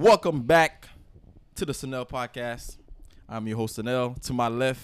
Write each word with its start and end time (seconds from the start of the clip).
Welcome 0.00 0.44
back 0.44 0.88
to 1.56 1.66
the 1.66 1.72
Sonel 1.74 2.08
podcast. 2.08 2.78
I'm 3.28 3.46
your 3.46 3.58
host 3.58 3.78
Sonel. 3.78 4.18
To 4.22 4.32
my 4.32 4.48
left 4.48 4.80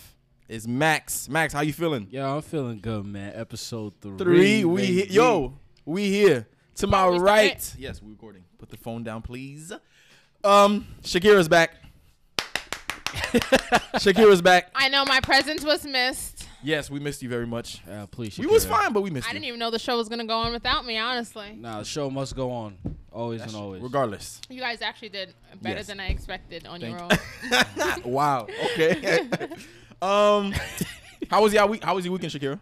is 0.47 0.69
Max. 0.69 1.27
Max, 1.31 1.55
how 1.55 1.63
you 1.63 1.73
feeling? 1.73 2.09
Yo, 2.11 2.37
I'm 2.37 2.43
feeling 2.43 2.81
good, 2.81 3.07
man. 3.07 3.33
Episode 3.35 3.95
three. 4.03 4.19
Three. 4.19 4.65
We 4.67 4.83
baby. 4.83 5.03
he- 5.07 5.15
yo, 5.15 5.55
we 5.87 6.11
here. 6.11 6.47
To 6.75 6.87
my 6.87 7.09
right. 7.09 7.75
Yes, 7.79 8.03
we're 8.03 8.11
recording. 8.11 8.45
Put 8.59 8.69
the 8.69 8.77
phone 8.77 9.05
down, 9.05 9.23
please. 9.23 9.73
Um, 10.45 10.87
Shakeria's 11.03 11.49
back. 11.49 11.77
Shakeria's 13.97 14.43
back. 14.43 14.71
I 14.75 14.91
know 14.91 15.07
my 15.07 15.21
presence 15.21 15.65
was 15.65 15.87
missed. 15.87 16.36
Yes, 16.63 16.91
we 16.91 16.99
missed 17.01 17.23
you 17.23 17.29
very 17.29 17.47
much. 17.47 17.81
Uh, 17.89 18.07
please. 18.07 18.39
We 18.39 18.47
was 18.47 18.65
Shakeria. 18.65 18.69
fine, 18.71 18.93
but 18.93 19.03
we 19.03 19.11
missed 19.11 19.27
you. 19.27 19.31
I 19.31 19.33
you. 19.33 19.41
didn't 19.41 19.49
even 19.49 19.61
know 19.61 19.71
the 19.71 19.79
show 19.79 19.97
was 19.97 20.09
gonna 20.09 20.25
go 20.27 20.39
on 20.39 20.53
without 20.53 20.85
me. 20.87 20.97
Honestly, 20.99 21.55
Nah, 21.57 21.79
the 21.81 21.85
show 21.85 22.11
must 22.11 22.35
go 22.35 22.51
on. 22.51 22.79
Always 23.13 23.41
That's- 23.41 23.55
and 23.55 23.63
always. 23.63 23.83
Regardless. 23.83 24.41
you 24.49 24.61
guys 24.61 24.83
actually 24.83 25.11
did 25.11 25.35
better 25.63 25.77
Yes. 25.77 25.87
than 25.87 26.01
I 26.01 26.09
expected 26.09 26.67
on 26.67 26.81
your 26.81 27.01
own. 27.01 27.11
wow. 28.05 28.47
Okay. 28.73 29.21
um, 30.03 30.53
how 31.31 31.43
was 31.43 31.53
your 31.53 31.67
week? 31.67 31.85
How 31.85 31.95
was 31.95 32.05
your 32.05 32.13
weekend, 32.13 32.33
Shakeria? 32.33 32.61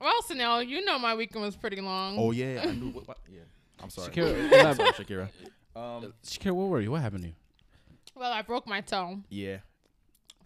well, 0.00 0.20
Sonel, 0.28 0.66
you 0.66 0.84
know 0.84 0.98
my 0.98 1.14
weekend 1.14 1.44
was 1.44 1.54
pretty 1.56 1.80
long. 1.80 2.18
Oh 2.18 2.32
yeah, 2.32 2.62
I 2.66 2.72
knew. 2.72 2.90
What, 2.90 3.06
what, 3.08 3.18
yeah, 3.30 3.40
I'm 3.80 3.88
sorry. 3.90 4.10
Shakeria, 4.10 4.64
I'm 4.66 4.74
sorry, 4.76 4.92
Shakeria. 4.92 5.28
Um, 5.76 6.12
Shakeria, 6.24 6.54
where 6.54 6.66
were 6.66 6.80
you? 6.80 6.90
What 6.90 7.02
happened 7.02 7.22
to 7.22 7.28
you? 7.28 7.34
Well, 8.14 8.32
I 8.32 8.42
broke 8.42 8.66
my 8.66 8.80
toe, 8.82 9.20
yeah, 9.30 9.58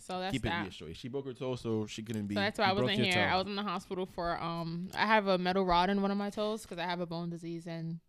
so 0.07 0.21
that's 0.21 0.33
keep 0.33 0.45
it 0.47 0.49
that. 0.49 0.65
yeah, 0.65 0.71
short. 0.71 0.97
She 0.97 1.09
broke 1.09 1.27
her 1.27 1.33
toe, 1.35 1.57
so 1.57 1.87
she 1.87 2.03
couldn't 2.03 2.27
be. 2.27 2.35
So 2.35 2.41
that's 2.41 2.59
why 2.59 2.67
I 2.67 2.73
wasn't 2.73 2.99
here. 3.01 3.13
toe. 3.15 3.21
I 3.21 3.37
was 3.37 3.47
in 3.47 3.57
the 3.57 3.63
hospital 3.63 4.07
for 4.07 4.41
um. 4.41 4.89
I 4.95 5.07
have 5.07 5.27
a 5.27 5.37
metal 5.39 5.65
rod 5.65 5.91
in 5.91 6.03
one 6.03 6.11
of 6.11 6.17
my 6.19 6.31
toes 6.31 6.63
because 6.63 6.79
I 6.79 6.85
have 6.85 7.01
a 7.01 7.07
bone 7.07 7.31
disease 7.31 7.67
and 7.67 8.01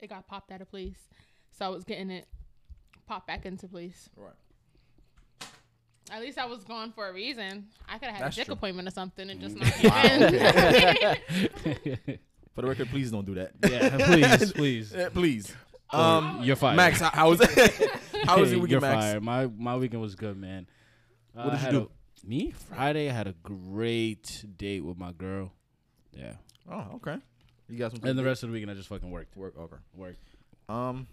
it 0.00 0.08
got 0.08 0.26
popped 0.28 0.50
out 0.52 0.60
of 0.60 0.68
place. 0.70 1.08
So 1.50 1.64
I 1.64 1.68
was 1.68 1.84
getting 1.84 2.10
it 2.10 2.26
popped 3.06 3.26
back 3.26 3.46
into 3.46 3.66
place. 3.68 4.08
right. 4.16 4.32
At 6.08 6.20
least 6.20 6.38
I 6.38 6.44
was 6.46 6.62
gone 6.62 6.92
for 6.92 7.08
a 7.08 7.12
reason. 7.12 7.66
I 7.88 7.98
could 7.98 8.06
have 8.06 8.14
had 8.16 8.24
That's 8.26 8.36
a 8.36 8.40
dick 8.40 8.46
true. 8.46 8.52
appointment 8.54 8.86
or 8.86 8.92
something 8.92 9.28
and 9.28 9.40
just 9.40 9.56
Mm. 9.56 9.62
not 9.64 9.76
give 9.82 11.02
Wow, 11.02 11.14
in. 12.06 12.18
For 12.54 12.62
the 12.62 12.68
record, 12.68 12.88
please 12.90 13.10
don't 13.10 13.26
do 13.26 13.34
that. 13.34 13.50
yeah, 13.68 13.96
please, 14.06 14.52
please. 14.54 14.94
Eh, 14.94 15.08
please. 15.10 15.52
Oh, 15.92 16.00
Um, 16.00 16.42
You're 16.44 16.56
fired. 16.56 16.76
Max, 16.76 17.00
how, 17.00 17.10
how 17.10 17.28
was 17.30 17.40
it? 17.42 17.90
how 18.24 18.38
was 18.40 18.50
your 18.50 18.60
You're 18.66 18.78
weekend, 18.78 18.82
Max? 18.82 19.04
fired. 19.04 19.22
My 19.22 19.46
my 19.46 19.76
weekend 19.76 20.00
was 20.00 20.14
good, 20.14 20.36
man. 20.36 20.66
Uh, 21.36 21.42
What 21.44 21.50
did 21.52 21.60
I 21.60 21.66
you 21.66 21.70
do? 21.72 21.90
a- 22.24 22.26
me 22.26 22.50
Friday, 22.50 23.08
I 23.10 23.12
had 23.12 23.26
a 23.26 23.34
great 23.42 24.44
date 24.56 24.80
with 24.84 24.96
my 24.98 25.12
girl. 25.12 25.52
Yeah, 26.12 26.36
Oh, 26.70 26.92
okay. 26.94 27.18
You 27.68 27.78
got 27.78 27.92
some. 27.92 28.00
and 28.04 28.18
the 28.18 28.24
rest 28.24 28.42
of 28.42 28.48
the 28.48 28.52
weekend 28.54 28.70
I 28.70 28.74
just 28.74 28.88
fucking 28.88 29.10
worked. 29.10 29.36
work. 29.36 29.54
Okay. 29.58 29.76
Worked. 29.94 30.18
Um, 30.68 31.06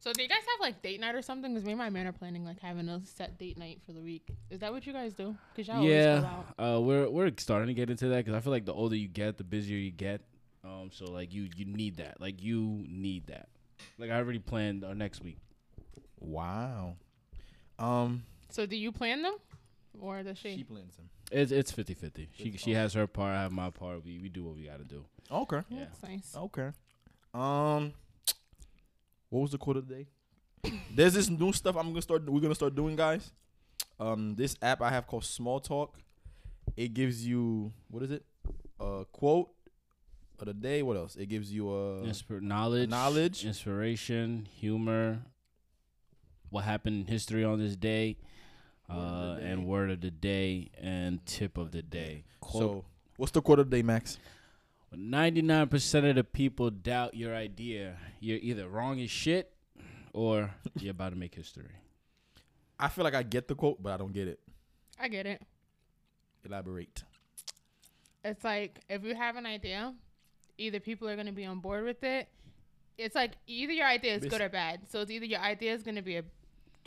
So 0.00 0.12
do 0.12 0.22
you 0.22 0.28
guys 0.28 0.38
have 0.38 0.60
like 0.60 0.82
date 0.82 1.00
night 1.00 1.14
or 1.14 1.22
something? 1.22 1.52
Because 1.52 1.64
me 1.64 1.72
and 1.72 1.78
my 1.78 1.90
man 1.90 2.06
are 2.06 2.12
planning 2.12 2.44
like 2.44 2.58
having 2.60 2.88
a 2.88 3.00
set 3.04 3.38
date 3.38 3.56
night 3.58 3.80
for 3.86 3.92
the 3.92 4.00
week. 4.00 4.28
Is 4.50 4.60
that 4.60 4.72
what 4.72 4.86
you 4.86 4.92
guys 4.92 5.14
do? 5.14 5.36
Because 5.54 5.68
y'all 5.68 5.76
always 5.78 5.90
go 5.92 5.98
yeah, 5.98 6.30
out. 6.58 6.76
uh, 6.76 6.80
we're 6.80 7.08
we're 7.08 7.30
starting 7.38 7.68
to 7.68 7.74
get 7.74 7.88
into 7.90 8.08
that 8.08 8.24
because 8.24 8.34
I 8.34 8.40
feel 8.40 8.52
like 8.52 8.64
the 8.64 8.72
older 8.74 8.96
you 8.96 9.08
get, 9.08 9.38
the 9.38 9.44
busier 9.44 9.76
you 9.78 9.90
get. 9.92 10.22
Um, 10.64 10.90
so 10.92 11.04
like 11.10 11.32
you 11.32 11.48
you 11.56 11.64
need 11.66 11.96
that. 11.98 12.20
Like 12.20 12.42
you 12.42 12.84
need 12.88 13.26
that. 13.28 13.48
Like 13.98 14.10
I 14.10 14.16
already 14.16 14.38
planned 14.40 14.84
our 14.84 14.94
next 14.94 15.22
week. 15.22 15.38
wow. 16.20 16.96
Um, 17.78 18.24
So 18.50 18.66
do 18.66 18.76
you 18.76 18.90
plan 18.92 19.22
them, 19.22 19.34
or 20.00 20.22
does 20.22 20.38
she? 20.38 20.56
she 20.56 20.64
plans 20.64 20.96
him. 20.96 21.08
It's 21.30 21.52
it's 21.52 21.72
50-50. 21.72 22.28
She 22.32 22.44
It's 22.50 22.62
she 22.62 22.72
has 22.72 22.94
her 22.94 23.06
part, 23.06 23.34
I 23.36 23.42
have 23.42 23.52
my 23.52 23.70
part. 23.70 24.04
We 24.04 24.18
we 24.18 24.28
do 24.28 24.44
what 24.44 24.56
we 24.56 24.64
got 24.64 24.78
to 24.78 24.84
do. 24.84 25.04
Okay. 25.30 25.60
Yeah. 25.68 25.78
That's 25.84 26.02
nice. 26.02 26.34
Okay. 26.36 26.70
Um, 27.34 27.92
what 29.28 29.40
was 29.40 29.50
the 29.52 29.58
quote 29.58 29.76
of 29.76 29.88
the 29.88 29.94
day? 29.94 30.06
There's 30.94 31.14
this 31.14 31.28
new 31.28 31.52
stuff 31.52 31.76
I'm 31.76 31.88
gonna 31.88 32.02
start. 32.02 32.24
We're 32.28 32.40
gonna 32.40 32.54
start 32.54 32.74
doing, 32.74 32.96
guys. 32.96 33.30
Um, 34.00 34.34
this 34.36 34.56
app 34.62 34.80
I 34.82 34.90
have 34.90 35.06
called 35.06 35.24
Small 35.24 35.60
Talk. 35.60 35.98
It 36.76 36.94
gives 36.94 37.26
you 37.26 37.72
what 37.90 38.02
is 38.02 38.10
it? 38.10 38.24
A 38.80 39.04
quote 39.12 39.50
of 40.38 40.46
the 40.46 40.54
day. 40.54 40.82
What 40.82 40.96
else? 40.96 41.16
It 41.16 41.26
gives 41.26 41.52
you 41.52 41.70
a 41.70 42.02
Inspir- 42.02 42.40
knowledge, 42.40 42.88
knowledge. 42.88 43.44
inspiration, 43.44 44.46
humor. 44.54 45.22
What 46.50 46.64
happened 46.64 47.00
in 47.02 47.06
history 47.06 47.44
on 47.44 47.58
this 47.58 47.76
day, 47.76 48.06
Word 48.08 48.22
of 48.22 48.27
uh, 48.88 49.34
the 49.34 49.42
and 49.42 49.66
word 49.66 49.90
of 49.90 50.00
the 50.00 50.10
day 50.10 50.70
and 50.80 51.24
tip 51.26 51.58
of 51.58 51.72
the 51.72 51.82
day. 51.82 52.24
So, 52.50 52.84
what's 53.16 53.32
the 53.32 53.42
quote 53.42 53.58
of 53.58 53.70
the 53.70 53.76
day, 53.76 53.82
Max? 53.82 54.18
Ninety-nine 54.94 55.68
percent 55.68 56.06
of 56.06 56.16
the 56.16 56.24
people 56.24 56.70
doubt 56.70 57.14
your 57.14 57.34
idea. 57.34 57.96
You're 58.20 58.38
either 58.38 58.68
wrong 58.68 59.00
as 59.00 59.10
shit, 59.10 59.52
or 60.12 60.50
you're 60.78 60.92
about 60.92 61.10
to 61.10 61.16
make 61.16 61.34
history. 61.34 61.66
I 62.78 62.88
feel 62.88 63.04
like 63.04 63.14
I 63.14 63.22
get 63.22 63.48
the 63.48 63.54
quote, 63.54 63.82
but 63.82 63.92
I 63.92 63.96
don't 63.96 64.12
get 64.12 64.28
it. 64.28 64.40
I 64.98 65.08
get 65.08 65.26
it. 65.26 65.42
Elaborate. 66.44 67.02
It's 68.24 68.44
like 68.44 68.80
if 68.88 69.04
you 69.04 69.14
have 69.14 69.36
an 69.36 69.46
idea, 69.46 69.94
either 70.56 70.80
people 70.80 71.08
are 71.08 71.16
gonna 71.16 71.32
be 71.32 71.44
on 71.44 71.60
board 71.60 71.84
with 71.84 72.02
it. 72.02 72.28
It's 72.96 73.14
like 73.14 73.32
either 73.46 73.72
your 73.72 73.86
idea 73.86 74.14
is 74.14 74.24
good 74.24 74.40
or 74.40 74.48
bad. 74.48 74.80
So 74.90 75.00
it's 75.00 75.10
either 75.10 75.24
your 75.24 75.40
idea 75.40 75.74
is 75.74 75.82
gonna 75.82 76.02
be 76.02 76.16
a 76.16 76.24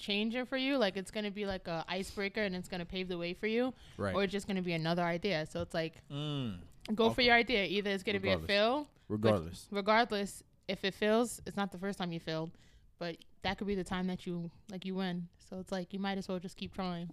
changer 0.02 0.46
for 0.46 0.58
you, 0.58 0.78
like 0.78 0.98
it's 0.98 1.12
gonna 1.12 1.32
be 1.32 1.46
like 1.46 1.68
a 1.68 1.86
icebreaker 1.88 2.42
and 2.44 2.56
it's 2.56 2.68
gonna 2.68 2.86
pave 2.86 3.08
the 3.08 3.18
way 3.18 3.34
for 3.34 3.48
you, 3.48 3.74
Right. 3.98 4.14
or 4.16 4.24
it's 4.24 4.32
just 4.34 4.48
gonna 4.48 4.62
be 4.62 4.74
another 4.74 5.04
idea. 5.04 5.46
So 5.50 5.62
it's 5.62 5.74
like 5.74 5.94
mm, 6.12 6.58
go 6.94 7.10
for 7.12 7.22
your 7.22 7.36
idea. 7.36 7.64
Either 7.66 7.92
it's 7.92 8.04
gonna 8.04 8.20
Regardless. 8.20 8.48
be 8.48 8.54
a 8.54 8.58
fail, 8.58 8.88
regardless. 9.08 9.68
regardless 9.72 10.44
if 10.68 10.84
it 10.86 10.94
fails 10.94 11.42
it's 11.46 11.58
not 11.58 11.72
the 11.72 11.78
first 11.78 11.98
time 12.00 12.12
you 12.14 12.20
failed 12.20 12.52
but 13.00 13.18
that 13.42 13.58
could 13.58 13.68
be 13.68 13.76
the 13.76 13.84
time 13.84 14.08
that 14.08 14.26
you 14.26 14.50
like 14.72 14.86
you 14.86 14.96
win 14.96 15.28
so 15.50 15.60
it's 15.60 15.72
like 15.72 15.92
you 15.92 16.00
might 16.00 16.18
as 16.18 16.28
well 16.30 16.40
just 16.40 16.56
keep 16.56 16.74
trying 16.74 17.10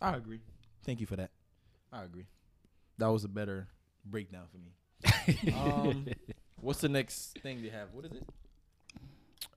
I 0.00 0.16
agree. 0.16 0.40
Thank 0.84 1.00
you 1.00 1.06
for 1.06 1.16
that. 1.16 1.30
I 1.92 2.04
agree. 2.04 2.26
That 2.98 3.08
was 3.08 3.24
a 3.24 3.28
better 3.28 3.66
breakdown 4.04 4.44
for 4.50 4.58
me. 4.58 5.52
um, 5.54 6.06
what's 6.60 6.80
the 6.80 6.88
next 6.88 7.38
thing 7.42 7.60
they 7.62 7.68
have? 7.68 7.88
What 7.92 8.04
is 8.06 8.12
it? 8.12 8.24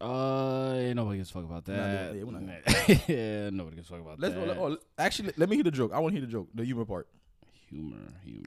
Uh, 0.01 0.73
ain't 0.77 0.95
nobody 0.95 1.17
gives 1.19 1.29
a 1.29 1.33
fuck 1.33 1.43
about 1.45 1.67
Nah, 1.67 1.73
yeah, 1.75 2.11
that. 2.11 2.15
yeah, 2.87 2.97
yeah, 3.07 3.49
nobody 3.51 3.75
gives 3.77 3.89
a 3.89 3.91
fuck 3.93 4.01
about 4.01 4.19
Let's 4.19 4.33
that. 4.35 4.57
oh, 4.57 4.77
actually 4.97 5.31
let 5.37 5.47
me 5.49 5.55
hear 5.57 5.63
the 5.63 5.71
joke. 5.71 5.91
I 5.93 5.99
want 5.99 6.13
to 6.15 6.19
hear 6.19 6.25
the 6.25 6.31
joke, 6.31 6.47
the 6.53 6.65
humor 6.65 6.85
part. 6.85 7.07
Humor, 7.69 8.13
humor. 8.23 8.43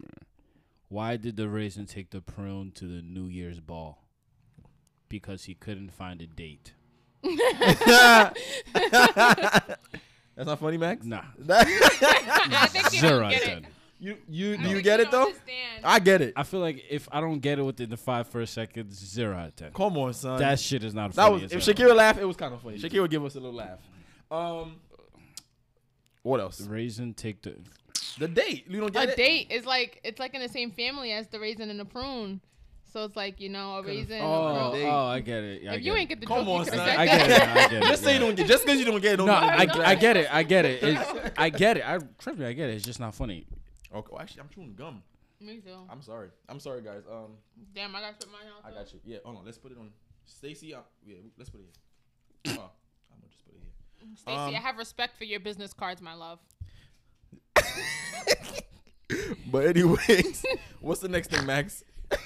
Why 0.88 1.16
did 1.16 1.37
the 1.37 1.48
raisin 1.48 1.87
take 1.87 2.10
the 2.10 2.20
prune 2.20 2.72
to 2.72 2.87
the 2.87 3.03
New 3.03 3.26
Year's 3.26 3.60
ball? 3.60 4.04
Because 5.09 5.44
he 5.44 5.54
couldn't 5.54 5.91
find 5.92 6.20
a 6.20 6.26
date. 6.26 6.72
That's 10.36 10.47
not 10.47 10.59
funny, 10.59 10.76
Max. 10.76 11.04
Nah. 11.06 11.22
I 11.48 12.66
think 12.71 12.92
you 12.92 12.98
Zero 13.00 13.21
don't 13.21 13.25
out 13.26 13.31
get 13.32 13.42
of 13.42 13.48
ten. 13.48 13.66
You 14.04 14.16
you 14.28 14.56
do 14.59 14.62
you 14.65 14.72
think 14.75 14.84
get 14.84 15.00
it 15.00 15.10
though? 15.10 15.25
understand. 15.25 15.81
I 15.84 15.98
get 15.98 16.20
it. 16.20 16.34
I 16.37 16.42
feel 16.42 16.60
like 16.60 16.84
if 16.91 17.09
I 17.10 17.20
don't 17.22 17.38
get 17.41 17.59
it 17.59 17.62
within 17.62 17.88
the 17.88 17.97
five 17.97 18.26
first 18.28 18.53
seconds, 18.53 18.98
zero 18.98 19.34
out 19.37 19.48
of 19.48 19.56
ten. 19.56 19.72
Come 19.72 19.97
on, 19.97 20.12
son. 20.12 20.38
That 20.38 20.60
shit 20.60 20.84
is 20.84 20.92
not 20.94 21.12
that 21.15 21.22
funny. 21.22 21.34
was 21.34 21.42
as 21.44 21.53
if 21.53 21.65
hell. 21.78 21.88
Shakeria 21.88 21.97
laughed, 21.97 22.20
it 22.20 22.25
was 22.26 22.37
kind 22.37 22.53
of 22.53 22.60
funny. 22.60 22.78
Shakeria 22.78 23.00
would 23.03 23.10
give 23.10 23.25
us 23.25 23.34
a 23.34 23.41
little 23.41 23.54
laugh. 23.54 23.78
Um, 24.31 24.76
what 26.22 26.41
else? 26.41 26.60
Raisin 26.60 27.15
take 27.15 27.42
the. 27.42 27.54
The 28.19 28.28
date. 28.28 28.66
You 28.69 28.81
don't 28.81 28.92
get 28.92 29.09
a 29.09 29.12
it. 29.12 29.16
date 29.16 29.47
is 29.50 29.65
like 29.66 30.00
it's 30.04 30.21
like 30.21 30.34
in 30.34 30.41
the 30.42 30.48
same 30.48 30.71
family 30.71 31.10
as 31.12 31.26
the 31.28 31.41
raisin 31.41 31.69
and 31.71 31.81
the 31.81 31.84
prune 31.84 32.41
so 32.92 33.03
it's 33.04 33.16
like 33.16 33.41
you 33.41 33.48
know 33.48 33.78
a 33.78 33.82
Could've- 33.82 33.97
raisin 33.97 34.21
Oh, 34.22 34.72
a 34.72 34.82
oh, 34.84 35.06
I 35.06 35.19
get 35.21 35.42
it. 35.42 35.62
Yeah, 35.62 35.72
I 35.72 35.75
if 35.75 35.81
get 35.81 35.86
you 35.86 35.94
it. 35.94 35.98
ain't 35.98 36.09
get 36.10 36.21
the 36.21 36.26
Come 36.26 36.44
joke 36.44 36.48
on, 36.60 36.65
son. 36.66 36.78
I 36.78 37.06
get 37.06 37.31
it. 37.31 37.41
I 37.42 37.54
get 37.69 37.72
it. 37.72 37.82
Just 37.84 38.04
say 38.04 38.15
you 38.15 38.21
don't 38.21 38.36
get. 38.36 38.47
Just 38.47 38.65
because 38.65 38.78
you 38.78 38.84
don't 38.84 39.00
get 39.00 39.15
it, 39.15 39.16
don't 39.16 39.26
No, 39.26 39.32
I, 39.32 39.66
I 39.84 39.94
get 39.97 40.16
it. 40.16 40.28
I 40.32 40.42
get 40.44 40.65
it. 40.65 40.82
It's, 40.82 41.32
I 41.36 41.48
get 41.48 41.78
it. 41.78 41.84
I 41.89 41.98
trust 42.18 42.39
me. 42.39 42.47
I 42.47 42.53
get 42.53 42.68
it. 42.71 42.74
It's 42.77 42.84
just 42.84 43.00
not 43.00 43.15
funny. 43.16 43.47
Okay, 43.95 44.09
well, 44.11 44.21
actually, 44.21 44.41
I'm 44.43 44.49
chewing 44.49 44.75
gum. 44.75 45.03
me 45.41 45.61
too 45.61 45.71
I'm 45.89 46.03
sorry. 46.03 46.29
I'm 46.49 46.59
sorry, 46.61 46.83
guys. 46.83 47.03
Um, 47.11 47.33
damn 47.75 47.95
i 47.95 48.01
gotta 48.01 48.15
put 48.15 48.29
mine 48.33 48.47
out 48.57 48.65
I 48.69 48.75
got 48.77 48.93
you. 48.93 49.01
Yeah, 49.05 49.19
hold 49.25 49.39
on. 49.39 49.45
Let's 49.45 49.59
put 49.59 49.73
it 49.73 49.79
on. 49.79 49.91
Stacy, 50.27 50.75
uh, 50.75 50.79
yeah, 51.07 51.17
let's 51.39 51.51
put 51.51 51.61
it 51.61 51.67
here. 52.45 52.57
Oh, 52.59 52.71
I'm 53.13 53.19
gonna 53.21 53.29
just 53.31 53.45
put 53.45 53.55
it 53.55 53.61
here. 53.61 54.17
Stacey, 54.17 54.37
Um, 54.37 54.55
i 54.55 54.59
have 54.59 54.77
respect 54.79 55.17
for 55.17 55.25
your 55.25 55.41
business 55.41 55.73
cards 55.73 56.03
my 56.03 56.15
love 56.15 56.39
But 59.51 59.67
anyways, 59.67 60.45
what's 60.81 61.01
the 61.01 61.09
next 61.09 61.31
thing, 61.31 61.47
Max? 61.47 61.85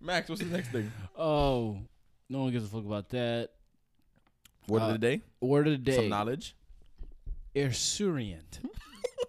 Max, 0.00 0.28
what's 0.28 0.42
the 0.42 0.48
next 0.48 0.68
thing? 0.70 0.90
Oh, 1.16 1.78
no 2.28 2.40
one 2.40 2.52
gives 2.52 2.64
a 2.64 2.68
fuck 2.68 2.84
about 2.84 3.08
that. 3.10 3.50
Word 4.68 4.82
Uh, 4.82 4.86
of 4.86 4.92
the 4.92 4.98
day. 4.98 5.20
Word 5.40 5.66
of 5.66 5.72
the 5.72 5.78
day. 5.78 5.96
Some 5.96 6.08
knowledge. 6.08 6.54
Esurient. 7.54 8.60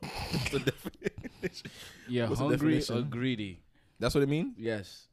What's 0.01 0.49
the 0.51 0.59
definition? 0.59 1.71
You're 2.07 2.27
What's 2.27 2.39
the 2.39 2.47
hungry 2.47 2.75
or 2.75 2.79
definition? 2.79 3.09
greedy. 3.09 3.59
That's 3.99 4.13
what 4.15 4.23
it 4.23 4.29
means. 4.29 4.55
Yes. 4.57 5.07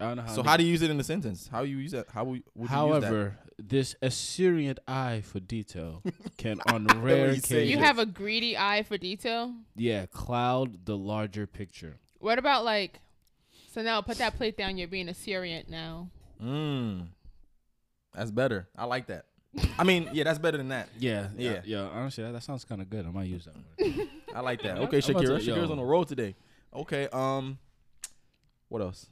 I 0.00 0.04
don't 0.06 0.16
know 0.16 0.22
how. 0.22 0.32
So 0.34 0.42
how 0.42 0.56
do 0.56 0.64
you 0.64 0.70
use 0.70 0.82
it 0.82 0.90
in 0.90 1.00
a 1.00 1.04
sentence? 1.04 1.48
How 1.50 1.62
you 1.62 1.78
use 1.78 1.92
that? 1.92 2.06
How 2.10 2.24
would 2.24 2.36
you 2.36 2.42
use 2.56 2.68
that? 2.68 2.74
However, 2.74 3.36
this 3.58 3.96
esurient 4.00 4.78
eye 4.86 5.22
for 5.24 5.40
detail 5.40 6.02
can, 6.38 6.60
on 6.68 6.86
rare 7.02 7.28
you 7.34 7.40
say. 7.40 7.56
occasions, 7.56 7.70
you 7.70 7.78
have 7.78 7.98
a 7.98 8.06
greedy 8.06 8.56
eye 8.56 8.84
for 8.84 8.96
detail 8.96 9.52
yeah, 9.74 10.06
cloud 10.06 10.86
the 10.86 10.96
larger 10.96 11.46
picture. 11.48 11.96
what 12.20 12.38
about 12.38 12.64
like 12.64 13.00
so 13.72 13.82
now 13.82 14.00
put 14.00 14.18
that 14.18 14.36
plate 14.36 14.56
down 14.56 14.78
you're 14.78 14.86
being 14.86 15.08
a 15.08 15.14
syrian 15.14 15.64
now 15.68 16.08
Mm. 16.40 17.08
That's 18.14 18.30
better. 18.30 18.68
I 18.76 18.84
like 18.84 19.08
that. 19.08 19.24
I 19.78 19.84
mean, 19.84 20.08
yeah, 20.12 20.24
that's 20.24 20.38
better 20.38 20.58
than 20.58 20.68
that. 20.68 20.88
Yeah, 20.98 21.28
Yeah. 21.36 21.50
yeah, 21.52 21.60
yeah. 21.64 21.78
Honestly, 21.92 22.22
that, 22.24 22.32
that 22.32 22.42
sounds 22.42 22.64
kind 22.64 22.80
of 22.82 22.90
good. 22.90 23.06
I 23.06 23.10
might 23.10 23.28
use 23.28 23.46
that 23.46 23.54
word. 23.56 24.08
I 24.34 24.40
like 24.40 24.62
that. 24.62 24.76
Okay, 24.78 24.98
about 24.98 25.22
to- 25.22 25.28
Shakeria. 25.28 25.40
Shakeria's 25.40 25.70
on 25.70 25.78
the 25.78 25.84
road 25.84 26.08
today. 26.08 26.34
Okay. 26.74 27.08
Um. 27.12 27.58
What 28.68 28.82
else? 28.82 29.06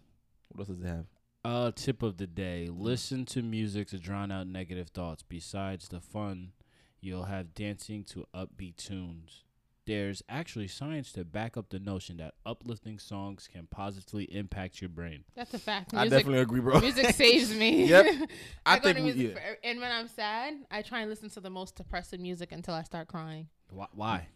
What 0.49 0.61
else 0.61 0.69
does 0.69 0.85
it 0.85 0.87
have? 0.87 1.07
Uh, 1.45 1.71
tip 1.75 2.03
of 2.03 2.19
the 2.19 2.27
day: 2.27 2.69
listen 2.71 3.25
to 3.27 3.43
music 3.43 3.89
to 3.89 3.99
drown 3.99 4.31
out 4.31 4.47
negative 4.47 4.89
thoughts. 4.89 5.23
Besides 5.23 5.89
the 5.89 6.01
fun, 6.01 6.53
you'll 7.01 7.25
have 7.25 7.55
dancing 7.55 8.05
to 8.05 8.27
upbeat 8.35 8.77
tunes. 8.77 9.45
There's 9.87 10.23
actually 10.29 10.67
science 10.69 11.13
to 11.13 11.25
back 11.25 11.57
up 11.57 11.71
the 11.71 11.79
notion 11.79 12.17
that 12.17 12.35
uplifting 12.45 12.99
songs 12.99 13.49
can 13.51 13.69
positively 13.69 14.25
impact 14.25 14.81
your 14.81 14.89
brain. 14.89 15.25
That's 15.35 15.55
a 15.55 15.61
fact. 15.61 15.95
I 15.95 16.09
definitely 16.09 16.41
agree, 16.41 16.61
bro. 16.61 16.81
music 16.81 17.15
saves 17.15 17.55
me. 17.55 17.85
Yep. 17.87 18.07
I, 18.67 18.75
I 18.75 18.79
go 18.79 18.83
think 18.85 18.97
to 18.97 19.03
we, 19.03 19.13
music 19.13 19.37
yeah. 19.37 19.41
for, 19.41 19.59
and 19.63 19.81
when 19.81 19.93
I'm 19.93 20.09
sad, 20.09 20.55
I 20.71 20.83
try 20.83 21.01
and 21.01 21.11
listen 21.11 21.31
to 21.31 21.41
the 21.41 21.51
most 21.51 21.77
depressing 21.77 22.21
music 22.21 22.51
until 22.51 22.75
I 22.75 22.83
start 22.83 23.07
crying. 23.07 23.49
Why? 23.71 23.87
Why? 23.93 24.29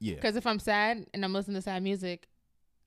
yeah. 0.00 0.14
Because 0.14 0.36
if 0.36 0.46
I'm 0.46 0.58
sad 0.58 1.06
and 1.12 1.24
I'm 1.24 1.32
listening 1.32 1.56
to 1.56 1.62
sad 1.62 1.82
music, 1.82 2.28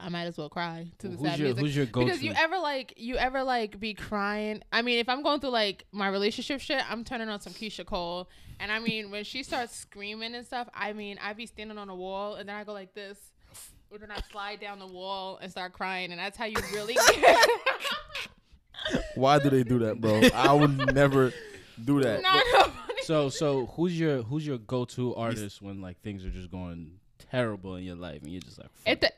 I 0.01 0.07
might 0.09 0.25
as 0.25 0.37
well 0.37 0.47
cry 0.49 0.87
to 0.99 1.07
the 1.09 1.17
who's 1.17 1.29
sad 1.29 1.39
your 1.39 1.47
music. 1.47 1.61
Who's 1.63 1.75
your 1.75 1.85
go-to? 1.85 2.05
because 2.05 2.23
you 2.23 2.31
ever 2.35 2.57
like 2.57 2.93
you 2.97 3.15
ever 3.17 3.43
like 3.43 3.79
be 3.79 3.93
crying. 3.93 4.63
I 4.71 4.81
mean, 4.81 4.99
if 4.99 5.09
I'm 5.09 5.21
going 5.23 5.41
through 5.41 5.49
like 5.49 5.85
my 5.91 6.07
relationship 6.07 6.61
shit, 6.61 6.81
I'm 6.89 7.03
turning 7.03 7.27
on 7.27 7.41
some 7.41 7.51
Keyshia 7.53 7.85
Cole, 7.85 8.29
and 8.61 8.71
I 8.71 8.79
mean 8.79 9.11
when 9.11 9.23
she 9.25 9.43
starts 9.43 9.75
screaming 9.75 10.35
and 10.35 10.45
stuff, 10.45 10.69
I 10.73 10.93
mean 10.93 11.19
I 11.21 11.33
be 11.33 11.45
standing 11.45 11.77
on 11.77 11.89
a 11.89 11.95
wall 11.95 12.35
and 12.35 12.47
then 12.47 12.55
I 12.55 12.63
go 12.63 12.71
like 12.71 12.93
this, 12.93 13.17
or 13.91 13.97
then 13.97 14.09
I 14.11 14.21
slide 14.31 14.61
down 14.61 14.79
the 14.79 14.87
wall 14.87 15.37
and 15.41 15.51
start 15.51 15.73
crying, 15.73 16.11
and 16.11 16.19
that's 16.19 16.37
how 16.37 16.45
you 16.45 16.55
really. 16.73 16.95
Why 19.15 19.39
do 19.39 19.49
they 19.49 19.63
do 19.63 19.79
that, 19.79 19.99
bro? 19.99 20.21
I 20.33 20.53
would 20.53 20.95
never 20.95 21.33
do 21.83 22.01
that. 22.01 22.21
no, 22.21 22.41
no. 22.53 22.71
so 23.01 23.29
so 23.29 23.65
who's 23.67 23.99
your 23.99 24.23
who's 24.23 24.45
your 24.47 24.57
go-to 24.57 25.15
artist 25.15 25.61
when 25.61 25.81
like 25.81 26.01
things 26.01 26.25
are 26.25 26.29
just 26.29 26.49
going 26.49 26.91
terrible 27.31 27.75
in 27.75 27.83
your 27.83 27.95
life 27.95 28.21
and 28.23 28.31
you're 28.31 28.41
just 28.41 28.57
like 28.57 28.69
fuck 28.73 28.87
It 28.93 29.01
de- 29.01 29.11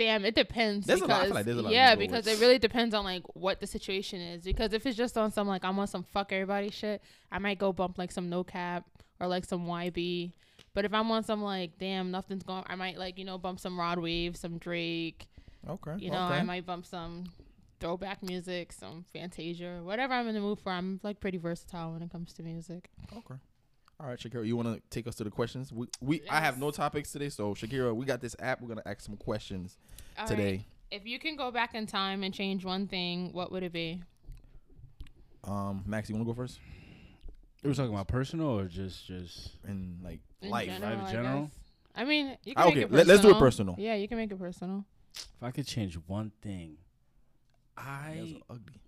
damn, 0.00 0.24
it 0.24 0.34
depends. 0.34 0.86
There's 0.86 1.02
a 1.02 1.06
lot- 1.06 1.20
I 1.20 1.24
feel 1.26 1.34
like 1.34 1.44
there's 1.44 1.58
a 1.58 1.62
lot 1.62 1.72
yeah, 1.72 1.94
because 1.94 2.26
it 2.26 2.40
really 2.40 2.58
depends 2.58 2.94
on 2.94 3.04
like 3.04 3.22
what 3.34 3.60
the 3.60 3.66
situation 3.66 4.18
is. 4.20 4.42
Because 4.42 4.72
if 4.72 4.86
it's 4.86 4.96
just 4.96 5.18
on 5.18 5.30
some 5.30 5.46
like 5.46 5.62
I'm 5.62 5.78
on 5.78 5.86
some 5.86 6.02
fuck 6.02 6.32
everybody 6.32 6.70
shit, 6.70 7.02
I 7.30 7.38
might 7.38 7.58
go 7.58 7.72
bump 7.72 7.98
like 7.98 8.10
some 8.10 8.30
NoCap 8.30 8.84
or 9.20 9.26
like 9.28 9.44
some 9.44 9.66
YB. 9.66 10.32
But 10.72 10.86
if 10.86 10.94
I'm 10.94 11.10
on 11.10 11.22
some 11.22 11.42
like 11.42 11.78
damn 11.78 12.10
nothing's 12.10 12.42
going, 12.44 12.64
I 12.66 12.76
might 12.76 12.96
like 12.98 13.18
you 13.18 13.26
know 13.26 13.36
bump 13.36 13.60
some 13.60 13.78
Rod 13.78 13.98
Wave, 13.98 14.36
some 14.36 14.56
Drake. 14.56 15.26
Okay. 15.68 15.96
You 15.98 16.10
know, 16.10 16.26
okay. 16.26 16.36
I 16.36 16.42
might 16.42 16.64
bump 16.64 16.86
some 16.86 17.24
throwback 17.78 18.22
music, 18.22 18.72
some 18.72 19.04
Fantasia, 19.12 19.80
whatever 19.82 20.14
I'm 20.14 20.26
in 20.28 20.34
the 20.34 20.40
mood 20.40 20.60
for. 20.60 20.72
I'm 20.72 20.98
like 21.02 21.20
pretty 21.20 21.36
versatile 21.36 21.92
when 21.92 22.02
it 22.02 22.10
comes 22.10 22.32
to 22.34 22.42
music. 22.42 22.88
Okay. 23.12 23.34
All 24.00 24.06
right, 24.06 24.18
Shakeria, 24.18 24.46
you 24.46 24.56
want 24.56 24.68
to 24.74 24.80
take 24.88 25.06
us 25.06 25.14
to 25.16 25.24
the 25.24 25.30
questions? 25.30 25.72
We, 25.72 25.86
we 26.00 26.22
I 26.30 26.40
have 26.40 26.58
no 26.58 26.70
topics 26.70 27.12
today, 27.12 27.28
so 27.28 27.52
Shakeria, 27.54 27.94
we 27.94 28.06
got 28.06 28.20
this 28.22 28.34
app. 28.40 28.60
We're 28.62 28.68
gonna 28.68 28.82
ask 28.86 29.02
some 29.02 29.16
questions 29.18 29.78
All 30.18 30.24
right. 30.24 30.28
today. 30.36 30.66
If 30.90 31.04
you 31.06 31.18
can 31.18 31.36
go 31.36 31.50
back 31.50 31.74
in 31.74 31.86
time 31.86 32.22
and 32.22 32.32
change 32.32 32.64
one 32.64 32.86
thing, 32.86 33.30
what 33.32 33.52
would 33.52 33.62
it 33.62 33.72
be? 33.72 34.02
Um, 35.44 35.82
Max, 35.86 36.08
you 36.08 36.14
want 36.16 36.26
to 36.26 36.32
go 36.32 36.36
first? 36.36 36.58
we 37.62 37.68
were 37.68 37.74
talking 37.74 37.92
about 37.92 38.08
personal 38.08 38.58
or 38.58 38.64
just 38.64 39.06
just 39.06 39.50
In 39.68 39.98
like 40.02 40.20
In 40.40 40.48
life, 40.50 40.66
general, 40.68 40.96
Life 40.98 41.06
I 41.08 41.12
general? 41.12 41.40
guess. 41.42 41.50
I 41.94 42.04
mean, 42.04 42.36
you 42.44 42.54
Ah, 42.56 42.62
can 42.62 42.68
okay, 42.70 42.74
make 42.80 42.84
it 42.86 42.92
let- 42.92 43.06
let's 43.06 43.20
do 43.20 43.28
it 43.28 43.38
personal. 43.38 43.74
personal. 43.74 43.76
Yeah, 43.78 43.96
you 43.96 44.08
can 44.08 44.16
make 44.16 44.30
it 44.32 44.38
personal. 44.38 44.84
if 45.14 45.42
I 45.42 45.50
could 45.50 45.66
change 45.66 45.94
one 46.06 46.30
thing, 46.40 46.78
I 47.76 48.40
ugly. 48.48 48.80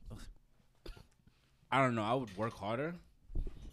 I 1.71 1.83
don't 1.83 1.95
know. 1.95 2.03
I 2.03 2.15
would 2.15 2.35
work 2.37 2.55
harder. 2.55 2.95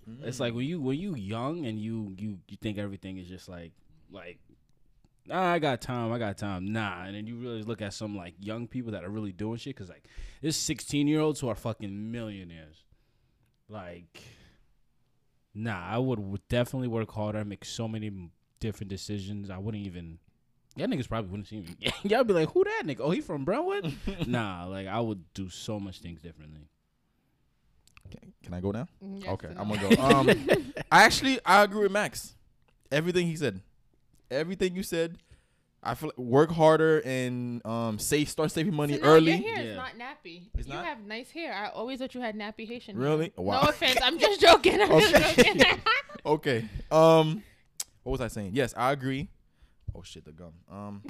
Mm. 0.10 0.26
It's 0.26 0.40
like 0.40 0.54
when 0.54 0.66
you 0.66 0.82
when 0.82 0.98
you 0.98 1.16
young 1.16 1.66
and 1.66 1.80
you 1.80 2.16
you 2.18 2.40
you 2.48 2.58
think 2.58 2.78
everything 2.78 3.18
is 3.18 3.28
just 3.28 3.48
like 3.48 3.72
like 4.12 4.40
nah, 5.30 5.54
I 5.54 5.60
got 5.60 5.82
time, 5.82 6.12
I 6.12 6.20
got 6.20 6.38
time. 6.38 6.72
Nah, 6.74 7.04
and 7.06 7.16
then 7.16 7.28
you 7.28 7.38
really 7.38 7.64
look 7.64 7.82
at 7.82 7.94
some 7.94 8.18
like 8.18 8.34
young 8.40 8.68
people 8.68 8.92
that 8.92 9.04
are 9.04 9.10
really 9.10 9.32
doing 9.32 9.58
shit 9.58 9.76
because 9.76 9.90
like 9.90 10.06
there's 10.42 10.58
16 10.58 11.08
year 11.08 11.22
olds 11.22 11.40
who 11.40 11.48
are 11.48 11.56
fucking 11.56 12.12
millionaires. 12.12 12.84
Like, 13.70 14.24
nah, 15.54 15.86
I 15.88 15.98
would 16.00 16.18
w- 16.18 16.38
definitely 16.50 16.88
work 16.88 17.12
harder, 17.12 17.46
make 17.46 17.64
so 17.64 17.88
many 17.88 18.12
different 18.60 18.90
decisions. 18.90 19.50
I 19.50 19.58
wouldn't 19.58 19.86
even. 19.86 20.18
Y'all 20.76 20.88
niggas 20.88 21.10
probably 21.10 21.30
wouldn't 21.30 21.48
see 21.48 21.62
me. 21.62 21.76
Y'all 22.04 22.24
be 22.24 22.34
like, 22.34 22.52
who 22.52 22.64
that 22.64 22.84
nigga? 22.86 23.02
Oh, 23.02 23.12
he 23.12 23.22
from 23.22 23.46
Brentwood? 23.46 23.94
nah, 24.28 24.66
like 24.66 24.88
I 24.88 25.00
would 25.00 25.34
do 25.34 25.50
so 25.50 25.80
much 25.80 26.00
things 26.00 26.22
differently. 26.22 26.70
Can, 28.44 28.52
can 28.52 28.54
I 28.54 28.60
go 28.62 28.72
now? 28.72 28.88
Yes 29.02 29.30
okay, 29.30 29.48
and 29.48 29.60
I'm 29.60 29.68
gonna 29.70 29.96
go. 29.96 30.02
Um, 30.02 30.30
I 30.92 31.04
actually 31.04 31.40
I 31.46 31.64
agree 31.64 31.84
with 31.84 31.92
Max. 31.92 32.36
Everything 32.92 33.28
he 33.28 33.36
said, 33.36 33.62
everything 34.32 34.76
you 34.76 34.84
said. 34.84 35.18
I 35.82 35.96
feel 35.96 36.10
like 36.10 36.18
work 36.18 36.52
harder 36.52 37.00
and 37.06 37.66
um 37.66 38.00
save 38.00 38.28
start 38.28 38.52
saving 38.52 38.74
money 38.76 38.96
So, 38.96 39.00
no, 39.00 39.08
early. 39.08 39.32
Your 39.36 39.48
hair 39.56 39.64
Yeah. 39.64 39.72
is 39.72 39.78
not 39.78 39.92
nappy. 39.98 40.42
It's 40.58 40.68
you 40.68 40.74
not? 40.74 40.84
have 40.84 41.00
nice 41.06 41.32
hair. 41.32 41.54
I 41.54 41.70
always 41.70 42.00
thought 42.00 42.14
you 42.14 42.20
had 42.20 42.36
nappy 42.36 42.68
Haitian. 42.68 42.98
hair. 42.98 43.06
Really? 43.06 43.32
Wow. 43.38 43.62
No 43.62 43.70
offense. 43.70 43.98
I'm 44.04 44.20
just 44.20 44.42
joking. 44.42 44.82
I'm 44.82 44.90
just 45.00 45.16
Okay. 45.16 45.44
joking. 45.54 45.64
okay. 46.26 46.66
Um, 46.92 47.44
what 48.04 48.12
was 48.12 48.20
I 48.20 48.28
saying? 48.28 48.52
Yes, 48.56 48.74
I 48.76 48.92
agree. 48.92 49.30
Oh 49.96 50.02
shit, 50.04 50.26
the 50.26 50.34
gum. 50.34 50.52
Um, 50.70 51.02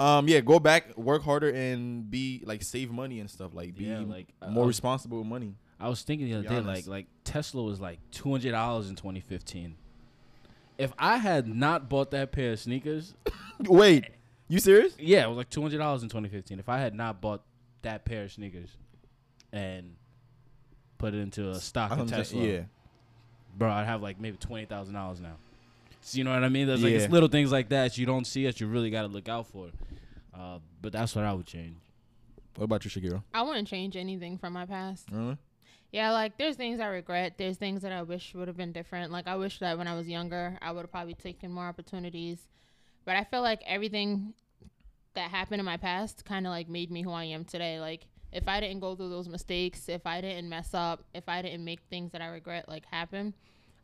um, 0.00 0.26
yeah, 0.28 0.40
go 0.40 0.58
back, 0.58 0.96
work 0.96 1.22
harder, 1.22 1.50
and 1.50 2.10
be 2.10 2.42
like 2.46 2.62
save 2.62 2.90
money 2.90 3.20
and 3.20 3.28
stuff. 3.30 3.52
Like 3.52 3.74
be 3.76 3.84
Yeah, 3.84 3.98
like, 4.00 4.28
I- 4.40 4.48
more 4.48 4.64
I- 4.64 4.68
responsible 4.68 5.18
with 5.18 5.26
money. 5.26 5.54
I 5.80 5.88
was 5.88 6.02
thinking 6.02 6.26
the 6.28 6.34
other 6.38 6.48
Be 6.48 6.54
day, 6.56 6.60
like 6.60 6.86
like 6.86 7.06
Tesla 7.24 7.62
was 7.62 7.80
like 7.80 7.98
two 8.10 8.30
hundred 8.30 8.52
dollars 8.52 8.88
in 8.88 8.96
2015. 8.96 9.76
If 10.76 10.92
I 10.98 11.16
had 11.18 11.48
not 11.48 11.88
bought 11.88 12.10
that 12.12 12.30
pair 12.32 12.52
of 12.52 12.60
sneakers, 12.60 13.14
Wait, 13.60 14.06
you 14.48 14.58
serious? 14.60 14.94
yeah, 14.98 15.24
it 15.24 15.28
was 15.28 15.36
like 15.36 15.50
two 15.50 15.62
hundred 15.62 15.78
dollars 15.78 16.02
in 16.02 16.08
2015. 16.08 16.58
If 16.58 16.68
I 16.68 16.78
had 16.78 16.94
not 16.94 17.20
bought 17.20 17.42
that 17.82 18.04
pair 18.04 18.24
of 18.24 18.32
sneakers 18.32 18.70
and 19.52 19.94
put 20.98 21.14
it 21.14 21.18
into 21.18 21.50
a 21.50 21.56
stock 21.60 21.90
I'm 21.92 22.00
of 22.00 22.08
saying- 22.10 22.22
Tesla, 22.22 22.42
yeah. 22.42 22.60
bro, 23.56 23.70
I'd 23.70 23.86
have 23.86 24.02
like 24.02 24.20
maybe 24.20 24.36
twenty 24.36 24.64
thousand 24.66 24.94
dollars 24.94 25.20
now. 25.20 25.36
So 26.00 26.16
you 26.18 26.24
know 26.24 26.32
what 26.32 26.44
I 26.44 26.48
mean? 26.48 26.66
There's 26.66 26.82
like 26.82 26.92
Yeah. 26.92 26.98
it's 27.00 27.12
little 27.12 27.28
things 27.28 27.50
like 27.52 27.68
that 27.70 27.98
you 27.98 28.06
don't 28.06 28.24
see 28.26 28.44
that 28.44 28.60
you 28.60 28.66
really 28.66 28.90
got 28.90 29.02
to 29.02 29.08
look 29.08 29.28
out 29.28 29.46
for. 29.48 29.68
Uh, 30.32 30.58
but 30.80 30.92
that's 30.92 31.14
what 31.16 31.24
I 31.24 31.32
would 31.32 31.46
change. 31.46 31.76
What 32.56 32.64
about 32.64 32.84
you, 32.84 32.90
Shakeria? 32.90 33.22
I 33.34 33.42
wouldn't 33.42 33.66
change 33.68 33.96
anything 33.96 34.38
from 34.38 34.52
my 34.52 34.64
past. 34.66 35.08
Really? 35.10 35.36
Yeah, 35.90 36.12
like 36.12 36.36
there's 36.36 36.56
things 36.56 36.80
I 36.80 36.86
regret. 36.88 37.34
There's 37.38 37.56
things 37.56 37.82
that 37.82 37.92
I 37.92 38.02
wish 38.02 38.34
would 38.34 38.48
have 38.48 38.56
been 38.56 38.72
different. 38.72 39.10
Like 39.10 39.26
I 39.26 39.36
wish 39.36 39.58
that 39.60 39.78
when 39.78 39.88
I 39.88 39.94
was 39.94 40.06
younger, 40.06 40.58
I 40.60 40.72
would 40.72 40.82
have 40.82 40.92
probably 40.92 41.14
taken 41.14 41.50
more 41.50 41.64
opportunities. 41.64 42.46
But 43.04 43.16
I 43.16 43.24
feel 43.24 43.40
like 43.40 43.62
everything 43.66 44.34
that 45.14 45.30
happened 45.30 45.60
in 45.60 45.64
my 45.64 45.78
past 45.78 46.24
kind 46.24 46.46
of 46.46 46.50
like 46.50 46.68
made 46.68 46.90
me 46.90 47.02
who 47.02 47.10
I 47.10 47.24
am 47.24 47.44
today. 47.44 47.80
Like 47.80 48.06
if 48.32 48.46
I 48.46 48.60
didn't 48.60 48.80
go 48.80 48.94
through 48.94 49.08
those 49.08 49.28
mistakes, 49.28 49.88
if 49.88 50.06
I 50.06 50.20
didn't 50.20 50.48
mess 50.48 50.74
up, 50.74 51.04
if 51.14 51.26
I 51.26 51.40
didn't 51.40 51.64
make 51.64 51.80
things 51.88 52.12
that 52.12 52.20
I 52.20 52.26
regret 52.26 52.68
like 52.68 52.84
happen, 52.86 53.32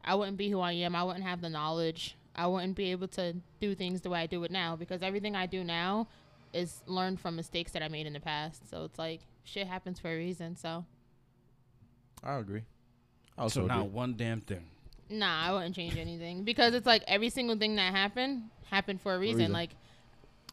I 0.04 0.14
wouldn't 0.14 0.37
be 0.37 0.50
who 0.50 0.61
I 0.61 0.73
am. 0.73 0.94
I 0.94 1.02
wouldn't 1.02 1.25
have 1.25 1.40
the 1.40 1.49
knowledge. 1.49 2.16
I 2.37 2.46
wouldn't 2.46 2.76
be 2.76 2.90
able 2.90 3.08
to 3.08 3.34
do 3.61 3.75
things 3.75 4.02
the 4.02 4.11
way 4.11 4.20
I 4.20 4.26
do 4.26 4.44
it 4.44 4.50
now 4.50 4.76
because 4.76 5.02
everything 5.02 5.34
I 5.34 5.46
do 5.46 5.64
now 5.64 6.08
is 6.52 6.82
learned 6.87 7.20
from 7.20 7.37
mistakes 7.37 7.73
that 7.73 7.82
I 7.82 7.88
made 7.88 8.06
in 8.06 8.12
the 8.12 8.20
past. 8.20 8.68
So 8.68 8.84
it's 8.84 8.99
like 8.99 9.20
shit 9.44 9.66
happens 9.66 9.99
for 9.99 10.12
a 10.12 10.16
reason. 10.16 10.56
So 10.56 10.84
I 12.23 12.37
agree. 12.37 12.62
I 13.37 13.49
So 13.49 13.62
also 13.62 13.66
not 13.66 13.90
one 13.90 14.14
damn 14.16 14.40
thing. 14.40 14.64
Nah, 15.11 15.49
I 15.49 15.52
wouldn't 15.52 15.75
change 15.75 15.97
anything 15.97 16.44
because 16.44 16.75
it's 16.75 16.87
like 16.87 17.02
every 17.06 17.28
single 17.30 17.56
thing 17.56 17.76
that 17.76 17.92
happened 17.94 18.44
happened 18.71 19.00
for 19.00 19.14
a 19.14 19.18
reason. 19.18 19.38
reason. 19.38 19.52
Like, 19.52 19.71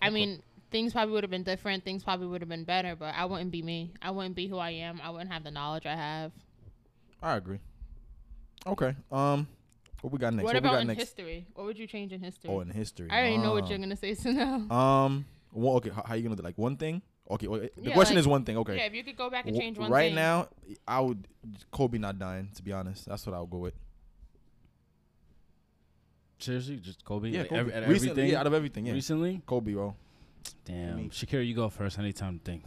I 0.02 0.10
mean, 0.10 0.42
things 0.72 0.92
probably 0.94 1.14
would 1.14 1.24
have 1.24 1.32
been 1.32 1.44
different. 1.44 1.84
Things 1.86 2.04
probably 2.04 2.28
would 2.28 2.42
have 2.42 2.50
been 2.50 2.66
better, 2.66 2.96
but 2.96 3.14
I 3.16 3.26
wouldn't 3.26 3.52
be 3.52 3.62
me. 3.62 3.94
I 4.02 4.12
wouldn't 4.12 4.36
be 4.36 4.48
who 4.48 4.58
I 4.58 4.72
am. 4.72 5.00
I 5.04 5.10
wouldn't 5.10 5.32
have 5.32 5.44
the 5.44 5.52
knowledge 5.52 5.86
I 5.86 5.96
have. 5.96 6.32
I 7.24 7.36
agree. 7.38 7.60
Okay. 8.68 8.96
Um, 9.12 9.48
what 10.02 10.12
we 10.12 10.20
got 10.20 10.34
next? 10.34 10.44
what 10.44 10.54
we 10.54 10.60
about 10.60 10.72
got 10.74 10.82
in 10.82 10.88
next? 10.88 11.00
history? 11.00 11.46
What 11.54 11.66
would 11.68 11.78
you 11.80 11.88
change 11.88 12.12
in 12.12 12.20
history? 12.22 12.50
Oh, 12.50 12.60
in 12.60 12.70
history. 12.70 13.08
I 13.10 13.20
already 13.20 13.38
know 13.38 13.54
what 13.54 13.66
Ah. 13.66 13.68
you're 13.70 13.78
gonna 13.80 13.96
say, 13.96 14.14
so 14.16 14.32
no. 14.32 14.70
Um. 14.76 15.26
Well, 15.54 15.76
okay. 15.78 15.90
How, 15.90 16.04
how 16.06 16.16
you 16.16 16.24
gonna 16.24 16.36
do 16.36 16.44
like 16.44 16.58
one 16.58 16.76
thing? 16.78 17.02
Okay. 17.32 17.48
well, 17.48 17.62
the 17.62 17.72
Yeah, 17.82 17.94
question 17.94 18.16
like- 18.16 18.22
is 18.22 18.28
one 18.28 18.44
thing. 18.44 18.58
Okay. 18.58 18.76
Yeah, 18.78 18.84
if 18.86 18.94
you 18.94 19.04
could 19.04 19.18
go 19.18 19.30
back 19.30 19.46
and 19.48 19.58
change 19.58 19.78
one 19.78 19.88
thing. 19.88 19.94
right 19.94 20.10
thing. 20.10 20.16
now, 20.16 20.50
I 20.88 21.00
would 21.00 21.28
Kobe 21.72 21.98
not 21.98 22.20
dying. 22.20 22.50
To 22.56 22.62
be 22.64 22.72
honest, 22.74 23.06
that's 23.06 23.26
what 23.26 23.36
I 23.36 23.40
would 23.40 23.50
go 23.50 23.58
with. 23.60 23.74
Seriously, 26.40 26.78
just 26.78 27.06
Kobe. 27.06 27.30
Yeah, 27.30 27.42
Like, 27.42 27.50
Kobe. 27.50 27.60
every- 27.60 27.72
Recently, 27.74 28.10
everything. 28.12 28.32
yeah, 28.32 28.40
out 28.40 28.48
of 28.48 28.54
everything, 28.54 28.86
yeah. 28.88 28.94
Recently, 28.94 29.42
Kobe, 29.46 29.74
bro. 29.74 29.96
damn. 30.66 30.98
me. 30.98 31.10
Shakeria, 31.10 31.46
you 31.48 31.54
go 31.54 31.70
first. 31.70 32.00
I 32.00 32.04
need 32.04 32.16
time 32.16 32.40
to 32.40 32.44
think. 32.44 32.64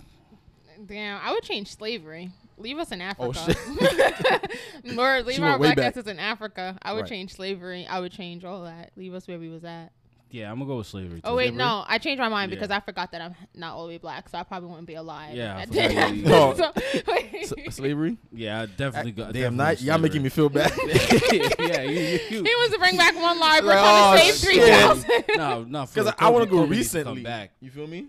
Damn, 0.87 1.21
I 1.23 1.33
would 1.33 1.43
change 1.43 1.75
slavery. 1.75 2.31
Leave 2.57 2.79
us 2.79 2.93
in 2.93 3.01
oh, 3.01 3.05
Africa. 3.05 3.29
Oh, 3.29 3.33
shit. 3.33 4.61
Lord, 4.85 5.27
leave 5.27 5.37
She 5.37 5.43
our 5.43 5.59
went 5.59 5.75
black 5.77 5.89
asses 5.89 6.07
in 6.07 6.21
Africa. 6.21 6.79
I 6.83 6.93
would 6.93 7.01
Right. 7.03 7.09
change 7.09 7.35
slavery. 7.35 7.85
I 7.87 7.99
would 8.01 8.13
change 8.13 8.45
all 8.45 8.63
that. 8.63 8.93
Leave 8.97 9.13
us 9.15 9.27
where 9.27 9.39
we 9.39 9.49
was 9.49 9.65
at. 9.65 9.93
Yeah, 10.31 10.51
I'm 10.51 10.59
gonna 10.59 10.69
go 10.69 10.79
with 10.79 10.89
slavery. 10.89 11.21
Oh 11.23 11.37
wait, 11.37 11.45
Slavery? 11.51 11.59
no, 11.59 11.85
I 11.87 11.99
changed 11.99 12.19
my 12.21 12.29
mind 12.29 12.51
Yeah. 12.51 12.57
because 12.57 12.71
I 12.73 12.81
forgot 12.81 13.13
that 13.13 13.21
I'm 13.21 13.35
not 13.55 13.75
all 13.75 13.85
the 13.87 13.91
way 13.93 13.99
black, 13.99 14.29
so 14.29 14.37
I 14.39 14.43
probably 14.43 14.69
wouldn't 14.69 14.89
be 14.89 14.95
alive. 14.95 15.35
Yeah, 15.37 15.57
I 15.57 15.61
at 15.63 15.69
forgot 15.69 15.91
that- 15.95 16.15
No. 16.17 16.55
So. 17.45 17.57
S- 17.67 17.77
slavery. 17.77 18.17
Yeah, 18.33 18.63
I 18.63 18.67
definitely 18.67 19.13
go. 19.13 19.25
Damn, 19.25 19.33
definitely 19.33 19.57
not, 19.57 19.83
y'all 19.83 19.99
making 19.99 20.23
me 20.23 20.31
feel 20.31 20.49
bad. 20.49 20.73
yeah, 20.79 21.83
you, 21.83 22.01
you, 22.01 22.19
he 22.31 22.41
wants 22.43 22.73
to 22.73 22.79
bring 22.81 22.97
back 22.97 23.15
one 23.15 23.39
live. 23.39 23.63
We're 23.63 23.71
Like, 23.71 23.79
trying 23.79 24.19
to 24.19 24.25
oh, 24.25 24.27
save 24.27 24.35
three 24.37 24.61
thousand. 24.61 25.25
No, 25.37 25.63
no. 25.65 25.87
Because 25.87 26.13
I, 26.19 26.31
want 26.31 26.45
to 26.45 26.51
go 26.51 26.65
recently. 26.65 27.23
Back. 27.23 27.53
You 27.61 27.71
feel 27.71 27.87
me? 27.87 28.07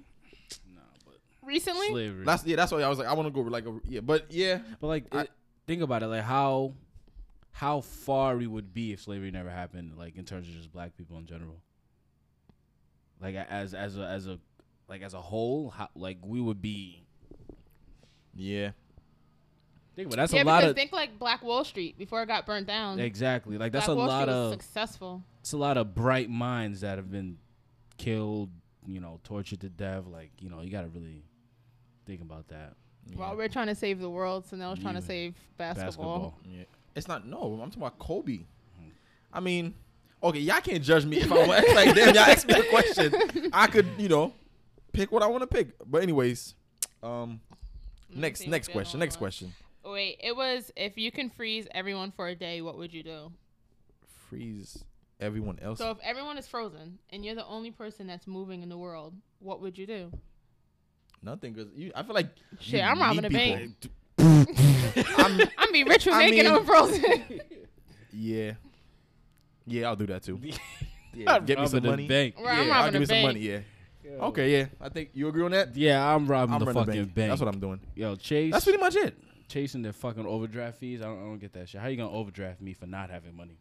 No, 0.74 0.81
but 1.05 1.15
Recently, 1.43 1.88
slavery. 1.89 2.25
That's 2.25 2.43
yeah. 2.45 2.55
That's 2.55 2.72
why 2.72 2.81
I 2.81 2.89
was 2.89 2.98
like, 2.98 3.07
I 3.07 3.13
want 3.13 3.27
to 3.27 3.31
go 3.31 3.41
like 3.48 3.65
a 3.67 3.79
yeah. 3.88 4.00
But 4.00 4.31
yeah, 4.31 4.60
But 4.79 4.88
like, 4.88 5.05
I- 5.13 5.22
it, 5.22 5.31
think 5.67 5.81
about 5.84 6.01
it. 6.01 6.07
Like 6.07 6.24
how 6.24 6.74
how 7.51 7.81
far 7.81 8.36
we 8.36 8.48
would 8.48 8.74
be 8.74 8.93
if 8.93 9.01
slavery 9.03 9.31
never 9.31 9.50
happened. 9.50 9.93
Like 9.98 10.15
in 10.17 10.25
terms 10.25 10.48
of 10.48 10.55
just 10.55 10.72
black 10.72 10.98
people 10.98 11.17
in 11.17 11.25
general. 11.27 11.57
Like 13.25 13.36
as 13.50 13.74
as 13.74 13.98
a 13.98 14.05
as 14.05 14.27
a 14.27 14.38
like 14.88 15.01
as 15.01 15.15
a 15.15 15.22
whole, 15.22 15.72
how, 15.72 15.89
like 15.96 16.20
we 16.24 16.39
would 16.39 16.62
be. 16.62 17.08
yeah. 18.36 18.70
Think 19.96 20.08
about 20.10 20.17
that's 20.17 20.34
yeah, 20.34 20.44
a 20.44 20.46
lot 20.46 20.63
of 20.63 20.75
think 20.75 20.91
like 20.91 21.17
Black 21.17 21.41
Wall 21.41 21.63
Street 21.63 21.98
before 21.98 22.22
it 22.22 22.27
got 22.27 22.46
burnt 22.46 22.67
down. 22.67 23.00
exactly. 23.00 23.58
Like 23.58 23.72
that's 23.72 23.88
Black 23.88 23.96
a 23.96 23.98
Wall 23.98 24.08
lot 24.08 24.22
Street 24.24 24.34
of 24.34 24.51
successful. 24.51 25.24
it's 25.39 25.53
a 25.53 25.58
lot 25.58 25.77
of 25.77 25.96
bright 25.96 26.29
minds 26.29 26.82
that 26.82 27.00
have 27.00 27.10
been 27.10 27.38
killed. 27.98 28.51
You 28.86 29.00
know, 29.00 29.20
tortured 29.24 29.62
to 29.62 29.70
death. 29.70 30.03
Like 30.05 30.29
you 30.39 30.51
know, 30.51 30.62
you 30.62 30.70
got 30.70 30.82
to 30.82 30.89
really 30.89 31.24
think 32.05 32.22
about 32.22 32.50
that. 32.50 32.75
While 33.15 33.36
we're 33.36 33.48
trying 33.50 33.67
to 33.67 33.75
save 33.75 34.00
the 34.00 34.10
world, 34.10 34.46
Sonel's 34.46 34.77
trying 34.77 34.96
to 34.96 35.01
save 35.01 35.34
basketball. 35.58 36.36
Basketball. 36.36 36.39
Yeah. 36.46 36.63
It's 36.96 37.08
not 37.08 37.25
no. 37.25 37.60
I'm 37.60 37.72
talking 37.72 37.82
about 37.82 37.98
Kobe. 37.98 38.34
Mm-hmm. 38.34 38.89
I 39.34 39.39
mean, 39.39 39.74
okay, 40.25 40.39
y'all 40.39 40.62
can't 40.62 40.84
judge 40.84 41.05
me 41.05 41.17
if 41.17 41.32
I 41.32 41.48
want. 41.48 41.50
like, 41.75 41.96
damn, 41.96 42.13
y'all 42.15 42.24
asked 42.24 42.48
me 42.48 42.53
a 42.55 42.63
question. 42.70 43.13
I 43.53 43.67
could, 43.67 43.88
you 43.98 44.10
know, 44.10 44.34
pick 44.94 45.12
what 45.12 45.24
I 45.24 45.27
want 45.27 45.41
to 45.41 45.48
pick. 45.48 45.70
But 45.86 46.03
anyways, 46.03 46.55
um, 47.03 47.39
next 48.13 48.48
next 48.48 48.70
question. 48.72 49.00
Next 49.00 49.17
question. 49.17 49.53
Wait, 49.84 50.20
it 50.24 50.36
was 50.36 50.72
if 50.75 50.98
you 50.98 51.12
can 51.12 51.29
freeze 51.29 51.67
everyone 51.72 52.12
for 52.12 52.27
a 52.27 52.36
day, 52.36 52.62
what 52.62 52.77
would 52.77 52.94
you 52.94 53.03
do? 53.03 53.32
Freeze 54.29 54.84
everyone 55.20 55.60
else. 55.62 55.77
So 55.77 55.91
if 55.91 55.98
everyone 56.03 56.38
is 56.38 56.48
frozen 56.48 56.98
and 57.12 57.24
you're 57.24 57.36
the 57.36 57.46
only 57.46 57.72
person 57.72 58.08
that's 58.08 58.25
moving 58.27 58.63
in 58.63 58.70
the 58.70 58.77
world, 58.77 59.13
what 59.39 59.62
would 59.62 59.77
you 59.77 59.86
do? 59.86 60.12
Nothing, 61.22 61.53
cause 61.55 61.67
you. 61.75 61.91
I 61.96 62.03
feel 62.03 62.15
like 62.15 62.29
Shit, 62.60 62.84
I'm 62.84 63.00
robbing 63.00 63.25
a 63.25 63.29
bank. 63.29 63.74
I'm, 64.17 65.39
I'm 65.58 65.72
be 65.72 65.84
rich 65.84 66.05
with 66.05 66.15
I 66.15 66.29
making 66.29 66.44
mean- 66.46 66.53
them 66.53 66.65
frozen. 66.65 67.41
yeah, 68.13 68.53
yeah, 69.65 69.88
I'll 69.88 69.95
do 69.95 70.05
that 70.07 70.24
too. 70.24 70.39
Yeah, 70.50 70.55
Yeah, 71.15 71.39
get 71.39 71.60
me 71.60 71.67
some 71.67 71.77
Robbing 71.77 71.88
a 71.88 71.91
money. 71.91 72.07
bank. 72.07 72.36
Right, 72.38 72.57
I'm 72.60 72.67
yeah, 72.67 72.74
I'll 72.74 72.86
robbing 72.86 72.91
give 72.91 72.95
a 72.95 73.00
me 73.00 73.05
some 73.05 73.15
bank. 73.15 73.27
money. 73.27 73.39
Yeah. 73.39 73.60
Okay, 74.25 74.51
yeah. 74.57 74.65
I 74.81 74.89
think 74.89 75.10
you 75.13 75.27
agree 75.29 75.43
on 75.45 75.51
that. 75.51 75.75
Yeah, 75.75 76.13
I'm 76.13 76.27
robbing 76.27 76.53
I'm 76.55 76.60
the 76.60 76.65
running 76.65 76.84
fucking 76.86 76.93
the 77.01 77.05
bank. 77.05 77.15
bank. 77.15 77.29
That's 77.31 77.41
what 77.41 77.53
I'm 77.53 77.60
doing. 77.62 77.79
Yo, 77.95 78.15
Chase. 78.17 78.51
That's 78.51 78.65
pretty 78.65 78.79
much 78.79 78.95
it. 78.98 79.17
chasing 79.48 79.81
their 79.81 79.93
fucking 79.93 80.25
overdraft 80.25 80.77
fees. 80.79 81.01
I 81.01 81.05
don't, 81.05 81.17
I 81.19 81.22
don't 81.24 81.38
get 81.39 81.53
that 81.53 81.69
shit. 81.69 81.79
How 81.81 81.88
you 81.88 81.95
gonna 81.98 82.12
overdraft 82.12 82.60
me 82.62 82.74
for 82.74 82.86
not 82.86 83.10
having 83.10 83.36
money? 83.36 83.57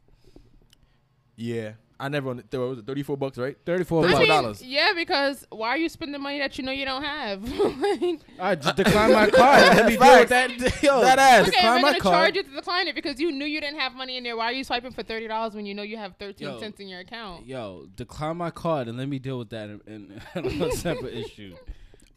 Yeah, 1.37 1.73
I 2.01 2.09
never. 2.09 2.31
under- 2.31 2.43
There 2.51 2.61
was 2.61 2.79
it 2.81 2.87
34 2.87 3.17
bucks, 3.17 3.39
right? 3.39 3.57
Thirty-four 3.65 4.03
Thirty 4.03 4.15
I 4.15 4.19
mean, 4.19 4.29
dollars. 4.29 4.63
yeah, 4.63 4.93
because 4.97 5.47
why 5.51 5.69
are 5.69 5.77
you 5.77 5.89
spending 5.89 6.21
money 6.21 6.39
that 6.41 6.59
you 6.59 6.65
know 6.65 6.73
you 6.73 6.85
don't 6.85 7.05
have? 7.05 7.43
like, 7.59 8.21
I 8.39 8.55
just 8.57 8.77
decline 8.77 9.13
my 9.13 9.31
card. 9.31 9.61
Let 9.77 9.87
me 9.87 9.97
deal 9.97 10.19
with 10.19 10.29
that. 10.31 10.51
Yo, 10.83 11.01
That 11.03 11.19
ass. 11.21 11.49
okay, 11.49 11.51
if 11.51 11.55
decline 11.55 11.83
they're 11.83 11.91
gonna 11.93 12.01
card. 12.01 12.15
charge 12.15 12.37
you 12.37 12.43
to 12.43 12.51
decline 12.51 12.89
it 12.89 12.95
because 12.97 13.21
you 13.21 13.31
knew 13.31 13.45
you 13.45 13.61
didn't 13.61 13.79
have 13.79 13.95
money 13.95 14.17
in 14.17 14.25
there, 14.25 14.37
why 14.37 14.47
are 14.47 14.53
you 14.53 14.65
swiping 14.65 14.91
for 14.93 15.03
thirty 15.05 15.29
dollars 15.29 15.55
when 15.55 15.67
you 15.67 15.75
know 15.75 15.83
you 15.85 15.97
have 15.97 16.17
thirteen 16.17 16.49
Yo. 16.49 16.59
cents 16.61 16.81
in 16.81 16.89
your 16.89 17.01
account? 17.01 17.47
Yo, 17.47 17.87
decline 17.97 18.37
my 18.37 18.51
card 18.51 18.89
and 18.89 18.99
let 18.99 19.09
me 19.09 19.19
deal 19.21 19.39
with 19.39 19.51
that 19.51 19.71
in, 19.71 20.21
in 20.35 20.63
a 20.63 20.73
separate 20.73 21.15
issue. 21.15 21.55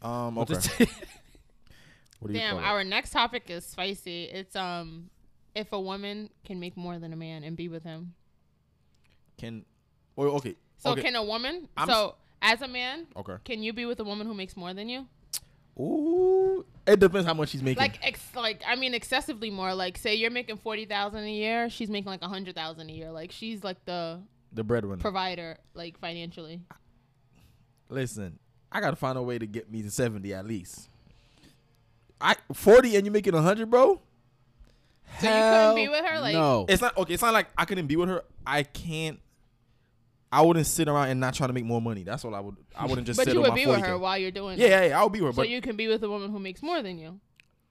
Um. 0.02 0.34
But 0.34 0.50
Okay. 0.50 0.86
What 2.20 2.28
do 2.28 2.34
you 2.34 2.40
Damn, 2.40 2.56
call 2.56 2.64
it? 2.64 2.66
our 2.66 2.84
next 2.84 3.10
topic 3.10 3.44
is 3.48 3.64
spicy. 3.64 4.24
It's 4.24 4.56
um, 4.56 5.08
if 5.54 5.72
a 5.72 5.80
woman 5.80 6.30
can 6.44 6.58
make 6.58 6.76
more 6.76 6.98
than 6.98 7.12
a 7.12 7.16
man 7.16 7.44
and 7.44 7.56
be 7.56 7.68
with 7.68 7.84
him. 7.84 8.14
Can. 9.38 9.64
Oh, 10.16 10.24
okay. 10.36 10.56
So 10.78 10.90
okay. 10.90 11.02
can 11.02 11.16
a 11.16 11.22
woman? 11.24 11.68
I'm 11.76 11.88
so 11.88 12.16
as 12.42 12.62
a 12.62 12.68
man, 12.68 13.06
okay. 13.16 13.34
can 13.44 13.62
you 13.62 13.72
be 13.72 13.86
with 13.86 13.98
a 14.00 14.04
woman 14.04 14.26
who 14.26 14.34
makes 14.34 14.56
more 14.56 14.74
than 14.74 14.88
you? 14.88 15.06
Ooh. 15.78 16.64
It 16.86 16.98
depends 17.00 17.26
how 17.26 17.34
much 17.34 17.50
she's 17.50 17.62
making. 17.62 17.80
Like, 17.80 17.98
ex- 18.02 18.34
like 18.34 18.62
I 18.66 18.74
mean, 18.74 18.94
excessively 18.94 19.50
more. 19.50 19.74
Like, 19.74 19.98
say 19.98 20.14
you're 20.14 20.30
making 20.30 20.56
forty 20.56 20.84
thousand 20.84 21.24
a 21.24 21.30
year, 21.30 21.70
she's 21.70 21.88
making 21.88 22.10
like 22.10 22.22
a 22.22 22.28
hundred 22.28 22.54
thousand 22.54 22.90
a 22.90 22.92
year. 22.92 23.10
Like, 23.10 23.32
she's 23.32 23.62
like 23.62 23.84
the 23.84 24.20
the 24.52 24.64
breadwinner. 24.64 25.00
provider, 25.00 25.58
like 25.74 25.98
financially. 25.98 26.62
Listen, 27.88 28.38
I 28.72 28.80
gotta 28.80 28.96
find 28.96 29.16
a 29.18 29.22
way 29.22 29.38
to 29.38 29.46
get 29.46 29.70
me 29.70 29.82
to 29.82 29.90
70 29.90 30.32
at 30.34 30.46
least. 30.46 30.88
I 32.20 32.36
40 32.52 32.96
and 32.96 33.06
you're 33.06 33.12
making 33.12 33.34
a 33.34 33.36
100, 33.36 33.70
bro. 33.70 34.00
So 35.20 35.26
you 35.26 35.32
couldn't 35.32 35.74
be 35.74 35.88
with 35.88 36.04
her, 36.04 36.20
like- 36.20 36.34
no. 36.34 36.66
It's 36.68 36.82
not 36.82 36.96
okay. 36.96 37.14
It's 37.14 37.22
not 37.22 37.32
like 37.32 37.48
I 37.56 37.64
couldn't 37.64 37.86
be 37.86 37.96
with 37.96 38.08
her. 38.08 38.24
I 38.46 38.62
can't. 38.62 39.20
I 40.30 40.42
wouldn't 40.42 40.66
sit 40.66 40.88
around 40.88 41.08
and 41.08 41.20
not 41.20 41.34
try 41.34 41.46
to 41.46 41.52
make 41.52 41.64
more 41.64 41.80
money. 41.80 42.02
That's 42.02 42.24
all 42.24 42.34
I 42.34 42.40
would. 42.40 42.56
I 42.76 42.86
wouldn't 42.86 43.06
just 43.06 43.16
But 43.18 43.24
sit 43.26 43.34
you 43.34 43.40
would 43.40 43.54
be 43.54 43.66
with 43.66 43.80
her 43.80 43.98
while 43.98 44.18
you're 44.18 44.30
doing 44.30 44.58
Yeah, 44.58 44.66
yeah, 44.68 44.84
yeah, 44.86 44.98
I'll 44.98 45.08
be 45.08 45.20
with 45.20 45.28
her, 45.28 45.32
So 45.32 45.36
but 45.42 45.48
you 45.48 45.60
can 45.60 45.76
be 45.76 45.88
with 45.88 46.02
a 46.02 46.08
woman 46.08 46.30
who 46.30 46.38
makes 46.38 46.62
more 46.62 46.82
than 46.82 46.98
you. 46.98 47.18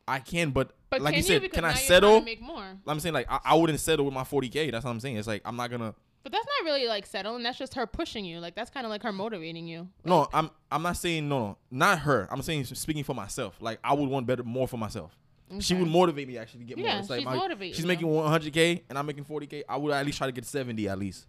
I 0.07 0.19
can. 0.19 0.51
But, 0.51 0.71
But 0.89 1.01
like 1.01 1.13
can 1.13 1.17
you 1.19 1.23
said, 1.23 1.51
can 1.51 1.65
I 1.65 1.73
settle? 1.73 2.21
make 2.21 2.41
more. 2.41 2.63
I'm 2.87 2.99
saying 2.99 3.13
like 3.13 3.27
I, 3.29 3.39
I 3.45 3.55
wouldn't 3.55 3.79
settle 3.79 4.05
with 4.05 4.13
my 4.13 4.23
40k. 4.23 4.71
That's 4.71 4.85
what 4.85 4.91
I'm 4.91 4.99
saying. 4.99 5.17
It's 5.17 5.27
like 5.27 5.41
I'm 5.45 5.55
not 5.55 5.69
gonna. 5.69 5.93
But 6.23 6.31
that's 6.31 6.45
not 6.59 6.65
really 6.69 6.87
like 6.87 7.05
settling. 7.05 7.43
That's 7.43 7.57
just 7.57 7.73
her 7.75 7.85
pushing 7.87 8.25
you. 8.25 8.39
Like 8.39 8.55
that's 8.55 8.69
kind 8.69 8.85
of 8.85 8.89
like 8.89 9.03
her 9.03 9.11
motivating 9.11 9.67
you. 9.67 9.87
No, 10.03 10.27
I'm. 10.33 10.49
I'm 10.71 10.81
not 10.81 10.97
saying 10.97 11.27
no, 11.29 11.39
no, 11.39 11.57
not 11.71 11.99
her. 11.99 12.27
I'm 12.31 12.41
saying 12.41 12.65
speaking 12.65 13.03
for 13.03 13.13
myself. 13.13 13.55
Like 13.61 13.79
I 13.83 13.93
would 13.93 14.09
want 14.09 14.25
better, 14.27 14.43
more 14.43 14.67
for 14.67 14.77
myself. 14.77 15.15
She 15.59 15.75
would 15.75 15.87
motivate 15.87 16.27
me 16.27 16.37
actually 16.37 16.61
to 16.61 16.65
get 16.65 16.77
Yeah, 16.77 16.91
more. 16.93 16.99
It's 17.01 17.09
like 17.09 17.19
she's 17.19 17.25
my- 17.25 17.35
motivating 17.35 17.73
She's 17.73 17.83
you. 17.83 17.87
making 17.87 18.07
100k 18.07 18.81
and 18.89 18.97
I'm 18.97 19.05
making 19.05 19.23
40k. 19.23 19.63
I 19.69 19.77
would 19.77 19.93
at 19.93 20.05
least 20.05 20.17
try 20.17 20.27
to 20.27 20.33
get 20.33 20.45
70 20.45 20.89
at 20.89 20.99
least. 20.99 21.25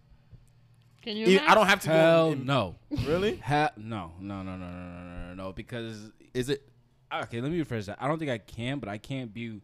Can 1.01 1.15
you? 1.17 1.39
I 1.47 1.55
don't 1.55 1.67
have 1.67 1.79
to. 1.81 1.89
Hell 1.89 2.31
in, 2.33 2.45
no. 2.45 2.75
Really? 3.05 3.37
Ha- 3.37 3.71
no, 3.77 4.11
no, 4.19 4.43
no, 4.43 4.55
no, 4.57 4.67
no, 4.67 4.77
no, 4.77 5.27
no, 5.29 5.33
no. 5.35 5.53
Because 5.53 6.11
is 6.33 6.49
it? 6.49 6.63
Okay, 7.13 7.41
let 7.41 7.51
me 7.51 7.63
rephrase 7.63 7.85
that. 7.85 7.97
I 7.99 8.07
don't 8.07 8.19
think 8.19 8.31
I 8.31 8.37
can, 8.37 8.79
but 8.79 8.89
I 8.89 8.97
can't 8.97 9.33
be 9.33 9.61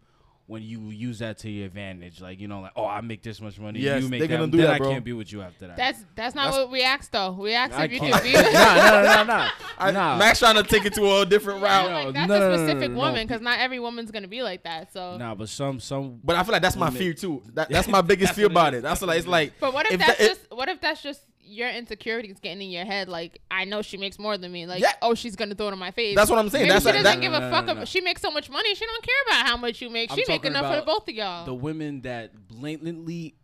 when 0.47 0.61
you 0.61 0.89
use 0.89 1.19
that 1.19 1.39
to 1.39 1.49
your 1.49 1.65
advantage. 1.65 2.21
Like 2.21 2.39
you 2.39 2.47
know, 2.47 2.61
like 2.61 2.73
oh, 2.75 2.85
I 2.85 3.01
make 3.01 3.23
this 3.23 3.41
much 3.41 3.59
money. 3.59 3.79
Yes, 3.79 4.03
you 4.03 4.09
make 4.09 4.19
they're 4.19 4.27
that. 4.27 4.37
gonna 4.37 4.51
do 4.51 4.57
then 4.57 4.67
that, 4.67 4.73
I 4.75 4.77
bro. 4.77 4.91
can't 4.91 5.03
be 5.03 5.13
with 5.13 5.31
you 5.31 5.41
after 5.41 5.67
that. 5.67 5.77
That's 5.77 6.03
that's 6.15 6.35
not 6.35 6.45
That's- 6.45 6.61
what 6.63 6.71
we 6.71 6.83
asked 6.83 7.11
though. 7.11 7.31
We 7.31 7.53
asked 7.53 7.73
I 7.73 7.85
if 7.85 7.91
you 7.93 7.99
can't. 7.99 8.23
be. 8.23 8.33
with 8.33 8.53
no, 8.53 8.75
no, 8.75 9.01
no, 9.03 9.23
no. 9.23 9.47
I, 9.77 9.91
Nah. 9.91 10.17
Max 10.17 10.39
trying 10.39 10.55
to 10.55 10.63
take 10.63 10.85
it 10.85 10.93
to 10.95 11.21
a 11.21 11.25
different 11.25 11.61
Yeah, 11.61 11.81
route. 11.83 11.89
No, 11.89 12.03
like, 12.05 12.13
that's 12.13 12.27
no, 12.29 12.39
no, 12.39 12.45
a 12.47 12.49
no, 12.49 12.57
no, 12.57 12.63
specific 12.67 12.89
no, 12.91 12.95
no. 12.95 13.01
woman 13.07 13.27
because 13.27 13.41
not 13.41 13.59
every 13.59 13.79
woman's 13.79 14.11
gonna 14.11 14.27
be 14.27 14.43
like 14.43 14.63
that. 14.63 14.93
So. 14.93 15.17
Nah, 15.17 15.33
but 15.35 15.49
some 15.49 15.79
some 15.79 16.19
But 16.23 16.35
I 16.35 16.43
feel 16.43 16.53
like 16.53 16.61
that's 16.61 16.75
my 16.75 16.89
fear 16.91 17.13
too. 17.13 17.41
That, 17.53 17.69
that's 17.69 17.87
my 17.87 18.01
biggest 18.01 18.29
That's 18.29 18.37
fear 18.37 18.45
about 18.47 18.73
it. 18.73 18.83
That's 18.83 18.99
That's 18.99 19.07
like 19.07 19.17
it's 19.19 19.27
like. 19.27 19.53
But 19.59 19.73
what 19.73 19.85
if, 19.87 19.93
if 19.93 19.99
that's 19.99 20.17
that- 20.19 20.27
just 20.27 20.41
what 20.51 20.69
if 20.69 20.79
that's 20.81 21.01
just 21.01 21.21
your 21.45 21.69
insecurities 21.69 22.39
getting 22.39 22.61
in 22.61 22.69
your 22.69 22.85
head? 22.85 23.07
Like 23.07 23.39
I 23.51 23.65
know 23.65 23.81
she 23.81 23.97
makes 23.97 24.17
more 24.19 24.37
than 24.37 24.51
me. 24.51 24.65
Like 24.65 24.81
Yeah. 24.81 24.93
oh 25.01 25.13
she's 25.13 25.35
gonna 25.35 25.55
throw 25.55 25.69
it 25.69 25.73
in 25.73 25.79
my 25.79 25.91
face. 25.91 26.15
That's 26.15 26.29
what 26.29 26.39
I'm 26.39 26.49
saying. 26.49 26.63
Maybe 26.63 26.73
That's 26.73 26.83
she 26.83 26.87
what- 26.87 27.03
doesn't 27.03 27.03
that- 27.03 27.21
give 27.21 27.31
No, 27.31 27.37
a 27.37 27.41
no, 27.41 27.51
fuck. 27.51 27.65
no, 27.65 27.71
ab- 27.71 27.77
no. 27.79 27.85
She 27.85 28.01
makes 28.01 28.21
so 28.21 28.31
much 28.31 28.49
money. 28.49 28.73
She 28.75 28.85
don't 28.85 29.03
care 29.03 29.15
about 29.27 29.47
how 29.47 29.57
much 29.57 29.81
you 29.81 29.89
make. 29.89 30.11
I'm 30.11 30.17
She 30.17 30.25
make 30.27 30.43
enough 30.45 30.73
for 30.73 30.79
the 30.79 30.85
both 30.85 31.07
of 31.07 31.15
y'all. 31.15 31.45
the 31.45 31.53
women 31.53 32.01
that 32.01 32.47
blatantly 32.47 33.35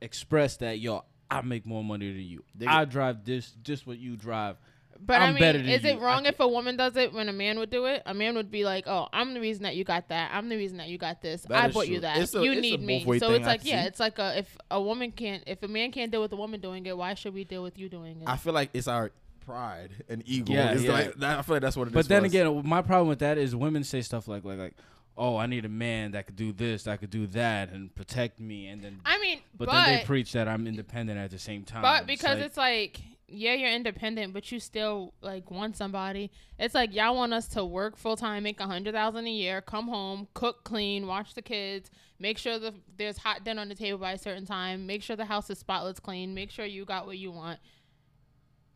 express 0.00 0.56
that 0.58 0.78
yo, 0.78 1.04
I 1.30 1.40
make 1.42 1.66
more 1.66 1.82
money 1.82 2.12
than 2.12 2.22
you. 2.22 2.44
They- 2.54 2.66
I 2.66 2.84
drive 2.84 3.24
this, 3.24 3.52
just 3.62 3.86
what 3.86 3.98
you 3.98 4.16
drive. 4.16 4.56
But 5.00 5.20
I'm 5.20 5.22
I 5.22 5.32
mean, 5.32 5.40
better 5.40 5.58
than 5.58 5.68
is 5.68 5.84
it 5.84 5.96
you. 5.96 6.00
wrong 6.00 6.26
I 6.26 6.30
if 6.30 6.40
a 6.40 6.48
woman 6.48 6.76
does 6.76 6.96
it 6.96 7.12
when 7.12 7.28
a 7.28 7.32
man 7.32 7.58
would 7.58 7.70
do 7.70 7.86
it? 7.86 8.02
A 8.06 8.14
man 8.14 8.34
would 8.34 8.50
be 8.50 8.64
like, 8.64 8.86
"Oh, 8.86 9.08
I'm 9.12 9.34
the 9.34 9.40
reason 9.40 9.64
that 9.64 9.76
you 9.76 9.84
got 9.84 10.08
that. 10.08 10.30
I'm 10.32 10.48
the 10.48 10.56
reason 10.56 10.78
that 10.78 10.88
you 10.88 10.98
got 10.98 11.22
this. 11.22 11.46
I 11.50 11.68
bought 11.68 11.84
true. 11.84 11.94
you 11.94 12.00
that. 12.00 12.18
It's 12.18 12.34
a- 12.34 12.42
you 12.42 12.52
a 12.52 12.54
need 12.56 12.82
me." 12.82 13.04
So 13.18 13.32
it's 13.32 13.46
I 13.46 13.50
like, 13.52 13.64
yeah, 13.64 13.82
see. 13.82 13.88
it's 13.88 14.00
like 14.00 14.18
a 14.18 14.38
if 14.38 14.56
a 14.70 14.80
woman 14.80 15.12
can't, 15.12 15.42
if 15.46 15.62
a 15.62 15.68
man 15.68 15.92
can't 15.92 16.10
deal 16.10 16.22
with 16.22 16.32
a 16.32 16.36
woman 16.36 16.60
doing 16.60 16.86
it, 16.86 16.96
why 16.96 17.14
should 17.14 17.34
we 17.34 17.44
deal 17.44 17.62
with 17.62 17.78
you 17.78 17.88
doing 17.88 18.22
it? 18.22 18.28
I 18.28 18.36
feel 18.36 18.52
like 18.52 18.70
it's 18.72 18.88
our 18.88 19.12
pride 19.46 20.04
and 20.08 20.22
ego. 20.26 20.52
Yeah, 20.52 20.72
it's 20.72 20.82
yeah. 20.82 20.92
like 20.92 21.14
that, 21.14 21.38
I 21.38 21.42
feel 21.42 21.54
like 21.54 21.62
that's 21.62 21.76
what 21.76 21.84
it 21.84 21.90
is. 21.90 21.94
But 21.94 22.04
for 22.04 22.08
then 22.08 22.24
us. 22.24 22.30
again, 22.30 22.62
my 22.66 22.82
problem 22.82 23.08
with 23.08 23.20
that 23.20 23.38
is 23.38 23.54
women 23.54 23.84
say 23.84 24.02
stuff 24.02 24.28
like 24.28 24.44
like 24.44 24.58
like, 24.58 24.74
oh, 25.16 25.36
I 25.36 25.46
need 25.46 25.64
a 25.64 25.70
man 25.70 26.12
that 26.12 26.26
could 26.26 26.36
do 26.36 26.52
this, 26.52 26.84
that 26.84 27.00
could 27.00 27.10
do 27.10 27.26
that, 27.28 27.70
and 27.70 27.94
protect 27.94 28.40
me, 28.40 28.66
and 28.66 28.82
then 28.82 29.00
I 29.04 29.18
mean, 29.18 29.40
but, 29.56 29.66
but 29.66 29.84
then 29.84 29.98
they 29.98 30.04
preach 30.04 30.32
that 30.32 30.48
I'm 30.48 30.66
independent 30.66 31.18
at 31.18 31.30
the 31.30 31.38
same 31.38 31.64
time. 31.64 31.82
But 31.82 32.06
because 32.06 32.38
like, 32.38 32.46
it's 32.46 32.56
like, 32.56 33.00
yeah, 33.28 33.54
you're 33.54 33.70
independent, 33.70 34.32
but 34.32 34.52
you 34.52 34.60
still 34.60 35.12
like 35.20 35.50
want 35.50 35.76
somebody. 35.76 36.30
It's 36.58 36.74
like 36.74 36.94
y'all 36.94 37.16
want 37.16 37.32
us 37.32 37.48
to 37.48 37.64
work 37.64 37.96
full 37.96 38.16
time, 38.16 38.44
make 38.44 38.60
a 38.60 38.66
hundred 38.66 38.94
thousand 38.94 39.26
a 39.26 39.30
year, 39.30 39.60
come 39.60 39.88
home, 39.88 40.28
cook, 40.34 40.62
clean, 40.64 41.06
watch 41.06 41.34
the 41.34 41.42
kids, 41.42 41.90
make 42.20 42.38
sure 42.38 42.58
the 42.58 42.74
there's 42.96 43.18
hot 43.18 43.44
dinner 43.44 43.60
on 43.60 43.68
the 43.68 43.74
table 43.74 43.98
by 43.98 44.12
a 44.12 44.18
certain 44.18 44.46
time, 44.46 44.86
make 44.86 45.02
sure 45.02 45.16
the 45.16 45.24
house 45.24 45.50
is 45.50 45.58
spotless 45.58 45.98
clean, 45.98 46.34
make 46.34 46.50
sure 46.50 46.64
you 46.64 46.84
got 46.84 47.06
what 47.06 47.18
you 47.18 47.32
want. 47.32 47.58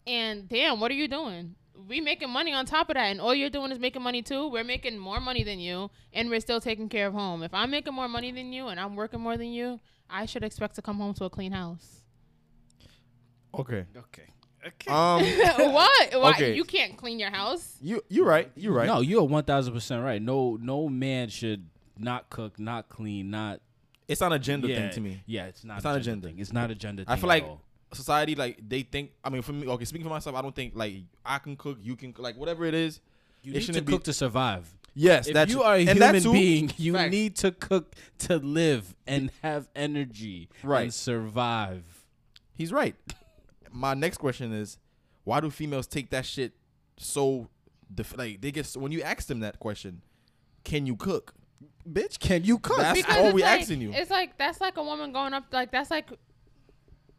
And 0.06 0.48
damn, 0.48 0.80
what 0.80 0.90
are 0.90 0.94
you 0.94 1.06
doing? 1.06 1.54
We 1.88 2.00
making 2.00 2.30
money 2.30 2.52
on 2.52 2.66
top 2.66 2.90
of 2.90 2.94
that, 2.94 3.06
and 3.06 3.20
all 3.20 3.34
you're 3.34 3.50
doing 3.50 3.70
is 3.70 3.78
making 3.78 4.02
money 4.02 4.20
too. 4.20 4.48
We're 4.48 4.64
making 4.64 4.98
more 4.98 5.20
money 5.20 5.44
than 5.44 5.60
you, 5.60 5.90
and 6.12 6.28
we're 6.28 6.40
still 6.40 6.60
taking 6.60 6.88
care 6.88 7.06
of 7.06 7.14
home. 7.14 7.42
If 7.42 7.54
I'm 7.54 7.70
making 7.70 7.94
more 7.94 8.08
money 8.08 8.32
than 8.32 8.52
you, 8.52 8.66
and 8.68 8.80
I'm 8.80 8.96
working 8.96 9.20
more 9.20 9.36
than 9.36 9.52
you, 9.52 9.80
I 10.10 10.26
should 10.26 10.42
expect 10.42 10.74
to 10.74 10.82
come 10.82 10.98
home 10.98 11.14
to 11.14 11.24
a 11.24 11.30
clean 11.30 11.52
house. 11.52 12.02
okay, 13.54 13.84
okay, 13.96 14.24
Um, 14.88 15.22
what? 15.72 16.14
Why? 16.20 16.30
Okay. 16.34 16.54
You 16.54 16.64
can't 16.64 16.96
clean 16.96 17.18
your 17.18 17.30
house. 17.30 17.76
you 17.80 18.02
you're 18.08 18.26
right. 18.26 18.50
You're 18.56 18.72
right. 18.72 18.86
No, 18.86 19.00
you're 19.00 19.22
one 19.24 19.44
thousand 19.44 19.72
percent 19.74 20.02
right. 20.04 20.20
No, 20.20 20.58
no 20.60 20.88
man 20.88 21.28
should 21.28 21.66
not 21.98 22.30
cook, 22.30 22.58
not 22.58 22.88
clean, 22.88 23.30
not 23.30 23.60
it's 24.08 24.20
not 24.20 24.32
a 24.32 24.38
gender 24.38 24.66
yeah, 24.66 24.76
thing 24.76 24.90
to 24.90 25.00
me. 25.00 25.22
Yeah, 25.26 25.46
it's 25.46 25.64
not. 25.64 25.76
It's 25.76 25.84
a 25.84 25.88
not 25.88 25.96
a 25.96 26.00
gender 26.00 26.04
gender. 26.10 26.28
thing. 26.28 26.38
It's 26.40 26.52
not 26.52 26.70
a 26.70 26.74
gender. 26.74 27.04
I 27.06 27.16
feel 27.16 27.26
at 27.30 27.34
like 27.34 27.44
all. 27.44 27.60
society 27.92 28.34
like 28.34 28.58
they 28.68 28.82
think. 28.82 29.12
I 29.22 29.30
mean, 29.30 29.42
for 29.42 29.52
me, 29.52 29.66
okay, 29.68 29.84
speaking 29.84 30.04
for 30.06 30.10
myself, 30.10 30.34
I 30.36 30.42
don't 30.42 30.54
think 30.54 30.72
like 30.74 30.94
I 31.24 31.38
can 31.38 31.56
cook, 31.56 31.78
you 31.82 31.94
can 31.96 32.14
like 32.18 32.36
whatever 32.36 32.64
it 32.64 32.74
is. 32.74 33.00
you 33.42 33.52
it 33.52 33.54
need 33.54 33.60
to 33.60 33.66
shouldn't 33.66 33.86
be- 33.86 33.92
cook 33.92 34.04
to 34.04 34.12
survive. 34.12 34.70
Yes, 34.92 35.28
If 35.28 35.34
that's 35.34 35.52
you 35.52 35.62
are 35.62 35.76
a 35.76 35.86
and 35.86 35.90
human 35.90 36.20
too- 36.20 36.32
being, 36.32 36.72
you 36.76 36.94
Facts. 36.94 37.10
need 37.12 37.36
to 37.36 37.52
cook 37.52 37.94
to 38.18 38.38
live 38.38 38.96
and 39.06 39.30
have 39.42 39.68
energy 39.76 40.48
Right. 40.64 40.82
and 40.82 40.92
survive. 40.94 41.84
He's 42.56 42.72
right. 42.72 42.96
My 43.72 43.94
next 43.94 44.18
question 44.18 44.52
is, 44.52 44.78
why 45.24 45.40
do 45.40 45.50
females 45.50 45.86
take 45.86 46.10
that 46.10 46.26
shit 46.26 46.52
so 46.96 47.48
def- 47.92 48.16
like 48.16 48.40
they 48.40 48.50
get 48.52 48.66
when 48.76 48.92
you 48.92 49.02
ask 49.02 49.26
them 49.28 49.40
that 49.40 49.58
question, 49.58 50.02
can 50.64 50.86
you 50.86 50.96
cook? 50.96 51.34
Bitch, 51.90 52.18
can 52.18 52.44
you 52.44 52.58
cook? 52.58 52.78
That's 52.78 53.00
Because 53.00 53.16
all 53.16 53.32
we 53.32 53.42
like, 53.42 53.60
asking 53.60 53.80
you. 53.80 53.92
It's 53.92 54.10
like 54.10 54.36
that's 54.38 54.60
like 54.60 54.76
a 54.76 54.82
woman 54.82 55.12
going 55.12 55.32
up. 55.34 55.44
Like 55.52 55.70
that's 55.72 55.90
like, 55.90 56.08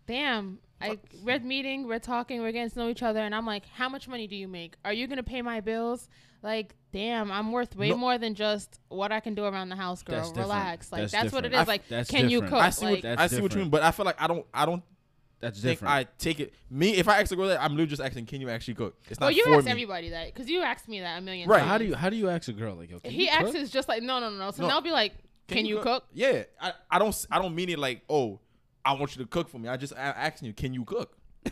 damn. 0.07 0.59
I 0.83 0.97
we're 1.23 1.39
meeting, 1.39 1.85
we're 1.87 1.99
talking, 1.99 2.41
we're 2.41 2.51
getting 2.51 2.71
to 2.71 2.79
know 2.79 2.89
each 2.89 3.03
other, 3.03 3.19
and 3.19 3.35
I'm 3.35 3.45
like, 3.45 3.67
how 3.67 3.87
much 3.87 4.07
money 4.07 4.25
do 4.25 4.35
you 4.35 4.47
make? 4.47 4.75
Are 4.83 4.91
you 4.91 5.05
gonna 5.05 5.21
pay 5.21 5.43
my 5.43 5.59
bills? 5.61 6.09
Like, 6.41 6.73
damn, 6.91 7.31
I'm 7.31 7.51
worth 7.51 7.75
way 7.75 7.89
No. 7.89 7.97
more 7.97 8.17
than 8.17 8.33
just 8.33 8.79
what 8.89 9.11
I 9.11 9.19
can 9.19 9.35
do 9.35 9.45
around 9.45 9.69
the 9.69 9.75
house, 9.75 10.01
girl. 10.01 10.15
That's 10.15 10.29
different. 10.29 10.47
Relax. 10.49 10.91
Like 10.91 11.01
That's 11.01 11.11
that's, 11.11 11.33
what 11.33 11.45
it 11.45 11.53
is. 11.53 11.59
I- 11.59 11.63
Like, 11.65 11.87
that's 11.87 12.09
can 12.09 12.31
you 12.31 12.41
cook? 12.41 12.53
I 12.53 12.71
see 12.71 12.85
like, 12.85 13.03
what 13.03 13.19
I 13.19 13.27
see 13.27 13.41
what 13.41 13.53
you 13.53 13.59
mean, 13.61 13.69
but 13.69 13.83
I 13.83 13.91
feel 13.91 14.07
like 14.07 14.19
I 14.19 14.25
don't 14.25 14.43
I 14.51 14.65
don't 14.65 14.81
That's 15.41 15.59
think 15.59 15.79
different. 15.79 15.93
I 15.93 16.05
take 16.17 16.39
it. 16.39 16.53
Me, 16.69 16.95
if 16.95 17.07
I 17.07 17.19
ask 17.19 17.31
a 17.31 17.35
girl 17.35 17.47
that, 17.47 17.61
I'm 17.61 17.71
literally 17.71 17.87
just 17.89 18.01
asking, 18.01 18.25
can 18.27 18.39
you 18.41 18.49
actually 18.49 18.75
cook? 18.75 18.95
It's 19.09 19.19
not 19.19 19.25
well, 19.27 19.31
you 19.35 19.43
for 19.43 19.55
ask 19.55 19.65
me. 19.65 19.71
everybody 19.71 20.09
that 20.11 20.33
because 20.33 20.49
you 20.49 20.61
asked 20.61 20.87
me 20.87 20.99
that 21.01 21.17
a 21.17 21.21
million 21.21 21.49
Right. 21.49 21.59
times. 21.59 21.69
how 21.69 21.77
do 21.77 21.85
you 21.85 21.95
how 21.95 22.09
do 22.09 22.15
you 22.15 22.29
ask 22.29 22.47
a 22.47 22.53
girl 22.53 22.75
like 22.75 22.89
yo? 22.91 22.99
Can 22.99 23.11
He 23.11 23.23
you 23.23 23.29
asks 23.29 23.51
cook? 23.51 23.55
is 23.55 23.69
just 23.71 23.87
like 23.89 24.01
no, 24.03 24.19
no, 24.19 24.29
no, 24.29 24.37
no. 24.37 24.51
So 24.51 24.61
No. 24.61 24.67
they'll 24.69 24.81
be 24.81 24.91
like, 24.91 25.13
can, 25.47 25.65
you 25.65 25.79
cook? 25.81 26.05
Yeah, 26.13 26.43
I, 26.61 26.73
I 26.89 26.99
don't 26.99 27.25
I 27.29 27.39
don't 27.41 27.53
mean 27.55 27.69
it 27.69 27.79
like 27.79 28.03
oh 28.09 28.39
I 28.85 28.93
want 28.93 29.15
you 29.15 29.23
to 29.23 29.27
cook 29.29 29.49
for 29.49 29.59
me. 29.59 29.67
I 29.67 29.77
just 29.77 29.93
a- 29.93 29.99
asking 29.99 30.47
you, 30.47 30.53
can 30.53 30.73
you 30.73 30.85
cook? 30.85 31.17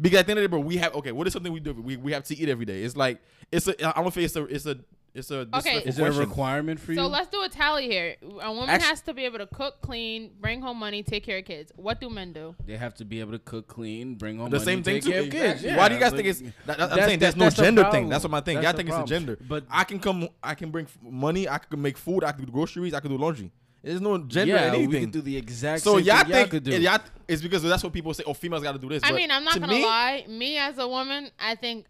Because 0.00 0.20
at 0.20 0.26
the 0.26 0.30
end 0.30 0.30
of 0.30 0.36
the 0.36 0.40
day, 0.42 0.46
bro, 0.46 0.60
we 0.60 0.76
have 0.78 0.94
okay. 0.94 1.12
What 1.12 1.26
is 1.26 1.32
something 1.34 1.52
we 1.52 1.60
do? 1.60 1.74
We, 1.74 1.96
we 1.98 2.12
have 2.12 2.24
to 2.24 2.36
eat 2.38 2.48
every 2.48 2.64
day. 2.64 2.82
It's 2.82 2.96
like 2.96 3.20
it's 3.52 3.68
a. 3.68 3.98
I 3.98 4.00
don't 4.02 4.12
think 4.14 4.24
it's 4.24 4.36
a. 4.36 4.44
It's 4.44 4.64
a. 4.64 4.78
It's 5.12 5.30
a. 5.30 5.48
Okay. 5.52 5.78
Is 5.84 5.96
there 5.96 6.10
a 6.10 6.12
requirement 6.12 6.78
for 6.78 6.92
you? 6.92 6.98
So 6.98 7.06
let's 7.08 7.28
do 7.28 7.42
a 7.42 7.48
tally 7.48 7.88
here. 7.88 8.16
A 8.40 8.52
woman 8.52 8.70
Actu- 8.70 8.86
has 8.86 9.00
to 9.02 9.14
be 9.14 9.24
able 9.24 9.38
to 9.38 9.46
cook, 9.46 9.80
clean, 9.82 10.30
bring 10.40 10.62
home 10.62 10.78
money, 10.78 11.02
take 11.02 11.24
care 11.24 11.38
of 11.38 11.44
kids. 11.44 11.72
What 11.74 12.00
do 12.00 12.08
men 12.08 12.32
do? 12.32 12.54
they 12.64 12.76
have 12.76 12.94
to 12.94 13.04
be 13.04 13.18
able 13.20 13.32
to 13.32 13.38
cook, 13.40 13.66
clean, 13.66 14.14
bring 14.14 14.38
home 14.38 14.50
The 14.50 14.58
money, 14.58 14.64
same 14.64 14.82
thing 14.84 14.94
take 14.96 15.02
too. 15.04 15.10
care 15.10 15.20
of 15.22 15.30
kids. 15.30 15.42
Exactly. 15.44 15.70
Yeah, 15.70 15.76
Why 15.78 15.88
do 15.88 15.94
you 15.94 16.00
guys 16.00 16.12
like- 16.12 16.24
think 16.24 16.28
it's? 16.28 16.40
That, 16.66 16.78
that- 16.78 16.92
I'm 16.92 16.98
saying 16.98 17.18
there's 17.18 17.34
that- 17.34 17.38
no 17.38 17.44
that's 17.46 17.56
the 17.56 17.62
gender 17.62 17.90
thing. 17.90 18.08
That's 18.08 18.22
what 18.24 18.30
my 18.30 18.40
thing. 18.40 18.56
That's 18.56 18.64
Y'all 18.64 18.72
the 18.72 18.76
think 18.76 18.88
it's 18.90 18.98
a 18.98 19.14
gender. 19.14 19.38
But- 19.48 19.64
I 19.68 19.84
can 19.84 19.98
come. 19.98 20.28
I 20.42 20.54
can 20.54 20.70
bring 20.70 20.86
money. 21.02 21.48
I 21.48 21.58
can 21.58 21.82
make 21.82 21.98
food. 21.98 22.22
I 22.22 22.30
can 22.32 22.44
do 22.44 22.52
groceries. 22.52 22.94
I 22.94 23.00
can 23.00 23.10
do 23.10 23.18
laundry. 23.18 23.50
There's 23.82 24.00
no 24.00 24.18
gender 24.18 24.54
yeah, 24.54 24.68
in 24.68 24.74
anything. 24.74 24.90
we 24.90 25.00
could 25.00 25.10
do 25.10 25.22
the 25.22 25.36
exact 25.38 25.82
so 25.82 25.96
same 25.96 26.04
y'all 26.04 26.18
thing 26.18 26.28
y'all 26.28 26.38
think 26.40 26.50
could 26.50 26.62
do. 26.64 26.78
y'all 26.80 26.98
it's 27.26 27.40
because 27.40 27.62
that's 27.62 27.82
what 27.82 27.92
people 27.94 28.12
say. 28.12 28.22
Oh, 28.26 28.34
females 28.34 28.62
got 28.62 28.72
to 28.72 28.78
do 28.78 28.90
this. 28.90 29.02
I 29.04 29.12
mean, 29.12 29.30
I'm 29.30 29.42
not 29.42 29.58
gonna 29.58 29.72
lie. 29.78 30.26
Me 30.28 30.58
as 30.58 30.76
a 30.78 30.86
woman, 30.86 31.30
I 31.40 31.54
think 31.54 31.86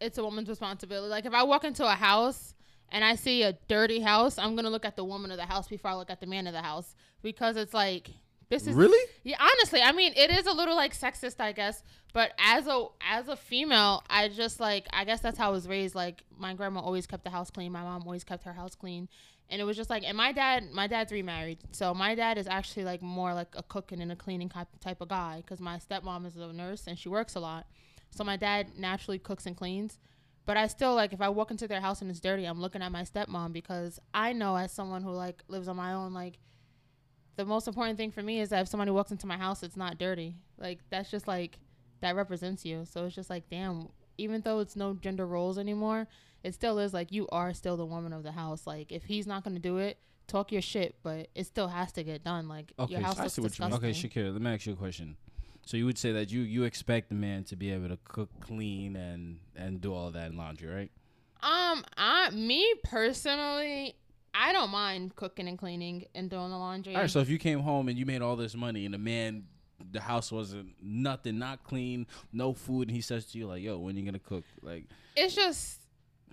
it's 0.00 0.18
a 0.18 0.24
woman's 0.24 0.48
responsibility. 0.48 1.08
Like 1.08 1.26
if 1.26 1.34
I 1.34 1.42
walk 1.42 1.64
into 1.64 1.86
a 1.86 1.94
house 1.94 2.54
and 2.90 3.04
I 3.04 3.14
see 3.14 3.42
a 3.42 3.54
dirty 3.68 4.00
house, 4.00 4.38
I'm 4.38 4.56
gonna 4.56 4.70
look 4.70 4.84
at 4.84 4.96
the 4.96 5.04
woman 5.04 5.30
of 5.30 5.36
the 5.36 5.46
house 5.46 5.68
before 5.68 5.90
I 5.90 5.94
look 5.94 6.10
at 6.10 6.20
the 6.20 6.26
man 6.26 6.46
of 6.46 6.52
the 6.52 6.62
house 6.62 6.94
because 7.22 7.56
it's 7.56 7.74
like 7.74 8.10
this 8.48 8.66
is 8.66 8.76
Really? 8.76 9.10
Yeah, 9.22 9.36
honestly, 9.40 9.80
I 9.80 9.92
mean, 9.92 10.12
it 10.16 10.30
is 10.30 10.46
a 10.46 10.52
little 10.52 10.76
like 10.76 10.96
sexist, 10.96 11.40
I 11.40 11.52
guess. 11.52 11.82
But 12.12 12.32
as 12.38 12.66
a 12.66 12.86
as 13.00 13.28
a 13.28 13.36
female, 13.36 14.04
I 14.08 14.28
just 14.28 14.60
like 14.60 14.86
I 14.92 15.04
guess 15.04 15.20
that's 15.20 15.38
how 15.38 15.48
I 15.48 15.52
was 15.52 15.66
raised. 15.66 15.94
Like 15.94 16.22
my 16.38 16.54
grandma 16.54 16.80
always 16.80 17.06
kept 17.06 17.24
the 17.24 17.30
house 17.30 17.50
clean. 17.50 17.72
My 17.72 17.82
mom 17.82 18.02
always 18.04 18.22
kept 18.22 18.44
her 18.44 18.52
house 18.52 18.74
clean, 18.74 19.08
and 19.50 19.60
it 19.60 19.64
was 19.64 19.76
just 19.76 19.90
like. 19.90 20.04
And 20.06 20.16
my 20.16 20.30
dad, 20.32 20.70
my 20.72 20.86
dad's 20.86 21.10
remarried, 21.10 21.58
so 21.72 21.92
my 21.94 22.14
dad 22.14 22.38
is 22.38 22.46
actually 22.46 22.84
like 22.84 23.02
more 23.02 23.34
like 23.34 23.48
a 23.56 23.62
cooking 23.62 24.00
and 24.00 24.12
a 24.12 24.16
cleaning 24.16 24.48
type 24.48 24.68
type 24.80 25.00
of 25.00 25.08
guy. 25.08 25.38
Because 25.38 25.60
my 25.60 25.78
stepmom 25.78 26.26
is 26.26 26.36
a 26.36 26.52
nurse 26.52 26.86
and 26.86 26.98
she 26.98 27.08
works 27.08 27.34
a 27.34 27.40
lot, 27.40 27.66
so 28.14 28.24
my 28.24 28.36
dad 28.36 28.78
naturally 28.78 29.18
cooks 29.18 29.46
and 29.46 29.56
cleans. 29.56 29.98
But 30.46 30.56
I 30.56 30.66
still 30.66 30.94
like 30.94 31.12
if 31.12 31.20
I 31.20 31.28
walk 31.30 31.50
into 31.50 31.66
their 31.66 31.80
house 31.80 32.02
and 32.02 32.10
it's 32.10 32.20
dirty, 32.20 32.44
I'm 32.44 32.60
looking 32.60 32.82
at 32.82 32.92
my 32.92 33.02
stepmom 33.02 33.52
because 33.52 33.98
I 34.12 34.32
know 34.32 34.56
as 34.56 34.72
someone 34.72 35.02
who 35.02 35.10
like 35.10 35.42
lives 35.48 35.68
on 35.68 35.76
my 35.76 35.94
own, 35.94 36.12
like 36.12 36.38
the 37.36 37.44
most 37.44 37.66
important 37.66 37.96
thing 37.96 38.10
for 38.10 38.22
me 38.22 38.40
is 38.40 38.50
that 38.50 38.62
if 38.62 38.68
somebody 38.68 38.90
walks 38.90 39.10
into 39.10 39.26
my 39.26 39.36
house, 39.36 39.62
it's 39.62 39.76
not 39.76 39.98
dirty. 39.98 40.36
Like 40.58 40.80
that's 40.90 41.10
just 41.10 41.26
like 41.26 41.58
that 42.00 42.14
represents 42.14 42.64
you. 42.64 42.84
So 42.84 43.06
it's 43.06 43.14
just 43.14 43.30
like, 43.30 43.48
damn. 43.50 43.88
Even 44.16 44.42
though 44.42 44.60
it's 44.60 44.76
no 44.76 44.94
gender 44.94 45.26
roles 45.26 45.58
anymore, 45.58 46.06
it 46.44 46.54
still 46.54 46.78
is 46.78 46.94
like 46.94 47.10
you 47.10 47.26
are 47.32 47.52
still 47.52 47.76
the 47.76 47.86
woman 47.86 48.12
of 48.12 48.22
the 48.22 48.32
house. 48.32 48.66
Like 48.66 48.92
if 48.92 49.04
he's 49.04 49.26
not 49.26 49.42
gonna 49.42 49.58
do 49.58 49.78
it, 49.78 49.98
talk 50.28 50.52
your 50.52 50.62
shit, 50.62 50.96
but 51.02 51.28
it 51.34 51.46
still 51.46 51.68
has 51.68 51.90
to 51.92 52.04
get 52.04 52.22
done. 52.22 52.48
Like 52.48 52.72
Okay, 52.78 52.92
your 52.92 53.00
house 53.00 53.18
I 53.18 53.22
looks 53.24 53.34
see 53.34 53.42
you 53.42 53.48
disgusting. 53.48 53.76
Okay, 53.76 53.90
Shakeria, 53.90 54.32
let 54.32 54.42
me 54.42 54.52
ask 54.52 54.66
you 54.66 54.74
a 54.74 54.76
question. 54.76 55.16
So 55.64 55.76
you 55.76 55.86
would 55.86 55.98
say 55.98 56.12
that 56.12 56.30
you 56.30 56.42
you 56.42 56.64
expect 56.64 57.08
the 57.08 57.14
man 57.14 57.44
to 57.44 57.56
be 57.56 57.70
able 57.72 57.88
to 57.88 57.98
cook, 58.04 58.28
clean, 58.40 58.96
and 58.96 59.38
and 59.56 59.80
do 59.80 59.94
all 59.94 60.10
that 60.10 60.30
in 60.30 60.36
laundry, 60.36 60.68
right? 60.68 60.90
Um, 61.42 61.84
I 61.96 62.30
me 62.30 62.74
personally, 62.84 63.96
I 64.34 64.52
don't 64.52 64.70
mind 64.70 65.16
cooking 65.16 65.48
and 65.48 65.58
cleaning 65.58 66.06
and 66.14 66.28
doing 66.28 66.50
the 66.50 66.56
laundry. 66.56 66.94
All 66.94 67.02
right. 67.02 67.10
So 67.10 67.20
if 67.20 67.28
you 67.28 67.38
came 67.38 67.60
home 67.60 67.88
and 67.88 67.98
you 67.98 68.06
made 68.06 68.22
all 68.22 68.36
this 68.36 68.54
money 68.54 68.84
and 68.84 68.92
the 68.92 68.98
man, 68.98 69.44
the 69.90 70.00
house 70.00 70.30
wasn't 70.30 70.74
nothing, 70.82 71.38
not 71.38 71.64
clean, 71.64 72.06
no 72.32 72.52
food, 72.52 72.88
and 72.88 72.94
he 72.94 73.00
says 73.00 73.26
to 73.26 73.38
you 73.38 73.46
like, 73.46 73.62
"Yo, 73.62 73.78
when 73.78 73.96
you 73.96 74.04
gonna 74.04 74.18
cook?" 74.18 74.44
Like, 74.62 74.84
it's 75.16 75.34
just 75.34 75.80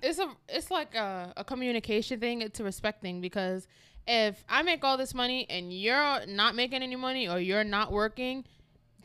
it's 0.02 0.20
a 0.20 0.28
it's 0.50 0.72
like 0.72 0.96
a, 0.96 1.34
a 1.38 1.44
communication 1.44 2.20
thing 2.20 2.42
it's 2.42 2.60
a 2.60 2.64
respect 2.64 3.02
thing 3.02 3.22
because 3.22 3.68
if 4.08 4.44
i 4.50 4.62
make 4.62 4.84
all 4.84 4.98
this 4.98 5.14
money 5.14 5.46
and 5.50 5.72
you're 5.72 6.26
not 6.26 6.56
making 6.56 6.82
any 6.82 6.96
money 6.96 7.28
or 7.28 7.40
you're 7.40 7.64
not 7.64 7.92
working 7.92 8.44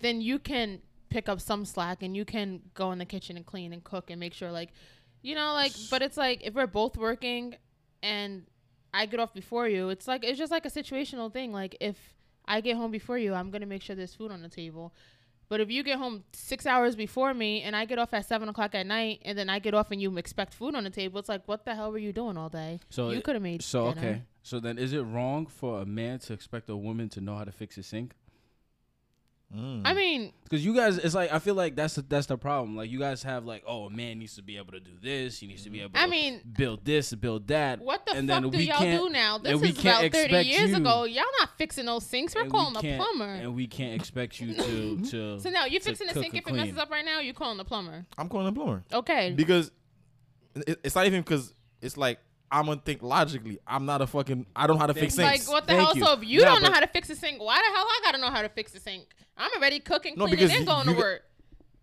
then 0.01 0.21
you 0.21 0.39
can 0.39 0.81
pick 1.09 1.29
up 1.29 1.41
some 1.41 1.65
slack 1.65 2.03
and 2.03 2.17
you 2.17 2.25
can 2.25 2.61
go 2.75 2.93
in 2.93 2.99
the 2.99 3.05
kitchen 3.05 3.37
and 3.37 3.47
clean 3.47 3.73
and 3.73 3.85
cook 3.85 4.11
and 4.11 4.19
make 4.19 4.35
sure 4.35 4.51
like 4.51 4.71
you 5.23 5.35
know 5.35 5.53
like 5.53 5.73
but 5.91 6.03
it's 6.03 6.17
like 6.17 6.41
if 6.45 6.55
we're 6.55 6.67
both 6.67 6.97
working 6.97 7.55
and 8.03 8.45
i 8.93 9.07
get 9.07 9.21
off 9.21 9.33
before 9.33 9.69
you 9.69 9.89
it's 9.89 10.09
like 10.09 10.25
it's 10.25 10.39
just 10.39 10.51
like 10.51 10.67
a 10.67 10.71
situational 10.71 11.33
thing 11.33 11.53
like 11.53 11.77
if 11.81 11.97
i 12.47 12.61
get 12.61 12.77
home 12.77 12.91
before 12.91 13.17
you 13.17 13.35
i'm 13.35 13.51
gonna 13.51 13.67
make 13.67 13.83
sure 13.83 13.95
there's 13.95 14.15
food 14.15 14.33
on 14.33 14.43
the 14.43 14.49
table 14.49 14.93
but 15.49 15.61
if 15.61 15.71
you 15.71 15.83
get 15.83 15.99
home 15.99 16.25
six 16.33 16.67
hours 16.67 16.97
before 16.97 17.33
me 17.33 17.63
and 17.63 17.77
I 17.77 17.85
get 17.85 17.99
off 17.99 18.13
at 18.13 18.27
seven 18.27 18.49
o'clock 18.49 18.75
at 18.75 18.87
night 18.87 19.23
and 19.25 19.39
then 19.39 19.49
I 19.49 19.61
get 19.61 19.75
off 19.75 19.91
and 19.91 20.03
you 20.03 20.17
expect 20.19 20.55
food 20.55 20.75
on 20.75 20.85
the 20.85 20.91
table, 20.91 21.21
it's 21.21 21.29
like, 21.29 21.47
what 21.47 21.65
the 21.65 21.75
hell 21.75 21.93
were 21.93 21.99
you 21.99 22.13
doing 22.13 22.37
all 22.37 22.49
day? 22.49 22.81
so 22.91 23.11
you 23.11 23.23
could 23.23 23.37
have 23.37 23.43
made 23.43 23.61
it. 23.61 23.65
So 23.65 23.93
dinner. 23.93 24.07
okay. 24.09 24.23
So 24.43 24.61
then, 24.61 24.79
is 24.79 24.93
it 24.93 25.03
wrong 25.03 25.47
for 25.47 25.81
a 25.81 25.87
man 25.87 26.19
to 26.21 26.33
expect 26.33 26.69
a 26.69 26.77
woman 26.77 27.09
to 27.11 27.21
know 27.21 27.37
how 27.37 27.45
to 27.45 27.53
fix 27.53 27.77
a 27.79 27.83
sink? 27.83 28.15
Mm. 29.55 29.83
I 29.85 29.95
mean, 29.95 30.33
Because 30.43 30.65
you 30.65 30.75
guys, 30.75 30.99
it's 30.99 31.15
like 31.15 31.33
I 31.33 31.39
feel 31.39 31.55
like 31.55 31.77
that's 31.77 31.95
the, 31.95 32.03
that's 32.03 32.27
the 32.27 32.37
problem. 32.37 32.75
Like 32.77 32.91
you 32.91 32.99
guys 32.99 33.23
have 33.23 33.45
like, 33.45 33.63
oh, 33.67 33.85
a 33.85 33.91
man 33.91 34.19
needs 34.19 34.35
to 34.37 34.43
be 34.43 34.57
able 34.57 34.73
to 34.73 34.81
do 34.81 34.91
this. 35.01 35.39
He 35.39 35.47
needs 35.47 35.63
to 35.63 35.71
be 35.71 35.81
able. 35.83 35.93
I 35.95 36.05
to 36.07 36.11
mean, 36.11 36.41
build 36.57 36.85
this, 36.85 37.15
build 37.15 37.47
that. 37.47 37.81
what 37.81 38.05
the 38.07 38.13
and 38.17 38.29
fuck 38.29 38.43
then 38.43 38.51
do 38.51 38.59
we 38.59 38.65
y'all 38.65 38.81
do 38.81 39.09
now? 39.09 39.39
This 39.39 39.63
is 39.63 39.79
about 39.79 40.11
thirty 40.11 40.49
years 40.49 40.71
you- 40.71 40.77
ago. 40.77 41.05
Y'all 41.05 41.25
not 41.39 41.57
fixing 41.57 41.87
those 41.87 42.05
sinks. 42.05 42.35
We're 42.35 42.43
and 42.43 42.51
calling 42.51 42.75
we 42.83 42.91
the 42.91 42.97
plumber. 42.97 43.25
and 43.35 43.55
we 43.55 43.69
can't 43.69 43.95
expect 43.95 44.41
you 44.41 44.53
to 44.63 45.01
to. 45.11 45.41
so 45.41 45.51
now 45.51 45.65
you're 45.67 45.81
fixing 45.81 46.09
the 46.09 46.15
sink. 46.15 46.35
or 46.35 46.39
If 46.39 46.49
it 46.49 46.53
messes 46.53 46.79
up 46.79 46.91
right 46.91 47.05
now, 47.05 47.21
you're 47.21 47.33
calling 47.35 47.57
the 47.59 47.65
plumber. 47.65 48.05
I'm 48.19 48.29
calling 48.29 48.47
the 48.47 48.53
plumber 48.53 48.83
Okay. 48.93 49.33
because 49.37 49.71
it, 50.57 50.81
it's 50.83 50.97
not 50.97 51.07
even 51.07 51.21
because 51.23 51.55
it's 51.81 51.97
like 51.97 52.19
I'm 52.51 52.67
gonna 52.67 52.81
think 52.85 53.03
logically. 53.03 53.59
I'm 53.67 53.87
not 53.87 54.03
a 54.03 54.07
fucking. 54.07 54.47
I 54.55 54.67
don't 54.67 54.77
know 54.77 54.81
how 54.81 54.87
to 54.87 54.95
fix 54.95 55.17
like 55.19 55.43
what 55.49 55.67
the 55.67 55.75
Thank 55.75 55.81
hell? 55.87 55.97
you. 55.97 56.05
So 56.05 56.13
if 56.13 56.25
you 56.25 56.41
Nah, 56.41 56.55
don't 56.55 56.63
know 56.63 56.73
how 56.73 56.81
to 56.81 56.87
fix 56.87 57.11
a 57.11 57.17
sink, 57.17 57.43
why 57.43 57.57
the 57.59 57.75
hell 57.77 57.87
I 57.87 58.01
gotta 58.05 58.19
know 58.19 58.31
how 58.31 58.43
to 58.43 58.49
fix 58.49 58.75
a 58.75 58.81
sink? 58.81 59.05
I'm 59.37 59.51
already 59.57 59.81
cooking, 59.81 60.15
No, 60.17 60.27
cleaning, 60.27 60.39
because 60.47 60.51
and 60.53 60.61
you- 60.61 60.67
going 60.67 60.87
you 60.89 60.95
to 60.95 60.99
work. 60.99 61.23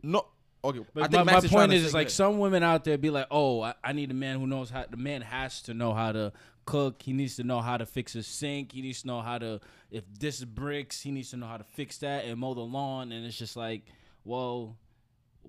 No. 0.02 0.26
Okay. 0.66 0.80
I 0.80 0.84
But 0.94 1.12
think 1.12 1.14
my, 1.14 1.24
Max 1.24 1.44
my 1.44 1.46
is 1.46 1.52
point 1.52 1.72
to 1.72 1.78
is, 1.78 1.94
like 1.94 2.10
some 2.10 2.40
women 2.40 2.64
out 2.64 2.86
there 2.86 2.98
be 2.98 3.10
like, 3.10 3.28
oh, 3.30 3.62
I, 3.62 3.74
I 3.84 3.92
need 3.92 4.10
a 4.12 4.14
man 4.14 4.40
who 4.40 4.48
knows 4.48 4.70
how. 4.70 4.86
The 4.90 4.96
man 4.98 5.22
has 5.22 5.62
to 5.64 5.74
know 5.74 5.94
how 5.94 6.14
to 6.14 6.32
cook. 6.66 7.02
He 7.02 7.12
needs 7.12 7.36
to 7.36 7.44
know 7.44 7.60
how 7.60 7.76
to 7.76 7.86
fix 7.86 8.16
a 8.16 8.24
sink. 8.24 8.72
He 8.72 8.82
needs 8.82 9.02
to 9.02 9.08
know 9.08 9.20
how 9.22 9.38
to. 9.40 9.60
If 9.92 10.06
this 10.18 10.42
bricks, 10.44 11.02
he 11.02 11.12
needs 11.12 11.32
to 11.32 11.38
know 11.38 11.48
how 11.48 11.58
to 11.58 11.66
fix 11.66 11.98
that 11.98 12.24
and 12.24 12.40
mow 12.40 12.54
the 12.54 12.62
lawn. 12.62 13.12
And 13.12 13.26
it's 13.26 13.38
just 13.38 13.58
like, 13.58 13.84
well, 14.24 14.78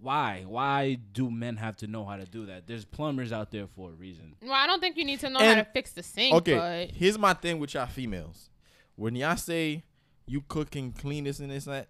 why? 0.00 0.44
Why 0.46 0.94
do 1.12 1.30
men 1.30 1.57
have 1.57 1.76
to 1.78 1.87
know 1.87 2.04
how 2.04 2.16
to 2.16 2.24
do 2.24 2.46
that? 2.46 2.66
There's 2.66 2.85
plumbers 2.85 3.33
out 3.33 3.50
there 3.50 3.66
for 3.66 3.90
a 3.90 3.92
reason. 3.92 4.35
Well, 4.42 4.52
I 4.52 4.66
don't 4.66 4.80
think 4.80 4.96
you 4.96 5.04
need 5.04 5.20
to 5.20 5.30
know 5.30 5.38
how 5.40 5.54
to 5.54 5.64
fix 5.64 5.92
the 5.92 6.02
sink. 6.02 6.35
Okay, 6.35 6.54
but 6.88 6.90
here's 6.96 7.18
my 7.18 7.33
thing 7.35 7.59
with 7.59 7.74
y'all 7.74 7.87
females. 7.87 8.50
When 8.96 9.16
y'all 9.16 9.37
say 9.37 9.83
you 10.26 10.42
cook 10.48 10.74
and 10.76 10.94
clean 10.96 11.24
this 11.24 11.38
and 11.40 11.50
this 11.50 11.66
and 11.66 11.74
that, 11.76 11.88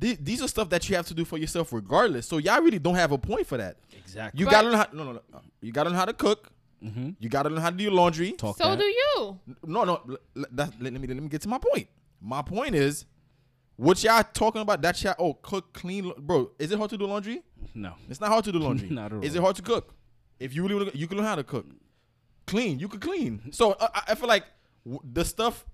thi- 0.00 0.18
these 0.20 0.42
are 0.42 0.48
stuff 0.48 0.68
that 0.70 0.88
you 0.88 0.96
have 0.96 1.06
to 1.06 1.14
do 1.14 1.24
for 1.24 1.38
yourself 1.38 1.72
regardless. 1.72 2.26
So 2.26 2.38
y'all 2.38 2.60
really 2.62 2.78
don't 2.78 2.96
have 2.96 3.12
a 3.12 3.18
point 3.18 3.46
for 3.46 3.56
that. 3.58 3.76
Exactly. 3.96 4.40
You 4.40 4.46
But- 4.46 4.50
gotta 4.52 4.68
learn 4.68 4.76
how. 4.78 4.86
No, 4.92 5.04
no, 5.04 5.12
no. 5.12 5.40
You 5.60 5.72
gotta 5.72 5.90
learn 5.90 5.98
how 5.98 6.04
to 6.06 6.12
cook. 6.14 6.50
mm-hmm. 6.82 7.10
You 7.20 7.28
gotta 7.28 7.48
learn 7.50 7.60
how 7.60 7.70
to 7.70 7.76
do 7.76 7.84
your 7.84 7.92
laundry. 7.92 8.32
Talk 8.32 8.56
so 8.58 8.70
that. 8.70 8.78
do 8.78 8.84
you. 8.84 9.40
No, 9.64 9.84
no. 9.84 10.00
l- 10.08 10.16
l- 10.36 10.44
that- 10.52 10.72
let, 10.80 10.92
me 10.92 11.06
let 11.06 11.16
me 11.16 11.28
get 11.28 11.42
to 11.42 11.48
my 11.48 11.58
point. 11.58 11.88
My 12.20 12.42
point 12.42 12.74
is, 12.74 13.04
What 13.76 14.02
y'all 14.02 14.22
talking 14.32 14.62
about? 14.62 14.80
That 14.82 15.02
y'all 15.02 15.14
oh 15.18 15.34
cook 15.34 15.72
clean, 15.74 16.10
bro. 16.18 16.50
Is 16.58 16.72
it 16.72 16.78
hard 16.78 16.90
to 16.90 16.96
do 16.96 17.06
laundry? 17.06 17.42
No. 17.74 17.92
It's 18.08 18.20
not 18.20 18.30
hard 18.30 18.44
to 18.46 18.52
do 18.52 18.58
laundry. 18.66 18.88
Not 18.88 19.06
at 19.06 19.12
all. 19.18 19.24
Is 19.24 19.34
it 19.34 19.40
hard 19.42 19.56
to 19.56 19.62
cook? 19.62 19.94
If 20.40 20.54
you 20.54 20.62
really 20.62 20.74
wanna, 20.76 20.90
you 20.94 21.06
can 21.06 21.18
learn 21.18 21.26
how 21.26 21.34
to 21.36 21.44
cook. 21.44 21.66
Clean, 22.46 22.78
you 22.78 22.88
can 22.88 23.00
clean. 23.00 23.52
So 23.52 23.72
uh, 23.72 23.88
I, 23.94 24.02
I 24.08 24.14
feel 24.14 24.28
like 24.28 24.44
w- 24.84 25.00
the 25.12 25.24
stuff 25.24 25.64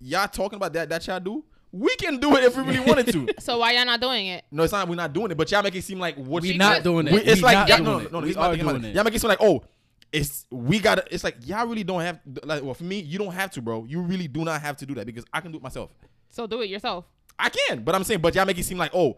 y'all 0.00 0.28
talking 0.28 0.56
about 0.56 0.72
that 0.74 0.88
that 0.88 1.06
y'all 1.06 1.20
do, 1.20 1.44
we 1.72 1.94
can 1.96 2.18
do 2.18 2.36
it 2.36 2.44
if 2.44 2.56
we 2.56 2.62
really 2.62 2.80
wanted 2.86 3.08
to. 3.12 3.28
So 3.40 3.58
why 3.58 3.72
y'all 3.72 3.84
not 3.84 4.00
doing 4.00 4.28
it? 4.28 4.44
No, 4.50 4.62
it's 4.62 4.72
not. 4.72 4.88
We're 4.88 4.94
not 4.94 5.12
doing 5.12 5.30
it, 5.30 5.36
but 5.36 5.50
y'all 5.50 5.62
make 5.62 5.74
it 5.74 5.82
seem 5.82 5.98
like 5.98 6.16
what 6.16 6.42
We 6.42 6.52
you 6.52 6.58
not 6.58 6.82
doing 6.82 7.06
it. 7.08 7.12
we- 7.12 7.20
it's 7.22 7.36
We 7.40 7.42
like 7.42 7.54
not 7.54 7.68
y'all, 7.68 7.78
doing 7.78 7.88
no, 7.90 7.98
it. 7.98 8.12
no, 8.12 8.18
no. 8.18 8.18
We 8.20 8.26
Here's 8.28 8.36
my 8.36 8.46
are 8.46 8.52
thing 8.52 8.60
about 8.62 8.70
doing 8.72 8.84
it. 8.84 8.88
it. 8.90 8.94
Y'all 8.94 9.04
make 9.04 9.14
it 9.14 9.20
seem 9.20 9.28
like 9.28 9.40
oh, 9.42 9.64
it's 10.12 10.46
we 10.50 10.78
gotta. 10.78 11.04
It's 11.10 11.24
like 11.24 11.36
y'all 11.46 11.66
really 11.66 11.84
don't 11.84 12.00
have 12.02 12.20
like. 12.44 12.62
Well, 12.62 12.74
for 12.74 12.84
me, 12.84 13.00
you 13.00 13.18
don't 13.18 13.32
have 13.32 13.50
to, 13.52 13.62
bro. 13.62 13.84
You 13.88 14.00
really 14.02 14.28
do 14.28 14.44
not 14.44 14.60
have 14.62 14.76
to 14.78 14.86
do 14.86 14.94
that 14.94 15.06
because 15.06 15.24
I 15.32 15.40
can 15.40 15.50
do 15.52 15.56
it 15.58 15.62
myself. 15.62 15.90
So 16.28 16.46
do 16.46 16.60
it 16.62 16.68
yourself. 16.70 17.04
I 17.38 17.48
can, 17.48 17.82
but 17.82 17.94
I'm 17.94 18.04
saying, 18.04 18.20
but 18.20 18.34
y'all 18.34 18.44
make 18.46 18.58
it 18.58 18.64
seem 18.64 18.78
like 18.78 18.92
oh, 18.94 19.16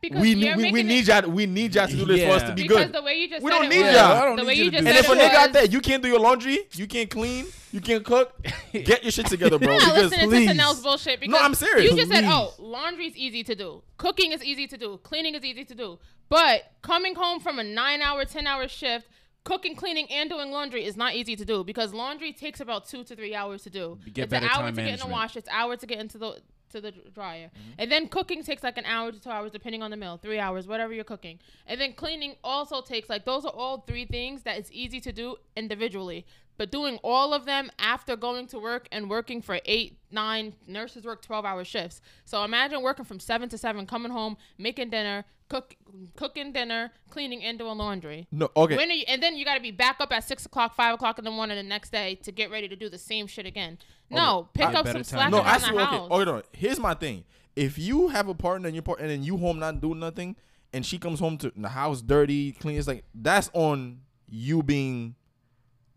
Because 0.00 0.20
we 0.22 0.34
need 0.34 0.56
we, 0.56 0.72
we 0.72 0.82
need 0.82 1.06
y'all 1.06 1.28
we 1.30 1.46
need 1.46 1.74
y'all 1.74 1.86
to 1.86 1.96
do 1.96 2.04
this 2.04 2.24
for 2.24 2.30
us 2.32 2.42
to 2.48 2.54
be 2.54 2.62
because 2.62 2.86
good. 2.86 2.92
the 2.92 3.02
way 3.02 3.14
you 3.20 3.28
just 3.28 3.42
We 3.42 3.50
said 3.50 3.58
don't 3.58 3.68
need 3.68 3.80
y'all. 3.80 4.12
I 4.16 4.24
don't 4.24 4.36
the 4.36 4.42
need 4.42 4.48
way 4.48 4.54
you 4.54 4.64
you 4.64 4.70
to 4.70 4.76
just 4.78 4.84
do 4.84 4.90
And 4.90 4.98
if 4.98 5.08
a 5.08 5.12
it 5.12 5.18
nigga 5.18 5.34
out 5.34 5.52
there, 5.52 5.64
you 5.66 5.80
can't 5.80 6.02
do 6.02 6.08
your 6.08 6.20
laundry, 6.20 6.58
you 6.72 6.86
can't 6.86 7.10
clean, 7.10 7.46
you 7.72 7.80
can't 7.80 8.04
cook, 8.04 8.34
get 8.72 9.02
your 9.02 9.12
shit 9.12 9.26
together, 9.26 9.58
bro. 9.58 9.74
I'm 9.74 9.78
not 9.78 9.94
Because 9.94 10.10
listening 10.10 10.28
please. 10.30 10.46
to 10.48 10.54
Chanel's 10.54 10.80
bullshit 10.82 11.20
because 11.20 11.32
No, 11.32 11.44
I'm 11.44 11.54
serious. 11.54 11.90
You 11.90 11.96
just 11.96 12.10
said, 12.10 12.24
"Oh, 12.24 12.54
laundry's 12.58 13.16
easy 13.16 13.42
to 13.44 13.54
do, 13.54 13.82
cooking 13.96 14.32
is 14.32 14.42
easy 14.44 14.66
to 14.66 14.76
do, 14.76 14.98
cleaning 15.02 15.34
is 15.34 15.44
easy 15.44 15.64
to 15.64 15.74
do," 15.74 15.98
but 16.28 16.62
coming 16.82 17.14
home 17.14 17.40
from 17.40 17.58
a 17.58 17.64
nine-hour, 17.64 18.24
ten-hour 18.24 18.66
shift, 18.68 19.06
cooking, 19.44 19.76
cleaning, 19.76 20.06
and 20.10 20.28
doing 20.30 20.50
laundry 20.50 20.84
is 20.84 20.96
not 20.96 21.14
easy 21.14 21.36
to 21.36 21.44
do 21.44 21.62
because 21.64 21.92
laundry 21.92 22.32
takes 22.32 22.60
about 22.60 22.86
two 22.88 23.04
to 23.04 23.14
three 23.14 23.34
hours 23.34 23.62
to 23.64 23.70
do. 23.70 23.98
You 24.04 24.12
get 24.12 24.24
it's 24.24 24.32
an 24.32 24.40
better 24.40 24.52
hour 24.52 24.64
time 24.64 24.76
to 24.76 24.82
get 24.82 24.94
in 24.94 25.00
the 25.00 25.06
wash. 25.06 25.36
It's 25.36 25.48
an 25.48 25.54
hour 25.54 25.76
to 25.76 25.86
get 25.86 25.98
into 26.00 26.18
the 26.18 26.40
to 26.72 26.80
the 26.80 26.92
dryer, 27.14 27.50
Mm-hmm. 27.52 27.70
and 27.78 27.90
then 27.92 28.08
cooking 28.08 28.42
takes 28.42 28.62
like 28.62 28.76
an 28.78 28.84
hour 28.84 29.12
to 29.12 29.20
two 29.20 29.30
hours 29.30 29.52
depending 29.52 29.82
on 29.82 29.90
the 29.90 29.96
meal, 29.96 30.18
three 30.20 30.38
hours, 30.38 30.66
whatever 30.66 30.92
you're 30.92 31.04
cooking, 31.04 31.38
and 31.66 31.80
then 31.80 31.92
cleaning 31.92 32.34
also 32.42 32.80
takes 32.82 33.08
like 33.08 33.24
those 33.24 33.44
are 33.44 33.52
all 33.52 33.78
three 33.86 34.04
things 34.06 34.42
that 34.42 34.58
it's 34.58 34.70
easy 34.72 35.00
to 35.00 35.12
do 35.12 35.36
individually. 35.56 36.26
But 36.58 36.70
doing 36.70 36.98
all 37.02 37.32
of 37.34 37.44
them 37.46 37.70
after 37.78 38.14
going 38.16 38.46
to 38.48 38.58
work 38.58 38.86
and 38.92 39.08
working 39.10 39.40
for 39.42 39.58
eight, 39.64 39.98
nine, 40.10 40.54
nurses 40.66 41.04
work 41.04 41.22
12 41.22 41.44
hour 41.44 41.64
shifts. 41.64 42.00
So 42.24 42.44
imagine 42.44 42.82
working 42.82 43.04
from 43.04 43.18
seven 43.20 43.48
to 43.48 43.58
seven, 43.58 43.86
coming 43.86 44.12
home, 44.12 44.36
making 44.58 44.90
dinner, 44.90 45.24
cook, 45.48 45.74
cooking 46.16 46.52
dinner, 46.52 46.92
cleaning, 47.10 47.42
and 47.42 47.58
doing 47.58 47.78
laundry. 47.78 48.26
no, 48.30 48.50
okay. 48.56 48.76
When 48.76 48.90
are 48.90 48.94
you, 48.94 49.04
and 49.08 49.22
then 49.22 49.34
you 49.36 49.44
got 49.44 49.56
to 49.56 49.60
be 49.62 49.70
back 49.70 49.96
up 50.00 50.12
at 50.12 50.24
six 50.24 50.46
o'clock, 50.46 50.74
five 50.74 50.94
o'clock 50.94 51.18
in 51.18 51.24
the 51.24 51.30
morning 51.30 51.56
the 51.56 51.62
next 51.62 51.90
day 51.90 52.14
to 52.16 52.30
get 52.32 52.50
ready 52.50 52.68
to 52.68 52.76
do 52.76 52.88
the 52.88 52.98
same 52.98 53.26
shit 53.26 53.46
again. 53.46 53.78
No, 54.10 54.48
pick 54.54 54.66
I- 54.66 54.74
up 54.74 54.84
better 54.84 55.02
some 55.02 55.18
time 55.18 55.30
slack 55.30 55.30
No. 55.30 55.38
I 55.40 55.52
around 55.52 55.60
see. 55.60 55.70
the 55.70 55.82
Okay, 55.82 56.14
okay, 56.14 56.24
no. 56.24 56.42
Here's 56.52 56.78
my 56.78 56.94
thing: 56.94 57.24
if 57.56 57.78
you 57.78 58.08
have 58.08 58.28
a 58.28 58.34
partner 58.34 58.68
and 58.68 58.76
your 58.76 58.82
partner 58.82 59.04
and 59.06 59.10
then 59.12 59.22
you 59.22 59.36
home 59.38 59.58
not 59.58 59.80
doing 59.80 59.98
nothing, 59.98 60.36
and 60.72 60.84
she 60.86 60.98
comes 60.98 61.18
home 61.18 61.38
to 61.38 61.52
the 61.56 61.68
house 61.70 62.02
dirty, 62.02 62.52
clean, 62.52 62.78
it's 62.78 62.86
like 62.86 63.04
that's 63.14 63.50
on 63.54 64.00
you 64.28 64.62
being, 64.62 65.14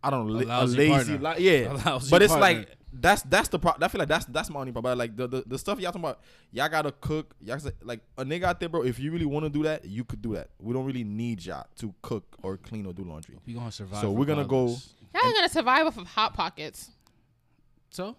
I 0.06 0.10
don't 0.10 0.28
know, 0.28 0.34
A 0.34 0.38
li- 0.38 0.46
a, 0.50 0.66
lazy, 0.66 1.18
partner. 1.18 1.36
li- 1.40 1.50
yeah. 1.52 1.72
A 1.72 1.74
lousy 1.90 2.10
but 2.12 2.22
it's 2.22 2.34
partner. 2.34 2.60
like 2.60 2.78
that's 2.98 3.24
that's 3.24 3.50
the 3.50 3.60
problem. 3.60 3.84
I 3.84 3.88
feel 3.90 4.00
like 4.00 4.08
that's 4.08 4.26
that's 4.26 4.50
my 4.50 4.60
only 4.62 4.72
problem. 4.72 4.98
Like 4.98 5.18
the, 5.18 5.28
the 5.28 5.44
the 5.46 5.58
stuff 5.60 5.80
y'all 5.80 5.92
talking 5.92 6.02
about, 6.06 6.22
y'all 6.52 6.70
gotta 6.70 6.92
cook. 6.94 7.36
Y'all 7.44 7.60
say, 7.60 7.72
like 7.84 8.00
a 8.18 8.24
nigga 8.24 8.44
out 8.44 8.60
there, 8.60 8.70
bro. 8.70 8.84
If 8.84 9.00
you 9.00 9.12
really 9.12 9.26
want 9.26 9.44
to 9.46 9.50
do 9.50 9.64
that, 9.64 9.84
you 9.86 10.04
could 10.06 10.22
do 10.22 10.34
that. 10.36 10.50
We 10.60 10.74
don't 10.74 10.86
really 10.86 11.04
need 11.04 11.44
y'all 11.44 11.66
to 11.80 11.94
cook 12.02 12.24
or 12.42 12.56
clean 12.58 12.86
or 12.86 12.94
do 12.94 13.04
laundry. 13.04 13.36
We 13.46 13.54
gonna 13.54 13.72
survive. 13.72 14.00
So 14.02 14.12
we're 14.12 14.26
gonna 14.26 14.46
go- 14.46 14.68
Y'all 15.14 15.34
gonna 15.34 15.50
survive 15.50 15.88
off 15.88 15.98
of 15.98 16.08
hot 16.08 16.34
pockets. 16.34 16.90
So 17.90 18.16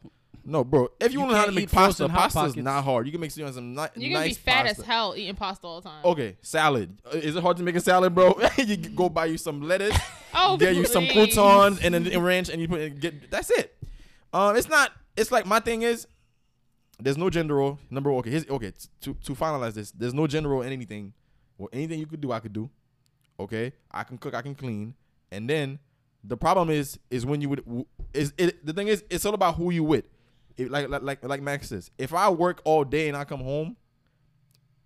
No, 0.49 0.63
bro. 0.63 0.89
If 1.01 1.13
you, 1.13 1.19
You 1.19 1.21
want 1.21 1.31
to 1.31 1.35
know 1.35 1.41
how 1.41 1.47
to 1.47 1.53
make 1.53 1.71
pasta, 1.71 2.07
Hot 2.07 2.31
pasta's 2.33 2.55
not 2.57 2.85
hard. 2.85 3.07
You 3.07 3.13
can 3.13 3.21
make 3.21 3.33
some 3.33 3.53
some 3.53 3.75
ni- 3.75 3.81
You're 3.97 4.11
gonna 4.13 4.27
nice 4.27 4.37
be 4.37 4.43
fat 4.43 4.67
pasta. 4.67 4.81
as 4.83 4.87
hell 4.87 5.15
eating 5.17 5.35
pasta 5.35 5.67
all 5.67 5.81
the 5.81 5.89
time. 5.89 6.05
Okay, 6.05 6.37
salad. 6.41 6.97
Uh, 7.05 7.17
Is 7.17 7.35
it 7.35 7.43
hard 7.43 7.57
to 7.57 7.65
make 7.65 7.75
a 7.75 7.81
salad, 7.81 8.15
bro? 8.15 8.39
you 8.57 8.77
go 8.77 9.09
buy 9.09 9.25
you 9.27 9.39
some 9.39 9.61
lettuce, 9.63 9.99
Oh, 10.35 10.57
get 10.57 10.77
you 10.77 10.87
some 10.87 11.07
croutons, 11.09 11.81
and 11.81 11.95
then 11.95 12.07
a 12.13 12.21
ranch, 12.21 12.49
and 12.49 12.61
you 12.63 12.69
put 12.69 12.81
it, 12.81 13.01
get. 13.01 13.29
That's 13.31 13.51
it. 13.51 13.77
Um, 14.33 14.55
it's 14.57 14.69
not. 14.69 14.93
It's 15.17 15.33
like 15.33 15.47
my 15.47 15.59
thing 15.59 15.83
is, 15.83 16.07
there's 17.01 17.19
no 17.19 17.29
gender 17.29 17.57
role. 17.57 17.81
Number 17.91 18.13
one, 18.13 18.21
okay, 18.21 18.31
here's, 18.31 18.49
okay. 18.49 18.73
To 19.01 19.15
to 19.15 19.33
finalize 19.35 19.75
this, 19.75 19.91
there's 19.91 20.15
no 20.15 20.29
gender 20.29 20.49
role 20.51 20.63
in 20.63 20.73
anything. 20.73 21.13
Well, 21.59 21.71
anything 21.73 21.99
you 21.99 22.07
could 22.07 22.21
do, 22.21 22.31
I 22.31 22.39
could 22.39 22.53
do. 22.53 22.71
Okay, 23.41 23.73
I 23.91 24.05
can 24.05 24.17
cook, 24.17 24.35
I 24.35 24.43
can 24.43 24.55
clean, 24.55 24.95
and 25.33 25.51
then 25.51 25.81
the 26.23 26.37
problem 26.37 26.71
is, 26.71 26.99
is 27.11 27.27
when 27.27 27.41
you 27.41 27.49
would, 27.49 27.65
is 28.15 28.33
it. 28.39 28.65
The 28.65 28.73
thing 28.73 28.87
is, 28.87 29.03
it's 29.11 29.27
all 29.27 29.35
about 29.35 29.57
who 29.57 29.71
you 29.73 29.83
with. 29.83 30.05
It, 30.57 30.71
like 30.71 30.89
like 30.89 31.03
like 31.03 31.25
like 31.25 31.43
Max 31.43 31.69
says, 31.69 31.91
if 31.99 32.15
I 32.15 32.31
work 32.31 32.63
all 32.65 32.85
day 32.85 33.09
and 33.09 33.17
I 33.17 33.25
come 33.25 33.41
home, 33.41 33.77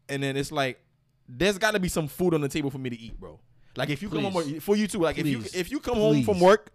and 0.08 0.22
then 0.22 0.36
it's 0.36 0.50
like 0.50 0.80
there's 1.28 1.58
got 1.58 1.72
to 1.72 1.80
be 1.80 1.88
some 1.88 2.08
food 2.08 2.34
on 2.34 2.40
the 2.40 2.48
table 2.48 2.70
for 2.70 2.78
me 2.78 2.90
to 2.90 2.98
eat, 2.98 3.18
bro. 3.18 3.38
Like 3.76 3.90
if 3.90 4.02
you 4.02 4.08
come 4.08 4.24
home 4.24 4.60
for 4.60 4.76
you 4.76 4.86
too. 4.86 4.98
Like 4.98 5.18
if 5.18 5.26
you 5.26 5.44
if 5.54 5.70
you 5.70 5.80
come 5.80 5.96
home 5.96 6.22
from 6.24 6.40
work, 6.40 6.72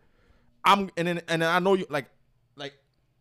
I'm 0.63 0.89
and 0.97 1.07
then 1.07 1.21
and 1.27 1.41
then 1.41 1.49
I 1.49 1.59
know 1.59 1.73
you 1.73 1.85
like 1.89 2.05
like 2.55 2.73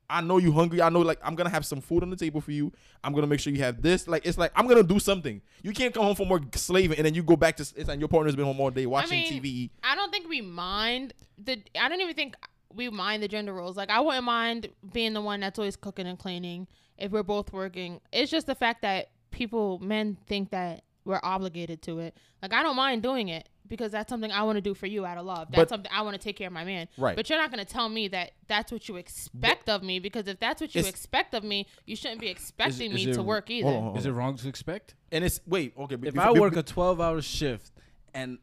I 0.08 0.20
know 0.20 0.38
you 0.38 0.52
hungry. 0.52 0.80
I 0.80 0.90
know 0.90 1.00
like 1.00 1.18
I'm 1.24 1.34
gonna 1.34 1.50
have 1.50 1.66
some 1.66 1.80
food 1.80 2.02
on 2.02 2.10
the 2.10 2.16
table 2.16 2.40
for 2.40 2.52
you. 2.52 2.72
I'm 3.02 3.12
gonna 3.12 3.26
make 3.26 3.40
sure 3.40 3.52
you 3.52 3.62
have 3.62 3.82
this. 3.82 4.06
Like 4.06 4.26
it's 4.26 4.38
like 4.38 4.52
I'm 4.54 4.68
gonna 4.68 4.84
do 4.84 5.00
something. 5.00 5.42
You 5.62 5.72
can't 5.72 5.92
come 5.92 6.04
home 6.04 6.14
from 6.14 6.28
work 6.28 6.56
slaving 6.56 6.98
and 6.98 7.04
then 7.04 7.14
you 7.14 7.22
go 7.24 7.36
back 7.36 7.56
to 7.56 7.62
it's 7.62 7.88
like 7.88 7.98
your 7.98 8.08
partner's 8.08 8.36
been 8.36 8.44
home 8.44 8.60
all 8.60 8.70
day 8.70 8.86
watching 8.86 9.18
mean, 9.18 9.42
TV. 9.42 9.70
I 9.82 9.96
don't 9.96 10.12
think 10.12 10.28
we 10.28 10.40
mind 10.40 11.14
the. 11.36 11.60
I 11.78 11.88
don't 11.88 12.00
even 12.00 12.14
think 12.14 12.36
we 12.74 12.88
mind 12.90 13.22
the 13.22 13.28
gender 13.28 13.52
roles. 13.52 13.76
Like 13.76 13.90
I 13.90 14.00
wouldn't 14.00 14.24
mind 14.24 14.68
being 14.92 15.12
the 15.14 15.20
one 15.20 15.40
that's 15.40 15.58
always 15.58 15.76
cooking 15.76 16.06
and 16.06 16.18
cleaning 16.18 16.66
if 16.98 17.12
we're 17.12 17.22
both 17.22 17.52
working. 17.52 18.00
It's 18.12 18.30
just 18.30 18.46
the 18.46 18.54
fact 18.54 18.82
that 18.82 19.10
people, 19.30 19.78
men, 19.80 20.16
think 20.26 20.50
that 20.50 20.82
we're 21.04 21.20
obligated 21.22 21.82
to 21.82 21.98
it. 22.00 22.16
Like 22.42 22.52
I 22.52 22.62
don't 22.62 22.76
mind 22.76 23.02
doing 23.02 23.28
it 23.28 23.48
because 23.66 23.92
that's 23.92 24.10
something 24.10 24.30
I 24.30 24.42
want 24.42 24.56
to 24.56 24.60
do 24.60 24.74
for 24.74 24.86
you 24.86 25.06
out 25.06 25.16
of 25.18 25.24
love. 25.26 25.48
That's 25.50 25.62
But- 25.62 25.68
something 25.70 25.90
I 25.92 26.02
want 26.02 26.14
to 26.14 26.18
take 26.18 26.36
care 26.36 26.46
of 26.48 26.52
my 26.52 26.64
man. 26.64 26.86
Right. 26.98 27.16
But 27.16 27.28
you're 27.30 27.38
not 27.38 27.50
going 27.50 27.64
to 27.64 27.70
tell 27.70 27.88
me 27.88 28.08
that 28.08 28.32
that's 28.46 28.70
what 28.70 28.88
you 28.88 28.96
expect 28.96 29.68
of 29.68 29.82
me 29.82 29.98
because 29.98 30.28
if 30.28 30.38
that's 30.38 30.60
what 30.60 30.74
you 30.74 30.84
expect 30.84 31.34
of 31.34 31.42
me, 31.44 31.66
you 31.86 31.96
shouldn't 31.96 32.20
be 32.20 32.28
expecting 32.28 32.90
is 32.92 33.04
me 33.06 33.10
it- 33.10 33.14
to 33.14 33.22
work 33.22 33.50
either. 33.50 33.68
Hold 33.68 33.76
on, 33.76 33.82
hold 33.84 33.98
is 33.98 34.06
it 34.06 34.12
wrong 34.12 34.36
to 34.36 34.48
expect? 34.48 34.94
And 35.12 35.24
it's 35.24 35.40
wait 35.46 35.74
okay. 35.78 35.94
If 35.94 36.14
be- 36.14 36.18
I 36.20 36.32
be- 36.32 36.40
work 36.40 36.56
a 36.56 36.62
twelve 36.62 37.00
hour 37.00 37.20
shift 37.22 37.72
and 38.12 38.38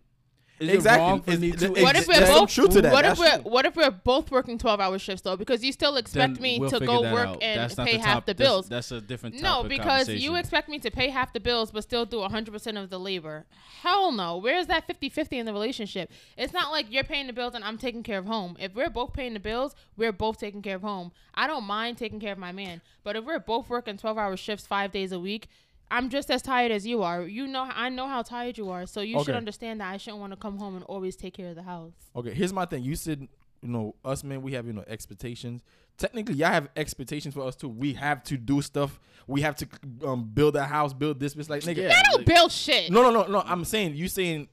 is 0.62 0.69
Exactly. 0.76 1.04
it 1.04 1.08
wrong 1.10 1.21
for 1.21 1.32
Is- 1.32 1.39
me 1.39 1.52
to 1.52 1.74
is- 1.76 1.84
What 1.84 1.95
if 1.95 2.08
we're 2.08 2.26
both? 2.26 2.50
truth 2.54 2.69
to 2.71 2.82
that. 2.84 2.93
What 2.93 3.06
if 3.06 3.17
we're 3.19 3.39
What 3.39 3.65
if 3.65 3.76
we're 3.76 3.91
both 3.91 4.32
working 4.32 4.58
twelve 4.58 4.80
hour 4.80 4.97
shifts 5.00 5.21
though? 5.24 5.36
Because 5.36 5.63
you 5.63 5.71
still 5.71 5.97
expect 5.97 6.36
Then 6.36 6.41
me 6.43 6.60
we'll 6.60 6.69
to 6.69 6.80
go 6.86 7.02
work 7.02 7.28
out. 7.28 7.43
and 7.43 7.60
That's 7.62 7.76
pay 7.76 7.97
the 7.97 8.04
half 8.04 8.26
the 8.26 8.36
bills. 8.36 8.69
That's, 8.69 8.91
a 8.91 9.02
different 9.02 9.36
No, 9.41 9.63
topic 9.63 9.69
because 9.69 10.10
you 10.10 10.36
expect 10.36 10.69
me 10.69 10.80
to 10.80 10.91
pay 10.91 11.10
half 11.10 11.34
the 11.34 11.39
bills 11.39 11.71
but 11.71 11.84
still 11.84 12.06
do 12.06 12.17
100% 12.17 12.82
of 12.82 12.89
the 12.89 13.00
labor. 13.00 13.45
Hell 13.82 14.12
no. 14.12 14.38
Where's 14.38 14.67
that 14.67 14.88
50-50 14.88 15.39
in 15.39 15.45
the 15.45 15.54
relationship? 15.54 16.12
It's 16.38 16.54
not 16.54 16.71
like 16.71 16.86
you're 16.89 17.04
paying 17.04 17.28
the 17.28 17.34
bills 17.34 17.56
and 17.56 17.63
I'm 17.63 17.78
taking 17.78 18.04
care 18.04 18.19
of 18.19 18.26
home. 18.26 18.56
If 18.60 18.76
we're 18.76 18.89
both 18.89 19.13
paying 19.13 19.34
the 19.34 19.39
bills, 19.39 19.76
we're 19.97 20.12
both 20.12 20.39
taking 20.39 20.62
care 20.62 20.76
of 20.76 20.82
home. 20.84 21.12
I 21.34 21.47
don't 21.47 21.63
mind 21.63 21.97
taking 21.97 22.19
care 22.19 22.34
of 22.34 22.38
my 22.39 22.52
man. 22.52 22.82
But 23.04 23.15
if 23.15 23.24
we're 23.26 23.39
both 23.39 23.69
working 23.69 23.97
12-hour 23.97 24.38
shifts 24.38 24.67
5 24.67 24.91
days 24.91 25.12
a 25.12 25.19
week, 25.19 25.47
I'm 25.91 26.10
just 26.10 26.32
as 26.32 26.41
tired 26.41 26.71
as 26.71 26.88
you 26.88 27.04
are. 27.04 27.21
You 27.23 27.45
know 27.45 27.69
I 27.71 27.89
know 27.89 28.08
how 28.08 28.21
tired 28.23 28.58
you 28.58 28.69
are. 28.71 28.86
So 28.88 29.01
you 29.01 29.23
should 29.23 29.36
understand 29.36 29.82
that 29.82 29.91
I 29.93 29.97
shouldn't 29.97 30.21
want 30.21 30.32
to 30.34 30.38
come 30.38 30.58
home 30.58 30.75
and 30.75 30.84
always 30.86 31.15
take 31.15 31.34
care 31.36 31.49
of 31.49 31.56
the 31.56 31.63
house. 31.63 31.91
Okay, 32.15 32.34
here's 32.34 32.54
my 32.54 32.65
thing. 32.65 32.84
You 32.84 32.95
said, 32.95 33.27
you 33.62 33.69
know, 33.69 33.93
us 34.04 34.23
men, 34.23 34.41
we 34.41 34.54
have, 34.54 34.65
you 34.65 34.73
know, 34.73 34.84
expectations. 34.88 35.62
Technically, 35.97 36.34
y'all 36.36 36.47
have 36.49 36.69
expectations 36.75 37.34
for 37.36 37.41
us 37.45 37.56
too. 37.56 37.69
We 37.69 37.93
have 37.93 38.23
to 38.23 38.38
do 38.38 38.62
stuff. 38.62 38.99
We 39.27 39.41
have 39.41 39.56
to 39.58 39.67
um, 40.04 40.23
build 40.34 40.56
a 40.56 40.63
house, 40.63 40.93
build 40.93 41.19
this. 41.19 41.36
It's 41.36 41.49
like, 41.49 41.62
nigga. 41.63 41.84
Yeah. 41.84 41.93
I 41.95 42.01
don't 42.15 42.25
build 42.25 42.51
shit. 42.51 42.89
No, 42.91 43.04
no, 43.04 43.12
no, 43.12 43.27
no. 43.27 43.43
I'm 43.45 43.63
saying 43.65 43.93
you 43.95 44.08
saying 44.08 44.47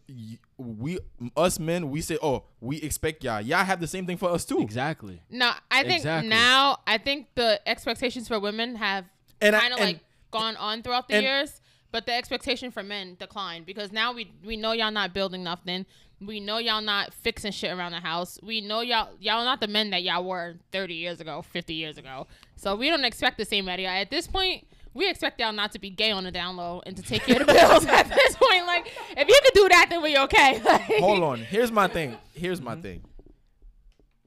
we, 0.58 0.98
us 1.36 1.58
men, 1.58 1.90
we 1.90 2.00
say, 2.00 2.18
oh, 2.22 2.44
we 2.60 2.76
expect 2.82 3.24
y'all. 3.24 3.40
Y'all 3.40 3.64
have 3.64 3.80
the 3.80 3.86
same 3.86 4.06
thing 4.06 4.16
for 4.18 4.28
us 4.30 4.44
too. 4.44 4.60
exactly. 4.60 5.22
No, 5.30 5.52
I 5.70 5.84
think 5.84 5.98
Exactly. 5.98 6.28
now 6.28 6.78
I 6.86 6.98
think 6.98 7.28
the 7.34 7.60
expectations 7.66 8.28
for 8.28 8.38
women 8.40 8.76
have 8.76 9.04
And 9.40 9.56
I- 9.56 9.60
kind 9.60 9.72
of 9.74 9.80
like 9.80 10.00
gone 10.30 10.56
on 10.56 10.82
throughout 10.82 11.08
the 11.08 11.14
and- 11.16 11.24
years, 11.24 11.60
but 11.90 12.04
the 12.06 12.12
expectation 12.12 12.70
for 12.70 12.82
men 12.82 13.16
declined 13.18 13.64
because 13.66 13.92
now 13.92 14.12
we 14.12 14.30
we 14.44 14.56
know 14.56 14.72
y'all 14.72 14.90
not 14.90 15.14
building 15.14 15.42
nothing. 15.42 15.86
We 16.20 16.40
know 16.40 16.58
y'all 16.58 16.82
not 16.82 17.14
fixing 17.14 17.52
shit 17.52 17.70
around 17.70 17.92
the 17.92 18.00
house. 18.00 18.38
We 18.42 18.60
know 18.60 18.80
y'all 18.80 19.10
y'all 19.20 19.44
not 19.44 19.60
the 19.60 19.68
men 19.68 19.90
that 19.90 20.02
y'all 20.02 20.24
were 20.24 20.56
30 20.72 20.94
years 20.94 21.20
ago, 21.20 21.42
50 21.42 21.72
years 21.74 21.96
ago. 21.96 22.26
So 22.56 22.74
we 22.76 22.88
don't 22.90 23.04
expect 23.04 23.38
the 23.38 23.44
same 23.44 23.68
out 23.68 23.74
of 23.78 23.80
y'all. 23.80 23.90
At 23.92 24.10
this 24.10 24.26
point, 24.26 24.66
we 24.94 25.08
expect 25.08 25.40
y'all 25.40 25.52
not 25.52 25.70
to 25.72 25.78
be 25.78 25.90
gay 25.90 26.10
on 26.10 26.24
the 26.24 26.32
down 26.32 26.56
low 26.56 26.82
and 26.84 26.96
to 26.96 27.02
take 27.02 27.22
care 27.22 27.40
of 27.40 27.46
the 27.46 27.52
bills. 27.54 27.86
At 27.86 28.08
this 28.08 28.34
point, 28.36 28.66
like 28.66 28.88
if 29.16 29.28
you 29.28 29.40
could 29.44 29.54
do 29.54 29.68
that, 29.68 29.86
then 29.90 30.02
we 30.02 30.18
okay. 30.18 30.60
Like, 30.64 30.82
Hold 30.98 31.22
on. 31.22 31.38
Here's 31.38 31.70
my 31.70 31.86
thing. 31.86 32.16
Here's 32.34 32.60
my 32.60 32.74
thing. 32.76 33.02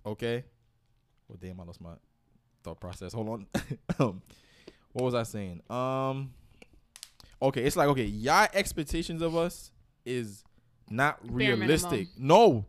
Okay. 0.06 0.46
Well, 1.28 1.38
damn, 1.40 1.60
I 1.60 1.64
lost 1.64 1.82
my 1.82 1.94
thought 2.64 2.80
process. 2.80 3.14
Hold 3.14 3.28
on. 3.30 3.48
um, 4.00 4.22
what 4.94 5.06
was 5.06 5.16
I 5.16 5.24
saying? 5.24 5.62
Um. 5.70 6.34
Okay, 7.42 7.64
it's 7.64 7.76
like 7.76 7.88
okay, 7.90 8.06
y'all 8.06 8.48
expectations 8.54 9.22
of 9.22 9.36
us 9.36 9.72
is 10.06 10.44
not 10.90 11.22
Bare 11.26 11.56
realistic. 11.56 12.10
No, 12.18 12.66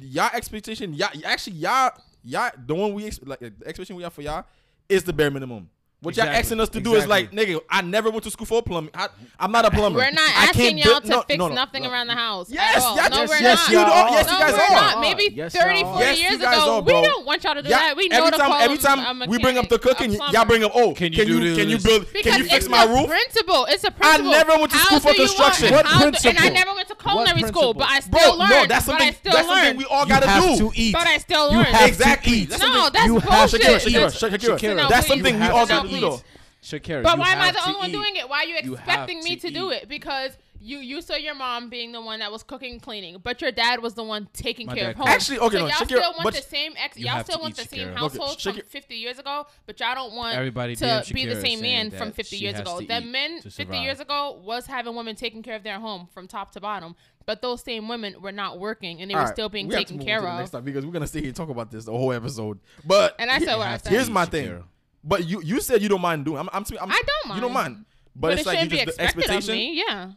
y'all 0.00 0.30
expectation, 0.34 0.94
y'all 0.94 1.10
actually 1.24 1.56
y'all 1.56 1.92
y'all 2.24 2.50
the 2.66 2.74
one 2.74 2.94
we 2.94 3.06
ex- 3.06 3.20
like 3.24 3.38
the 3.38 3.52
expectation 3.64 3.96
we 3.96 4.02
have 4.02 4.12
for 4.12 4.22
y'all 4.22 4.44
is 4.88 5.04
the 5.04 5.12
bare 5.12 5.30
minimum. 5.30 5.70
What 6.02 6.16
y'all 6.16 6.28
asking 6.28 6.60
us 6.60 6.70
to 6.70 6.80
do 6.80 6.94
is 6.94 7.06
like, 7.06 7.30
nigga, 7.30 7.60
I 7.68 7.82
never 7.82 8.08
went 8.08 8.24
to 8.24 8.30
school 8.30 8.46
for 8.46 8.62
plumbing. 8.62 8.90
I, 8.94 9.08
I'm 9.38 9.52
not 9.52 9.66
a 9.66 9.70
plumber. 9.70 9.98
We're 9.98 10.10
not 10.10 10.30
I 10.34 10.44
asking 10.46 10.78
y'all 10.78 10.98
to 11.02 11.06
no, 11.06 11.20
fix 11.28 11.38
no, 11.38 11.48
no, 11.48 11.54
nothing 11.54 11.82
no. 11.82 11.90
around 11.90 12.06
the 12.06 12.14
house. 12.14 12.48
Yes, 12.50 12.76
at 12.78 12.82
all. 12.82 12.96
yes, 12.96 13.10
no, 13.10 13.16
yes, 13.20 13.28
we're 13.28 13.40
yes, 13.40 13.58
not. 13.58 13.70
you 13.70 13.78
are. 13.78 14.10
Yes, 14.10 14.26
no, 14.26 14.32
you 14.32 14.38
guys 14.38 14.52
we're 14.54 14.76
not. 14.76 15.00
Maybe 15.02 15.34
Yes, 15.34 15.52
30, 15.54 15.82
40 15.82 15.98
Yes, 16.00 16.18
years 16.22 16.34
ago, 16.36 16.76
are, 16.76 16.80
we 16.80 16.92
don't 16.92 17.26
want 17.26 17.44
y'all 17.44 17.54
to 17.54 17.62
do 17.62 17.68
Yeah, 17.68 17.78
that. 17.80 17.96
We 17.98 18.08
know 18.08 18.16
every 18.16 18.30
to 18.30 18.36
time, 18.38 18.52
every 18.62 18.76
a 18.78 18.80
time 18.80 19.28
we 19.28 19.38
bring 19.38 19.58
up 19.58 19.68
the 19.68 19.78
cooking, 19.78 20.12
y'all 20.32 20.46
bring 20.46 20.64
up, 20.64 20.72
oh, 20.74 20.94
Can 20.94 21.12
can 21.12 21.28
you 21.28 21.34
you 21.34 21.40
do 21.40 21.56
can 21.56 21.68
you 21.68 21.78
build 21.78 22.06
Because 22.14 22.22
can 22.32 22.38
you 22.38 22.44
fix 22.48 22.56
it's 22.64 22.68
my 22.70 22.86
the 22.86 22.92
roof? 22.94 23.06
principle. 23.06 23.66
It's 23.68 23.84
a 23.84 23.90
principle. 23.90 24.30
I 24.30 24.38
never 24.38 24.56
went 24.58 24.72
to 24.72 24.78
school 24.78 25.00
for 25.00 25.12
do 25.12 25.20
you 25.20 25.28
want- 25.28 25.36
construction. 25.36 25.74
What 25.74 25.84
how 25.86 26.06
And 26.06 26.38
I 26.38 26.48
never 26.48 26.72
went 26.72 26.88
to 26.88 26.94
culinary 26.94 27.42
school, 27.42 27.74
but 27.74 27.88
I 27.90 28.00
still 28.00 28.38
learned. 28.38 28.50
no, 28.50 28.64
that's 28.66 28.86
but 28.86 28.94
I 28.94 28.98
something 28.98 29.14
still 29.20 29.32
that's 29.32 29.46
something 29.48 29.64
learned. 29.66 29.78
we 29.78 29.84
all 29.84 30.04
You 30.04 30.08
gotta 30.08 30.28
have 30.28 30.58
do. 30.58 30.70
to 30.70 30.80
eat. 30.80 30.92
But 30.94 31.06
I 31.06 31.18
still 31.18 31.52
learned. 31.52 31.66
have 31.66 31.80
to 31.82 31.88
Exactly. 31.88 32.32
eat. 32.32 32.48
That's 32.48 32.62
No, 32.62 32.72
something- 32.72 32.92
that's 32.94 33.06
You 33.06 33.18
have 33.18 33.50
bullshit. 33.50 33.60
to 33.60 33.66
Shakeria, 33.68 33.76
eat. 33.76 33.84
Shakeria, 33.84 33.92
That's- 33.92 34.16
Shakeria, 34.22 34.58
Shakeria, 34.58 34.76
No, 34.76 34.88
That's 34.88 35.06
please. 35.06 35.08
something 35.12 35.40
we 35.40 35.46
all 35.46 35.66
gotta 35.66 35.82
to 35.82 35.82
do 35.82 35.89
though. 35.89 35.89
Eat. 35.96 36.24
Shakeria, 36.62 37.02
But 37.02 37.18
why 37.18 37.30
am 37.32 37.40
I 37.40 37.52
the 37.52 37.58
to 37.58 37.66
only 37.68 37.78
one 37.80 37.88
eat. 37.90 37.92
doing 37.92 38.16
it? 38.16 38.28
Why 38.28 38.38
are 38.42 38.44
you 38.44 38.56
You 38.62 38.74
expecting 38.74 39.22
me 39.24 39.36
to 39.36 39.48
to 39.48 39.54
do 39.54 39.70
it? 39.70 39.88
Because 39.88 40.36
you 40.62 40.76
you 40.76 41.00
saw 41.00 41.14
your 41.16 41.34
mom 41.34 41.70
being 41.70 41.90
the 41.90 42.02
one 42.02 42.18
that 42.18 42.30
was 42.30 42.42
cooking 42.42 42.72
and 42.72 42.82
cleaning, 42.82 43.16
but 43.24 43.40
your 43.40 43.50
dad 43.50 43.80
was 43.80 43.94
the 43.94 44.02
one 44.04 44.28
taking 44.34 44.66
My 44.66 44.74
care 44.74 44.90
of 44.90 44.96
home. 44.96 45.08
Actually, 45.08 45.38
okay, 45.38 45.56
so 45.56 45.60
no, 45.62 45.66
y'all 45.68 45.76
Shakeria, 45.76 45.86
still 45.86 46.00
want 46.12 46.22
but 46.24 46.34
the 46.34 46.42
same 46.42 46.74
ex. 46.76 46.98
you 46.98 47.06
Y'all 47.06 47.24
still 47.24 47.40
want 47.40 47.56
the 47.56 47.62
eat 47.62 47.70
same 47.70 47.88
Shakeria. 47.88 47.96
household 47.96 48.32
Okay, 48.46 48.60
from 48.60 48.68
50 48.68 48.94
years 48.94 49.18
ago, 49.18 49.46
but 49.64 49.80
y'all 49.80 49.94
don't 49.94 50.14
want 50.14 50.36
Everybody 50.36 50.76
to 50.76 51.02
be 51.14 51.24
the 51.24 51.40
same 51.40 51.60
is 51.60 51.62
man 51.62 51.90
from 51.92 52.12
50 52.12 52.36
years 52.36 52.58
ago. 52.60 52.78
to 52.80 52.86
The 52.86 53.00
men 53.00 53.40
50 53.40 53.78
years 53.78 54.00
ago 54.00 54.38
was 54.44 54.66
having 54.66 54.94
women 54.94 55.16
taking 55.16 55.42
care 55.42 55.56
of 55.56 55.62
their 55.62 55.80
home 55.80 56.08
from 56.12 56.28
top 56.28 56.50
to 56.52 56.60
bottom, 56.60 56.94
but 57.24 57.40
those 57.40 57.62
same 57.62 57.88
women 57.88 58.16
were 58.20 58.32
not 58.32 58.58
working 58.60 59.00
and 59.00 59.10
they 59.10 59.14
were 59.14 59.20
Alright, 59.20 59.34
still 59.34 59.48
being 59.48 59.66
we 59.66 59.76
have 59.76 59.84
to 59.84 59.94
taken 59.94 59.96
move 59.96 60.02
on 60.02 60.06
care 60.08 60.18
to 60.18 60.26
the 60.26 60.32
of. 60.32 60.38
next 60.40 60.50
time 60.50 60.64
because 60.64 60.84
we're 60.84 60.92
gonna 60.92 61.06
stay 61.06 61.20
here 61.20 61.28
and 61.28 61.36
talk 61.36 61.48
about 61.48 61.70
this 61.70 61.86
the 61.86 61.92
whole 61.92 62.12
episode. 62.12 62.58
But 62.84 63.14
And 63.18 63.30
I 63.30 63.38
said 63.38 63.56
what 63.56 63.66
I 63.66 63.70
have 63.70 63.80
said. 63.80 63.92
here's 63.94 64.10
my 64.10 64.26
thing. 64.26 64.62
But 65.02 65.26
you 65.26 65.40
you 65.42 65.60
said 65.60 65.82
you 65.82 65.88
don't 65.88 66.00
mind 66.00 66.24
doing. 66.24 66.38
I'm 66.38 66.48
I'm, 66.52 66.64
I'm 66.80 66.90
I 66.90 67.02
don't 67.06 67.28
mind. 67.28 67.36
You 67.36 67.40
don't 67.40 67.52
mind. 67.54 67.84
But, 68.14 68.20
But, 68.20 68.32
it's 68.32 68.42
it 68.42 68.46
like 68.46 68.58
you 68.64 68.70
shouldn't 68.70 68.86
just 68.86 68.98
the 68.98 69.04
expected 69.04 69.30
of 69.30 69.36
expectation. 69.36 69.54
me. 69.54 69.82
Yeah. 69.86 70.12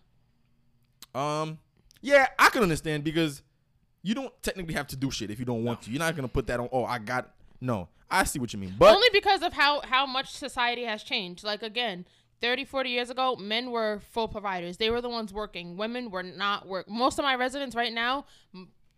Um, 1.16 1.60
yeah, 2.02 2.28
I 2.40 2.50
can 2.50 2.64
understand 2.64 3.04
because 3.04 3.44
you 4.02 4.16
don't 4.16 4.34
technically 4.42 4.74
have 4.74 4.88
to 4.88 4.96
do 4.96 5.12
shit 5.12 5.30
if 5.30 5.40
you 5.40 5.46
don't 5.46 5.64
want 5.64 5.84
to. 5.84 5.92
You're 5.92 6.00
not 6.00 6.16
gonna 6.16 6.28
put 6.28 6.48
that 6.48 6.60
on. 6.60 6.70
Oh, 6.72 6.86
I 6.86 7.00
got. 7.00 7.34
No, 7.62 7.88
I 8.10 8.24
see 8.26 8.40
what 8.40 8.52
you 8.52 8.60
mean. 8.60 8.76
But 8.78 8.94
only 8.94 9.08
because 9.14 9.42
of 9.42 9.54
how 9.54 9.82
how 9.82 10.06
much 10.06 10.32
society 10.32 10.84
has 10.84 11.04
changed 11.04 11.44
like 11.44 11.64
again 11.64 12.06
30 12.42 12.66
40 12.66 12.90
years 12.90 13.10
ago 13.10 13.38
men 13.38 13.72
were 13.72 14.02
full 14.12 14.28
providers 14.28 14.76
they 14.76 14.90
were 14.90 15.00
the 15.00 15.08
ones 15.10 15.32
working 15.32 15.78
women 15.78 16.12
were 16.12 16.24
not 16.24 16.68
work 16.68 16.90
most 16.90 17.18
of 17.18 17.24
my 17.24 17.36
residents 17.36 17.74
right 17.74 17.94
now 17.94 18.26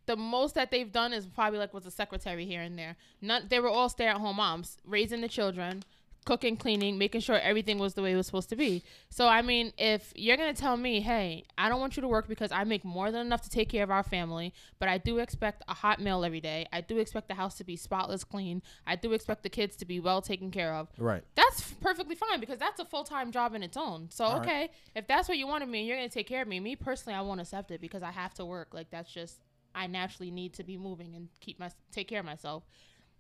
the 0.05 0.15
most 0.15 0.55
that 0.55 0.71
they've 0.71 0.91
done 0.91 1.13
is 1.13 1.25
probably 1.25 1.59
like 1.59 1.73
was 1.73 1.85
a 1.85 1.91
secretary 1.91 2.45
here 2.45 2.61
and 2.61 2.77
there. 2.77 2.95
None, 3.21 3.47
they 3.49 3.59
were 3.59 3.69
all 3.69 3.89
stay-at-home 3.89 4.35
moms 4.35 4.77
raising 4.85 5.21
the 5.21 5.27
children 5.27 5.83
cooking 6.25 6.57
cleaning 6.57 6.97
making 6.97 7.21
sure 7.21 7.39
everything 7.39 7.77
was 7.77 7.93
the 7.93 8.01
way 8.01 8.11
it 8.11 8.15
was 8.15 8.25
supposed 8.25 8.49
to 8.49 8.55
be. 8.55 8.83
So 9.09 9.27
i 9.27 9.43
mean 9.43 9.71
if 9.77 10.11
you're 10.15 10.37
gonna 10.37 10.55
tell 10.55 10.75
me 10.75 10.99
hey 10.99 11.43
i 11.55 11.69
don't 11.69 11.79
want 11.79 11.95
you 11.95 12.01
to 12.01 12.07
work 12.07 12.27
because 12.27 12.51
i 12.51 12.63
make 12.63 12.83
more 12.83 13.11
than 13.11 13.21
enough 13.27 13.43
to 13.43 13.49
take 13.49 13.69
care 13.69 13.83
of 13.83 13.91
our 13.91 14.01
family 14.01 14.51
but 14.79 14.89
i 14.89 14.97
do 14.97 15.19
expect 15.19 15.61
a 15.67 15.73
hot 15.75 16.01
meal 16.01 16.25
every 16.25 16.41
day. 16.41 16.65
I 16.73 16.81
do 16.81 16.97
expect 16.97 17.27
the 17.27 17.35
house 17.35 17.55
to 17.59 17.63
be 17.63 17.75
spotless 17.75 18.23
clean. 18.23 18.63
I 18.87 18.95
do 18.95 19.13
expect 19.13 19.43
the 19.43 19.49
kids 19.49 19.75
to 19.77 19.85
be 19.85 19.99
well 19.99 20.21
taken 20.21 20.49
care 20.49 20.73
of. 20.73 20.87
Right. 20.97 21.23
that's 21.35 21.61
f- 21.61 21.75
perfectly 21.79 22.15
fine 22.15 22.39
because 22.39 22.57
that's 22.57 22.79
a 22.79 22.85
full-time 22.85 23.31
job 23.31 23.53
in 23.53 23.61
its 23.61 23.77
own. 23.77 24.09
So 24.09 24.25
All 24.25 24.39
right. 24.39 24.47
okay 24.47 24.69
if 24.95 25.05
that's 25.07 25.29
what 25.29 25.37
you 25.37 25.45
wanted 25.45 25.69
me 25.69 25.79
and 25.81 25.87
you're 25.87 25.97
gonna 25.97 26.09
take 26.09 26.27
care 26.27 26.41
of 26.41 26.47
me 26.47 26.59
me 26.59 26.75
personally 26.75 27.15
i 27.15 27.21
won't 27.21 27.39
accept 27.39 27.69
it 27.69 27.79
because 27.81 28.01
i 28.01 28.09
have 28.09 28.33
to 28.35 28.45
work. 28.45 28.73
Like 28.73 28.89
that's 28.89 29.11
just 29.11 29.44
i 29.75 29.87
naturally 29.87 30.31
need 30.31 30.53
to 30.53 30.63
be 30.63 30.77
moving 30.77 31.15
and 31.15 31.27
keep 31.39 31.59
my 31.59 31.69
take 31.91 32.07
care 32.07 32.19
of 32.21 32.25
myself 32.25 32.63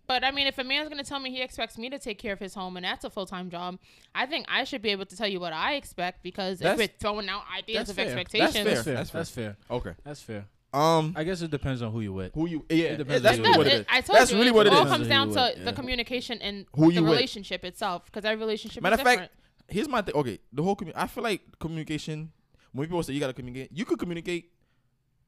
but 0.07 0.23
I 0.23 0.29
mean, 0.29 0.45
if 0.45 0.59
a 0.59 0.63
man's 0.63 0.87
gonna 0.87 1.03
tell 1.03 1.19
me 1.19 1.31
he 1.31 1.41
expects 1.41 1.79
me 1.79 1.89
to 1.89 1.97
take 1.97 2.19
care 2.19 2.31
of 2.33 2.37
his 2.37 2.53
home 2.53 2.77
and 2.77 2.85
that's 2.85 3.03
a 3.05 3.09
full 3.09 3.25
time 3.25 3.49
job, 3.49 3.79
I 4.13 4.27
think 4.27 4.45
I 4.47 4.63
should 4.63 4.83
be 4.83 4.89
able 4.91 5.07
to 5.07 5.17
tell 5.17 5.27
you 5.27 5.39
what 5.39 5.51
I 5.51 5.73
expect 5.73 6.21
because 6.21 6.59
That's- 6.59 6.79
if 6.79 6.91
we're 6.91 6.97
throwing 6.99 7.27
out 7.27 7.41
ideas 7.57 7.87
that's 7.87 7.89
of 7.89 7.95
fair. 7.95 8.05
That's 8.05 8.19
expectations, 8.21 8.53
fair. 8.53 8.63
That's 8.65 8.83
fair. 8.85 8.93
That's 8.93 9.09
That's 9.09 9.29
fair. 9.31 9.57
fair. 9.67 9.77
Okay. 9.77 9.93
That's 10.03 10.21
fair. 10.21 10.45
Um, 10.75 11.13
I 11.15 11.23
guess 11.23 11.41
it 11.41 11.49
depends 11.49 11.81
on 11.81 11.91
who 11.91 12.01
you 12.01 12.13
with. 12.13 12.35
who 12.35 12.47
you? 12.47 12.63
Yeah, 12.69 12.85
It 12.89 12.97
depends 12.97 13.23
that's 13.23 13.37
on 13.39 13.43
really 13.45 13.53
who 13.53 13.57
what 13.57 13.65
it 13.67 13.73
it, 13.73 13.79
is. 13.79 13.85
I 13.89 14.01
told 14.01 14.19
That's 14.19 14.31
you, 14.31 14.37
really 14.37 14.49
it 14.49 14.53
what 14.53 14.67
it 14.67 14.73
all 14.73 14.83
is. 14.85 14.91
comes 14.91 15.07
down 15.07 15.29
to 15.31 15.53
with, 15.55 15.65
the 15.65 15.73
communication 15.73 16.39
and 16.39 16.67
Who 16.75 16.89
the 16.89 16.93
you 16.97 17.01
with. 17.03 17.11
relationship 17.13 17.65
itself 17.65 18.05
because 18.05 18.25
every 18.25 18.37
relationship 18.39 18.83
Matter 18.83 18.93
is 18.93 18.99
of 18.99 19.05
fact, 19.07 19.33
here's 19.69 19.87
my 19.89 20.03
thing. 20.03 20.13
Okay, 20.13 20.37
the 20.53 20.61
whole 20.61 20.75
commu- 20.75 20.93
I 20.95 21.07
feel 21.07 21.23
like 21.23 21.41
communication. 21.59 22.31
When 22.73 22.85
people 22.87 23.01
say 23.01 23.13
you 23.13 23.19
gotta 23.21 23.33
communicate, 23.33 23.71
you 23.73 23.85
could 23.85 23.97
communicate, 23.97 24.51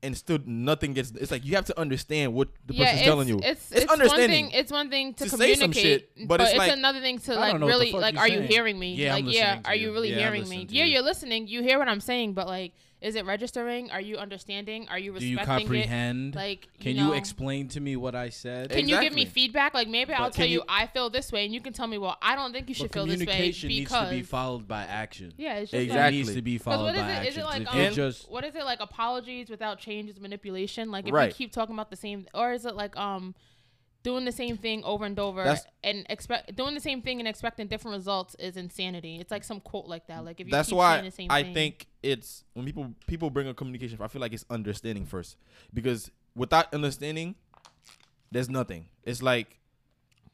and 0.04 0.16
still 0.16 0.40
nothing 0.46 0.94
gets. 0.94 1.12
It's 1.12 1.32
like 1.32 1.44
you 1.46 1.56
have 1.56 1.66
to 1.66 1.80
understand 1.80 2.34
what 2.34 2.50
the 2.66 2.74
person's 2.74 3.00
it's, 3.00 3.04
telling 3.04 3.28
you. 3.28 3.40
It's, 3.44 3.72
It's 3.72 3.82
it's, 3.82 3.86
one 3.88 4.00
understanding. 4.02 4.50
thing. 4.50 4.60
It's 4.60 4.72
one 4.72 4.90
thing 4.90 5.14
to, 5.16 5.24
To 5.24 5.30
say 5.30 5.56
some 5.56 5.72
communicate, 5.72 6.10
shit, 6.16 6.28
but, 6.28 6.38
but 6.38 6.42
it's 6.42 6.50
it's, 6.52 6.60
like- 6.60 6.72
another 6.74 7.02
thing 7.02 7.20
to 7.20 7.36
like 7.36 7.52
don't 7.52 7.62
know 7.62 7.66
what 7.68 7.80
the 7.80 7.86
really 7.86 7.92
like. 7.94 8.14
you 8.14 8.20
Are 8.20 8.28
you 8.28 8.42
hearing 8.42 8.78
me? 8.78 8.94
Yeah, 8.96 9.16
I'm 9.16 9.26
like, 9.26 9.36
yeah. 9.36 9.60
Are 9.66 9.76
you 9.76 9.88
you. 9.88 9.94
really 9.94 10.10
Yeah, 10.12 10.20
hearing 10.20 10.48
me? 10.48 10.68
Yeah, 10.70 10.86
you. 10.86 10.94
you're 10.94 11.02
listening. 11.02 11.48
You 11.48 11.64
hear 11.64 11.80
what 11.80 11.88
I'm 11.88 12.02
saying, 12.02 12.34
but 12.34 12.48
like, 12.48 12.74
is 13.00 13.16
it 13.16 13.26
registering? 13.26 13.92
Are 13.92 14.02
you 14.02 14.18
understanding? 14.18 14.88
Are 14.90 14.98
you 14.98 15.12
respecting 15.14 15.36
Do 15.36 15.42
you 15.42 15.46
comprehend? 15.46 16.36
it? 16.36 16.38
Like, 16.38 16.68
Can 16.80 16.96
you, 16.96 17.04
know, 17.04 17.08
you 17.10 17.18
explain 17.18 17.68
to 17.70 17.80
me 17.80 17.96
what 17.96 18.16
I 18.16 18.30
said? 18.30 18.72
Can 18.72 18.88
you 18.88 19.00
give 19.00 19.14
me 19.14 19.26
feedback? 19.26 19.74
Like 19.74 19.88
maybe 19.88 20.14
I'll 20.14 20.32
tell 20.32 20.48
you, 20.48 20.60
you- 20.60 20.64
I 20.68 20.88
feel 20.88 21.10
this 21.10 21.32
way, 21.32 21.46
and 21.46 21.54
you 21.54 21.62
can 21.62 21.74
tell 21.74 21.88
me, 21.88 21.98
well, 21.98 22.18
I 22.22 22.36
don't 22.36 22.52
think 22.54 22.70
you 22.70 22.76
should 22.76 22.92
feel 22.92 23.06
this 23.06 23.20
way 23.20 23.26
communication 23.26 23.70
needs 23.70 23.90
because 23.90 24.10
to 24.10 24.16
be 24.16 24.24
followed 24.24 24.68
by 24.68 24.84
action. 24.84 25.34
yeah, 25.38 25.58
it's 25.58 25.72
just 25.72 25.84
Exactly. 25.84 26.02
Like, 26.02 26.14
It 26.14 26.18
needs 26.26 26.36
to 26.36 26.42
be 26.42 26.58
followed 26.58 26.84
what 26.86 26.96
is 26.96 27.02
by 27.02 27.08
it? 27.10 27.14
action. 27.14 27.28
Is 27.28 27.38
it 27.38 27.44
like 27.46 27.74
um, 27.74 27.80
you 27.80 27.92
just 27.92 28.32
what 28.32 28.44
is 28.44 28.56
it 28.56 28.64
like 28.66 28.80
apologies 28.80 29.50
without 29.50 29.78
change 29.80 30.10
is 30.10 30.20
manipulation? 30.20 30.90
Like 30.92 31.08
if 31.08 31.14
Right. 31.14 31.28
you 31.30 31.34
keep 31.36 31.52
talking 31.52 31.76
about 31.76 31.90
the 31.92 31.96
same, 31.98 32.26
or 32.34 32.52
is 32.54 32.66
it 32.66 32.76
like 32.76 32.98
um 32.98 33.36
doing 34.08 34.24
the 34.24 34.32
same 34.32 34.56
thing 34.56 34.82
over 34.86 35.04
and 35.04 35.20
over 35.20 35.44
That's- 35.44 35.66
and 35.84 36.06
expect 36.10 36.56
doing 36.56 36.74
the 36.74 36.80
same 36.80 37.02
thing 37.02 37.20
and 37.20 37.28
expecting 37.28 37.68
different 37.68 37.98
results 37.98 38.36
is 38.40 38.56
insanity. 38.56 39.18
It's 39.20 39.32
like 39.32 39.44
some 39.44 39.60
quote 39.60 39.86
like 39.86 40.08
that. 40.08 40.24
Like 40.24 40.40
if 40.40 40.48
you 40.48 40.52
That's 40.52 40.70
keep 40.70 40.78
why 40.78 40.94
saying 40.96 41.06
the 41.06 41.12
same 41.12 41.28
I 41.30 41.44
thing. 41.44 41.54
think 41.54 41.88
it's 42.02 42.46
when 42.54 42.66
people 42.66 42.94
people 43.06 43.30
bring 43.30 43.50
up 43.50 43.58
communication. 43.58 43.98
I 44.02 44.08
feel 44.08 44.22
like 44.22 44.32
it's 44.32 44.46
understanding 44.50 45.06
first 45.06 45.36
because 45.74 46.10
without 46.36 46.74
understanding, 46.74 47.36
there's 48.32 48.50
nothing. 48.50 48.86
It's 49.04 49.22
like 49.22 49.60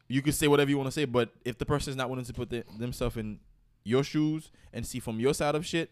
you 0.07 0.21
can 0.21 0.33
say 0.33 0.47
whatever 0.47 0.69
you 0.69 0.77
want 0.77 0.87
to 0.87 0.91
say, 0.91 1.05
but 1.05 1.29
if 1.43 1.57
the 1.57 1.65
person 1.65 1.89
is 1.89 1.95
not 1.97 2.11
willing 2.11 2.25
to 2.25 2.33
put 2.33 2.51
the, 2.51 2.63
themselves 2.77 3.17
in 3.17 3.39
your 3.83 4.03
shoes 4.03 4.51
and 4.71 4.85
see 4.85 4.99
from 4.99 5.19
your 5.19 5.33
side 5.33 5.55
of 5.55 5.65
shit, 5.65 5.89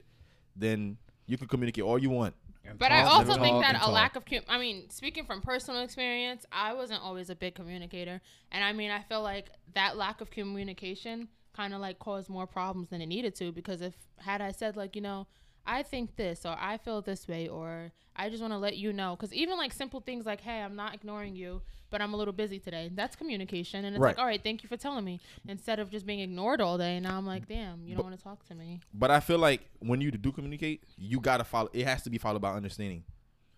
then 0.56 0.98
you 1.26 1.36
can 1.36 1.48
communicate 1.48 1.84
all 1.84 1.98
you 1.98 2.12
want. 2.12 2.36
But 2.78 2.92
I 2.92 3.04
also 3.04 3.34
think 3.36 3.62
that 3.62 3.76
a 3.76 3.80
talk. 3.80 3.92
lack 3.92 4.16
of, 4.16 4.24
I 4.48 4.58
mean, 4.58 4.90
speaking 4.90 5.26
from 5.26 5.42
personal 5.42 5.82
experience, 5.82 6.46
I 6.52 6.74
wasn't 6.74 7.02
always 7.02 7.30
a 7.30 7.36
big 7.36 7.56
communicator, 7.56 8.22
and 8.52 8.64
I 8.64 8.72
mean, 8.72 8.92
I 8.92 9.02
feel 9.02 9.22
like 9.22 9.50
that 9.74 9.98
lack 9.98 10.22
of 10.22 10.30
communication 10.30 11.28
kind 11.54 11.74
of 11.74 11.82
like 11.82 12.00
caused 12.00 12.30
more 12.30 12.48
problems 12.48 12.90
than 12.90 13.02
it 13.02 13.08
needed 13.08 13.36
to. 13.36 13.52
Because 13.52 13.82
if 13.82 13.94
had 14.18 14.42
I 14.42 14.52
said 14.52 14.78
like, 14.78 14.96
you 14.96 15.02
know, 15.02 15.28
I 15.66 15.84
think 15.84 16.16
this 16.16 16.46
or 16.46 16.56
I 16.60 16.78
feel 16.78 17.02
this 17.02 17.28
way 17.28 17.48
or 17.48 17.92
I 18.16 18.30
just 18.30 18.42
want 18.42 18.54
to 18.54 18.58
let 18.58 18.78
you 18.78 18.92
know, 18.92 19.16
because 19.16 19.34
even 19.34 19.58
like 19.58 19.72
simple 19.74 20.02
things 20.02 20.26
like, 20.26 20.42
hey, 20.42 20.62
I'm 20.62 20.76
not 20.76 20.94
ignoring 20.94 21.36
you, 21.36 21.62
but 21.90 22.02
I'm 22.02 22.14
a 22.14 22.18
little 22.18 22.34
busy 22.34 22.60
today. 22.60 22.92
That's 22.94 23.16
communication, 23.16 23.86
and 23.86 23.96
it's 23.96 24.02
Right. 24.02 24.10
like, 24.10 24.20
all 24.20 24.26
right, 24.26 24.42
thank 24.44 24.64
you 24.64 24.70
for 24.70 24.76
telling 24.78 25.06
me, 25.06 25.20
instead 25.48 25.80
of 25.80 25.90
just 25.90 26.06
being 26.06 26.20
ignored 26.20 26.60
all 26.62 26.78
day. 26.78 26.98
And 26.98 27.04
now 27.06 27.18
I'm 27.18 27.26
like, 27.26 27.48
damn, 27.48 27.86
you 27.86 27.96
don't 27.96 28.04
want 28.06 28.18
to 28.18 28.24
talk 28.24 28.46
to 28.48 28.56
me. 28.56 28.82
But 28.94 29.12
I 29.12 29.22
feel 29.22 29.38
like 29.40 29.62
when 29.80 30.02
you 30.02 30.12
do 30.12 30.32
communicate, 30.32 30.84
you 30.98 31.20
gotta 31.22 31.44
follow. 31.46 31.70
It 31.74 31.86
has 31.86 32.04
to 32.04 32.10
be 32.10 32.18
followed 32.18 32.42
by 32.42 32.52
understanding. 32.54 33.04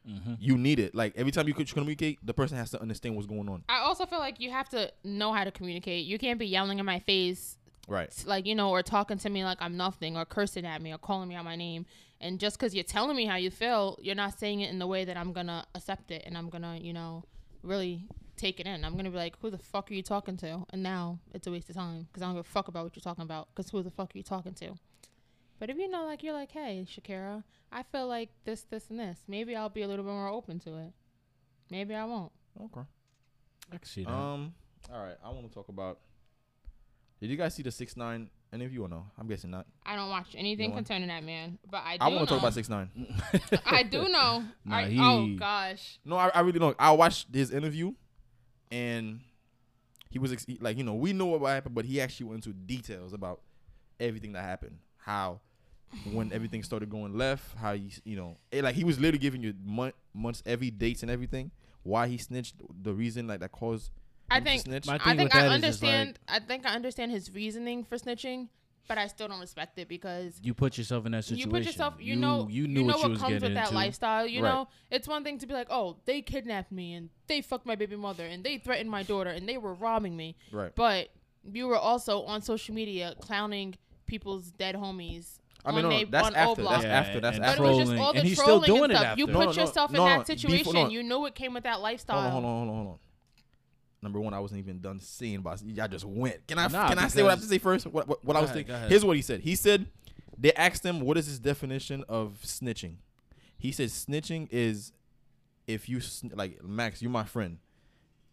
Mm-hmm. 0.08 0.34
You 0.39 0.58
need 0.58 0.80
it. 0.80 0.94
Like 0.94 1.13
every 1.16 1.32
time 1.32 1.48
you 1.48 1.54
communicate, 1.54 2.20
the 2.24 2.34
person 2.34 2.58
has 2.58 2.70
to 2.72 2.82
understand 2.82 3.16
what's 3.16 3.28
going 3.28 3.48
on. 3.50 3.63
I 3.70 3.80
also 3.80 4.06
feel 4.06 4.20
like 4.20 4.39
you 4.39 4.52
have 4.52 4.70
to 4.70 4.92
know 5.04 5.32
how 5.34 5.46
to 5.46 5.52
communicate. 5.52 6.06
You 6.06 6.20
can't 6.20 6.38
be 6.38 6.46
yelling 6.46 6.80
in 6.80 6.86
my 6.86 7.00
face 7.00 7.58
Right. 7.88 8.24
like 8.26 8.46
you 8.46 8.56
know 8.56 8.69
or 8.69 8.82
talking 8.82 9.17
to 9.17 9.30
me 9.30 9.43
like 9.43 9.58
i'm 9.62 9.76
nothing 9.76 10.15
or 10.15 10.24
cursing 10.26 10.65
at 10.65 10.82
me 10.82 10.93
or 10.93 10.98
calling 10.98 11.28
me 11.28 11.36
out 11.36 11.43
my 11.43 11.56
name 11.58 11.86
and 12.22 12.39
just 12.39 12.58
because 12.58 12.74
you're 12.74 12.84
telling 12.84 13.15
me 13.17 13.26
how 13.26 13.36
you 13.36 13.52
feel 13.52 14.00
you're 14.02 14.15
not 14.15 14.39
saying 14.39 14.62
it 14.62 14.69
in 14.69 14.80
the 14.80 14.88
way 14.88 15.04
that 15.04 15.17
i'm 15.17 15.34
gonna 15.34 15.65
accept 15.76 16.10
it 16.10 16.24
and 16.26 16.38
i'm 16.38 16.50
gonna 16.50 16.78
you 16.78 16.93
know 16.93 17.24
really 17.62 18.06
take 18.38 18.60
it 18.60 18.65
in 18.65 18.86
i'm 18.86 18.96
gonna 18.96 19.12
be 19.12 19.17
like 19.17 19.36
who 19.41 19.50
the 19.50 19.58
fuck 19.58 19.91
are 19.91 19.93
you 19.93 20.02
talking 20.02 20.38
to 20.38 20.65
and 20.72 20.82
now 20.82 21.19
it's 21.34 21.46
a 21.46 21.52
waste 21.52 21.69
of 21.69 21.76
time 21.76 22.08
because 22.08 22.24
i 22.24 22.26
don't 22.26 22.36
give 22.36 22.46
a 22.46 22.50
fuck 22.50 22.69
about 22.69 22.86
what 22.86 22.96
you're 22.96 23.02
talking 23.02 23.24
about 23.24 23.50
because 23.54 23.69
who 23.69 23.84
the 23.84 23.91
fuck 23.91 24.15
are 24.15 24.17
you 24.17 24.24
talking 24.24 24.54
to 24.54 24.74
but 25.60 25.69
if 25.69 25.78
you 25.78 25.89
know 25.89 26.06
like 26.06 26.24
you're 26.24 26.34
like 26.34 26.52
hey 26.52 26.86
shakeria 26.89 27.43
i 27.72 27.84
feel 27.84 28.08
like 28.08 28.30
this 28.46 28.62
this 28.69 28.89
and 28.89 29.00
this 29.00 29.19
maybe 29.28 29.56
i'll 29.56 29.67
be 29.69 29.82
a 29.82 29.88
little 29.88 30.06
bit 30.06 30.12
more 30.12 30.30
open 30.30 30.58
to 30.58 30.78
it 30.78 30.93
maybe 31.69 31.93
i 31.93 32.06
won't 32.06 32.32
Okay. 32.62 32.86
I 33.72 33.78
can 33.78 33.86
see 33.86 34.04
that. 34.04 34.12
Um. 34.12 34.54
All 34.93 35.04
right. 35.04 35.15
I 35.24 35.30
want 35.32 35.48
to 35.48 35.54
talk 35.54 35.69
about. 35.69 36.00
Did 37.24 37.30
you 37.32 37.38
guys 37.38 37.56
see 37.56 37.64
the 37.64 37.72
six 37.72 37.96
nine 37.96 38.30
interview 38.52 38.84
or 38.84 38.90
no? 38.90 39.06
I'm 39.18 39.28
guessing 39.30 39.50
not. 39.50 39.66
i 39.86 39.96
don't 39.96 40.10
watch 40.10 40.36
anything 40.38 40.72
No 40.72 40.74
one- 40.76 40.84
concerning 40.84 41.08
that 41.08 41.24
man 41.24 41.58
but 41.72 41.82
i 41.86 41.96
do 41.96 42.04
I 42.04 42.08
want 42.10 42.16
know 42.20 42.26
to 42.26 42.30
talk 42.32 42.40
about 42.40 42.54
six 42.54 42.68
nine. 42.68 42.90
I 43.66 43.84
do 43.84 44.10
know. 44.10 44.44
Nah, 44.66 44.76
I, 44.76 44.86
he- 44.90 45.00
oh 45.00 45.28
gosh. 45.40 46.00
No, 46.04 46.18
I, 46.18 46.28
I 46.36 46.42
really 46.42 46.60
don't. 46.60 46.76
I 46.78 46.92
watched 46.92 47.34
his 47.34 47.50
interview, 47.52 47.94
and 48.74 49.22
he 50.10 50.20
was 50.20 50.34
ex- 50.34 50.44
he- 50.46 50.58
like, 50.60 50.78
you 50.78 50.84
know, 50.84 50.96
we 50.96 51.14
know 51.14 51.28
what 51.28 51.48
happened, 51.50 51.76
but 51.76 51.86
he 51.86 52.02
actually 52.02 52.26
went 52.26 52.46
into 52.46 52.58
details 52.58 53.14
about 53.14 53.40
everything 54.02 54.34
that 54.34 54.44
happened, 54.44 54.80
how 54.98 55.40
when 56.12 56.34
everything 56.34 56.62
started 56.62 56.90
going 56.90 57.18
left, 57.18 57.56
how 57.58 57.72
you, 57.72 57.90
you 58.04 58.18
know, 58.18 58.36
it, 58.52 58.66
like 58.66 58.76
he 58.76 58.84
was 58.84 59.00
literally 59.00 59.20
giving 59.20 59.42
you 59.42 59.54
month, 59.64 59.94
months, 60.14 60.44
every 60.46 60.72
dates 60.72 61.04
and 61.04 61.10
everything, 61.10 61.52
why 61.84 62.10
he 62.10 62.18
snitched, 62.18 62.56
the 62.84 62.94
reason 62.94 63.28
like 63.28 63.40
that 63.40 63.54
caused. 63.54 63.92
I 64.36 64.39
think 64.39 64.62
snitch. 64.62 64.86
My 64.88 64.96
I 65.04 65.15
think 65.15 65.34
with 65.34 65.36
I 65.36 65.48
that 65.48 65.56
is 65.58 65.62
just, 65.63 65.84
like- 65.84 65.91
understand. 65.93 66.19
I 66.28 66.39
think 66.39 66.65
I 66.65 66.69
understand 66.76 67.12
his 67.12 67.32
reasoning 67.34 67.84
for 67.86 67.98
snitching, 67.98 68.50
but 68.88 68.98
I 68.98 69.08
still 69.08 69.28
don't 69.28 69.39
respect 69.39 69.78
it 69.80 69.88
because 69.88 70.39
You 70.43 70.54
put 70.54 70.78
yourself 70.78 71.06
in 71.06 71.13
that 71.13 71.24
situation. 71.24 71.50
you 71.50 71.54
put 71.54 71.63
yourself. 71.65 71.96
You, 72.00 72.15
know. 72.15 72.48
You 72.50 72.67
knew 72.67 72.82
know 72.82 72.88
what 72.88 73.02
what 73.04 73.12
you 73.12 73.17
comes 73.17 73.34
getting 73.34 73.43
with 73.50 73.54
that 73.56 73.65
into. 73.67 73.76
lifestyle. 73.76 74.28
You 74.28 74.43
Right. 74.43 74.50
know, 74.54 74.67
it's 74.91 75.08
one 75.08 75.24
thing 75.24 75.38
to 75.39 75.48
be 75.48 75.54
like, 75.54 75.67
oh, 75.69 75.98
they 76.06 76.22
kidnapped 76.22 76.72
me 76.72 76.93
and 76.93 77.10
they 77.28 77.41
fucked 77.41 77.65
my 77.65 77.76
baby 77.76 77.96
mother 77.96 78.26
and 78.26 78.43
they 78.43 78.58
threatened 78.58 78.89
my 78.89 79.04
daughter 79.04 79.30
and 79.30 79.48
they 79.48 79.58
were 79.58 79.74
robbing 79.74 80.15
me. 80.17 80.36
right. 80.52 80.74
But 80.76 81.10
you 81.52 81.67
were 81.67 81.78
also 81.78 82.24
on 82.24 82.41
social 82.41 82.74
media 82.76 83.15
clowning 83.19 83.76
people's 84.06 84.52
dead 84.52 84.76
homies. 84.76 85.39
I 85.65 85.72
mean, 85.72 85.86
on 85.86 85.91
no, 85.91 85.98
they- 85.98 86.04
that's 86.04 86.28
on 86.28 86.36
after. 86.36 86.62
That's 86.63 86.76
Oblock. 86.76 86.84
Yeah, 86.84 86.89
after. 87.00 87.19
That's 87.22 87.36
and 87.38 87.46
But 87.46 87.50
after. 87.52 87.63
it 87.63 87.67
was 87.67 87.78
just 87.78 87.91
all 88.02 88.12
the 88.13 88.19
and 88.19 88.28
he's 88.28 88.38
trolling 88.38 88.63
still 88.63 88.76
doing 88.76 88.84
and 88.84 88.91
it 88.91 88.96
stuff. 88.98 89.17
You 89.17 89.24
after. 89.24 89.34
put 89.34 89.39
No, 89.39 89.46
no, 89.46 89.52
no, 89.56 89.62
yourself 89.62 89.89
in 89.91 89.96
no, 89.96 90.04
that 90.06 90.10
no, 90.10 90.19
before- 90.24 90.36
situation. 90.38 90.74
no. 90.74 90.89
You 90.89 91.04
know 91.04 91.19
what 91.22 91.36
came 91.36 91.54
with 91.54 91.63
that 91.63 91.80
lifestyle. 91.80 92.30
Hold 92.32 92.43
on, 92.43 92.43
hold 92.43 92.46
on, 92.46 92.58
hold 92.58 92.69
on, 92.69 92.76
hold 92.76 92.88
on. 92.96 93.00
Number 94.04 94.20
one, 94.20 94.34
I 94.34 94.39
wasn't 94.39 94.60
even 94.60 94.80
done 94.80 95.00
seeing 95.00 95.42
but 95.42 95.63
y'all 95.63 95.88
just 95.88 96.04
went. 96.06 96.46
Can 96.46 96.60
I? 96.60 96.68
Nah, 96.68 96.89
can 96.89 97.00
I 97.00 97.08
say 97.08 97.24
what 97.24 97.30
I 97.30 97.32
have 97.32 97.42
to 97.42 97.48
say 97.48 97.58
first? 97.58 97.88
What, 97.88 98.08
what, 98.08 98.24
what 98.24 98.36
I 98.36 98.42
was 98.42 98.50
ahead, 98.52 98.68
thinking. 98.68 98.89
Here's 98.89 99.06
what 99.06 99.16
he 99.16 99.22
said. 99.22 99.39
He 99.39 99.56
said 99.56 99.88
they 100.38 100.52
asked 100.54 100.86
him, 100.86 101.00
"What 101.00 101.18
is 101.18 101.26
his 101.28 101.39
definition 101.39 102.04
of 102.10 102.39
snitching?" 102.44 102.96
He 103.58 103.72
said, 103.72 103.88
"Snitching 103.89 104.50
is 104.52 104.92
if 105.68 105.88
you 105.88 106.02
sn- 106.02 106.34
like 106.36 106.62
Max, 106.63 107.02
you're 107.02 107.12
my 107.12 107.24
friend. 107.24 107.60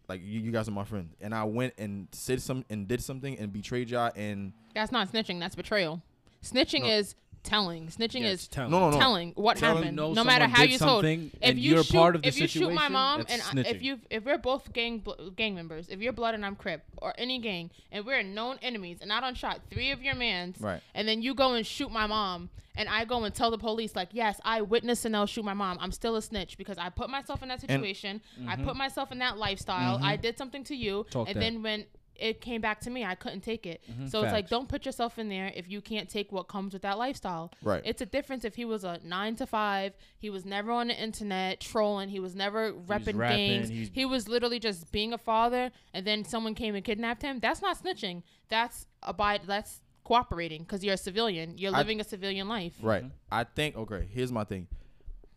Like 0.09 0.21
you, 0.21 0.41
you 0.41 0.51
guys 0.51 0.67
are 0.67 0.71
my 0.71 0.83
friend, 0.83 1.11
and 1.21 1.33
I 1.33 1.45
went 1.45 1.73
and 1.77 2.09
said 2.11 2.41
some 2.41 2.65
and 2.69 2.85
did 2.85 3.01
something 3.01 3.39
and 3.39 3.53
betrayed 3.53 3.89
y'all 3.89 4.11
and 4.15 4.51
That's 4.75 4.91
not 4.91 5.09
snitching. 5.09 5.39
That's 5.39 5.55
betrayal. 5.55 6.01
Snitching 6.43 6.81
No. 6.81 6.87
is 6.87 7.15
telling. 7.43 7.87
Snitching 7.87 8.21
Yeah, 8.21 8.27
is 8.29 8.47
telling. 8.47 8.71
no, 8.71 8.79
no, 8.79 8.89
no. 8.91 8.99
telling 8.99 9.31
what 9.35 9.57
Telling- 9.57 9.77
happened. 9.77 9.97
know 9.97 10.13
No 10.13 10.23
matter 10.23 10.47
how 10.47 10.63
you 10.63 10.77
told. 10.77 11.05
If 11.05 11.33
you 11.41 11.51
you're 11.73 11.83
shoot, 11.83 11.95
part 11.97 12.15
of 12.15 12.21
the 12.21 12.27
if 12.27 12.39
you 12.39 12.47
shoot 12.47 12.71
my 12.73 12.87
mom 12.87 13.25
and 13.29 13.41
I, 13.41 13.69
if 13.69 13.81
you 13.81 13.99
if 14.09 14.23
we're 14.25 14.37
both 14.37 14.71
gang 14.73 14.99
bl- 14.99 15.29
gang 15.35 15.55
members, 15.55 15.89
if 15.89 15.99
you're 16.01 16.13
blood 16.13 16.35
and 16.35 16.45
I'm 16.45 16.55
Crip 16.55 16.83
or 16.97 17.13
any 17.17 17.39
gang, 17.39 17.69
and 17.91 18.05
we're 18.05 18.23
known 18.23 18.57
enemies, 18.61 18.99
and 19.01 19.11
I 19.11 19.19
don't 19.21 19.35
shot 19.37 19.59
three 19.71 19.91
of 19.91 20.01
your 20.01 20.15
mans, 20.15 20.57
Right. 20.59 20.81
and 20.93 21.07
then 21.07 21.21
you 21.21 21.33
go 21.33 21.53
and 21.53 21.65
shoot 21.65 21.91
my 21.91 22.07
mom, 22.07 22.49
and 22.75 22.87
I 22.87 23.03
go 23.05 23.23
and 23.23 23.33
tell 23.35 23.51
the 23.51 23.57
police 23.57 23.95
like, 23.95 24.09
yes, 24.11 24.39
I 24.45 24.61
witnessed 24.61 25.03
and 25.05 25.15
I'll 25.15 25.25
shoot 25.25 25.43
my 25.43 25.53
mom. 25.53 25.77
I'm 25.81 25.91
still 25.91 26.15
a 26.15 26.21
snitch 26.21 26.57
because 26.57 26.77
I 26.77 26.89
put 26.89 27.09
myself 27.09 27.41
in 27.43 27.49
that 27.49 27.59
situation. 27.61 28.21
I 28.47 28.55
put 28.55 28.75
myself 28.75 29.11
in 29.11 29.19
that 29.19 29.37
lifestyle. 29.37 29.99
I 30.01 30.15
did 30.15 30.37
something 30.37 30.63
to 30.65 30.75
you, 30.75 30.99
Mm-hmm. 31.03 31.09
Talk 31.09 31.27
and 31.27 31.35
that. 31.35 31.39
then 31.41 31.63
when 31.63 31.85
it 32.15 32.39
came 32.41 32.61
back 32.61 32.79
to 32.81 32.89
me, 32.89 33.03
I 33.03 33.15
couldn't 33.15 33.41
take 33.41 33.65
it. 33.65 33.81
So 34.07 34.21
it's 34.23 34.31
like, 34.31 34.45
Mm-hmm. 34.45 34.55
Don't 34.55 34.69
put 34.69 34.85
yourself 34.85 35.17
in 35.17 35.27
there 35.29 35.51
if 35.55 35.67
you 35.69 35.81
can't 35.81 36.07
take 36.09 36.31
what 36.31 36.43
comes 36.47 36.73
with 36.73 36.83
that 36.83 36.97
lifestyle. 36.99 37.51
Right. 37.63 37.81
It's 37.83 38.01
a 38.01 38.05
difference 38.05 38.45
if 38.45 38.55
he 38.55 38.65
was 38.65 38.83
a 38.83 38.99
nine 39.03 39.35
to 39.37 39.45
five. 39.47 39.93
He 40.19 40.29
was 40.29 40.45
never 40.45 40.71
on 40.71 40.87
the 40.89 40.95
internet 41.01 41.59
trolling. 41.61 42.09
He 42.09 42.19
was 42.19 42.35
never 42.35 42.73
repping 42.73 43.17
rapping, 43.17 43.49
gangs. 43.59 43.69
he's- 43.69 43.89
He 43.93 44.05
was 44.05 44.27
literally 44.27 44.59
just 44.59 44.91
being 44.91 45.13
a 45.13 45.17
father, 45.17 45.71
and 45.93 46.05
then 46.05 46.23
someone 46.23 46.53
came 46.53 46.75
and 46.75 46.83
kidnapped 46.85 47.21
him. 47.23 47.39
That's 47.39 47.61
not 47.61 47.81
snitching. 47.81 48.23
That's 48.49 48.85
abide. 49.01 49.41
That's 49.47 49.81
cooperating 50.03 50.61
because 50.63 50.83
you're 50.83 50.95
a 50.95 50.97
civilian. 50.97 51.57
You're 51.57 51.71
living 51.71 51.99
a 52.01 52.03
civilian 52.03 52.47
life. 52.47 52.73
Right. 52.81 53.05
I 53.31 53.43
think 53.45 53.75
okay, 53.77 54.07
here's 54.11 54.31
my 54.31 54.43
thing. 54.43 54.67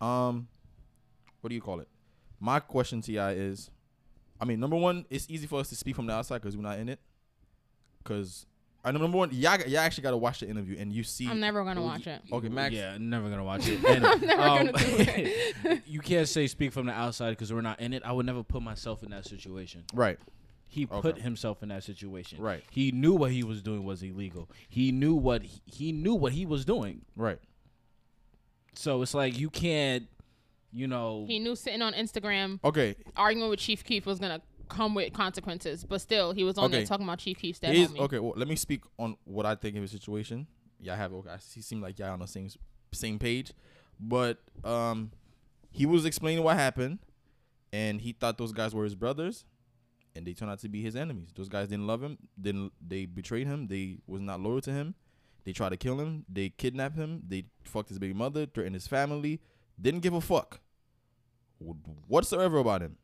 Um 0.01 0.47
what 1.41 1.49
do 1.49 1.55
you 1.55 1.61
call 1.61 1.79
it? 1.79 1.87
My 2.39 2.59
question 2.59 3.01
to 3.01 3.11
y'all 3.11 3.29
is 3.29 3.69
I 4.39 4.45
mean, 4.45 4.59
number 4.59 4.75
one, 4.75 5.05
it's 5.09 5.27
easy 5.29 5.47
for 5.47 5.59
us 5.59 5.69
to 5.69 5.75
speak 5.75 5.95
from 5.95 6.07
the 6.07 6.13
outside 6.13 6.41
because 6.41 6.55
we're 6.57 6.63
not 6.63 6.79
in 6.79 6.89
it. 6.89 6.99
Cause 8.03 8.45
I 8.83 8.91
know 8.91 8.99
number 8.99 9.17
one, 9.17 9.31
y'all, 9.31 9.59
y'all 9.61 9.79
actually 9.79 10.03
gotta 10.03 10.17
watch 10.17 10.41
the 10.41 10.47
interview 10.47 10.77
and 10.77 10.93
you 10.93 11.03
see 11.03 11.27
I'm 11.27 11.39
never 11.39 11.63
gonna 11.63 11.81
watch 11.81 12.05
it. 12.05 12.21
Okay, 12.31 12.49
Max. 12.49 12.75
Yeah, 12.75 12.93
I'm 12.93 13.09
never 13.09 13.29
gonna 13.29 13.43
watch 13.43 13.67
it. 13.67 13.83
And, 13.87 14.05
I'm 14.05 14.21
never 14.21 14.41
um, 14.41 14.57
gonna 14.67 14.71
do 14.73 14.95
it. 14.99 15.81
you 15.87 15.99
can't 16.01 16.27
say 16.27 16.45
speak 16.45 16.71
from 16.71 16.85
the 16.85 16.91
outside 16.93 17.31
because 17.31 17.51
we're 17.51 17.61
not 17.61 17.79
in 17.79 17.93
it. 17.93 18.03
I 18.05 18.11
would 18.11 18.27
never 18.27 18.43
put 18.43 18.61
myself 18.61 19.01
in 19.01 19.09
that 19.09 19.25
situation. 19.25 19.85
Right. 19.93 20.19
He 20.67 20.85
Okay. 20.85 21.01
put 21.01 21.21
himself 21.21 21.63
in 21.63 21.69
that 21.69 21.83
situation. 21.83 22.39
Right. 22.41 22.63
He 22.69 22.91
knew 22.91 23.13
what 23.13 23.31
he 23.31 23.43
was 23.43 23.63
doing 23.63 23.83
was 23.85 24.03
illegal. 24.03 24.49
He 24.69 24.91
knew 24.91 25.15
what 25.15 25.43
he, 25.43 25.61
he 25.65 25.91
knew 25.91 26.13
what 26.13 26.33
he 26.33 26.45
was 26.45 26.63
doing. 26.65 27.01
Right. 27.15 27.39
So 28.73 29.01
it's 29.01 29.13
like 29.13 29.39
you 29.39 29.49
can't, 29.49 30.07
you 30.75 30.87
know. 30.87 31.25
He 31.27 31.39
knew 31.39 31.55
sitting 31.55 31.81
on 31.81 31.93
Instagram 31.93 32.59
Okay. 32.63 32.95
arguing 33.15 33.49
with 33.49 33.59
Chief 33.59 33.83
Keef 33.83 34.05
was 34.05 34.19
gonna 34.19 34.41
come 34.67 34.93
with 34.95 35.13
consequences, 35.13 35.83
but 35.83 36.01
still 36.01 36.33
he 36.33 36.43
was 36.43 36.57
on 36.57 36.71
there 36.71 36.85
talking 36.85 37.05
about 37.05 37.19
Chief 37.19 37.37
Keef's 37.37 37.59
dead 37.59 37.75
homie. 37.75 37.99
okay, 37.99 38.19
well, 38.19 38.33
let 38.35 38.47
me 38.47 38.55
speak 38.55 38.81
on 38.99 39.15
what 39.23 39.45
I 39.45 39.55
think 39.55 39.75
of 39.75 39.81
his 39.81 39.91
situation. 39.91 40.47
Yeah, 40.79 40.93
I 40.93 40.97
have 40.97 41.13
okay, 41.13 41.29
he 41.53 41.61
seemed 41.61 41.81
like 41.81 41.97
y'all 41.99 42.11
on 42.11 42.19
the 42.19 42.27
same 42.27 42.49
same 42.91 43.17
page. 43.19 43.53
But 43.99 44.39
um 44.63 45.11
he 45.71 45.85
was 45.85 46.05
explaining 46.05 46.43
what 46.43 46.57
happened 46.57 46.99
and 47.73 47.99
he 48.01 48.11
thought 48.13 48.37
those 48.37 48.51
guys 48.53 48.73
were 48.73 48.83
his 48.85 48.95
brothers 48.95 49.45
and 50.15 50.25
they 50.25 50.33
turned 50.33 50.49
out 50.51 50.59
to 50.59 50.69
be 50.69 50.81
his 50.81 50.95
enemies. 50.95 51.29
Those 51.35 51.49
guys 51.49 51.67
didn't 51.67 51.87
love 51.87 52.01
him, 52.03 52.17
didn't 52.39 52.73
they 52.85 53.05
betrayed 53.05 53.47
him, 53.47 53.67
they 53.67 53.97
was 54.07 54.21
not 54.21 54.39
loyal 54.41 54.61
to 54.61 54.71
him. 54.71 54.95
They 55.43 55.51
tried 55.53 55.69
to 55.69 55.77
kill 55.77 55.99
him, 55.99 56.25
they 56.27 56.49
kidnapped 56.49 56.95
him, 56.95 57.21
they 57.27 57.45
fucked 57.65 57.89
his 57.89 57.99
baby 57.99 58.13
mother, 58.13 58.45
threatened 58.47 58.73
his 58.75 58.87
family, 58.87 59.41
didn't 59.79 59.99
give 59.99 60.13
a 60.13 60.21
fuck 60.21 60.59
whatsoever 62.07 62.57
about 62.57 62.81
him. 62.81 62.97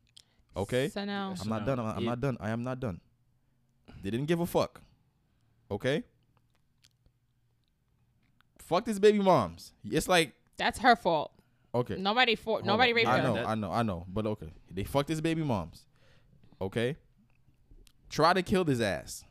Okay? 0.56 0.88
So 0.88 1.04
now, 1.04 1.34
I'm 1.40 1.48
not 1.48 1.66
done. 1.66 1.78
I'm, 1.80 1.96
I'm 1.98 2.04
not 2.04 2.20
done. 2.20 2.36
I 2.40 2.50
am 2.50 2.62
not 2.64 2.80
done. 2.80 3.00
They 4.02 4.10
didn't 4.10 4.26
give 4.26 4.40
a 4.40 4.46
fuck. 4.46 4.80
Okay? 5.70 6.04
Fuck 8.58 8.84
this 8.84 8.98
baby 8.98 9.18
moms. 9.18 9.72
It's 9.90 10.08
like 10.08 10.32
that's 10.56 10.78
her 10.80 10.96
fault. 10.96 11.32
okay. 11.74 11.96
Nobody 11.96 12.34
for 12.36 12.54
hold 12.58 12.66
nobody 12.66 12.92
on. 12.92 12.96
raped 12.96 13.08
I 13.08 13.18
her. 13.18 13.22
know, 13.28 13.34
That- 13.34 13.48
I 13.48 13.54
know, 13.54 13.72
I 13.72 13.82
know. 13.82 14.06
But 14.08 14.26
okay. 14.26 14.52
They 14.70 14.84
fucked 14.84 15.08
his 15.08 15.20
baby 15.20 15.42
moms. 15.42 15.84
Okay? 16.60 16.96
Try 18.08 18.32
to 18.34 18.42
kill 18.42 18.64
this 18.64 18.80
ass. 18.80 19.24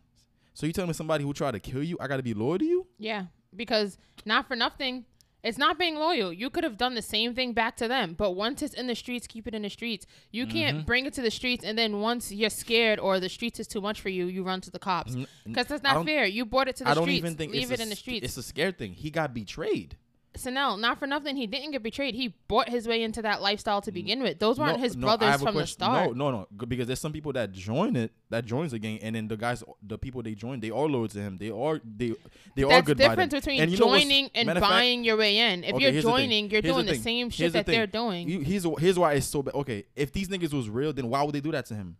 So 0.53 0.65
you 0.65 0.73
telling 0.73 0.89
me 0.89 0.93
somebody 0.93 1.23
who 1.23 1.33
tried 1.33 1.51
to 1.51 1.59
kill 1.59 1.81
you, 1.83 1.97
I 1.99 2.07
gotta 2.07 2.23
be 2.23 2.33
loyal 2.33 2.59
to 2.59 2.65
you? 2.65 2.87
Yeah, 2.99 3.25
because 3.55 3.97
not 4.25 4.47
for 4.47 4.55
nothing, 4.55 5.05
it's 5.43 5.57
not 5.57 5.79
being 5.79 5.95
loyal. 5.95 6.31
You 6.31 6.49
could 6.49 6.63
have 6.63 6.77
done 6.77 6.93
the 6.95 7.01
same 7.01 7.33
thing 7.33 7.53
back 7.53 7.75
to 7.77 7.87
them, 7.87 8.13
but 8.17 8.31
once 8.31 8.61
it's 8.61 8.73
in 8.75 8.87
the 8.87 8.95
streets, 8.95 9.25
keep 9.27 9.47
it 9.47 9.55
in 9.55 9.63
the 9.63 9.69
streets. 9.69 10.05
You 10.31 10.45
Mm-hmm. 10.45 10.57
can't 10.57 10.85
bring 10.85 11.05
it 11.05 11.13
to 11.13 11.21
the 11.21 11.31
streets 11.31 11.63
and 11.63 11.77
then 11.77 11.99
once 11.99 12.31
you're 12.31 12.49
scared 12.49 12.99
or 12.99 13.19
the 13.19 13.29
streets 13.29 13.59
is 13.59 13.67
too 13.67 13.81
much 13.81 14.01
for 14.01 14.09
you, 14.09 14.25
you 14.27 14.43
run 14.43 14.61
to 14.61 14.71
the 14.71 14.79
cops. 14.79 15.15
Because 15.45 15.67
that's 15.67 15.83
not 15.83 16.05
fair. 16.05 16.25
You 16.25 16.45
brought 16.45 16.67
it 16.67 16.75
to 16.77 16.83
the 16.83 16.89
I 16.89 16.93
don't 16.93 17.09
even 17.09 17.35
think 17.35 17.53
Leave 17.53 17.71
it 17.71 17.79
a 17.79 17.83
in 17.83 17.89
the 17.89 17.95
streets. 17.95 18.25
It's 18.25 18.37
a 18.37 18.43
scared 18.43 18.77
thing. 18.77 18.93
He 18.93 19.09
got 19.09 19.33
betrayed. 19.33 19.97
No, 20.45 20.75
not 20.77 20.97
for 20.97 21.07
nothing. 21.07 21.35
He 21.35 21.45
didn't 21.45 21.71
get 21.71 21.83
betrayed. 21.83 22.15
He 22.15 22.33
bought 22.47 22.69
his 22.69 22.87
way 22.87 23.03
into 23.03 23.21
that 23.21 23.41
lifestyle 23.41 23.81
to 23.81 23.91
begin 23.91 24.23
with. 24.23 24.39
Those 24.39 24.57
weren't 24.57 24.77
No, 24.77 24.83
his 24.83 24.95
no, 24.95 25.07
brothers 25.07 25.41
from 25.41 25.55
the 25.55 25.67
start. 25.67 26.15
No, 26.15 26.31
no, 26.31 26.47
no. 26.57 26.65
Because 26.65 26.87
there's 26.87 27.01
some 27.01 27.11
people 27.11 27.33
that 27.33 27.51
join 27.51 27.95
it, 27.97 28.11
that 28.29 28.45
joins 28.45 28.71
the 28.71 28.79
gang, 28.79 28.99
and 29.01 29.15
then 29.15 29.27
the 29.27 29.35
guys, 29.35 29.61
the 29.83 29.97
people 29.97 30.23
they 30.23 30.33
join, 30.33 30.59
they 30.61 30.69
are 30.71 30.85
loyal 30.87 31.09
to 31.09 31.19
him. 31.19 31.37
They 31.37 31.49
are 31.51 31.81
they 31.83 32.13
they 32.55 32.63
are 32.63 32.69
That's 32.69 32.87
good 32.87 32.97
the 32.97 33.07
difference 33.09 33.33
between 33.33 33.61
And 33.61 33.71
you 33.71 33.77
know 33.77 33.87
what's- 33.87 34.03
joining 34.03 34.29
and 34.33 34.49
of 34.49 34.55
fact- 34.57 34.61
buying 34.71 35.03
your 35.03 35.17
way 35.17 35.37
in. 35.37 35.63
If 35.65 35.73
Okay, 35.75 35.83
you're 35.83 35.91
the 35.91 36.01
thing. 36.01 36.09
joining, 36.11 36.49
you're 36.49 36.61
Here's 36.61 36.73
doing 36.75 36.85
the, 36.85 36.93
thing. 36.93 37.01
same 37.01 37.29
shit 37.29 37.51
the 37.51 37.59
that 37.59 37.65
they're 37.65 37.87
doing. 37.87 38.29
You- 38.29 38.39
Here's 38.39 38.65
here's 38.79 38.97
why 38.97 39.13
it's 39.13 39.27
so 39.27 39.43
bad. 39.43 39.53
Okay, 39.55 39.83
if 39.95 40.11
these 40.13 40.29
niggas 40.29 40.53
was 40.53 40.69
real, 40.69 40.93
then 40.93 41.09
why 41.09 41.23
would 41.23 41.35
they 41.35 41.41
do 41.41 41.51
that 41.51 41.65
to 41.67 41.75
him? 41.75 41.97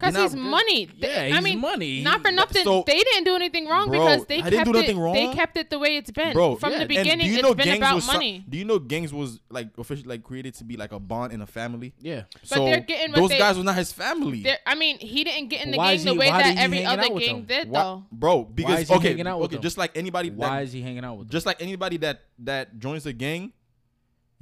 Because 0.00 0.16
he's 0.16 0.34
not- 0.34 0.50
money. 0.50 0.88
Yeah, 0.96 1.28
They- 1.28 1.32
I 1.32 1.40
mean, 1.40 1.60
money. 1.60 2.00
Not 2.02 2.22
for 2.22 2.32
nothing. 2.32 2.64
So- 2.64 2.84
they 2.86 2.98
didn't 2.98 3.24
do 3.24 3.34
anything 3.36 3.66
wrong 3.66 3.88
Bro, 3.90 3.98
because 4.00 4.26
they 4.26 4.38
I 4.38 4.42
kept 4.42 4.50
didn't 4.50 4.72
do 4.72 4.78
it. 4.78 4.96
nothing 4.96 5.12
They 5.12 5.34
kept 5.34 5.56
it 5.58 5.68
the 5.68 5.78
way 5.78 5.96
it's 5.96 6.10
been 6.10 6.32
Bro, 6.32 6.56
from 6.56 6.72
yeah, 6.72 6.78
the 6.80 6.86
beginning. 6.86 7.26
do 7.26 7.32
you 7.32 7.38
It's 7.38 7.42
know 7.42 7.54
been 7.54 7.76
about 7.76 7.94
was 7.96 8.04
so- 8.06 8.12
money. 8.14 8.44
do 8.48 8.56
you 8.56 8.64
know 8.64 8.78
gangs 8.78 9.12
was 9.12 9.40
like 9.50 9.68
officially 9.76 10.08
like 10.08 10.22
created 10.22 10.54
to 10.54 10.64
be 10.64 10.76
like 10.78 10.92
a 10.92 10.98
bond 10.98 11.32
in 11.32 11.40
a 11.42 11.46
family? 11.46 11.92
yeah. 12.00 12.22
so 12.42 12.64
they're 12.64 12.80
getting 12.80 13.12
those 13.12 13.28
they- 13.28 13.38
guys 13.38 13.58
were 13.58 13.64
not 13.64 13.76
his 13.76 13.92
family. 13.92 14.44
I 14.66 14.74
mean, 14.74 14.98
he 14.98 15.22
didn't 15.24 15.48
get 15.48 15.64
in 15.64 15.70
the 15.70 15.76
Why 15.78 15.88
gang 15.88 15.96
is 15.96 16.04
the 16.04 16.14
way 16.14 16.30
that 16.30 16.56
every 16.56 16.84
other 16.84 17.08
gang 17.18 17.42
did, 17.42 17.68
Why- 17.70 17.82
though. 17.82 18.04
bro, 18.10 18.44
because 18.44 18.80
is 18.80 18.88
he 18.88 18.94
okay, 18.94 19.08
hanging 19.08 19.26
out 19.26 19.38
with 19.38 19.46
okay, 19.50 19.56
them? 19.56 19.62
just 19.62 19.76
like 19.78 19.96
anybody 19.96 20.30
Why 20.30 20.48
that 20.60 20.62
is 20.64 20.72
he 20.72 20.80
hanging 20.80 21.04
out 21.04 21.18
with 21.18 21.28
just 21.30 21.44
like 21.46 21.60
anybody 21.60 21.98
that 21.98 22.22
that 22.38 22.78
joins 22.78 23.04
a 23.06 23.12
gang, 23.12 23.52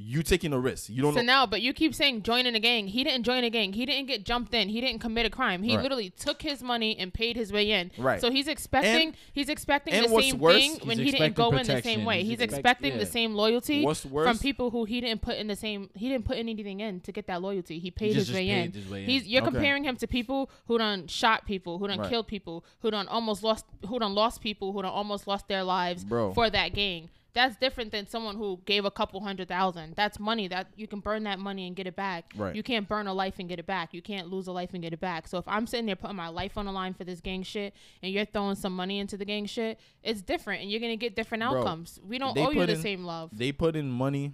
you 0.00 0.22
taking 0.22 0.52
a 0.52 0.58
risk. 0.60 0.88
You 0.88 1.02
don't 1.02 1.12
So 1.12 1.20
know. 1.20 1.26
now, 1.26 1.46
but 1.46 1.60
you 1.60 1.72
keep 1.72 1.92
saying 1.92 2.22
joining 2.22 2.54
a 2.54 2.60
gang. 2.60 2.86
He 2.86 3.02
didn't 3.02 3.24
join 3.24 3.42
a 3.42 3.50
gang. 3.50 3.72
He 3.72 3.84
didn't 3.84 4.06
get 4.06 4.24
jumped 4.24 4.54
in. 4.54 4.68
He 4.68 4.80
didn't 4.80 5.00
commit 5.00 5.26
a 5.26 5.30
crime. 5.30 5.64
He 5.64 5.74
Right. 5.74 5.82
literally 5.82 6.10
took 6.10 6.40
his 6.40 6.62
money 6.62 6.96
and 6.96 7.12
paid 7.12 7.34
his 7.34 7.52
way 7.52 7.72
in. 7.72 7.90
Right. 7.98 8.20
So 8.20 8.30
he's 8.30 8.46
expecting 8.46 9.08
And- 9.08 9.16
he's 9.32 9.48
expecting 9.48 9.94
and 9.94 10.06
the 10.06 10.10
what's 10.12 10.30
same 10.30 10.38
worse- 10.38 10.54
thing 10.56 10.70
when 10.86 10.98
he 10.98 11.06
didn't 11.06 11.14
expecting 11.16 11.34
go 11.34 11.50
in 11.50 11.66
the 11.66 11.82
same 11.82 12.04
way. 12.04 12.20
He's 12.20 12.28
He's, 12.30 12.40
expect- 12.40 12.60
expecting 12.80 12.98
the 12.98 13.06
same 13.06 13.34
loyalty 13.34 13.82
What's 13.84 14.02
from 14.02 14.38
people 14.38 14.70
who 14.70 14.84
he 14.84 15.00
didn't 15.00 15.20
put 15.20 15.36
in 15.36 15.48
the 15.48 15.56
same. 15.56 15.90
He 15.96 16.08
didn't 16.08 16.26
put 16.26 16.38
anything 16.38 16.78
in 16.78 17.00
to 17.00 17.10
get 17.10 17.26
that 17.26 17.42
loyalty. 17.42 17.80
He 17.80 17.90
paid 17.90 18.14
just- 18.14 18.18
his 18.18 18.26
just 18.28 18.36
way 18.38 18.46
paid 18.46 18.64
in. 18.66 18.72
his 18.72 18.88
way 18.88 19.02
in. 19.02 19.10
He's 19.10 19.26
you're 19.26 19.42
Okay. 19.42 19.50
comparing 19.50 19.82
him 19.82 19.96
to 19.96 20.06
people 20.06 20.48
who 20.68 20.78
done 20.78 21.08
shot 21.08 21.44
people, 21.44 21.78
who 21.78 21.88
done 21.88 21.98
Right. 21.98 22.08
killed 22.08 22.28
people, 22.28 22.64
who 22.82 22.92
done 22.92 23.08
almost 23.08 23.42
lost, 23.42 23.64
who 23.88 23.98
done 23.98 24.14
lost 24.14 24.40
people, 24.42 24.72
who 24.72 24.80
done 24.82 24.92
almost 24.92 25.26
lost 25.26 25.48
their 25.48 25.64
lives 25.64 26.04
Bro. 26.04 26.34
for 26.34 26.48
that 26.50 26.72
gang. 26.72 27.08
That's 27.38 27.54
different 27.54 27.92
than 27.92 28.08
someone 28.08 28.34
who 28.34 28.58
gave 28.64 28.84
a 28.84 28.90
couple 28.90 29.20
hundred 29.20 29.46
thousand. 29.46 29.94
That's 29.94 30.18
money 30.18 30.48
that 30.48 30.66
you 30.74 30.88
can 30.88 30.98
burn 30.98 31.22
that 31.22 31.38
money 31.38 31.68
and 31.68 31.76
get 31.76 31.86
it 31.86 31.94
back. 31.94 32.32
Right. 32.36 32.52
You 32.52 32.64
can't 32.64 32.88
burn 32.88 33.06
a 33.06 33.14
life 33.14 33.34
and 33.38 33.48
get 33.48 33.60
it 33.60 33.66
back. 33.66 33.94
You 33.94 34.02
can't 34.02 34.26
lose 34.26 34.48
a 34.48 34.52
life 34.52 34.70
and 34.72 34.82
get 34.82 34.92
it 34.92 34.98
back. 34.98 35.28
So 35.28 35.38
if 35.38 35.46
I'm 35.46 35.64
sitting 35.68 35.86
there 35.86 35.94
putting 35.94 36.16
my 36.16 36.26
life 36.30 36.58
on 36.58 36.66
the 36.66 36.72
line 36.72 36.94
for 36.94 37.04
this 37.04 37.20
gang 37.20 37.44
shit 37.44 37.74
and 38.02 38.12
you're 38.12 38.24
throwing 38.24 38.56
some 38.56 38.74
money 38.74 38.98
into 38.98 39.16
the 39.16 39.24
gang 39.24 39.46
shit, 39.46 39.78
it's 40.02 40.20
different 40.20 40.62
and 40.62 40.70
you're 40.72 40.80
gonna 40.80 40.96
get 40.96 41.14
different 41.14 41.44
Bro, 41.44 41.60
outcomes. 41.60 42.00
We 42.04 42.18
don't 42.18 42.36
owe 42.36 42.50
you 42.50 42.66
the 42.66 42.72
in- 42.72 42.82
same 42.82 43.04
love. 43.04 43.30
They 43.32 43.52
put 43.52 43.76
in 43.76 43.88
money. 43.88 44.32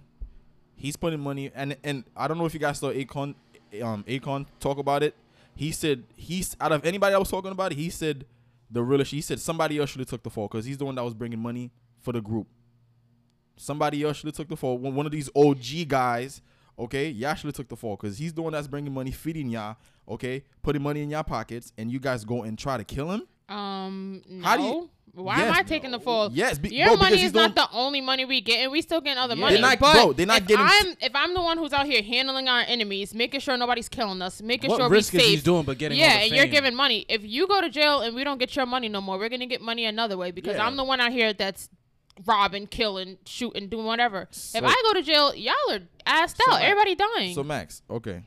He's 0.75 0.95
putting 0.95 1.19
money, 1.19 1.51
and 1.53 1.77
and 1.83 2.05
I 2.17 2.27
don't 2.27 2.39
know 2.39 2.47
if 2.47 2.55
you 2.55 2.59
guys 2.59 2.79
saw 2.79 2.91
Akon, 2.91 3.35
um, 3.83 4.03
Akon 4.05 4.47
talk 4.59 4.79
about 4.79 5.03
it. 5.03 5.13
He 5.55 5.71
said 5.71 6.05
he's 6.15 6.57
out 6.59 6.71
of 6.71 6.83
anybody 6.83 7.13
I 7.13 7.19
was 7.19 7.29
talking 7.29 7.51
about 7.51 7.71
it. 7.71 7.75
He 7.75 7.91
said 7.91 8.25
the 8.71 8.81
realest. 8.81 9.11
He 9.11 9.21
said 9.21 9.39
somebody 9.39 9.77
else 9.77 9.91
should 9.91 9.99
have 9.99 10.09
took 10.09 10.23
the 10.23 10.31
fall 10.31 10.47
because 10.47 10.65
he's 10.65 10.79
the 10.79 10.85
one 10.85 10.95
that 10.95 11.03
was 11.03 11.13
bringing 11.13 11.39
money 11.39 11.69
for 12.01 12.11
the 12.11 12.19
group. 12.21 12.47
Somebody 13.57 14.03
else 14.03 14.17
should 14.17 14.27
have 14.27 14.35
took 14.35 14.49
the 14.49 14.57
fall. 14.57 14.77
One 14.77 15.05
of 15.05 15.11
these 15.11 15.29
OG 15.35 15.87
guys, 15.87 16.41
okay, 16.77 17.09
y'all 17.09 17.35
should 17.35 17.47
have 17.47 17.55
took 17.55 17.69
the 17.69 17.75
fall 17.75 17.95
because 17.95 18.17
he's 18.17 18.33
the 18.33 18.41
one 18.41 18.53
that's 18.53 18.67
bringing 18.67 18.93
money, 18.93 19.11
feeding 19.11 19.49
y'all, 19.49 19.77
okay, 20.09 20.43
putting 20.61 20.81
money 20.81 21.01
in 21.01 21.09
y'all 21.09 21.23
pockets, 21.23 21.71
and 21.77 21.91
you 21.91 21.99
guys 21.99 22.25
go 22.25 22.43
and 22.43 22.57
try 22.57 22.77
to 22.77 22.83
kill 22.83 23.11
him. 23.11 23.23
Um, 23.55 24.21
no. 24.27 24.45
How 24.45 24.57
do 24.57 24.63
you- 24.63 24.89
Why 25.13 25.37
Yes, 25.37 25.47
am 25.47 25.53
I 25.53 25.63
taking 25.63 25.91
the 25.91 25.99
fall? 26.01 26.29
Yes, 26.33 26.57
be, 26.59 26.75
Your 26.75 26.87
bro, 26.87 26.97
money 26.97 27.21
is 27.23 27.33
not 27.33 27.55
the 27.55 27.69
only 27.71 28.01
money 28.01 28.25
we 28.25 28.41
get, 28.41 28.59
and 28.63 28.69
we 28.69 28.81
still 28.81 28.99
getting 28.99 29.17
other 29.17 29.33
Yeah. 29.35 29.39
money. 29.39 29.53
They're 29.53 29.61
not- 29.61 29.79
but 29.79 29.93
bro, 29.93 30.11
they're 30.11 30.25
not 30.25 30.41
if 30.41 30.47
getting- 30.47 30.65
I'm 30.67 30.87
if 30.99 31.15
I'm 31.15 31.33
the 31.33 31.41
one 31.41 31.57
who's 31.57 31.71
out 31.71 31.85
here 31.85 32.03
handling 32.03 32.49
our 32.49 32.65
enemies, 32.67 33.13
making 33.15 33.39
sure 33.39 33.55
nobody's 33.55 33.87
killing 33.87 34.21
us, 34.21 34.41
making 34.41 34.71
What 34.71 34.79
sure 34.81 34.89
risk 34.89 35.13
we 35.13 35.19
is 35.19 35.25
safe. 35.25 35.39
he 35.39 35.45
doing 35.45 35.63
but 35.63 35.77
getting 35.77 35.97
yeah, 35.97 36.19
and 36.19 36.33
you're 36.35 36.47
giving 36.47 36.75
money. 36.75 37.05
If 37.07 37.23
you 37.23 37.47
go 37.47 37.61
to 37.61 37.69
jail 37.69 38.01
and 38.01 38.13
we 38.13 38.25
don't 38.25 38.39
get 38.39 38.57
your 38.57 38.65
money 38.65 38.89
no 38.89 38.99
more, 38.99 39.17
we're 39.17 39.29
gonna 39.29 39.45
get 39.45 39.61
money 39.61 39.85
another 39.85 40.17
way 40.17 40.31
because 40.31 40.57
Yeah. 40.57 40.67
I'm 40.67 40.75
the 40.75 40.83
one 40.83 40.99
out 40.99 41.13
here 41.13 41.31
that's 41.31 41.69
robbing, 42.25 42.67
killing, 42.67 43.17
shooting, 43.25 43.67
doing 43.67 43.85
whatever. 43.85 44.27
So- 44.31 44.57
if 44.59 44.63
I 44.65 44.75
go 44.83 44.93
to 44.93 45.01
jail, 45.01 45.35
y'all 45.35 45.53
are 45.71 45.79
assed 46.07 46.37
So 46.37 46.51
out. 46.51 46.59
Max- 46.59 46.63
Everybody 46.63 46.95
dying. 46.95 47.33
So 47.35 47.43
Max, 47.43 47.81
okay. 47.89 48.23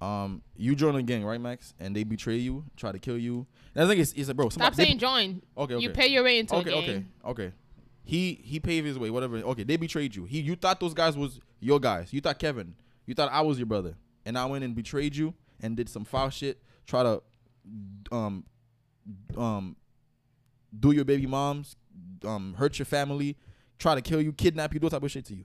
Um, 0.00 0.42
you 0.56 0.74
join 0.74 0.96
a 0.96 1.02
gang, 1.02 1.24
right, 1.24 1.40
Max? 1.40 1.74
And 1.78 1.94
they 1.94 2.02
betray 2.02 2.36
you, 2.36 2.64
try 2.76 2.90
to 2.90 2.98
kill 2.98 3.16
you. 3.18 3.46
And 3.74 3.84
I 3.84 3.88
think 3.88 4.00
it's, 4.00 4.12
it's 4.14 4.28
a 4.28 4.34
bro. 4.34 4.48
Stop 4.48 4.74
somebody- 4.74 4.76
they- 4.76 4.84
saying 4.88 4.98
join. 4.98 5.42
Okay, 5.56 5.74
okay. 5.74 5.82
You 5.82 5.90
pay 5.90 6.08
your 6.08 6.24
way 6.24 6.38
into 6.40 6.56
okay, 6.56 6.72
a 6.72 6.76
okay, 6.76 7.04
okay. 7.24 7.52
He 8.04 8.34
he 8.42 8.58
paved 8.58 8.84
his 8.86 8.98
way, 8.98 9.10
whatever. 9.10 9.36
Okay, 9.36 9.62
they 9.62 9.76
betrayed 9.76 10.16
you. 10.16 10.24
He 10.24 10.40
you 10.40 10.56
thought 10.56 10.80
those 10.80 10.92
guys 10.92 11.16
was 11.16 11.38
your 11.60 11.78
guys. 11.78 12.12
You 12.12 12.20
thought 12.20 12.40
Kevin. 12.40 12.74
You 13.06 13.14
thought 13.14 13.30
I 13.30 13.42
was 13.42 13.58
your 13.58 13.66
brother, 13.66 13.94
and 14.26 14.36
I 14.36 14.44
went 14.46 14.64
and 14.64 14.74
betrayed 14.74 15.14
you 15.14 15.34
and 15.60 15.76
did 15.76 15.88
some 15.88 16.04
foul 16.04 16.28
shit. 16.30 16.60
Try 16.84 17.04
to 17.04 17.22
um 18.10 18.44
um 19.36 19.76
do 20.76 20.90
your 20.90 21.04
baby 21.04 21.26
moms, 21.26 21.76
um 22.24 22.54
hurt 22.54 22.78
your 22.78 22.86
family, 22.86 23.36
try 23.78 23.94
to 23.94 24.00
kill 24.00 24.20
you, 24.20 24.32
kidnap 24.32 24.72
you, 24.74 24.80
do 24.80 24.88
that 24.88 24.96
type 24.96 25.02
of 25.02 25.10
shit 25.10 25.24
to 25.26 25.34
you. 25.34 25.44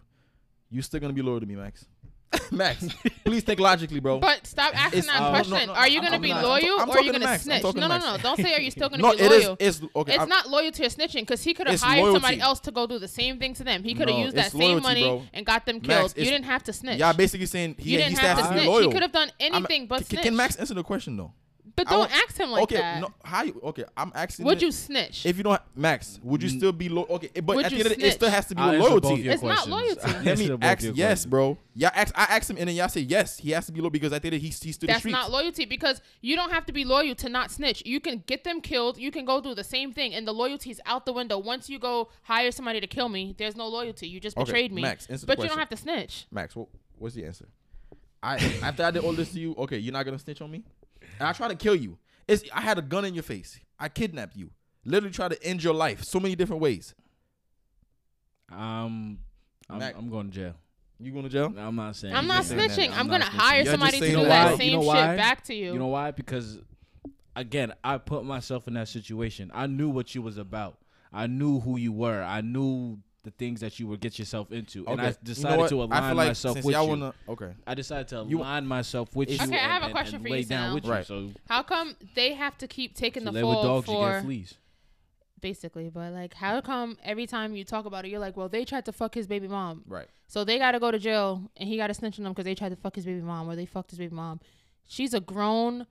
You 0.69 0.81
still 0.81 0.99
gonna 0.99 1.13
be 1.13 1.21
loyal 1.21 1.39
to 1.39 1.45
me, 1.45 1.55
Max? 1.55 1.85
Max, 2.51 2.85
please 3.23 3.41
think 3.43 3.57
logically, 3.57 4.01
bro. 4.01 4.19
But 4.19 4.45
stop 4.45 4.75
asking 4.77 4.99
It's- 4.99 5.15
that 5.15 5.21
uh, 5.23 5.29
question. 5.29 5.67
no, 5.67 5.73
are 5.73 5.87
you 5.87 6.01
gonna 6.01 6.17
I'm 6.17 6.21
be 6.21 6.29
not- 6.29 6.43
loyal 6.43 6.79
I'm 6.81 6.89
or 6.89 6.97
are 6.97 7.01
you 7.01 7.13
gonna 7.13 7.23
Max. 7.23 7.43
Snitch? 7.43 7.63
No, 7.63 7.71
no, 7.71 7.87
no. 7.87 8.17
Don't 8.21 8.35
say 8.35 8.53
are 8.53 8.59
you 8.59 8.69
still 8.69 8.89
gonna 8.89 9.01
no, 9.01 9.11
be 9.15 9.19
it 9.23 9.31
is. 9.31 9.43
loyal. 9.45 9.57
It's 9.61 9.81
okay. 9.95 10.15
it's 10.15 10.27
not 10.27 10.49
loyal 10.49 10.71
to 10.73 10.83
a 10.83 10.89
snitching 10.89 11.21
because 11.21 11.41
he 11.41 11.53
could 11.53 11.67
have 11.67 11.79
hired 11.79 12.11
somebody 12.11 12.41
else 12.41 12.59
to 12.61 12.71
go 12.71 12.85
do 12.85 12.99
the 12.99 13.07
same 13.07 13.39
thing 13.39 13.53
to 13.53 13.63
them. 13.63 13.81
He 13.81 13.93
could 13.93 14.09
have 14.09 14.17
No, 14.17 14.25
used 14.25 14.35
that 14.35 14.47
it's 14.47 14.57
same 14.57 14.81
money 14.83 15.03
bro. 15.03 15.23
and 15.33 15.45
got 15.45 15.65
them 15.65 15.77
Max, 15.77 15.87
killed. 15.87 16.17
you 16.17 16.25
didn't 16.31 16.45
have 16.45 16.63
to 16.63 16.73
snitch. 16.73 16.99
Y'all 16.99 17.13
basically 17.13 17.45
saying 17.45 17.75
he, 17.79 17.91
you 17.91 17.97
didn't 17.97 18.17
still 18.17 18.27
have 18.27 18.39
to 18.39 18.47
snitch. 18.53 18.67
loyal. 18.67 18.81
He 18.89 18.91
could 18.91 19.03
have 19.03 19.13
done 19.13 19.31
anything 19.39 19.87
but 19.87 19.99
can, 19.99 20.05
snitch. 20.07 20.23
can 20.23 20.35
Max 20.35 20.57
answer 20.57 20.73
the 20.73 20.83
question 20.83 21.15
though? 21.15 21.31
But 21.77 21.87
don't 21.87 22.11
ask 22.11 22.35
him 22.35 22.49
like 22.49 22.63
okay, 22.63 22.77
that. 22.77 23.01
no, 23.01 23.13
how 23.23 23.43
you? 23.43 23.61
Okay, 23.65 23.85
I'm 23.95 24.11
asking. 24.15 24.45
Would 24.47 24.57
it. 24.57 24.63
you 24.63 24.71
snitch? 24.71 25.27
If 25.27 25.37
you 25.37 25.43
don't, 25.43 25.61
Max, 25.75 26.19
would 26.23 26.41
you 26.41 26.49
still 26.49 26.71
be 26.71 26.89
loyal? 26.89 27.05
Okay, 27.11 27.29
but 27.39 27.55
Would 27.55 27.65
at 27.65 27.71
the 27.71 27.77
you 27.77 27.83
end 27.83 27.91
of 27.91 27.97
the 27.97 28.01
day, 28.01 28.07
it 28.07 28.13
still 28.13 28.31
has 28.31 28.47
to 28.47 28.55
be 28.55 28.61
I'll 28.61 28.71
with 28.71 28.79
answer 28.79 28.89
both 28.89 29.03
loyalty. 29.03 29.21
your 29.21 29.33
It's 29.33 29.43
not 29.43 29.69
loyalty. 29.69 30.01
I'll 30.03 30.23
Let 30.23 30.39
me 30.39 30.57
ask 30.59 30.83
yes, 30.83 30.95
questions. 30.95 31.25
bro. 31.27 31.57
Yeah, 31.75 31.91
ask, 31.93 32.11
I 32.17 32.23
asked 32.35 32.49
him, 32.49 32.57
and 32.57 32.67
then 32.67 32.75
y'all 32.75 32.89
say 32.89 33.01
yes. 33.01 33.37
He 33.37 33.51
has 33.51 33.67
to 33.67 33.71
be 33.71 33.79
loyal 33.79 33.91
because 33.91 34.11
I 34.11 34.17
the 34.17 34.25
end 34.25 34.33
of 34.33 34.41
the 34.41 34.47
day, 34.49 34.51
he 34.51 34.65
he 34.65 34.71
stood 34.71 34.89
the 34.89 34.93
That's 34.93 35.05
not 35.05 35.29
loyalty 35.29 35.65
because 35.65 36.01
you 36.21 36.35
don't 36.35 36.51
have 36.51 36.65
to 36.65 36.73
be 36.73 36.83
loyal 36.83 37.13
to 37.13 37.29
not 37.29 37.51
snitch. 37.51 37.83
You 37.85 37.99
can 37.99 38.23
get 38.25 38.43
them 38.43 38.59
killed. 38.59 38.97
You 38.97 39.11
can 39.11 39.23
go 39.25 39.39
do 39.39 39.53
the 39.53 39.63
same 39.63 39.93
thing, 39.93 40.15
and 40.15 40.27
the 40.27 40.33
loyalty's 40.33 40.79
out 40.87 41.05
the 41.05 41.13
window. 41.13 41.37
Once 41.37 41.69
you 41.69 41.77
go 41.77 42.09
hire 42.23 42.49
somebody 42.51 42.81
to 42.81 42.87
kill 42.87 43.07
me, 43.07 43.35
there's 43.37 43.55
no 43.55 43.67
loyalty. 43.67 44.07
You 44.07 44.19
just 44.19 44.35
Okay, 44.35 44.45
betrayed 44.45 44.71
me. 44.73 44.81
Max, 44.81 45.05
answer 45.05 45.27
the 45.27 45.35
but 45.35 45.43
you 45.43 45.47
don't 45.47 45.59
have 45.59 45.69
to 45.69 45.77
snitch. 45.77 46.25
Max, 46.31 46.55
what, 46.55 46.69
what's 46.97 47.13
the 47.13 47.23
answer? 47.23 47.47
I 48.23 48.37
after 48.63 48.83
I 48.83 48.91
did 48.91 49.03
all 49.03 49.13
this 49.13 49.31
to 49.33 49.39
you, 49.39 49.53
okay, 49.59 49.77
you're 49.77 49.93
not 49.93 50.03
gonna 50.03 50.17
snitch 50.19 50.41
on 50.41 50.49
me, 50.49 50.63
and 51.19 51.27
I 51.27 51.33
try 51.33 51.47
to 51.47 51.55
kill 51.55 51.75
you. 51.75 51.97
It's 52.27 52.43
I 52.53 52.61
had 52.61 52.77
a 52.77 52.81
gun 52.81 53.05
in 53.05 53.13
your 53.13 53.23
face. 53.23 53.59
I 53.79 53.89
kidnapped 53.89 54.35
you. 54.35 54.51
Literally 54.85 55.13
try 55.13 55.27
to 55.27 55.43
end 55.43 55.63
your 55.63 55.73
life 55.73 56.03
so 56.03 56.19
many 56.19 56.35
different 56.35 56.61
ways. 56.61 56.95
Um, 58.51 59.19
I'm, 59.69 59.79
Mac- 59.79 59.97
I'm 59.97 60.09
going 60.09 60.29
to 60.29 60.33
jail. 60.35 60.53
You 60.99 61.11
going 61.11 61.23
to 61.25 61.29
jail? 61.29 61.53
I'm 61.57 61.75
not 61.75 61.95
saying. 61.95 62.15
I'm 62.15 62.25
not 62.27 62.45
saying 62.45 62.59
that. 62.59 62.71
snitching. 62.71 62.97
I'm, 62.97 63.07
gonna 63.07 63.25
snitching. 63.25 63.27
hire 63.29 63.55
You're 63.57 63.63
just 63.65 63.71
somebody 63.71 63.99
to 63.99 64.05
saying 64.05 64.13
do 64.13 64.19
why- 64.21 64.27
that 64.27 64.51
you 64.51 64.57
same 64.57 64.79
know 64.79 64.93
shit 64.93 65.17
back 65.17 65.43
to 65.45 65.53
you. 65.53 65.73
You 65.73 65.79
know 65.79 65.87
why? 65.87 66.11
Because 66.11 66.59
again, 67.35 67.73
I 67.83 67.97
put 67.97 68.23
myself 68.25 68.67
in 68.67 68.73
that 68.75 68.87
situation. 68.87 69.51
I 69.53 69.67
knew 69.67 69.89
what 69.89 70.15
you 70.15 70.21
was 70.21 70.37
about. 70.37 70.79
I 71.13 71.27
knew 71.27 71.59
who 71.59 71.77
you 71.77 71.91
were. 71.91 72.21
I 72.23 72.41
knew 72.41 72.99
the 73.23 73.31
things 73.31 73.59
that 73.59 73.79
you 73.79 73.87
would 73.87 73.99
get 73.99 74.17
yourself 74.17 74.51
into, 74.51 74.85
and 74.87 75.01
I 75.01 75.05
You 75.05 75.09
know 75.11 75.15
decided 75.23 75.57
what? 75.59 75.69
to 75.69 75.81
I 75.81 75.83
align 75.85 76.01
feel 76.09 76.15
like 76.17 76.27
myself 76.29 76.53
since 76.55 76.65
with 76.65 76.73
y'all 76.73 76.83
you. 76.83 76.89
wanna, 76.89 77.13
okay. 77.27 77.51
I 77.65 77.73
decided 77.73 78.07
to 78.09 78.25
You- 78.27 78.39
align 78.39 78.65
myself 78.65 79.15
with 79.15 79.29
you. 79.29 79.35
Okay, 79.41 79.55
I 79.57 79.67
have 79.67 79.83
a 79.83 79.89
question 79.91 80.15
and 80.15 80.23
for 80.27 80.35
you, 80.35 80.45
down 80.45 80.67
Sal. 80.69 80.75
with 80.75 80.85
you. 80.85 80.91
Right. 80.91 81.05
So 81.05 81.29
How 81.49 81.63
come 81.63 81.95
they 82.15 82.33
have 82.35 82.57
to 82.59 82.67
keep 82.67 82.95
taking 82.95 83.23
you 83.23 83.25
the 83.25 83.31
lay 83.33 83.43
with 83.43 83.53
fall 83.55 83.63
dogs, 83.63 83.87
you 83.89 83.93
for 83.95 84.11
get 84.11 84.23
fleas. 84.23 84.53
basically? 85.41 85.89
But 85.89 86.13
like, 86.13 86.33
how 86.35 86.61
come 86.61 86.97
every 87.03 87.27
time 87.27 87.55
you 87.55 87.63
talk 87.65 87.85
about 87.85 88.05
it, 88.05 88.09
you're 88.11 88.19
like, 88.19 88.37
well, 88.37 88.49
they 88.49 88.63
tried 88.63 88.85
to 88.85 88.91
fuck 88.93 89.13
his 89.13 89.27
baby 89.27 89.47
mom, 89.47 89.83
Right. 89.87 90.07
so 90.27 90.43
they 90.43 90.57
got 90.57 90.71
to 90.71 90.79
go 90.79 90.91
to 90.91 90.99
jail, 90.99 91.51
and 91.57 91.67
he 91.67 91.75
got 91.77 91.87
to 91.87 91.93
snitch 91.93 92.17
on 92.19 92.23
them 92.23 92.33
because 92.33 92.45
they 92.45 92.55
tried 92.55 92.69
to 92.69 92.75
fuck 92.77 92.95
his 92.95 93.05
baby 93.05 93.21
mom, 93.21 93.49
or 93.49 93.55
they 93.55 93.65
fucked 93.65 93.89
his 93.91 93.99
baby 93.99 94.15
mom. 94.15 94.39
She's 94.85 95.13
a 95.13 95.19
grown, 95.19 95.85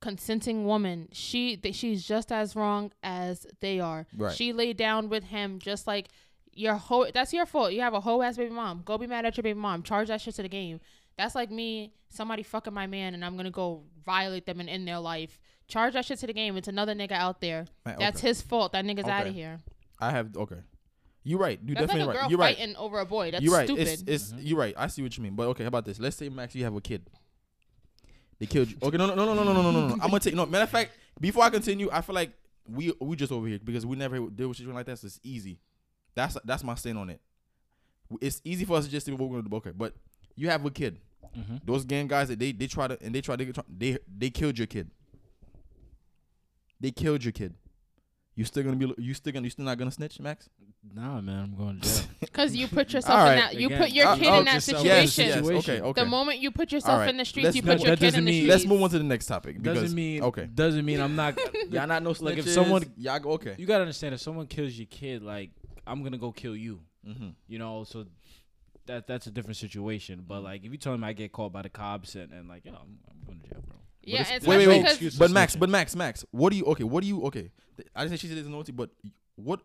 consenting 0.00 0.66
woman. 0.66 1.08
She 1.12 1.56
th- 1.56 1.74
she's 1.74 2.06
just 2.06 2.30
as 2.30 2.54
wrong 2.54 2.92
as 3.02 3.46
they 3.60 3.80
are. 3.80 4.06
Right. 4.14 4.34
She 4.36 4.52
laid 4.52 4.76
down 4.76 5.08
with 5.08 5.24
him 5.24 5.58
just 5.58 5.86
like 5.86 6.08
your 6.56 6.74
whole. 6.74 7.06
That's 7.12 7.32
your 7.32 7.46
fault. 7.46 7.72
You 7.72 7.80
have 7.80 7.94
a 7.94 8.00
whole 8.00 8.22
ass 8.22 8.36
baby 8.36 8.50
mom. 8.50 8.82
Go 8.84 8.98
be 8.98 9.06
mad 9.06 9.24
at 9.24 9.36
your 9.36 9.42
baby 9.42 9.58
mom. 9.58 9.82
Charge 9.82 10.08
that 10.08 10.20
shit 10.20 10.34
to 10.36 10.42
the 10.42 10.48
game. 10.48 10.80
That's 11.16 11.34
like 11.34 11.50
me, 11.50 11.92
somebody 12.08 12.42
fucking 12.42 12.74
my 12.74 12.86
man, 12.86 13.14
and 13.14 13.24
I'm 13.24 13.36
gonna 13.36 13.50
go 13.50 13.82
violate 14.04 14.46
them 14.46 14.60
and 14.60 14.68
end 14.68 14.86
their 14.88 14.98
life. 14.98 15.38
Charge 15.68 15.94
that 15.94 16.04
shit 16.04 16.18
to 16.20 16.26
the 16.26 16.32
game. 16.32 16.56
It's 16.56 16.68
another 16.68 16.94
nigga 16.94 17.12
out 17.12 17.40
there. 17.40 17.66
Man, 17.86 17.96
That's 17.98 18.20
okay. 18.20 18.28
his 18.28 18.42
fault. 18.42 18.72
That 18.72 18.84
nigga's 18.84 19.08
out 19.08 19.26
of 19.26 19.34
here. 19.34 19.60
I 19.98 20.10
have 20.10 20.36
okay. 20.36 20.58
You're 21.22 21.38
right. 21.38 21.58
You're 21.64 21.74
That's 21.74 21.88
like 21.88 21.98
definitely 21.98 22.02
a 22.02 22.12
girl 22.12 22.22
right. 22.22 22.30
You're 22.30 22.38
right. 22.38 22.56
fighting 22.56 22.76
over 22.76 23.00
a 23.00 23.06
boy. 23.06 23.30
That's 23.30 23.42
you're 23.42 23.54
right. 23.54 23.66
stupid. 23.66 23.88
It's 23.88 24.02
mm-hmm. 24.02 24.12
it's 24.12 24.34
you're 24.38 24.58
right. 24.58 24.74
I 24.76 24.88
see 24.88 25.02
what 25.02 25.16
you 25.16 25.22
mean. 25.22 25.34
But 25.34 25.48
okay, 25.48 25.64
how 25.64 25.68
about 25.68 25.84
this? 25.84 25.98
Let's 25.98 26.16
say 26.16 26.28
Max, 26.28 26.54
you 26.54 26.64
have 26.64 26.76
a 26.76 26.80
kid. 26.80 27.08
They 28.38 28.46
killed 28.46 28.70
you. 28.70 28.76
Okay, 28.82 28.96
no, 28.96 29.06
no, 29.06 29.14
no, 29.14 29.32
no, 29.32 29.34
no, 29.34 29.44
no, 29.44 29.62
no, 29.62 29.70
no, 29.70 29.88
no. 29.88 29.94
I'm 29.94 30.10
gonna 30.10 30.20
take 30.20 30.34
no. 30.34 30.44
Matter 30.44 30.64
of 30.64 30.70
fact, 30.70 30.92
before 31.20 31.44
I 31.44 31.50
continue, 31.50 31.88
I 31.90 32.02
feel 32.02 32.14
like 32.14 32.32
we 32.68 32.92
we 33.00 33.16
just 33.16 33.32
over 33.32 33.46
here 33.46 33.58
because 33.62 33.86
we 33.86 33.96
never 33.96 34.16
deal 34.16 34.48
with 34.48 34.56
situation 34.56 34.74
like 34.74 34.86
that. 34.86 34.98
So 34.98 35.06
it's 35.06 35.20
easy. 35.22 35.58
That's 36.14 36.36
that's 36.44 36.62
my 36.64 36.74
stand 36.74 36.98
on 36.98 37.10
it. 37.10 37.20
It's 38.20 38.40
easy 38.44 38.64
for 38.64 38.76
us 38.76 38.84
to 38.84 38.90
just 38.90 39.06
say 39.06 39.12
what 39.12 39.20
we're 39.28 39.38
gonna 39.38 39.48
do. 39.48 39.56
Okay, 39.56 39.72
but 39.74 39.94
you 40.36 40.48
have 40.48 40.64
a 40.64 40.70
kid. 40.70 40.98
Mhm. 41.36 41.60
Those 41.64 41.84
gang 41.84 42.06
guys 42.06 42.28
that 42.28 42.38
they 42.38 42.52
they 42.52 42.66
try 42.66 42.86
to 42.86 42.96
and 43.02 43.14
they 43.14 43.20
try 43.20 43.34
to 43.36 43.44
get- 43.44 43.78
they 43.78 43.98
they 44.18 44.30
killed 44.30 44.56
your 44.58 44.66
kid. 44.66 44.90
They 46.80 46.90
killed 46.90 47.24
your 47.24 47.32
kid. 47.32 47.54
You 48.36 48.44
still 48.44 48.62
gonna 48.64 48.76
be 48.76 48.92
you 48.98 49.14
still 49.14 49.32
gonna 49.32 49.44
you 49.44 49.50
still 49.50 49.64
not 49.64 49.78
gonna 49.78 49.90
snitch, 49.90 50.18
Max? 50.20 50.48
Nah, 50.94 51.20
man, 51.22 51.44
I'm 51.44 51.56
going 51.56 51.80
to 51.80 51.88
jail. 51.88 52.04
Because 52.20 52.54
you 52.54 52.66
put 52.68 52.92
yourself 52.92 53.18
All 53.18 53.28
in 53.30 53.38
that. 53.38 53.54
You 53.54 53.68
Again, 53.68 53.78
put 53.80 53.90
your 53.92 54.06
I'll- 54.06 54.18
kid 54.18 54.26
I'll 54.26 54.38
in 54.40 54.44
that 54.46 54.62
situation. 54.62 54.84
Yes, 54.86 55.16
yes, 55.18 55.36
okay, 55.46 55.80
okay. 55.80 56.02
The 56.02 56.06
moment 56.06 56.40
you 56.40 56.50
put 56.50 56.72
yourself 56.72 56.92
All 56.94 56.98
right. 56.98 57.08
in 57.08 57.16
the 57.16 57.24
streets, 57.24 57.44
Let's 57.44 57.56
you 57.56 57.62
move- 57.62 57.78
put 57.78 57.86
your 57.86 57.96
that 57.96 57.98
kid 58.00 58.14
in 58.18 58.24
the 58.26 58.30
mean- 58.30 58.42
streets. 58.42 58.50
Let's 58.50 58.66
move 58.66 58.82
on 58.82 58.90
to 58.90 58.98
the 58.98 59.04
next 59.04 59.26
topic. 59.26 59.62
Because, 59.62 59.80
doesn't 59.80 59.94
mean 59.96 60.22
okay. 60.24 60.46
Doesn't 60.52 60.84
mean 60.84 61.00
I'm 61.00 61.16
not. 61.16 61.38
Y'all 61.70 61.86
not 61.86 62.02
no 62.02 62.10
snitches. 62.10 62.20
Like, 62.22 62.38
if 62.38 62.48
someone- 62.50 62.84
y'all 62.98 63.18
go 63.18 63.30
okay. 63.32 63.54
you 63.56 63.64
gotta 63.66 63.82
understand 63.82 64.14
if 64.14 64.20
someone 64.20 64.46
kills 64.46 64.74
your 64.74 64.86
kid, 64.88 65.22
like 65.22 65.52
I'm 65.86 66.02
gonna 66.02 66.18
go 66.18 66.32
kill 66.32 66.56
you. 66.56 66.80
Mm-hmm. 67.06 67.28
You 67.48 67.58
know, 67.58 67.84
so 67.84 68.06
that 68.86 69.06
that's 69.06 69.26
a 69.26 69.30
different 69.30 69.56
situation. 69.56 70.24
But 70.26 70.42
like 70.42 70.64
if 70.64 70.70
you 70.72 70.78
tell 70.78 70.96
me 70.96 71.06
I 71.08 71.12
get 71.12 71.32
caught 71.32 71.52
by 71.52 71.62
the 71.62 71.68
cops 71.68 72.14
and, 72.14 72.32
and 72.32 72.48
like, 72.48 72.64
yo, 72.64 72.72
I'm, 72.72 72.98
I'm 73.10 73.26
going 73.26 73.40
to 73.40 73.48
jail, 73.48 73.62
bro. 73.66 73.76
Yeah, 74.02 74.20
it's- 74.20 74.36
it's 74.38 74.46
wait, 74.46 74.58
wait, 74.58 74.68
wait. 74.68 74.84
Excuse- 74.84 75.16
But 75.18 75.30
Max, 75.30 75.56
but 75.56 75.68
Max, 75.70 75.96
Max, 75.96 76.24
what 76.30 76.50
do 76.50 76.56
you? 76.58 76.64
Okay, 76.66 76.84
what 76.84 77.02
do 77.02 77.08
you? 77.08 77.22
Okay, 77.24 77.50
I 77.94 78.02
didn't 78.04 78.10
say 78.10 78.16
she 78.22 78.28
said 78.28 78.38
it's 78.38 78.48
naughty, 78.48 78.72
but 78.72 78.90
what 79.36 79.60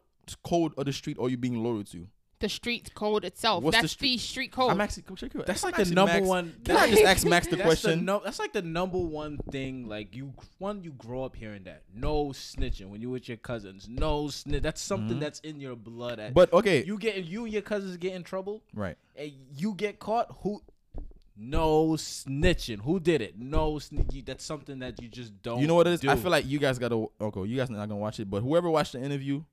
code 0.46 0.74
of 0.78 0.86
the 0.86 0.94
street 0.94 1.18
are 1.20 1.28
you 1.30 1.38
being 1.38 1.62
loyal 1.64 1.84
to? 1.86 2.08
The 2.40 2.50
street 2.50 2.94
code 2.94 3.26
itself. 3.26 3.64
What's 3.64 3.76
that's 3.78 3.84
the 3.84 3.88
street- 3.90 4.20
street, 4.20 4.52
code. 4.52 4.72
I'm 4.72 4.82
actually. 4.82 5.04
Come 5.04 5.16
check 5.16 5.34
it 5.36 5.40
out. 5.42 5.46
That's 5.46 5.64
I'm 5.64 5.72
like 5.72 5.84
the 5.88 5.94
number 5.94 6.14
Max- 6.14 6.26
one. 6.28 6.56
Can 6.66 6.76
I 6.78 6.90
just 6.90 7.04
ask 7.04 7.28
Max 7.28 7.48
the 7.48 7.56
That's 7.58 7.66
question? 7.68 8.06
no, 8.06 8.22
that's 8.24 8.40
like 8.40 8.54
the 8.54 8.62
number 8.62 8.98
one 8.98 9.38
thing. 9.52 9.88
Like 9.88 10.16
you, 10.16 10.34
one, 10.58 10.84
you 10.84 10.92
grow 10.92 11.24
up 11.24 11.36
hearing 11.36 11.64
that 11.66 11.84
no 11.96 12.28
snitching 12.28 12.86
when 12.90 13.02
you 13.02 13.10
with 13.10 13.28
your 13.28 13.38
cousins. 13.38 13.88
No 13.90 14.30
snitch. 14.30 14.64
That's 14.64 14.82
something 14.82 15.18
Mhm. 15.18 15.22
that's 15.22 15.40
in 15.42 15.60
your 15.60 15.76
blood. 15.76 16.20
At, 16.20 16.34
But 16.34 16.52
okay, 16.54 16.84
you 16.84 16.98
get 16.98 17.24
you 17.26 17.44
and 17.46 17.54
your 17.54 17.62
cousins 17.62 17.98
get 17.98 18.14
in 18.14 18.24
trouble, 18.24 18.64
right. 18.74 18.98
and 19.16 19.32
you 19.56 19.74
get 19.74 20.00
caught. 20.00 20.38
Who? 20.42 20.62
No 21.42 21.92
snitching. 21.92 22.82
Who 22.82 23.00
did 23.00 23.22
it? 23.22 23.40
No 23.40 23.74
snitching. 23.76 24.26
That's 24.26 24.44
something 24.44 24.80
that 24.80 25.02
you 25.02 25.08
just 25.08 25.42
don't. 25.42 25.62
You 25.62 25.68
know 25.68 25.76
what 25.76 25.88
it 25.88 25.94
is? 25.94 26.06
I 26.06 26.16
feel 26.18 26.32
like 26.32 26.46
you 26.46 26.60
guys 26.60 26.78
gotta. 26.78 27.06
Okay, 27.22 27.44
you 27.46 27.56
guys 27.58 27.70
not 27.70 27.78
gonna 27.80 27.96
watch 27.96 28.20
it, 28.20 28.30
but 28.30 28.42
whoever 28.42 28.70
watched 28.70 28.92
the 28.94 29.02
interview 29.02 29.44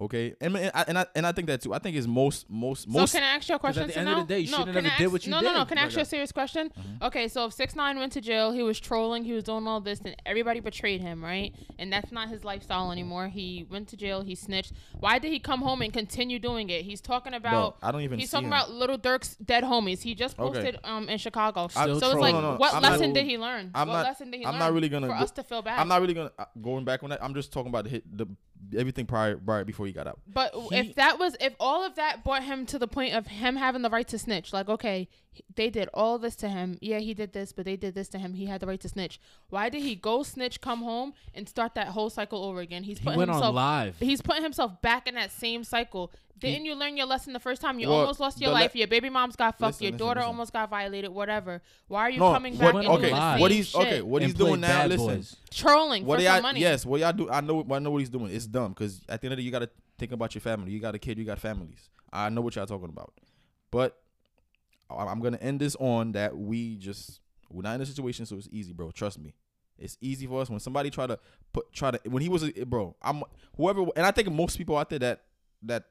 Okay, 0.00 0.32
and 0.40 0.56
and 0.56 0.70
I, 0.74 0.84
and 0.86 0.96
I 0.98 1.06
and 1.16 1.26
I 1.26 1.32
think 1.32 1.48
that 1.48 1.60
too. 1.60 1.74
I 1.74 1.80
think 1.80 1.96
it's 1.96 2.06
most 2.06 2.48
most 2.48 2.86
most. 2.86 3.10
So 3.10 3.18
can 3.18 3.24
I 3.28 3.34
ask 3.34 3.48
you 3.48 3.56
a 3.56 3.58
question? 3.58 3.82
at 3.82 3.88
the 3.88 3.98
end 3.98 4.08
of 4.08 4.16
now? 4.18 4.22
the 4.22 4.28
day, 4.28 4.38
you 4.38 4.50
no, 4.52 4.58
shouldn't 4.58 4.76
have 4.76 4.92
I 4.94 4.96
did 4.96 5.10
what 5.10 5.26
you 5.26 5.32
no, 5.32 5.40
No, 5.40 5.52
no, 5.52 5.58
did. 5.60 5.68
Can 5.70 5.78
I 5.78 5.82
ask 5.82 5.96
you 5.96 6.02
a 6.02 6.04
serious 6.04 6.30
question? 6.30 6.70
Mhm. 6.78 7.06
Okay, 7.08 7.26
so 7.26 7.46
if 7.46 7.52
six 7.52 7.74
nine 7.74 7.98
went 7.98 8.12
to 8.12 8.20
jail, 8.20 8.52
he 8.52 8.62
was 8.62 8.78
trolling, 8.78 9.24
he 9.24 9.32
was 9.32 9.42
doing 9.42 9.66
all 9.66 9.80
this, 9.80 9.98
and 9.98 10.14
everybody 10.24 10.60
betrayed 10.60 11.00
him, 11.00 11.24
right? 11.24 11.52
And 11.80 11.92
that's 11.92 12.12
not 12.12 12.28
his 12.28 12.44
lifestyle 12.44 12.92
anymore. 12.92 13.26
He 13.26 13.66
went 13.68 13.88
to 13.88 13.96
jail, 13.96 14.22
he 14.22 14.36
snitched. 14.36 14.72
Why 15.00 15.18
did 15.18 15.32
he 15.32 15.40
come 15.40 15.62
home 15.62 15.82
and 15.82 15.92
continue 15.92 16.38
doing 16.38 16.70
it? 16.70 16.84
He's 16.84 17.00
talking 17.00 17.32
Bro, 17.32 17.38
about. 17.40 17.78
I 17.82 17.90
don't 17.90 18.02
even. 18.02 18.20
He's 18.20 18.30
talking 18.30 18.46
him. 18.46 18.52
about 18.52 18.70
Lil 18.70 18.98
Durk's 18.98 19.34
dead 19.36 19.64
homies. 19.64 20.02
He 20.02 20.14
just 20.14 20.38
Okay. 20.38 20.54
posted 20.60 20.78
um 20.84 21.08
in 21.08 21.18
Chicago. 21.18 21.66
Still 21.66 21.98
so 21.98 22.12
it's 22.12 22.20
like, 22.20 22.30
trolling. 22.30 22.34
No, 22.34 22.40
no, 22.40 22.50
no, 22.52 22.56
what 22.58 22.72
I'm 22.72 22.82
not- 22.82 22.92
lesson 22.92 23.12
did 23.14 23.26
he 23.26 23.36
learn? 23.36 23.72
I'm 23.74 23.88
what 23.88 23.94
not- 23.94 24.04
lesson 24.04 24.30
did 24.30 24.38
he 24.38 24.46
I'm 24.46 24.52
learn? 24.52 24.60
not 24.60 24.72
really 24.74 24.88
gonna 24.88 25.08
for 25.08 25.14
go- 25.14 25.18
us 25.24 25.32
to 25.32 25.42
feel 25.42 25.62
bad. 25.62 25.80
I'm 25.80 25.88
not 25.88 26.00
really 26.00 26.14
gonna 26.14 26.30
uh, 26.38 26.44
going 26.62 26.84
back 26.84 27.02
on 27.02 27.10
that. 27.10 27.20
I'm 27.20 27.34
just 27.34 27.52
talking 27.52 27.68
about 27.70 27.82
the 27.86 28.00
the 28.12 28.26
everything 28.76 29.06
prior 29.06 29.36
prior 29.36 29.64
before 29.64 29.86
he 29.86 29.92
got 29.92 30.06
out. 30.06 30.18
But 30.26 30.54
He- 30.54 30.76
if 30.76 30.94
that 30.96 31.18
was, 31.18 31.36
if 31.40 31.54
all 31.60 31.84
of 31.84 31.94
that 31.96 32.24
brought 32.24 32.42
him 32.44 32.66
to 32.66 32.78
the 32.78 32.88
point 32.88 33.14
of 33.14 33.26
him 33.26 33.56
having 33.56 33.82
the 33.82 33.90
right 33.90 34.06
to 34.08 34.18
snitch, 34.18 34.52
like, 34.52 34.68
okay, 34.68 35.08
they 35.54 35.70
did 35.70 35.88
all 35.94 36.18
this 36.18 36.34
to 36.36 36.48
him. 36.48 36.78
Yeah, 36.80 36.98
he 36.98 37.14
did 37.14 37.32
this, 37.32 37.52
but 37.52 37.64
they 37.64 37.76
did 37.76 37.94
this 37.94 38.08
to 38.08 38.18
him. 38.18 38.34
He 38.34 38.46
had 38.46 38.60
the 38.60 38.66
right 38.66 38.80
to 38.80 38.88
snitch. 38.88 39.20
Why 39.50 39.68
did 39.68 39.82
he 39.82 39.94
go 39.94 40.22
snitch, 40.22 40.60
come 40.60 40.82
home, 40.82 41.14
and 41.34 41.48
start 41.48 41.74
that 41.76 41.88
whole 41.88 42.10
cycle 42.10 42.44
over 42.44 42.60
again? 42.60 42.82
He's 42.82 42.98
He 42.98 43.04
putting 43.04 43.18
went 43.18 43.30
himself. 43.30 43.50
on 43.50 43.54
live. 43.54 43.96
He's 44.00 44.20
putting 44.20 44.42
himself 44.42 44.80
back 44.82 45.06
in 45.08 45.14
that 45.14 45.30
same 45.30 45.62
cycle. 45.64 46.12
Didn't 46.40 46.64
you 46.66 46.74
learn 46.74 46.96
your 46.96 47.06
lesson 47.06 47.32
the 47.32 47.40
first 47.40 47.60
time? 47.60 47.78
You 47.80 47.88
Well, 47.88 48.00
almost 48.00 48.20
lost 48.20 48.40
your 48.40 48.50
the 48.50 48.54
le- 48.54 48.60
life. 48.60 48.76
Your 48.76 48.86
baby 48.88 49.10
mom's 49.10 49.36
got 49.36 49.58
fucked. 49.58 49.74
Listen, 49.80 49.84
your 49.84 49.92
listen, 49.92 50.06
daughter 50.06 50.20
listen. 50.20 50.28
almost 50.28 50.52
got 50.52 50.70
violated. 50.70 51.10
Whatever. 51.10 51.62
Why 51.88 52.00
are 52.02 52.10
you 52.10 52.18
No, 52.20 52.32
coming 52.32 52.54
what- 52.58 52.60
back 52.74 52.74
and 52.74 52.86
okay, 52.86 53.00
doing 53.00 53.02
the 53.02 53.10
live. 53.18 53.34
same 53.34 53.40
what 53.40 53.50
he's 53.50 53.68
shit? 53.68 53.80
okay. 53.80 54.02
What 54.02 54.22
And 54.22 54.30
he's 54.30 54.38
doing 54.38 54.60
now? 54.60 54.68
Bad 54.68 54.88
Listen, 54.90 55.06
Boys. 55.06 55.36
Trolling 55.50 56.04
what 56.06 56.18
for 56.18 56.22
y'all 56.24 56.34
some 56.34 56.42
money. 56.42 56.60
yes, 56.60 56.86
what 56.86 57.00
y'all 57.00 57.12
do? 57.12 57.30
I 57.30 57.40
know. 57.40 57.66
I 57.70 57.78
know 57.78 57.90
what 57.90 57.98
he's 57.98 58.10
doing. 58.10 58.30
It's 58.32 58.46
dumb 58.46 58.72
because 58.72 59.00
at 59.08 59.20
the 59.20 59.26
end 59.26 59.32
of 59.32 59.36
the 59.38 59.42
day, 59.42 59.46
you 59.46 59.50
gotta 59.52 59.70
think 59.98 60.12
about 60.12 60.34
your 60.34 60.40
family. 60.42 60.70
You 60.72 60.80
got 60.80 60.94
a 60.94 60.98
kid. 60.98 61.18
You 61.18 61.24
got 61.24 61.38
families. 61.40 61.90
I 62.12 62.28
know 62.28 62.40
what 62.40 62.56
y'all 62.56 62.66
talking 62.66 62.88
about, 62.88 63.12
but 63.70 64.00
I- 64.90 65.04
I'm 65.06 65.20
gonna 65.20 65.38
end 65.38 65.60
this 65.60 65.76
on 65.76 66.12
that 66.12 66.36
we 66.36 66.76
just 66.76 67.20
we're 67.50 67.62
not 67.62 67.74
in 67.76 67.80
a 67.80 67.86
situation, 67.86 68.26
so 68.26 68.36
it's 68.36 68.48
easy, 68.52 68.72
bro. 68.72 68.90
Trust 68.90 69.18
me. 69.18 69.34
It's 69.78 69.96
easy 70.00 70.26
for 70.26 70.40
us 70.42 70.50
when 70.50 70.58
somebody 70.60 70.90
try 70.90 71.06
to 71.06 71.18
put 71.52 71.72
try 71.72 71.90
to 71.92 72.00
when 72.10 72.22
he 72.22 72.28
was 72.28 72.42
a 72.42 72.50
bro. 72.64 72.96
I'm 73.02 73.22
whoever, 73.56 73.82
and 73.96 74.04
I 74.06 74.10
think 74.10 74.30
most 74.30 74.56
people 74.58 74.76
out 74.76 74.90
there 74.90 74.98
that 75.00 75.22
that 75.62 75.84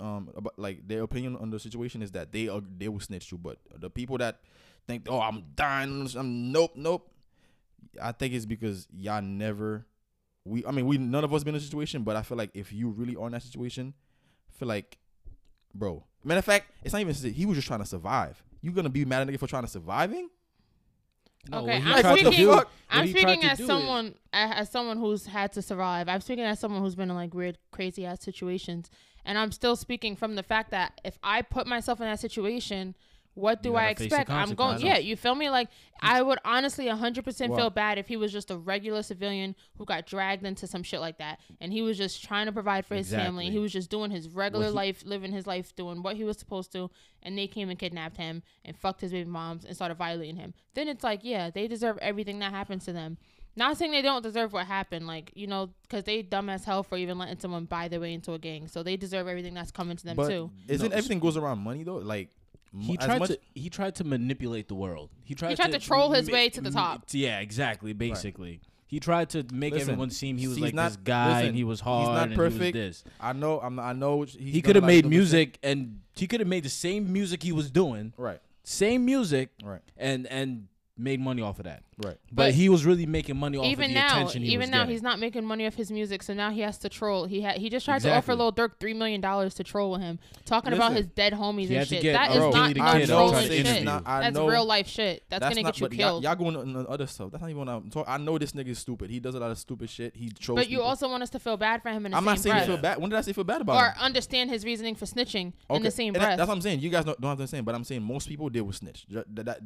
um 0.00 0.30
about, 0.36 0.58
like 0.58 0.86
their 0.88 1.02
opinion 1.02 1.36
on 1.36 1.50
the 1.50 1.58
situation 1.60 2.02
is 2.02 2.10
that 2.12 2.32
they 2.32 2.48
are 2.48 2.60
they 2.78 2.88
will 2.88 3.00
snitch 3.00 3.28
too. 3.28 3.38
But 3.38 3.58
the 3.78 3.88
people 3.90 4.18
that 4.18 4.40
think 4.86 5.06
oh 5.08 5.20
I'm 5.20 5.44
dying, 5.54 6.08
I'm 6.16 6.52
nope 6.52 6.72
nope. 6.74 7.10
I 8.02 8.12
think 8.12 8.34
it's 8.34 8.46
because 8.46 8.88
y'all 8.96 9.22
never 9.22 9.86
we 10.44 10.64
I 10.66 10.70
mean 10.72 10.86
we 10.86 10.98
none 10.98 11.24
of 11.24 11.32
us 11.32 11.44
been 11.44 11.54
in 11.54 11.60
a 11.60 11.64
situation, 11.64 12.02
but 12.02 12.16
I 12.16 12.22
feel 12.22 12.36
like 12.38 12.50
if 12.54 12.72
you 12.72 12.88
really 12.90 13.16
are 13.16 13.26
in 13.26 13.32
that 13.32 13.42
situation, 13.42 13.94
I 14.50 14.58
feel 14.58 14.68
like 14.68 14.98
bro. 15.74 16.04
Matter 16.26 16.38
of 16.38 16.44
fact, 16.44 16.70
it's 16.82 16.92
not 16.94 17.00
even 17.02 17.14
he 17.32 17.44
was 17.46 17.56
just 17.56 17.66
trying 17.68 17.80
to 17.80 17.86
survive. 17.86 18.42
You 18.62 18.72
gonna 18.72 18.88
be 18.88 19.04
mad 19.04 19.22
at 19.22 19.28
a 19.28 19.32
nigga 19.32 19.38
for 19.38 19.46
trying 19.46 19.64
to 19.64 19.68
surviving? 19.68 20.28
No, 21.50 21.58
Okay, 21.58 21.80
I'm 21.84 22.16
speaking- 22.16 22.32
do- 22.32 22.62
I'm 22.88 23.06
speaking 23.08 23.44
as 23.44 23.58
do 23.58 23.64
is- 23.64 23.66
someone 23.68 24.14
as 24.32 24.70
someone 24.70 24.96
who's 24.98 25.26
had 25.26 25.52
to 25.52 25.62
survive. 25.62 26.08
I'm 26.08 26.20
speaking 26.22 26.44
as 26.44 26.58
someone 26.58 26.80
who's 26.82 26.94
been 26.94 27.10
in 27.10 27.16
like 27.16 27.34
weird, 27.34 27.58
crazy 27.70 28.06
ass 28.06 28.22
situations, 28.22 28.90
and 29.24 29.38
I'm 29.38 29.52
still 29.52 29.76
speaking 29.76 30.16
from 30.16 30.34
the 30.34 30.42
fact 30.42 30.70
that 30.72 31.00
if 31.04 31.18
I 31.22 31.42
put 31.42 31.66
myself 31.66 32.00
in 32.00 32.06
that 32.06 32.20
situation, 32.20 32.94
what 33.34 33.64
do 33.64 33.74
I 33.74 33.86
gotta 33.86 33.94
face 33.96 33.98
the 33.98 34.04
expect? 34.20 34.30
I'm 34.30 34.54
going. 34.54 34.80
Yeah, 34.80 34.98
you 34.98 35.16
feel 35.16 35.34
me? 35.34 35.50
Like 35.50 35.68
I 36.00 36.22
would 36.22 36.38
honestly 36.44 36.86
100 36.86 37.24
percent 37.24 37.50
Well- 37.50 37.58
feel 37.62 37.70
bad 37.70 37.98
if 37.98 38.06
he 38.06 38.16
was 38.16 38.30
just 38.30 38.48
a 38.52 38.56
regular 38.56 39.02
civilian 39.02 39.56
who 39.76 39.84
got 39.84 40.06
dragged 40.06 40.44
into 40.46 40.68
some 40.68 40.84
shit 40.84 41.00
like 41.00 41.18
that, 41.18 41.40
and 41.60 41.72
he 41.72 41.82
was 41.82 41.98
just 41.98 42.22
trying 42.22 42.46
to 42.46 42.52
provide 42.52 42.86
for 42.86 42.94
his 42.94 43.10
family. 43.10 43.50
He 43.50 43.58
was 43.58 43.72
just 43.72 43.90
doing 43.90 44.12
his 44.12 44.28
regular 44.28 44.66
Well, 44.66 44.70
he- 44.72 44.76
life, 44.76 45.02
living 45.04 45.32
his 45.32 45.48
life, 45.48 45.74
doing 45.74 46.00
what 46.00 46.14
he 46.14 46.22
was 46.22 46.38
supposed 46.38 46.70
to, 46.72 46.92
and 47.24 47.36
they 47.36 47.48
came 47.48 47.70
and 47.70 47.78
kidnapped 47.78 48.18
him 48.18 48.44
and 48.64 48.76
fucked 48.76 49.00
his 49.00 49.10
baby 49.10 49.28
moms 49.28 49.64
and 49.64 49.74
started 49.74 49.96
violating 49.96 50.36
him. 50.36 50.54
Then 50.74 50.86
it's 50.86 51.02
like, 51.02 51.20
yeah, 51.24 51.50
they 51.50 51.66
deserve 51.66 51.98
everything 51.98 52.38
that 52.38 52.52
happens 52.52 52.84
to 52.84 52.92
them. 52.92 53.18
Not 53.56 53.76
saying 53.78 53.92
they 53.92 54.02
don't 54.02 54.22
deserve 54.22 54.52
what 54.52 54.66
happened, 54.66 55.06
like 55.06 55.30
you 55.34 55.46
know, 55.46 55.70
because 55.82 56.04
they 56.04 56.22
dumb 56.22 56.48
as 56.50 56.64
hell 56.64 56.82
for 56.82 56.96
even 56.98 57.18
letting 57.18 57.38
someone 57.38 57.64
buy 57.66 57.88
their 57.88 58.00
way 58.00 58.12
into 58.12 58.32
a 58.32 58.38
gang. 58.38 58.66
So 58.68 58.82
they 58.82 58.96
deserve 58.96 59.28
everything 59.28 59.54
that's 59.54 59.70
coming 59.70 59.96
to 59.96 60.04
them 60.04 60.16
but 60.16 60.28
too. 60.28 60.50
isn't 60.68 60.90
No, 60.90 60.96
everything 60.96 61.20
goes 61.20 61.36
around 61.36 61.58
money 61.60 61.84
though? 61.84 61.96
Like 61.96 62.30
He 62.78 62.98
as 62.98 63.04
tried 63.06 63.18
much- 63.20 63.28
to 63.30 63.38
he 63.54 63.70
tried 63.70 63.94
to 63.96 64.04
manipulate 64.04 64.66
the 64.68 64.74
world. 64.74 65.10
He 65.22 65.34
tried, 65.36 65.56
tried 65.56 65.72
to 65.72 65.78
troll 65.78 66.10
his 66.12 66.28
way 66.30 66.48
to 66.50 66.60
the 66.60 66.70
top. 66.70 67.04
Yeah, 67.12 67.38
exactly. 67.38 67.92
Basically, 67.92 68.60
he 68.86 68.98
tried 68.98 69.30
to 69.30 69.44
make 69.52 69.72
Listen, 69.72 69.90
everyone 69.90 70.10
seem 70.10 70.36
he 70.36 70.48
was 70.48 70.58
like 70.58 70.74
not- 70.74 70.88
this 70.88 70.96
guy 70.96 71.34
listen, 71.34 71.46
and 71.48 71.56
he 71.56 71.62
was 71.64 71.78
hard. 71.80 72.00
he's 72.00 72.06
hard 72.08 72.16
not 72.16 72.22
and 72.24 72.32
he 72.32 72.36
perfect. 72.36 72.60
was 72.60 72.72
this. 72.72 73.04
I 73.20 73.32
know. 73.32 73.60
I'm. 73.60 73.78
I 73.78 73.92
know. 73.92 74.22
He's 74.22 74.34
He 74.34 74.62
could 74.62 74.74
have 74.74 74.84
made 74.84 75.06
music 75.06 75.58
and 75.62 76.00
he 76.16 76.26
could 76.26 76.40
have 76.40 76.48
made 76.48 76.64
the 76.64 76.68
same 76.68 77.12
music 77.12 77.42
he 77.44 77.52
was 77.52 77.70
doing, 77.70 78.12
Right. 78.16 78.40
same 78.64 79.04
music, 79.04 79.50
Right. 79.62 79.80
and 79.96 80.26
and 80.26 80.66
made 80.96 81.18
money 81.20 81.42
off 81.42 81.58
of 81.58 81.64
that. 81.64 81.82
Right. 82.04 82.16
But, 82.28 82.34
But 82.36 82.54
he 82.54 82.68
was 82.68 82.84
really 82.86 83.04
making 83.06 83.36
money 83.36 83.58
off 83.58 83.64
even 83.66 83.86
of 83.86 83.88
the 83.90 83.94
now, 83.94 84.06
attention 84.16 84.42
he 84.42 84.48
even 84.48 84.60
was 84.60 84.70
now, 84.70 84.78
getting. 84.82 84.90
he's 84.92 85.02
not 85.02 85.18
making 85.18 85.44
money 85.44 85.66
off 85.66 85.74
his 85.74 85.90
music, 85.90 86.22
so 86.22 86.34
now 86.34 86.50
he 86.50 86.60
has 86.60 86.78
to 86.78 86.88
troll. 86.88 87.24
He 87.24 87.40
had 87.40 87.56
he 87.58 87.68
just 87.68 87.84
tried 87.84 88.00
to 88.02 88.10
offer 88.10 88.32
Exactly. 88.32 88.36
Lil 88.36 88.52
Durk 88.52 88.70
three 88.78 88.94
million 88.94 89.20
dollars 89.20 89.54
to 89.54 89.64
troll 89.64 89.90
with 89.92 90.00
him, 90.02 90.18
talking 90.44 90.72
about 90.72 90.92
his 90.92 91.06
dead 91.06 91.32
homies 91.32 91.70
and 91.70 91.86
shit. 91.86 92.02
get 92.02 92.12
That 92.12 92.30
is 92.30 92.36
Bro, 92.38 92.50
not 92.50 92.54
Dilly 92.54 92.72
the 92.74 92.78
no 92.80 92.84
Kid 92.84 92.94
I 92.94 92.98
know. 93.00 93.06
trolling 93.30 93.48
this 93.48 93.66
shit. 93.68 93.84
not. 93.84 94.02
I 94.06 94.20
That's 94.20 94.34
know. 94.36 94.48
real 94.48 94.64
life 94.64 94.86
shit. 94.88 95.24
That's, 95.28 95.42
gonna 95.42 95.62
not, 95.62 95.74
get 95.74 95.80
you 95.80 95.88
but 95.88 95.96
y'all- 95.96 96.08
killed. 96.10 96.22
Y'all, 96.24 96.34
going 96.36 96.56
on 96.56 96.72
the 96.72 96.88
other 96.88 97.06
stuff. 97.06 97.30
That's 97.32 97.42
not 97.42 97.50
even 97.50 97.58
what 97.66 97.68
I'm 97.68 97.90
talking. 97.90 98.12
I 98.12 98.16
know 98.18 98.38
this 98.38 98.52
nigga 98.52 98.68
is 98.68 98.78
stupid. 98.78 99.10
He 99.10 99.18
does 99.20 99.34
a 99.34 99.40
lot 99.40 99.50
of 99.50 99.58
stupid 99.58 99.90
shit. 99.90 100.14
He 100.16 100.30
trolls. 100.30 100.58
but 100.60 100.70
you 100.70 100.78
people. 100.78 100.88
also 100.88 101.08
want 101.08 101.22
us 101.24 101.30
to 101.30 101.38
feel 101.40 101.56
bad 101.56 101.82
for 101.82 101.88
him 101.90 102.06
in 102.06 102.12
the 102.12 102.16
I'm 102.18 102.22
same 102.22 102.26
not 102.26 102.38
saying 102.38 102.52
breath, 102.54 102.68
you 102.68 102.74
feel 102.74 102.82
bad. 102.82 103.00
When 103.00 103.10
did 103.10 103.16
I 103.18 103.20
say 103.22 103.32
feel 103.32 103.44
bad 103.44 103.60
about 103.62 103.76
or 103.82 103.86
him? 103.86 103.94
understand 104.00 104.50
his 104.50 104.64
reasoning 104.64 104.94
for 104.94 105.06
snitching 105.06 105.52
in 105.70 105.82
the 105.82 105.90
same 105.90 106.12
breath. 106.12 106.36
that's 106.38 106.48
what 106.48 106.54
I'm 106.54 106.60
saying. 106.62 106.80
You 106.80 106.90
guys 106.90 107.04
don't, 107.04 107.20
don't 107.20 107.30
have 107.30 107.38
to 107.38 107.42
understand, 107.42 107.66
but 107.66 107.74
I'm 107.74 107.84
saying 107.84 108.02
most 108.02 108.28
people 108.28 108.48
deal 108.48 108.64
with 108.64 108.76
snitch. 108.76 109.06
Ju- 109.08 109.24
That, 109.34 109.46
that, 109.46 109.60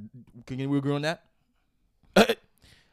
can 0.47 0.69
we 0.71 0.79
agree 0.79 0.93
on 0.95 1.03
that? 1.03 1.18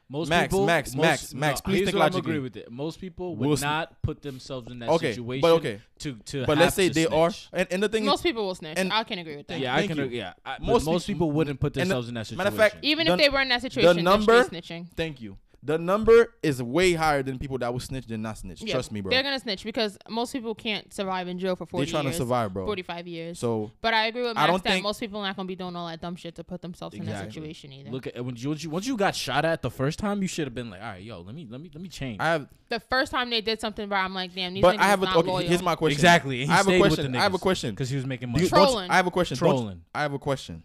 Most 0.08 0.28
Max, 0.28 0.52
people, 0.52 0.66
Max, 0.66 0.94
most, 0.94 1.02
Max, 1.02 1.34
Max, 1.34 1.60
please 1.60 1.78
here's 1.78 1.86
think 1.88 1.96
what 1.98 2.04
I'm 2.04 2.12
logically. 2.12 2.30
agree 2.34 2.40
with 2.40 2.56
it. 2.56 2.70
Most 2.70 3.00
people 3.00 3.34
would 3.34 3.48
Will 3.48 3.56
Smith- 3.56 3.68
not 3.68 4.02
put 4.02 4.22
themselves 4.22 4.70
in 4.70 4.78
that 4.78 4.88
Okay, 4.90 5.14
situation. 5.14 5.40
but 5.40 5.50
okay. 5.54 5.80
to 5.98 6.12
to. 6.26 6.46
But 6.46 6.58
have 6.58 6.66
let's 6.66 6.76
say 6.76 6.86
to 6.86 6.94
they 6.94 7.06
are, 7.08 7.32
and, 7.52 7.66
and 7.72 7.82
the 7.82 7.88
thing 7.88 8.04
most 8.04 8.20
is, 8.20 8.22
people 8.22 8.46
will 8.46 8.54
snitch. 8.54 8.78
and- 8.78 8.92
I 8.92 9.02
can 9.02 9.18
agree 9.18 9.36
with 9.36 9.48
that. 9.48 9.58
Yeah, 9.58 9.74
I 9.74 9.84
can. 9.88 9.96
you. 9.96 10.04
agree- 10.04 10.18
Yeah, 10.18 10.34
I, 10.44 10.58
Most 10.60 10.68
most 10.68 10.86
most 10.86 11.06
people- 11.08 11.26
people 11.26 11.32
wouldn't 11.32 11.58
put 11.58 11.72
and 11.72 11.74
the- 11.74 11.78
themselves 11.86 12.06
in 12.08 12.14
that 12.14 12.26
situation. 12.28 12.38
matter 12.38 12.50
of 12.50 12.56
fact, 12.72 12.84
Even 12.84 13.08
the- 13.08 13.14
if 13.14 13.18
they 13.18 13.28
were 13.28 13.40
in 13.40 13.48
that 13.48 13.62
situation, 13.62 13.96
the 13.96 14.02
number- 14.02 14.32
they're 14.32 14.44
straight 14.44 14.62
snitching. 14.64 14.86
thank 14.96 15.20
you. 15.20 15.38
The 15.66 15.78
number 15.78 16.32
is 16.44 16.62
way 16.62 16.92
higher 16.92 17.24
than 17.24 17.40
people 17.40 17.58
that 17.58 17.72
will 17.72 17.80
snitch 17.80 18.06
than 18.06 18.22
not 18.22 18.38
snitch. 18.38 18.62
Yeah, 18.62 18.74
Trust 18.74 18.92
me, 18.92 19.00
bro. 19.00 19.10
They're 19.10 19.24
gonna 19.24 19.40
snitch 19.40 19.64
because 19.64 19.98
most 20.08 20.32
people 20.32 20.54
can't 20.54 20.94
survive 20.94 21.26
in 21.26 21.40
jail 21.40 21.56
for 21.56 21.66
forty. 21.66 21.86
They're 21.86 21.92
trying 21.92 22.04
years, 22.04 22.16
to 22.16 22.22
survive, 22.22 22.52
bro. 22.54 22.66
45 22.66 23.08
years. 23.08 23.38
So 23.40 23.72
but 23.80 23.92
I 23.92 24.06
agree 24.06 24.22
with 24.22 24.30
I 24.36 24.42
Max 24.42 24.46
don't 24.46 24.62
that 24.64 24.70
think- 24.70 24.84
most 24.84 25.00
people 25.00 25.20
are 25.20 25.26
not 25.26 25.34
gonna 25.34 25.48
be 25.48 25.56
doing 25.56 25.74
all 25.74 25.88
that 25.88 26.00
dumb 26.00 26.14
shit 26.14 26.36
to 26.36 26.44
put 26.44 26.62
themselves 26.62 26.96
in 26.96 27.04
that 27.06 27.24
situation 27.24 27.72
either. 27.72 27.90
Look 27.90 28.06
at 28.06 28.24
when 28.24 28.36
you, 28.36 28.48
once 28.48 28.62
you 28.62 28.70
once 28.70 28.86
you 28.86 28.96
got 28.96 29.16
shot 29.16 29.44
at 29.44 29.60
the 29.62 29.70
first 29.70 29.98
time, 29.98 30.22
you 30.22 30.28
should 30.28 30.46
have 30.46 30.54
been 30.54 30.70
like, 30.70 30.80
all 30.80 30.90
right, 30.90 31.02
yo, 31.02 31.20
let 31.20 31.34
me 31.34 31.48
let 31.50 31.60
me 31.60 31.68
let 31.74 31.82
me 31.82 31.88
change. 31.88 32.20
I 32.20 32.26
have, 32.26 32.48
the 32.68 32.78
first 32.78 33.10
time 33.10 33.30
they 33.30 33.40
did 33.40 33.60
something, 33.60 33.88
bro. 33.88 33.98
I'm 33.98 34.14
like, 34.14 34.34
damn, 34.34 34.54
these 34.54 34.62
but 34.62 34.76
niggas 34.76 34.80
I 34.80 34.84
have 34.84 35.02
a 35.02 35.06
not 35.06 35.16
okay. 35.16 35.28
loyal. 35.28 35.48
Here's 35.48 35.62
my 35.62 35.74
question. 35.74 35.96
exactly. 35.96 36.42
and 36.42 36.50
he 36.50 36.54
I 36.54 36.56
have 36.58 36.68
a 36.68 36.78
question. 36.78 37.16
I 37.16 37.22
have 37.22 37.34
a 37.34 37.38
question. 37.38 37.70
because 37.70 37.90
he 37.90 37.96
was 37.96 38.06
making 38.06 38.30
money. 38.30 38.44
you- 38.44 38.48
Trolling. 38.50 38.90
I 38.90 38.96
have 38.96 39.06
a 39.06 39.10
question. 39.10 39.36
Don't 39.36 39.48
Trolling. 39.48 39.82
I 39.92 40.02
have 40.02 40.12
a 40.12 40.18
question. 40.18 40.62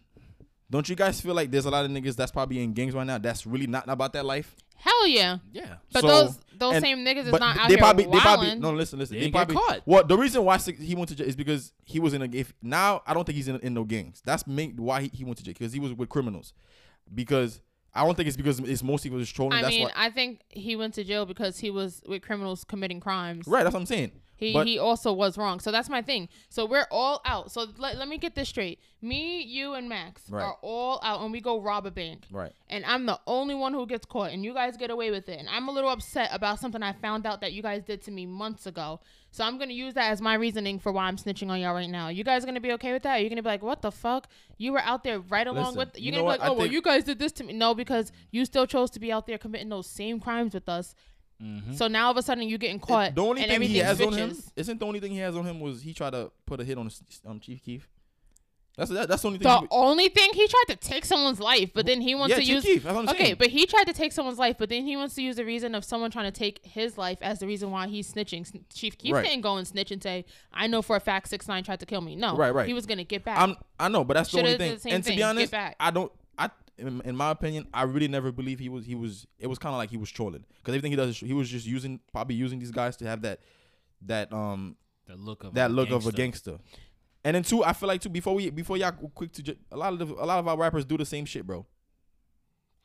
Don't 0.72 0.88
you 0.90 0.96
guys 0.96 1.22
feel 1.22 1.36
like 1.36 1.52
there's 1.52 1.66
a 1.66 1.70
lot 1.70 1.86
of 1.86 1.92
niggas 1.92 2.16
that's 2.16 2.32
probably 2.32 2.64
in 2.64 2.74
gangs 2.74 2.96
right 2.96 3.06
now 3.06 3.18
that's 3.20 3.46
really 3.46 3.68
not 3.68 3.88
about 3.88 4.14
that 4.14 4.26
life? 4.26 4.56
Hell 4.78 5.06
yeah. 5.08 5.38
yeah. 5.52 5.76
But 5.94 6.02
So- 6.02 6.08
those 6.08 6.40
those 6.58 6.76
and- 6.76 6.84
same 6.84 6.98
niggas 7.00 7.26
is 7.26 7.32
not 7.34 7.58
out 7.58 7.68
they 7.68 7.74
here 7.76 7.78
probably, 7.80 8.06
they 8.06 8.20
probably 8.20 8.56
no 8.56 8.72
listen 8.72 8.98
listen 9.00 9.16
They 9.16 9.20
they, 9.22 9.32
didn't 9.32 9.34
get 9.50 9.56
probably 9.56 9.56
caught. 9.76 9.82
well 9.88 10.04
the 10.04 10.16
reason 10.18 10.44
why 10.46 10.58
he 10.60 10.96
went 10.96 11.10
to 11.10 11.16
jail 11.16 11.28
is 11.28 11.36
because 11.36 11.74
he 11.86 12.00
was 12.00 12.14
in 12.14 12.22
a 12.22 12.26
if 12.32 12.54
now 12.62 13.02
I 13.08 13.14
don't 13.16 13.26
think 13.26 13.36
he's 13.36 13.48
in, 13.48 13.56
in 13.62 13.74
no 13.74 13.84
gangs 13.84 14.22
that's 14.26 14.46
main, 14.48 14.76
why 14.78 15.02
he, 15.04 15.12
he 15.14 15.24
went 15.24 15.38
to 15.40 15.44
jail 15.44 15.54
because 15.58 15.74
he 15.74 15.80
was 15.80 15.94
with 15.94 16.08
criminals 16.10 16.54
because 17.14 17.62
I 17.94 18.06
don't 18.06 18.16
think 18.16 18.28
it's 18.28 18.38
because 18.38 18.60
it's 18.60 18.84
mostly 18.84 19.10
was 19.10 19.30
trolling 19.32 19.58
I 19.58 19.62
that's 19.64 19.74
mean, 19.74 19.86
why 19.86 19.92
I 19.96 20.10
think 20.12 20.42
he 20.50 20.76
went 20.76 20.94
to 20.96 21.04
jail 21.04 21.26
because 21.26 21.58
he 21.60 21.70
was 21.72 22.02
with 22.08 22.22
criminals 22.22 22.64
committing 22.64 23.00
crimes. 23.00 23.48
right 23.48 23.64
that's 23.64 23.74
what 23.74 23.80
I'm 23.82 23.86
saying 23.88 24.12
He 24.42 24.54
But- 24.54 24.66
he 24.66 24.80
also 24.80 25.14
was 25.14 25.38
wrong. 25.38 25.60
So 25.60 25.72
that's 25.72 25.88
my 25.88 26.02
thing. 26.02 26.28
So 26.50 26.66
we're 26.66 26.88
all 26.90 27.22
out. 27.26 27.52
So 27.52 27.68
let, 27.78 27.96
let 27.98 28.08
me 28.08 28.18
get 28.18 28.34
this 28.34 28.50
straight. 28.50 28.80
Me, 29.04 29.42
you, 29.42 29.74
and 29.76 29.88
Max 29.88 30.24
Right. 30.30 30.44
are 30.44 30.58
all 30.64 31.00
out 31.04 31.22
and 31.22 31.32
we 31.32 31.42
go 31.42 31.60
rob 31.62 31.86
a 31.86 31.92
bank. 31.92 32.26
right 32.32 32.52
And 32.70 32.84
I'm 32.86 33.06
the 33.06 33.20
only 33.28 33.54
one 33.56 33.74
who 33.74 33.86
gets 33.86 34.06
caught 34.06 34.32
and 34.32 34.44
you 34.44 34.54
guys 34.54 34.78
get 34.78 34.90
away 34.90 35.12
with 35.12 35.30
it. 35.30 35.40
And 35.40 35.48
I'm 35.48 35.68
a 35.68 35.72
little 35.72 35.90
upset 35.92 36.30
about 36.34 36.60
something 36.60 36.82
I 36.84 36.94
found 36.94 37.26
out 37.28 37.42
that 37.42 37.54
you 37.54 37.62
guys 37.62 37.84
did 37.84 38.02
to 38.04 38.12
me 38.12 38.26
months 38.26 38.66
ago. 38.66 39.00
So 39.34 39.44
I'm 39.46 39.58
gonna 39.58 39.74
use 39.74 39.94
that 39.94 40.12
as 40.12 40.22
my 40.22 40.34
reasoning 40.34 40.78
for 40.80 40.92
why 40.92 41.06
I'm 41.06 41.18
snitching 41.18 41.50
on 41.50 41.60
y'all 41.60 41.74
right 41.74 41.90
now. 41.90 42.10
You 42.10 42.24
guys 42.24 42.44
gonna 42.44 42.60
be 42.60 42.74
okay 42.74 42.94
with 42.94 43.04
that? 43.04 43.20
Are 43.20 43.20
you 43.20 43.30
gonna 43.30 43.42
be 43.44 43.48
like, 43.50 43.62
what 43.64 43.82
the 43.82 43.92
fuck? 43.92 44.28
You 44.58 44.74
were 44.74 44.82
out 44.82 45.04
there 45.04 45.20
right 45.20 45.48
along 45.48 45.76
Listen, 45.76 45.78
with 45.78 45.98
you 46.00 46.12
you're 46.12 46.22
know 46.22 46.26
gonna 46.26 46.38
be 46.38 46.42
like, 46.42 46.50
oh 46.50 46.54
well 46.56 46.68
you 46.68 46.82
guys 46.82 47.04
did 47.04 47.18
this 47.20 47.32
to 47.34 47.44
me. 47.44 47.54
No, 47.54 47.74
because 47.76 48.12
you 48.32 48.44
still 48.46 48.66
chose 48.66 48.90
to 48.92 49.00
be 49.00 49.12
out 49.12 49.28
there 49.28 49.38
committing 49.38 49.70
those 49.70 49.88
same 49.88 50.20
crimes 50.20 50.54
with 50.54 50.68
us. 50.68 50.96
Mm-hmm. 51.42 51.74
So 51.74 51.88
now 51.88 52.06
all 52.06 52.12
of 52.12 52.18
a 52.18 52.22
sudden 52.22 52.48
you're 52.48 52.58
getting 52.58 52.80
caught. 52.80 53.10
It, 53.10 53.16
the 53.16 53.24
only 53.24 53.44
thing 53.44 53.62
he 53.62 53.78
has 53.80 54.00
on 54.02 54.14
him 54.14 54.36
isn't 54.56 54.80
the 54.80 54.86
only 54.86 55.00
thing 55.00 55.12
he 55.12 55.20
has 55.20 55.36
on 55.36 55.46
him 55.46 55.60
was 55.60 55.82
he 55.82 55.94
tried 55.94 56.12
to 56.12 56.32
put 56.46 56.60
a 56.60 56.64
hit 56.64 56.78
on 56.78 56.90
um, 57.26 57.40
Chief 57.40 57.64
Keef? 57.64 57.90
That's 58.78 58.90
that, 58.92 59.10
that's 59.10 59.22
the 59.22 59.28
only 59.28 59.40
thing. 59.40 59.48
The 59.48 59.60
he, 59.60 59.68
only 59.70 60.08
thing 60.08 60.30
he 60.34 60.48
tried 60.48 60.64
to 60.70 60.76
take 60.78 61.04
someone's 61.04 61.42
life, 61.42 61.72
but 61.74 61.86
then 61.86 62.00
he 62.00 62.16
wants 62.16 62.32
yeah, 62.32 62.38
to 62.38 62.62
Chief 62.62 62.86
use. 62.86 63.10
Okay, 63.10 63.34
but 63.34 63.48
he 63.48 63.66
tried 63.66 63.84
to 63.86 63.94
take 63.94 64.14
someone's 64.14 64.40
life, 64.40 64.56
but 64.58 64.70
then 64.70 64.86
he 64.86 64.96
wants 64.96 65.14
to 65.16 65.22
use 65.22 65.36
the 65.36 65.44
reason 65.44 65.76
of 65.76 65.84
someone 65.84 66.10
trying 66.10 66.32
to 66.32 66.38
take 66.38 66.66
his 66.66 66.98
life 66.98 67.18
as 67.22 67.40
the 67.40 67.48
reason 67.48 67.70
why 67.70 67.88
he's 67.88 68.12
snitching. 68.12 68.50
Chief 68.74 68.98
Keef 68.98 69.14
right. 69.14 69.26
didn't 69.26 69.42
go 69.42 69.58
and 69.58 69.68
snitch 69.68 69.92
and 69.92 70.02
say, 70.02 70.24
"I 70.54 70.68
know 70.68 70.82
for 70.82 70.96
a 70.96 71.02
fact 71.02 71.28
six 71.28 71.50
nine 71.50 71.64
tried 71.66 71.82
to 71.82 71.86
kill 71.86 72.02
me." 72.02 72.16
No, 72.16 72.38
right, 72.38 72.54
right. 72.54 72.66
He 72.66 72.74
was 72.74 72.86
gonna 72.86 73.04
get 73.04 73.26
back. 73.26 73.40
I'm, 73.40 73.58
i 73.78 73.90
know, 73.90 74.06
but 74.06 74.14
that's 74.14 74.30
Should've 74.30 74.58
the 74.58 74.64
only 74.64 74.78
thing. 74.78 74.80
The 74.82 74.96
and 74.96 75.04
to 75.04 75.16
be 75.16 75.24
honest, 75.24 75.54
I 75.54 75.92
don't 75.92 76.12
in, 76.78 77.02
in, 77.02 77.16
my 77.16 77.32
opinion, 77.32 77.68
I 77.74 77.84
really 77.84 78.08
never 78.08 78.32
believe 78.32 78.60
he 78.60 78.70
was. 78.70 78.86
He 78.86 78.96
was. 78.96 79.28
It 79.40 79.48
was 79.48 79.60
kind 79.60 79.74
of 79.74 79.78
like 79.78 79.90
he 79.90 79.98
was 79.98 80.10
trolling 80.10 80.46
because 80.58 80.74
everything 80.74 80.92
he 80.92 80.96
does, 80.96 81.18
he 81.18 81.34
was 81.34 81.50
just 81.50 81.66
using 81.66 82.00
probably 82.12 82.36
using 82.36 82.60
these 82.60 82.72
guys 82.72 82.98
to 82.98 83.06
have 83.06 83.22
that 83.22 83.40
that 84.04 84.32
um 84.34 84.76
that 85.08 85.20
look 85.20 85.44
of 85.44 85.54
that 85.54 85.72
look 85.72 85.90
gangster. 85.90 86.10
of 86.10 86.14
a 86.14 86.18
gangster. 86.18 86.60
And 87.24 87.36
then 87.36 87.44
two, 87.44 87.64
I 87.64 87.74
feel 87.74 87.88
like 87.88 88.02
too 88.02 88.10
before 88.10 88.34
we 88.34 88.50
before 88.50 88.78
y'all 88.78 88.92
quick 88.92 89.32
to 89.34 89.44
ju- 89.44 89.58
a 89.72 89.78
lot 89.78 89.94
of 89.94 90.00
the, 90.00 90.06
a 90.06 90.26
lot 90.26 90.40
of 90.40 90.48
our 90.48 90.58
rappers 90.58 90.86
do 90.86 90.98
the 90.98 91.06
same 91.06 91.26
shit, 91.26 91.46
bro. 91.46 91.66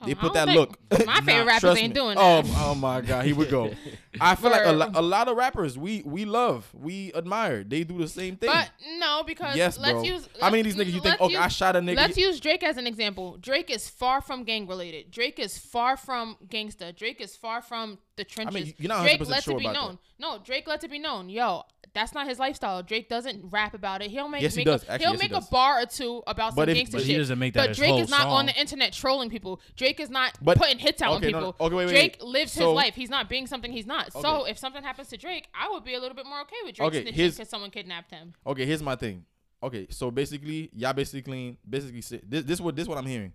They 0.05 0.15
put 0.15 0.35
that 0.35 0.49
look. 0.49 0.79
My 1.07 1.21
favorite 1.23 1.47
rappers 1.47 1.79
ain't 1.79 1.95
doing 1.95 2.17
oh, 2.19 2.43
that. 2.43 2.55
Oh, 2.57 2.71
oh 2.71 2.75
my 2.75 3.01
god, 3.01 3.25
here 3.25 3.35
we 3.35 3.47
go. 3.47 3.73
I 4.21 4.35
feel 4.35 4.51
like 4.51 4.67
a, 4.67 4.99
a 4.99 5.03
lot 5.03 5.29
of 5.29 5.37
rappers 5.37 5.79
we 5.79 6.03
we 6.05 6.27
love, 6.27 6.69
we 6.75 7.13
admire. 7.15 7.65
They 7.65 7.83
do 7.85 7.99
the 7.99 8.09
same 8.09 8.37
thing. 8.37 8.51
But 8.51 8.71
no, 8.99 9.23
because 9.27 9.57
yes, 9.57 9.79
bro. 9.79 10.03
How 10.41 10.51
many 10.51 10.61
of 10.61 10.65
these 10.65 10.77
niggas 10.77 10.93
you 10.93 11.01
think? 11.01 11.21
Okay, 11.21 11.37
I 11.37 11.49
shot 11.49 11.77
a 11.77 11.81
nigga. 11.81 11.97
Let's 11.97 12.19
use 12.19 12.41
Drake 12.41 12.63
as 12.63 12.77
an 12.77 12.87
example. 12.87 13.39
Drake 13.41 13.71
is 13.71 13.89
far 13.89 14.21
from 14.21 14.45
gang 14.45 14.67
related. 14.67 15.11
Drake 15.11 15.39
is 15.39 15.57
far 15.57 15.97
from 15.97 16.37
gangsta. 16.47 16.95
Drake 16.95 17.21
is 17.21 17.35
far 17.35 17.63
from 17.63 17.99
the 18.17 18.25
trenches. 18.25 18.75
You're 18.79 18.89
not 18.89 19.03
Drake 19.03 19.27
let 19.27 19.45
sure 19.45 19.55
it 19.55 19.61
be 19.61 19.69
known. 19.69 19.93
That. 19.93 19.99
No, 20.19 20.39
Drake 20.39 20.67
let 20.67 20.85
it 20.85 20.91
be 20.91 20.99
known. 20.99 21.31
Yo, 21.31 21.63
that's 21.97 22.13
not 22.13 22.29
his 22.29 22.39
lifestyle. 22.39 22.83
Drake 22.83 23.09
doesn't 23.09 23.43
rap 23.51 23.73
about 23.73 24.03
it. 24.03 24.11
He'll 24.11 24.29
make, 24.29 24.43
yes, 24.43 24.55
he 24.55 24.65
does. 24.65 24.83
A, 24.83 24.93
Actually, 24.93 25.05
he'll 25.07 25.13
yes, 25.15 25.23
make 25.23 25.31
he 25.31 25.35
does. 25.35 25.49
a 25.49 25.51
bar 25.51 25.81
or 25.81 25.87
two 25.87 26.23
about 26.27 26.55
but 26.55 26.65
some 26.65 26.69
if, 26.69 26.77
gangster 26.77 26.97
but 26.99 27.01
shit. 27.05 27.13
He 27.13 27.17
doesn't 27.17 27.39
make 27.39 27.55
that 27.55 27.69
but 27.69 27.77
Drake 27.77 27.99
is 27.99 28.11
not 28.11 28.25
song. 28.25 28.33
on 28.33 28.47
the 28.47 28.61
internet 28.61 28.93
trolling 28.93 29.31
people. 29.31 29.63
Drake 29.77 29.99
is 29.99 30.11
not 30.11 30.37
but, 30.43 30.59
putting 30.59 30.79
hits 30.79 31.01
out 31.01 31.15
okay, 31.15 31.29
on 31.29 31.33
people. 31.33 31.57
No, 31.59 31.67
okay, 31.67 31.75
wait, 31.75 31.89
Drake 31.89 32.19
wait. 32.21 32.29
lives 32.29 32.53
so, 32.53 32.69
his 32.69 32.77
life. 32.77 32.95
He's 32.95 33.09
not 33.09 33.31
being 33.31 33.47
something 33.47 33.73
he's 33.73 33.87
not. 33.87 34.15
Okay. 34.15 34.21
So 34.21 34.45
if 34.45 34.59
something 34.59 34.83
happens 34.83 35.09
to 35.09 35.17
Drake, 35.17 35.49
I 35.59 35.71
would 35.71 35.85
be 35.85 35.95
a 35.95 35.99
little 35.99 36.15
bit 36.15 36.27
more 36.27 36.43
okay 36.43 36.57
with 36.67 36.75
Drake 36.75 36.87
okay, 36.89 37.11
because 37.11 37.49
someone 37.49 37.71
kidnapped 37.71 38.11
him. 38.11 38.35
Okay, 38.47 38.67
here's 38.67 38.83
my 38.83 38.95
thing. 38.95 39.25
Okay, 39.63 39.87
so 39.89 40.11
basically, 40.11 40.69
y'all 40.75 40.93
basically 40.93 41.57
basically 41.67 42.01
this 42.29 42.45
this 42.45 42.61
what 42.61 42.77
this 42.77 42.87
what 42.87 42.99
I'm 42.99 43.07
hearing 43.07 43.33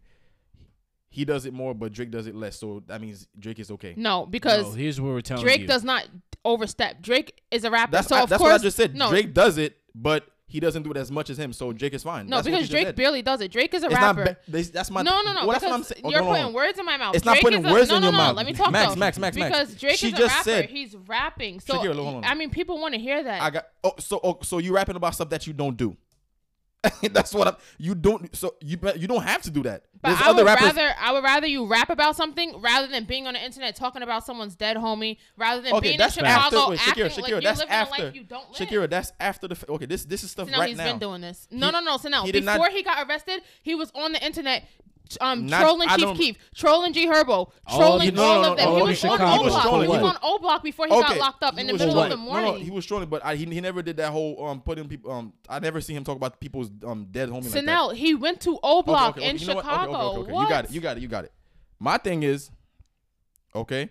he 1.12 1.26
does 1.26 1.46
it 1.46 1.54
more, 1.54 1.76
but 1.76 1.92
Drake 1.92 2.10
does 2.10 2.26
it 2.26 2.34
less. 2.34 2.58
So 2.58 2.82
that 2.88 3.02
means 3.02 3.28
Drake 3.38 3.60
is 3.60 3.70
okay. 3.72 3.94
No, 3.98 4.26
because 4.26 4.70
no, 4.70 4.72
here's 4.72 5.00
what 5.00 5.10
we're 5.10 5.22
telling 5.22 5.44
Drake 5.44 5.62
you. 5.62 5.68
does 5.68 5.84
not 5.84 6.08
overstep. 6.46 7.02
Drake 7.02 7.44
is 7.52 7.66
a 7.66 7.70
rapper. 7.70 7.92
That's, 7.92 8.08
so 8.08 8.16
I, 8.16 8.26
that's 8.26 8.40
course, 8.40 8.52
what 8.54 8.62
I 8.62 8.64
just 8.64 8.78
said. 8.78 8.96
No. 8.96 9.10
Drake 9.10 9.34
does 9.34 9.58
it, 9.58 9.78
but 9.94 10.26
he 10.48 10.62
doesn't 10.62 10.84
do 10.84 10.92
it 10.92 10.98
as 10.98 11.12
much 11.12 11.30
as 11.30 11.38
him, 11.38 11.52
so 11.52 11.74
Drake 11.74 11.94
is 11.94 12.04
fine. 12.04 12.28
No, 12.28 12.38
that's 12.38 12.48
because 12.48 12.70
Drake 12.70 12.96
barely 12.96 13.22
does 13.22 13.42
it. 13.42 13.52
Drake 13.52 13.74
is 13.74 13.84
a 13.84 13.88
it's 13.88 13.96
rapper. 13.96 14.24
Not 14.24 14.38
ba- 14.48 14.64
that's 14.72 14.90
my 14.90 15.02
no, 15.02 15.22
no, 15.22 15.34
no. 15.34 15.42
Well, 15.42 15.52
that's 15.52 15.66
what 15.66 15.74
I'm 15.74 15.84
saying. 15.84 16.02
Oh, 16.06 16.10
you're 16.10 16.22
no, 16.22 16.28
putting 16.30 16.46
no. 16.46 16.52
words 16.52 16.80
in 16.80 16.86
my 16.86 16.96
mouth. 16.96 17.16
It's 17.16 17.26
Drake 17.26 17.36
not 17.36 17.42
putting 17.42 17.64
words 17.64 17.90
a, 17.90 17.92
no, 17.92 17.98
in 17.98 18.04
your 18.04 18.12
mouth. 18.14 18.38
Let 18.38 18.46
me 18.46 18.54
talk. 18.54 18.72
Max, 18.72 18.94
though. 18.94 19.00
Max, 19.00 19.20
Max, 19.20 19.36
Max. 19.36 19.50
Because 19.50 19.76
Drake 19.76 19.98
she 19.98 20.08
is 20.08 20.14
a 20.20 20.28
rapper. 20.28 20.44
Said, 20.44 20.70
He's 20.70 20.96
rapping. 20.96 21.60
So 21.60 22.22
I 22.24 22.36
mean, 22.36 22.50
people 22.50 22.80
want 22.80 22.94
to 22.94 23.00
hear 23.00 23.22
that. 23.22 23.42
I 23.42 23.50
got. 23.50 23.68
Oh, 23.84 23.94
so 24.00 24.22
oh, 24.24 24.40
so 24.44 24.60
you 24.60 24.74
rapping 24.74 24.96
about 24.96 25.14
stuff 25.14 25.30
that 25.30 25.46
you 25.46 25.52
don't 25.52 25.76
do. 25.76 25.98
That's 27.12 27.34
what 27.34 27.48
I'm. 27.48 27.56
You 27.78 27.94
don't. 27.94 28.36
So 28.36 28.56
you 28.60 28.78
you 28.96 29.08
don't 29.08 29.22
have 29.22 29.44
to 29.44 29.52
do 29.52 29.62
that. 29.64 29.84
But 30.02 30.10
There's 30.10 30.22
I 30.22 30.30
other 30.30 30.44
would 30.44 30.50
rappers. 30.50 30.76
rather 30.76 30.94
I 31.00 31.12
would 31.12 31.24
rather 31.24 31.46
you 31.46 31.68
rap 31.68 31.92
about 31.92 32.16
something 32.16 32.60
rather 32.60 32.88
than 32.88 33.06
being 33.06 33.28
on 33.28 33.34
the 33.34 33.44
internet 33.44 33.76
talking 33.76 34.02
about 34.02 34.26
someone's 34.26 34.56
dead 34.56 34.78
homie 34.78 35.18
rather 35.38 35.62
than 35.62 35.74
okay, 35.74 35.90
being 35.90 36.00
that's 36.00 36.18
in 36.18 36.26
Chicago 36.26 36.58
after, 36.58 36.70
wait, 36.72 36.80
Shakeria, 36.80 37.10
Shakeria, 37.10 37.34
like 37.34 37.44
that's 37.44 37.62
after, 37.62 38.14
Shakeria, 38.54 38.90
that's 38.90 39.14
after 39.20 39.48
the. 39.48 39.58
Okay, 39.70 39.86
this 39.86 40.06
this 40.06 40.24
is 40.24 40.32
stuff 40.32 40.48
Sonel, 40.48 40.58
right 40.58 40.70
he's 40.70 40.78
now. 40.78 40.86
He's 40.86 40.94
been 40.94 41.00
doing 41.00 41.22
this. 41.22 41.48
No, 41.52 41.68
he, 41.68 41.72
no, 41.72 41.80
no. 41.82 41.98
Sonel, 41.98 42.26
he 42.26 42.32
before 42.32 42.58
not, 42.58 42.72
he 42.72 42.82
got 42.82 43.08
arrested, 43.08 43.44
he 43.62 43.76
was 43.76 43.92
on 43.94 44.14
the 44.14 44.26
internet 44.26 44.64
um, 45.20 45.46
Not, 45.46 45.62
trolling 45.62 45.90
I 45.90 45.98
Chief 45.98 46.18
Keef, 46.18 46.38
trolling 46.56 46.94
G 46.94 47.08
Herbo, 47.08 47.52
oh, 47.68 47.78
trolling 47.78 48.06
you 48.06 48.12
know, 48.12 48.24
all 48.24 48.42
no, 48.42 48.42
no, 48.42 48.52
of 48.52 48.58
them. 48.58 48.68
He, 48.68 48.82
was 48.82 49.04
on 49.04 49.22
O 49.22 49.44
Block. 49.44 49.82
He 49.82 49.88
was 49.88 50.02
on 50.02 50.18
O 50.22 50.40
Block 50.40 50.64
before 50.64 50.88
he 50.88 50.94
okay. 50.94 51.02
got 51.02 51.18
locked 51.18 51.44
up 51.44 51.56
he 51.56 51.62
in 51.62 51.68
the 51.68 51.74
middle 51.74 51.94
trolling. 51.94 52.12
of 52.12 52.18
the 52.20 52.24
morning. 52.24 52.54
No, 52.54 52.60
he 52.60 52.72
was 52.72 52.86
trolling, 52.86 53.10
but 53.10 53.26
I, 53.26 53.36
he, 53.36 53.46
he 53.46 53.62
never 53.62 53.82
did 53.82 53.98
that 53.98 54.12
whole 54.12 54.46
um 54.46 54.62
putting 54.62 54.88
people. 54.88 55.12
Um, 55.12 55.34
I 55.50 55.60
never 55.60 55.82
seen 55.82 55.98
him 55.98 56.04
talk 56.04 56.16
about 56.16 56.40
people's 56.40 56.70
um 56.86 57.08
dead 57.12 57.30
homie. 57.30 57.46
So 57.46 57.58
like 57.58 57.66
now 57.66 57.90
he 57.90 58.16
went 58.16 58.42
to 58.42 58.60
O 58.64 58.82
Block 58.82 59.18
okay, 59.18 59.22
okay, 59.22 59.30
in 59.32 59.38
Chicago. 59.38 59.92
What? 59.92 60.18
Okay, 60.20 60.32
what? 60.32 60.44
You 60.44 60.50
got 60.50 60.66
it. 60.66 60.72
You 60.72 60.82
got 60.82 60.98
it. 60.98 61.02
You 61.02 61.08
got 61.08 61.26
it. 61.26 61.32
My 61.80 61.98
thing 61.98 62.24
is, 62.24 62.52
okay. 63.56 63.90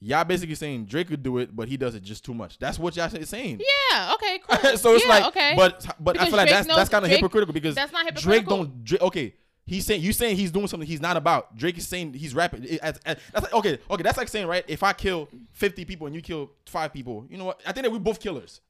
Y'all 0.00 0.24
basically 0.24 0.54
saying 0.54 0.84
Drake 0.84 1.08
could 1.08 1.24
do 1.24 1.38
it, 1.38 1.54
but 1.54 1.68
he 1.68 1.76
does 1.76 1.96
it 1.96 2.02
just 2.04 2.24
too 2.24 2.32
much. 2.32 2.58
That's 2.58 2.78
what 2.78 2.94
y'all 2.94 3.12
is 3.16 3.28
saying. 3.28 3.60
Yeah. 3.60 4.14
Okay. 4.14 4.40
Cool. 4.48 4.76
so 4.78 4.94
it's 4.94 5.04
yeah, 5.04 5.10
like, 5.10 5.24
okay. 5.26 5.52
but 5.56 5.84
but 6.00 6.12
because 6.12 6.28
I 6.28 6.30
feel 6.30 6.36
like 6.36 6.48
Drake 6.48 6.64
that's 6.64 6.76
that's 6.76 6.88
kind 6.88 7.04
of 7.04 7.10
hypocritical 7.10 7.52
because 7.52 7.74
that's 7.74 7.92
not 7.92 8.06
hypocritical. 8.06 8.32
Drake 8.32 8.46
don't. 8.46 8.84
Drake, 8.84 9.02
okay. 9.02 9.34
He's 9.68 9.84
saying 9.84 10.00
you 10.00 10.14
saying 10.14 10.36
he's 10.36 10.50
doing 10.50 10.66
something 10.66 10.88
he's 10.88 11.00
not 11.00 11.18
about. 11.18 11.54
Drake 11.54 11.76
is 11.76 11.86
saying 11.86 12.14
he's 12.14 12.34
rapping. 12.34 12.64
It, 12.64 12.80
it, 12.82 12.98
it, 13.04 13.18
that's 13.32 13.42
like, 13.44 13.52
okay, 13.52 13.78
okay. 13.90 14.02
That's 14.02 14.16
like 14.16 14.28
saying 14.28 14.46
right, 14.46 14.64
if 14.66 14.82
I 14.82 14.94
kill 14.94 15.28
fifty 15.52 15.84
people 15.84 16.06
and 16.06 16.16
you 16.16 16.22
kill 16.22 16.50
five 16.66 16.92
people, 16.92 17.26
you 17.28 17.36
know 17.36 17.44
what? 17.44 17.60
I 17.66 17.72
think 17.72 17.84
that 17.84 17.92
we're 17.92 17.98
both 17.98 18.18
killers. 18.18 18.62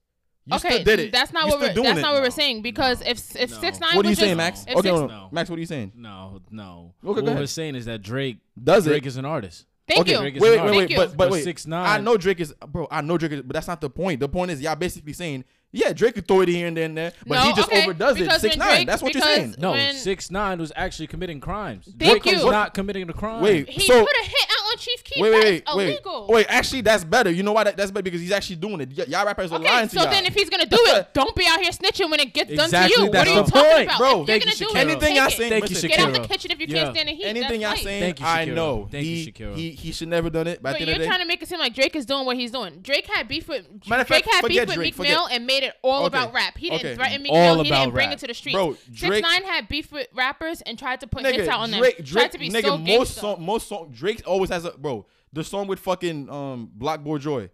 You 0.45 0.57
okay, 0.57 0.83
That's 1.11 1.33
not 1.33 1.45
you 1.45 1.51
what 1.51 1.61
we're 1.61 1.83
that's 1.83 2.01
not 2.01 2.15
what 2.15 2.23
we're 2.23 2.31
saying 2.31 2.63
because 2.63 3.01
no, 3.01 3.11
if 3.11 3.37
if 3.37 3.51
no. 3.51 3.61
six 3.61 3.79
nine. 3.81 3.95
What 3.95 4.07
are 4.07 4.09
you 4.09 4.15
saying, 4.15 4.39
just, 4.39 4.67
Max? 4.67 4.67
Okay, 4.67 4.97
six, 4.97 5.13
Max, 5.31 5.51
what 5.51 5.57
are 5.57 5.61
you 5.61 5.67
saying? 5.67 5.93
No, 5.95 6.41
no. 6.51 6.95
Okay, 7.05 7.21
what 7.21 7.37
we're 7.37 7.47
saying 7.47 7.77
is 7.77 7.85
that 7.85 8.03
Drake 8.03 8.39
does 8.63 8.85
Drake 8.85 9.07
is 9.07 9.17
an 9.19 9.25
artist. 9.25 9.67
Thank 9.89 10.03
okay. 10.03 10.13
you. 10.13 10.21
Wait, 10.21 10.41
wait, 10.41 10.65
wait, 10.65 10.77
wait, 10.77 10.97
but, 10.97 11.17
but 11.17 11.31
wait. 11.31 11.45
Six, 11.45 11.67
nine. 11.67 11.87
I 11.87 12.03
know 12.03 12.17
Drake 12.17 12.41
is, 12.41 12.53
bro. 12.69 12.87
I 12.91 13.01
know 13.01 13.17
Drake 13.17 13.33
is, 13.33 13.43
but 13.43 13.55
that's 13.55 13.69
not 13.69 13.81
the 13.81 13.89
point. 13.89 14.21
The 14.21 14.29
point 14.29 14.51
is, 14.51 14.61
y'all 14.61 14.77
basically 14.77 15.15
saying, 15.15 15.45
yeah, 15.73 15.93
Drake 15.93 16.15
could 16.15 16.29
throw 16.29 16.43
it 16.43 16.49
here 16.49 16.67
and 16.67 16.77
then 16.77 16.95
there, 16.95 17.13
but 17.27 17.37
no, 17.37 17.43
he 17.43 17.53
just 17.55 17.69
okay. 17.69 17.83
overdoes 17.85 18.19
because 18.19 18.45
it. 18.45 18.53
Six 18.53 18.57
Drake, 18.57 18.69
nine. 18.69 18.87
That's 18.87 19.03
what 19.03 19.15
you're 19.15 19.23
saying. 19.23 19.55
No, 19.59 19.93
six 19.93 20.31
nine 20.31 20.59
was 20.59 20.73
actually 20.77 21.07
committing 21.07 21.41
crimes. 21.41 21.87
Thank 21.99 22.23
Drake 22.23 22.27
you. 22.27 22.45
was 22.45 22.53
not 22.53 22.75
committing 22.75 23.07
the 23.07 23.13
crime. 23.13 23.43
Wait, 23.43 23.69
he 23.69 23.87
so, 23.87 24.01
put 24.01 24.17
a 24.17 24.25
hit 24.25 24.47
Chief 24.79 25.03
Wait, 25.17 25.23
wait, 25.23 25.33
wait, 25.33 25.65
wait, 25.75 25.89
illegal. 25.89 26.27
wait. 26.29 26.47
Actually, 26.49 26.83
that's 26.83 27.05
better. 27.05 27.31
You 27.31 27.43
know 27.43 27.53
why 27.53 27.65
that, 27.65 27.77
that's 27.77 27.91
better 27.91 28.03
because 28.03 28.21
he's 28.21 28.33
actually 28.33 28.57
doing 28.57 28.81
it. 28.81 28.91
Y- 28.97 29.05
y'all 29.09 29.27
rappers 29.27 29.53
are 29.53 29.59
lying 29.59 29.89
to 29.89 29.95
so 29.95 30.01
you. 30.01 30.07
So 30.07 30.11
then, 30.11 30.27
if 30.27 30.35
he's 30.35 30.51
gonna 30.51 30.67
do 30.67 30.79
it, 30.81 31.13
don't 31.15 31.35
be 31.35 31.47
out 31.47 31.61
here 31.61 31.71
snitching 31.71 32.11
when 32.11 32.21
it 32.21 32.33
gets 32.33 32.51
exactly 32.51 32.79
done 32.79 32.89
to 32.89 33.03
you. 33.05 33.11
What 33.11 33.29
are 33.29 33.31
you 33.31 33.37
talking 33.37 33.53
point. 33.53 33.85
about, 33.85 33.99
bro? 33.99 34.27
Thank 34.27 34.45
you, 34.45 34.53
Shakeria. 34.53 34.77
Anything 34.77 35.17
y'all 35.17 35.25
I 35.25 35.29
say, 35.31 35.49
thank 35.49 35.71
you, 35.71 35.77
Shakeria. 35.77 35.89
Get 35.89 36.01
out 36.01 36.13
the 36.15 36.29
kitchen 36.29 36.51
if 36.51 36.61
you 36.61 36.67
can't 36.67 36.95
stand 36.95 37.09
the 37.09 37.15
heat. 37.15 37.25
Anything 37.25 37.65
I 37.65 37.77
say, 37.77 38.15
I 38.21 38.45
know. 38.47 38.89
Thank 38.91 39.07
you, 39.07 39.33
Shakeria. 39.33 39.57
He 39.57 39.71
he 39.71 39.93
should 39.93 40.09
never 40.09 40.31
done 40.31 40.47
it. 40.47 40.63
But 40.63 40.81
you're 40.81 41.07
trying 41.07 41.21
to 41.21 41.27
make 41.27 41.43
it 41.43 41.49
seem 41.49 41.59
like 41.59 41.75
Drake 41.75 41.97
is 41.97 42.07
doing 42.07 42.27
what 42.27 42.37
he's 42.37 42.51
doing. 42.51 42.81
Drake 42.83 43.07
had 43.07 43.29
beef 43.29 43.49
with 43.49 43.67
Drake 43.81 44.25
had 44.31 44.47
beef 44.47 44.69
with 44.69 44.79
Meek 44.79 44.99
Mill 44.99 45.27
and 45.31 45.47
made 45.47 45.63
it 45.63 45.75
all 45.83 46.07
about 46.07 46.33
rap. 46.33 46.57
He 46.57 46.71
didn't 46.71 46.97
threaten 46.97 47.23
Meek 47.23 47.33
Mill. 47.33 47.63
He 47.63 47.71
didn't 47.71 47.93
bring 47.93 48.13
it 48.13 48.19
to 48.21 48.27
the 48.27 48.35
streets. 48.35 48.55
Bro, 48.55 48.77
Drake 48.93 49.23
Nine 49.23 49.45
had 49.45 49.69
beef 49.69 49.93
with 49.93 50.09
rappers 50.15 50.63
and 50.63 50.79
tried 50.79 51.01
to 51.01 51.07
put 51.07 51.25
hits 51.25 51.49
out 51.49 51.61
on 51.61 51.71
them. 51.71 51.85
Tried 52.05 52.33
to 52.33 52.39
be 52.39 52.51
so 52.51 52.79
most 52.79 53.15
song 53.15 53.45
most 53.45 53.69
song 53.69 53.93
Drake 53.93 54.23
always 54.27 54.51
has 54.51 54.65
a 54.65 54.68
a 54.75 54.79
bro. 54.79 55.07
The 55.33 55.45
song 55.45 55.67
with 55.67 55.79
fucking 55.81 56.31
um 56.31 56.71
Black 56.75 57.01
Joy. 57.19 57.51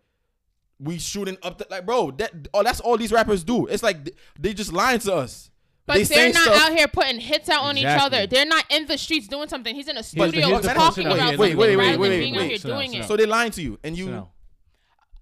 We 0.80 0.98
shooting 0.98 1.38
up 1.42 1.58
the, 1.58 1.66
like 1.70 1.86
bro. 1.86 2.10
That 2.12 2.48
oh, 2.52 2.62
that's 2.62 2.80
all 2.80 2.96
these 2.96 3.12
rappers 3.12 3.44
do. 3.44 3.66
It's 3.66 3.82
like 3.82 4.10
they 4.38 4.54
just 4.54 4.72
lying 4.72 4.98
to 5.00 5.14
us. 5.14 5.50
But 5.86 6.08
they 6.08 6.30
are 6.30 6.32
not 6.32 6.42
stuff. 6.42 6.70
out 6.70 6.76
here 6.76 6.88
putting 6.88 7.20
hits 7.20 7.48
out 7.50 7.62
on 7.62 7.76
exactly. 7.76 7.94
each 7.94 8.22
other. 8.22 8.26
They're 8.26 8.46
not 8.46 8.64
in 8.70 8.86
the 8.86 8.96
streets 8.96 9.28
doing 9.28 9.48
something. 9.48 9.74
He's 9.74 9.88
in 9.88 9.98
a 9.98 10.02
studio 10.02 10.48
talking 10.60 10.70
about 10.70 10.94
something 10.94 11.06
rather 11.06 11.36
than 11.36 11.98
being 11.98 12.36
out 12.36 12.44
here 12.44 12.56
so 12.56 12.68
doing 12.70 12.94
it. 12.94 13.04
So 13.04 13.16
they're 13.16 13.26
lying 13.26 13.50
to 13.52 13.62
you, 13.62 13.78
and 13.84 13.96
you. 13.96 14.26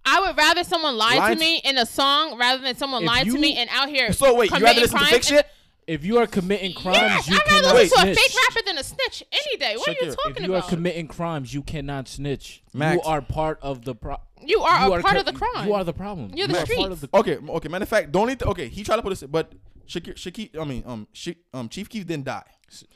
I 0.04 0.20
would 0.20 0.36
rather 0.36 0.64
someone 0.64 0.96
lie 0.96 1.32
to 1.34 1.38
me 1.38 1.60
in 1.64 1.78
a 1.78 1.86
song 1.86 2.36
rather 2.38 2.62
than 2.62 2.76
someone 2.76 3.04
lie 3.04 3.24
to 3.24 3.38
me 3.38 3.56
and 3.56 3.70
out 3.72 3.88
here. 3.88 4.12
So 4.12 4.34
wait, 4.34 4.50
you 4.50 4.58
rather 4.58 4.80
listen 4.80 4.98
to 4.98 5.04
fake 5.06 5.22
shit? 5.22 5.46
If 5.86 6.04
you 6.04 6.18
are 6.18 6.26
committing 6.26 6.74
crimes, 6.74 6.96
yes, 6.98 7.28
you 7.28 7.34
I'd 7.34 7.38
rather 7.50 7.62
cannot 7.68 7.74
listen 7.74 7.98
to 7.98 8.10
a 8.10 8.14
snitch. 8.14 8.18
fake 8.32 8.40
rapper 8.48 8.66
than 8.66 8.78
a 8.78 8.82
snitch 8.84 9.22
any 9.32 9.56
day. 9.58 9.76
What 9.76 9.86
Check 9.86 9.96
are 10.00 10.04
you 10.04 10.12
it. 10.12 10.16
talking 10.24 10.42
If 10.44 10.48
you 10.48 10.54
are 10.54 10.62
committing 10.62 11.08
crimes, 11.08 11.52
you 11.52 11.62
cannot 11.62 12.08
snitch. 12.08 12.62
You 12.72 13.00
are 13.04 13.20
part 13.20 13.58
of 13.62 13.84
the 13.84 13.94
problem. 13.94 14.26
you 14.44 14.60
are 14.60 14.86
a 14.98 15.02
part 15.02 15.14
co- 15.14 15.20
of 15.20 15.26
the 15.26 15.32
crime. 15.32 15.66
You 15.66 15.74
are 15.74 15.84
the 15.84 15.92
problem. 15.92 16.30
You're 16.34 16.46
the 16.46 16.52
You 16.54 16.58
are 16.60 16.66
part 16.66 16.92
of 16.92 16.98
streets. 16.98 17.12
the- 17.12 17.18
Okay, 17.18 17.38
okay. 17.48 17.68
Matter 17.68 17.82
of 17.82 17.88
fact, 17.88 18.12
the 18.12 18.18
only 18.20 18.36
th- 18.36 18.48
okay, 18.50 18.68
he 18.68 18.84
tried 18.84 18.96
to 18.96 19.02
put 19.02 19.10
this, 19.10 19.22
but 19.24 19.52
Shaki, 19.88 20.14
Shaki, 20.14 20.58
I 20.60 20.64
mean, 20.64 20.84
um, 20.86 21.08
Shi 21.12 21.36
um, 21.52 21.68
Chief 21.68 21.88
Keef 21.88 22.06
didn't 22.06 22.26
die. 22.26 22.44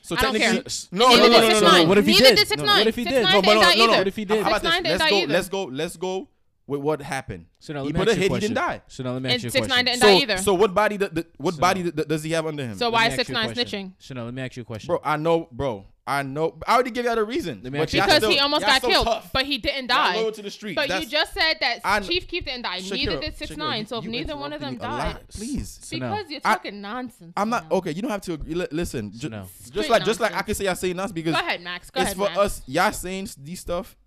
So 0.01 0.15
I 0.15 0.21
don't 0.21 0.33
technically, 0.33 0.61
care. 0.63 0.71
no, 0.91 1.07
Neither 1.09 1.21
no, 1.21 1.27
no, 1.27 1.41
did 1.41 1.49
no, 1.49 1.59
no, 1.59 1.59
no, 1.71 1.83
no. 1.83 1.89
What 1.89 1.97
if 1.99 2.05
he 2.07 2.11
Neither 2.13 2.35
did? 2.35 2.47
did? 2.47 2.57
6ix9ine. 2.59 2.65
What 2.65 2.87
if 2.87 2.95
he 2.95 3.03
did? 3.03 3.25
6ix9ine 3.25 3.33
No, 3.33 3.41
but 3.43 3.53
no, 3.53 3.69
did? 3.69 3.77
no, 3.77 3.85
no. 3.85 3.97
What 3.99 4.07
if 4.07 4.15
he 4.15 4.25
did? 4.25 4.45
6ix9ine 4.45 4.83
Let's 4.83 5.09
go. 5.11 5.19
Let's 5.27 5.49
go. 5.49 5.63
Let's 5.65 5.97
go 5.97 6.29
with 6.67 6.81
what 6.81 7.01
happened. 7.01 7.45
So 7.59 7.73
now 7.73 7.85
he 7.85 7.93
put 7.93 8.07
a 8.09 8.13
hit. 8.13 8.31
He 8.31 8.39
didn't 8.39 8.55
die. 8.55 8.81
So 8.87 9.03
now 9.03 9.13
let 9.13 9.21
me 9.21 9.29
ask 9.29 9.35
and 9.35 9.43
you 9.43 9.47
a 9.47 9.51
question. 9.51 9.63
six 9.63 9.75
nine 9.75 9.85
didn't 9.85 10.01
so, 10.01 10.07
die 10.07 10.17
either. 10.17 10.37
So 10.37 10.53
what 10.53 10.73
body? 10.73 10.97
The, 10.97 11.09
the, 11.09 11.25
what 11.37 11.55
so, 11.55 11.61
body 11.61 11.81
the, 11.83 12.05
does 12.05 12.23
he 12.23 12.31
have 12.31 12.45
under 12.45 12.63
him? 12.63 12.77
So 12.77 12.89
why 12.89 13.07
is 13.07 13.15
six 13.15 13.29
nine 13.29 13.49
snitching? 13.53 13.93
So 13.99 14.13
now 14.13 14.25
let 14.25 14.33
me 14.33 14.41
ask 14.41 14.55
you 14.57 14.61
a 14.61 14.65
question, 14.65 14.87
bro. 14.87 15.01
I 15.03 15.17
know, 15.17 15.47
bro. 15.51 15.85
I 16.09 16.23
know. 16.23 16.57
I 16.65 16.75
already 16.75 16.91
gave 16.91 17.03
you 17.03 17.13
the 17.13 17.23
reason. 17.25 17.59
because 17.61 17.91
still, 17.91 18.29
he 18.29 18.39
almost 18.39 18.65
got 18.65 18.81
so 18.81 18.87
killed, 18.87 19.05
tough. 19.05 19.29
but 19.33 19.45
he 19.45 19.57
didn't 19.57 19.87
die. 19.87 20.15
Loyal 20.15 20.31
to 20.31 20.41
the 20.41 20.49
street. 20.49 20.75
But 20.75 20.87
That's, 20.87 21.03
you 21.03 21.11
just 21.11 21.33
said 21.33 21.55
that 21.59 21.81
I, 21.83 21.99
Chief 21.99 22.25
Keef 22.29 22.45
didn't 22.45 22.61
die. 22.61 22.79
Shakeria, 22.79 22.91
neither 22.91 23.19
did 23.19 23.37
Six 23.37 23.51
Shakeria, 23.51 23.57
Nine. 23.57 23.85
So 23.87 23.97
if 23.97 24.05
neither 24.05 24.37
one 24.37 24.53
of 24.53 24.61
them 24.61 24.77
died, 24.77 25.27
please, 25.27 25.85
because 25.91 26.29
you're 26.29 26.39
talking 26.39 26.79
nonsense. 26.79 27.33
I'm 27.35 27.49
not 27.49 27.69
okay. 27.71 27.91
You 27.91 28.01
don't 28.01 28.11
have 28.11 28.21
to 28.21 28.37
listen. 28.71 29.11
Just 29.13 29.89
like 29.89 30.05
just 30.05 30.21
like 30.21 30.33
I 30.33 30.43
can 30.43 30.55
say 30.55 30.67
I 30.67 30.73
say 30.73 30.87
saying 30.87 30.95
nonsense 30.95 31.13
because 31.13 31.33
go 31.33 31.39
ahead, 31.39 31.61
Max. 31.61 31.89
Go 31.89 32.01
it's 32.01 32.13
for 32.13 32.29
us. 32.29 32.61
Y'all 32.67 32.93
saying 32.93 33.27
these 33.37 33.59
stuff. 33.59 33.97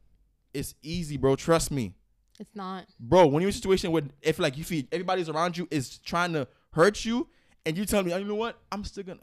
It's 0.53 0.75
easy, 0.83 1.17
bro. 1.17 1.37
Trust 1.37 1.71
me. 1.71 1.95
It's 2.41 2.57
not. 2.57 2.87
bro. 2.99 3.27
When 3.27 3.43
you're 3.43 3.51
in 3.51 3.55
a 3.55 3.57
situation 3.57 3.93
where 3.93 4.03
if 4.23 4.39
like 4.39 4.57
you 4.57 4.65
feel 4.65 4.85
everybody's 4.91 5.29
around 5.29 5.59
you 5.59 5.69
is 5.71 5.99
trying 5.99 6.33
to 6.33 6.49
hurt 6.73 7.05
you, 7.05 7.29
and 7.67 7.77
you 7.77 7.85
tell 7.85 8.03
me, 8.03 8.13
oh, 8.15 8.17
you 8.17 8.25
know 8.25 8.35
what, 8.35 8.59
I'm 8.73 8.83
still 8.85 9.05
gonna. 9.05 9.21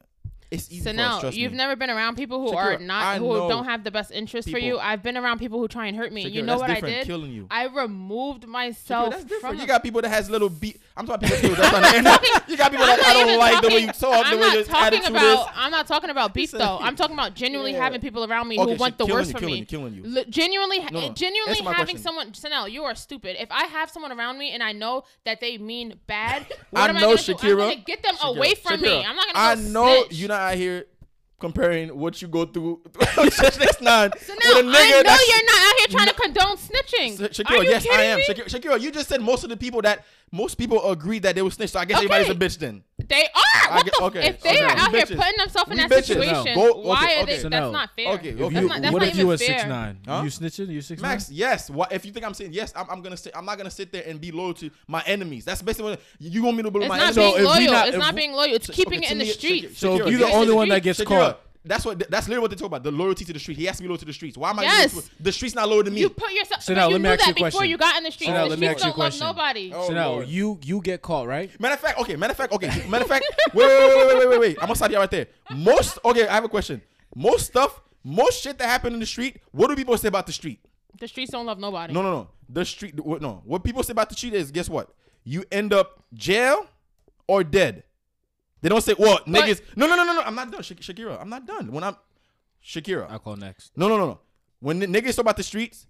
It's 0.50 0.72
easy 0.72 0.82
So 0.82 0.92
now 0.94 1.22
you've 1.30 1.52
me. 1.52 1.58
never 1.58 1.76
been 1.76 1.90
around 1.90 2.16
people 2.16 2.40
who 2.40 2.56
are 2.56 2.78
not 2.80 3.04
I 3.04 3.18
who 3.18 3.28
don't 3.50 3.66
have 3.66 3.84
the 3.84 3.92
best 3.92 4.12
interest 4.12 4.50
for 4.50 4.58
you. 4.58 4.80
I've 4.80 5.04
been 5.04 5.18
around 5.18 5.40
people 5.40 5.60
who 5.60 5.68
try 5.68 5.88
and 5.88 5.98
hurt 5.98 6.14
me. 6.14 6.26
you 6.28 6.42
know 6.42 6.58
that's 6.60 6.62
what 6.82 6.84
I 6.84 6.88
did? 6.90 7.06
Killing 7.06 7.32
you. 7.32 7.48
I 7.52 7.66
removed 7.68 8.44
Shakeria, 8.44 8.48
myself 8.48 9.10
that's 9.12 9.22
from. 9.24 9.30
different. 9.30 9.60
You 9.60 9.68
got 9.68 9.84
people 9.84 10.02
that 10.02 10.10
has 10.10 10.30
little 10.30 10.50
beat. 10.50 10.80
I'm 10.96 11.06
talking 11.06 11.28
about 11.28 11.42
people 11.42 11.56
that's 11.62 11.74
on 11.76 11.82
the 11.82 11.88
internet. 11.90 12.50
You 12.50 12.56
got 12.58 12.72
people 12.72 12.86
I'm 12.86 12.98
that 12.98 13.06
I 13.06 13.14
don't 13.26 13.38
like 13.38 13.62
the 13.62 13.68
way 13.68 13.80
you 13.80 13.88
talk, 13.88 14.00
the 14.00 14.10
I'm 14.10 14.34
way 14.36 14.40
not 14.40 14.54
your 14.56 14.64
talking 14.64 15.00
attitude 15.00 15.10
about. 15.18 15.48
is. 15.50 15.54
I'm 15.56 15.72
not 15.72 15.86
talking 15.88 16.10
about 16.12 16.34
beef 16.34 16.52
though. 16.52 16.78
I'm 16.82 16.96
talking 16.96 17.14
about 17.16 17.34
genuinely 17.36 17.74
Yeah. 17.74 17.84
having 17.84 18.00
people 18.00 18.24
around 18.24 18.48
me 18.48 18.58
Okay, 18.58 18.72
who 18.72 18.78
want 18.80 18.98
the 18.98 19.06
worst 19.06 19.34
for 19.34 19.42
me. 19.44 19.66
killing 19.66 19.96
you. 19.96 20.24
Genuinely, 20.30 20.80
No, 20.80 21.08
no. 21.08 21.10
genuinely 21.14 21.62
having 21.62 21.98
someone. 21.98 22.32
Sonel, 22.32 22.72
you 22.72 22.84
are 22.84 22.96
stupid. 22.96 23.36
If 23.38 23.52
I 23.52 23.66
have 23.66 23.90
someone 23.90 24.14
around 24.14 24.38
me 24.38 24.52
and 24.52 24.64
I 24.64 24.72
know 24.72 25.04
that 25.26 25.42
they 25.42 25.58
mean 25.58 26.00
bad, 26.08 26.46
what 26.72 26.90
am 26.90 26.96
I 26.96 27.02
gonna 27.02 27.18
do? 27.18 27.36
I'm 27.42 27.58
gonna 27.58 27.76
get 27.76 28.02
them 28.02 28.16
away 28.24 28.56
from 28.56 28.80
me. 28.82 29.04
I'm 29.04 29.16
not 29.16 29.34
gonna. 29.34 29.46
I 29.46 29.56
know 29.56 30.06
you're 30.10 30.30
not 30.30 30.37
out 30.40 30.56
here 30.56 30.86
comparing 31.40 31.90
what 31.98 32.22
you 32.22 32.28
go 32.28 32.46
through 32.46 32.82
next 33.18 33.82
nine 33.82 34.10
So 34.20 34.34
with 34.34 34.44
now 34.44 34.50
I 34.50 34.62
know 34.62 34.80
you're 34.90 35.04
not 35.04 35.62
out 35.62 35.76
here 35.78 35.88
trying 35.90 36.08
to 36.08 36.14
condone 36.16 36.58
snitching. 36.58 37.22
Are 37.22 37.30
Shakeria, 37.30 37.64
yes, 37.64 37.88
I 37.92 38.04
am. 38.04 38.18
me? 38.18 38.26
Shakeria, 38.28 38.46
Shakeria, 38.46 38.82
you 38.82 38.92
just 38.92 39.08
said 39.08 39.22
most 39.22 39.44
of 39.44 39.50
the 39.50 39.58
people 39.58 39.82
that 39.84 40.04
most 40.32 40.56
people 40.56 40.92
agree 40.92 41.20
that 41.20 41.36
they 41.36 41.42
were 41.42 41.52
snitch. 41.52 41.72
So 41.72 41.80
I 41.80 41.86
guess 41.86 41.98
everybody's 41.98 42.30
a 42.30 42.36
bitch 42.36 42.58
then. 42.58 42.84
They 43.08 43.26
are. 43.34 43.76
What 43.76 43.86
get- 43.86 43.94
the? 43.98 44.04
okay, 44.06 44.28
if 44.28 44.42
they 44.42 44.50
okay, 44.50 44.62
are 44.62 44.76
we 44.76 44.82
out 44.82 44.92
here 44.92 45.02
bitches. 45.06 45.18
putting 45.18 45.38
themselves 45.38 45.72
in 45.72 45.78
We 45.78 45.84
that 45.84 45.92
bitches. 45.92 46.04
situation, 46.06 46.46
No. 46.46 46.56
Go- 46.74 46.80
why 46.82 46.96
okay, 47.04 47.22
are 47.22 47.26
they? 47.26 47.32
okay. 47.34 47.42
So 47.42 47.50
that's 47.50 47.62
no. 47.62 47.72
not 47.72 47.90
fair. 47.96 48.08
Okay, 48.14 48.30
If 48.30 48.42
okay. 48.42 48.54
That's 48.54 48.62
you, 48.64 48.68
not, 48.68 48.82
that's 48.82 48.94
what 48.94 49.00
not 49.02 49.08
if 49.10 49.16
you 49.18 49.28
were 49.28 49.38
fair. 49.38 49.48
six 49.60 49.66
nine? 49.70 50.00
Huh? 50.06 50.22
You 50.24 50.30
snitching? 50.30 50.68
You 50.70 50.82
six 50.82 51.02
Max, 51.02 51.32
yes. 51.32 51.70
What 51.70 51.92
if 51.94 52.06
you 52.06 52.12
think 52.12 52.26
I'm 52.26 52.34
saying 52.34 52.54
yes? 52.54 52.74
I'm, 52.76 52.86
I'm 52.90 53.02
gonna 53.02 53.18
sit. 53.18 53.34
I'm 53.36 53.46
not 53.46 53.58
gonna 53.58 53.72
sit 53.72 53.92
there 53.92 54.04
and 54.08 54.20
be 54.20 54.32
loyal 54.32 54.54
to 54.56 54.70
my 54.88 55.02
enemies. 55.06 55.46
That's 55.46 55.62
basically 55.62 55.92
what 55.92 56.02
you 56.20 56.44
want 56.44 56.58
me 56.58 56.64
to 56.64 56.72
believe 56.72 56.86
It's 56.86 56.90
my 56.90 56.98
not 56.98 57.16
enemies. 57.16 57.16
So 57.16 57.22
being 57.22 57.34
if 57.36 57.40
we 57.60 57.68
loyal. 57.68 57.72
not- 57.74 57.88
it's 57.88 57.98
not 57.98 58.16
being 58.16 58.32
loyal. 58.34 58.54
It's 58.54 58.70
keeping 58.70 59.04
it 59.04 59.12
in 59.12 59.18
the 59.20 59.26
me, 59.26 59.32
streets. 59.32 59.78
So 59.80 59.96
if 59.96 60.12
you're 60.12 60.20
the 60.28 60.34
only 60.34 60.54
one 60.54 60.70
that 60.70 60.82
gets 60.84 61.02
caught, 61.04 61.42
That's 61.68 61.86
what. 61.86 62.00
That's 62.10 62.28
literally 62.28 62.42
what 62.44 62.52
they 62.52 62.56
talk 62.58 62.68
about. 62.68 62.84
The 62.84 62.92
loyalty 62.92 63.26
to 63.26 63.34
the 63.34 63.40
street. 63.40 63.58
He 63.58 63.66
has 63.66 63.78
to 63.78 63.84
be 63.84 63.88
loyal 63.90 63.98
to 63.98 64.06
the 64.06 64.14
streets. 64.14 64.38
Why 64.38 64.50
am 64.52 64.60
I? 64.60 64.64
Yes. 64.64 64.94
loyal 64.94 65.04
to- 65.04 65.24
the 65.24 65.32
streets 65.32 65.56
not 65.56 65.68
loyal 65.70 65.84
to 65.84 65.92
me. 65.92 66.02
You 66.02 66.10
put 66.10 66.32
yourself. 66.32 66.62
So 66.64 66.74
but 66.74 66.80
now 66.80 66.88
you 66.88 66.94
let 66.94 67.02
me 67.02 67.08
knew 67.08 67.14
ask 67.14 67.20
you 67.20 67.26
that 67.26 67.32
a 67.32 67.34
before 67.36 67.50
question. 67.52 67.70
you 67.70 67.78
got 67.78 67.98
in 67.98 68.04
the 68.04 68.12
streets. 68.12 68.30
So 68.30 68.34
now 68.34 68.44
the 68.46 68.50
let 68.50 68.60
me 68.60 68.68
streets 68.68 68.82
ask 68.84 68.86
you 68.86 68.90
a 68.90 68.94
don't 68.94 69.00
love 69.00 69.12
question. 69.12 69.28
nobody. 69.28 69.72
Oh, 69.74 69.88
so 69.88 69.94
now 69.94 70.10
Lord. 70.12 70.28
you 70.28 70.60
you 70.64 70.82
get 70.82 71.02
caught, 71.02 71.28
right? 71.28 71.60
Matter 71.60 71.74
of 71.76 71.80
fact, 71.80 72.00
okay. 72.00 72.16
Matter 72.16 72.32
of 72.32 72.38
fact, 72.38 72.54
okay. 72.54 72.88
Matter 72.88 73.04
of 73.04 73.10
fact, 73.10 73.26
wait, 73.54 73.66
wait, 73.68 73.80
wait, 73.80 74.08
wait, 74.08 74.18
wait, 74.20 74.30
wait, 74.30 74.40
wait. 74.40 74.58
I'm 74.62 74.68
gonna 74.68 74.76
stop 74.76 74.92
you 74.92 74.98
right 74.98 75.12
there. 75.12 75.28
Most, 75.56 76.00
okay. 76.06 76.28
I 76.28 76.34
have 76.34 76.44
a 76.44 76.50
question. 76.50 76.82
Most 77.16 77.48
stuff, 77.48 77.82
most 78.04 78.42
shit 78.44 78.58
that 78.60 78.68
happened 78.68 78.94
in 78.94 79.00
the 79.00 79.06
street. 79.06 79.38
What 79.52 79.68
do 79.68 79.76
people 79.76 79.98
say 79.98 80.08
about 80.08 80.26
the 80.28 80.34
street? 80.34 80.60
The 81.00 81.08
streets 81.08 81.32
don't 81.32 81.46
love 81.46 81.60
nobody. 81.60 81.94
No, 81.94 82.02
no, 82.02 82.12
no. 82.12 82.28
The 82.50 82.66
street. 82.66 83.00
What? 83.00 83.22
No. 83.22 83.42
What 83.46 83.64
people 83.64 83.84
say 83.84 83.92
about 83.92 84.10
the 84.10 84.16
street 84.16 84.34
is, 84.34 84.52
guess 84.52 84.70
what? 84.70 84.90
You 85.24 85.44
end 85.52 85.74
up 85.74 86.04
jail 86.14 86.66
or 87.28 87.44
dead. 87.44 87.84
They 88.68 88.70
don't 88.70 88.82
say, 88.82 88.96
well, 89.00 89.20
niggas. 89.20 89.62
No, 89.78 89.88
no, 89.88 89.96
no, 89.96 90.04
no, 90.04 90.12
no. 90.12 90.22
I'm 90.24 90.36
not 90.36 90.52
done, 90.52 90.62
Shak- 90.62 90.82
Shakeria. 90.82 91.22
I'm 91.22 91.30
not 91.30 91.48
done. 91.48 91.72
When 91.72 91.86
I'm 91.86 91.96
Shakeria. 92.62 93.10
I'll 93.10 93.18
call 93.18 93.38
next. 93.38 93.72
No, 93.78 93.88
no, 93.88 93.96
no, 93.98 94.08
no. 94.08 94.20
When 94.60 94.80
the 94.80 94.88
niggas 94.88 95.12
talk 95.16 95.20
about 95.20 95.38
the 95.38 95.44
streets, 95.44 95.86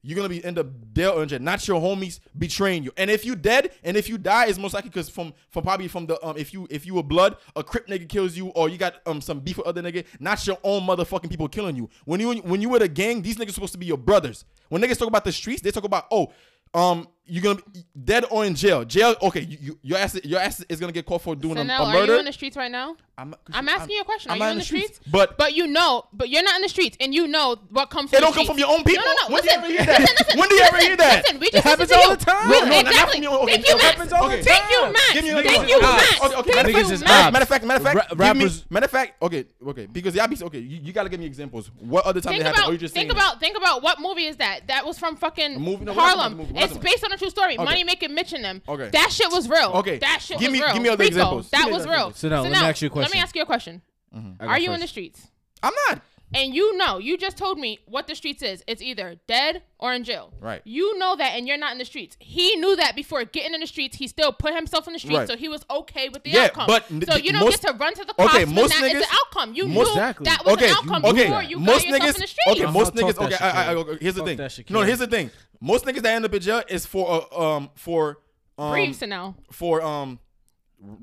you're 0.00 0.16
gonna 0.16 0.30
be 0.30 0.42
end 0.42 0.58
up 0.58 0.66
dead 0.94 1.08
or 1.08 1.24
in 1.24 1.28
jail. 1.28 1.40
Not 1.40 1.68
your 1.68 1.78
homies 1.78 2.20
betraying 2.38 2.84
you. 2.84 2.92
And 2.96 3.10
if 3.10 3.26
you 3.26 3.36
dead 3.36 3.72
and 3.84 3.98
if 3.98 4.08
you 4.08 4.16
die, 4.16 4.46
it's 4.46 4.58
most 4.58 4.72
likely 4.72 4.88
because 4.88 5.10
from 5.10 5.34
from 5.50 5.62
probably 5.62 5.88
from 5.88 6.06
the 6.06 6.26
um 6.26 6.38
if 6.38 6.54
you 6.54 6.66
if 6.70 6.86
you 6.86 6.94
were 6.94 7.02
blood, 7.02 7.36
a 7.54 7.62
crip 7.62 7.86
nigga 7.86 8.08
kills 8.08 8.34
you, 8.34 8.46
or 8.48 8.70
you 8.70 8.78
got 8.78 8.94
um 9.04 9.20
some 9.20 9.40
beef 9.40 9.58
with 9.58 9.66
other 9.66 9.82
nigga, 9.82 10.06
not 10.18 10.46
your 10.46 10.56
own 10.64 10.86
motherfucking 10.86 11.28
people 11.28 11.48
killing 11.48 11.76
you. 11.76 11.90
When 12.06 12.18
you 12.18 12.36
when 12.36 12.62
you 12.62 12.70
with 12.70 12.80
the 12.80 12.88
gang, 12.88 13.20
these 13.20 13.36
niggas 13.36 13.52
supposed 13.52 13.72
to 13.74 13.78
be 13.78 13.84
your 13.84 13.98
brothers. 13.98 14.46
When 14.70 14.80
niggas 14.80 14.96
talk 14.98 15.08
about 15.08 15.24
the 15.24 15.32
streets, 15.32 15.60
they 15.60 15.70
talk 15.70 15.84
about 15.84 16.06
oh. 16.10 16.32
Um, 16.74 17.06
you're 17.24 17.42
gonna 17.42 17.60
be 17.72 17.84
dead 18.04 18.24
or 18.30 18.44
in 18.44 18.54
jail. 18.54 18.84
Jail, 18.84 19.14
okay. 19.22 19.40
You, 19.40 19.58
you, 19.60 19.78
your 19.82 19.98
ass, 19.98 20.18
your 20.24 20.40
ass 20.40 20.60
is 20.68 20.80
gonna 20.80 20.92
get 20.92 21.06
caught 21.06 21.22
for 21.22 21.34
doing 21.36 21.54
So 21.56 21.60
a, 21.60 21.64
now, 21.64 21.82
a 21.84 21.96
are 21.96 22.04
you 22.06 22.18
in 22.18 22.24
the 22.24 22.32
streets 22.32 22.56
right 22.56 22.70
now? 22.70 22.96
I'm, 23.16 23.34
I'm 23.52 23.68
asking 23.68 23.94
you 23.96 24.02
a 24.02 24.04
question. 24.04 24.30
Are 24.30 24.34
I'm 24.34 24.38
you 24.38 24.44
not 24.46 24.52
in 24.52 24.58
the 24.58 24.64
streets? 24.64 24.98
But 25.10 25.36
But 25.38 25.54
you 25.54 25.66
know, 25.66 26.06
but 26.12 26.28
you're 26.30 26.42
not 26.42 26.56
in 26.56 26.62
the 26.62 26.68
streets, 26.68 26.96
and 26.98 27.14
you 27.14 27.28
know 27.28 27.56
what 27.70 27.90
comes. 27.90 28.12
It 28.12 28.16
From 28.16 28.22
don't 28.22 28.32
the 28.32 28.36
come 28.38 28.46
from 28.46 28.58
your 28.58 28.68
own 28.68 28.82
people. 28.84 29.04
No, 29.04 29.12
no, 29.12 29.28
no. 29.28 29.34
When 29.34 29.42
do 29.42 29.48
you 29.50 29.56
ever 29.56 29.66
hear 29.68 29.84
that? 29.86 30.00
listen, 30.00 30.16
listen, 30.18 30.40
When 30.40 30.48
do 30.48 30.54
you 30.56 30.62
ever 30.62 30.76
hear 30.78 30.96
that? 30.96 31.22
Listen, 31.22 31.40
we 31.40 31.46
It 31.46 31.52
just 31.52 31.64
happens 31.64 31.90
to 31.90 31.94
all 31.96 32.10
you. 32.10 32.16
the 32.16 32.24
time. 32.24 32.48
We- 32.48 32.58
No, 32.58 32.64
no, 32.64 32.70
not 32.70 32.86
exactly. 32.86 33.12
from 33.14 33.22
your 33.22 33.32
own- 33.32 33.42
okay, 33.44 33.52
Thank 33.52 33.68
you, 33.68 33.74
it 33.74 33.76
Max. 33.76 33.84
happens 33.92 34.12
all 34.12 34.28
the 34.28 34.34
Okay. 34.34 34.42
Thank 34.42 34.70
you, 34.70 34.80
time. 34.80 34.92
Max. 34.92 35.12
Give 35.12 35.24
me 35.24 35.30
Thank 35.30 35.46
another 35.46 35.68
you, 35.68 35.76
example. 35.76 35.92
Max. 35.92 36.12
Okay, 36.12 36.24
okay. 36.26 36.34
Thank 36.42 36.56
Matter 36.56 36.70
you, 36.70 36.76
Niggas 36.76 36.90
is 36.92 37.00
Max. 37.02 37.12
ops. 37.12 37.32
Matter 37.32 37.42
of 37.42 37.48
fact, 37.48 37.64
matter 37.64 37.76
of 37.80 37.84
fact, 37.84 37.96
Ra- 37.96 38.02
give 38.08 38.18
me, 38.18 38.24
rappers- 38.44 38.64
matter 38.70 38.84
of 38.86 38.90
fact, 38.90 39.22
okay, 39.22 39.44
okay, 39.68 39.86
because 39.86 40.14
y'all 40.16 40.26
be 40.26 40.42
okay. 40.42 40.58
You, 40.58 40.78
you 40.82 40.92
gotta 40.92 41.08
give 41.08 41.20
me 41.20 41.26
examples. 41.26 41.70
What 41.78 42.04
other 42.06 42.20
time 42.20 42.32
Think 42.32 42.42
they 42.42 42.46
happened? 42.48 42.62
Or 42.62 42.64
about, 42.64 42.72
you 42.72 42.78
just 42.78 42.94
think 42.94 43.10
saying 43.10 43.18
about, 43.18 43.40
think 43.40 43.56
about 43.56 43.82
what 43.82 44.00
movie 44.00 44.24
is 44.26 44.36
that? 44.38 44.66
That 44.68 44.84
was 44.86 44.98
from 44.98 45.16
fucking 45.16 45.56
A 45.56 45.58
movie? 45.58 45.84
No, 45.84 45.92
we're 45.92 45.96
not 46.00 46.02
talking 46.02 46.14
about 46.14 46.16
Harlem. 46.16 46.32
the 46.32 46.36
movie. 46.38 46.52
We're 46.54 46.60
not 46.60 46.64
It's 46.64 46.72
talking 46.74 46.90
based 46.90 47.04
on 47.04 47.11
a 47.14 47.18
true 47.18 47.30
story. 47.30 47.54
Okay. 47.54 47.64
Money 47.64 47.84
making 47.84 48.14
Mitch 48.14 48.32
and 48.32 48.44
them. 48.44 48.62
Okay. 48.68 48.90
That 48.92 49.10
shit 49.12 49.30
was 49.30 49.48
real. 49.48 49.70
Okay. 49.76 49.98
That 49.98 50.20
shit 50.22 50.38
Give 50.38 50.50
was 50.50 50.60
me- 50.60 50.64
real. 50.64 50.74
give 50.74 50.82
me 50.82 50.88
other 50.88 51.04
Rico, 51.04 51.08
examples. 51.16 51.50
That 51.50 51.66
me 51.66 51.72
was 51.72 51.82
other 51.82 51.90
real. 51.90 51.98
examples. 52.08 52.18
So 52.20 52.28
now, 52.28 52.42
let 52.42 52.50
me 52.52 52.58
ask 52.58 52.82
you 52.82 52.86
a 52.86 52.90
question. 52.90 53.10
Let 53.10 53.14
me 53.16 53.22
ask 53.22 53.36
you 53.36 53.42
a 53.42 53.46
question. 53.46 53.82
I 54.14 54.18
got 54.46 54.48
Are 54.48 54.58
you 54.58 54.72
in 54.72 54.80
the 54.80 54.86
streets? 54.86 55.26
I'm 55.62 55.72
not. 55.88 56.02
And 56.34 56.54
you 56.54 56.76
know, 56.78 56.98
you 56.98 57.18
just 57.18 57.36
told 57.36 57.58
me 57.58 57.78
what 57.86 58.06
the 58.08 58.14
streets 58.14 58.42
is. 58.42 58.62
It's 58.66 58.80
either 58.80 59.16
dead 59.26 59.62
or 59.78 59.92
in 59.92 60.02
jail. 60.04 60.32
Right. 60.40 60.62
You 60.64 60.98
know 60.98 61.14
that, 61.16 61.32
and 61.36 61.46
you're 61.46 61.58
not 61.58 61.72
in 61.72 61.78
the 61.78 61.84
streets. 61.84 62.16
He 62.20 62.56
knew 62.56 62.74
that 62.76 62.96
before 62.96 63.24
getting 63.24 63.52
in 63.54 63.60
the 63.60 63.66
streets. 63.66 63.96
He 63.96 64.06
still 64.06 64.32
put 64.32 64.54
himself 64.54 64.86
in 64.86 64.94
the 64.94 64.98
streets, 64.98 65.18
Right. 65.18 65.28
so 65.28 65.36
he 65.36 65.48
was 65.48 65.64
okay 65.70 66.08
with 66.08 66.24
the 66.24 66.30
Yeah, 66.30 66.44
outcome. 66.44 66.66
but 66.68 66.86
so 66.88 67.16
you 67.16 67.32
don't 67.32 67.40
most- 67.44 67.62
get 67.62 67.72
to 67.72 67.76
run 67.78 67.94
to 67.94 68.04
the 68.04 68.14
cops 68.14 68.34
okay, 68.34 68.44
when 68.46 68.54
most 68.54 68.70
that 68.70 68.82
is 68.84 68.92
niggas- 68.92 69.00
the 69.00 69.14
outcome. 69.26 69.54
You 69.54 69.66
most- 69.66 69.74
knew 69.74 69.92
Exactly. 69.92 70.24
that 70.24 70.44
was 70.44 70.54
okay, 70.54 70.68
an 70.68 70.74
outcome 70.76 71.04
okay. 71.04 71.24
before 71.24 71.42
you 71.42 71.58
most 71.58 71.66
got 71.66 71.90
yourself 71.90 72.02
niggas, 72.02 72.14
in 72.14 72.20
the 72.20 72.26
streets. 72.26 72.60
okay, 72.62 72.72
most 72.72 72.86
Talk 72.86 72.94
niggas. 72.94 73.14
that 73.18 73.24
Okay, 73.24 73.36
I, 73.44 73.48
I, 73.50 73.50
I, 73.70 73.74
Shakeria. 73.74 73.76
okay, 73.88 73.98
here's 74.00 74.14
the 74.14 74.24
thing. 74.24 74.64
No, 74.70 74.80
here's 74.82 74.98
the 75.00 75.06
thing. 75.06 75.30
Most 75.60 75.84
niggas 75.84 76.02
that 76.02 76.14
end 76.16 76.24
up 76.24 76.32
in 76.34 76.40
jail 76.40 76.62
is 76.68 76.86
for 76.86 77.26
uh, 77.32 77.38
um 77.56 77.70
for 77.76 78.18
um 78.58 78.70
Briefs 78.72 79.02
and 79.02 79.10
now. 79.10 79.36
for 79.50 79.82
um 79.82 80.18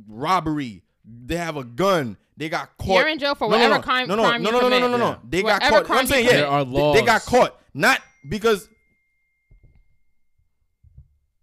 robbery. 0.08 0.84
They 1.06 1.38
have 1.38 1.58
a 1.58 1.64
gun. 1.64 2.18
They 2.40 2.48
got 2.48 2.76
caught. 2.78 3.00
You're 3.00 3.10
in 3.10 3.20
jail 3.20 3.36
for 3.36 3.50
No, 3.50 3.58
no, 3.58 3.64
whatever 3.64 3.76
no. 3.76 3.82
crime- 3.82 4.08
No, 4.08 4.16
no, 4.16 4.24
crime 4.24 4.42
no, 4.42 4.50
you 4.50 4.54
no, 4.54 4.62
no, 4.62 4.70
no, 4.70 4.80
no, 4.80 4.86
commit. 4.88 5.00
no, 5.00 5.06
Yeah. 5.08 5.12
no. 5.12 5.20
They 5.30 5.42
got 5.44 5.62
Whatever 5.62 5.76
caught. 5.76 5.88
You 5.90 5.94
know 5.94 6.00
I'm 6.00 6.08
saying? 6.08 6.26
Yeah, 6.26 6.32
There 6.38 6.48
are 6.48 6.66
They- 6.66 6.94
They 6.94 7.06
got 7.06 7.22
caught. 7.26 7.62
Not 7.74 8.02
because 8.30 8.70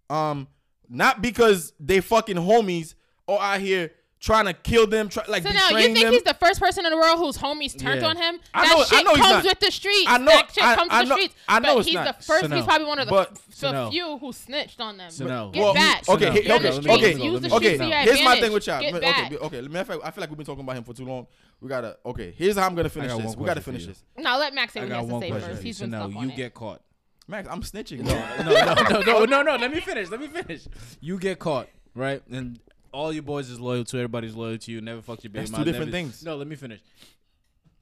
um 0.09 0.47
not 0.89 1.21
because 1.21 1.73
they 1.79 1.99
fucking 2.01 2.37
homies 2.37 2.95
or 3.27 3.41
out 3.41 3.59
here 3.59 3.91
trying 4.19 4.45
to 4.45 4.53
kill 4.53 4.87
them, 4.87 5.09
try, 5.09 5.23
like 5.27 5.43
So 5.43 5.49
now 5.51 5.69
you 5.69 5.77
think 5.93 5.99
them. 5.99 6.13
he's 6.13 6.23
the 6.23 6.33
first 6.33 6.59
person 6.59 6.85
in 6.85 6.91
the 6.91 6.97
world 6.97 7.19
whose 7.19 7.37
homies 7.37 7.77
turned 7.77 8.01
Yeah. 8.01 8.07
on 8.07 8.15
him? 8.17 8.39
I 8.53 8.65
that 8.67 8.73
know- 8.73 8.81
I 8.81 8.85
shit 8.85 9.05
know 9.05 9.13
comes 9.15 9.43
with 9.45 9.59
the 9.59 9.71
streets. 9.71 10.05
I 10.07 10.17
know- 10.17 10.25
That 10.25 10.51
shit 10.53 10.63
I- 10.63 10.75
comes 10.75 10.91
I 10.91 10.99
with 11.01 11.03
the 11.03 11.09
know- 11.09 11.15
streets. 11.21 11.35
I 11.47 11.59
know 11.59 11.75
but 11.75 11.85
he's 11.85 11.93
not. 11.93 12.17
the 12.19 12.23
first. 12.25 12.49
So 12.49 12.55
he's 12.55 12.65
probably 12.65 12.87
one 12.87 12.99
of 12.99 13.05
the, 13.07 13.11
But- 13.11 13.31
f- 13.33 13.41
So 13.53 13.71
the 13.85 13.91
few 13.91 14.17
who 14.17 14.33
snitched 14.33 14.79
on 14.81 14.97
them. 14.97 15.11
So 15.11 15.25
no. 15.25 15.51
Get 15.53 15.61
Well, 15.61 15.73
back. 15.73 16.05
So 16.05 16.13
okay, 16.13 16.25
no. 16.25 16.31
he- 16.31 16.41
You're 16.47 16.55
in 16.57 16.65
okay, 16.65 16.79
the 16.81 16.91
okay. 16.93 17.23
Use 17.23 17.41
the 17.41 17.47
let 17.49 17.57
okay. 17.57 17.77
Here's 18.03 18.23
my 18.23 18.39
thing 18.39 18.51
with 18.53 18.67
y'all. 18.67 18.81
Get 18.81 18.93
okay, 18.95 18.99
back. 19.05 19.25
okay, 19.31 19.37
okay. 19.37 19.61
Matter 19.61 19.79
of 19.79 19.87
fact, 19.87 20.01
I 20.03 20.11
feel 20.11 20.21
like 20.21 20.29
we've 20.31 20.37
been 20.37 20.45
talking 20.45 20.63
about 20.63 20.77
him 20.77 20.83
for 20.83 20.93
too 20.93 21.05
long. 21.05 21.27
We 21.61 21.69
gotta. 21.69 21.97
Okay, 22.05 22.33
here's 22.37 22.55
how 22.57 22.65
I'm 22.67 22.75
gonna 22.75 22.89
finish 22.89 23.11
this. 23.15 23.35
We 23.35 23.45
gotta 23.45 23.61
finish 23.61 23.85
this. 23.85 24.03
Now 24.17 24.37
let 24.39 24.53
Max 24.53 24.73
say 24.73 24.79
I 24.81 24.83
what 24.83 24.87
he 24.87 24.89
got 24.93 24.97
has 24.99 25.07
to 25.07 25.13
one 25.13 25.21
say 25.21 25.29
question. 25.29 25.49
first. 25.49 25.61
for 25.61 25.67
you. 25.67 25.73
Been 25.73 25.89
stuck 25.89 26.15
on 26.15 26.29
you 26.29 26.35
get 26.35 26.53
caught. 26.53 26.81
Max, 27.27 27.47
I'm 27.51 27.61
snitching. 27.61 27.99
no, 27.99 28.13
no, 28.43 29.01
no, 29.01 29.01
no, 29.01 29.25
no, 29.25 29.41
no. 29.41 29.55
Let 29.57 29.71
me 29.73 29.79
finish. 29.81 30.09
Let 30.09 30.21
me 30.21 30.27
finish. 30.27 30.67
You 31.01 31.17
get 31.19 31.39
caught, 31.39 31.67
right? 31.95 32.21
And 32.31 32.59
all 32.91 33.11
your 33.13 33.23
boys 33.23 33.49
is 33.49 33.59
loyal 33.59 33.83
to. 33.85 33.97
Everybody's 33.97 34.35
loyal 34.35 34.57
to 34.57 34.71
you. 34.71 34.81
Never 34.81 35.01
fucked 35.01 35.23
your 35.23 35.29
baby 35.31 35.41
That's 35.41 35.51
two 35.51 35.57
mom, 35.57 35.65
different 35.65 35.91
never- 35.91 36.03
things. 36.03 36.23
No, 36.23 36.35
let 36.35 36.47
me 36.47 36.55
finish. 36.55 36.79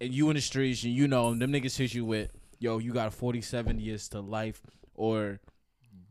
And 0.02 0.14
you 0.14 0.30
in 0.30 0.36
the 0.36 0.42
streets, 0.42 0.84
and 0.84 0.94
you 0.94 1.08
know 1.08 1.34
them 1.34 1.52
niggas 1.54 1.78
hit 1.78 1.94
you 1.94 2.04
with, 2.06 2.30
yo, 2.60 2.80
you 2.80 2.92
got 2.94 3.14
47 3.14 3.80
years 3.80 4.10
to 4.10 4.20
life, 4.20 4.62
or 4.94 5.40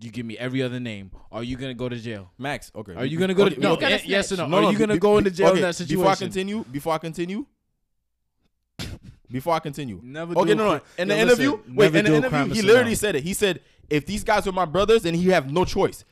you 0.01 0.11
give 0.11 0.25
me 0.25 0.39
every 0.39 0.63
other 0.63 0.81
name. 0.81 1.11
Are 1.31 1.43
you 1.43 1.57
gonna 1.57 1.75
go 1.75 1.89
to 1.89 1.97
jail? 1.97 2.31
Max, 2.39 2.73
okay. 2.75 2.95
Are 2.95 3.05
you 3.05 3.19
gonna 3.19 3.35
go 3.35 3.45
to 3.49 3.53
Okay, 3.53 3.61
no? 3.61 3.73
okay. 3.75 4.01
yes 4.07 4.33
or 4.33 4.37
snitch. 4.37 4.49
no? 4.49 4.65
Are 4.65 4.73
you 4.73 4.79
gonna 4.79 4.95
be- 4.95 4.99
go 4.99 5.19
into 5.19 5.31
jail 5.31 5.49
okay, 5.49 5.59
in 5.59 5.63
that 5.63 5.75
situation? 5.77 5.99
Before 6.01 6.13
I 6.13 6.17
continue, 6.17 6.65
before 6.65 6.95
I 6.95 6.99
continue, 6.99 7.47
before 9.31 9.55
I 9.55 9.59
continue. 9.59 10.01
Never. 10.03 10.35
Okay, 10.39 10.51
do 10.51 10.55
no, 10.57 10.75
no. 10.75 10.81
In 10.99 11.09
the 11.09 11.19
interview, 11.19 11.59
wait, 11.75 11.95
in 11.95 12.05
the 12.05 12.15
interview, 12.17 12.55
he 12.55 12.63
literally 12.63 12.95
said 12.95 13.17
it. 13.17 13.23
He 13.23 13.35
said, 13.35 13.61
if 13.91 14.07
these 14.07 14.25
guys 14.25 14.47
were 14.47 14.53
my 14.53 14.65
brothers, 14.65 15.03
then 15.03 15.15
he 15.15 15.29
have 15.29 15.51
no 15.53 15.65
choice. 15.65 16.05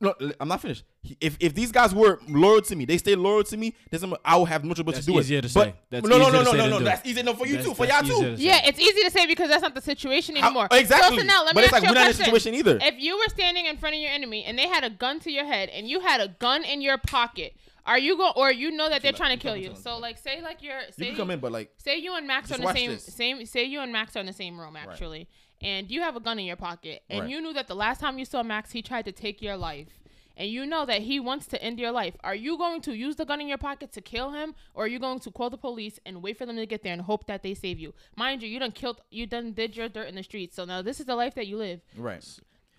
No, 0.00 0.14
I'm 0.40 0.48
not 0.48 0.60
finished. 0.60 0.84
He- 1.02 1.16
If 1.20 1.36
if 1.40 1.54
these 1.54 1.72
guys 1.72 1.94
were 1.94 2.20
loyal 2.28 2.62
to 2.62 2.76
me, 2.76 2.84
they 2.84 2.98
stay 2.98 3.14
loyal 3.14 3.44
to 3.44 3.56
me. 3.56 3.74
Then 3.90 4.00
some- 4.00 4.16
I 4.24 4.36
will 4.36 4.44
have 4.46 4.64
no 4.64 4.74
choice 4.74 4.84
but 4.84 4.94
That's 4.94 5.06
to 5.06 5.12
do 5.12 5.18
easier 5.20 5.38
it. 5.38 5.42
to 5.48 5.54
But- 5.54 5.64
say. 5.66 5.74
That's 5.90 6.06
no, 6.06 6.18
no, 6.18 6.30
no, 6.30 6.42
no, 6.42 6.52
no, 6.52 6.66
no. 6.68 6.78
That's 6.80 7.06
easy 7.06 7.20
enough 7.20 7.38
for 7.38 7.46
you 7.46 7.56
That's- 7.56 7.68
too, 7.68 7.74
for 7.74 7.86
y'all 7.86 8.02
too. 8.02 8.36
to. 8.36 8.42
Yeah, 8.42 8.60
it's 8.66 8.78
easy 8.80 9.02
to 9.02 9.10
say 9.10 9.26
because 9.26 9.48
that's 9.48 9.62
not 9.62 9.74
the 9.74 9.80
situation 9.80 10.36
How- 10.36 10.46
anymore. 10.46 10.68
exactly. 10.72 11.18
So, 11.18 11.22
so 11.22 11.26
now 11.26 11.44
let 11.44 11.54
But 11.54 11.60
me 11.60 11.64
it's 11.64 11.72
ask 11.72 11.72
like 11.72 11.82
you 11.82 11.88
we're 11.88 11.92
a 11.92 11.94
not 11.94 12.00
in 12.06 12.10
a 12.10 12.14
question. 12.14 12.24
situation 12.24 12.54
either. 12.54 12.78
If 12.82 12.94
you 13.00 13.16
were 13.16 13.28
standing 13.28 13.66
in 13.66 13.76
front 13.76 13.94
of 13.96 14.00
your 14.00 14.10
enemy 14.10 14.44
and 14.44 14.58
they 14.58 14.68
had 14.68 14.84
a 14.84 14.90
gun 14.90 15.20
to 15.20 15.30
your 15.30 15.44
head 15.46 15.68
and 15.70 15.88
you 15.88 16.00
had 16.00 16.20
a 16.20 16.28
gun 16.28 16.64
in 16.64 16.80
your 16.80 16.98
pocket, 16.98 17.54
are 17.84 17.98
you 17.98 18.16
going 18.16 18.32
or 18.36 18.52
you 18.52 18.70
know 18.70 18.88
that 18.88 19.02
they're 19.02 19.10
trying 19.12 19.36
to 19.36 19.42
kill 19.42 19.56
you? 19.56 19.74
So 19.74 19.98
like, 19.98 20.16
say 20.18 20.40
like 20.40 20.62
you're 20.62 20.78
You 20.80 20.92
say 20.96 21.06
can 21.08 21.16
come 21.16 21.30
in, 21.32 21.40
but 21.40 21.50
like, 21.50 21.72
say 21.78 21.96
you 21.98 22.14
and 22.14 22.26
Max 22.28 22.52
are 22.52 22.54
in 22.54 22.60
the 22.60 22.72
same 22.72 22.90
this. 22.92 23.04
same 23.04 23.44
say 23.44 23.64
you 23.64 23.80
and 23.80 23.92
Max 23.92 24.14
are 24.16 24.20
in 24.20 24.26
the 24.26 24.32
same 24.32 24.58
room 24.60 24.76
actually, 24.76 25.28
and 25.62 25.90
you 25.90 26.00
have 26.00 26.16
a 26.16 26.20
gun 26.20 26.38
in 26.38 26.44
your 26.44 26.56
pocket 26.56 27.02
and 27.08 27.20
right. 27.20 27.30
you 27.30 27.40
knew 27.40 27.52
that 27.52 27.68
the 27.68 27.74
last 27.74 28.00
time 28.00 28.18
you 28.18 28.24
saw 28.24 28.42
Max 28.42 28.72
he 28.72 28.82
tried 28.82 29.04
to 29.04 29.12
take 29.12 29.40
your 29.40 29.56
life 29.56 29.88
and 30.36 30.48
you 30.48 30.66
know 30.66 30.86
that 30.86 31.02
he 31.02 31.20
wants 31.20 31.46
to 31.46 31.62
end 31.62 31.78
your 31.78 31.92
life, 31.92 32.16
are 32.24 32.34
you 32.34 32.56
going 32.56 32.80
to 32.82 32.94
use 32.94 33.16
the 33.16 33.24
gun 33.24 33.40
in 33.40 33.48
your 33.48 33.58
pocket 33.58 33.92
to 33.92 34.00
kill 34.00 34.32
him, 34.32 34.54
or 34.74 34.84
are 34.84 34.88
you 34.88 34.98
going 34.98 35.18
to 35.20 35.30
call 35.30 35.50
the 35.50 35.58
police 35.58 35.98
and 36.06 36.22
wait 36.22 36.38
for 36.38 36.46
them 36.46 36.56
to 36.56 36.66
get 36.66 36.82
there 36.82 36.92
and 36.92 37.02
hope 37.02 37.26
that 37.26 37.42
they 37.42 37.54
save 37.54 37.78
you? 37.78 37.92
Mind 38.16 38.42
you, 38.42 38.48
you 38.48 38.58
done 38.58 38.72
killed, 38.72 39.00
you 39.10 39.26
done 39.26 39.52
did 39.52 39.76
your 39.76 39.88
dirt 39.88 40.08
in 40.08 40.14
the 40.14 40.22
streets, 40.22 40.56
so 40.56 40.64
now 40.64 40.82
this 40.82 41.00
is 41.00 41.06
the 41.06 41.16
life 41.16 41.34
that 41.34 41.46
you 41.46 41.56
live. 41.58 41.80
Right. 41.96 42.24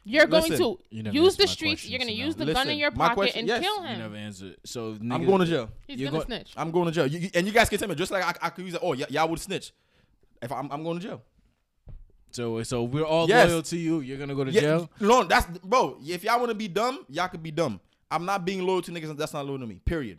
You're 0.06 0.28
Listen, 0.28 0.58
going 0.58 0.78
to 0.78 0.84
you 0.90 1.24
use 1.24 1.38
the 1.38 1.48
streets. 1.48 1.88
You're 1.88 2.00
gonna 2.00 2.12
use 2.12 2.36
the 2.36 2.44
Listen, 2.44 2.64
gun 2.66 2.70
in 2.72 2.78
your 2.78 2.92
pocket 2.92 3.16
question, 3.16 3.40
and 3.40 3.48
yes. 3.48 3.62
kill 3.62 3.82
him. 3.84 3.94
You 3.94 4.04
never 4.04 4.16
answered. 4.16 4.58
So 4.66 4.96
nigga, 4.96 5.14
I'm 5.14 5.26
going 5.26 5.40
to 5.40 5.46
jail. 5.46 5.70
He's 5.88 6.00
gonna 6.00 6.12
going, 6.12 6.26
snitch. 6.26 6.54
I'm 6.58 6.72
going 6.72 6.86
to 6.88 6.92
jail. 6.92 7.08
You, 7.08 7.20
you, 7.20 7.30
and 7.34 7.48
you 7.48 7.54
guys 7.54 7.70
can 7.70 7.80
tell 7.80 7.88
me 7.88 7.96
just 7.96 8.12
like 8.12 8.24
I, 8.24 8.48
I 8.48 8.50
could 8.50 8.66
use 8.66 8.74
it. 8.74 8.82
Oh, 8.84 8.90
y- 8.90 9.06
y'all 9.10 9.30
would 9.30 9.40
snitch. 9.40 9.72
If 10.42 10.52
I'm, 10.52 10.70
I'm 10.72 10.84
going 10.84 11.00
to 11.00 11.08
jail. 11.08 11.22
So 12.34 12.64
so 12.64 12.84
we're 12.84 13.06
all 13.06 13.28
yes. 13.28 13.50
loyal 13.50 13.62
to 13.62 13.78
you. 13.78 14.02
You're 14.02 14.18
gonna 14.18 14.36
go 14.36 14.44
to 14.44 14.52
yeah, 14.52 14.62
jail. 14.62 14.90
No, 15.00 15.24
that's 15.24 15.46
bro. 15.60 15.98
If 16.04 16.24
y'all 16.24 16.40
wanna 16.40 16.56
be 16.56 16.68
dumb, 16.68 17.06
y'all 17.08 17.28
could 17.28 17.44
be 17.44 17.52
dumb. 17.52 17.80
I'm 18.10 18.26
not 18.26 18.44
being 18.44 18.66
loyal 18.66 18.82
to 18.82 18.92
niggas. 18.92 19.16
That's 19.16 19.34
not 19.34 19.46
loyal 19.46 19.60
to 19.60 19.68
me. 19.68 19.80
Period. 19.86 20.18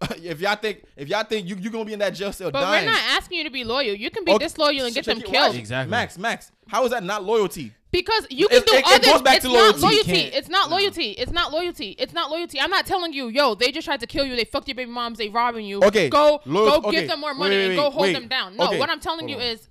if 0.22 0.40
y'all 0.40 0.56
think 0.56 0.82
if 0.96 1.08
y'all 1.08 1.24
think 1.24 1.46
you 1.46 1.56
you 1.56 1.70
gonna 1.70 1.84
be 1.84 1.92
in 1.92 1.98
that 1.98 2.14
jail 2.14 2.32
cell, 2.32 2.50
but 2.50 2.60
dying, 2.60 2.86
we're 2.86 2.92
not 2.92 3.02
asking 3.10 3.38
you 3.38 3.44
to 3.44 3.50
be 3.50 3.64
loyal. 3.64 3.94
You 3.94 4.10
can 4.10 4.24
be 4.24 4.32
okay, 4.32 4.44
disloyal 4.44 4.86
and 4.86 4.94
get 4.94 5.04
them 5.04 5.20
killed. 5.20 5.50
Watch. 5.50 5.56
Exactly. 5.56 5.90
Max, 5.90 6.18
Max, 6.18 6.52
how 6.66 6.84
is 6.84 6.90
that 6.90 7.04
not 7.04 7.22
loyalty? 7.22 7.74
Because 7.92 8.26
you 8.30 8.48
can 8.48 8.58
it, 8.58 8.66
do 8.66 8.74
it, 8.74 8.84
other. 8.86 8.96
It 8.96 9.04
goes 9.04 9.22
back 9.22 9.36
it's 9.36 9.44
to 9.46 9.52
loyalty. 9.52 9.80
Not 9.80 9.90
loyalty. 9.90 10.20
It's 10.20 10.48
not 10.48 10.70
loyalty. 10.70 11.10
It's 11.10 11.32
not 11.32 11.52
loyalty. 11.52 11.90
It's 11.98 12.12
not 12.12 12.30
loyalty. 12.30 12.60
I'm 12.60 12.70
not 12.70 12.86
telling 12.86 13.12
you, 13.12 13.28
yo, 13.28 13.54
they 13.54 13.72
just 13.72 13.84
tried 13.84 14.00
to 14.00 14.06
kill 14.06 14.24
you. 14.24 14.36
They 14.36 14.44
fucked 14.44 14.68
your 14.68 14.76
baby 14.76 14.90
moms. 14.90 15.18
They 15.18 15.28
robbing 15.28 15.66
you. 15.66 15.82
Okay. 15.82 16.08
Go, 16.08 16.40
Loyal, 16.46 16.80
go 16.80 16.88
okay. 16.88 17.00
give 17.00 17.08
them 17.08 17.20
more 17.20 17.34
money 17.34 17.56
wait, 17.56 17.62
wait, 17.62 17.66
and 17.70 17.76
go 17.76 17.90
hold 17.90 18.02
wait. 18.02 18.12
them 18.12 18.28
down. 18.28 18.56
No, 18.56 18.68
okay. 18.68 18.78
what 18.78 18.90
I'm 18.90 19.00
telling 19.00 19.28
hold 19.28 19.30
you 19.30 19.36
on. 19.36 19.42
is 19.42 19.68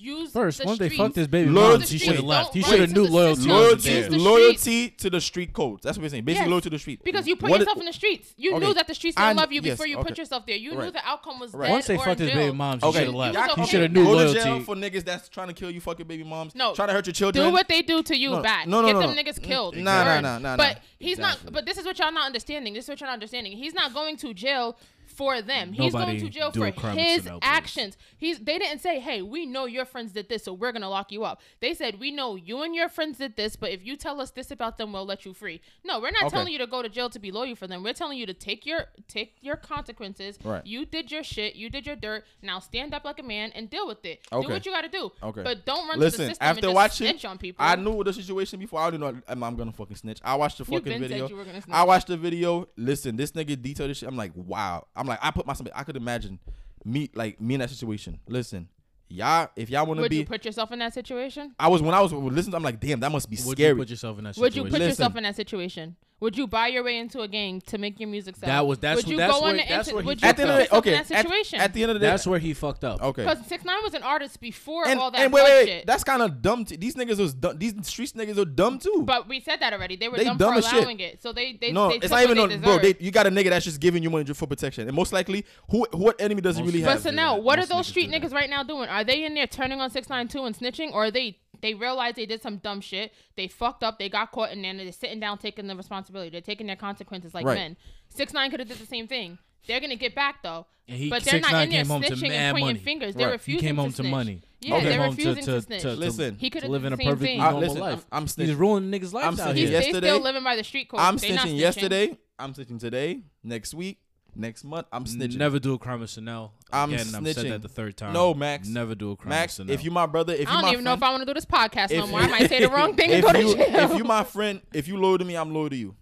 Use 0.00 0.30
First, 0.30 0.58
the 0.58 0.64
once 0.66 0.78
they 0.78 0.88
fucked 0.90 1.16
his 1.16 1.26
baby, 1.26 1.50
Loyalty- 1.50 1.78
mom, 1.78 1.86
she 1.88 1.98
should 1.98 2.14
have 2.14 2.24
left. 2.24 2.54
He 2.54 2.62
should 2.62 2.78
have 2.78 2.92
knew 2.92 3.04
loyalty. 3.04 3.48
Loyalty, 3.48 4.08
loyalty 4.08 4.90
to 4.90 5.10
the 5.10 5.20
street 5.20 5.52
codes. 5.52 5.82
That's 5.82 5.98
what 5.98 6.04
we're 6.04 6.08
saying. 6.10 6.24
Basically, 6.24 6.44
Yes. 6.44 6.50
loyalty 6.50 6.70
to 6.70 6.76
the 6.76 6.78
street. 6.78 7.02
Because 7.02 7.26
you 7.26 7.34
put 7.34 7.50
What- 7.50 7.58
yourself 7.58 7.78
in 7.78 7.84
the 7.86 7.92
streets. 7.92 8.32
You 8.36 8.54
Okay. 8.54 8.66
knew 8.66 8.74
that 8.74 8.86
the 8.86 8.94
streets 8.94 9.16
didn't 9.16 9.36
love 9.36 9.50
you 9.50 9.60
yes, 9.60 9.72
before 9.74 9.88
you 9.88 9.98
okay. 9.98 10.08
put 10.10 10.18
yourself 10.18 10.46
there. 10.46 10.56
You 10.56 10.70
knew 10.76 10.92
the 10.92 11.04
outcome 11.04 11.40
was 11.40 11.52
Right. 11.52 11.66
dead 11.66 11.72
Once 11.72 11.86
they 11.88 11.96
or 11.96 12.04
fucked 12.04 12.20
in 12.20 12.28
his 12.28 12.36
baby 12.36 12.56
jail. 12.56 12.78
Okay. 12.82 12.98
should 12.98 13.06
have 13.06 13.14
Y'all. 13.34 13.56
He 13.56 13.66
should 13.66 13.82
have 13.82 13.92
knew 13.92 14.04
Go 14.04 14.26
to 14.28 14.34
jail 14.34 14.44
loyalty. 14.46 14.64
for 14.64 14.76
niggas 14.76 15.04
that's 15.04 15.28
trying 15.28 15.48
to 15.48 15.54
kill 15.54 15.70
you, 15.70 15.80
fuck 15.80 15.98
your 15.98 16.06
baby 16.06 16.22
moms. 16.22 16.54
No. 16.54 16.74
trying 16.74 16.88
to 16.88 16.94
hurt 16.94 17.06
your 17.06 17.14
children. 17.14 17.46
Do 17.46 17.52
what 17.52 17.66
they 17.68 17.82
do 17.82 18.00
to 18.04 18.16
you 18.16 18.36
back. 18.40 18.68
no, 18.68 18.80
no, 18.80 18.86
Get 18.86 18.92
no, 18.94 19.00
them 19.00 19.16
no. 19.16 19.22
niggas 19.22 19.42
killed. 19.42 19.76
Nah, 19.76 20.04
nah, 20.04 20.20
nah, 20.20 20.20
nah, 20.20 20.38
nah. 20.38 20.56
But 20.56 20.78
he's 21.00 21.18
not. 21.18 21.38
But 21.50 21.66
this 21.66 21.76
is 21.76 21.84
what 21.84 21.98
y'all 21.98 22.12
not 22.12 22.26
understanding. 22.26 22.74
This 22.74 22.84
is 22.84 22.88
what 22.88 23.00
y'all 23.00 23.08
not 23.08 23.14
understanding. 23.14 23.56
He's 23.56 23.74
not 23.74 23.92
going 23.92 24.16
to 24.18 24.32
jail 24.32 24.76
for 25.10 25.42
them. 25.42 25.70
Nobody 25.70 25.82
he's 25.84 25.92
going 25.92 26.20
to 26.20 26.28
jail 26.28 26.50
for 26.52 26.70
his 26.92 27.28
actions. 27.42 27.96
He's 28.16 28.38
they 28.38 28.58
didn't 28.58 28.80
say, 28.80 29.00
"Hey, 29.00 29.22
we 29.22 29.46
know 29.46 29.66
your 29.66 29.84
friends 29.84 30.12
did 30.12 30.28
this, 30.28 30.44
so 30.44 30.52
we're 30.52 30.72
going 30.72 30.82
to 30.82 30.88
lock 30.88 31.12
you 31.12 31.24
up." 31.24 31.40
They 31.60 31.74
said, 31.74 32.00
"We 32.00 32.10
know 32.10 32.36
you 32.36 32.62
and 32.62 32.74
your 32.74 32.88
friends 32.88 33.18
did 33.18 33.36
this, 33.36 33.56
but 33.56 33.70
if 33.70 33.84
you 33.84 33.96
tell 33.96 34.20
us 34.20 34.30
this 34.30 34.50
about 34.50 34.78
them, 34.78 34.92
we'll 34.92 35.06
let 35.06 35.24
you 35.24 35.34
free." 35.34 35.60
No, 35.84 36.00
we're 36.00 36.10
not 36.10 36.24
okay. 36.24 36.36
telling 36.36 36.52
you 36.52 36.58
to 36.58 36.66
go 36.66 36.82
to 36.82 36.88
jail 36.88 37.10
to 37.10 37.18
be 37.18 37.30
loyal 37.30 37.56
for 37.56 37.66
them. 37.66 37.82
We're 37.82 37.92
telling 37.92 38.18
you 38.18 38.26
to 38.26 38.34
take 38.34 38.66
your 38.66 38.86
take 39.08 39.36
your 39.40 39.56
consequences. 39.56 40.38
Right. 40.44 40.64
You 40.64 40.84
did 40.84 41.10
your 41.10 41.22
shit, 41.22 41.56
you 41.56 41.70
did 41.70 41.86
your 41.86 41.96
dirt. 41.96 42.24
Now 42.42 42.58
stand 42.58 42.94
up 42.94 43.04
like 43.04 43.18
a 43.18 43.22
man 43.22 43.52
and 43.54 43.70
deal 43.70 43.86
with 43.86 44.04
it. 44.04 44.20
Okay. 44.32 44.46
Do 44.46 44.52
what 44.52 44.66
you 44.66 44.72
got 44.72 44.82
to 44.82 44.88
do. 44.88 45.10
Okay. 45.22 45.42
But 45.42 45.64
don't 45.66 45.88
run 45.88 45.98
Listen, 45.98 46.18
to 46.18 46.24
the 46.24 46.28
system 46.30 46.46
after 46.46 46.66
and 46.66 46.74
watching, 46.74 47.06
snitch 47.08 47.24
on 47.24 47.38
people. 47.38 47.64
I 47.64 47.76
knew 47.76 48.04
the 48.04 48.12
situation 48.12 48.58
before. 48.58 48.80
I 48.80 48.90
didn't 48.90 49.00
know 49.00 49.22
I'm, 49.28 49.42
I'm 49.42 49.56
going 49.56 49.70
to 49.70 49.76
fucking 49.76 49.96
snitch. 49.96 50.20
I 50.22 50.34
watched 50.34 50.58
the 50.58 50.64
fucking 50.64 51.00
video. 51.00 51.28
I 51.70 51.84
watched 51.84 52.08
the 52.08 52.16
video. 52.16 52.68
Listen, 52.76 53.16
this 53.16 53.32
nigga 53.32 53.60
detailed 53.60 53.90
this 53.90 53.98
shit. 53.98 54.08
I'm 54.08 54.16
like, 54.16 54.32
"Wow." 54.34 54.86
I'm 54.98 55.06
like, 55.06 55.18
I 55.22 55.30
put 55.30 55.46
myself. 55.46 55.68
I 55.74 55.84
could 55.84 55.96
imagine 55.96 56.38
me 56.84 57.10
like 57.14 57.40
me 57.40 57.54
in 57.54 57.60
that 57.60 57.70
situation. 57.70 58.18
Listen, 58.26 58.68
y'all, 59.08 59.48
if 59.56 59.70
y'all 59.70 59.86
want 59.86 60.00
to 60.00 60.08
be, 60.08 60.18
you 60.18 60.26
put 60.26 60.44
yourself 60.44 60.72
in 60.72 60.78
that 60.80 60.94
situation. 60.94 61.54
I 61.58 61.68
was 61.68 61.82
when 61.82 61.94
I 61.94 62.00
was 62.00 62.12
listening. 62.12 62.54
I'm 62.54 62.62
like, 62.62 62.80
damn, 62.80 63.00
that 63.00 63.12
must 63.12 63.30
be 63.30 63.36
would 63.46 63.56
scary. 63.56 63.70
You 63.70 63.76
put 63.76 63.90
yourself 63.90 64.18
in 64.18 64.24
that. 64.24 64.34
Situation? 64.34 64.42
Would 64.42 64.56
you 64.56 64.62
put 64.64 64.72
Listen, 64.80 64.88
yourself 64.88 65.16
in 65.16 65.22
that 65.22 65.36
situation? 65.36 65.96
Would 66.20 66.36
you 66.36 66.48
buy 66.48 66.66
your 66.66 66.82
way 66.82 66.98
into 66.98 67.20
a 67.20 67.28
gang 67.28 67.60
to 67.66 67.78
make 67.78 68.00
your 68.00 68.08
music 68.08 68.34
sell? 68.34 68.48
That 68.48 68.66
was 68.66 68.80
that's 68.80 68.96
would 68.96 69.08
you 69.08 69.16
that's 69.16 69.32
go 69.32 69.40
where, 69.40 69.50
on 69.50 69.56
the 69.58 69.64
that's 69.68 69.88
inter- 69.88 70.02
where 70.02 70.16
he 70.16 70.22
at 70.24 70.36
the 70.36 70.42
end 70.42 70.50
of 70.50 70.56
the 70.58 70.76
okay, 70.76 70.94
at, 70.96 71.10
at, 71.54 71.72
the 71.72 71.82
end 71.82 71.90
of 71.92 71.94
the 71.94 72.00
day, 72.00 72.06
that's 72.10 72.26
where 72.26 72.40
he 72.40 72.54
fucked 72.54 72.82
up. 72.82 73.00
Okay, 73.00 73.22
because 73.22 73.46
Six 73.46 73.64
Nine 73.64 73.78
was 73.84 73.94
an 73.94 74.02
artist 74.02 74.40
before 74.40 74.88
and, 74.88 74.98
all 74.98 75.12
that. 75.12 75.20
And 75.20 75.32
wait, 75.32 75.44
wait, 75.44 75.66
shit. 75.66 75.86
that's 75.86 76.02
kind 76.02 76.20
of 76.20 76.42
dumb. 76.42 76.64
T- 76.64 76.74
these 76.74 76.96
niggas 76.96 77.18
was 77.18 77.34
dumb. 77.34 77.56
These 77.56 77.74
streets 77.86 78.14
niggas 78.14 78.36
are 78.36 78.44
dumb 78.44 78.80
too. 78.80 79.04
But 79.06 79.28
we 79.28 79.38
said 79.38 79.60
that 79.60 79.72
already. 79.72 79.94
They 79.94 80.08
were 80.08 80.16
they 80.16 80.24
dumb, 80.24 80.38
dumb 80.38 80.60
for 80.60 80.68
allowing 80.68 80.98
shit. 80.98 81.14
it. 81.14 81.22
So 81.22 81.32
they 81.32 81.52
they 81.52 81.70
no, 81.70 81.90
they 81.90 81.96
it's 81.96 82.10
not 82.10 82.24
even 82.24 82.38
on, 82.38 82.60
bro. 82.62 82.78
They, 82.78 82.96
you 82.98 83.12
got 83.12 83.28
a 83.28 83.30
nigga 83.30 83.50
that's 83.50 83.64
just 83.64 83.78
giving 83.78 84.02
you 84.02 84.10
money 84.10 84.24
for 84.34 84.48
protection, 84.48 84.88
and 84.88 84.96
most 84.96 85.12
likely, 85.12 85.46
who 85.70 85.86
what 85.92 86.20
enemy 86.20 86.40
does 86.40 86.56
most, 86.56 86.64
he 86.64 86.66
really 86.66 86.80
have? 86.84 86.96
But 86.96 87.02
so 87.04 87.10
now, 87.14 87.36
what 87.36 87.60
are 87.60 87.66
those 87.66 87.86
street 87.86 88.10
niggas 88.10 88.32
right 88.32 88.50
now 88.50 88.64
doing? 88.64 88.88
Are 88.88 89.04
they 89.04 89.24
in 89.24 89.34
there 89.34 89.46
turning 89.46 89.80
on 89.80 89.90
Six 89.90 90.08
Nine 90.08 90.26
Two 90.26 90.44
and 90.46 90.58
snitching, 90.58 90.92
or 90.92 91.04
are 91.04 91.10
they 91.12 91.38
they 91.60 91.74
realized 91.74 92.16
they 92.16 92.26
did 92.26 92.42
some 92.42 92.58
dumb 92.58 92.80
shit. 92.80 93.12
They 93.36 93.48
fucked 93.48 93.82
up. 93.82 93.98
They 93.98 94.08
got 94.08 94.30
caught, 94.32 94.50
and 94.50 94.64
then 94.64 94.76
they're 94.76 94.92
sitting 94.92 95.20
down, 95.20 95.38
taking 95.38 95.66
the 95.66 95.76
responsibility. 95.76 96.30
They're 96.30 96.40
taking 96.40 96.66
their 96.66 96.76
consequences 96.76 97.34
like 97.34 97.44
right. 97.44 97.54
men. 97.54 97.76
Six 98.08 98.32
nine 98.32 98.50
could 98.50 98.60
have 98.60 98.68
did 98.68 98.78
the 98.78 98.86
same 98.86 99.08
thing. 99.08 99.38
They're 99.66 99.80
gonna 99.80 99.96
get 99.96 100.14
back 100.14 100.42
though, 100.42 100.66
he, 100.86 101.10
but 101.10 101.22
they're 101.24 101.40
not 101.40 101.64
in 101.64 101.70
there 101.70 101.84
snitching 101.84 102.30
and 102.30 102.54
pointing 102.54 102.66
money. 102.66 102.78
fingers. 102.78 103.14
They're 103.14 103.26
right. 103.26 103.32
refusing. 103.32 103.60
He 103.62 103.66
came 103.66 103.76
to 103.76 103.82
home 103.82 103.90
snitch. 103.90 104.06
to 104.06 104.10
money. 104.10 104.40
Yeah, 104.60 104.76
okay. 104.76 104.88
they're 104.88 105.08
refusing 105.08 105.44
to, 105.44 105.52
to, 105.52 105.62
snitch. 105.62 105.82
To, 105.82 105.90
to, 105.90 105.96
listen, 105.96 106.36
he 106.36 106.50
could 106.50 106.62
have 106.62 106.70
live 106.70 106.84
in 106.84 106.92
a 106.92 106.96
perfect 106.96 107.20
thing. 107.20 107.38
normal 107.38 107.60
listen, 107.60 107.80
life. 107.80 108.06
I'm, 108.10 108.22
I'm 108.22 108.26
snitching. 108.26 108.46
He's 108.46 108.54
ruining 108.54 108.90
niggas' 109.00 109.12
lives 109.12 109.40
out 109.40 109.54
here. 109.54 109.68
They 109.68 109.92
still 109.92 110.20
living 110.20 110.42
by 110.42 110.56
the 110.56 110.64
street 110.64 110.88
code. 110.88 111.00
I'm 111.00 111.16
snitching, 111.16 111.36
snitching 111.36 111.58
yesterday. 111.58 112.18
I'm 112.38 112.54
snitching 112.54 112.80
today. 112.80 113.22
Next 113.44 113.74
week, 113.74 113.98
Next 114.34 114.62
month, 114.64 114.86
I'm 114.92 115.04
snitching. 115.04 115.36
Never 115.36 115.58
do 115.58 115.74
a 115.74 115.78
crime 115.78 116.00
with 116.00 116.10
Sonel. 116.10 116.50
I'm 116.72 116.92
Again, 116.92 117.06
snitching. 117.06 117.26
I've 117.28 117.34
said 117.34 117.50
that 117.52 117.62
the 117.62 117.68
third 117.68 117.96
time. 117.96 118.12
No, 118.12 118.34
Max. 118.34 118.68
Never 118.68 118.94
do 118.94 119.10
a 119.12 119.16
crime 119.16 119.30
Max, 119.30 119.58
with 119.58 119.68
Sonel. 119.68 119.72
If 119.72 119.84
you 119.84 119.90
my 119.90 120.06
brother, 120.06 120.32
if 120.32 120.48
I 120.48 120.52
you 120.52 120.56
don't 120.56 120.62
my 120.62 120.68
even 120.68 120.72
friend, 120.74 120.84
know 120.84 120.92
if 120.94 121.02
I 121.02 121.10
want 121.10 121.22
to 121.22 121.26
do 121.26 121.34
this 121.34 121.46
podcast 121.46 121.96
no 121.96 122.06
more. 122.06 122.20
I 122.20 122.28
might 122.28 122.48
say 122.48 122.60
the 122.60 122.68
wrong 122.72 122.94
thing 122.94 123.10
and 123.10 123.22
go 123.22 123.32
you, 123.32 123.56
to 123.56 123.64
jail. 123.70 123.90
If 123.90 123.98
you 123.98 124.04
my 124.04 124.22
friend, 124.24 124.60
if 124.72 124.86
you 124.86 124.96
loyal 124.96 125.18
to 125.18 125.24
me, 125.24 125.34
I'm 125.36 125.52
loyal 125.52 125.70
to 125.70 125.76
you. 125.76 125.96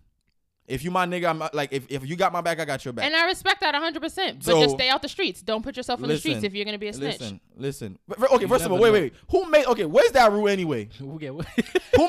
If 0.68 0.82
you 0.82 0.90
my 0.90 1.06
nigga, 1.06 1.28
I'm 1.28 1.42
like 1.52 1.72
if, 1.72 1.86
if 1.88 2.04
you 2.06 2.16
got 2.16 2.32
my 2.32 2.40
back, 2.40 2.58
I 2.58 2.64
got 2.64 2.84
your 2.84 2.92
back. 2.92 3.04
And 3.04 3.14
I 3.14 3.26
respect 3.26 3.60
that 3.60 3.72
100. 3.74 4.00
percent 4.00 4.38
But 4.38 4.44
so, 4.44 4.60
just 4.60 4.74
stay 4.74 4.88
out 4.88 5.00
the 5.00 5.08
streets. 5.08 5.40
Don't 5.40 5.62
put 5.62 5.76
yourself 5.76 6.00
in 6.00 6.08
listen, 6.08 6.14
the 6.14 6.36
streets 6.36 6.44
if 6.44 6.54
you're 6.54 6.64
gonna 6.64 6.78
be 6.78 6.88
a 6.88 6.92
snitch. 6.92 7.20
Listen, 7.20 7.40
listen. 7.56 7.98
Okay, 8.32 8.46
first 8.46 8.64
of 8.64 8.72
all, 8.72 8.78
wait, 8.78 8.88
know. 8.88 8.92
wait. 8.94 9.14
Who 9.30 9.48
made? 9.48 9.66
Okay, 9.66 9.84
where's 9.84 10.10
that 10.12 10.32
rule 10.32 10.48
anyway? 10.48 10.88
who 10.98 11.18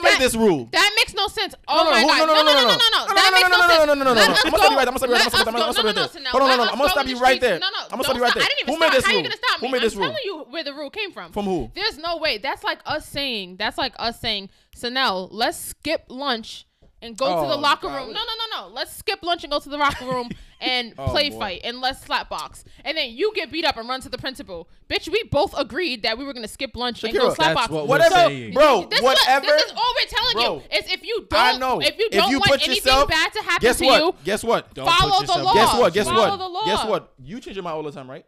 made 0.02 0.18
this 0.18 0.36
rule? 0.36 0.70
That 0.72 0.92
makes 0.96 1.14
no 1.14 1.28
sense. 1.28 1.54
Oh 1.68 1.78
no, 1.78 1.84
no, 1.84 1.92
my 1.92 2.02
who, 2.02 2.08
god. 2.08 2.18
No, 2.18 2.26
no, 2.26 2.34
no, 2.34 2.44
no, 2.44 2.54
no, 2.54 2.78
no, 2.78 3.06
no. 3.08 3.14
That 3.14 3.32
makes 3.34 3.50
no 3.50 3.68
sense. 3.68 3.88
No, 3.88 3.94
no, 3.94 4.04
no, 4.04 4.04
no, 4.04 4.14
no, 4.14 4.26
no. 4.26 4.36
I'm 4.44 4.52
gonna 4.52 4.58
stop 4.58 4.72
you 4.72 4.78
right 4.78 4.86
there. 4.86 5.08
I'm 5.08 5.08
gonna 5.08 5.14
stop 5.14 5.16
you 5.16 5.24
right 5.24 5.36
there. 5.36 5.48
I'm 5.48 5.54
gonna 5.54 5.74
stop 5.74 5.84
you 5.84 5.86
right 5.86 5.96
there. 5.96 6.32
Hold 6.32 6.44
on, 6.44 6.50
no, 6.50 6.56
no. 6.58 6.72
I'm 6.72 6.78
gonna 6.78 6.90
stop 6.90 7.08
you 7.08 7.20
right 7.20 7.42
there. 7.42 7.60
No, 7.60 7.68
no. 7.70 7.84
I'm 7.84 7.90
gonna 7.92 8.04
stop 8.04 8.16
you 8.16 8.24
right 8.24 8.34
there. 8.34 8.44
I 8.44 8.48
didn't 8.48 8.70
even 8.70 9.02
stop. 9.02 9.06
How 9.06 9.18
you 9.18 9.24
gonna 9.24 9.36
stop 9.36 9.62
me? 9.62 9.68
Who 9.68 9.72
made 9.72 9.84
this 9.84 9.96
rule? 9.96 10.06
I'm 10.06 10.12
telling 10.12 10.26
you 10.26 10.38
where 10.50 10.64
the 10.64 10.74
rule 10.74 10.90
came 10.90 11.12
from. 11.12 11.32
From 11.32 11.46
who? 11.46 11.72
There's 11.76 11.98
no 11.98 12.18
way. 12.18 12.40
That's 12.40 12.64
like 12.64 12.80
us 12.86 13.08
saying. 13.08 13.58
That's 13.58 13.78
like 13.78 13.94
us 14.00 14.20
saying. 14.20 14.50
Sonel, 14.76 15.30
let's 15.32 15.58
skip 15.58 16.06
lunch 16.08 16.66
and 17.08 17.18
go 17.18 17.26
oh, 17.26 17.42
to 17.44 17.48
the 17.48 17.56
oh, 17.56 17.60
locker 17.60 17.88
God. 17.88 18.06
room. 18.06 18.14
No, 18.14 18.20
no, 18.20 18.34
no, 18.60 18.62
no. 18.62 18.74
Let's 18.74 18.96
skip 18.96 19.24
lunch 19.24 19.44
and 19.44 19.52
go 19.52 19.60
to 19.60 19.70
the 19.70 19.78
locker 19.78 20.06
room 20.06 20.30
and 20.62 20.94
oh, 20.98 21.08
play 21.08 21.30
boy. 21.30 21.40
fight 21.40 21.62
and 21.64 21.82
let's 21.82 22.02
slap 22.02 22.30
box. 22.30 22.66
And 22.84 22.98
then 22.98 23.12
you 23.12 23.32
get 23.34 23.52
beat 23.52 23.66
up 23.66 23.78
and 23.78 23.88
run 23.88 24.02
to 24.02 24.10
the 24.10 24.18
principal. 24.18 24.70
Bitch, 24.90 25.10
we 25.10 25.24
both 25.24 25.58
agreed 25.58 26.04
that 26.04 26.18
we 26.18 26.26
were 26.26 26.34
gonna 26.34 26.48
skip 26.48 26.76
lunch 26.76 27.02
Shakeria, 27.02 27.10
and 27.10 27.20
go 27.20 27.34
slap 27.34 27.56
box. 27.56 27.70
What 27.70 27.88
whatever, 27.88 28.16
saying. 28.16 28.54
bro. 28.54 28.86
This 28.90 29.02
whatever. 29.02 29.46
This 29.46 29.64
is 29.64 29.72
all 29.72 29.94
we're 29.96 30.10
telling 30.10 30.34
bro, 30.34 30.56
you 30.56 30.78
is 30.78 30.92
if 30.92 31.04
you 31.04 31.26
don't, 31.30 31.56
I 31.56 31.58
know. 31.58 31.82
if 31.82 31.98
you 31.98 32.10
don't 32.10 32.26
if 32.26 32.30
you 32.30 32.40
want 32.40 32.52
anything 32.52 32.76
yourself, 32.76 33.10
bad 33.10 33.34
to 33.34 33.42
happen 33.42 33.68
guess 33.68 33.78
to 33.78 33.86
what? 33.86 34.02
you, 34.04 34.14
guess 34.24 34.44
what? 34.44 34.74
Don't 34.74 34.88
follow 34.88 35.26
the 35.26 35.44
law. 35.44 35.54
Guess 35.54 35.80
what? 35.80 35.94
Guess 35.94 36.08
follow 36.08 36.52
what? 36.52 36.66
Guess 36.66 36.86
what? 36.86 37.14
You 37.24 37.40
change 37.40 37.56
your 37.56 37.64
mind 37.64 37.76
all 37.76 37.84
the 37.84 37.92
time, 37.92 38.10
right? 38.10 38.26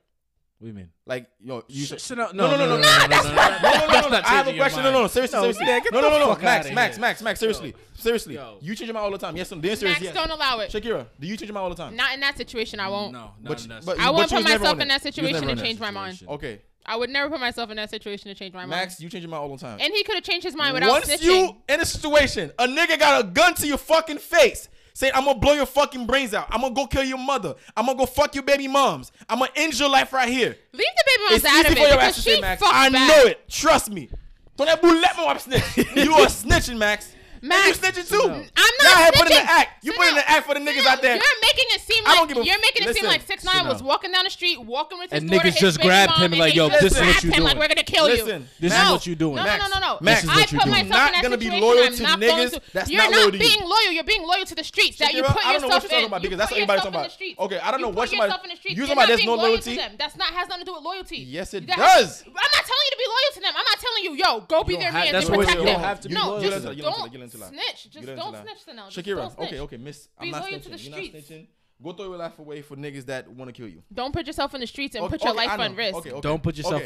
What 0.60 0.66
do 0.66 0.72
you 0.72 0.74
mean? 0.74 0.90
Like, 1.06 1.30
yo, 1.40 1.64
you 1.70 1.86
should. 1.86 2.02
Sh- 2.02 2.10
no, 2.12 2.32
no, 2.34 2.34
no, 2.34 2.50
no, 2.50 2.58
no, 2.58 2.66
no, 2.66 2.76
no, 2.76 2.82
that's 2.82 3.24
no, 3.24 3.30
no, 3.30 3.36
not. 3.36 3.62
No, 3.62 3.72
no, 3.72 3.88
no, 3.88 4.02
no, 4.02 4.10
no. 4.10 4.22
I 4.26 4.30
have 4.30 4.48
a 4.50 4.58
question. 4.58 4.84
No, 4.84 4.92
no, 4.92 5.02
no, 5.04 5.08
seriously, 5.08 5.38
no, 5.38 5.44
seriously. 5.44 5.66
Man, 5.66 5.82
get 5.82 5.94
no, 5.94 6.02
no, 6.02 6.10
no, 6.10 6.20
no, 6.20 6.34
no. 6.34 6.42
Max, 6.42 6.70
Max, 6.72 7.00
Max, 7.00 7.22
Max, 7.22 7.40
seriously, 7.40 7.70
yo. 7.70 7.76
seriously. 7.94 8.36
Yo. 8.36 8.58
You 8.60 8.76
change 8.76 8.90
your 8.90 8.94
mind 8.94 9.06
all 9.06 9.12
the 9.12 9.18
time. 9.18 9.38
Yes, 9.38 9.50
no, 9.52 9.58
the 9.62 9.72
answer 9.72 9.86
Max, 9.86 10.00
is 10.00 10.04
yes. 10.04 10.14
don't 10.14 10.30
allow 10.30 10.60
it. 10.60 10.70
Shakeria, 10.70 11.08
do 11.18 11.28
you 11.28 11.38
change 11.38 11.48
your 11.48 11.54
mind 11.54 11.64
all 11.64 11.70
the 11.70 11.82
time? 11.82 11.96
Not 11.96 12.14
in 12.14 12.20
that 12.20 12.36
situation, 12.36 12.82
I 12.82 12.90
won't. 12.90 13.14
No, 13.14 13.20
not 13.20 13.36
but, 13.42 13.64
in 13.64 13.70
that 13.70 13.86
but, 13.86 14.00
I 14.02 14.10
won't 14.10 14.30
put 14.30 14.44
myself 14.44 14.82
in 14.82 14.90
that 14.90 15.02
situation 15.02 15.48
to 15.48 15.56
change 15.56 15.80
my 15.80 15.92
mind. 15.92 16.22
Okay. 16.28 16.62
I 16.86 16.98
would 16.98 17.10
never 17.10 17.30
put 17.30 17.40
myself 17.40 17.70
in 17.70 17.78
that 17.78 17.90
situation 17.90 18.28
to 18.28 18.36
change 18.36 18.54
my 18.54 18.62
mind. 18.62 18.72
Max, 18.72 19.00
you 19.00 19.08
change 19.08 19.24
your 19.24 19.32
mind 19.32 19.44
all 19.44 19.56
the 19.56 19.62
time. 19.62 19.80
And 19.80 19.94
he 19.94 20.04
could 20.04 20.16
have 20.16 20.24
changed 20.26 20.44
his 20.44 20.56
mind 20.58 20.74
without 20.74 20.90
Once 20.90 21.06
snitching. 21.06 21.42
Once 21.42 21.56
you 21.70 21.74
in 21.74 21.80
a 21.80 21.86
situation, 21.86 22.52
a 22.60 22.68
nigga 22.68 23.00
got 23.00 23.24
a 23.24 23.28
gun 23.28 23.54
to 23.56 23.68
your 23.68 23.78
fucking 23.78 24.18
face 24.18 24.68
saying, 25.00 25.14
I'm 25.16 25.24
gonna 25.24 25.40
blow 25.40 25.54
your 25.54 25.66
fucking 25.66 26.06
brains 26.06 26.34
out. 26.34 26.48
I'm 26.50 26.60
gonna 26.60 26.74
go 26.74 26.86
kill 26.86 27.06
your 27.06 27.18
mother. 27.18 27.56
I'm 27.76 27.86
gonna 27.86 27.98
go 27.98 28.06
fuck 28.06 28.36
your 28.36 28.44
baby 28.44 28.68
moms. 28.68 29.14
I'm 29.30 29.40
gonna 29.40 29.52
end 29.56 29.80
your 29.80 29.90
life 29.90 30.12
right 30.12 30.28
here. 30.28 30.58
Leave 30.74 30.88
the 30.98 31.04
baby 31.06 31.24
moms 31.24 31.36
it's 31.38 31.46
out 31.46 31.54
easy 31.54 31.68
of 31.68 31.78
for 31.78 31.84
it. 31.86 31.90
Your 31.90 32.00
ass 32.02 32.16
to 32.16 32.22
say, 32.22 32.42
Max. 32.42 32.62
I 32.66 32.90
back. 32.90 33.08
know 33.08 33.30
it. 33.30 33.48
Trust 33.48 33.92
me. 33.92 34.10
Don't 34.58 34.68
ever 34.68 34.88
let 34.88 35.18
me 35.18 35.24
wife 35.24 35.40
snitch. 35.40 35.78
you 35.96 36.14
are 36.16 36.26
snitching, 36.26 36.78
Max. 36.78 37.14
Max, 37.42 37.68
you 37.68 37.74
snitching 37.76 38.10
too. 38.10 38.28
No. 38.28 38.34
I'm 38.34 38.42
not. 38.44 38.84
Y'all 38.84 39.04
had 39.04 39.14
put 39.14 39.28
in 39.30 39.36
the 39.38 39.52
act. 39.52 39.84
You 39.84 39.92
Sit 39.92 40.00
put 40.00 40.08
in 40.10 40.16
the 40.16 40.30
act 40.30 40.46
for 40.48 40.54
the 40.54 40.60
niggas 40.60 40.86
out 40.86 41.02
there. 41.02 41.16
You're 41.16 41.42
making 41.42 41.66
it 41.70 41.82
seem 41.82 42.04
like 42.04 42.14
I 42.14 42.16
don't 42.16 42.28
give 42.28 42.38
a, 42.38 42.46
you're 42.46 42.60
making 42.60 42.84
it 42.84 42.88
listen, 42.88 43.02
seem 43.04 43.10
like 43.10 43.22
six 43.22 43.44
nine 43.44 43.68
was 43.68 43.82
walking 43.82 44.12
down 44.12 44.24
the 44.24 44.30
street, 44.30 44.60
walking 44.62 45.00
with 45.00 45.12
his 45.12 45.22
and 45.22 45.30
daughter, 45.30 45.50
niggas 45.50 45.58
just 45.58 45.82
grabbed 45.82 46.14
him 46.20 46.32
like, 46.38 46.56
yo, 46.56 46.70
this 46.70 46.96
is 46.96 47.00
what 47.00 47.24
you 47.24 47.32
doing. 47.32 47.44
Like 47.44 47.58
we're 47.58 47.68
gonna 47.68 47.84
kill 47.84 48.10
you. 48.10 48.46
This 48.60 48.74
is 48.74 48.92
what 48.92 49.08
you 49.08 49.16
doing. 49.16 49.36
No, 49.36 49.58
no, 49.58 49.68
no, 49.68 49.80
no. 49.80 49.98
Max, 50.02 50.28
I 50.28 50.46
put 50.46 50.68
myself 50.68 51.14
in 51.24 51.32
that 51.32 51.42
situation. 51.42 52.06
I'm 52.06 52.20
not 52.20 52.28
going 52.28 52.50
to. 52.50 52.62
That's 52.74 52.90
You're 52.90 53.10
not 53.10 53.32
being 53.32 53.62
loyal. 53.62 53.92
You're 53.92 54.04
being 54.04 54.24
loyal 54.24 54.46
to 54.46 54.56
the 54.56 54.64
streets 54.64 54.98
that 55.00 55.14
you 55.14 55.24
put 55.24 55.36
yourself 55.36 55.44
in. 55.44 55.50
I 55.50 55.54
don't 55.54 55.62
know 55.62 55.68
what 55.68 55.84
you're 55.84 55.90
talking 55.90 56.06
About 56.06 56.22
because 56.22 56.38
that's 56.38 56.52
what 56.52 56.58
everybody's 56.58 56.84
talking 56.84 57.36
about. 57.36 57.46
Okay, 57.46 57.60
I 57.60 57.72
don't 57.72 57.82
know 57.82 57.90
what 57.90 58.10
somebody. 58.10 58.32
talking 58.32 58.92
about. 58.92 59.08
there's 59.08 59.26
no 59.26 59.36
loyalty. 59.36 59.80
That's 59.98 60.16
not 60.16 60.34
has 60.34 60.48
nothing 60.48 60.66
to 60.66 60.72
do 60.72 60.74
with 60.76 60.84
loyalty. 60.84 61.18
Yes, 61.18 61.54
it 61.54 61.66
does. 61.66 62.24
I'm 62.26 62.34
not 62.34 62.66
telling 62.66 62.86
you 62.86 62.92
to 62.92 62.98
be 62.98 63.08
loyal 63.08 63.34
to 63.34 63.40
them. 63.42 63.54
I'm 63.56 63.66
not 63.66 63.80
telling 63.80 64.04
you, 64.04 64.14
yo, 64.14 64.42
go 64.42 64.64
be 64.64 64.76
their 64.78 64.92
man 64.92 65.16
and 65.16 65.28
protect 65.28 65.64
them. 65.64 66.14
No, 66.14 66.42
just 66.42 66.66
don't 66.66 67.29
don't- 67.34 67.40
you 67.42 67.58
you 67.58 67.60
don't- 67.60 67.66
snitch. 67.68 67.94
Just 67.94 68.06
don't 68.08 68.16
don't 68.18 68.42
snitch 68.44 68.60
to 68.60 68.66
them. 68.68 68.78
Just 68.90 68.98
Shakeria, 68.98 69.16
don't 69.18 69.32
snitch. 69.34 69.48
okay, 69.48 69.60
okay, 69.60 69.78
miss. 69.78 70.08
I'm 70.18 70.26
Be 70.28 70.32
not 70.32 70.42
loyal 70.44 70.54
snitching. 70.60 70.64
to 70.64 70.70
the 70.70 70.78
You're 70.80 70.92
not 70.92 71.00
snitching. 71.02 71.48
Go 71.82 71.94
throw 71.94 72.06
your 72.10 72.18
life 72.18 72.38
away 72.40 72.62
for 72.62 72.76
niggas 72.76 73.06
that 73.06 73.28
want 73.30 73.48
to 73.48 73.54
kill 73.54 73.70
you. 73.70 73.84
Don't 73.94 74.12
put 74.14 74.28
yourself 74.28 74.54
in 74.54 74.60
the 74.62 74.68
streets 74.68 74.96
and 74.96 75.06
Okay, 75.06 75.12
put 75.14 75.24
your 75.24 75.32
okay, 75.34 75.48
life 75.48 75.60
on 75.60 75.76
risk. 75.76 75.96
Okay, 75.96 76.12
okay. 76.12 76.22
Don't 76.22 76.44
put 76.44 76.58
yourself 76.58 76.84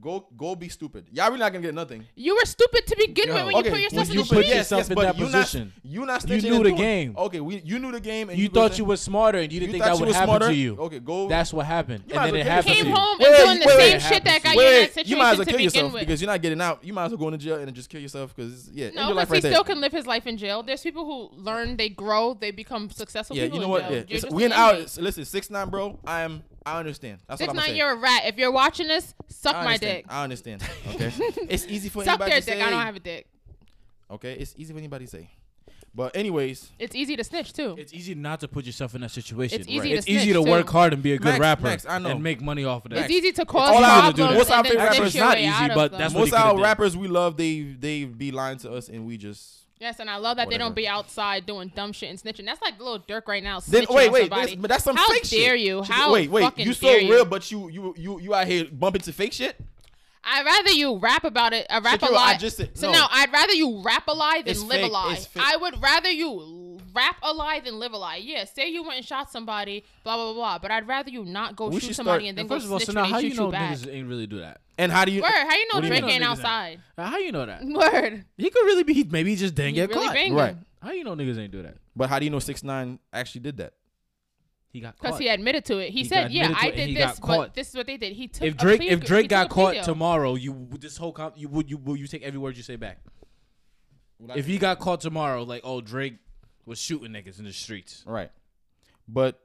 Go, 0.00 0.26
go 0.36 0.54
be 0.54 0.68
stupid. 0.68 1.06
Y'all 1.12 1.28
really 1.28 1.38
not 1.38 1.52
gonna 1.52 1.64
get 1.64 1.74
nothing. 1.74 2.04
You 2.14 2.34
were 2.34 2.44
stupid 2.44 2.86
to 2.86 2.96
begin 2.96 3.28
Yo, 3.28 3.34
with 3.34 3.44
when 3.46 3.54
okay, 3.56 3.68
you 3.68 3.72
put 3.72 3.80
yourself 3.80 4.08
in 4.08 4.14
you 4.14 4.22
the 4.22 4.28
put 4.28 4.36
position. 4.36 4.56
yourself 4.56 4.80
yes, 4.80 4.88
in 4.90 4.96
that 4.96 5.16
you 5.16 5.24
position. 5.24 5.72
Not, 5.82 5.92
you 5.92 6.06
not 6.06 6.28
you 6.28 6.42
knew 6.42 6.58
the 6.58 6.64
doing. 6.64 6.76
game. 6.76 7.14
Okay, 7.16 7.40
we, 7.40 7.62
you 7.64 7.78
knew 7.78 7.92
the 7.92 8.00
game, 8.00 8.28
and 8.28 8.36
you, 8.36 8.44
you 8.44 8.50
thought 8.50 8.76
you 8.76 8.84
were 8.84 8.96
smarter, 8.96 9.38
and 9.38 9.52
you 9.52 9.60
didn't 9.60 9.74
you 9.74 9.80
think 9.80 9.84
that 9.84 9.98
would 9.98 10.12
happen 10.12 10.26
smarter? 10.26 10.48
to 10.48 10.54
you. 10.54 10.76
Okay, 10.76 10.98
go. 10.98 11.28
That's 11.28 11.52
what 11.52 11.64
happened, 11.64 12.04
and 12.12 12.26
then 12.26 12.36
it 12.36 12.46
happened. 12.46 12.74
Came 12.74 12.86
home 12.86 13.20
and 13.20 13.36
doing 13.36 13.58
the 13.60 13.68
same 13.68 14.00
shit 14.00 14.24
that 14.24 14.42
got 14.42 14.54
you 14.54 14.60
in 14.60 14.66
that 14.66 14.92
situation. 14.94 15.10
You 15.10 15.16
might 15.16 15.30
as 15.30 15.38
well 15.38 15.46
kill 15.46 15.60
yourself 15.60 15.94
because 15.94 16.20
you're 16.20 16.30
not 16.30 16.42
getting 16.42 16.60
out. 16.60 16.84
You 16.84 16.92
might 16.92 17.04
as 17.04 17.10
well 17.12 17.18
go 17.18 17.28
into 17.28 17.38
jail 17.38 17.56
and 17.56 17.74
just 17.74 17.88
kill 17.88 18.00
yourself 18.00 18.34
because 18.34 18.70
yeah. 18.72 18.90
No, 18.90 19.14
because 19.14 19.30
he 19.30 19.40
still 19.40 19.64
can 19.64 19.80
live 19.80 19.92
his 19.92 20.06
life 20.06 20.26
in 20.26 20.36
jail. 20.36 20.62
There's 20.62 20.82
people 20.82 21.04
who 21.04 21.36
learn, 21.40 21.76
they 21.76 21.88
grow, 21.88 22.34
they 22.34 22.50
become 22.50 22.90
successful. 22.90 23.36
Yeah, 23.36 23.44
you 23.44 23.60
know 23.60 23.68
what? 23.68 23.90
Yeah, 23.90 24.20
we're 24.30 24.52
out. 24.52 24.78
Listen, 24.98 25.24
six 25.24 25.50
nine, 25.50 25.70
bro. 25.70 25.98
I 26.06 26.22
am 26.22 26.42
I 26.66 26.78
understand. 26.78 27.18
That's 27.28 27.38
Six 27.38 27.48
what 27.48 27.50
I'm 27.52 27.56
nine, 27.56 27.64
saying. 27.66 27.76
you're 27.76 27.92
a 27.92 27.96
rat. 27.96 28.22
If 28.26 28.36
you're 28.38 28.50
watching 28.52 28.88
this, 28.88 29.14
suck 29.28 29.54
my 29.64 29.76
dick. 29.76 30.06
I 30.08 30.24
understand. 30.24 30.62
Okay, 30.94 31.12
it's 31.48 31.66
easy 31.66 31.88
for 31.90 32.02
Suck 32.04 32.20
anybody 32.20 32.30
their 32.30 32.40
to 32.40 32.46
dick. 32.46 32.54
say. 32.54 32.62
I 32.62 32.70
don't 32.70 32.80
have 32.82 32.96
a 32.96 33.00
dick. 33.00 33.26
Okay, 34.10 34.32
it's 34.34 34.54
easy 34.56 34.72
for 34.72 34.78
anybody 34.78 35.04
to 35.06 35.10
say. 35.10 35.30
But 35.96 36.16
anyways, 36.16 36.72
It's 36.78 36.94
easy 36.96 37.14
to 37.14 37.22
snitch 37.22 37.52
too. 37.52 37.76
It's 37.78 37.92
easy 37.94 38.16
not 38.16 38.40
to 38.40 38.48
put 38.48 38.64
yourself 38.64 38.96
in 38.96 39.02
that 39.02 39.12
situation. 39.12 39.60
It's 39.60 39.68
easy 39.68 39.90
to 39.90 39.94
It's 39.96 40.08
easy 40.08 40.32
too. 40.32 40.42
work 40.42 40.68
hard 40.68 40.92
and 40.92 41.00
be 41.02 41.12
a 41.12 41.18
good 41.18 41.38
Max, 41.38 41.40
rapper 41.40 41.62
Max, 41.62 41.86
I 41.86 42.00
know. 42.00 42.08
and 42.10 42.22
make 42.22 42.40
money 42.40 42.64
off 42.64 42.84
of 42.84 42.90
that. 42.90 43.04
It's 43.04 43.10
easy 43.12 43.30
to 43.30 43.44
cause 43.44 43.70
all 43.76 43.84
I 43.84 44.08
would 44.08 44.18
What's 44.18 44.50
our 44.50 44.56
and 44.58 44.66
then 44.66 44.72
favorite 44.72 44.88
snitch 44.88 44.90
rapper? 44.90 45.06
It's 45.06 45.14
not 45.14 45.38
easy, 45.38 45.74
but 45.74 45.92
that's 45.92 46.12
what 46.12 46.20
most 46.20 46.30
he 46.30 46.34
our 46.36 46.56
did. 46.56 46.62
rappers 46.62 46.96
we 46.96 47.06
love, 47.06 47.36
they 47.36 47.60
they 47.60 48.04
be 48.06 48.32
lying 48.32 48.58
to 48.58 48.72
us, 48.72 48.88
and 48.88 49.06
we 49.06 49.16
just 49.18 49.63
Yes, 49.80 49.98
and 49.98 50.08
I 50.08 50.16
love 50.16 50.36
that 50.36 50.46
Whatever. 50.46 50.50
they 50.50 50.58
don't 50.58 50.74
be 50.74 50.88
outside 50.88 51.46
doing 51.46 51.72
dumb 51.74 51.92
shit 51.92 52.08
and 52.08 52.18
snitching. 52.18 52.46
That's 52.46 52.62
like 52.62 52.78
Lil 52.80 53.00
Durk 53.00 53.26
right 53.26 53.42
now. 53.42 53.60
Then, 53.60 53.86
wait, 53.90 54.10
wait, 54.10 54.30
that's, 54.30 54.54
that's, 54.56 54.84
some 54.84 54.96
How 54.96 55.08
fake 55.08 55.24
shit. 55.24 55.40
How 55.40 55.46
dare 55.46 55.56
you? 55.56 55.82
How 55.82 56.12
wait, 56.12 56.30
wait, 56.30 56.58
you 56.58 56.72
so 56.72 56.88
real, 56.88 57.18
you. 57.18 57.24
but 57.24 57.50
you 57.50 57.68
you 57.68 57.94
you 57.96 58.20
you 58.20 58.34
out 58.34 58.46
here 58.46 58.66
bumping 58.70 59.02
to 59.02 59.12
fake 59.12 59.32
shit. 59.32 59.56
I'd 60.24 60.44
rather 60.44 60.70
you 60.70 60.96
rap 60.98 61.24
about 61.24 61.52
it. 61.52 61.66
Uh, 61.68 61.74
I 61.74 61.78
rap 61.80 62.00
Shakeria, 62.00 62.08
a 62.08 62.12
lie. 62.12 62.38
No. 62.40 62.66
So 62.74 62.92
now 62.92 63.08
I'd 63.10 63.32
rather 63.32 63.52
you 63.52 63.82
rap 63.82 64.04
a 64.08 64.12
lie 64.12 64.42
than 64.42 64.52
it's 64.52 64.62
live 64.62 64.80
fake. 64.80 64.90
a 64.90 64.92
lie. 64.92 65.18
I 65.36 65.56
would 65.56 65.82
rather 65.82 66.10
you 66.10 66.30
rap 66.94 67.16
a 67.22 67.32
lie 67.32 67.60
than 67.60 67.78
live 67.78 67.92
a 67.92 67.96
lie. 67.96 68.16
Yeah, 68.16 68.44
say 68.44 68.68
you 68.68 68.82
went 68.82 68.96
and 68.96 69.04
shot 69.04 69.30
somebody, 69.30 69.84
blah 70.02 70.16
blah 70.16 70.32
blah. 70.32 70.58
But 70.58 70.70
I'd 70.70 70.86
rather 70.86 71.10
you 71.10 71.24
not 71.24 71.56
go 71.56 71.68
we 71.68 71.80
shoot 71.80 71.94
somebody 71.94 72.24
start, 72.24 72.28
and 72.28 72.38
then 72.38 72.48
first 72.48 72.66
go 72.68 72.74
of 72.74 72.80
all, 72.80 72.80
so 72.80 72.92
now 72.92 73.04
how 73.04 73.18
you, 73.18 73.34
know 73.34 73.50
back. 73.50 73.76
niggas 73.76 73.92
ain't 73.92 74.08
really 74.08 74.26
do 74.26 74.40
that? 74.40 74.60
And 74.78 74.90
how 74.90 75.04
do 75.04 75.12
you 75.12 75.22
word? 75.22 75.30
How 75.30 75.54
you 75.54 75.68
know 75.72 75.80
Drake 75.80 76.02
you 76.02 76.08
ain't 76.08 76.24
outside? 76.24 76.80
That? 76.96 77.08
How 77.08 77.18
you 77.18 77.32
know 77.32 77.46
that? 77.46 77.64
Word. 77.64 78.24
He 78.36 78.50
could 78.50 78.64
really 78.64 78.82
be. 78.82 79.04
Maybe 79.04 79.30
he 79.30 79.36
just 79.36 79.54
didn't 79.54 79.70
he 79.70 79.74
get 79.76 79.90
really 79.90 80.06
caught. 80.06 80.14
Banging. 80.14 80.34
Right. 80.34 80.56
How 80.82 80.90
you 80.92 81.04
know 81.04 81.14
niggas 81.14 81.38
ain't 81.38 81.52
do 81.52 81.62
that? 81.62 81.76
But 81.94 82.10
how 82.10 82.18
do 82.18 82.24
you 82.24 82.30
know 82.30 82.40
six 82.40 82.62
nine 82.62 82.98
actually 83.12 83.42
did 83.42 83.58
that? 83.58 83.74
He 84.70 84.80
got 84.80 84.98
caught. 84.98 85.02
because 85.02 85.18
he 85.20 85.28
admitted 85.28 85.64
to 85.66 85.78
it. 85.78 85.90
He, 85.90 86.02
he 86.02 86.04
said, 86.04 86.32
"Yeah, 86.32 86.52
I 86.56 86.70
did 86.70 86.96
this, 86.96 87.20
but 87.20 87.54
this 87.54 87.68
is 87.68 87.76
what 87.76 87.86
they 87.86 87.96
did." 87.96 88.12
He 88.12 88.26
took 88.26 88.42
if 88.42 88.56
Drake 88.56 88.80
plea, 88.80 88.88
if 88.88 89.04
Drake 89.04 89.28
got 89.28 89.48
caught 89.48 89.82
tomorrow, 89.84 90.34
you 90.34 90.68
this 90.80 90.96
whole 90.96 91.12
comp, 91.12 91.38
you 91.38 91.48
would 91.48 91.70
you 91.70 91.76
will 91.76 91.96
you 91.96 92.08
take 92.08 92.22
every 92.22 92.38
word 92.40 92.56
you 92.56 92.64
say 92.64 92.76
back. 92.76 92.98
If 94.34 94.46
he 94.46 94.58
got 94.58 94.80
caught 94.80 95.00
tomorrow, 95.00 95.44
like 95.44 95.60
oh 95.62 95.80
Drake 95.80 96.16
was 96.66 96.78
shooting 96.78 97.12
niggas 97.12 97.38
in 97.38 97.44
the 97.44 97.52
streets. 97.52 98.02
Right. 98.06 98.30
But 99.06 99.40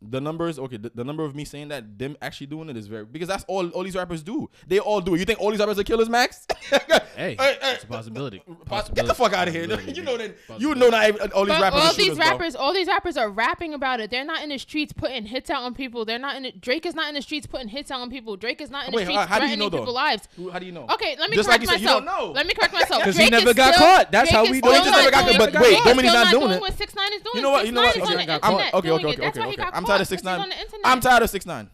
the 0.00 0.20
numbers 0.20 0.58
okay 0.58 0.76
the, 0.76 0.92
the, 0.94 1.02
number 1.02 1.24
of 1.24 1.34
me 1.34 1.44
saying 1.44 1.68
that 1.68 1.98
them 1.98 2.16
actually 2.22 2.46
doing 2.46 2.68
it 2.70 2.76
is 2.76 2.86
very 2.86 3.04
because 3.04 3.26
that's 3.26 3.44
all 3.48 3.68
all 3.70 3.82
these 3.82 3.96
rappers 3.96 4.22
do. 4.22 4.48
They 4.66 4.78
all 4.78 5.00
do 5.00 5.14
it. 5.14 5.18
You 5.18 5.24
think 5.24 5.40
all 5.40 5.50
these 5.50 5.58
rappers 5.60 5.78
are 5.78 5.84
killers 5.84 6.08
max? 6.08 6.46
Hey 7.18 7.34
it's 7.40 7.82
a 7.82 7.86
possibility. 7.88 8.40
possibility. 8.64 8.94
get 8.94 9.06
the 9.08 9.14
fuck 9.14 9.32
out 9.32 9.48
of 9.48 9.54
here 9.54 9.62
you 9.88 10.02
know 10.04 10.16
that 10.16 10.36
you 10.58 10.72
know 10.76 10.88
not 10.88 11.08
even, 11.08 11.32
all 11.32 11.44
these 11.44 11.52
but 11.56 11.62
rappers 11.62 11.80
all 11.80 11.92
these 11.92 12.04
shooters, 12.04 12.18
rappers 12.18 12.54
bro. 12.54 12.62
all 12.62 12.72
these 12.72 12.86
rappers 12.86 13.16
are 13.16 13.28
rapping 13.28 13.74
about 13.74 13.98
it. 13.98 14.08
They're 14.08 14.24
not 14.24 14.40
in 14.44 14.50
the 14.50 14.58
streets 14.58 14.92
putting 14.92 15.26
hits 15.26 15.50
out 15.50 15.64
on 15.64 15.74
people. 15.74 16.04
They're 16.04 16.20
not 16.20 16.36
in 16.36 16.44
the, 16.44 16.52
drake 16.52 16.86
is 16.86 16.94
not 16.94 17.08
in 17.08 17.16
the 17.16 17.22
streets 17.22 17.44
putting 17.44 17.66
hits 17.66 17.90
out 17.90 18.00
on 18.02 18.10
people. 18.10 18.36
Drake 18.36 18.60
is 18.60 18.70
not 18.70 18.86
in 18.86 18.94
Wait, 18.94 19.00
the 19.00 19.06
streets 19.06 19.18
how, 19.18 19.26
how 19.26 19.36
threatening 19.38 19.58
you 19.58 19.64
know, 19.64 19.78
people's 19.78 19.94
lives. 19.96 20.28
How 20.52 20.60
do 20.60 20.66
you 20.66 20.70
know? 20.70 20.86
Okay 20.94 21.16
let 21.18 21.28
me 21.28 21.34
Just 21.34 21.48
correct 21.48 21.66
like 21.66 21.80
myself. 21.80 22.04
said, 22.04 22.34
let 22.34 22.46
me 22.46 22.54
correct 22.54 22.72
myself. 22.72 23.02
Because 23.02 23.16
he 23.16 23.30
never 23.30 23.52
got 23.52 23.74
caught. 23.74 24.12
That's 24.12 24.30
how 24.30 24.44
we 24.44 24.60
do 24.60 24.70
it 24.70 25.38
but 25.38 25.60
wait 25.60 25.82
Domini's 25.82 26.12
not 26.12 26.30
doing 26.30 26.52
it. 26.52 26.78
6 26.78 26.94
9 26.94 27.12
is 27.14 27.22
doing. 27.22 27.34
You 27.34 27.42
know 27.42 27.50
what? 27.50 27.66
You 27.66 27.72
know 27.72 27.82
what? 27.82 27.96
Okay 27.98 28.70
okay 28.74 28.90
okay. 28.90 29.06
Okay 29.08 29.16
that's 29.16 29.38
why 29.38 29.48
tired 29.88 30.00
of 30.02 30.08
six 30.08 30.22
nine. 30.22 30.52
I'm 30.84 31.00
tired 31.00 31.22
of 31.22 31.30
six 31.30 31.46
nine. 31.46 31.70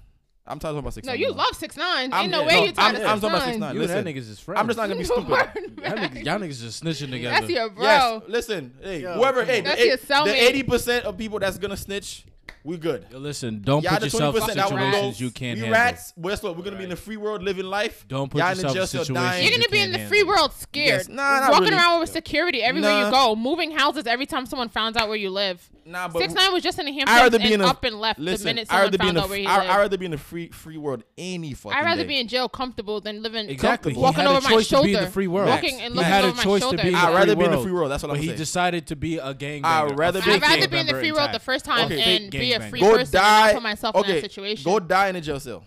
I'm 0.46 0.58
tired 0.58 0.70
of 0.70 0.74
talking 0.74 0.78
about 0.80 0.94
six. 0.94 1.06
No, 1.06 1.12
nine 1.12 1.20
you 1.20 1.30
now. 1.30 1.36
love 1.36 1.56
six 1.56 1.76
nine. 1.76 2.04
Ain't 2.04 2.14
I'm, 2.14 2.30
no 2.30 2.42
yeah, 2.42 2.46
way 2.46 2.54
no, 2.54 2.64
you 2.64 2.72
tired 2.72 2.96
I'm, 2.96 3.02
of 3.02 3.08
I'm 3.08 3.20
talking 3.20 3.36
about 3.36 3.44
six 3.46 3.58
nine. 3.58 3.74
You 3.74 3.80
listen, 3.80 4.04
that 4.04 4.14
niggas 4.14 4.30
is 4.30 4.40
friends. 4.40 4.60
I'm 4.60 4.66
just 4.66 4.76
not 4.76 4.88
gonna 4.88 4.98
be 4.98 5.04
stupid. 5.04 5.28
Y'all 5.28 5.96
niggas, 5.96 6.24
y'all 6.24 6.38
niggas 6.38 6.60
just 6.60 6.84
snitching 6.84 7.10
together. 7.10 7.40
That's 7.40 7.50
your 7.50 7.70
bro. 7.70 7.84
Yes, 7.84 8.22
listen, 8.28 8.74
hey, 8.82 9.02
Yo, 9.02 9.14
whoever, 9.14 9.44
hey, 9.44 9.62
that's 9.62 9.80
the, 9.80 9.86
your 9.86 9.96
cellmate. 9.96 10.24
the 10.24 10.42
eighty 10.42 10.62
percent 10.62 11.06
of 11.06 11.16
people 11.16 11.38
that's 11.38 11.56
gonna 11.56 11.76
snitch 11.76 12.24
we 12.64 12.78
good. 12.78 13.04
Yo, 13.10 13.18
listen, 13.18 13.60
don't 13.60 13.82
y'all 13.82 13.92
put 13.92 14.04
yourself 14.04 14.36
in 14.36 14.42
situations 14.42 15.20
you 15.20 15.30
can't 15.30 15.56
we 15.56 15.66
handle. 15.66 15.78
rats. 15.78 16.14
Where's 16.16 16.42
what? 16.42 16.56
We're 16.56 16.64
gonna 16.64 16.78
be 16.78 16.84
in 16.84 16.88
the 16.88 16.96
free 16.96 17.18
world 17.18 17.42
living 17.42 17.66
life. 17.66 18.06
Don't 18.08 18.30
put 18.30 18.38
y'all 18.38 18.48
yourself 18.48 18.74
in, 18.74 18.80
in 18.80 18.86
situations. 18.86 19.14
Dying. 19.14 19.44
You're 19.44 19.58
gonna 19.58 19.68
be 19.68 19.80
in 19.80 19.92
the 19.92 19.98
free 20.06 20.22
world 20.22 20.50
scared. 20.54 20.86
Yes. 20.86 21.08
Nah, 21.08 21.40
not 21.40 21.50
Walking 21.50 21.64
really. 21.64 21.76
around 21.76 22.00
with 22.00 22.08
security 22.08 22.62
everywhere 22.62 22.90
nah. 22.90 23.04
you 23.04 23.12
go. 23.12 23.36
Moving 23.36 23.70
houses 23.70 24.06
every 24.06 24.24
time 24.24 24.46
someone 24.46 24.70
finds 24.70 24.96
out 24.96 25.08
where 25.08 25.16
you 25.18 25.28
live. 25.28 25.68
Nah, 25.84 26.08
but 26.08 26.20
six 26.20 26.32
nine 26.32 26.54
was 26.54 26.62
just 26.62 26.78
in 26.78 26.86
the 26.86 26.92
Hamptons 26.92 27.34
and 27.34 27.62
a, 27.62 27.66
up 27.66 27.84
and 27.84 28.00
left 28.00 28.18
listen, 28.18 28.44
the 28.44 28.54
minute 28.54 28.68
someone 28.68 28.92
found 28.92 29.18
a, 29.18 29.20
out 29.20 29.28
where 29.28 29.38
he 29.38 29.46
I, 29.46 29.58
lived. 29.58 29.70
I'd 29.70 29.76
rather 29.76 29.98
be 29.98 30.04
in 30.06 30.10
the 30.12 30.16
free 30.16 30.48
free 30.48 30.78
world 30.78 31.04
any 31.18 31.52
fucking. 31.52 31.78
I'd 31.78 31.84
rather 31.84 32.02
day. 32.02 32.08
be 32.08 32.20
in 32.20 32.28
jail 32.28 32.48
comfortable 32.48 33.02
than 33.02 33.22
living 33.22 33.50
exactly. 33.50 33.94
Walking 33.94 34.26
over 34.26 34.40
my 34.40 34.62
shoulder. 34.62 35.06
Free 35.08 35.26
world. 35.26 35.50
Walking 35.50 35.82
and 35.82 35.94
looking 35.94 36.10
over 36.10 36.34
my 36.34 36.58
shoulder. 36.58 36.82
I'd 36.82 37.14
rather 37.14 37.36
be 37.36 37.44
in 37.44 37.50
the 37.50 37.60
free 37.60 37.72
world. 37.72 37.90
That's 37.90 38.02
what 38.02 38.12
I'm 38.12 38.16
saying. 38.16 38.30
He 38.30 38.34
decided 38.34 38.86
to 38.86 38.96
be 38.96 39.18
a 39.18 39.34
gangbanger. 39.34 39.64
I'd 39.64 39.98
rather 39.98 40.22
be 40.22 40.78
in 40.78 40.86
the 40.86 40.94
free 40.94 41.12
world 41.12 41.32
the 41.32 41.38
first 41.38 41.66
time 41.66 41.92
and 41.92 42.30
be 42.30 42.53
a 42.53 42.53
a 42.54 42.68
free 42.68 42.80
go 42.80 42.96
person. 42.96 43.12
Die. 43.12 43.52
put 43.54 43.62
myself 43.62 43.94
okay, 43.96 44.08
in 44.08 44.14
that 44.16 44.20
situation. 44.22 44.64
Go 44.64 44.80
die 44.80 45.08
in 45.08 45.16
a 45.16 45.20
jail 45.20 45.40
cell. 45.40 45.64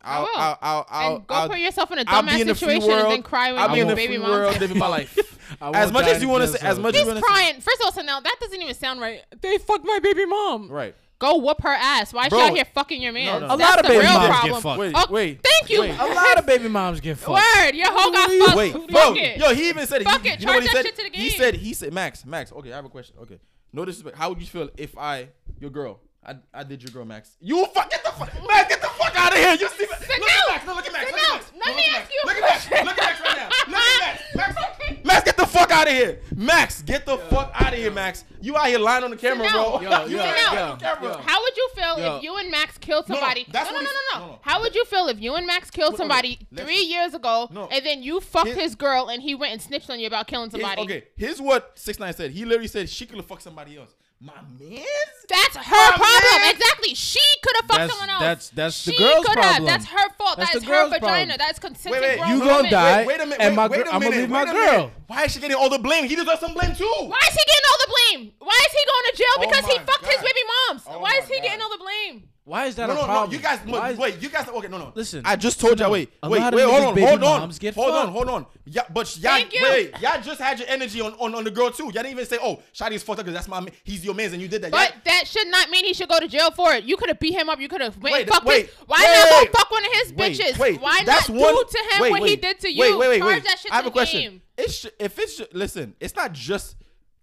I'll, 0.00 0.20
I 0.20 0.22
will. 0.22 0.28
I'll, 0.36 0.58
I'll, 0.60 0.86
I'll, 0.88 1.18
go 1.18 1.34
I'll, 1.34 1.48
put 1.48 1.58
yourself 1.58 1.90
in 1.90 1.98
a 1.98 2.04
dumbass 2.04 2.44
situation 2.44 2.88
world. 2.88 3.02
and 3.02 3.12
then 3.12 3.22
cry 3.22 3.52
when 3.52 3.60
your 3.60 3.68
baby 3.68 3.82
mom. 3.82 3.90
I'll 3.90 3.96
be 3.96 4.04
in 4.04 4.10
the 4.10 4.18
free 4.18 4.18
world 4.18 4.60
living 4.60 4.78
my 4.78 4.88
life. 4.88 5.58
as 5.60 5.92
much 5.92 6.06
as 6.06 6.22
you 6.22 6.28
want 6.28 6.42
to 6.42 6.48
say, 6.48 6.66
as 6.66 6.78
much 6.78 6.94
as 6.94 7.06
you 7.06 7.20
crying. 7.20 7.54
Say. 7.54 7.60
First 7.60 7.80
of 7.80 7.86
all, 7.86 7.92
so 7.92 8.02
now 8.02 8.20
that 8.20 8.36
doesn't 8.40 8.60
even 8.60 8.74
sound 8.74 9.00
right. 9.00 9.22
They 9.40 9.58
fucked 9.58 9.84
my 9.84 9.98
baby 9.98 10.24
mom. 10.24 10.70
Right. 10.70 10.94
Go 11.18 11.38
whoop 11.38 11.62
her 11.62 11.68
ass. 11.68 12.12
Why 12.12 12.26
is 12.26 12.28
Bro, 12.30 12.38
she 12.38 12.44
out 12.44 12.54
here 12.54 12.64
fucking 12.64 13.02
your 13.02 13.12
man? 13.12 13.40
No, 13.40 13.48
no. 13.48 13.54
A 13.54 13.56
lot 13.56 13.80
of 13.80 13.86
baby 13.86 14.04
moms 14.04 14.28
problem. 14.28 14.52
get 14.52 14.62
fucked. 14.62 14.78
Wait, 14.78 14.92
oh, 14.94 15.06
wait. 15.10 15.40
Thank 15.42 15.70
you. 15.70 15.80
Wait. 15.80 15.98
A 15.98 16.06
lot 16.06 16.38
of 16.38 16.46
baby 16.46 16.68
moms 16.68 17.00
get 17.00 17.18
fucked. 17.18 17.42
Word, 17.56 17.74
your 17.74 17.90
whole 17.90 18.12
got 18.12 18.30
fucked. 18.30 18.56
Wait, 18.56 18.88
Bro, 18.88 19.14
yo, 19.14 19.54
he 19.54 19.68
even 19.68 19.86
said 19.86 20.02
it. 20.02 20.04
Fuck 20.04 20.22
he. 20.22 20.36
You 20.38 20.46
know 20.46 20.52
what 20.52 20.62
he 20.62 20.68
said? 20.68 20.86
He 21.12 21.30
said 21.30 21.54
he 21.54 21.74
said 21.74 21.92
Max, 21.92 22.24
Max. 22.24 22.52
Okay, 22.52 22.72
I 22.72 22.76
have 22.76 22.84
a 22.84 22.88
question. 22.88 23.16
Okay, 23.22 23.40
no 23.72 23.84
disrespect. 23.84 24.16
How 24.16 24.28
would 24.28 24.40
you 24.40 24.46
feel 24.46 24.70
if 24.76 24.96
I, 24.96 25.30
your 25.58 25.70
girl, 25.70 26.00
I, 26.24 26.34
I 26.52 26.64
did 26.64 26.82
your 26.82 26.90
girl, 26.90 27.04
Max. 27.04 27.36
You 27.40 27.64
fuck 27.66 27.90
get 27.90 28.04
the 28.04 28.10
fuck, 28.10 28.32
Max, 28.46 28.68
get 28.68 28.80
the 28.80 28.88
fuck 28.88 29.16
out 29.16 29.32
of 29.32 29.38
here. 29.38 29.52
You 29.52 29.68
see, 29.68 29.86
Max, 29.88 30.08
look 30.08 30.18
at 30.18 30.48
Max, 30.48 30.66
no, 30.66 30.74
look 30.74 30.86
at 30.86 30.92
Max, 30.92 31.10
look 31.12 31.20
at 31.20 31.30
Max, 31.30 31.52
no, 31.52 31.72
look 31.72 31.76
at 31.76 31.82
Max, 31.92 32.10
look 32.24 32.36
at 32.36 32.42
Max, 32.42 32.70
look 32.70 32.78
at 32.78 32.96
Max 32.96 33.20
right 33.20 33.36
now, 33.36 33.48
look 33.48 33.78
at 33.78 33.94
Max, 34.04 34.22
Max, 34.34 35.04
Max, 35.04 35.24
get 35.24 35.36
the 35.36 35.46
fuck 35.46 35.70
out 35.70 35.86
of 35.86 35.92
here, 35.92 36.20
Max, 36.34 36.82
get 36.82 37.06
the 37.06 37.16
yo, 37.16 37.24
fuck 37.28 37.50
out 37.54 37.72
of 37.72 37.78
here, 37.78 37.90
Max. 37.90 38.24
You 38.40 38.56
out 38.56 38.66
here 38.66 38.78
lying 38.78 39.04
on 39.04 39.10
the 39.10 39.16
camera, 39.16 39.48
bro. 39.50 39.80
You 39.80 39.88
camera. 39.88 41.22
How 41.22 41.40
would 41.42 41.56
you 41.56 41.68
feel 41.74 41.94
if 41.98 42.22
you 42.22 42.36
and 42.36 42.50
Max 42.50 42.78
killed 42.78 43.06
somebody? 43.06 43.46
No, 43.52 43.64
no, 43.64 43.70
no, 43.70 43.80
no, 43.80 44.18
no, 44.18 44.38
How 44.42 44.60
would 44.60 44.74
you 44.74 44.84
feel 44.84 45.08
if 45.08 45.20
you 45.20 45.34
and 45.34 45.46
Max 45.46 45.70
killed 45.70 45.96
somebody 45.96 46.46
three 46.54 46.82
years 46.82 47.14
ago, 47.14 47.48
and 47.72 47.84
then 47.86 48.02
you 48.02 48.20
fucked 48.20 48.50
his 48.50 48.74
girl, 48.74 49.08
and 49.08 49.22
he 49.22 49.34
went 49.34 49.52
and 49.52 49.62
snitched 49.62 49.88
on 49.88 50.00
you 50.00 50.06
about 50.06 50.26
killing 50.26 50.50
somebody? 50.50 50.82
Okay, 50.82 51.04
here's 51.16 51.40
what 51.40 51.72
Six 51.78 51.98
Nine 51.98 52.12
said. 52.12 52.32
He 52.32 52.44
literally 52.44 52.68
said 52.68 52.88
she 52.88 53.06
could 53.06 53.16
have 53.16 53.26
fucked 53.26 53.42
somebody 53.42 53.76
else 53.78 53.94
my 54.20 54.34
man's. 54.58 54.86
That's 55.28 55.56
her 55.56 55.62
my 55.62 55.92
problem. 55.94 56.42
Man? 56.42 56.54
Exactly. 56.54 56.94
She 56.94 57.22
could 57.42 57.56
have 57.56 57.66
fucked 57.66 57.78
that's, 57.78 57.92
someone 57.92 58.10
else. 58.10 58.22
That's 58.22 58.50
that's 58.50 58.84
the 58.84 58.96
girl's 58.96 59.26
problem. 59.26 59.64
That's 59.66 59.86
her 59.86 60.08
fault. 60.18 60.38
That's 60.38 60.54
that 60.54 60.64
her 60.64 60.88
vagina. 60.88 60.98
Problem. 60.98 61.38
That's 61.38 61.58
consenting. 61.58 62.00
Wait, 62.02 62.20
wait, 62.20 62.28
you 62.28 62.40
gonna 62.40 62.70
die? 62.70 62.98
Wait, 62.98 63.06
wait, 63.06 63.20
a 63.20 63.26
minute. 63.26 63.40
And 63.40 63.54
my 63.54 63.68
wait, 63.68 63.84
gr- 63.84 63.90
I'm 63.92 64.02
gonna 64.02 64.16
leave 64.16 64.30
my 64.30 64.44
girl. 64.44 64.90
Why 65.06 65.24
is 65.24 65.32
she 65.32 65.40
getting 65.40 65.56
all 65.56 65.70
the 65.70 65.78
blame? 65.78 66.04
He 66.08 66.16
deserves 66.16 66.40
some 66.40 66.54
blame 66.54 66.74
too. 66.74 66.84
Why 66.84 67.22
is 67.28 67.34
he 67.34 67.44
getting 67.46 67.66
all 67.70 67.78
the 67.78 67.92
blame? 67.94 68.32
Why 68.38 68.58
is 68.66 68.72
he 68.72 68.84
going 68.90 69.04
to 69.06 69.16
jail 69.16 69.34
oh 69.36 69.40
because 69.46 69.64
oh 69.64 69.68
he 69.68 69.78
fucked 69.78 70.02
God. 70.02 70.12
his 70.12 70.20
baby 70.22 70.44
moms? 70.50 70.82
Oh 70.88 70.98
Why 70.98 71.20
is 71.22 71.28
he 71.28 71.36
God. 71.36 71.42
getting 71.44 71.62
all 71.62 71.70
the 71.70 71.78
blame? 71.78 72.28
Why 72.48 72.64
is 72.64 72.76
that 72.76 72.86
no, 72.86 72.94
a 72.94 72.96
no, 72.96 73.04
problem? 73.04 73.30
No, 73.30 73.36
you 73.36 73.42
guys, 73.42 73.60
no, 73.66 73.84
is, 73.84 73.98
wait, 73.98 74.22
you 74.22 74.30
guys, 74.30 74.48
okay, 74.48 74.68
no, 74.68 74.78
no. 74.78 74.92
Listen, 74.94 75.20
I 75.22 75.36
just 75.36 75.60
told 75.60 75.78
y'all, 75.78 75.90
wait, 75.90 76.10
wait, 76.22 76.30
wait, 76.30 76.40
hold 76.40 76.82
on, 76.82 76.98
hold 76.98 77.22
on, 77.22 77.50
hold 77.74 77.94
on, 77.94 78.08
hold 78.08 78.28
on. 78.30 78.46
Yeah, 78.64 78.84
but 78.90 79.18
y'all, 79.18 79.42
wait, 79.64 79.92
y'all 80.00 80.22
just 80.22 80.40
had 80.40 80.58
your 80.58 80.66
energy 80.66 81.02
on, 81.02 81.12
on, 81.20 81.34
on 81.34 81.44
the 81.44 81.50
girl 81.50 81.70
too. 81.70 81.84
Y'all 81.84 81.92
didn't 81.92 82.12
even 82.12 82.24
say, 82.24 82.38
oh, 82.40 82.62
Shotti's 82.72 83.02
fucked 83.02 83.20
up 83.20 83.26
because 83.26 83.34
that's 83.34 83.48
my, 83.48 83.66
he's 83.84 84.02
your 84.02 84.14
man's 84.14 84.32
and 84.32 84.40
you 84.40 84.48
did 84.48 84.62
that. 84.62 84.70
But 84.70 84.94
that 85.04 85.26
should 85.26 85.46
not 85.48 85.68
mean 85.68 85.84
he 85.84 85.92
should 85.92 86.08
go 86.08 86.18
to 86.18 86.26
jail 86.26 86.50
for 86.50 86.72
it. 86.72 86.84
You 86.84 86.96
could 86.96 87.10
have 87.10 87.20
beat 87.20 87.34
him 87.34 87.50
up. 87.50 87.60
You 87.60 87.68
could 87.68 87.82
have 87.82 87.98
went 87.98 88.14
wait, 88.14 88.30
and 88.30 88.44
wait, 88.46 88.66
his, 88.66 88.76
wait, 88.78 88.86
Why 88.86 88.96
wait, 88.98 89.30
not 89.30 89.52
go 89.52 89.58
fuck 89.58 89.70
one 89.70 89.84
of 89.84 89.92
his 89.92 90.12
bitches? 90.14 90.58
Wait, 90.58 90.80
why 90.80 91.02
not 91.06 91.28
one, 91.28 91.54
do 91.54 91.64
to 91.70 91.96
him 91.96 92.10
what 92.12 92.26
he 92.26 92.36
did 92.36 92.60
to 92.60 92.72
you? 92.72 92.80
Wait, 92.80 92.96
wait, 92.96 93.08
wait, 93.20 93.24
wait. 93.24 93.46
I 93.70 93.76
have 93.76 93.86
a 93.86 93.90
question. 93.90 94.40
If 94.56 95.18
it's 95.18 95.42
listen, 95.52 95.96
it's 96.00 96.16
not 96.16 96.32
just 96.32 96.76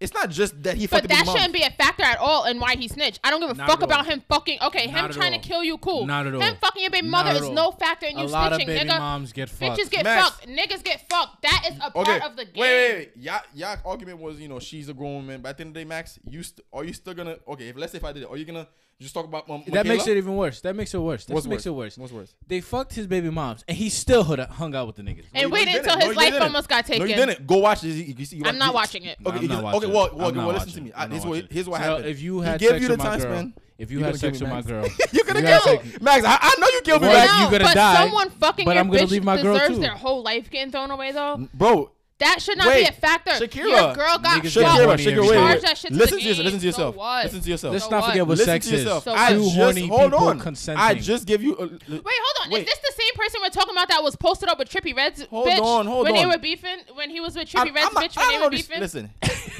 it's 0.05 0.13
not 0.13 0.29
just 0.29 0.61
that 0.63 0.77
he. 0.77 0.85
But 0.85 1.07
that 1.09 1.25
shouldn't 1.25 1.51
be 1.51 1.63
a 1.63 1.71
factor 1.71 2.03
at 2.03 2.19
all 2.19 2.45
in 2.45 2.59
why 2.59 2.75
he 2.75 2.87
snitched. 2.87 3.19
I 3.23 3.31
don't 3.31 3.41
give 3.41 3.49
a 3.49 3.55
not 3.55 3.67
fuck 3.67 3.81
about 3.81 4.05
him 4.05 4.21
fucking. 4.29 4.59
Okay, 4.61 4.87
him 4.87 5.09
trying 5.09 5.33
all. 5.33 5.39
to 5.39 5.47
kill 5.47 5.63
you, 5.63 5.77
cool. 5.79 6.05
Not 6.05 6.27
at 6.27 6.35
all. 6.35 6.41
Him 6.41 6.55
fucking 6.61 6.81
your 6.81 6.91
baby 6.91 7.07
mother 7.07 7.31
is 7.31 7.49
no 7.49 7.71
factor 7.71 8.05
in 8.05 8.17
you 8.17 8.25
a 8.25 8.27
snitching, 8.27 8.31
lot 8.31 8.53
of 8.53 8.59
baby 8.59 8.73
nigga. 8.73 8.99
Moms 8.99 9.33
get 9.33 9.49
fucked. 9.49 9.79
Bitches 9.79 9.89
get 9.89 10.03
Max. 10.03 10.29
fucked. 10.29 10.47
Niggas 10.47 10.83
get 10.83 11.09
fucked. 11.09 11.41
That 11.41 11.69
is 11.71 11.79
a 11.79 11.97
okay. 11.97 12.19
part 12.19 12.31
of 12.31 12.37
the 12.37 12.45
game. 12.45 12.61
Wait, 12.61 12.69
wait, 12.69 12.95
wait. 12.95 13.11
Y'all, 13.17 13.41
y'all 13.55 13.77
argument 13.83 14.19
was 14.19 14.39
you 14.39 14.47
know 14.47 14.59
she's 14.59 14.89
a 14.89 14.93
grown 14.93 15.15
woman, 15.15 15.41
but 15.41 15.49
at 15.49 15.57
the 15.57 15.61
end 15.61 15.69
of 15.69 15.73
the 15.73 15.79
day, 15.79 15.85
Max, 15.85 16.19
you 16.29 16.43
st- 16.43 16.65
are 16.71 16.83
you 16.83 16.93
still 16.93 17.15
gonna 17.15 17.37
okay? 17.47 17.69
If 17.69 17.75
let's 17.77 17.91
say 17.91 17.97
if 17.97 18.03
I 18.03 18.13
did 18.13 18.23
it, 18.23 18.29
are 18.29 18.37
you 18.37 18.45
gonna 18.45 18.67
just 19.01 19.13
talk 19.13 19.25
about 19.25 19.49
um, 19.49 19.63
that 19.67 19.85
makes 19.85 20.07
it 20.07 20.15
even 20.15 20.35
worse. 20.35 20.61
That 20.61 20.75
makes 20.75 20.93
it 20.93 20.99
worse. 20.99 21.25
That 21.25 21.33
What's 21.33 21.45
makes 21.47 21.65
worse? 21.65 21.65
it 21.65 21.71
worse. 21.71 21.97
What's 21.97 22.13
worse? 22.13 22.33
They 22.47 22.61
fucked 22.61 22.93
his 22.93 23.07
baby 23.07 23.29
moms, 23.29 23.63
and 23.67 23.77
he 23.77 23.89
still 23.89 24.23
hung 24.23 24.73
out 24.73 24.87
with 24.87 24.95
the 24.95 25.03
niggas. 25.03 25.25
And 25.33 25.51
wait 25.51 25.67
until 25.67 25.99
his 25.99 26.15
life 26.15 26.39
almost 26.39 26.69
got 26.69 26.85
taken. 26.85 27.03
No, 27.03 27.09
you 27.09 27.15
didn't. 27.15 27.45
Go 27.45 27.57
watch 27.57 27.83
it. 27.83 27.87
You- 27.89 28.25
see- 28.25 28.37
you 28.37 28.45
I'm 28.45 28.57
not 28.57 28.73
watching 28.73 29.03
it. 29.03 29.17
Okay, 29.25 29.37
I'm 29.53 29.65
okay. 29.75 29.87
Well, 29.87 30.09
well, 30.13 30.33
well 30.33 30.47
listen 30.47 30.71
to 30.71 30.81
me. 30.81 30.91
here's 31.09 31.25
what, 31.25 31.45
here's 31.51 31.67
what 31.67 31.81
So 31.81 31.87
happened. 31.89 32.05
if 32.07 32.21
you 32.21 32.39
had 32.41 32.59
sex 32.61 32.87
with 32.87 32.97
my 32.97 33.17
girl, 33.17 33.51
if 33.77 33.91
you're 33.91 33.99
had 34.01 34.07
gonna 34.07 34.17
sex 34.17 34.39
with 34.39 34.49
my 34.49 34.61
girl, 34.61 34.87
You're 35.11 35.25
gonna 35.25 35.41
kill 35.41 35.81
Max. 36.01 36.23
I, 36.25 36.37
I 36.41 36.55
know 36.59 36.67
you 36.67 36.81
killed 36.81 37.01
me, 37.01 37.09
Well, 37.09 37.17
Max. 37.17 37.33
no, 37.33 37.45
you 37.45 37.51
gonna 37.51 37.63
but 37.65 37.73
die, 37.75 37.95
someone 37.95 38.29
fucking 38.29 38.65
but 38.65 38.75
your 38.75 38.79
I'm 38.83 38.89
gonna 38.89 39.03
bitch 39.03 39.11
leave 39.11 39.23
my 39.25 39.41
girl, 39.41 39.53
deserves 39.55 39.75
too. 39.75 39.81
their 39.81 39.91
whole 39.95 40.23
life 40.23 40.49
getting 40.49 40.71
thrown 40.71 40.91
away 40.91 41.11
though. 41.11 41.49
Bro, 41.53 41.91
that 42.19 42.41
should 42.41 42.57
not 42.57 42.67
Wait, 42.67 42.83
be 42.83 42.89
a 42.89 42.91
factor. 42.93 43.31
Shakeria. 43.31 43.69
Your 43.69 43.93
girl 43.95 44.17
got 44.19 44.41
Niggas 44.43 44.61
got 44.61 44.79
Shakeria, 44.79 44.97
Shakeria, 44.97 45.29
wait, 45.29 45.43
wait. 45.53 45.61
that 45.63 45.77
shit 45.77 45.91
to 45.91 45.97
Listen 45.97 46.17
the 46.17 46.23
to 46.23 46.33
game. 46.35 46.43
Listen 46.45 46.59
to 46.61 46.65
yourself. 46.65 46.95
what? 46.95 47.23
Listen 47.25 47.41
to 47.41 47.49
yourself. 47.49 47.73
Let's 47.73 47.83
So 47.85 47.89
not 47.91 48.01
what? 48.01 48.07
forget 48.11 48.27
what 48.27 48.37
Listen 48.37 48.45
sex 48.45 48.67
to 48.69 48.75
is. 48.75 48.83
So 49.03 49.11
I 49.11 49.33
what? 49.37 49.43
Two 49.43 49.49
horny 49.49 49.87
hold 49.87 50.11
people 50.11 50.27
on. 50.27 50.39
consenting. 50.39 50.81
I 50.81 50.93
just 50.95 51.27
give 51.27 51.43
you. 51.43 51.53
A, 51.55 51.61
Wait, 51.63 51.79
hold 51.89 52.53
on. 52.53 52.59
Is 52.59 52.65
this 52.65 52.79
the 52.79 52.93
same 52.93 53.13
person 53.15 53.41
we're 53.43 53.49
talking 53.49 53.73
about 53.73 53.89
that 53.89 54.01
was 54.03 54.15
posted 54.15 54.47
up 54.49 54.59
with 54.59 54.69
Trippie 54.69 54.95
Redd's 54.95 55.25
Hold 55.25 55.47
bitch 55.47 55.59
on, 55.61 55.87
hold 55.87 56.05
when 56.05 56.13
they 56.13 56.25
were 56.25 56.37
beefing? 56.37 56.77
When 56.93 57.09
he 57.09 57.19
was 57.19 57.35
with 57.35 57.53
I'm- 57.55 57.67
Trippie 57.67 57.75
Redd's 57.75 57.95
I'm- 57.95 58.07
bitch 58.07 58.17
I 58.17 58.21
when 58.21 58.29
they 58.31 58.37
were 58.37 58.43
under- 58.45 58.57
beefing? 58.57 58.79
Listen, 58.79 59.09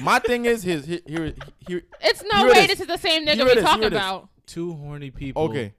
my 0.02 0.20
thing 0.20 0.46
is 0.46 0.64
his. 0.64 0.86
Here, 0.86 1.00
here, 1.06 1.34
here. 1.68 1.82
it's 2.02 2.24
no 2.32 2.46
way 2.48 2.68
this 2.68 2.80
is 2.80 2.88
the 2.88 2.98
same 2.98 3.26
nigga 3.26 3.44
we're 3.44 3.62
talking 3.62 3.86
about. 3.86 4.30
Two 4.48 4.74
horny 4.74 5.12
people. 5.12 5.44
Okay. 5.44 5.74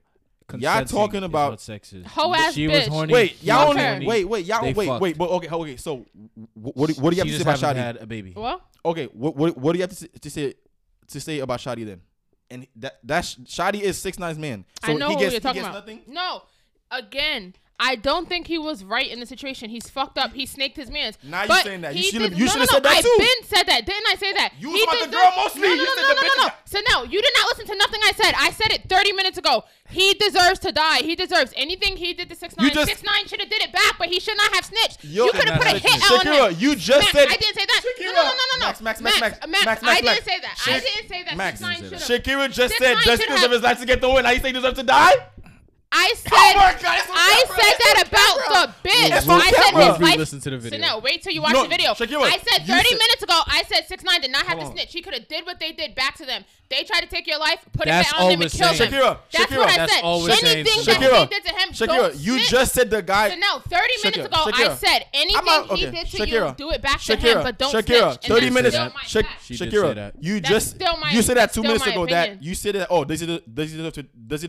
Y'all 0.57 0.85
talking 0.85 1.23
about 1.23 1.59
sex 1.59 1.91
is. 1.93 2.05
Hoe 2.05 2.33
ass 2.33 2.53
she 2.53 2.67
bitch. 2.67 2.71
was 2.79 2.87
horny. 2.87 3.13
Wait, 3.13 3.43
y'all 3.43 3.69
was 3.69 3.77
horny. 3.77 4.05
wait, 4.07 4.25
wait, 4.25 4.45
y'all 4.45 4.61
They 4.63 4.73
wait, 4.73 4.87
fucked. 4.87 5.01
wait. 5.01 5.17
But 5.17 5.29
okay, 5.29 5.49
okay. 5.49 5.75
So 5.77 6.05
what 6.53 6.87
do, 6.87 6.93
what 7.01 7.09
do 7.11 7.15
you 7.17 7.21
have 7.23 7.27
to 7.27 7.35
say 7.35 7.41
about 7.41 7.59
Shotti? 7.59 7.75
had 7.75 7.97
a 7.97 8.05
baby. 8.07 8.33
Well, 8.35 8.61
Okay, 8.85 9.05
what 9.07 9.35
what 9.35 9.57
what 9.57 9.73
do 9.73 9.77
you 9.79 9.83
have 9.83 9.89
to 9.89 9.95
say 9.95 10.07
to 10.07 10.29
say, 10.29 10.53
to 11.07 11.19
say 11.19 11.39
about 11.39 11.59
Shotti 11.59 11.85
then? 11.85 12.01
And 12.49 12.65
that 12.77 12.99
that 13.03 13.23
Shotti 13.25 13.81
is 13.81 13.97
six 13.97 14.17
nine's 14.17 14.37
man. 14.39 14.63
So 14.85 14.93
I 14.93 14.95
know 14.95 15.09
he 15.09 15.15
what 15.15 15.31
you're 15.31 15.41
talking 15.41 15.61
about. 15.61 15.73
nothing. 15.73 16.01
No, 16.07 16.43
again, 16.91 17.53
I 17.79 17.95
don't 17.95 18.27
think 18.27 18.47
he 18.47 18.57
was 18.57 18.83
right 18.83 19.07
in 19.07 19.19
the 19.19 19.25
situation. 19.27 19.69
He's 19.69 19.87
fucked 19.87 20.17
up. 20.17 20.33
He 20.33 20.47
snaked 20.47 20.77
his 20.77 20.89
mans. 20.89 21.17
Now 21.21 21.43
you're 21.43 21.61
saying 21.61 21.81
that. 21.81 21.95
You 21.95 22.03
should 22.03 22.21
have 22.21 22.31
no, 22.31 22.37
no, 22.37 22.45
no. 22.45 22.65
said 22.65 22.83
that 22.83 23.03
too. 23.03 23.09
I've 23.13 23.19
been 23.19 23.43
said 23.43 23.63
that. 23.67 23.85
Didn't 23.85 24.07
I 24.09 24.15
say 24.15 24.33
that? 24.33 24.53
You 24.59 24.71
was 24.71 24.81
about 24.81 25.05
the 25.05 25.11
girl 25.11 25.31
mostly. 25.37 25.61
No, 25.61 25.75
no, 25.75 25.83
no, 25.83 26.13
no, 26.13 26.21
no, 26.21 26.43
no. 26.43 26.49
So 26.65 26.79
no, 26.89 27.03
you 27.03 27.21
did 27.21 27.33
not 27.37 27.47
listen 27.49 27.67
to 27.67 27.75
nothing 27.75 28.01
I 28.03 28.11
said. 28.13 28.33
I 28.35 28.49
said 28.49 28.71
it 28.71 28.89
30 28.89 29.13
minutes 29.13 29.37
ago. 29.37 29.63
He 29.89 30.15
deserves 30.15 30.59
to 30.59 30.71
die. 30.71 30.97
He 31.03 31.15
deserves 31.15 31.53
anything 31.55 31.95
he 31.97 32.13
did 32.13 32.29
to 32.29 32.35
6 32.35 32.57
9 32.57 32.73
6 32.73 33.03
9 33.03 33.27
should 33.27 33.39
have 33.39 33.49
did 33.49 33.61
it 33.61 33.71
back, 33.71 33.95
but 33.97 34.09
he 34.09 34.19
should 34.19 34.35
not 34.37 34.53
have 34.53 34.65
snitched. 34.65 35.03
You 35.03 35.31
could 35.31 35.47
have 35.47 35.59
put 35.61 35.67
a 35.67 35.77
hit 35.77 35.93
out 36.11 36.21
Shakeria, 36.21 36.49
him. 36.49 36.59
you 36.59 36.75
just 36.75 36.99
Max, 36.99 37.11
said. 37.11 37.27
I 37.29 37.37
didn't 37.37 37.55
say 37.55 37.65
that. 37.65 37.81
Shakeria. 37.85 38.13
No, 38.13 38.23
no, 38.23 38.29
no, 38.29 38.33
no, 38.33 38.59
no. 38.59 38.65
Max, 38.65 38.81
Max, 38.81 39.01
Max, 39.01 39.21
Max, 39.21 39.21
Max, 39.21 39.49
Max, 39.49 39.65
Max, 39.65 39.81
Max 39.83 39.97
I 39.97 40.01
didn't 40.01 40.25
say 40.25 40.39
that. 40.41 40.57
Shak- 40.57 40.73
I 40.73 40.79
didn't 40.79 41.09
say 41.09 41.23
that. 41.23 41.37
Max, 41.37 41.59
6 41.59 41.61
9 41.61 41.77
should 41.77 41.93
have. 41.93 42.01
Shakeria 42.01 42.51
just 42.51 42.77
said 42.77 42.97
just 43.05 43.21
deserves 43.21 43.53
his 43.53 43.61
life 43.61 43.79
to 43.79 43.85
get 43.85 44.01
the 44.01 44.09
win. 44.09 44.23
Now 44.23 44.31
you 44.31 44.39
say 44.39 44.47
he 44.47 44.53
deserves 44.53 44.79
to 44.79 44.83
die? 44.83 45.13
I 45.89 46.13
said, 46.17 46.31
oh 46.33 46.77
God, 46.81 47.01
I 47.13 47.45
said 47.47 47.75
that 47.79 48.03
about 48.07 48.73
the 48.83 48.89
bitch. 48.89 49.07
Yes, 49.07 49.25
I 49.27 49.51
said 49.51 49.91
his 49.91 49.99
wife. 50.01 50.17
Listen 50.17 50.41
to 50.41 50.49
the 50.49 50.57
video. 50.57 50.79
So 50.79 50.85
no, 50.85 50.99
wait 50.99 51.21
till 51.23 51.31
you 51.31 51.41
watch 51.41 51.53
no, 51.53 51.63
the 51.63 51.69
video. 51.69 51.91
I 51.91 51.95
said 51.95 52.09
30 52.09 52.67
said, 52.67 52.97
minutes 52.97 53.23
ago. 53.23 53.39
I 53.47 53.63
said 53.67 53.87
six 53.87 54.03
nine 54.03 54.19
did 54.19 54.31
not 54.31 54.45
have 54.45 54.59
to 54.59 54.65
snitch. 54.65 54.91
He 54.91 55.01
could 55.01 55.13
have 55.13 55.27
did 55.29 55.45
what 55.45 55.59
they 55.61 55.71
did 55.71 55.95
back 55.95 56.15
to 56.17 56.25
them. 56.25 56.43
They 56.69 56.83
tried 56.83 57.01
to 57.01 57.07
take 57.07 57.25
your 57.25 57.39
life, 57.39 57.65
put 57.71 57.85
that's 57.85 58.11
it 58.11 58.19
on 58.19 58.31
him, 58.31 58.41
and 58.41 58.51
kill 58.51 58.67
them. 58.67 58.75
Shakeria, 58.75 59.19
that's 59.31 59.45
Shakeria, 59.45 59.57
what 59.57 59.69
I 59.69 59.77
that's 59.77 59.93
said. 59.93 60.03
Anything 60.03 60.83
saying. 60.83 60.85
that 60.85 61.09
Shakeria, 61.09 61.29
they 61.29 61.35
did 61.35 61.45
to 61.45 61.53
him, 61.55 61.69
Shakeria, 61.69 61.87
don't 61.87 62.15
you 62.15 62.33
snitch. 62.33 62.49
just 62.49 62.73
said 62.73 62.89
the 62.89 63.01
guy. 63.01 63.29
So 63.29 63.35
no, 63.37 63.59
30 63.59 63.93
minutes 64.03 64.25
ago, 64.25 64.51
I 64.53 64.75
said 64.75 65.05
anything 65.13 65.41
out, 65.47 65.71
okay. 65.71 65.85
he 65.85 65.91
did 65.91 66.07
to 66.07 66.29
you, 66.29 66.53
do 66.57 66.71
it 66.71 66.81
back 66.81 66.99
to 66.99 67.15
him, 67.15 67.43
but 67.43 67.57
don't 67.57 67.73
Shakeria, 67.73 68.21
snitch. 68.21 68.27
30 68.27 68.49
minutes. 68.49 68.75
Shakeria, 68.75 70.11
you 70.19 70.41
just 70.41 70.81
you 71.13 71.21
said 71.21 71.37
that 71.37 71.53
two 71.53 71.63
minutes 71.63 71.87
ago. 71.87 72.05
That 72.07 72.43
you 72.43 72.55
said 72.55 72.75
that. 72.75 72.87
Oh, 72.89 73.05
does 73.05 73.21
he 73.21 73.41
does 73.53 74.41
he 74.41 74.47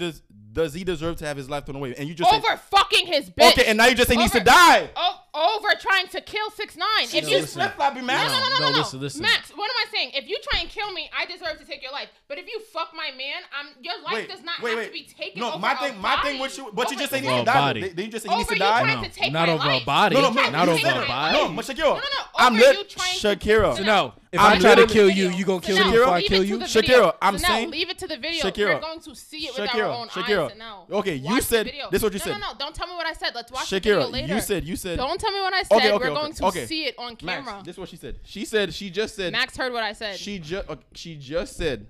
does 0.58 0.74
he 0.74 0.82
deserve 0.82 1.14
to 1.14 1.24
have 1.24 1.36
his 1.36 1.48
life 1.48 1.66
thrown 1.66 1.76
away? 1.76 1.94
And 1.96 2.08
you 2.08 2.14
just 2.16 2.32
over 2.32 2.48
say, 2.48 2.56
fucking 2.56 3.06
his 3.06 3.30
bitch. 3.30 3.52
Okay, 3.52 3.66
and 3.66 3.78
now 3.78 3.86
you 3.86 3.94
just 3.94 4.08
say 4.08 4.16
over, 4.16 4.22
needs 4.22 4.32
to 4.32 4.40
die. 4.40 4.90
Oh, 4.96 5.20
over 5.32 5.68
trying 5.80 6.08
to 6.08 6.20
kill 6.20 6.50
six 6.50 6.76
nine. 6.76 7.04
If 7.04 7.22
no, 7.22 7.30
you 7.30 7.46
flip 7.46 7.76
flop, 7.76 7.94
Max. 8.02 8.32
No, 8.32 8.40
no, 8.40 8.48
no, 8.48 8.48
no, 8.48 8.58
no, 8.58 8.70
no. 8.72 8.78
Listen, 8.78 9.00
listen. 9.00 9.22
Max, 9.22 9.50
what 9.50 9.70
am 9.70 9.76
I 9.76 9.92
saying? 9.92 10.10
If 10.14 10.28
you 10.28 10.36
try 10.50 10.58
and 10.60 10.68
kill 10.68 10.92
me, 10.92 11.08
I 11.16 11.26
deserve 11.26 11.60
to 11.60 11.64
take 11.64 11.80
your 11.80 11.92
life. 11.92 12.08
But 12.26 12.38
if 12.38 12.48
you 12.48 12.58
fuck 12.72 12.92
my 12.92 13.12
man, 13.16 13.42
I'm 13.56 13.68
your 13.80 14.02
life 14.02 14.14
wait, 14.14 14.28
does 14.28 14.42
not 14.42 14.60
wait, 14.60 14.70
have 14.70 14.78
wait. 14.78 14.86
to 14.86 14.92
be 14.92 15.04
taken. 15.04 15.40
No, 15.40 15.50
over 15.50 15.58
my 15.60 15.74
thing, 15.76 16.00
my 16.00 16.20
thing 16.22 16.40
with 16.40 16.58
you, 16.58 16.70
but 16.74 16.90
you 16.90 16.98
just 16.98 17.12
say 17.12 17.20
needs 17.20 17.38
to 17.38 17.44
die. 17.44 17.72
Then 17.74 17.92
you 17.96 18.10
just 18.10 18.26
say 18.26 18.36
needs 18.36 18.48
to 18.48 18.56
die? 18.56 18.94
No, 18.94 19.30
Not 19.30 19.48
over 19.48 19.70
a 19.70 19.84
body. 19.84 20.16
No, 20.16 20.22
no, 20.22 20.50
not 20.50 20.68
over 20.68 20.88
a 20.88 21.06
body. 21.06 21.38
No, 21.38 21.62
Shakeria. 21.62 21.78
No, 21.78 21.94
no. 21.94 22.00
I'm 22.34 22.54
lit, 22.54 22.88
Shakeria. 22.88 23.84
No. 23.84 24.14
If 24.30 24.40
I'm 24.40 24.58
I 24.58 24.60
try 24.60 24.74
to 24.74 24.86
kill 24.86 25.08
you, 25.08 25.30
you 25.30 25.44
gonna 25.44 25.60
kill 25.60 25.76
so 25.76 25.84
me 25.84 25.92
before 25.92 26.12
I 26.12 26.22
kill 26.22 26.44
you. 26.44 26.58
Shakeria, 26.58 27.14
I'm 27.22 27.38
so 27.38 27.46
saying. 27.46 27.70
Leave 27.70 27.88
it 27.88 27.98
to 27.98 28.06
the 28.06 28.18
video. 28.18 28.44
Shakeria, 28.44 28.74
We're 28.74 28.80
going 28.80 29.00
to 29.00 29.14
see 29.14 29.46
it 29.46 29.58
with 29.58 29.70
Shakeria, 29.70 29.84
our 29.84 30.00
own 30.00 30.08
Shakeria. 30.08 30.50
eyes 30.50 30.58
now. 30.58 30.86
Okay, 30.90 31.14
you 31.14 31.40
said 31.40 31.66
this. 31.66 31.74
Is 31.92 32.02
what 32.02 32.12
you 32.12 32.18
no, 32.18 32.24
said? 32.24 32.32
No, 32.32 32.38
no, 32.38 32.52
no. 32.52 32.58
Don't 32.58 32.74
tell 32.74 32.86
me 32.86 32.94
what 32.94 33.06
I 33.06 33.14
said. 33.14 33.34
Let's 33.34 33.50
watch 33.50 33.70
Shakeria, 33.70 33.80
the 33.80 33.80
video 33.80 34.08
later. 34.08 34.34
You 34.34 34.40
said 34.40 34.64
you 34.64 34.76
said. 34.76 34.98
Don't 34.98 35.18
tell 35.18 35.32
me 35.32 35.40
what 35.40 35.54
I 35.54 35.62
said. 35.62 35.76
Okay, 35.76 35.92
okay, 35.92 36.04
We're 36.04 36.10
okay, 36.10 36.20
going 36.20 36.32
to 36.34 36.44
okay. 36.46 36.66
see 36.66 36.84
it 36.84 36.94
on 36.98 37.16
camera. 37.16 37.52
Max, 37.52 37.64
this 37.64 37.74
is 37.74 37.78
what 37.78 37.88
she 37.88 37.96
said. 37.96 38.18
She 38.24 38.44
said 38.44 38.74
she 38.74 38.90
just 38.90 39.16
said. 39.16 39.32
Max 39.32 39.56
heard 39.56 39.72
what 39.72 39.82
I 39.82 39.94
said. 39.94 40.16
She 40.16 40.38
just 40.38 40.68
uh, 40.68 40.76
she 40.92 41.16
just 41.16 41.56
said, 41.56 41.86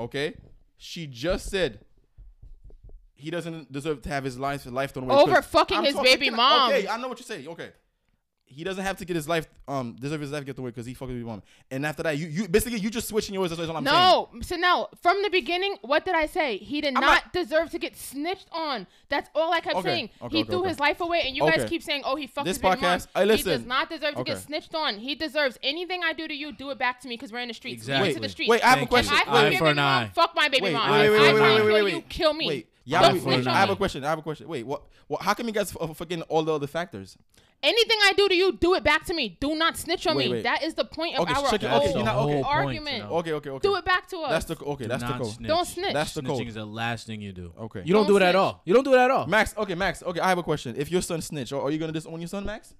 okay. 0.00 0.34
She 0.78 1.06
just 1.06 1.50
said 1.50 1.80
he 3.14 3.30
doesn't 3.30 3.70
deserve 3.70 4.02
to 4.02 4.08
have 4.08 4.24
his 4.24 4.38
life 4.38 4.64
life 4.66 4.94
thrown 4.94 5.08
away 5.08 5.22
over 5.22 5.42
fucking 5.42 5.76
I'm 5.76 5.84
his 5.84 5.94
baby 5.96 6.30
mom. 6.30 6.70
Okay, 6.70 6.88
I 6.88 6.96
know 6.96 7.08
what 7.08 7.18
you 7.18 7.24
say. 7.24 7.46
Okay 7.46 7.70
he 8.52 8.64
doesn't 8.64 8.84
have 8.84 8.96
to 8.98 9.04
get 9.04 9.16
his 9.16 9.28
life 9.28 9.46
um 9.68 9.96
deserve 10.00 10.20
his 10.20 10.30
life 10.30 10.44
get 10.44 10.56
the 10.56 10.62
word 10.62 10.74
because 10.74 10.86
he 10.86 10.94
fucking 10.94 11.16
be 11.16 11.22
woman. 11.22 11.42
And 11.70 11.86
after 11.86 12.02
that, 12.02 12.18
you 12.18 12.26
you 12.26 12.48
basically 12.48 12.78
you 12.78 12.90
just 12.90 13.08
switching 13.08 13.34
yours. 13.34 13.50
That's 13.50 13.60
what 13.60 13.76
I'm 13.76 13.84
no, 13.84 13.90
saying. 13.90 14.28
No, 14.34 14.40
so 14.42 14.56
no, 14.56 14.88
from 15.00 15.22
the 15.22 15.30
beginning, 15.30 15.76
what 15.82 16.04
did 16.04 16.14
I 16.14 16.26
say? 16.26 16.58
He 16.58 16.80
did 16.80 16.94
not, 16.94 17.02
not, 17.02 17.32
deserve 17.32 17.70
to 17.70 17.78
get 17.78 17.96
snitched 17.96 18.48
on. 18.52 18.86
That's 19.08 19.30
all 19.34 19.52
I 19.52 19.60
kept 19.60 19.76
okay, 19.76 19.88
saying. 19.88 20.10
Okay, 20.20 20.36
he 20.36 20.42
okay, 20.42 20.50
threw 20.50 20.64
his 20.64 20.78
life 20.78 21.00
away, 21.00 21.22
and 21.26 21.36
you 21.36 21.42
guys 21.42 21.68
keep 21.68 21.82
saying, 21.82 22.02
"Oh, 22.04 22.16
he 22.16 22.26
fucked 22.26 22.46
this 22.46 22.58
his 22.58 22.64
podcast." 22.64 22.80
Mom. 22.80 23.22
I 23.22 23.24
listen. 23.24 23.50
He 23.50 23.56
does 23.58 23.66
not 23.66 23.88
deserve 23.88 24.14
to 24.16 24.24
get 24.24 24.38
snitched 24.38 24.74
on. 24.74 24.98
He 24.98 25.14
deserves 25.14 25.58
anything 25.62 26.02
I 26.04 26.12
do 26.12 26.28
to 26.28 26.34
you. 26.34 26.52
Do 26.52 26.70
it 26.70 26.78
back 26.78 27.00
to 27.00 27.08
me 27.08 27.14
because 27.14 27.32
we're 27.32 27.40
in 27.40 27.48
the 27.48 27.54
streets. 27.54 27.82
Exactly. 27.82 28.12
Wait, 28.12 28.22
the 28.22 28.28
streets. 28.28 28.50
wait, 28.50 28.64
I 28.64 28.68
have 28.68 28.78
Thank 28.78 28.88
a 28.88 28.90
question. 28.90 29.14
I 29.14 29.24
fuck 29.24 29.60
your 29.60 29.74
mom. 29.74 30.10
Fuck 30.10 30.32
my 30.34 30.48
baby 30.48 30.64
wait, 30.64 30.72
mom. 30.72 30.90
Wait, 30.90 31.10
wait, 31.10 31.20
wait, 31.20 31.34
wait, 31.34 31.42
wait, 31.42 31.72
wait, 31.72 31.82
wait, 31.82 31.94
You 31.94 32.02
kill 32.02 32.34
me. 32.34 32.48
Wait. 32.48 32.68
Yeah, 32.84 33.00
I, 33.00 33.04
have 33.04 33.16
a 33.16 33.20
question. 33.76 34.04
I 34.04 34.08
have 34.08 34.18
a 34.18 34.22
question. 34.22 34.48
Wait, 34.48 34.66
what? 34.66 34.82
How 35.20 35.34
come 35.34 35.46
you 35.46 35.52
guys 35.52 35.74
f- 35.80 35.96
forgetting 35.96 36.22
all 36.24 36.42
the 36.42 36.52
other 36.52 36.66
factors? 36.66 37.16
Anything 37.64 37.96
I 38.02 38.12
do 38.14 38.28
to 38.28 38.34
you, 38.34 38.52
do 38.52 38.74
it 38.74 38.82
back 38.82 39.04
to 39.06 39.14
me. 39.14 39.36
Do 39.40 39.54
not 39.54 39.76
snitch 39.76 40.04
on 40.08 40.16
Wait, 40.16 40.26
me. 40.26 40.32
wait. 40.32 40.42
That 40.42 40.64
is 40.64 40.74
the 40.74 40.84
point 40.84 41.14
of 41.14 41.20
Okay, 41.22 41.32
our 41.32 41.36
whole 41.38 41.54
Okay, 41.54 42.02
not- 42.02 42.16
okay. 42.16 42.32
point, 42.34 42.46
argument. 42.46 42.96
you 42.96 43.02
know. 43.04 43.10
Okay, 43.18 43.32
okay, 43.34 43.50
okay. 43.50 43.68
Do 43.68 43.76
it 43.76 43.84
back 43.84 44.08
to 44.08 44.16
us. 44.18 44.30
That's 44.30 44.44
the 44.60 44.64
okay. 44.66 44.84
Do 44.84 44.88
That's 44.88 45.02
the 45.04 45.08
not 45.10 45.20
code. 45.20 45.30
snitch. 45.32 45.48
Don't 45.48 45.64
snitch. 45.66 45.92
That's 45.92 46.14
the 46.14 46.22
Snitching 46.22 46.48
is 46.48 46.54
the 46.54 46.64
last 46.64 47.06
thing 47.06 47.20
you 47.20 47.32
do. 47.32 47.52
Okay. 47.60 47.82
You 47.84 47.92
don't, 47.92 48.02
Don't 48.06 48.14
do 48.14 48.16
it 48.16 48.22
at 48.22 48.34
all. 48.34 48.62
You 48.64 48.74
don't 48.74 48.82
do 48.82 48.94
it 48.94 48.98
at 48.98 49.10
all. 49.12 49.26
Max, 49.28 49.54
okay, 49.56 49.76
Max, 49.76 50.02
okay. 50.02 50.18
I 50.20 50.28
have 50.28 50.38
a 50.38 50.42
question. 50.42 50.74
If 50.76 50.90
your 50.90 51.02
son 51.02 51.20
snitch, 51.22 51.52
are, 51.52 51.70
you 51.70 51.78
gonna 51.78 51.92
disown 51.92 52.20
your 52.20 52.26
son, 52.28 52.44
Max? 52.44 52.74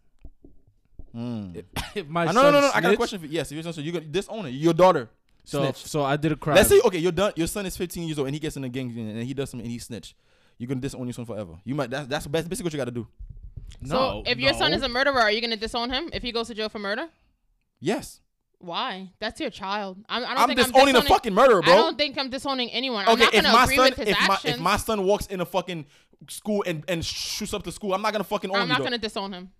Hmm. 1.13 1.53
If 1.95 2.09
my 2.09 2.27
Ah, 2.27 2.33
no, 2.33 2.43
no, 2.43 2.51
no, 2.51 2.61
no. 2.63 2.71
I 2.75 2.81
got 2.81 2.93
a 2.93 2.97
question 2.97 3.19
for 3.21 3.27
you. 3.27 3.33
Yes, 3.33 3.53
if 3.53 3.55
your 3.55 3.63
son, 3.63 3.73
snitch, 3.75 3.87
you 3.87 3.93
gonna 3.93 4.05
disown 4.07 4.47
it. 4.47 4.51
Your 4.51 4.73
daughter. 4.75 5.09
So, 5.45 5.63
Snitch. 5.63 5.77
so 5.87 6.03
I 6.05 6.17
did 6.17 6.33
a 6.33 6.37
crime. 6.37 6.57
Let's 6.57 6.69
say 6.69 6.81
okay, 6.85 6.99
your 6.99 7.11
done, 7.13 7.33
your 7.37 7.47
son 7.49 7.67
is 7.67 7.77
15 7.77 8.05
years 8.09 8.19
old 8.19 8.29
and 8.29 8.35
he 8.35 8.39
gets 8.41 8.57
in 8.57 8.63
a 8.65 8.69
gang 8.69 8.97
and 8.97 9.23
he 9.25 9.35
does 9.35 9.51
something 9.51 9.65
and 9.65 9.73
he 9.73 9.79
snitch. 9.79 10.15
You're 10.57 10.69
gonna 10.69 10.81
disown 10.81 11.05
your 11.05 11.13
son 11.13 11.25
forever. 11.25 11.55
You 11.65 11.75
might. 11.75 11.91
That's 11.91 12.07
that's 12.27 12.27
basically 12.29 12.65
what 12.65 12.73
you 12.73 12.79
gotta 12.79 12.91
do. 12.93 13.07
No. 13.81 13.89
So 13.89 14.23
if 14.27 14.39
your 14.39 14.55
son 14.55 14.73
is 14.73 14.83
a 14.83 14.89
murderer, 14.89 15.21
are 15.21 15.31
you 15.31 15.41
going 15.41 15.51
to 15.51 15.57
disown 15.57 15.91
him 15.91 16.11
if 16.13 16.23
he 16.23 16.33
goes 16.33 16.49
to 16.49 16.55
jail 16.55 16.69
for 16.69 16.79
murder? 16.79 17.09
Yes. 17.81 18.21
Why? 18.59 19.11
That's 19.19 19.41
your 19.41 19.51
child. 19.51 19.99
I'm, 20.09 20.25
I 20.25 20.29
do 20.29 20.35
not 20.35 20.47
think 20.47 20.59
disowning 20.59 20.81
I'm 20.81 20.85
disowning 20.85 20.97
a 20.97 21.09
fucking 21.09 21.35
murderer, 21.35 21.63
bro. 21.63 21.73
I 21.73 21.77
don't 21.77 21.99
think 21.99 22.17
I'm 22.17 22.31
disowning 22.31 22.71
anyone. 22.71 23.09
Okay, 23.09 23.27
if 23.33 23.43
my 23.43 23.67
son, 23.67 23.93
if 23.99 23.99
actions. 23.99 24.29
my 24.29 24.39
if 24.45 24.61
my 24.61 24.77
son 24.77 25.05
walks 25.05 25.27
in 25.27 25.41
a 25.41 25.45
fucking 25.45 25.87
school 26.29 26.63
and 26.65 26.85
and 26.87 27.05
shoots 27.05 27.53
up 27.55 27.65
the 27.65 27.73
school, 27.73 27.93
I'm 27.93 28.03
not 28.03 28.13
gonna 28.13 28.23
fucking 28.23 28.51
own 28.51 28.57
I'm 28.57 28.69
not 28.69 28.85
gonna 28.85 28.99
disown 28.99 29.33
him. 29.33 29.51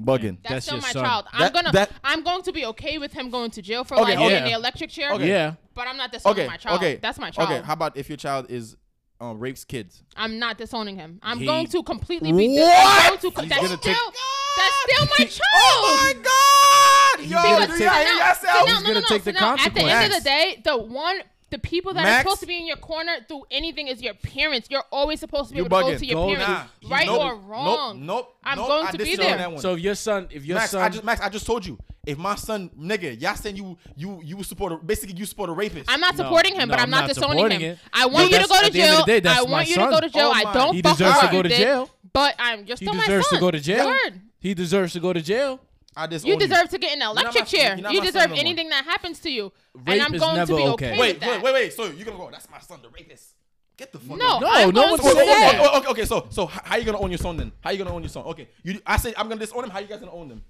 Bugging. 0.00 0.38
That's, 0.42 0.66
That's 0.66 0.66
still 0.66 0.80
my 0.80 0.92
son. 0.92 1.04
child. 1.04 1.26
That, 1.32 1.40
I'm 1.40 1.52
gonna. 1.52 1.72
That, 1.72 1.90
I'm 2.04 2.22
going 2.22 2.42
to 2.42 2.52
be 2.52 2.64
okay 2.66 2.98
with 2.98 3.12
him 3.12 3.28
going 3.28 3.50
to 3.50 3.60
jail 3.60 3.84
for 3.84 3.94
okay, 3.94 4.16
life 4.16 4.30
yeah. 4.30 4.38
in 4.38 4.44
the 4.44 4.52
electric 4.52 4.90
chair. 4.90 5.12
Okay. 5.12 5.28
Yeah. 5.28 5.54
But 5.74 5.88
I'm 5.88 5.96
not 5.96 6.12
disowning 6.12 6.40
okay, 6.40 6.48
my 6.48 6.56
child. 6.56 6.78
Okay. 6.78 6.96
That's 6.96 7.18
my 7.18 7.30
child. 7.30 7.50
Okay. 7.50 7.62
How 7.62 7.72
about 7.72 7.96
if 7.96 8.08
your 8.08 8.16
child 8.16 8.46
is 8.50 8.76
um, 9.20 9.38
rapes 9.40 9.64
kids? 9.64 10.02
I'm 10.16 10.38
not 10.38 10.58
disowning 10.58 10.96
him. 10.96 11.18
I'm 11.22 11.38
He- 11.38 11.46
going 11.46 11.66
to 11.68 11.82
completely 11.82 12.32
be. 12.32 12.58
What? 12.58 12.74
I'm 12.76 13.08
going 13.10 13.20
to, 13.34 13.40
He's 13.40 13.48
that's 13.50 13.62
gonna 13.62 13.76
still. 13.78 13.94
take- 13.94 14.14
that's 14.56 14.74
still 14.82 15.06
my 15.18 15.24
child. 15.24 15.40
Oh 15.54 16.00
my 16.02 16.12
God! 16.22 17.28
Yo, 17.28 17.42
gonna 17.42 17.78
do 17.78 17.84
y'all 17.84 17.92
hear 17.92 18.34
so 18.34 18.48
He's 18.66 18.82
no, 18.82 18.92
no, 18.94 19.00
take 19.08 19.22
so 19.22 19.30
the 19.30 19.32
no, 19.32 19.56
At 19.58 19.74
the 19.74 19.80
end 19.82 20.12
of 20.12 20.12
consequence. 20.12 20.14
the 20.16 20.20
day, 20.24 20.62
the 20.64 20.76
one 20.76 21.20
the 21.50 21.58
people 21.58 21.94
that 21.94 22.04
are 22.06 22.20
supposed 22.22 22.40
to 22.40 22.46
be 22.46 22.56
in 22.58 22.66
your 22.66 22.76
corner 22.76 23.12
through 23.26 23.44
anything 23.50 23.88
is 23.88 24.02
your 24.02 24.14
parents. 24.14 24.68
You're 24.70 24.84
always 24.92 25.20
supposed 25.20 25.48
to 25.48 25.54
be 25.54 25.58
You 25.60 25.64
able 25.66 25.78
to 25.78 25.84
go 25.92 25.98
to 25.98 26.06
your 26.06 26.14
Go- 26.16 26.26
parents, 26.34 26.48
Nah, 26.48 26.64
you- 26.82 26.88
right 26.88 27.06
nope, 27.06 27.20
or 27.22 27.36
wrong. 27.36 27.98
Nope, 28.00 28.06
nope. 28.06 28.36
I'm 28.44 28.58
nope, 28.58 28.68
going 28.68 28.86
I 28.86 28.90
to 28.90 28.98
be 28.98 29.04
disagree 29.04 29.24
on 29.24 29.30
there. 29.30 29.38
that 29.38 29.52
one. 29.52 29.60
So 29.62 29.74
if 29.74 29.80
your 29.80 29.94
son, 29.94 30.28
if 30.30 30.44
your 30.44 30.56
Max, 30.58 30.70
son, 30.70 30.82
I 30.82 30.88
just 30.90 31.04
Max, 31.04 31.20
I 31.20 31.28
just 31.28 31.46
told 31.46 31.64
you. 31.66 31.78
If 32.06 32.16
my 32.16 32.36
son, 32.36 32.70
nigga, 32.78 33.20
y'all 33.20 33.34
saying 33.34 33.56
you 33.56 33.76
you 33.94 34.20
you 34.24 34.42
support 34.42 34.72
a, 34.72 34.76
basically 34.76 35.14
you 35.16 35.26
support 35.26 35.50
a 35.50 35.52
rapist. 35.52 35.90
I'm 35.90 36.00
not 36.00 36.16
No, 36.16 36.24
supporting 36.24 36.54
him, 36.54 36.68
no, 36.68 36.72
but 36.72 36.78
I'm, 36.80 36.84
I'm 36.84 36.90
not 36.90 37.00
not 37.02 37.08
disowning 37.14 37.60
him. 37.60 37.76
I 37.92 38.04
But 38.04 38.12
want 38.12 38.30
you 38.30 38.38
to 38.38 38.48
go 38.48 38.58
to 38.60 38.64
at 38.66 38.72
the 38.72 38.80
end 38.80 38.90
of 38.92 38.96
jail. 38.96 39.04
the 39.06 39.12
day, 39.12 39.20
that's 39.20 39.40
I 39.40 39.44
my 39.44 39.50
want 39.50 39.68
you 39.68 39.74
to 39.74 39.80
son. 39.82 39.90
go 39.90 40.00
to 40.00 40.08
jail. 40.08 40.26
Oh 40.28 40.32
I 40.32 40.44
my. 40.44 40.52
don't 40.54 40.74
He 40.74 40.82
fuck 40.82 40.96
deserves 40.96 41.18
to 41.20 41.28
go 41.30 41.42
to 41.42 41.48
jail. 41.50 41.90
But 42.14 42.34
I'm 42.38 42.64
just 42.64 42.80
he 42.80 42.86
still 42.86 42.94
my 42.94 43.04
deserves 43.06 43.28
son. 43.28 43.36
to 43.38 43.40
go 43.40 43.50
to 43.50 43.60
jail. 43.60 43.86
Word. 43.86 44.20
He 44.40 44.54
deserves 44.54 44.92
to 44.94 45.00
go 45.00 45.12
to 45.12 45.20
jail. 45.20 45.60
I 45.98 46.06
disown 46.06 46.30
You 46.30 46.38
deserve 46.38 46.68
to 46.70 46.78
get 46.78 46.96
in 46.96 47.02
an 47.02 47.08
electric 47.10 47.42
my- 47.42 47.46
chair. 47.46 47.74
you're 47.74 47.82
not 47.82 47.92
You 47.92 47.98
my 48.00 48.06
son 48.06 48.12
deserve 48.14 48.30
no 48.30 48.36
anything 48.36 48.68
that 48.70 48.84
happens 48.84 49.18
to 49.20 49.30
you, 49.30 49.52
Rape 49.74 49.88
and 49.88 50.02
I'm 50.02 50.12
going 50.16 50.46
to 50.46 50.46
be 50.46 50.52
okay. 50.62 50.68
okay, 50.90 50.98
Wait, 50.98 51.14
with 51.14 51.20
that. 51.20 51.30
wait, 51.30 51.42
wait, 51.42 51.54
wait. 51.54 51.72
So 51.74 51.84
you're 51.86 52.04
gonna 52.06 52.16
go? 52.18 52.30
That's 52.30 52.48
my 52.50 52.60
son, 52.60 52.80
the 52.82 52.88
rapist. 52.88 53.34
Get 53.76 53.92
the 53.92 53.98
fuck. 53.98 54.16
No, 54.18 54.26
out. 54.26 54.40
No, 54.40 54.48
I'm 54.48 54.68
no 54.70 54.72
going 54.72 54.90
one's 54.90 55.02
to 55.02 55.08
saying 55.10 55.18
say- 55.18 55.26
that. 55.26 55.60
Okay, 55.60 55.76
okay, 55.78 55.88
okay, 55.88 56.04
so 56.04 56.26
so 56.30 56.44
h- 56.44 56.60
how 56.64 56.76
you 56.76 56.84
gonna 56.84 56.98
own 57.00 57.10
your 57.10 57.18
son 57.18 57.36
then? 57.36 57.52
How 57.60 57.70
you 57.70 57.78
gonna 57.78 57.92
own 57.94 58.02
your 58.02 58.08
son? 58.08 58.24
Okay, 58.24 58.48
you 58.64 58.80
I 58.86 58.96
say 58.96 59.12
I'm 59.16 59.28
gonna 59.28 59.40
disown 59.40 59.64
him. 59.64 59.70
How 59.70 59.78
you 59.80 59.86
guys 59.86 60.00
gonna 60.00 60.12
own 60.12 60.28
them? 60.28 60.42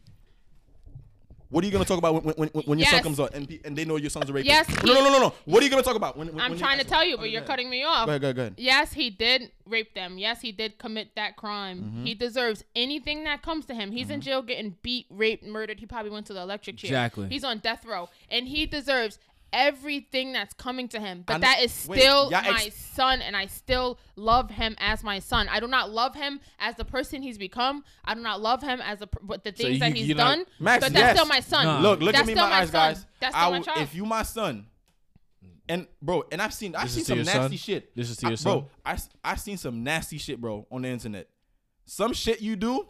What 1.51 1.65
are 1.65 1.67
you 1.67 1.73
gonna 1.73 1.85
talk 1.85 1.99
about 1.99 2.15
when 2.15 2.35
when, 2.35 2.49
when, 2.49 2.65
when 2.65 2.79
your 2.79 2.89
son 2.89 3.03
comes 3.03 3.19
out 3.19 3.35
and, 3.35 3.49
pe- 3.49 3.61
and 3.65 3.77
they 3.77 3.85
know 3.85 3.97
your 3.97 4.11
son's 4.11 4.29
a 4.29 4.33
rapist? 4.33 4.49
Yes, 4.49 4.85
no, 4.85 4.93
no, 4.93 5.05
no, 5.05 5.11
no, 5.13 5.19
no. 5.19 5.35
What 5.47 5.63
are 5.63 5.65
you 5.65 5.71
gonna 5.71 5.83
talk 5.83 5.97
about? 5.97 6.17
When, 6.17 6.29
when, 6.29 6.41
I'm 6.41 6.51
when 6.51 6.59
trying 6.59 6.79
to 6.79 6.85
tell 6.85 7.05
you, 7.05 7.17
but 7.17 7.23
Okay, 7.23 7.31
you're 7.33 7.39
ahead. 7.41 7.49
cutting 7.49 7.71
me 7.71 7.85
off. 7.85 8.07
Go 8.07 8.11
ahead, 8.13 8.21
go 8.21 8.27
ahead, 8.27 8.37
go 8.37 8.43
ahead. 8.43 8.55
Yes, 8.59 8.93
he 8.93 9.09
did 9.09 9.51
rape 9.67 9.95
them. 9.95 10.19
Yes, 10.19 10.41
he 10.43 10.53
did 10.53 10.79
commit 10.79 11.15
that 11.17 11.37
crime. 11.37 11.79
Mm-hmm. 11.81 12.05
He 12.05 12.15
deserves 12.15 12.65
anything 12.77 13.25
that 13.25 13.43
comes 13.43 13.65
to 13.67 13.75
him. 13.75 13.93
He's 13.93 14.11
in 14.11 14.21
jail 14.21 14.43
getting 14.43 14.77
beat, 14.83 15.07
raped, 15.11 15.45
murdered. 15.45 15.81
He 15.81 15.87
probably 15.87 16.11
went 16.11 16.27
to 16.27 16.35
the 16.35 16.41
electric 16.43 16.77
chair. 16.77 16.89
Exactly. 16.91 17.29
He's 17.29 17.45
on 17.45 17.59
death 17.59 17.85
row, 17.87 18.11
and 18.31 18.49
he 18.49 18.67
deserves 18.67 19.19
everything 19.53 20.33
that's 20.33 20.53
coming 20.55 20.89
to 20.89 21.01
him. 21.01 21.23
But 21.27 21.35
I 21.35 21.37
know- 21.37 21.41
that 21.43 21.61
is 21.63 21.73
still 21.73 22.31
y'all 22.31 22.43
my 22.43 22.65
ex- 22.67 22.75
son, 22.77 23.23
and 23.23 23.37
I 23.37 23.47
still 23.47 23.99
love 24.17 24.51
him 24.51 24.75
as 24.79 25.03
my 25.03 25.19
son. 25.19 25.49
I 25.49 25.61
do 25.61 25.67
not 25.67 25.91
love 25.91 26.15
him 26.15 26.41
as 26.59 26.77
the 26.77 26.85
person 26.85 27.23
he's 27.23 27.39
become. 27.39 27.85
I 28.05 28.15
do 28.15 28.21
not 28.21 28.41
love 28.41 28.63
him 28.63 28.81
as 28.81 28.99
the 29.01 29.07
pr- 29.07 29.25
what 29.25 29.45
the 29.45 29.51
So 29.57 29.65
things 29.65 29.81
that 29.81 29.93
he's 29.95 30.07
you're 30.09 30.17
not- 30.17 30.37
done. 30.37 30.45
Max, 30.59 30.85
but 30.85 30.93
that's 30.93 31.03
yes. 31.03 31.17
still 31.17 31.27
my 31.27 31.41
son. 31.41 31.65
Nah. 31.67 31.81
Look, 31.81 32.01
look 32.01 32.13
that's 32.13 32.21
at 32.23 32.27
me 32.27 32.33
in 32.33 32.39
still 32.39 32.49
my 32.49 32.57
eyes, 32.57 32.71
son. 32.71 32.93
guys. 32.95 33.07
That's 33.21 33.35
I 33.35 33.39
still 33.41 33.51
my 33.51 33.59
will- 33.59 33.65
child. 33.65 33.79
If 33.81 33.95
you 33.95 34.05
my 34.07 34.23
son, 34.23 34.67
and 35.69 35.87
bro, 36.01 36.25
and 36.33 36.41
I've 36.41 36.55
seen 36.55 36.75
I've 36.75 36.85
This 36.85 36.95
seen 36.95 37.05
some 37.05 37.19
nasty 37.19 37.33
son? 37.39 37.57
shit. 37.57 37.97
This 37.97 38.11
is 38.11 38.17
to 38.19 38.27
I- 38.27 38.31
your 38.31 38.37
son? 38.37 38.59
bro. 38.61 38.71
I 38.85 38.93
s- 38.95 39.09
I 39.23 39.35
seen 39.37 39.57
some 39.57 39.83
nasty 39.83 40.19
shit, 40.19 40.41
bro, 40.41 40.67
on 40.71 40.83
the 40.83 40.89
internet. 40.89 41.29
Some 41.85 42.13
shit 42.13 42.41
you 42.43 42.57
do. 42.57 42.87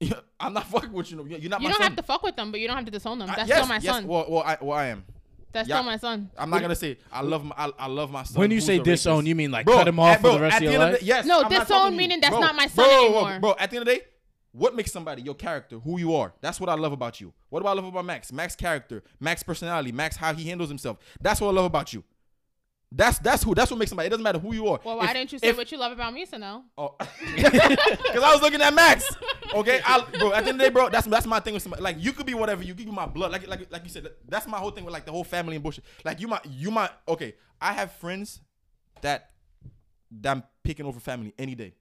I'm 0.40 0.52
not 0.52 0.66
fucking 0.66 0.92
with 0.92 1.10
you. 1.10 1.24
You're 1.24 1.50
not 1.50 1.60
you 1.60 1.68
my 1.68 1.70
don't 1.70 1.72
son. 1.74 1.82
have 1.82 1.96
to 1.96 2.02
fuck 2.02 2.22
with 2.22 2.36
them, 2.36 2.50
but 2.50 2.60
you 2.60 2.66
don't 2.66 2.76
have 2.76 2.84
to 2.84 2.90
disown 2.90 3.18
them. 3.18 3.30
I- 3.30 3.36
That's 3.36 3.48
yes, 3.48 3.58
still 3.58 3.68
my 3.68 3.74
yes, 3.76 3.84
son. 3.94 4.06
Well, 4.06 4.26
well, 4.28 4.42
I, 4.42 4.58
well, 4.60 4.76
I 4.78 4.86
am. 4.86 5.04
That's 5.52 5.68
yeah. 5.68 5.76
still 5.76 5.84
my 5.84 5.96
son. 5.98 6.30
I'm 6.36 6.50
not 6.50 6.60
gonna 6.62 6.74
say 6.74 6.98
I 7.12 7.22
love 7.22 7.44
my 7.44 7.54
I, 7.56 7.70
I 7.78 7.86
love 7.86 8.10
my 8.10 8.24
son. 8.24 8.40
When 8.40 8.50
you 8.50 8.60
say 8.60 8.78
disown, 8.80 9.18
rapist. 9.18 9.28
you 9.28 9.34
mean 9.36 9.50
like 9.52 9.66
Bro, 9.66 9.76
cut 9.76 9.88
him 9.88 10.00
off 10.00 10.16
at- 10.16 10.22
bro, 10.22 10.32
for 10.32 10.38
the 10.38 10.42
rest 10.42 10.56
at 10.56 10.62
of 10.62 10.66
the 10.66 10.72
your 10.72 10.74
end 10.74 10.82
of 10.82 10.90
life? 10.94 11.00
the- 11.00 11.06
yes, 11.06 11.26
No, 11.26 11.42
I'm 11.42 11.48
disown 11.48 11.66
talking 11.66 11.86
to 11.86 11.92
you. 11.92 11.98
meaning 11.98 12.20
that's 12.20 12.30
Bro, 12.32 12.40
not 12.40 12.56
my 12.56 12.66
son 12.66 12.84
bro, 12.84 12.86
bro, 12.86 13.04
anymore. 13.26 13.40
Bro, 13.40 13.54
at 13.60 13.70
the 13.70 13.76
end 13.76 13.88
of 13.88 13.94
the 13.94 14.00
day, 14.00 14.04
what 14.50 14.74
makes 14.74 14.90
somebody 14.92 15.22
your 15.22 15.34
character, 15.36 15.78
who 15.78 15.98
you 15.98 16.14
are? 16.16 16.32
That's 16.40 16.58
what 16.60 16.68
I 16.68 16.74
love 16.74 16.92
about 16.92 17.20
you. 17.20 17.32
What 17.50 17.62
do 17.62 17.68
I 17.68 17.72
love 17.72 17.84
about 17.84 18.04
Max? 18.04 18.32
Max 18.32 18.56
character, 18.56 19.04
Max 19.20 19.42
personality, 19.44 19.92
Max 19.92 20.16
how 20.16 20.34
he 20.34 20.48
handles 20.48 20.68
himself. 20.70 20.98
That's 21.20 21.40
what 21.40 21.48
I 21.48 21.52
love 21.52 21.64
about 21.66 21.92
you. 21.92 22.02
That's 22.96 23.18
that's 23.18 23.42
who. 23.42 23.54
That's 23.56 23.70
what 23.70 23.78
makes 23.78 23.90
somebody. 23.90 24.06
It 24.06 24.10
doesn't 24.10 24.22
matter 24.22 24.38
who 24.38 24.54
you 24.54 24.68
are. 24.68 24.78
Well, 24.84 24.98
why 24.98 25.06
If- 25.06 25.12
didn't 25.14 25.32
you 25.32 25.38
say 25.40 25.48
if- 25.48 25.56
what 25.56 25.72
you 25.72 25.78
love 25.78 25.90
about 25.92 26.12
me, 26.14 26.24
so 26.26 26.36
no? 26.36 26.62
Oh, 26.78 26.94
because 27.34 28.22
I 28.22 28.32
was 28.32 28.40
looking 28.40 28.62
at 28.62 28.72
Max. 28.72 29.04
Okay, 29.52 29.80
I, 29.84 30.04
bro. 30.18 30.32
At 30.32 30.44
the 30.44 30.48
end 30.48 30.48
of 30.50 30.58
the 30.58 30.64
day, 30.64 30.70
bro, 30.70 30.88
that's 30.90 31.06
that's 31.06 31.26
my 31.26 31.40
thing 31.40 31.54
with 31.54 31.62
somebody. 31.62 31.82
Like 31.82 31.96
you 31.98 32.12
could 32.12 32.26
be 32.26 32.34
whatever. 32.34 32.62
You 32.62 32.74
could 32.74 32.86
be 32.86 32.92
my 32.92 33.06
blood. 33.06 33.32
Like 33.32 33.48
like 33.48 33.66
like 33.72 33.82
you 33.84 33.90
said. 33.90 34.06
That's 34.28 34.46
my 34.46 34.58
whole 34.58 34.70
thing 34.70 34.84
with 34.84 34.92
like 34.94 35.06
the 35.06 35.12
whole 35.12 35.24
family 35.24 35.56
and 35.56 35.62
bullshit. 35.62 35.84
Like 36.04 36.20
you 36.20 36.28
my 36.28 36.40
you 36.48 36.70
my 36.70 36.88
okay. 37.08 37.34
I 37.60 37.72
have 37.72 37.92
friends 37.92 38.40
that 39.02 39.30
that 40.20 40.30
I'm 40.36 40.42
picking 40.62 40.86
over 40.86 41.00
family 41.00 41.34
any 41.38 41.54
day. 41.54 41.74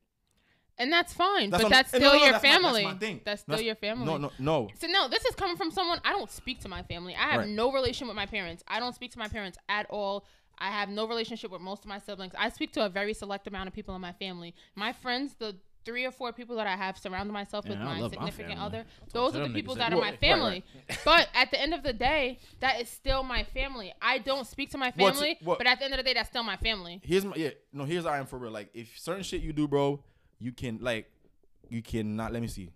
And 0.80 0.92
that's 0.92 1.14
fine, 1.14 1.52
That's 1.52 1.62
but 1.64 1.70
that's 1.70 1.90
still 1.90 2.02
no, 2.02 2.08
no, 2.08 2.14
your 2.24 2.32
that's 2.32 2.42
that's 2.42 2.56
family. 2.64 2.84
my 2.84 2.96
thing. 2.96 3.22
That's 3.24 3.44
still 3.44 3.54
That's- 3.54 3.66
your 3.68 3.76
family. 3.76 4.06
No, 4.08 4.18
no, 4.18 4.32
no. 4.40 4.70
So 4.80 4.88
no, 4.88 5.08
this 5.08 5.24
is 5.24 5.36
coming 5.36 5.56
from 5.56 5.70
someone. 5.70 6.02
I 6.04 6.12
don't 6.14 6.32
speak 6.32 6.62
to 6.62 6.68
my 6.68 6.82
family. 6.82 7.14
I 7.14 7.28
have 7.30 7.42
Right. 7.42 7.50
no 7.50 7.72
relation 7.72 8.08
with 8.08 8.16
my 8.16 8.26
parents. 8.26 8.64
I 8.68 8.80
don't 8.80 8.96
speak 8.96 9.12
to 9.12 9.20
my 9.20 9.28
parents 9.28 9.60
at 9.70 9.86
all. 9.92 10.26
I 10.58 10.70
have 10.72 10.90
no 10.90 11.08
relationship 11.08 11.52
with 11.52 11.62
most 11.62 11.84
of 11.84 11.88
my 11.90 12.00
siblings. 12.00 12.34
I 12.38 12.50
speak 12.50 12.72
to 12.74 12.86
a 12.86 12.90
very 12.90 13.14
select 13.14 13.48
amount 13.48 13.68
of 13.68 13.74
people 13.74 13.96
in 13.96 14.02
my 14.02 14.14
family. 14.14 14.54
My 14.76 14.94
friends, 14.94 15.36
the 15.38 15.56
three 15.86 16.06
or 16.06 16.12
four 16.12 16.32
people 16.32 16.56
that 16.56 16.66
I 16.66 16.78
have 16.78 16.98
surrounded 16.98 17.34
myself 17.34 17.68
with, 17.68 17.78
I 17.78 17.84
my 17.84 18.00
love 18.00 18.12
my 18.16 18.30
significant 18.30 18.60
other, 18.62 18.86
those 19.12 19.36
are 19.36 19.46
the 19.46 19.54
people 19.54 19.76
that 19.76 19.92
are 19.92 20.00
my 20.00 20.16
family. 20.16 20.64
but 21.04 21.28
at 21.36 21.52
the 21.52 21.60
end 21.60 21.74
of 21.74 21.84
the 21.84 21.92
day, 21.92 22.40
that 22.62 22.80
is 22.80 22.88
still 22.88 23.22
my 23.24 23.44
family. 23.44 23.94
I 24.02 24.20
don't 24.20 24.48
speak 24.48 24.70
to 24.72 24.78
my 24.78 24.92
family, 24.92 25.38
what- 25.44 25.58
but 25.58 25.68
at 25.68 25.80
the 25.80 25.86
end 25.86 25.94
of 25.94 25.98
the 25.98 26.04
day, 26.04 26.14
that's 26.14 26.30
still 26.30 26.44
my 26.44 26.56
family. 26.56 27.02
Here's 27.04 27.26
my 27.26 27.34
yeah. 27.36 27.50
No, 27.74 27.84
here's 27.84 28.06
how 28.06 28.12
I 28.12 28.20
am 28.20 28.28
for 28.28 28.38
real. 28.40 28.52
Like 28.52 28.70
if 28.74 28.98
certain 28.98 29.24
shit 29.24 29.42
you 29.42 29.52
do, 29.52 29.68
bro, 29.68 30.02
you 30.40 30.54
can 30.54 30.78
like 30.80 31.12
you 31.70 31.82
cannot. 31.82 32.32
Let 32.32 32.42
me 32.42 32.48
see. 32.48 32.70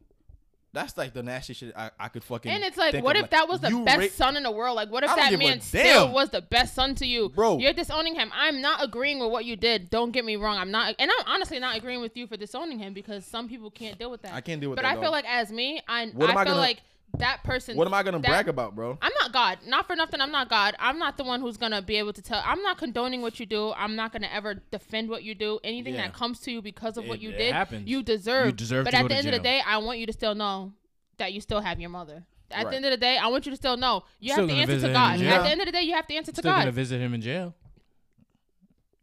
That's 0.73 0.97
like 0.97 1.13
the 1.13 1.23
nasty 1.23 1.53
shit 1.53 1.73
I, 1.75 1.89
I 1.99 2.07
could 2.09 2.23
fucking. 2.23 2.51
And 2.51 2.63
it's 2.63 2.77
like, 2.77 3.01
what 3.03 3.15
if 3.15 3.29
that 3.31 3.47
was 3.47 3.61
the 3.61 3.69
best 3.85 3.97
rape- 3.97 4.11
son 4.11 4.35
in 4.37 4.43
the 4.43 4.51
world? 4.51 4.75
Like, 4.75 4.91
what 4.91 5.03
if 5.03 5.15
that 5.15 5.37
man 5.39 5.61
still 5.61 6.11
was 6.11 6.29
the 6.29 6.41
best 6.41 6.75
son 6.75 6.93
to 6.95 7.05
you? 7.05 7.29
Bro. 7.29 7.59
You're 7.59 7.73
disowning 7.73 8.15
him. 8.15 8.31
I'm 8.35 8.61
not 8.61 8.83
agreeing 8.83 9.19
with 9.19 9.31
what 9.31 9.45
you 9.45 9.55
did. 9.55 9.89
Don't 9.89 10.11
get 10.11 10.25
me 10.25 10.35
wrong. 10.35 10.57
I'm 10.57 10.69
not, 10.69 10.93
and 10.99 11.09
I'm 11.09 11.25
honestly 11.25 11.59
not 11.59 11.77
agreeing 11.77 12.01
with 12.01 12.15
you 12.17 12.27
for 12.27 12.37
disowning 12.37 12.79
him 12.79 12.93
because 12.93 13.25
some 13.25 13.47
people 13.47 13.71
can't 13.71 13.97
deal 13.97 14.11
with 14.11 14.21
that. 14.23 14.33
I 14.33 14.41
can't 14.41 14.59
deal 14.61 14.69
with 14.69 14.77
but 14.77 14.83
that, 14.83 14.95
But 14.95 14.99
I 14.99 15.01
feel 15.01 15.11
like 15.11 15.25
as 15.27 15.51
me, 15.51 15.81
I, 15.87 16.07
What 16.07 16.29
I 16.29 16.33
feel 16.33 16.43
gonna- 16.45 16.57
like 16.57 16.81
that 17.17 17.43
person. 17.43 17.75
What 17.77 17.87
am 17.87 17.93
I 17.93 18.03
gonna 18.03 18.19
that- 18.19 18.27
brag 18.27 18.47
about, 18.47 18.75
bro? 18.75 18.97
I'm 19.01 19.11
not 19.21 19.31
God. 19.31 19.59
Not 19.65 19.87
for 19.87 19.95
nothing. 19.95 20.21
I'm 20.21 20.31
not 20.31 20.49
God. 20.49 20.75
I'm 20.79 20.99
not 20.99 21.17
the 21.17 21.23
one 21.23 21.41
who's 21.41 21.57
gonna 21.57 21.81
be 21.81 21.95
able 21.97 22.13
to 22.13 22.21
tell. 22.21 22.41
I'm 22.45 22.61
not 22.61 22.77
condoning 22.77 23.21
what 23.21 23.39
you 23.39 23.45
do. 23.45 23.73
I'm 23.75 23.95
not 23.95 24.11
gonna 24.11 24.29
ever 24.31 24.55
defend 24.71 25.09
what 25.09 25.23
you 25.23 25.33
do. 25.33 25.59
Anything 25.63 25.95
Yeah. 25.95 26.03
that 26.03 26.13
comes 26.13 26.39
to 26.41 26.51
you 26.51 26.61
because 26.61 26.97
of 26.97 27.07
what 27.07 27.19
you 27.21 27.31
did, 27.31 27.53
happens. 27.53 27.87
you 27.87 28.03
deserve. 28.03 28.47
You 28.47 28.51
deserve 28.51 28.85
But 28.85 28.91
to 28.91 28.97
at 28.97 29.01
go 29.03 29.07
the 29.07 29.13
to 29.15 29.17
end 29.17 29.27
of 29.27 29.33
the 29.33 29.39
day, 29.39 29.61
I 29.65 29.77
want 29.77 29.99
you 29.99 30.05
to 30.05 30.13
still 30.13 30.35
know 30.35 30.73
that 31.17 31.33
you 31.33 31.41
still 31.41 31.61
have 31.61 31.79
your 31.79 31.89
mother. 31.89 32.23
At 32.51 32.65
Right. 32.65 32.69
the 32.71 32.75
end 32.77 32.85
of 32.85 32.91
the 32.91 32.97
day, 32.97 33.17
I 33.17 33.27
want 33.27 33.45
you 33.45 33.51
to 33.51 33.55
still 33.57 33.75
know 33.75 34.03
you 34.19 34.31
Still 34.31 34.47
have 34.47 34.55
to 34.55 34.61
answer 34.73 34.87
to 34.87 34.93
God. 34.93 35.21
At 35.21 35.43
the 35.43 35.49
end 35.49 35.59
of 35.61 35.65
the 35.65 35.71
day, 35.71 35.81
you 35.81 35.93
have 35.95 36.07
to 36.07 36.15
answer 36.15 36.31
to 36.31 36.37
Still 36.41 36.51
gonna 36.51 36.65
God. 36.65 36.73
visit 36.73 37.01
him 37.01 37.13
in 37.13 37.21
jail. 37.21 37.55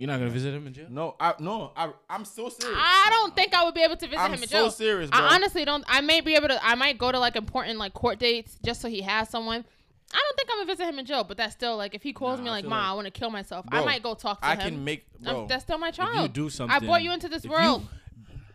You're 0.05 0.13
not 0.13 0.19
gonna 0.19 0.31
visit 0.33 0.53
him 0.53 0.67
in 0.67 0.75
jail. 0.75 0.87
No, 0.91 1.17
I 1.19 1.33
no, 1.39 1.73
I 1.75 1.89
I'm 2.11 2.27
so 2.27 2.51
serious. 2.51 2.79
I 2.79 3.07
don't 3.09 3.35
think 3.35 3.55
I 3.55 3.65
would 3.65 3.73
be 3.73 3.81
able 3.83 3.97
to 3.97 4.07
visit 4.07 4.21
I'm 4.21 4.35
him 4.35 4.43
in 4.43 4.49
so 4.51 4.53
jail. 4.55 4.65
I'm 4.67 4.71
so 4.71 4.77
serious, 4.77 5.09
bro. 5.11 5.19
I 5.19 5.35
honestly 5.35 5.65
don't. 5.65 5.83
I 5.89 6.03
may 6.03 6.21
be 6.21 6.35
able 6.35 6.49
to. 6.49 6.63
I 6.63 6.75
might 6.75 6.99
go 6.99 7.11
to 7.11 7.19
like 7.19 7.37
important 7.37 7.79
like 7.79 7.95
court 7.95 8.19
dates 8.19 8.59
just 8.63 8.83
so 8.83 8.89
he 8.91 9.01
has 9.01 9.31
someone. 9.31 9.65
I 10.13 10.17
don't 10.23 10.37
think 10.37 10.51
I'm 10.53 10.59
gonna 10.59 10.67
visit 10.67 10.87
him 10.87 10.99
in 10.99 11.07
jail, 11.07 11.25
but 11.25 11.39
that's 11.39 11.55
still 11.55 11.79
like 11.79 11.95
if 11.95 12.03
he 12.03 12.13
calls 12.13 12.39
Nah, 12.39 12.45
me 12.45 12.51
like, 12.51 12.65
feel 12.65 12.71
"Ma, 12.71 12.77
like- 12.81 12.87
I 12.91 12.93
want 12.93 13.05
to 13.07 13.11
kill 13.13 13.31
myself," 13.31 13.65
I 13.73 13.83
might 13.83 14.03
go 14.03 14.13
talk 14.15 14.43
to 14.43 14.47
I 14.47 14.53
him. 14.53 14.61
I 14.61 14.63
can 14.65 14.85
make 14.85 15.07
bro. 15.23 15.47
that's 15.47 15.65
still 15.65 15.79
my 15.79 15.89
If 15.89 15.95
child. 15.95 16.21
you 16.21 16.29
do 16.29 16.51
something, 16.51 16.77
I 16.77 16.81
brought 16.85 17.03
you 17.03 17.11
into 17.11 17.31
this 17.31 17.47
world. 17.47 17.81
You, 17.83 17.89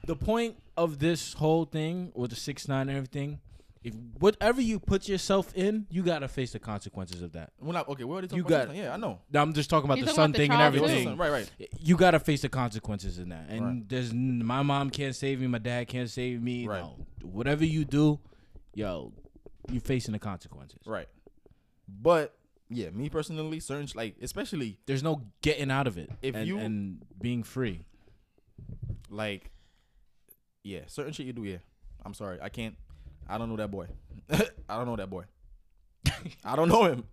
the 0.05 0.15
point 0.15 0.55
of 0.77 0.99
this 0.99 1.33
whole 1.33 1.65
thing 1.65 2.11
with 2.13 2.29
the 2.29 2.35
six 2.35 2.67
nine 2.67 2.89
and 2.89 2.95
everything, 2.95 3.39
if 3.83 3.93
whatever 4.19 4.61
you 4.61 4.77
put 4.79 5.07
yourself 5.07 5.53
in, 5.55 5.87
you 5.89 6.03
gotta 6.03 6.27
face 6.27 6.51
the 6.51 6.59
consequences 6.59 7.21
of 7.21 7.31
that. 7.33 7.53
We're 7.61 7.71
not 7.73 7.87
okay. 7.89 8.03
We 8.03 8.11
already 8.11 8.27
talked 8.27 8.37
You 8.37 8.45
about 8.45 8.67
got- 8.67 8.75
Yeah, 8.75 8.93
I 8.93 8.97
know. 8.97 9.19
Now 9.31 9.41
I'm 9.41 9.53
just 9.53 9.69
talking 9.69 9.85
about 9.85 9.97
You're 9.99 10.07
the 10.07 10.11
talking 10.11 10.15
son 10.15 10.29
about 10.31 10.37
the 10.37 10.43
thing 10.43 10.51
and 10.51 10.59
child 10.59 10.75
everything. 10.75 11.07
too. 11.15 11.15
Right, 11.15 11.31
right. 11.31 11.69
You 11.79 11.95
gotta 11.97 12.19
face 12.19 12.41
the 12.41 12.49
consequences 12.49 13.19
in 13.19 13.29
that, 13.29 13.47
and 13.49 13.61
Right. 13.65 13.89
there's 13.89 14.11
n- 14.11 14.43
my 14.45 14.63
mom 14.63 14.89
can't 14.89 15.15
save 15.15 15.39
me, 15.39 15.47
my 15.47 15.57
dad 15.59 15.87
can't 15.87 16.09
save 16.09 16.41
me. 16.41 16.67
Right. 16.67 16.81
No. 16.81 17.05
Whatever 17.23 17.63
you 17.65 17.85
do, 17.85 18.19
yo, 18.73 19.13
you 19.71 19.79
facing 19.79 20.11
the 20.11 20.19
consequences. 20.19 20.79
Right. 20.85 21.07
But 21.87 22.35
yeah, 22.69 22.89
me 22.89 23.09
personally, 23.09 23.59
certain 23.61 23.87
sh- 23.87 23.95
like 23.95 24.15
especially 24.21 24.77
There's 24.87 25.03
no 25.03 25.21
getting 25.41 25.71
out 25.71 25.87
of 25.87 25.97
it. 25.97 26.09
If 26.21 26.35
and, 26.35 26.45
you- 26.47 26.59
and 26.59 27.01
being 27.21 27.43
free. 27.43 27.85
like 29.09 29.51
yeah, 30.63 30.81
certain 30.87 31.13
shit 31.13 31.25
you 31.25 31.33
do. 31.33 31.43
Yeah, 31.45 31.57
I'm 32.05 32.13
sorry, 32.13 32.39
I 32.41 32.49
can't. 32.49 32.75
I 33.29 33.37
don't 33.37 33.49
know 33.49 33.57
that 33.57 33.69
boy. 33.71 33.87
I 34.31 34.75
don't 34.77 34.87
know 34.87 34.95
that 34.95 35.09
boy. 35.09 35.23
I 36.43 36.55
don't 36.55 36.67
know 36.67 36.85
him. 36.85 37.03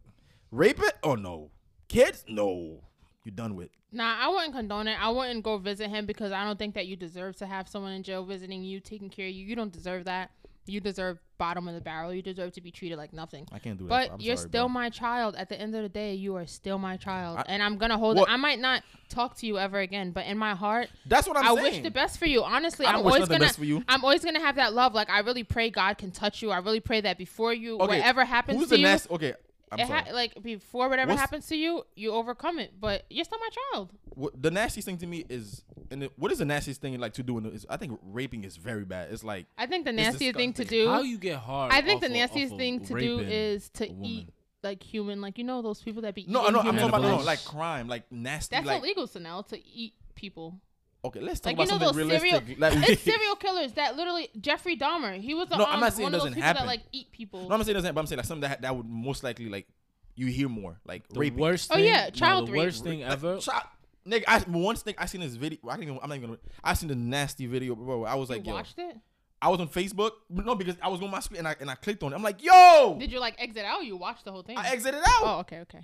Rape 0.51 0.80
it? 0.80 0.94
Oh 1.02 1.14
no. 1.14 1.51
Kids? 1.88 2.24
No. 2.26 2.80
You're 3.24 3.34
done 3.34 3.55
with? 3.55 3.68
Nah, 3.93 4.16
I 4.18 4.28
wouldn't 4.28 4.55
condone 4.55 4.88
it. 4.88 4.98
I 5.01 5.10
wouldn't 5.10 5.44
go 5.44 5.59
visit 5.59 5.88
him 5.88 6.06
because 6.06 6.32
I 6.32 6.44
don't 6.44 6.59
think 6.59 6.74
that 6.74 6.86
you 6.86 6.97
deserve 6.97 7.36
to 7.36 7.47
have 7.47 7.68
someone 7.68 7.93
in 7.93 8.02
jail 8.02 8.24
visiting 8.24 8.64
you, 8.64 8.80
taking 8.80 9.10
care 9.10 9.26
of 9.26 9.32
you. 9.32 9.44
You 9.44 9.56
don't 9.56 9.72
deserve 9.72 10.05
that. 10.05 10.30
You 10.68 10.80
deserve 10.80 11.18
bottom 11.38 11.68
of 11.68 11.74
the 11.74 11.80
barrel. 11.80 12.12
You 12.14 12.22
deserve 12.22 12.52
to 12.52 12.60
be 12.60 12.70
treated 12.70 12.97
like 12.97 13.12
nothing. 13.12 13.47
I 13.52 13.59
can't 13.59 13.78
do 13.78 13.86
that. 13.88 14.10
But 14.10 14.20
you're 14.20 14.36
sorry, 14.36 14.48
still 14.48 14.64
bro. 14.68 14.72
my 14.74 14.90
child. 14.90 15.36
At 15.36 15.48
the 15.48 15.60
end 15.60 15.74
of 15.76 15.82
the 15.82 15.88
day, 15.88 16.14
you 16.14 16.34
are 16.36 16.47
still 16.47 16.78
my 16.78 16.97
child, 16.97 17.38
I- 17.38 17.44
and 17.48 17.62
I'm 17.62 17.76
gonna 17.76 17.98
hold 17.98 18.16
What- 18.16 18.28
it. 18.28 18.32
I 18.32 18.36
might 18.36 18.59
not 18.59 18.82
talk 19.09 19.36
to 19.38 19.47
you 19.47 19.59
ever 19.59 19.78
again, 19.78 20.10
but 20.12 20.26
in 20.26 20.38
my 20.38 20.55
heart, 20.55 20.88
That's 21.06 21.28
what 21.28 21.36
I'm 21.36 21.44
I 21.44 21.55
saying. 21.55 21.62
wish 21.62 21.82
the 21.82 21.90
best 21.90 22.18
for 22.18 22.26
you. 22.26 22.43
Honestly, 22.43 22.86
I'm 22.86 22.97
always 22.97 23.28
gonna. 23.28 23.40
best 23.40 23.59
for 23.59 23.64
you. 23.64 23.84
I'm 23.88 24.02
always 24.02 24.24
gonna 24.24 24.40
have 24.40 24.56
that 24.56 24.72
love. 24.74 24.94
Like 24.94 25.10
I 25.10 25.20
really 25.20 25.44
pray 25.44 25.70
God 25.70 25.98
can 25.98 26.10
touch 26.10 26.43
you. 26.43 26.51
I 26.51 26.59
really 26.59 26.80
pray 26.80 27.01
that 27.02 27.18
before 27.18 27.52
you, 27.55 27.76
Okay, 27.80 27.86
whatever 27.98 28.24
happens 28.24 28.59
Who's 28.59 28.68
to 28.68 28.74
the 28.74 28.78
you, 28.80 28.86
next? 28.86 29.10
Okay, 29.10 29.26
I'm 29.28 29.30
it 29.30 29.34
sorry. 29.34 29.45
Ha- 29.72 30.05
like 30.12 30.43
before 30.43 30.88
whatever 30.88 31.10
What's- 31.10 31.20
happens 31.20 31.47
to 31.48 31.56
you, 31.56 31.84
you 31.94 32.12
overcome 32.12 32.59
it. 32.59 32.74
But 32.80 33.05
you're 33.10 33.24
still 33.24 33.38
my 33.38 33.48
child. 33.72 33.93
what, 34.14 34.40
the 34.40 34.51
nastiest 34.51 34.86
thing 34.86 34.98
to 34.98 35.06
me 35.06 35.24
is, 35.28 35.64
and 35.90 36.05
it, 36.05 36.12
what 36.16 36.32
is 36.32 36.38
the 36.38 36.44
nastiest 36.44 36.80
thing 36.80 36.98
like 36.98 37.14
to 37.14 37.22
do? 37.22 37.38
In 37.38 37.44
the, 37.44 37.51
is 37.51 37.66
I 37.68 37.76
think 37.76 37.98
raping 38.02 38.44
is 38.44 38.56
very 38.56 38.84
bad. 38.84 39.12
It's 39.12 39.24
like 39.24 39.47
I 39.59 39.66
think 39.66 39.84
the 39.84 39.93
nastiest 39.93 40.36
thing 40.36 40.52
to 40.55 40.64
do. 40.64 40.88
How 40.88 41.02
you 41.02 41.18
get 41.18 41.36
hard? 41.38 41.72
I 41.72 41.82
think 41.82 42.01
the 42.01 42.09
nastiest 42.09 42.52
of 42.52 42.59
thing 42.59 42.84
to 42.86 42.94
do 42.98 43.18
is 43.20 43.68
to 43.70 43.88
eat 44.05 44.28
like 44.62 44.82
human, 44.82 45.20
like 45.20 45.38
you 45.38 45.44
know 45.44 45.62
those 45.62 45.82
people 45.82 46.02
that 46.02 46.14
be 46.14 46.26
No, 46.28 46.43
eating 46.43 46.52
no, 46.55 46.59
I'm 46.60 46.76
talking 46.76 46.88
about 46.88 47.02
no, 47.02 47.16
like 47.18 47.44
crime, 47.44 47.88
like 47.88 48.10
nasty. 48.10 48.56
That's 48.56 48.66
like 48.66 48.80
illegal, 48.80 49.06
so 49.06 49.20
now 49.20 49.43
to 49.43 49.66
eat 49.68 49.94
people. 50.14 50.60
Okay, 51.07 51.20
let's 51.20 51.41
talk 51.41 51.57
Like 51.57 51.66
you 51.69 51.73
know 51.74 51.78
something 51.78 52.09
those 52.09 52.20
serial. 52.20 52.41
Like, 52.59 52.89
it's 52.89 53.03
serial 53.12 53.37
killers 53.37 53.73
that 53.73 53.97
literally 53.97 54.28
Jeffrey 54.41 54.77
Dahmer. 54.77 55.20
He 55.20 55.35
was 55.35 55.49
No, 55.51 55.65
I'm 55.65 55.74
um, 55.74 55.81
not 55.81 55.93
saying 55.93 56.05
one 56.05 56.15
it 56.15 56.16
of 56.16 56.23
those 56.23 56.31
doesn't 56.31 56.35
people 56.35 56.47
happen. 56.47 56.62
that 56.62 56.66
like 56.69 56.83
eat 56.93 57.11
people. 57.12 57.41
no, 57.41 57.55
I'm 57.55 57.59
not 57.59 57.66
saying 57.66 57.77
it 57.77 57.81
doesn't, 57.81 57.95
but 57.95 58.01
I'm 58.01 58.07
saying 58.07 58.16
like 58.19 58.27
something 58.27 58.49
that 58.49 58.62
that 58.62 58.77
would 58.77 58.87
most 58.89 59.24
likely 59.24 59.49
like 59.49 59.66
you 60.15 60.27
hear 60.27 60.49
more 60.49 60.78
like 60.87 61.09
The 61.09 61.20
raping. 61.20 61.39
worst. 61.41 61.70
Oh, 61.73 61.77
Thing, 61.77 61.85
yeah, 61.87 62.05
no, 62.05 62.11
child 62.11 62.49
The 62.49 62.53
rape. 62.53 62.62
worst 62.62 62.85
thing 62.85 63.01
Like, 63.01 63.12
ever. 63.12 63.39
child- 63.39 63.65
nigga, 64.07 64.24
I 64.28 64.45
once 64.49 64.83
thing 64.83 64.95
I 64.99 65.07
seen 65.07 65.20
this 65.20 65.35
video. 65.35 65.59
I 65.69 65.73
didn't 65.77 65.89
even. 65.91 65.99
I'm 66.03 66.09
not 66.09 66.16
even 66.16 66.28
gonna. 66.31 66.41
I 66.65 66.74
seen 66.74 66.89
the 66.89 66.95
nasty 66.95 67.47
video, 67.47 67.74
bro. 67.74 68.05
I 68.05 68.15
was 68.15 68.28
you 68.31 68.37
like, 68.37 68.47
yo, 68.47 68.53
watched 68.55 68.78
it? 68.78 68.97
I 69.43 69.51
was 69.51 69.61
on 69.61 69.69
Facebook. 69.69 70.12
No, 70.31 70.55
because 70.55 70.77
I 70.81 70.89
was 70.89 71.03
on 71.03 71.11
my 71.11 71.20
screen 71.20 71.41
and 71.41 71.49
I 71.49 71.57
and 71.61 71.70
I 71.70 71.74
clicked 71.74 72.03
on 72.03 72.12
it. 72.12 72.16
I'm 72.16 72.23
like, 72.23 72.43
yo, 72.43 72.97
Did 72.99 73.12
you 73.12 73.20
like 73.20 73.35
exit 73.39 73.65
out? 73.66 73.81
Or 73.81 73.85
you 73.85 73.97
watched 73.97 74.24
the 74.24 74.33
whole 74.33 74.43
thing? 74.43 74.57
I 74.57 74.70
exited 74.70 75.01
out. 75.01 75.20
oh, 75.23 75.39
okay, 75.41 75.59
okay. 75.61 75.81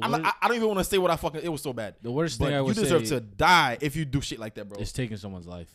The, 0.00 0.04
I'm 0.04 0.10
wor- 0.12 0.20
like, 0.20 0.34
I, 0.42 0.44
I 0.44 0.48
don't 0.48 0.56
even 0.56 0.68
want 0.68 0.80
to 0.80 0.84
say 0.84 0.98
what 0.98 1.10
I 1.10 1.16
fucking. 1.16 1.40
It 1.42 1.48
was 1.48 1.62
so 1.62 1.72
bad. 1.72 1.94
the 2.02 2.10
worst 2.10 2.38
But 2.38 2.46
thing 2.46 2.54
I 2.56 2.60
was. 2.60 2.76
you 2.76 2.82
deserve 2.84 3.06
say 3.08 3.14
to 3.16 3.20
die 3.20 3.78
if 3.80 3.96
you 3.96 4.04
do 4.04 4.20
shit 4.20 4.38
like 4.38 4.54
that, 4.54 4.68
bro. 4.68 4.78
It's 4.78 4.92
taking 4.92 5.16
someone's 5.16 5.46
life. 5.46 5.68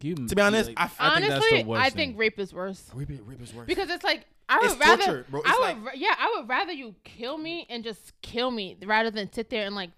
You- 0.00 0.14
To 0.26 0.34
be 0.34 0.42
honest, 0.42 0.68
like, 0.70 0.78
I, 0.80 0.84
I 0.84 0.88
think 0.88 0.98
that's 0.98 1.44
the 1.44 1.54
Honestly, 1.54 1.64
worst 1.64 1.80
I 1.80 1.84
thing. 1.90 1.96
think 1.96 2.18
rape 2.18 2.38
is 2.40 2.52
worse. 2.52 2.90
rape, 2.94 3.08
rape 3.24 3.40
is 3.40 3.54
worse. 3.54 3.66
Because 3.66 3.88
it's 3.88 4.02
like 4.02 4.26
I 4.48 4.58
would 4.58 4.70
It's 4.72 4.80
rather, 4.80 5.04
torture, 5.04 5.26
bro. 5.30 5.42
I 5.46 5.74
would, 5.74 5.84
like- 5.84 5.94
yeah, 5.96 6.14
I 6.18 6.34
would 6.36 6.48
rather 6.48 6.72
you 6.72 6.94
kill 7.04 7.38
me 7.38 7.66
and 7.70 7.84
just 7.84 8.12
kill 8.20 8.50
me 8.50 8.76
rather 8.84 9.10
than 9.12 9.32
sit 9.32 9.48
there 9.48 9.64
and 9.64 9.76
like, 9.76 9.90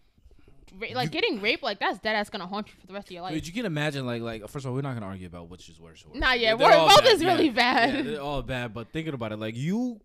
ra- 0.79 0.89
like 0.95 1.11
getting 1.11 1.41
raped 1.41 1.63
like 1.63 1.81
that's 1.81 1.99
dead 2.01 2.17
ass 2.17 2.29
gonna 2.29 2.47
haunt 2.47 2.67
you 2.69 2.75
for 2.79 2.87
the 2.87 2.93
rest 2.93 3.09
of 3.09 3.13
your 3.13 3.23
life. 3.23 3.33
Dude, 3.33 3.47
you 3.47 3.53
can 3.55 3.65
imagine 3.65 4.05
like 4.05 4.21
like 4.21 4.43
first 4.49 4.67
of 4.67 4.71
all, 4.71 4.75
we're 4.75 4.83
not 4.83 4.93
gonna 4.93 5.07
argue 5.07 5.27
about 5.27 5.49
which 5.49 5.71
is 5.71 5.81
worse. 5.81 6.05
Or 6.05 6.11
worse. 6.11 6.21
Nah, 6.21 6.33
yeah, 6.35 6.55
They're 6.55 6.67
we're- 6.69 6.77
both 6.87 6.99
bad, 7.03 7.07
is 7.15 7.25
really 7.25 7.49
bad. 7.51 7.95
Yeah, 7.95 8.03
they're 8.03 8.21
all 8.21 8.43
bad. 8.43 8.75
But 8.75 8.89
thinking 8.93 9.15
about 9.15 9.33
it, 9.33 9.39
like 9.39 9.57
you 9.57 10.01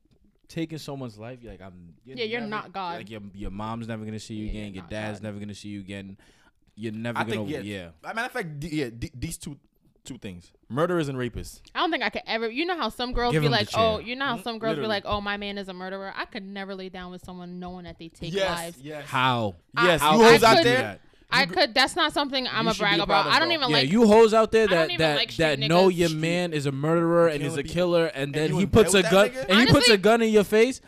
taking 0.50 0.78
someone's 0.80 1.18
life, 1.18 1.40
you're 1.42 1.52
like 1.54 1.62
I'm. 1.62 1.94
Yeah, 2.06 2.26
you're 2.26 2.42
never- 2.42 2.50
not 2.50 2.74
God. 2.74 2.98
Like 2.98 3.10
your 3.10 3.22
your 3.34 3.52
mom's 3.52 3.88
never 3.88 4.04
gonna 4.04 4.20
see 4.20 4.34
you 4.34 4.46
Yeah, 4.48 4.52
again. 4.64 4.74
Your 4.74 4.86
dad's 4.90 5.20
God. 5.20 5.24
never 5.28 5.40
gonna 5.40 5.56
see 5.56 5.70
you 5.70 5.80
again. 5.80 6.18
You're 6.76 6.92
never 6.92 7.18
I 7.18 7.24
gonna. 7.24 7.36
think 7.36 7.50
yeah. 7.50 7.60
yeah. 7.60 7.90
As 8.04 8.12
a 8.12 8.14
matter 8.16 8.26
of 8.26 8.32
fact, 8.32 8.60
d- 8.60 8.70
yeah, 8.72 8.90
d- 8.90 9.12
these 9.14 9.38
two 9.38 9.58
two 10.06 10.18
things: 10.18 10.52
murderers 10.70 11.08
and 11.10 11.18
rapists. 11.18 11.62
I 11.76 11.80
don't 11.80 11.92
think 11.92 12.04
I 12.04 12.10
could 12.10 12.24
ever. 12.26 12.50
You 12.50 12.66
know 12.66 12.78
how 12.78 12.90
some 12.90 13.14
girls 13.14 13.32
Give 13.34 13.44
be 13.44 13.50
like, 13.50 13.70
oh, 13.76 14.00
you 14.00 14.16
know 14.16 14.26
how 14.26 14.38
Mhm, 14.38 14.44
some 14.44 14.60
girls 14.60 14.72
literally. 14.78 14.86
be 14.86 14.88
like, 14.88 15.04
oh, 15.06 15.22
my 15.22 15.38
man 15.38 15.58
is 15.58 15.68
a 15.70 15.74
murderer. 15.74 16.12
I 16.16 16.26
could 16.26 16.44
never 16.44 16.74
lay 16.76 16.90
down 16.90 17.12
with 17.12 17.24
someone 17.24 17.60
knowing 17.60 17.84
that 17.86 18.00
they 18.00 18.08
take 18.10 18.34
yes, 18.34 18.50
lives. 18.58 18.78
yes, 18.82 19.06
How? 19.08 19.56
yes. 19.76 20.02
I- 20.02 20.16
you 20.16 20.24
hoes 20.24 20.44
out 20.44 20.58
could- 20.58 20.66
there. 20.66 21.00
I 21.32 21.46
could. 21.46 21.74
That's 21.74 21.96
not 21.96 22.14
something 22.14 22.48
I'm 22.48 22.68
a 22.68 22.74
brag 22.74 23.00
about. 23.00 23.28
I 23.28 23.40
don't 23.40 23.52
even 23.52 23.70
yeah, 23.70 23.78
like. 23.78 23.90
you 23.90 24.08
hoes 24.08 24.34
out 24.34 24.52
there 24.52 24.68
that 24.68 24.90
that 24.98 25.16
like 25.16 25.36
that 25.36 25.60
know 25.60 25.88
niggas. 25.90 25.98
your 25.98 26.10
man 26.10 26.54
is 26.54 26.66
a 26.66 26.72
murderer 26.72 27.28
and 27.28 27.44
is 27.44 27.50
killing 27.50 27.60
a 27.60 27.64
people. 27.64 27.74
killer, 27.74 28.06
and 28.08 28.34
then 28.34 28.50
you 28.52 28.58
he 28.58 28.66
puts 28.66 28.94
a 28.94 29.04
gun 29.04 29.12
that 29.12 29.34
nigga? 29.34 29.46
and 29.50 29.60
he 29.60 29.66
puts 29.68 29.90
a 29.90 29.98
gun 29.98 30.22
in 30.22 30.30
your 30.30 30.44
face. 30.44 30.82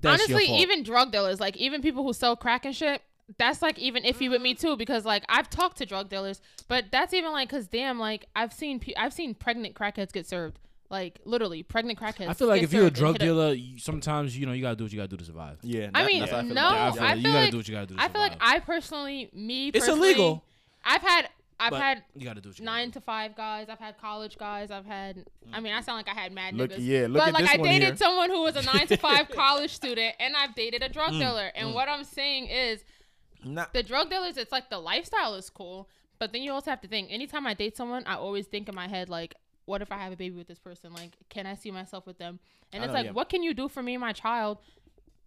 That's 0.00 0.22
honestly, 0.22 0.44
your 0.44 0.48
fault. 0.48 0.60
even 0.60 0.82
drug 0.82 1.12
dealers, 1.12 1.40
like 1.40 1.56
even 1.56 1.80
people 1.80 2.02
who 2.02 2.12
sell 2.12 2.36
crack 2.36 2.64
and 2.66 2.76
shit, 2.76 3.02
that's 3.38 3.62
like 3.62 3.78
even 3.78 4.02
iffy 4.02 4.28
with 4.28 4.42
me 4.42 4.54
too 4.54 4.76
because 4.76 5.04
like 5.04 5.24
I've 5.28 5.48
talked 5.48 5.78
to 5.78 5.86
drug 5.86 6.08
dealers, 6.10 6.40
but 6.68 6.86
that's 6.90 7.14
even 7.14 7.32
like 7.32 7.48
because 7.48 7.66
damn, 7.66 7.98
like 7.98 8.26
I've 8.36 8.52
seen 8.52 8.80
pe- 8.80 8.94
I've 8.96 9.12
seen 9.12 9.34
pregnant 9.34 9.74
crackheads 9.74 10.12
get 10.12 10.26
served, 10.26 10.58
like 10.90 11.18
literally 11.24 11.62
pregnant 11.62 11.98
crackheads. 11.98 12.28
I 12.28 12.34
feel 12.34 12.48
like 12.48 12.60
get 12.60 12.64
if 12.64 12.72
you're 12.72 12.82
a 12.82 12.86
served 12.86 12.96
and 12.96 13.00
drug 13.00 13.12
hit 13.14 13.26
dealer, 13.26 13.52
you, 13.52 13.78
sometimes 13.78 14.36
you 14.38 14.46
know 14.46 14.52
you 14.52 14.62
gotta 14.62 14.76
do 14.76 14.84
what 14.84 14.92
you 14.92 14.98
gotta 14.98 15.08
do 15.08 15.16
to 15.16 15.24
survive. 15.24 15.58
Yeah, 15.62 15.90
I 15.94 16.02
that- 16.02 16.06
mean, 16.06 16.20
that's 16.20 16.32
how 16.32 16.38
I 16.38 16.42
feel 16.42 16.54
no, 16.54 16.60
about 16.60 16.74
I 16.74 16.88
it. 16.88 16.92
feel 16.94 17.02
I 17.02 17.06
like 17.06 17.16
you 17.16 17.22
gotta 17.24 17.38
like- 17.40 17.50
do 17.50 17.56
what 17.56 17.68
you 17.68 17.74
gotta 17.74 17.86
do. 17.86 17.94
To 17.96 18.02
I 18.02 18.08
feel 18.08 18.20
like 18.20 18.32
survive. 18.34 18.48
I 18.54 18.58
personally, 18.60 19.30
me, 19.32 19.68
It's 19.68 19.78
personally, 19.80 20.08
illegal. 20.10 20.44
I've 20.84 21.02
had 21.02 21.28
I've 21.58 21.70
but 21.70 21.80
had 21.80 22.02
you 22.16 22.24
gotta 22.26 22.40
do 22.40 22.48
what 22.50 22.58
you 22.58 22.64
gotta 22.64 22.76
nine 22.76 22.88
do. 22.88 22.94
to 22.94 23.00
five 23.00 23.36
guys. 23.36 23.68
I've 23.68 23.78
had 23.78 23.96
college 23.98 24.36
guys. 24.36 24.70
I've 24.70 24.84
had. 24.86 25.24
I 25.52 25.60
mean, 25.60 25.72
I 25.72 25.80
sound 25.80 25.98
like 26.04 26.08
I 26.14 26.20
had 26.20 26.32
mad 26.32 26.54
Look, 26.54 26.72
niggas. 26.72 26.76
yeah, 26.80 27.02
look 27.02 27.14
but 27.14 27.28
at 27.28 27.34
like 27.34 27.44
this 27.44 27.54
I 27.54 27.56
one 27.58 27.68
dated 27.68 27.86
here. 27.88 27.96
someone 27.96 28.28
who 28.30 28.42
was 28.42 28.56
a 28.56 28.62
nine 28.62 28.86
to 28.88 28.96
five 28.96 29.28
college 29.34 29.72
student, 29.72 30.14
and 30.18 30.36
I've 30.36 30.54
dated 30.54 30.82
a 30.82 30.88
Mm, 30.88 30.92
drug 30.92 31.12
dealer. 31.12 31.50
And 31.54 31.72
what 31.72 31.88
I'm 31.88 32.04
saying 32.04 32.48
is, 32.48 32.84
Nah, 33.44 33.66
the 33.72 33.82
drug 33.82 34.10
dealers, 34.10 34.36
it's 34.36 34.50
like 34.52 34.68
the 34.68 34.78
lifestyle 34.80 35.34
is 35.36 35.48
cool, 35.48 35.88
but 36.18 36.32
then 36.32 36.42
you 36.42 36.50
also 36.50 36.70
have 36.70 36.80
to 36.80 36.88
think. 36.88 37.10
Anytime 37.12 37.46
I 37.46 37.54
date 37.54 37.76
someone, 37.76 38.02
I 38.06 38.14
always 38.16 38.46
think 38.46 38.68
in 38.68 38.74
my 38.74 38.88
head 38.88 39.08
like, 39.08 39.34
what 39.66 39.82
if 39.82 39.90
I 39.90 39.98
have 39.98 40.12
a 40.12 40.16
baby 40.16 40.36
with 40.36 40.46
this 40.46 40.58
person? 40.58 40.92
Like, 40.92 41.16
can 41.28 41.46
I 41.46 41.54
see 41.54 41.70
myself 41.70 42.06
with 42.06 42.18
them? 42.18 42.38
And 42.72 42.82
I 42.82 42.86
it's 42.86 42.92
know, 42.92 42.98
like, 42.98 43.06
yeah. 43.06 43.12
what 43.12 43.28
can 43.28 43.42
you 43.42 43.54
do 43.54 43.68
for 43.68 43.82
me 43.82 43.94
and 43.94 44.00
my 44.00 44.12
child? 44.12 44.58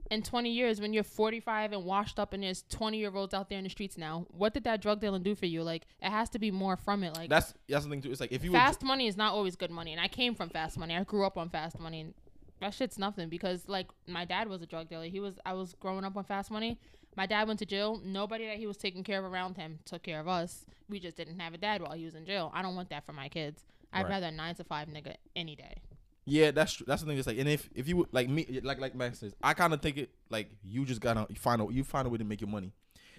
In 0.09 0.23
20 0.23 0.49
years, 0.49 0.79
when 0.79 0.93
you're 0.93 1.03
45 1.03 1.73
and 1.73 1.83
washed 1.83 2.17
up, 2.17 2.31
and 2.31 2.41
there's 2.41 2.63
20 2.69 2.97
year 2.97 3.11
olds 3.13 3.33
out 3.33 3.49
there 3.49 3.57
in 3.57 3.65
the 3.65 3.69
streets 3.69 3.97
now, 3.97 4.25
what 4.29 4.53
did 4.53 4.63
that 4.63 4.81
drug 4.81 5.01
dealing 5.01 5.21
do 5.21 5.35
for 5.35 5.47
you? 5.47 5.63
Like, 5.63 5.85
it 6.01 6.09
has 6.09 6.29
to 6.29 6.39
be 6.39 6.49
more 6.49 6.77
from 6.77 7.03
it. 7.03 7.13
Like, 7.13 7.29
that's 7.29 7.53
that's 7.67 7.83
the 7.83 7.89
thing 7.89 8.01
too. 8.01 8.11
It's 8.11 8.21
like 8.21 8.31
if 8.31 8.43
you 8.43 8.53
fast 8.53 8.83
money 8.83 9.07
is 9.07 9.17
not 9.17 9.33
always 9.33 9.55
good 9.55 9.71
money 9.71 9.91
and 9.91 9.99
i 10.01 10.07
came 10.07 10.33
from 10.33 10.49
fast 10.49 10.77
money 10.77 10.95
i 10.95 11.03
grew 11.03 11.25
up 11.25 11.37
on 11.37 11.49
fast 11.49 11.79
money 11.79 12.01
and 12.01 12.13
that 12.61 12.73
shit's 12.73 12.97
nothing 12.97 13.29
because 13.29 13.67
like 13.67 13.87
my 14.07 14.25
dad 14.25 14.47
was 14.47 14.61
a 14.61 14.65
drug 14.65 14.87
dealer 14.89 15.05
he 15.05 15.19
was 15.19 15.39
i 15.45 15.53
was 15.53 15.75
growing 15.79 16.03
up 16.03 16.15
on 16.15 16.23
fast 16.23 16.49
money 16.51 16.79
my 17.15 17.25
dad 17.25 17.47
went 17.47 17.59
to 17.59 17.65
jail 17.65 17.99
nobody 18.03 18.45
that 18.47 18.57
he 18.57 18.67
was 18.67 18.77
taking 18.77 19.03
care 19.03 19.19
of 19.19 19.31
around 19.31 19.57
him 19.57 19.79
took 19.85 20.03
care 20.03 20.19
of 20.19 20.27
us 20.27 20.65
we 20.89 20.99
just 20.99 21.17
didn't 21.17 21.39
have 21.39 21.53
a 21.53 21.57
dad 21.57 21.81
while 21.81 21.93
he 21.93 22.05
was 22.05 22.15
in 22.15 22.25
jail 22.25 22.51
i 22.53 22.61
don't 22.61 22.75
want 22.75 22.89
that 22.89 23.05
for 23.05 23.13
my 23.13 23.27
kids 23.27 23.63
i'd 23.93 24.03
Right. 24.03 24.09
rather 24.09 24.27
a 24.27 24.31
nine 24.31 24.55
to 24.55 24.63
five 24.63 24.87
nigga 24.87 25.15
any 25.35 25.55
day 25.55 25.75
Yeah, 26.29 26.51
that's 26.51 26.73
true. 26.73 26.85
That's 26.85 27.01
the 27.01 27.07
thing. 27.07 27.17
It's 27.17 27.25
like, 27.25 27.37
and 27.37 27.47
if 27.47 27.69
if 27.73 27.87
you 27.87 28.05
like 28.11 28.27
me, 28.27 28.59
like 28.61 28.81
like 28.81 28.93
Max 28.93 29.19
says, 29.19 29.33
I 29.41 29.53
kind 29.53 29.73
of 29.73 29.81
think 29.81 29.95
it 29.97 30.09
like 30.29 30.49
you 30.61 30.83
just 30.85 30.99
gotta 30.99 31.25
find 31.35 31.61
a 31.61 31.67
you 31.71 31.85
find 31.85 32.05
a 32.05 32.09
way 32.09 32.17
to 32.17 32.25
make 32.25 32.41
your 32.41 32.49
money. 32.49 32.73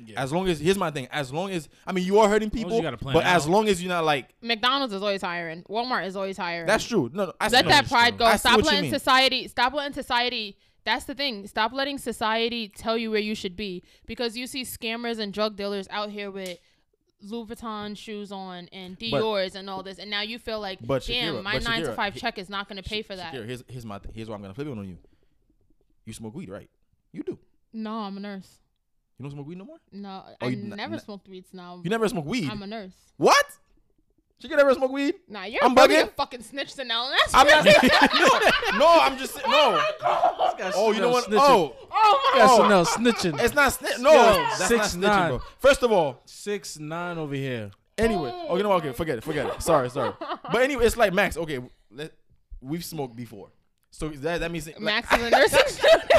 Yeah. 0.04 0.22
As 0.22 0.30
long 0.30 0.46
as 0.46 0.60
here's 0.60 0.76
my 0.76 0.90
thing. 0.90 1.08
As 1.10 1.32
long 1.32 1.50
as 1.50 1.70
I 1.86 1.92
mean, 1.92 2.04
you 2.04 2.18
are 2.18 2.28
hurting 2.28 2.50
long 2.50 2.58
as 2.58 2.62
people, 2.64 2.76
you 2.76 2.82
got 2.82 2.92
a 2.92 2.98
plan 2.98 3.14
but 3.14 3.24
as 3.24 3.48
long 3.48 3.66
as 3.66 3.82
you're 3.82 3.88
not 3.88 4.04
like 4.04 4.34
mcdonald's 4.42 4.92
is 4.92 5.00
always 5.02 5.22
hiring 5.22 5.62
walmart 5.70 6.06
is 6.06 6.16
always 6.16 6.36
hiring 6.36 6.66
that's 6.66 6.84
true. 6.84 7.10
No, 7.14 7.24
no 7.26 7.32
I 7.40 7.48
let 7.48 7.64
that 7.66 7.88
pride 7.88 8.10
true. 8.10 8.18
go 8.18 8.24
I 8.26 8.36
stop 8.36 8.62
letting 8.62 8.90
society 8.90 9.48
stop 9.48 9.72
letting 9.72 9.94
society 9.94 10.58
that's 10.84 11.06
the 11.06 11.14
thing 11.14 11.46
stop 11.46 11.72
letting 11.72 11.96
society 11.96 12.68
tell 12.68 12.96
you 12.98 13.10
where 13.10 13.20
you 13.20 13.34
should 13.34 13.56
be 13.56 13.82
because 14.06 14.36
you 14.36 14.46
see 14.46 14.62
scammers 14.64 15.18
and 15.18 15.32
drug 15.32 15.56
dealers 15.56 15.88
out 15.90 16.10
here 16.10 16.30
with 16.30 16.58
Louis 17.20 17.46
Vuitton 17.46 17.96
shoes 17.96 18.30
on 18.30 18.68
and 18.72 18.96
But- 18.98 19.10
Dior's 19.20 19.54
and 19.56 19.68
all 19.68 19.82
this, 19.82 19.98
and 19.98 20.08
now 20.10 20.20
you 20.22 20.38
feel 20.38 20.60
like, 20.60 20.78
But 20.80 21.04
damn, 21.04 21.34
Shakeria- 21.34 21.42
my 21.42 21.52
but 21.54 21.64
nine 21.64 21.82
to 21.82 21.92
five 21.94 22.14
he- 22.14 22.20
check 22.20 22.38
is 22.38 22.48
not 22.48 22.68
going 22.68 22.80
to 22.82 22.88
pay 22.88 23.02
for 23.02 23.16
that. 23.16 23.34
Shakeria, 23.34 23.46
here's 23.46 23.64
here's 23.68 23.86
my 23.86 23.98
thing. 23.98 24.12
Here's 24.14 24.28
what 24.28 24.36
I'm 24.36 24.42
gonna 24.42 24.54
flip 24.54 24.68
it 24.68 24.70
on 24.70 24.88
you. 24.88 24.98
You 26.04 26.12
smoke 26.12 26.34
weed, 26.34 26.48
right? 26.48 26.70
You 27.12 27.22
do. 27.22 27.38
No, 27.72 27.92
I'm 28.00 28.16
a 28.16 28.20
nurse. 28.20 28.60
You 29.18 29.24
don't 29.24 29.32
smoke 29.32 29.46
weed 29.48 29.58
no 29.58 29.64
more. 29.64 29.78
No, 29.90 30.22
Oh, 30.40 30.46
I 30.46 30.54
never 30.54 30.94
n- 30.94 31.00
smoked 31.00 31.28
weeds. 31.28 31.48
Now 31.52 31.80
You 31.82 31.90
never 31.90 32.08
smoke 32.08 32.24
weed. 32.24 32.48
I'm 32.48 32.62
a 32.62 32.66
nurse. 32.66 32.92
what? 33.16 33.44
Shakeria 34.42 34.56
never 34.58 34.74
smoke 34.74 34.92
weed? 34.92 35.14
Nah, 35.28 35.44
you're 35.44 35.64
I'm 35.64 35.74
probably 35.74 35.96
a 35.96 36.06
bugging? 36.06 36.12
fucking 36.14 36.42
snitch 36.42 36.74
to 36.74 36.84
now. 36.84 37.10
That's 37.10 37.34
I'm 37.34 37.46
not. 37.46 37.62
crazy. 37.62 37.88
no, 38.72 38.78
no, 38.78 39.00
I'm 39.00 39.18
just 39.18 39.34
saying- 39.34 39.50
no. 39.50 39.82
Oh, 40.76 40.92
you 40.92 41.00
know 41.00 41.08
what? 41.10 41.26
Oh, 41.32 41.74
oh 41.90 42.30
my 42.34 42.38
Got 42.38 42.50
Oh. 42.50 42.62
Chanel 42.62 42.84
snitching. 42.84 43.42
it's 43.42 43.54
not 43.54 43.72
snitch. 43.72 43.98
No, 43.98 44.12
Yo, 44.12 44.22
that's 44.34 44.60
not 44.60 44.68
six, 44.68 44.86
snitching, 44.94 45.00
nine. 45.00 45.28
bro. 45.30 45.42
First 45.58 45.82
of 45.82 45.90
all, 45.90 46.22
Six 46.24 46.78
nine 46.78 47.18
over 47.18 47.34
here. 47.34 47.72
Anyway, 47.96 48.30
oh, 48.32 48.56
you 48.56 48.62
know 48.62 48.68
what? 48.68 48.84
Okay, 48.84 48.92
forget 48.92 49.18
it, 49.18 49.24
forget 49.24 49.46
it. 49.46 49.60
Sorry, 49.60 49.90
sorry. 49.90 50.12
But 50.52 50.62
anyway, 50.62 50.86
it's 50.86 50.96
like 50.96 51.12
Max. 51.12 51.36
Okay, 51.36 51.58
let, 51.90 52.12
we've 52.60 52.84
smoked 52.84 53.16
before, 53.16 53.48
so 53.90 54.08
that 54.08 54.38
that 54.40 54.50
means 54.52 54.68
like, 54.68 54.78
Max 54.80 55.12
is 55.12 55.22
a 55.24 55.30
nursing 55.30 55.60
student. 55.66 56.02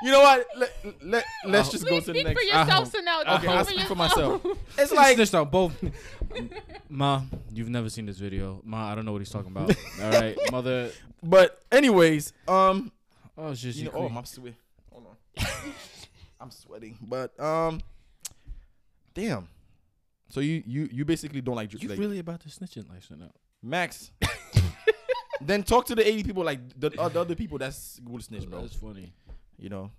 You 0.00 0.12
know 0.12 0.20
what? 0.20 0.46
Let, 0.56 0.72
let 1.02 1.24
let's 1.44 1.70
just 1.70 1.84
go 1.84 1.98
to 1.98 2.06
the 2.06 2.12
speak 2.12 2.24
next. 2.24 2.40
for 2.40 2.46
yourself, 2.46 2.70
Uh-huh. 2.70 2.84
so 2.84 3.00
now. 3.00 3.20
Okay, 3.34 3.48
I'll 3.48 3.64
Speak 3.64 3.78
speak 3.78 3.88
for 3.88 3.96
myself. 3.96 4.46
It's 4.78 4.92
Like 4.92 5.00
like 5.00 5.14
snitched 5.16 5.34
on 5.34 5.48
both. 5.48 5.74
Ma, 6.88 7.22
you've 7.52 7.68
never 7.68 7.88
seen 7.88 8.06
this 8.06 8.18
video. 8.18 8.60
Ma, 8.64 8.92
I 8.92 8.94
don't 8.94 9.04
know 9.04 9.12
what 9.12 9.20
he's 9.20 9.30
talking 9.30 9.50
about. 9.50 9.74
All 10.02 10.10
right, 10.10 10.36
mother. 10.50 10.90
But 11.22 11.60
anyways, 11.70 12.32
um, 12.46 12.92
Oh, 13.38 13.52
it's 13.52 13.60
just 13.60 13.78
you 13.78 13.84
know, 13.84 13.92
oh, 13.94 14.08
my 14.08 14.24
sweat. 14.24 14.54
Hold 14.90 15.06
on, 15.06 15.46
I'm 16.40 16.50
sweating. 16.50 16.98
But 17.00 17.38
um, 17.38 17.80
damn. 19.14 19.46
So 20.28 20.40
you 20.40 20.62
you 20.66 20.88
you 20.90 21.04
basically 21.04 21.40
don't 21.40 21.54
like, 21.54 21.72
you 21.80 21.88
like 21.88 21.98
really 21.98 22.18
about 22.18 22.40
to 22.40 22.48
snitching 22.48 22.88
like 22.90 23.02
Chanel? 23.02 23.32
Max. 23.62 24.10
then 25.40 25.62
talk 25.62 25.86
to 25.86 25.94
the 25.94 26.06
80 26.06 26.24
people 26.24 26.44
like 26.44 26.58
the, 26.78 26.90
uh, 27.00 27.08
the 27.08 27.20
other 27.20 27.36
people 27.36 27.58
that's 27.58 28.00
will 28.04 28.20
snitch, 28.20 28.48
bro. 28.50 28.62
That's 28.62 28.74
funny. 28.74 29.12
You 29.56 29.68
know, 29.68 29.92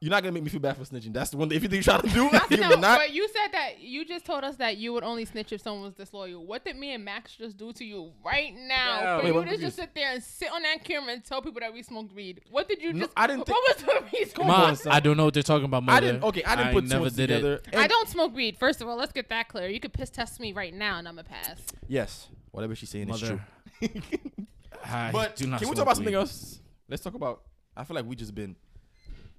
you're 0.00 0.10
not 0.10 0.22
gonna 0.22 0.32
make 0.32 0.42
me 0.42 0.50
feel 0.50 0.60
bad 0.60 0.76
for 0.76 0.82
snitching. 0.84 1.12
That's 1.12 1.30
the 1.30 1.36
one. 1.36 1.50
If 1.52 1.62
you 1.62 1.68
think 1.68 1.86
you're 1.86 1.96
trying 1.96 2.02
to 2.02 2.14
do, 2.14 2.28
No, 2.60 2.68
you're 2.68 2.78
not. 2.78 2.98
but 2.98 3.12
you 3.12 3.28
said 3.28 3.52
that 3.52 3.80
you 3.80 4.04
just 4.04 4.24
told 4.24 4.42
us 4.44 4.56
that 4.56 4.76
you 4.76 4.92
would 4.92 5.04
only 5.04 5.24
snitch 5.24 5.52
if 5.52 5.60
someone 5.60 5.84
was 5.84 5.94
disloyal. 5.94 6.44
What 6.44 6.64
did 6.64 6.76
me 6.76 6.92
and 6.94 7.04
Max 7.04 7.34
just 7.36 7.56
do 7.56 7.72
to 7.72 7.84
you 7.84 8.12
right 8.24 8.52
now? 8.54 9.00
Yeah. 9.00 9.18
for 9.20 9.24
Wait, 9.26 9.34
you 9.34 9.44
to 9.44 9.50
did 9.50 9.60
just 9.60 9.76
sit 9.76 9.94
there 9.94 10.12
and 10.12 10.22
sit 10.22 10.50
on 10.52 10.62
that 10.62 10.82
camera 10.84 11.12
and 11.12 11.24
tell 11.24 11.40
people 11.42 11.60
that 11.60 11.72
we 11.72 11.82
smoked 11.82 12.12
weed. 12.14 12.40
What 12.50 12.68
did 12.68 12.82
you 12.82 12.92
No, 12.92 13.00
just? 13.06 13.12
I 13.16 13.26
didn't 13.28 13.48
What 13.48 13.76
was 13.76 13.84
the 13.84 14.04
reason? 14.12 14.34
Come 14.34 14.46
Ma, 14.48 14.64
on, 14.64 14.76
son. 14.76 14.92
I 14.92 15.00
don't 15.00 15.16
know 15.16 15.26
what 15.26 15.34
they're 15.34 15.42
talking 15.44 15.66
about, 15.66 15.84
mother. 15.84 15.96
I 15.96 16.00
didn't. 16.00 16.24
Okay, 16.24 16.42
I 16.44 16.56
didn't 16.56 16.72
put 16.72 16.84
never 16.84 17.04
did 17.10 17.28
together. 17.28 17.54
it. 17.54 17.76
I 17.76 17.86
don't 17.86 18.08
smoke 18.08 18.34
weed. 18.34 18.56
First 18.58 18.80
of 18.80 18.88
all, 18.88 18.96
let's 18.96 19.12
get 19.12 19.28
that 19.28 19.48
clear. 19.48 19.68
You 19.68 19.78
could 19.80 19.92
piss 19.92 20.10
test 20.10 20.40
me 20.40 20.52
right 20.52 20.74
now, 20.74 20.98
and 20.98 21.06
I'm 21.06 21.18
a 21.18 21.24
pass. 21.24 21.60
Yes, 21.86 22.28
whatever 22.50 22.74
she's 22.74 22.90
saying 22.90 23.08
is 23.10 23.20
true. 23.20 23.40
I 24.84 25.10
But 25.12 25.36
do 25.36 25.44
can 25.44 25.50
not 25.52 25.60
we 25.60 25.66
talk 25.66 25.74
smoke 25.74 25.82
about 25.82 25.96
something 25.96 26.14
else? 26.14 26.60
Let's 26.88 27.02
talk 27.02 27.14
about. 27.14 27.42
I 27.76 27.84
feel 27.84 27.94
like 27.94 28.06
we 28.06 28.16
just 28.16 28.34
been. 28.34 28.56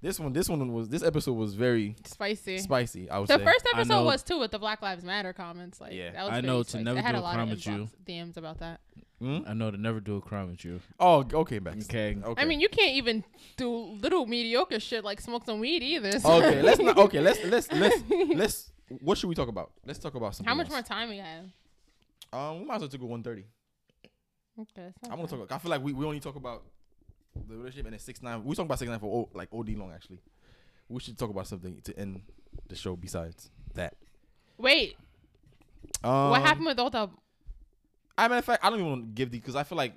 This 0.02 0.18
one, 0.18 0.32
this 0.32 0.48
one 0.48 0.72
was. 0.72 0.88
This 0.88 1.02
episode 1.02 1.34
was 1.34 1.54
very 1.54 1.94
Spicy. 2.04 2.58
spicy. 2.58 3.10
I 3.10 3.18
would 3.18 3.28
The 3.28 3.36
say. 3.38 3.44
first 3.44 3.66
episode 3.74 3.88
know- 3.94 4.04
was 4.04 4.22
too 4.22 4.38
with 4.38 4.50
the 4.50 4.58
Black 4.58 4.80
Lives 4.80 5.04
Matter 5.04 5.32
comments. 5.34 5.80
Like 5.80 5.92
Yeah. 5.92 6.12
that 6.12 6.24
was 6.24 6.32
I 6.32 6.40
know 6.40 6.62
to 6.62 6.68
spicy. 6.68 6.84
never 6.84 6.98
I 6.98 7.02
had 7.02 7.12
do 7.12 7.18
a 7.18 7.20
a 7.20 7.22
lot 7.22 7.34
crime 7.34 7.48
of 7.50 7.56
with 7.58 7.66
you. 7.66 7.88
DMs 8.06 8.36
about 8.38 8.58
that. 8.60 8.80
Hmm? 9.20 9.40
I 9.46 9.52
know 9.52 9.70
to 9.70 9.76
never 9.76 10.00
do 10.00 10.16
a 10.16 10.20
crime 10.22 10.50
with 10.50 10.64
you. 10.64 10.80
Oh, 10.98 11.26
okay, 11.34 11.58
Max. 11.58 11.84
Okay. 11.84 12.16
Okay. 12.24 12.40
I 12.42 12.46
mean, 12.46 12.60
you 12.60 12.70
can't 12.70 12.94
even 12.94 13.22
do 13.58 13.68
little 14.00 14.24
mediocre 14.24 14.80
shit 14.80 15.04
like 15.04 15.20
smoke 15.20 15.44
some 15.44 15.60
weed 15.60 15.82
either. 15.82 16.18
so- 16.18 16.32
okay. 16.42 16.62
Let's 16.62 16.80
not. 16.80 16.96
Okay. 17.06 17.20
Let's 17.20 17.44
let's 17.44 17.70
let's 17.70 18.02
let's. 18.34 18.72
What 19.02 19.18
should 19.18 19.28
we 19.28 19.34
talk 19.34 19.48
about? 19.48 19.72
Let's 19.84 19.98
talk 19.98 20.14
about 20.14 20.34
something. 20.34 20.48
How 20.48 20.54
much 20.54 20.66
else. 20.68 20.72
more 20.72 20.82
time 20.82 21.10
we 21.10 21.18
have? 21.18 21.44
Um, 22.32 22.60
we 22.60 22.64
might 22.64 22.76
as 22.76 22.80
well 22.80 22.88
take 22.88 23.02
a 23.02 23.06
one 23.06 23.22
thirty. 23.22 23.44
Okay, 24.58 24.92
I 25.10 25.14
want 25.14 25.20
bad. 25.22 25.28
to 25.28 25.36
talk. 25.36 25.44
About, 25.46 25.52
I 25.54 25.58
feel 25.58 25.70
like 25.70 25.82
we, 25.82 25.92
we 25.92 26.04
only 26.04 26.20
talk 26.20 26.36
about 26.36 26.62
the 27.48 27.56
relationship 27.56 27.86
and 27.86 27.92
then 27.94 28.00
six 28.00 28.22
nine. 28.22 28.44
We 28.44 28.54
talk 28.54 28.66
about 28.66 28.78
six 28.78 28.88
nine 28.90 28.98
for 29.00 29.06
o, 29.06 29.28
like 29.34 29.48
OD 29.52 29.70
long 29.70 29.92
actually. 29.92 30.20
We 30.88 31.00
should 31.00 31.18
talk 31.18 31.30
about 31.30 31.46
something 31.46 31.80
to 31.84 31.98
end 31.98 32.22
the 32.68 32.74
show 32.76 32.96
besides 32.96 33.50
that. 33.74 33.94
Wait, 34.58 34.96
Um, 36.04 36.30
what 36.30 36.42
happened 36.42 36.66
with 36.66 36.78
all 36.78 36.90
the? 36.90 37.08
I 38.18 38.28
mean, 38.28 38.36
in 38.38 38.42
fact, 38.42 38.64
I 38.64 38.70
don't 38.70 38.78
even 38.80 38.90
want 38.90 39.02
to 39.04 39.08
give 39.12 39.30
the 39.30 39.38
because 39.38 39.56
I 39.56 39.62
feel 39.62 39.78
like 39.78 39.94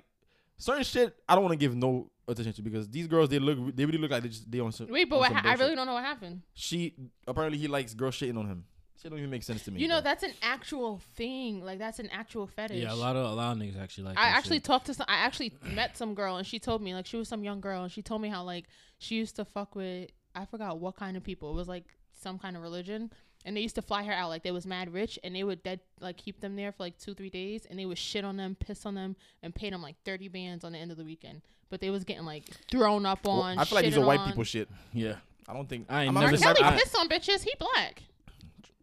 certain 0.56 0.84
shit 0.84 1.14
I 1.28 1.34
don't 1.34 1.44
want 1.44 1.52
to 1.52 1.58
give 1.58 1.74
no 1.76 2.10
attention 2.26 2.52
to 2.54 2.62
because 2.62 2.88
these 2.88 3.06
girls 3.06 3.28
they 3.28 3.38
look 3.38 3.74
they 3.76 3.84
really 3.84 3.98
look 3.98 4.10
like 4.10 4.22
they 4.22 4.28
just 4.28 4.50
they 4.50 4.60
on 4.60 4.72
some. 4.72 4.86
Wait, 4.88 5.08
but 5.10 5.16
on 5.16 5.20
what 5.20 5.28
some 5.28 5.36
ha- 5.36 5.50
I 5.50 5.54
really 5.54 5.74
don't 5.74 5.86
know 5.86 5.94
what 5.94 6.04
happened. 6.04 6.42
She 6.54 6.94
apparently 7.26 7.58
he 7.58 7.68
likes 7.68 7.92
girls 7.94 8.14
shitting 8.14 8.38
on 8.38 8.46
him. 8.46 8.64
Shit 9.02 9.10
don't 9.10 9.18
even 9.18 9.30
make 9.30 9.42
sense 9.42 9.62
to 9.64 9.70
me. 9.70 9.80
You 9.80 9.88
know 9.88 9.96
bro. 9.96 10.02
that's 10.02 10.22
an 10.22 10.32
actual 10.42 11.00
thing. 11.16 11.64
Like 11.64 11.78
that's 11.78 11.98
an 11.98 12.08
actual 12.12 12.46
fetish. 12.46 12.82
Yeah, 12.82 12.92
a 12.92 12.94
lot 12.94 13.16
of 13.16 13.30
a 13.30 13.34
lot 13.34 13.52
of 13.56 13.58
niggas 13.62 13.80
actually 13.80 14.04
like. 14.04 14.18
I 14.18 14.30
that 14.30 14.36
actually 14.38 14.56
shit. 14.56 14.64
talked 14.64 14.86
to 14.86 14.94
some. 14.94 15.06
I 15.08 15.16
actually 15.16 15.52
met 15.62 15.96
some 15.96 16.14
girl, 16.14 16.36
and 16.36 16.46
she 16.46 16.58
told 16.58 16.80
me 16.80 16.94
like 16.94 17.06
she 17.06 17.16
was 17.16 17.28
some 17.28 17.44
young 17.44 17.60
girl, 17.60 17.82
and 17.82 17.92
she 17.92 18.02
told 18.02 18.22
me 18.22 18.28
how 18.28 18.42
like 18.44 18.64
she 18.98 19.16
used 19.16 19.36
to 19.36 19.44
fuck 19.44 19.74
with. 19.74 20.10
I 20.34 20.44
forgot 20.46 20.78
what 20.78 20.96
kind 20.96 21.16
of 21.16 21.22
people. 21.24 21.50
It 21.50 21.54
was 21.56 21.68
like 21.68 21.84
some 22.18 22.38
kind 22.38 22.56
of 22.56 22.62
religion, 22.62 23.10
and 23.44 23.56
they 23.56 23.60
used 23.60 23.74
to 23.74 23.82
fly 23.82 24.04
her 24.04 24.12
out 24.12 24.28
like 24.30 24.42
they 24.42 24.52
was 24.52 24.64
mad 24.66 24.92
rich, 24.92 25.18
and 25.24 25.34
they 25.34 25.44
would 25.44 25.62
dead 25.62 25.80
like 26.00 26.16
keep 26.16 26.40
them 26.40 26.54
there 26.56 26.72
for 26.72 26.82
like 26.84 26.96
two 26.98 27.14
three 27.14 27.30
days, 27.30 27.66
and 27.68 27.78
they 27.78 27.84
would 27.86 27.98
shit 27.98 28.24
on 28.24 28.36
them, 28.36 28.56
piss 28.58 28.86
on 28.86 28.94
them, 28.94 29.16
and 29.42 29.54
pay 29.54 29.70
them 29.70 29.82
like 29.82 29.96
thirty 30.04 30.28
bands 30.28 30.64
on 30.64 30.72
the 30.72 30.78
end 30.78 30.90
of 30.92 30.96
the 30.96 31.04
weekend. 31.04 31.42
But 31.68 31.80
they 31.80 31.90
was 31.90 32.04
getting 32.04 32.24
like 32.24 32.44
thrown 32.70 33.04
up 33.06 33.24
Well, 33.24 33.40
on. 33.42 33.58
I 33.58 33.64
feel 33.64 33.76
like 33.76 33.84
these 33.86 33.96
are 33.98 34.04
white 34.06 34.20
on. 34.20 34.28
people 34.28 34.44
shit. 34.44 34.68
Yeah. 34.92 35.16
I 35.48 35.52
don't 35.52 35.68
think. 35.68 35.86
I 35.90 36.02
ain't 36.02 36.08
I'm 36.08 36.14
never 36.14 36.30
not 36.32 36.38
seen- 36.38 36.44
gonna- 36.46 36.58
Kelly 36.60 36.74
I- 36.74 36.78
pissed 36.78 36.96
on 36.96 37.08
bitches. 37.08 37.42
He 37.42 37.52
black. 37.58 38.02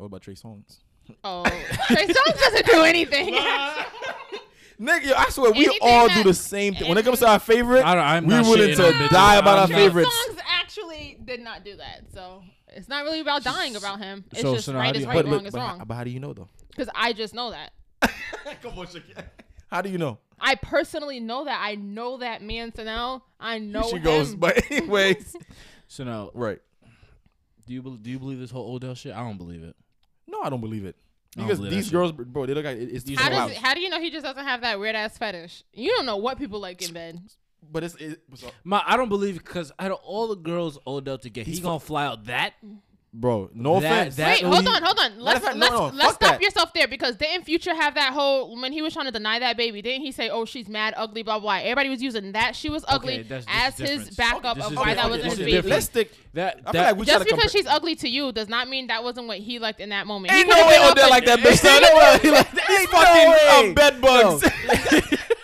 What 0.02 0.07
about 0.07 0.22
Trey 0.23 0.34
Songz? 0.34 0.80
Oh, 1.23 1.44
Trey 1.44 2.07
Songz 2.07 2.40
doesn't 2.40 2.65
do 2.65 2.82
anything. 2.82 3.36
Nigga, 4.80 5.03
yo, 5.10 5.14
I 5.15 5.30
swear 5.30 5.52
we 5.52 5.57
Anything 5.65 5.78
all 5.84 6.07
do 6.07 6.15
that- 6.15 6.23
the 6.26 6.34
same 6.34 6.73
thing. 6.73 6.90
When 6.90 6.98
it 6.98 7.06
comes 7.06 7.19
to 7.19 7.28
our 7.28 7.38
favorite, 7.38 7.86
I 7.86 7.94
don't, 7.94 8.03
I'm 8.03 8.23
we 8.26 8.30
not 8.34 8.45
willing 8.45 8.69
shitting 8.69 8.76
to 8.78 8.88
on 8.88 8.94
bitches. 8.94 9.10
die 9.10 9.36
about 9.36 9.60
our 9.60 9.64
I'm 9.65 9.69
not- 9.69 9.76
Trey 9.76 9.86
favorites. 9.86 10.10
Songz 10.28 10.40
actually 10.60 11.19
did 11.23 11.40
not 11.41 11.64
do 11.64 11.76
that, 11.78 12.06
so 12.11 12.41
it's 12.68 12.90
not 12.90 13.03
really 13.03 13.19
about 13.19 13.44
dying 13.44 13.76
about 13.76 13.99
him. 13.99 14.23
It's 14.32 14.41
So- 14.41 14.56
just 14.56 14.65
so 14.65 14.72
now 14.72 14.80
how 14.80 14.86
right 14.86 14.94
do 14.94 14.99
is 15.02 15.06
you- 15.06 15.10
right, 15.11 15.15
but, 15.23 15.26
wrong 15.26 15.38
but, 15.41 15.45
is 15.45 15.52
but, 15.53 15.60
wrong. 15.60 15.78
how, 15.80 15.86
but 15.86 15.94
how 15.94 16.03
do 16.03 16.10
you 16.10 16.19
know 16.19 16.34
though? 16.34 16.49
Because 16.69 16.90
I 16.95 17.14
just 17.14 17.36
know 17.36 17.52
that. 17.52 17.73
Come 18.64 18.80
on, 18.80 18.88
Shakeria. 18.88 19.26
How 19.69 19.84
do 19.84 19.90
you 19.90 19.99
know? 19.99 20.18
I 20.40 20.56
personally 20.56 21.19
know 21.19 21.45
that. 21.45 21.60
I 21.64 21.76
know 21.76 22.18
that 22.18 22.41
man. 22.41 22.73
So 22.73 22.84
now 22.84 23.23
I 23.40 23.60
know 23.60 23.84
she 23.84 23.98
him. 23.98 24.02
goes, 24.03 24.34
but 24.34 24.72
anyways, 24.72 25.36
So 25.88 26.03
now, 26.06 26.32
right? 26.34 26.57
do 27.68 27.73
you 27.76 27.84
bel- 27.84 27.98
do 27.98 28.10
you 28.10 28.18
believe 28.18 28.40
this 28.40 28.49
whole 28.49 28.73
Odell 28.73 28.95
shit? 28.95 29.14
I 29.14 29.19
don't 29.19 29.38
believe 29.38 29.61
it. 29.61 29.76
No, 30.31 30.41
I 30.41 30.49
don't 30.49 30.61
believe 30.61 30.85
it 30.85 30.95
I 31.35 31.39
don't 31.41 31.47
because 31.47 31.59
believe 31.59 31.71
that 31.71 31.75
these 31.75 31.85
shit. 31.85 31.91
girls, 31.93 32.11
bro, 32.13 32.45
they 32.45 32.53
look 32.53 32.65
like 32.65 32.77
it's 32.77 33.03
these 33.03 33.19
how 33.19 33.29
does 33.29 33.51
it, 33.51 33.57
how 33.57 33.73
do 33.73 33.81
you 33.81 33.89
know 33.89 33.99
he 33.99 34.09
just 34.09 34.23
doesn't 34.25 34.43
have 34.43 34.61
that 34.61 34.79
weird 34.79 34.95
ass 34.95 35.17
fetish? 35.17 35.63
You 35.73 35.91
don't 35.95 36.05
know 36.05 36.17
what 36.17 36.37
people 36.37 36.59
like 36.59 36.81
in 36.81 36.93
bed. 36.93 37.19
But 37.71 37.83
it's 37.83 37.95
it, 37.95 38.21
so- 38.35 38.49
My, 38.63 38.81
I 38.85 38.97
don't 38.97 39.09
believe 39.09 39.37
because 39.37 39.71
out 39.77 39.91
of 39.91 39.99
all 40.03 40.27
the 40.27 40.35
girls 40.35 40.79
Odell 40.87 41.17
to 41.19 41.29
get, 41.29 41.45
He's 41.45 41.57
he 41.57 41.63
gonna 41.63 41.79
fly 41.79 42.05
out 42.05 42.25
that. 42.25 42.53
Bro. 43.13 43.49
No 43.53 43.79
That- 43.79 43.91
offense. 44.07 44.15
that- 44.15 44.41
Wait, 44.41 44.43
hold 44.43 44.67
on, 44.67 44.81
hold 44.83 44.99
on. 44.99 45.19
Let's 45.19 45.43
fact, 45.45 45.57
let's 45.57 45.71
no, 45.71 45.91
let's 45.93 46.15
stop 46.15 46.19
that. 46.19 46.41
yourself 46.41 46.73
there 46.73 46.88
because 46.88 47.15
didn't 47.17 47.43
Future 47.45 47.75
have 47.75 47.95
that 47.95 48.13
whole 48.13 48.55
when 48.59 48.71
he 48.71 48.81
was 48.81 48.93
trying 48.93 49.05
to 49.07 49.11
deny 49.11 49.39
that 49.39 49.57
baby? 49.57 49.81
Didn't 49.81 50.01
he 50.05 50.11
say, 50.11 50.29
"Oh, 50.29 50.45
she's 50.45 50.67
mad, 50.69 50.93
ugly, 50.95 51.21
blah 51.23 51.39
blah"? 51.39 51.55
Everybody 51.57 51.89
was 51.89 52.01
using 52.01 52.31
that 52.31 52.55
she 52.55 52.69
was 52.69 52.85
ugly 52.88 53.23
that's- 53.23 53.45
this 53.45 53.53
as 53.83 53.89
is 53.89 54.07
his 54.07 54.15
backup 54.15 54.55
This 54.57 54.65
of 54.67 54.71
is 54.73 54.77
why 54.77 54.93
that 54.93 55.03
different. 55.03 55.09
wasn't 55.11 55.23
This 55.23 55.31
his 55.33 55.39
is 55.39 55.45
baby. 55.45 55.51
different. 55.51 55.69
Let's 55.71 55.85
stick. 55.88 56.11
That 56.33 56.63
that 56.71 56.97
like 56.97 57.05
Just 57.05 57.25
because 57.25 57.29
compare- 57.43 57.49
she's 57.49 57.67
ugly 57.67 57.95
to 57.95 58.07
you 58.09 58.31
does 58.31 58.47
not 58.47 58.69
mean 58.69 58.88
that 58.88 59.03
wasn't 59.03 59.27
what 59.27 59.39
he 59.39 59.59
liked 59.59 59.81
in 59.81 59.89
that 59.89 60.07
moment. 60.07 60.33
He 60.33 60.39
Ain't 60.39 60.49
could've 60.49 60.63
no 60.63 60.67
way 60.69 60.75
been 60.77 60.83
off 60.85 60.91
Odell 60.93 61.07
a- 61.07 61.11
like 61.11 61.25
that 61.25 61.39
bitch. 61.39 61.57
son. 61.57 61.81
No 61.81 61.95
way. 61.97 62.19
He 62.21 62.31
like 62.31 62.51
these 62.51 62.88
fucking 62.88 63.67
um, 63.69 63.73
bed 63.73 63.99
bugs. 64.01 64.43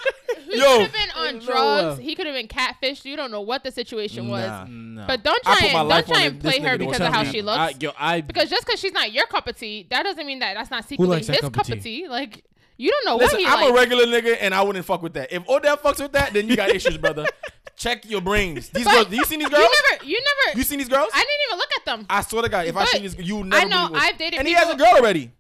He 0.58 0.68
could 0.68 0.82
have 0.82 0.94
been 0.94 1.10
on 1.36 1.40
drugs. 1.40 1.98
way. 2.00 2.04
He 2.04 2.16
could 2.16 2.26
have 2.28 2.36
been 2.36 2.48
catfished. 2.48 3.06
You 3.06 3.16
don't 3.16 3.32
know 3.32 3.42
what 3.42 3.64
the 3.64 3.72
situation 3.72 4.28
was. 4.28 4.48
Nah. 4.48 4.66
no. 4.68 5.06
But 5.08 5.24
don't 5.24 5.42
try 5.44 5.60
and 5.64 5.90
don't 5.90 6.08
try 6.08 6.22
and 6.24 6.40
play 6.40 6.60
her 6.60 6.78
because 6.78 7.00
of 7.00 7.14
how 7.14 7.24
me. 7.24 7.32
she 7.32 7.42
looks. 7.42 7.58
I, 7.58 7.74
yo, 7.80 7.92
I 7.98 8.22
because 8.22 8.50
just 8.50 8.66
because 8.66 8.80
she's 8.80 8.94
not 8.94 9.12
your 9.12 9.26
cup 9.28 9.48
of 9.48 9.58
tea, 9.58 9.88
that 9.90 10.04
doesn't 10.04 10.26
mean 10.26 10.40
that 10.40 10.56
that's 10.56 10.72
not 10.72 10.84
secretly 10.86 11.16
likes 11.16 11.28
that 11.28 11.34
his 11.34 11.42
cup 11.42 11.50
of 11.50 11.54
cup 11.54 11.70
of 11.70 11.84
tea? 11.84 12.02
tea. 12.02 12.08
Like 12.08 12.44
you 12.78 12.92
don't 12.92 13.06
know 13.06 13.16
Listen, 13.18 13.38
what 13.38 13.42
he 13.42 13.48
I'm 13.48 13.60
likes. 13.60 13.72
a 13.72 13.74
regular 13.74 14.06
nigga 14.06 14.38
and 14.40 14.54
I 14.54 14.62
wouldn't 14.62 14.86
fuck 14.86 15.02
with 15.02 15.14
that. 15.14 15.32
If 15.34 15.48
Odell 15.50 15.78
fucks 15.78 16.02
with 16.02 16.12
that, 16.14 16.34
then 16.34 16.48
you 16.48 16.56
got 16.56 16.70
issues, 16.70 16.98
brother. 16.98 17.26
Check 17.76 18.10
your 18.10 18.22
brains. 18.22 18.70
These 18.70 18.86
But 18.86 18.94
girls, 18.94 19.06
do 19.08 19.16
you 19.18 19.26
seen 19.26 19.40
these 19.40 19.50
girls? 19.50 19.64
You 19.64 19.82
never, 19.92 20.06
you 20.06 20.20
never. 20.46 20.58
You 20.58 20.64
seen 20.64 20.80
these 20.80 20.90
girls? 20.90 21.10
I 21.14 21.20
didn't 21.20 21.32
even 21.48 21.58
look 21.60 21.70
at 21.76 21.86
them. 21.86 22.06
I 22.10 22.22
swear 22.22 22.42
to 22.42 22.50
God, 22.50 22.66
if 22.66 22.76
I 22.76 22.82
But 22.82 22.90
seen 22.90 23.04
this, 23.04 23.16
you 23.20 23.38
would 23.38 23.46
never. 23.48 23.66
I 23.66 23.70
know. 23.70 23.92
I've 23.96 24.18
dated 24.18 24.40
and 24.40 24.48
he 24.48 24.56
has 24.56 24.70
a 24.74 24.76
girl 24.76 24.94
already. 24.96 25.32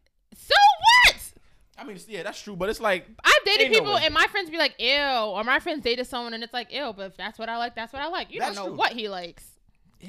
So 1.77 1.83
what? 1.83 1.91
I 1.91 1.93
mean, 1.93 1.97
yeah, 2.07 2.23
that's 2.23 2.41
true, 2.41 2.55
but 2.55 2.69
it's 2.69 2.79
like 2.79 3.07
I've 3.23 3.33
dated 3.45 3.61
Ain't 3.67 3.71
no 3.73 3.79
people 3.79 3.97
and 3.97 4.13
my 4.13 4.25
friends 4.27 4.49
be 4.49 4.57
like, 4.57 4.75
ew, 4.79 4.99
or 4.99 5.43
my 5.43 5.59
friends 5.59 5.83
dated 5.83 6.07
someone 6.07 6.33
and 6.33 6.43
it's 6.43 6.53
like, 6.53 6.71
ew, 6.73 6.93
but 6.95 7.07
if 7.07 7.17
that's 7.17 7.37
what 7.39 7.49
I 7.49 7.57
like, 7.57 7.75
that's 7.75 7.93
what 7.93 8.01
I 8.01 8.07
like. 8.07 8.31
You 8.31 8.39
That's 8.39 8.55
don't 8.55 8.63
know 8.65 8.69
true. 8.71 8.77
what 8.77 8.93
he 8.93 9.07
likes. 9.09 9.43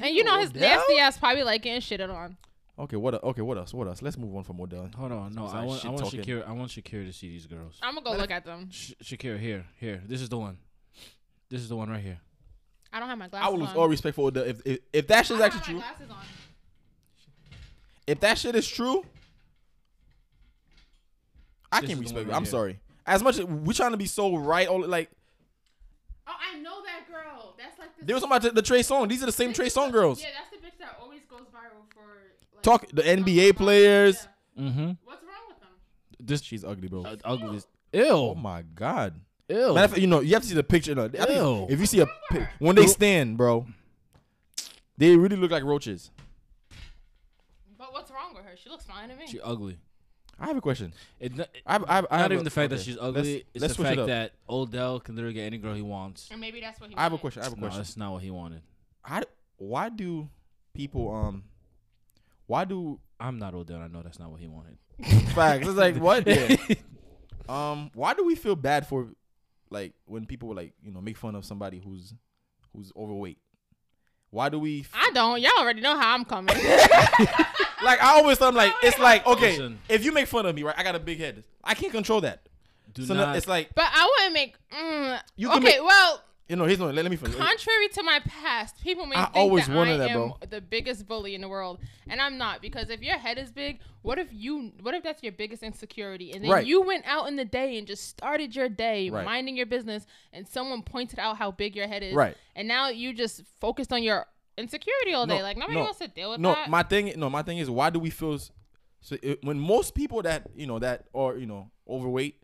And 0.01 0.15
you 0.15 0.25
know 0.25 0.39
his 0.39 0.51
Odell? 0.51 0.61
nasty 0.79 0.99
ass 0.99 1.17
probably 1.19 1.43
like 1.43 1.63
getting 1.63 1.81
shitted 1.81 2.13
on. 2.15 2.37
okay. 2.79 2.97
What? 2.97 3.23
Okay, 3.25 3.41
what 3.43 3.57
else? 3.59 3.73
What 3.75 3.87
else? 3.89 4.03
Let's 4.03 4.19
move 4.19 4.35
on 4.37 4.45
from 4.45 4.61
Odell. 4.61 4.91
hold 4.97 5.13
on. 5.13 5.35
No, 5.35 5.47
I 5.47 5.65
want 5.65 5.85
I 5.85 5.89
want 5.91 6.05
talking. 6.05 6.21
Shakeria. 6.23 6.47
I 6.49 6.53
want 6.53 6.71
Shakeria 6.71 7.07
to 7.07 7.13
see 7.13 7.29
these 7.31 7.47
girls. 7.47 7.79
I'm 7.83 7.95
gonna 7.95 8.05
go 8.05 8.17
look 8.17 8.31
at 8.31 8.45
them. 8.45 8.69
Sh- 8.71 8.93
Shakeria, 9.03 9.39
here, 9.39 9.65
here. 9.81 10.03
This 10.07 10.21
is 10.21 10.29
the 10.29 10.37
one. 10.39 10.59
This 11.51 11.61
is 11.63 11.69
the 11.71 11.77
one 11.77 11.89
right 11.89 12.03
here. 12.03 12.19
I 12.93 13.01
don't 13.01 13.09
have 13.09 13.19
my 13.19 13.29
glasses 13.29 13.47
I 13.47 13.51
will 13.51 13.59
lose 13.61 13.71
on. 13.71 13.77
all 13.77 13.89
respect 13.89 14.15
for 14.17 14.29
Odell 14.29 14.45
if 14.45 14.61
if, 14.67 14.79
if 14.93 15.07
that 15.09 15.27
shit's 15.27 15.41
I 15.41 15.47
actually 15.47 15.59
don't 15.61 15.67
true. 15.67 15.79
glasses 15.81 16.11
on. 16.11 16.25
If 18.07 18.21
that 18.21 18.39
shit 18.39 18.55
is 18.57 18.67
true, 18.69 19.05
I 21.73 21.81
This 21.81 21.89
can't 21.89 22.01
respect 22.01 22.17
one 22.17 22.27
it. 22.27 22.29
right 22.31 22.37
I'm 22.37 22.45
here. 22.45 22.51
sorry. 22.51 22.81
As 23.07 23.23
much 23.23 23.39
as 23.39 23.45
we're 23.45 23.73
trying 23.73 23.93
to 23.93 23.97
be 23.97 24.07
so 24.07 24.37
right, 24.37 24.69
all 24.69 24.85
like 24.87 25.11
Oh, 26.27 26.33
I 26.55 26.59
know 26.59 26.83
that 26.85 27.09
girl. 27.11 27.55
That's 27.59 27.79
like 27.79 27.97
the 27.99 28.05
they 28.05 28.13
was 28.15 28.23
talking 28.23 28.37
about 28.37 28.43
the, 28.43 28.51
the 28.51 28.63
Trey 28.63 28.83
Song. 28.83 29.09
These 29.09 29.23
are 29.23 29.27
the 29.27 29.33
same 29.33 29.53
Trey 29.53 29.69
Song 29.71 29.91
girls. 29.91 30.21
Yeah, 30.23 30.29
that's 30.39 30.51
the 30.51 30.57
bitch 30.67 30.79
that 30.79 30.99
always 31.01 31.23
goes 31.29 31.47
viral 31.55 31.91
for. 31.95 32.03
Like, 32.55 32.63
Talk 32.63 32.87
the 32.93 33.03
NBA 33.03 33.57
players. 33.57 34.27
Yeah. 34.57 34.63
Mm-hmm. 34.65 34.91
What's 35.05 35.23
wrong 35.23 35.33
with 35.49 35.59
them? 35.61 35.69
This 36.21 36.43
She's 36.43 36.65
ugly, 36.65 36.89
bro. 36.89 37.05
uh, 37.05 37.17
ugly. 37.25 37.57
as- 37.57 37.67
Oh 37.95 38.35
my 38.35 38.63
god. 38.75 39.15
Ew. 39.49 39.73
Matter 39.73 39.85
of 39.85 39.91
fact, 39.93 40.01
you 40.03 40.07
know, 40.07 40.21
you 40.21 40.35
have 40.35 40.43
to 40.43 40.49
see 40.49 40.55
the 40.55 40.63
picture. 40.63 40.95
No, 40.95 41.05
I 41.07 41.09
think 41.09 41.31
Ew. 41.31 41.67
if 41.71 41.81
you 41.81 41.87
see 41.87 42.01
a 42.01 42.07
pi- 42.31 42.49
when 42.59 42.77
they 42.77 42.87
stand, 42.87 43.39
bro, 43.39 43.65
they 44.99 45.17
really 45.17 45.37
look 45.37 45.51
like 45.51 45.65
roaches. 45.65 46.11
But 47.79 47.93
what's 47.95 48.11
wrong 48.11 48.35
with 48.35 48.45
her? 48.45 48.57
She 48.63 48.69
looks 48.69 48.85
fine 48.85 49.09
to 49.09 49.17
me. 49.17 49.27
She 49.27 49.41
ugly. 49.41 49.79
I 50.41 50.47
have 50.47 50.57
a 50.57 50.61
question. 50.61 50.95
It, 51.19 51.33
n- 51.39 51.47
I, 51.67 51.73
have- 51.73 51.85
I, 51.89 51.95
have- 51.97 52.07
I 52.11 52.17
not 52.17 52.23
have 52.23 52.33
even 52.33 52.41
a- 52.43 52.45
the 52.45 52.51
fact 52.51 52.71
that 52.71 52.77
okay. 52.77 52.85
she's 52.85 52.97
Let's- 52.97 53.19
ugly. 53.19 53.45
it's 53.55 53.63
let's 53.63 53.73
the 53.73 53.75
switch 53.75 53.87
it 53.87 53.89
fact 53.91 53.99
up. 54.01 54.07
that 54.07 54.33
Odell 54.49 55.01
can 55.01 55.15
literally 55.17 55.35
get 55.35 55.45
any 55.45 55.59
girl 55.59 55.75
he 55.75 55.83
wants. 55.83 56.29
and 56.31 56.41
maybe 56.41 56.61
that's 56.61 56.81
what 56.81 56.91
he. 56.91 56.97
I 56.97 57.03
have 57.03 57.13
a 57.13 57.19
question. 57.19 57.43
I 57.43 57.45
have 57.47 57.53
a 57.55 57.57
No, 57.57 57.61
question. 57.63 57.81
that's 57.81 57.97
not 57.97 58.13
what 58.13 58.23
he 58.23 58.31
wanted. 58.31 58.63
How, 59.03 59.23
why 59.57 59.89
do 59.89 60.29
people 60.75 61.13
um? 61.15 61.45
Why 62.47 62.65
do 62.65 62.99
I'm 63.21 63.39
not 63.39 63.55
Odell. 63.55 63.81
I 63.81 63.89
know 63.89 64.03
that's 64.03 64.19
not 64.19 64.31
what 64.31 64.41
he 64.41 64.47
wanted. 64.49 64.79
facts? 65.35 65.67
It's 65.67 65.77
like 65.77 65.97
what? 65.97 66.27
Yeah. 66.27 66.57
Um, 67.49 67.91
why 67.95 68.13
do 68.13 68.25
we 68.25 68.35
feel 68.35 68.55
bad 68.57 68.87
for 68.87 69.09
like 69.71 69.95
when 70.05 70.27
people 70.27 70.55
like 70.55 70.75
you 70.83 70.93
know 70.93 71.01
make 71.01 71.17
fun 71.17 71.35
of 71.35 71.47
somebody 71.47 71.81
who's 71.83 72.13
who's 72.75 72.93
overweight? 72.95 73.39
Why 74.31 74.49
do 74.51 74.59
we? 74.59 74.81
f- 74.81 74.91
I 74.95 75.11
don't. 75.15 75.41
Y'all 75.41 75.51
already 75.59 75.81
know 75.81 75.99
how 75.99 76.15
I'm 76.15 76.25
coming. 76.25 76.55
like 77.85 78.03
I 78.03 78.19
always 78.19 78.39
thought 78.39 78.49
I'm 78.49 78.55
like 78.55 78.73
it's 78.83 78.99
like 78.99 79.27
okay 79.27 79.53
Listen. 79.53 79.79
if 79.89 80.05
you 80.05 80.13
make 80.13 80.27
fun 80.27 80.47
of 80.47 80.55
me 80.55 80.63
right 80.65 80.75
I 80.77 80.83
got 80.83 80.95
a 80.95 80.99
big 80.99 81.19
head 81.19 81.45
I 81.63 81.75
can't 81.75 81.93
control 81.93 82.21
that 82.23 82.41
Do 82.93 83.05
so 83.05 83.15
not. 83.15 83.37
it's 83.37 83.47
like 83.47 83.71
but 83.75 83.85
I 83.89 84.11
wouldn't 84.19 84.35
make. 84.35 84.57
Mm, 84.77 85.21
You 85.37 85.49
okay, 85.51 85.55
can 85.59 85.65
make- 85.65 85.83
well, 85.83 86.23
you 86.49 86.57
know 86.57 86.65
here's 86.65 86.79
no 86.79 86.87
let, 86.87 86.95
let 87.05 87.11
me 87.11 87.17
finish 87.17 87.37
contrary 87.37 87.89
to 87.89 88.03
my 88.03 88.21
past, 88.27 88.81
people 88.83 89.07
may 89.07 89.17
I 89.17 89.25
think 89.25 89.37
always 89.37 89.67
that 89.67 89.77
I 89.77 89.97
that, 89.97 90.11
am 90.11 90.17
bro. 90.17 90.37
the 90.49 90.61
biggest 90.61 91.07
bully 91.07 91.35
in 91.35 91.41
the 91.41 91.49
world, 91.49 91.79
and 92.09 92.21
I'm 92.21 92.39
not 92.39 92.63
because 92.63 92.91
if 92.91 93.03
your 93.03 93.19
head 93.19 93.39
is 93.39 93.53
big, 93.53 93.81
what 94.03 94.19
if 94.19 94.29
you? 94.33 94.73
What 94.81 94.95
if 94.95 95.03
that's 95.03 95.23
your 95.23 95.33
biggest 95.33 95.63
insecurity, 95.63 96.33
and 96.33 96.43
then 96.43 96.51
Right. 96.51 96.67
you 96.67 96.83
went 96.83 97.05
out 97.07 97.29
in 97.29 97.37
the 97.37 97.45
day 97.45 97.77
and 97.79 97.87
just 97.87 98.09
started 98.09 98.57
your 98.57 98.69
day 98.69 99.11
Right. 99.11 99.25
minding 99.25 99.57
your 99.57 99.67
business, 99.67 100.07
and 100.33 100.49
someone 100.49 100.83
pointed 100.83 101.19
out 101.19 101.37
how 101.37 101.51
big 101.51 101.77
your 101.77 101.87
head 101.87 102.03
is, 102.03 102.15
Right. 102.15 102.37
And 102.57 102.67
now 102.67 102.89
you 102.89 103.13
just 103.13 103.43
focused 103.61 103.93
on 103.93 104.03
your 104.03 104.27
insecurity 104.57 105.13
all 105.13 105.27
day. 105.27 105.39
No, 105.39 105.43
like 105.43 105.57
nobody 105.57 105.77
no, 105.77 105.85
wants 105.85 105.99
to 106.01 106.09
deal 106.09 106.31
with 106.31 106.41
no 106.41 106.53
that. 106.53 106.69
my 106.71 106.83
thing 106.83 107.13
no 107.17 107.31
my 107.31 107.43
thing 107.43 107.59
is 107.59 107.71
why 107.71 107.91
do 107.91 107.99
we 107.99 108.11
feel 108.11 108.39
so 109.01 109.17
it, 109.23 109.45
when 109.45 109.59
most 109.59 109.95
people 109.95 110.23
that 110.23 110.49
you 110.57 110.67
know 110.67 110.79
that 110.79 111.05
are 111.15 111.37
you 111.37 111.47
know 111.47 111.71
overweight 111.89 112.43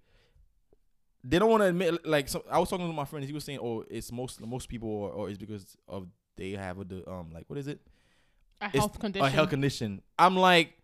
they 1.26 1.38
don't 1.38 1.51
want 1.51 1.62
to 1.62 1.66
admit 1.68 2.06
like 2.06 2.28
so 2.28 2.44
I 2.51 2.59
was 2.59 2.68
talking 2.68 2.86
to 2.86 2.92
my 2.92 3.05
friend 3.06 3.24
he 3.24 3.32
was 3.32 3.44
saying 3.44 3.59
oh 3.62 3.84
it's 3.90 4.12
most 4.12 4.40
most 4.40 4.68
people 4.68 4.88
or, 4.88 5.10
or 5.10 5.28
it's 5.30 5.38
because 5.38 5.76
of 5.88 6.06
they 6.36 6.51
have 6.52 6.78
a 6.78 6.84
the 6.84 7.10
um 7.10 7.30
like 7.32 7.44
what 7.48 7.59
is 7.59 7.66
it 7.66 7.80
a 8.60 8.66
It's 8.66 8.76
health 8.76 8.98
condition. 8.98 9.26
a 9.26 9.30
health 9.30 9.51
condition 9.51 10.02
I'm 10.18 10.36
like 10.36 10.74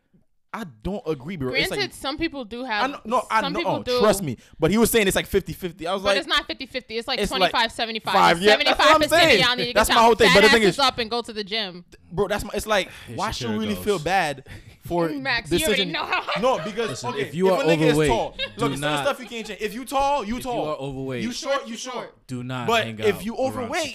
I 0.52 0.64
don't 0.82 1.02
agree, 1.06 1.36
bro. 1.36 1.52
It's 1.54 1.68
Granted, 1.68 1.84
like, 1.90 1.94
some 1.94 2.18
people 2.18 2.44
do 2.44 2.64
I 2.64 2.68
have. 2.68 2.90
know, 2.90 3.00
no, 3.04 3.26
I 3.30 3.40
some 3.40 3.52
know. 3.52 3.58
people 3.60 3.72
oh, 3.76 3.82
do. 3.84 4.00
Trust 4.00 4.22
me. 4.24 4.36
But 4.58 4.72
he 4.72 4.78
was 4.78 4.90
saying 4.90 5.06
it's 5.06 5.14
like 5.14 5.28
50-50. 5.28 5.86
I 5.86 5.94
was 5.94 6.02
But 6.02 6.08
like, 6.08 6.16
But 6.16 6.16
it's 6.16 6.26
not 6.26 6.48
50-50. 6.48 6.84
It's 6.88 7.06
like 7.06 7.20
It's 7.20 7.30
like 7.30 7.38
25 7.52 7.70
75. 7.72 8.12
five, 8.12 8.42
yeah, 8.42 8.56
that's 8.56 8.64
what 8.68 8.76
75 8.78 8.86
I'm 8.94 9.00
percent 9.00 9.22
saying. 9.22 9.44
y'all 9.44 9.56
need 9.56 9.66
to 9.68 9.74
That's 9.74 9.88
get 9.88 9.94
my 9.94 10.02
whole 10.02 10.14
thing, 10.16 10.30
but 10.34 10.40
the 10.42 10.48
thing 10.48 10.62
is- 10.62 10.78
up 10.80 10.98
and 10.98 11.08
go 11.08 11.22
to 11.22 11.32
the 11.32 11.44
gym. 11.44 11.84
bro, 12.10 12.26
that's 12.26 12.42
my. 12.44 12.50
It's 12.54 12.66
like, 12.66 12.90
Here 13.06 13.16
why 13.16 13.30
should 13.30 13.50
we 13.50 13.58
really 13.58 13.74
goes. 13.76 13.84
feel 13.84 13.98
bad 14.00 14.48
for 14.84 15.08
Max, 15.10 15.52
you 15.52 15.58
already 15.58 15.84
decision? 15.84 15.92
know 15.92 16.04
how. 16.04 16.40
No, 16.40 16.58
because 16.64 16.90
Listen, 16.90 17.10
okay, 17.10 17.20
if 17.20 17.34
you 17.34 17.48
are 17.52 17.60
a 17.60 17.64
nigga 17.64 17.88
overweight, 17.90 18.00
is 18.02 18.08
tall, 18.08 18.30
do 18.30 18.42
look, 18.42 18.48
it's 18.48 18.60
certain 18.60 18.80
not- 18.80 19.04
stuff 19.04 19.20
you 19.20 19.26
can't 19.26 19.46
change. 19.46 19.60
If 19.60 19.72
you 19.74 19.84
tall, 19.84 20.24
you 20.24 20.36
If 20.38 20.42
tall. 20.42 20.56
you 20.64 20.70
are 20.70 20.76
overweight, 20.78 21.22
You 21.22 21.30
short, 21.32 21.64
you 21.66 21.72
you 21.72 21.76
short. 21.76 21.94
short. 21.94 22.26
do 22.26 22.42
not 22.42 22.66
But 22.66 22.84
hang 22.86 22.98
if 22.98 23.14
out 23.16 23.24
you 23.24 23.36
overweight- 23.36 23.94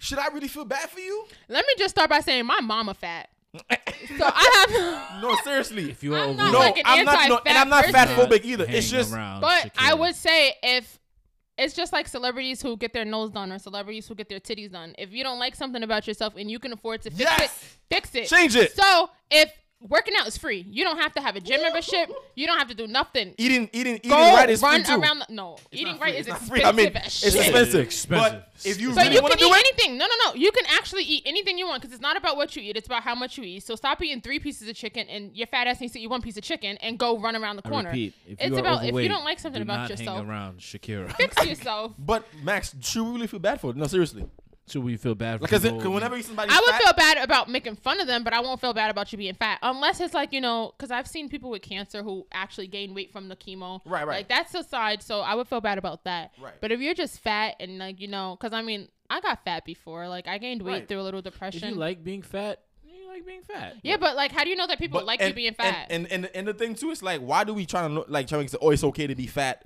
Should 0.00 0.18
I 0.18 0.26
really 0.28 0.48
feel 0.48 0.66
bad 0.66 0.90
for 0.90 1.00
you? 1.00 1.26
Let 1.48 1.64
me 1.66 1.72
just 1.78 1.94
start 1.94 2.10
by 2.10 2.20
saying 2.20 2.44
my 2.44 2.60
mama 2.60 2.92
fat. 2.92 3.30
So 3.54 4.24
I 4.24 4.66
have. 4.68 5.22
No, 5.22 5.34
seriously. 5.42 5.90
If 5.90 6.04
you 6.04 6.14
are 6.14 6.18
I'm 6.28 6.36
not 6.36 6.48
overweight, 6.48 6.52
no, 6.52 6.58
like 6.60 6.76
an 6.78 6.82
I'm 6.86 7.04
not. 7.04 7.28
No, 7.28 7.38
and 7.38 7.48
anti-fat 7.48 7.60
I'm 7.60 7.68
not 7.68 7.84
person. 7.86 8.28
fatphobic 8.40 8.44
either. 8.44 8.66
It's 8.68 8.88
just 8.88 9.12
around 9.12 9.40
But 9.40 9.72
I 9.76 9.94
would 9.94 10.14
say 10.14 10.54
if 10.62 10.98
it's 11.56 11.74
just 11.74 11.92
like 11.92 12.06
celebrities 12.06 12.62
who 12.62 12.76
get 12.76 12.92
their 12.92 13.04
nose 13.04 13.30
done 13.32 13.50
or 13.50 13.58
celebrities 13.58 14.06
who 14.06 14.14
get 14.14 14.28
their 14.28 14.38
titties 14.38 14.70
done. 14.70 14.94
If 14.96 15.12
you 15.12 15.24
don't 15.24 15.40
like 15.40 15.56
something 15.56 15.82
about 15.82 16.06
yourself 16.06 16.34
and 16.36 16.48
you 16.48 16.60
can 16.60 16.72
afford 16.72 17.02
to 17.02 17.10
fix 17.10 17.20
Yes! 17.20 17.50
it, 17.90 17.94
fix 17.94 18.14
it. 18.14 18.28
Change 18.28 18.54
it. 18.54 18.72
So 18.76 19.10
if 19.30 19.52
working 19.80 20.14
out 20.18 20.26
is 20.26 20.36
free, 20.36 20.66
you 20.68 20.84
don't 20.84 20.98
have 20.98 21.12
to 21.14 21.20
have 21.20 21.36
a 21.36 21.40
gym 21.40 21.60
membership. 21.62 22.10
You 22.34 22.46
don't 22.46 22.58
have 22.58 22.68
to 22.68 22.74
do 22.74 22.86
nothing. 22.86 23.34
eating, 23.38 23.68
eating, 23.72 23.96
eating 23.96 24.10
Go 24.10 24.16
right 24.34 24.48
is 24.50 24.62
run 24.62 24.84
free 24.84 24.94
too. 24.94 25.00
around. 25.00 25.20
The, 25.20 25.26
no, 25.34 25.56
eating 25.72 25.94
not 25.94 26.00
right 26.00 26.14
is 26.14 26.26
expensive 26.26 26.48
free. 26.48 26.64
I 26.64 26.72
mean, 26.72 26.96
as 26.96 27.04
it's 27.06 27.20
shit. 27.20 27.34
expensive. 27.36 27.80
Expensive. 27.80 28.32
But 28.32 28.52
if 28.64 28.80
you 28.80 28.92
So 28.92 29.00
really 29.02 29.14
you 29.14 29.22
want 29.22 29.32
can 29.32 29.38
to 29.38 29.44
do 29.44 29.50
eat 29.50 29.56
it, 29.56 29.66
anything. 29.78 29.98
No, 29.98 30.06
no, 30.06 30.30
no. 30.30 30.34
You 30.34 30.50
can 30.52 30.64
actually 30.70 31.04
eat 31.04 31.22
anything 31.26 31.58
you 31.58 31.66
want 31.66 31.82
because 31.82 31.92
it's 31.94 32.02
not 32.02 32.16
about 32.16 32.36
what 32.36 32.54
you 32.56 32.62
eat. 32.62 32.76
It's 32.76 32.86
about 32.86 33.02
how 33.02 33.14
much 33.14 33.38
you 33.38 33.44
eat. 33.44 33.62
So 33.64 33.74
stop 33.76 34.02
eating 34.02 34.20
three 34.20 34.38
pieces 34.38 34.68
of 34.68 34.74
chicken 34.76 35.08
and 35.08 35.36
your 35.36 35.46
fat 35.46 35.66
ass 35.66 35.80
needs 35.80 35.92
to 35.94 36.00
eat 36.00 36.08
one 36.08 36.22
piece 36.22 36.36
of 36.36 36.42
chicken 36.42 36.76
and 36.78 36.98
go 36.98 37.18
run 37.18 37.36
around 37.36 37.56
the 37.56 37.66
I 37.66 37.70
corner. 37.70 37.88
repeat, 37.90 38.14
if 38.26 38.38
it's 38.40 38.50
you 38.50 38.56
are 38.56 38.60
about 38.60 38.76
if 38.78 38.82
you 38.82 38.88
overweight, 38.88 39.08
don't 39.10 39.24
like 39.24 39.38
something 39.38 39.60
do 39.60 39.64
about 39.64 39.82
not 39.82 39.90
yourself, 39.90 40.18
hang 40.18 40.28
around 40.28 40.58
Shakeria. 40.58 41.12
fix 41.16 41.46
yourself. 41.46 41.92
but 41.98 42.24
Max, 42.42 42.74
should 42.80 43.04
we 43.04 43.10
really 43.12 43.26
feel 43.26 43.40
bad 43.40 43.60
for 43.60 43.70
it? 43.70 43.76
No, 43.76 43.86
seriously. 43.86 44.26
Should 44.70 44.84
we 44.84 44.96
feel 44.96 45.14
bad 45.14 45.38
for 45.40 45.46
Because 45.46 45.62
people? 45.62 45.92
whenever 45.92 46.20
somebody's 46.22 46.54
I 46.54 46.60
would 46.60 46.70
fat, 46.70 46.82
feel 46.82 46.92
bad 46.96 47.18
about 47.18 47.48
making 47.48 47.76
fun 47.76 48.00
of 48.00 48.06
them, 48.06 48.24
but 48.24 48.32
I 48.32 48.40
won't 48.40 48.60
feel 48.60 48.72
bad 48.74 48.90
about 48.90 49.10
you 49.12 49.18
being 49.18 49.34
fat. 49.34 49.58
Unless 49.62 50.00
it's 50.00 50.14
like, 50.14 50.32
you 50.32 50.40
know, 50.40 50.72
because 50.76 50.90
I've 50.90 51.06
seen 51.08 51.28
people 51.28 51.50
with 51.50 51.62
cancer 51.62 52.02
who 52.02 52.26
actually 52.32 52.66
gain 52.68 52.94
weight 52.94 53.12
from 53.12 53.28
the 53.28 53.36
chemo. 53.36 53.80
Right, 53.84 54.06
right. 54.06 54.16
Like, 54.18 54.28
that's 54.28 54.52
the 54.52 54.62
side. 54.62 55.02
So 55.02 55.20
I 55.20 55.34
would 55.34 55.48
feel 55.48 55.60
bad 55.60 55.78
about 55.78 56.04
that. 56.04 56.32
Right. 56.40 56.54
But 56.60 56.72
if 56.72 56.80
you're 56.80 56.94
just 56.94 57.20
fat 57.20 57.56
and, 57.60 57.78
like, 57.78 58.00
you 58.00 58.08
know, 58.08 58.36
because 58.38 58.52
I 58.52 58.62
mean, 58.62 58.88
I 59.10 59.20
got 59.20 59.44
fat 59.44 59.64
before. 59.64 60.08
Like, 60.08 60.26
I 60.28 60.38
gained 60.38 60.62
weight 60.62 60.72
Right. 60.72 60.88
through 60.88 61.00
a 61.00 61.02
little 61.02 61.18
if 61.18 61.24
depression. 61.24 61.68
you 61.70 61.74
like 61.76 62.04
being 62.04 62.20
fat, 62.22 62.60
you 62.84 63.08
like 63.08 63.24
being 63.24 63.42
fat. 63.42 63.76
yeah, 63.82 63.96
but, 63.96 64.16
like, 64.16 64.32
how 64.32 64.44
do 64.44 64.50
you 64.50 64.56
know 64.56 64.66
that 64.66 64.78
people 64.78 65.00
but- 65.00 65.06
like 65.06 65.20
you 65.20 65.26
and- 65.26 65.34
being 65.34 65.54
fat? 65.54 65.86
And, 65.90 66.06
and 66.12 66.26
and 66.34 66.46
the 66.46 66.52
thing 66.54 66.74
too 66.74 66.90
is 66.90 67.02
like, 67.02 67.20
why 67.20 67.44
do 67.44 67.54
we 67.54 67.64
try 67.66 67.82
to 67.82 67.88
know- 67.88 68.04
like 68.08 68.26
trying 68.26 68.42
to 68.44 68.48
say, 68.50 68.58
oh, 68.60 68.70
it's 68.70 68.84
okay 68.84 69.06
to 69.06 69.14
be 69.14 69.26
fat? 69.26 69.64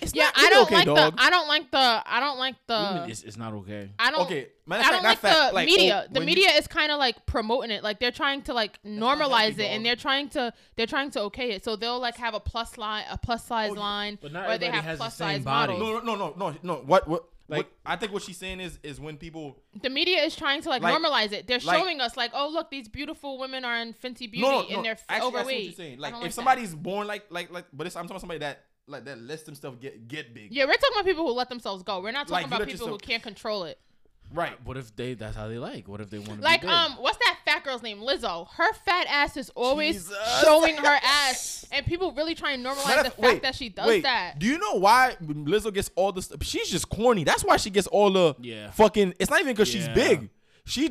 It's 0.00 0.14
yeah, 0.14 0.24
not 0.24 0.32
I 0.38 0.50
don't 0.50 0.62
okay, 0.64 0.74
like 0.76 0.86
dog. 0.86 1.16
the. 1.16 1.22
I 1.22 1.30
don't 1.30 1.48
like 1.48 1.70
the. 1.70 2.02
I 2.06 2.20
don't 2.20 2.38
like 2.38 2.54
the. 2.66 3.06
It's, 3.08 3.22
it's 3.22 3.36
not 3.36 3.52
okay. 3.54 3.90
I 3.98 4.10
don't. 4.10 4.22
Okay, 4.22 4.48
matter 4.66 4.82
I 4.82 4.96
of 4.96 5.02
don't 5.02 5.18
fact, 5.18 5.22
like 5.24 5.32
not 5.32 5.48
the 5.50 5.54
like, 5.54 5.66
media. 5.66 6.04
oh, 6.04 6.12
the 6.12 6.20
when 6.20 6.28
you- 6.28 6.34
media 6.36 6.50
is 6.52 6.66
kind 6.66 6.90
of 6.92 6.98
like 6.98 7.26
promoting 7.26 7.70
it. 7.70 7.82
Like 7.82 8.00
they're 8.00 8.10
trying 8.10 8.42
to 8.42 8.54
like 8.54 8.82
normalize 8.82 9.48
healthy, 9.48 9.62
it, 9.64 9.66
and 9.72 9.84
they're 9.84 9.96
trying 9.96 10.28
to 10.30 10.52
they're 10.76 10.86
trying 10.86 11.10
to 11.12 11.20
okay 11.22 11.50
it. 11.52 11.64
So 11.64 11.76
they'll 11.76 11.98
like 12.00 12.16
have 12.16 12.34
a 12.34 12.40
plus 12.40 12.78
line, 12.78 13.04
a 13.10 13.18
plus 13.18 13.42
oh, 13.44 13.48
size 13.48 13.70
Oh, 13.72 13.74
yeah. 13.74 13.80
line, 13.80 14.18
But 14.22 14.32
not 14.32 14.48
where 14.48 14.58
they 14.58 14.66
have 14.70 14.84
has 14.84 14.98
the 14.98 15.02
plus 15.04 15.16
same 15.16 15.28
size 15.36 15.44
body. 15.44 15.72
models. 15.74 16.04
No, 16.04 16.14
no, 16.14 16.16
no, 16.16 16.34
no, 16.36 16.50
no, 16.50 16.58
no. 16.62 16.74
What, 16.82 17.06
what, 17.08 17.24
Like- 17.48 17.58
what? 17.58 17.70
I 17.84 17.96
think 17.96 18.12
what 18.12 18.22
she's 18.22 18.38
saying 18.38 18.60
is, 18.60 18.78
is 18.82 18.98
when 19.00 19.16
people. 19.18 19.58
The 19.82 19.90
media 19.90 20.22
is 20.22 20.34
trying 20.34 20.62
to 20.62 20.70
like, 20.70 20.80
Like- 20.82 20.94
normalize 20.94 21.32
it. 21.32 21.46
They're 21.46 21.58
like- 21.58 21.78
showing 21.78 22.00
us 22.00 22.16
like, 22.16 22.30
oh 22.32 22.48
look, 22.48 22.70
these 22.70 22.88
beautiful 22.88 23.38
women 23.38 23.64
are 23.66 23.76
in 23.78 23.92
Fenty 23.92 24.30
Beauty 24.30 24.40
No, 24.42 24.62
no, 24.62 24.68
and 24.68 24.84
they're 24.84 24.92
f- 24.92 25.04
Actually, 25.08 25.14
I 25.14 25.18
see 25.18 25.24
what 25.24 25.34
overweight. 25.40 25.64
you're 25.64 25.72
saying. 25.74 25.98
Like, 25.98 26.12
don't 26.14 26.22
if 26.22 26.28
that. 26.28 26.34
somebody's 26.34 26.74
born 26.74 27.06
like, 27.06 27.24
like, 27.30 27.50
like, 27.52 27.66
but 27.72 27.86
it's, 27.86 27.96
I'm 27.96 28.04
talking 28.04 28.12
about 28.12 28.20
somebody 28.20 28.38
that, 28.40 28.64
like, 28.86 29.04
that 29.04 29.20
lets 29.20 29.42
themselves 29.44 29.78
get, 29.78 30.08
get 30.08 30.34
big. 30.34 30.52
yeah, 30.52 30.64
we're 30.64 30.72
talking 30.74 30.88
about 30.94 31.04
people 31.04 31.26
who 31.26 31.32
let 31.32 31.48
themselves 31.48 31.82
go. 31.82 32.00
We're 32.00 32.10
not 32.12 32.26
talking 32.28 32.32
Like, 32.34 32.42
you 32.44 32.46
about 32.48 32.58
let 32.60 32.68
people 32.68 32.86
who 32.86 32.92
yourself- 32.94 33.02
can't 33.08 33.22
control 33.22 33.64
it. 33.64 33.78
Right. 34.32 34.56
What 34.64 34.76
if 34.76 34.94
they? 34.94 35.14
That's 35.14 35.34
how 35.34 35.48
they 35.48 35.58
like. 35.58 35.88
What 35.88 36.00
if 36.00 36.08
they 36.08 36.18
want 36.20 36.38
to 36.38 36.44
Like, 36.44 36.60
be 36.60 36.68
big? 36.68 36.76
um, 36.76 36.92
what's 37.00 37.18
that 37.18 37.38
fat 37.44 37.64
girl's 37.64 37.82
name? 37.82 37.98
Lizzo. 37.98 38.46
Her 38.50 38.72
fat 38.84 39.08
ass 39.10 39.36
is 39.36 39.50
always 39.56 40.04
Jesus. 40.04 40.16
showing 40.44 40.76
her 40.76 40.98
ass, 41.02 41.66
and 41.72 41.84
people 41.84 42.12
really 42.12 42.36
try 42.36 42.52
and 42.52 42.64
normalize 42.64 42.86
Matter 42.86 43.02
the 43.02 43.08
of- 43.08 43.14
fact 43.14 43.18
wait, 43.22 43.42
that 43.42 43.56
she 43.56 43.70
does 43.70 43.88
wait, 43.88 44.04
that. 44.04 44.38
Do 44.38 44.46
you 44.46 44.58
know 44.58 44.74
why 44.74 45.16
Lizzo 45.20 45.74
gets 45.74 45.90
all 45.96 46.12
this? 46.12 46.30
She's 46.42 46.68
just 46.70 46.88
corny. 46.88 47.24
That's 47.24 47.42
why 47.44 47.56
she 47.56 47.70
gets 47.70 47.88
all 47.88 48.10
the 48.12 48.36
Yeah. 48.40 48.70
fucking. 48.70 49.14
It's 49.18 49.30
not 49.32 49.40
even 49.40 49.52
because 49.52 49.66
she's 49.68 49.88
Yeah. 49.88 49.94
big. 49.94 50.30
She 50.64 50.88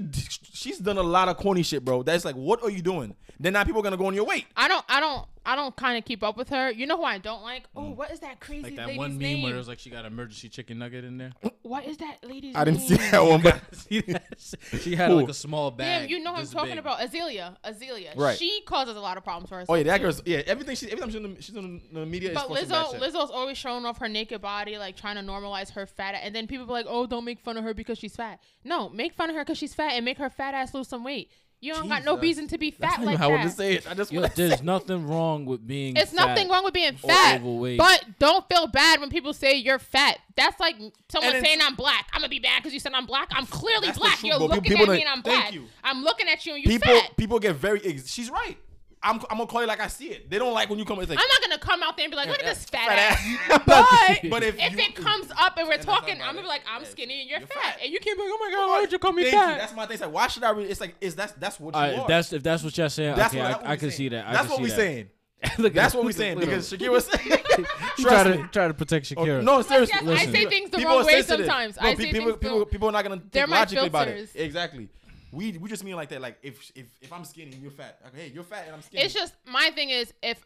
she's 0.51 0.77
done 0.79 0.97
a 0.97 1.03
lot 1.03 1.29
of 1.29 1.37
corny 1.37 1.63
shit, 1.63 1.85
bro. 1.85 2.03
That's 2.03 2.25
like, 2.25 2.35
what 2.35 2.61
are 2.61 2.69
you 2.69 2.81
doing? 2.81 3.15
Then 3.39 3.53
now 3.53 3.63
people 3.63 3.79
are 3.79 3.83
gonna 3.83 3.95
go 3.95 4.07
on 4.07 4.15
your 4.15 4.25
weight. 4.25 4.47
I 4.57 4.67
don't, 4.67 4.83
I 4.89 4.99
don't, 4.99 5.25
I 5.45 5.55
don't 5.55 5.75
kind 5.75 5.97
of 5.97 6.05
keep 6.05 6.21
up 6.23 6.37
with 6.37 6.49
her. 6.49 6.69
You 6.71 6.85
know 6.85 6.97
who 6.97 7.03
I 7.03 7.17
don't 7.17 7.41
like? 7.41 7.63
Oh, 7.75 7.81
mm. 7.81 7.95
what 7.95 8.11
is 8.11 8.19
that 8.19 8.39
crazy 8.39 8.63
like 8.63 8.75
that 8.75 8.87
lady's 8.87 8.97
one 8.99 9.11
meme 9.11 9.19
name? 9.19 9.43
where 9.43 9.53
it 9.55 9.57
was 9.57 9.67
like 9.67 9.79
she 9.79 9.89
got 9.89 10.05
emergency 10.05 10.49
chicken 10.49 10.79
nugget 10.79 11.05
in 11.05 11.17
there. 11.17 11.31
what 11.63 11.85
is 11.85 11.97
that 11.97 12.17
lady's 12.23 12.55
I 12.55 12.65
didn't 12.65 12.79
name? 12.79 12.87
see 12.99 13.09
that 13.11 13.23
one, 13.23 13.41
but 13.41 13.61
See 13.75 14.01
that? 14.01 14.55
she 14.81 14.95
had 14.95 15.09
Who? 15.09 15.15
like 15.15 15.29
a 15.29 15.33
small 15.33 15.71
bag. 15.71 16.01
Damn, 16.01 16.09
you 16.09 16.23
know 16.23 16.33
who 16.33 16.41
I'm 16.41 16.47
talking 16.47 16.71
big. 16.71 16.79
about? 16.79 16.99
Azealia. 16.99 17.55
Azealia. 17.63 18.17
Right. 18.17 18.37
She 18.37 18.61
causes 18.65 18.95
a 18.95 18.99
lot 18.99 19.17
of 19.17 19.23
problems 19.23 19.49
for 19.49 19.55
herself. 19.55 19.69
oh 19.69 19.75
yeah, 19.75 19.83
that 19.83 19.97
too. 19.97 20.03
girl's 20.03 20.21
yeah. 20.25 20.41
Everything 20.45 20.75
she 20.75 20.85
every 20.87 20.99
time 20.99 21.09
she's 21.09 21.15
in 21.15 21.33
the, 21.35 21.41
she's 21.41 21.55
in 21.55 21.81
the 21.93 22.05
media 22.05 22.31
But 22.33 22.51
is 22.51 22.59
for 22.59 22.65
some 22.65 22.85
Lizzo, 22.85 22.91
shit. 22.91 23.01
Lizzo's 23.01 23.31
always 23.31 23.57
showing 23.57 23.85
off 23.85 23.97
her 23.99 24.07
naked 24.09 24.41
body, 24.41 24.77
like 24.77 24.95
trying 24.97 25.15
to 25.15 25.21
normalize 25.21 25.71
her 25.71 25.85
fat. 25.85 26.15
And 26.21 26.35
then 26.35 26.47
people 26.47 26.65
be 26.65 26.73
like, 26.73 26.85
"Oh, 26.87 27.05
don't 27.05 27.25
make 27.25 27.39
fun 27.39 27.57
of 27.57 27.63
her 27.63 27.73
because 27.73 27.97
she's 27.97 28.15
fat." 28.15 28.39
No, 28.63 28.89
make 28.89 29.13
fun 29.13 29.29
of 29.29 29.35
her 29.35 29.43
because 29.43 29.57
she's 29.57 29.73
fat 29.73 29.93
and 29.93 30.03
make 30.05 30.17
her 30.17 30.29
fat 30.29 30.53
ass 30.53 30.73
lose 30.73 30.87
some 30.87 31.03
weight. 31.03 31.31
You 31.61 31.73
don't 31.73 31.89
got 31.89 32.05
no 32.05 32.17
reason 32.17 32.47
to 32.47 32.57
be 32.57 32.71
fat 32.71 32.99
not 32.99 33.05
like 33.05 33.07
even 33.15 33.17
how 33.17 33.27
I 33.29 33.31
want 33.31 33.43
to 33.43 33.49
say 33.49 33.73
it. 33.73 33.89
I 33.89 33.93
just 33.93 34.11
Yo, 34.13 34.21
want 34.21 34.33
say. 34.35 34.47
there's 34.47 34.63
nothing 34.63 35.05
wrong 35.07 35.45
with 35.45 35.67
being. 35.67 35.95
Fat. 35.95 36.03
It's 36.03 36.13
nothing 36.13 36.47
wrong 36.47 36.63
with 36.63 36.73
being 36.73 36.95
fat, 36.95 37.41
overweight. 37.41 37.77
but 37.77 38.05
don't 38.17 38.47
feel 38.47 38.67
bad 38.67 39.01
when 39.01 39.09
people 39.09 39.33
say 39.33 39.55
you're 39.55 39.77
fat. 39.79 40.19
That's 40.37 40.57
like 40.59 40.75
someone 41.09 41.35
And 41.35 41.45
saying 41.45 41.59
I'm 41.61 41.75
black. 41.75 42.07
I'm 42.13 42.21
gonna 42.21 42.29
be 42.29 42.39
bad 42.39 42.59
because 42.63 42.73
you 42.73 42.79
said 42.79 42.93
I'm 42.93 43.05
black. 43.05 43.27
I'm 43.31 43.45
clearly 43.45 43.91
black. 43.91 44.19
truth, 44.19 44.23
You're 44.23 44.37
bro. 44.37 44.47
looking 44.47 44.63
People 44.63 44.83
at 44.85 44.89
me 44.97 45.01
and 45.01 45.09
I'm 45.09 45.21
thank 45.21 45.43
black. 45.43 45.53
you. 45.53 45.65
I'm 45.83 46.01
looking 46.01 46.29
at 46.29 46.45
you 46.45 46.53
and 46.55 46.63
you 46.63 46.69
People 46.69 46.97
fat. 46.97 47.17
people 47.17 47.39
get 47.39 47.55
very. 47.57 47.81
Ex- 47.83 48.07
she's 48.09 48.29
right. 48.29 48.55
I'm 49.01 49.15
I'm 49.29 49.37
gonna 49.37 49.47
call 49.47 49.61
it 49.61 49.67
like 49.67 49.79
I 49.79 49.87
see 49.87 50.07
it. 50.09 50.29
They 50.29 50.37
don't 50.37 50.53
like 50.53 50.69
when 50.69 50.77
you 50.77 50.83
come. 50.85 50.99
It's 50.99 51.09
like 51.09 51.19
I'm 51.19 51.27
not 51.27 51.41
gonna 51.41 51.57
come 51.59 51.81
out 51.83 51.95
there 51.95 52.03
and 52.05 52.11
be 52.11 52.17
like, 52.17 52.27
look 52.27 52.39
at 52.39 52.45
this 52.45 52.65
fat, 52.69 52.87
fat 52.87 52.99
ass. 52.99 53.39
ass. 53.49 53.61
But, 54.23 54.29
But 54.29 54.43
if 54.43 54.55
if, 54.59 54.73
you- 54.73 54.79
it 54.79 54.95
comes 54.95 55.31
up 55.39 55.57
and 55.57 55.67
we're 55.69 55.77
talking, 55.77 56.15
I'm 56.21 56.29
gonna 56.35 56.41
be 56.41 56.47
like, 56.47 56.63
I'm 56.69 56.81
Yes. 56.81 56.91
skinny 56.91 57.21
and 57.21 57.29
you're, 57.29 57.39
You're 57.39 57.47
fat. 57.47 57.63
fat. 57.63 57.79
and 57.83 57.93
you 57.93 57.99
can't 57.99 58.17
be 58.17 58.23
like, 58.23 58.31
oh 58.33 58.37
my 58.41 58.51
god, 58.55 58.67
why 58.69 58.81
did 58.81 58.91
you 58.91 58.99
call 58.99 59.13
me 59.13 59.23
Thank 59.23 59.35
fat? 59.35 59.51
You. 59.53 59.57
That's 59.59 59.73
my 59.75 59.85
thing. 59.85 59.93
It's 59.93 60.01
like, 60.03 60.11
why 60.13 60.27
should 60.27 60.43
I? 60.43 60.49
Really, 60.51 60.69
it's 60.69 60.81
like, 60.81 60.95
is 60.99 61.15
that's 61.15 61.31
that's 61.33 61.59
what 61.59 61.75
you 61.75 61.79
Alright, 61.81 61.97
are. 61.97 62.01
if 62.01 62.07
that's 62.07 62.33
if 62.33 62.43
that's 62.43 62.63
what 62.63 62.77
you're 62.77 62.89
saying, 62.89 63.15
That's 63.15 63.33
okay, 63.33 63.41
what, 63.43 63.51
I, 63.51 63.57
what 63.57 63.65
I 63.67 63.71
we 63.71 63.77
can 63.77 63.89
saying. 63.89 63.97
see 63.97 64.09
that. 64.09 64.27
I 64.27 64.33
That's 64.33 64.49
what 64.49 64.61
we're 64.61 64.69
saying. 64.69 65.09
Look 65.57 65.73
That's 65.73 65.93
what 65.95 66.03
we 66.03 66.07
look 66.11 66.15
at- 66.15 66.19
saying 66.19 66.39
because 66.39 66.73
him. 66.73 66.79
Shakeria 66.79 66.91
was 66.91 67.05
saying. 67.05 67.65
Try 67.99 68.23
to 68.23 68.49
try 68.51 68.67
to 68.67 68.73
protect 68.73 69.05
Shakeria. 69.05 69.41
No, 69.41 69.61
seriously. 69.61 69.97
yes, 70.03 70.19
I 70.27 70.31
say 70.31 70.45
things 70.47 70.69
the 70.69 70.77
People 70.79 70.97
wrong 70.97 71.05
way 71.05 71.13
sensitive. 71.13 71.45
sometimes. 71.45 71.77
No, 71.81 71.87
I 71.87 71.95
pe- 71.95 72.03
say 72.03 72.11
people, 72.11 72.27
things 72.31 72.37
people, 72.41 72.65
people 72.65 72.89
are 72.89 72.91
not 72.91 73.03
gonna 73.05 73.21
think 73.31 73.47
logically 73.49 73.87
about 73.87 74.09
it. 74.09 74.29
Exactly. 74.35 74.89
We 75.31 75.57
we 75.57 75.69
just 75.69 75.83
mean 75.83 75.95
like 75.95 76.09
that. 76.09 76.21
Like 76.21 76.37
if 76.43 76.71
if 76.75 76.87
if 77.01 77.11
I'm 77.13 77.23
skinny 77.25 77.51
and 77.53 77.61
you're 77.61 77.71
fat, 77.71 77.99
like, 78.03 78.15
hey, 78.15 78.31
you're 78.33 78.43
fat 78.43 78.63
and 78.65 78.75
I'm 78.75 78.81
skinny. 78.81 79.03
It's 79.03 79.13
just 79.13 79.33
my 79.45 79.69
thing 79.75 79.89
is 79.89 80.13
if 80.23 80.45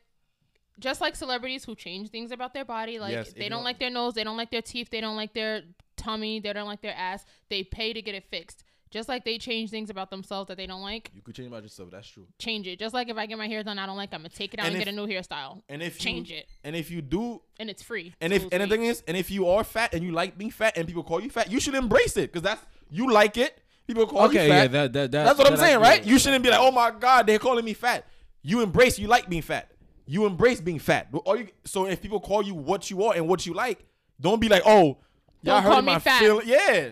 just 0.79 1.01
like 1.01 1.15
celebrities 1.15 1.63
who 1.63 1.75
change 1.75 2.09
things 2.09 2.31
about 2.31 2.53
their 2.53 2.65
body, 2.65 2.99
like 2.99 3.11
Yes, 3.13 3.31
they 3.33 3.41
don't 3.41 3.51
don't- 3.51 3.63
like 3.63 3.79
their 3.79 3.89
nose, 3.91 4.13
they 4.15 4.23
don't 4.23 4.37
like 4.37 4.51
their 4.51 4.61
teeth, 4.61 4.89
they 4.89 5.01
don't 5.01 5.15
like 5.15 5.33
their 5.33 5.61
tummy, 5.97 6.39
they 6.39 6.51
don't 6.51 6.65
like 6.67 6.81
their 6.81 6.95
ass, 6.95 7.25
they 7.49 7.63
pay 7.63 7.93
to 7.93 8.01
get 8.01 8.15
it 8.15 8.25
fixed. 8.29 8.63
Just 8.89 9.09
like 9.09 9.25
they 9.25 9.39
change 9.39 9.71
things 9.71 9.89
about 9.89 10.11
themselves 10.11 10.49
that 10.49 10.57
they 10.57 10.67
don't 10.67 10.81
like, 10.83 11.09
you 11.15 11.21
could 11.23 11.33
change 11.33 11.47
about 11.47 11.63
yourself. 11.63 11.89
That's 11.89 12.07
true. 12.07 12.27
change 12.37 12.67
it. 12.67 12.77
Just 12.79 12.93
like 12.93 13.09
if 13.09 13.17
I 13.17 13.25
get 13.25 13.39
my 13.39 13.47
hair 13.47 13.63
done, 13.63 13.79
I 13.79 13.85
don't 13.87 13.97
like, 13.97 14.13
I'm 14.13 14.19
gonna 14.19 14.29
take 14.29 14.53
it 14.53 14.59
out 14.59 14.67
and, 14.67 14.75
And 14.75 14.83
get 14.85 14.91
a 14.91 14.95
new 14.95 15.07
hairstyle, 15.07 15.61
And 15.69 15.81
if 15.81 15.97
change 15.97 16.29
you, 16.29 16.37
it, 16.37 16.47
And 16.63 16.75
if 16.75 16.91
you 16.91 17.01
do, 17.01 17.41
and 17.59 17.69
it's 17.71 17.81
free. 17.81 18.13
and 18.21 18.31
if 18.33 18.43
and 18.51 18.61
the 18.61 18.67
thing 18.67 18.83
is, 18.83 19.03
and 19.07 19.15
if 19.17 19.31
you 19.31 19.47
are 19.47 19.63
fat 19.63 19.93
and 19.95 20.03
you 20.03 20.11
like 20.11 20.37
being 20.37 20.51
fat 20.51 20.77
and 20.77 20.87
people 20.87 21.03
call 21.03 21.21
you 21.21 21.29
fat, 21.31 21.51
you 21.51 21.59
should 21.59 21.73
embrace 21.75 22.17
it 22.17 22.31
because 22.31 22.43
that's 22.43 22.63
you 22.91 23.11
like 23.11 23.37
it. 23.37 23.62
People 23.87 24.07
call 24.07 24.25
okay, 24.27 24.45
you 24.45 24.51
fat. 24.51 24.61
yeah, 24.61 24.67
that 24.67 24.93
that, 24.93 25.11
that 25.11 25.23
That's 25.25 25.37
what 25.37 25.47
I'm 25.47 25.53
that 25.55 25.59
I 25.61 25.65
saying, 25.67 25.79
get. 25.79 25.87
right? 25.87 26.05
You 26.05 26.17
shouldn't 26.19 26.43
be 26.43 26.49
like, 26.49 26.59
oh 26.59 26.71
my 26.71 26.91
god, 26.91 27.27
they're 27.27 27.39
calling 27.39 27.65
me 27.65 27.73
fat. 27.73 28.05
You 28.41 28.61
embrace, 28.61 28.97
you 28.99 29.07
like 29.07 29.29
being 29.29 29.41
fat. 29.41 29.71
You 30.05 30.25
embrace 30.25 30.59
being 30.61 30.79
fat. 30.79 31.07
All 31.25 31.35
you, 31.37 31.47
so 31.65 31.85
if 31.87 32.01
people 32.01 32.19
call 32.19 32.41
you 32.43 32.53
what 32.55 32.89
you 32.91 33.03
are 33.03 33.13
and 33.15 33.27
what 33.27 33.45
you 33.45 33.53
like, 33.53 33.85
don't 34.19 34.39
be 34.41 34.49
like, 34.49 34.63
oh, 34.65 34.97
y'all 35.41 35.55
Don't 35.55 35.63
hurt 35.63 35.69
call 35.71 35.81
me 35.81 35.93
my 35.93 35.99
fat. 35.99 36.19
feeling. 36.19 36.47
Yeah. 36.47 36.89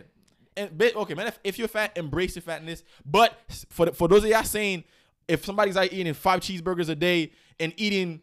And 0.57 0.77
ba- 0.77 0.93
okay, 0.95 1.13
man, 1.13 1.27
if, 1.27 1.39
if 1.43 1.59
you're 1.59 1.67
fat, 1.67 1.97
embrace 1.97 2.35
your 2.35 2.41
fatness. 2.43 2.83
But 3.05 3.37
for 3.69 3.85
the, 3.87 3.91
for 3.93 4.07
those 4.07 4.23
of 4.23 4.29
y'all 4.29 4.43
saying, 4.43 4.83
if 5.27 5.45
somebody's 5.45 5.75
like 5.75 5.93
eating 5.93 6.13
five 6.13 6.39
cheeseburgers 6.41 6.89
a 6.89 6.95
day 6.95 7.31
and 7.59 7.73
eating 7.77 8.21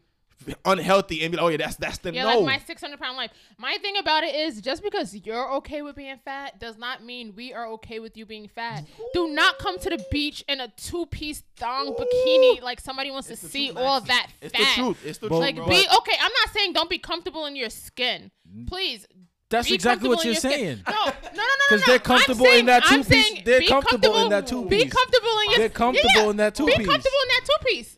unhealthy 0.64 1.22
and 1.22 1.30
be 1.32 1.36
like, 1.36 1.44
oh 1.44 1.48
yeah, 1.48 1.56
that's 1.58 1.76
that's 1.76 1.98
the 1.98 2.12
Yeah, 2.12 2.22
no. 2.24 2.40
like 2.40 2.60
my 2.60 2.64
600 2.66 2.98
pound 2.98 3.16
life. 3.16 3.30
My 3.58 3.76
thing 3.82 3.96
about 3.98 4.24
it 4.24 4.34
is 4.34 4.60
just 4.60 4.82
because 4.82 5.14
you're 5.14 5.52
okay 5.56 5.82
with 5.82 5.96
being 5.96 6.16
fat 6.24 6.58
does 6.60 6.78
not 6.78 7.02
mean 7.04 7.34
we 7.36 7.52
are 7.52 7.66
okay 7.72 7.98
with 7.98 8.16
you 8.16 8.24
being 8.24 8.48
fat. 8.48 8.84
Do 9.14 9.28
not 9.28 9.58
come 9.58 9.78
to 9.80 9.90
the 9.90 10.02
beach 10.10 10.44
in 10.48 10.60
a 10.60 10.68
two 10.76 11.06
piece 11.06 11.42
thong 11.56 11.94
bikini 11.94 12.62
like 12.62 12.80
somebody 12.80 13.10
wants 13.10 13.28
It's 13.30 13.40
to 13.42 13.48
see 13.48 13.66
truth, 13.68 13.78
all 13.78 14.00
Max. 14.00 14.08
that 14.08 14.26
It's 14.40 14.56
fat. 14.56 14.76
the 14.76 14.82
truth. 14.82 14.98
It's 15.04 15.18
the 15.18 15.28
But- 15.28 15.34
truth. 15.36 15.40
Like 15.40 15.56
bro. 15.56 15.66
be 15.68 15.86
okay. 15.98 16.14
I'm 16.20 16.32
not 16.44 16.54
saying 16.54 16.72
don't 16.72 16.90
be 16.90 16.98
comfortable 16.98 17.46
in 17.46 17.56
your 17.56 17.70
skin. 17.70 18.30
Mm. 18.48 18.66
Please. 18.68 19.06
That's 19.50 19.68
be 19.68 19.74
exactly 19.74 20.10
what 20.10 20.24
you're 20.24 20.34
your 20.34 20.40
saying. 20.42 20.82
skin. 20.82 20.82
No, 20.86 20.92
no, 21.06 21.06
no, 21.06 21.10
no, 21.32 21.44
Because 21.70 21.80
no. 21.80 21.86
they're 21.86 21.94
I'm 21.94 22.00
comfortable 22.00 22.44
in 22.44 22.50
saying- 22.52 22.66
that 22.66 22.82
I'm 22.86 23.02
two-piece- 23.02 23.42
they're 23.44 23.60
be 23.60 23.66
comfortable 23.66 24.16
in 24.24 24.28
that 24.28 24.46
two-piece. 24.46 24.84
Be 24.84 24.90
comfortable 24.90 25.38
in 25.44 25.50
your 25.50 25.58
They're 25.58 25.68
comfortable 25.70 26.10
yeah, 26.16 26.30
in 26.30 26.36
that 26.36 26.52
Be 26.54 26.58
two-piece. 26.58 26.76
Be 26.78 26.84
comfortable 26.84 27.18
in 27.22 27.28
that 27.28 27.40
two 27.46 27.64
piece. 27.66 27.97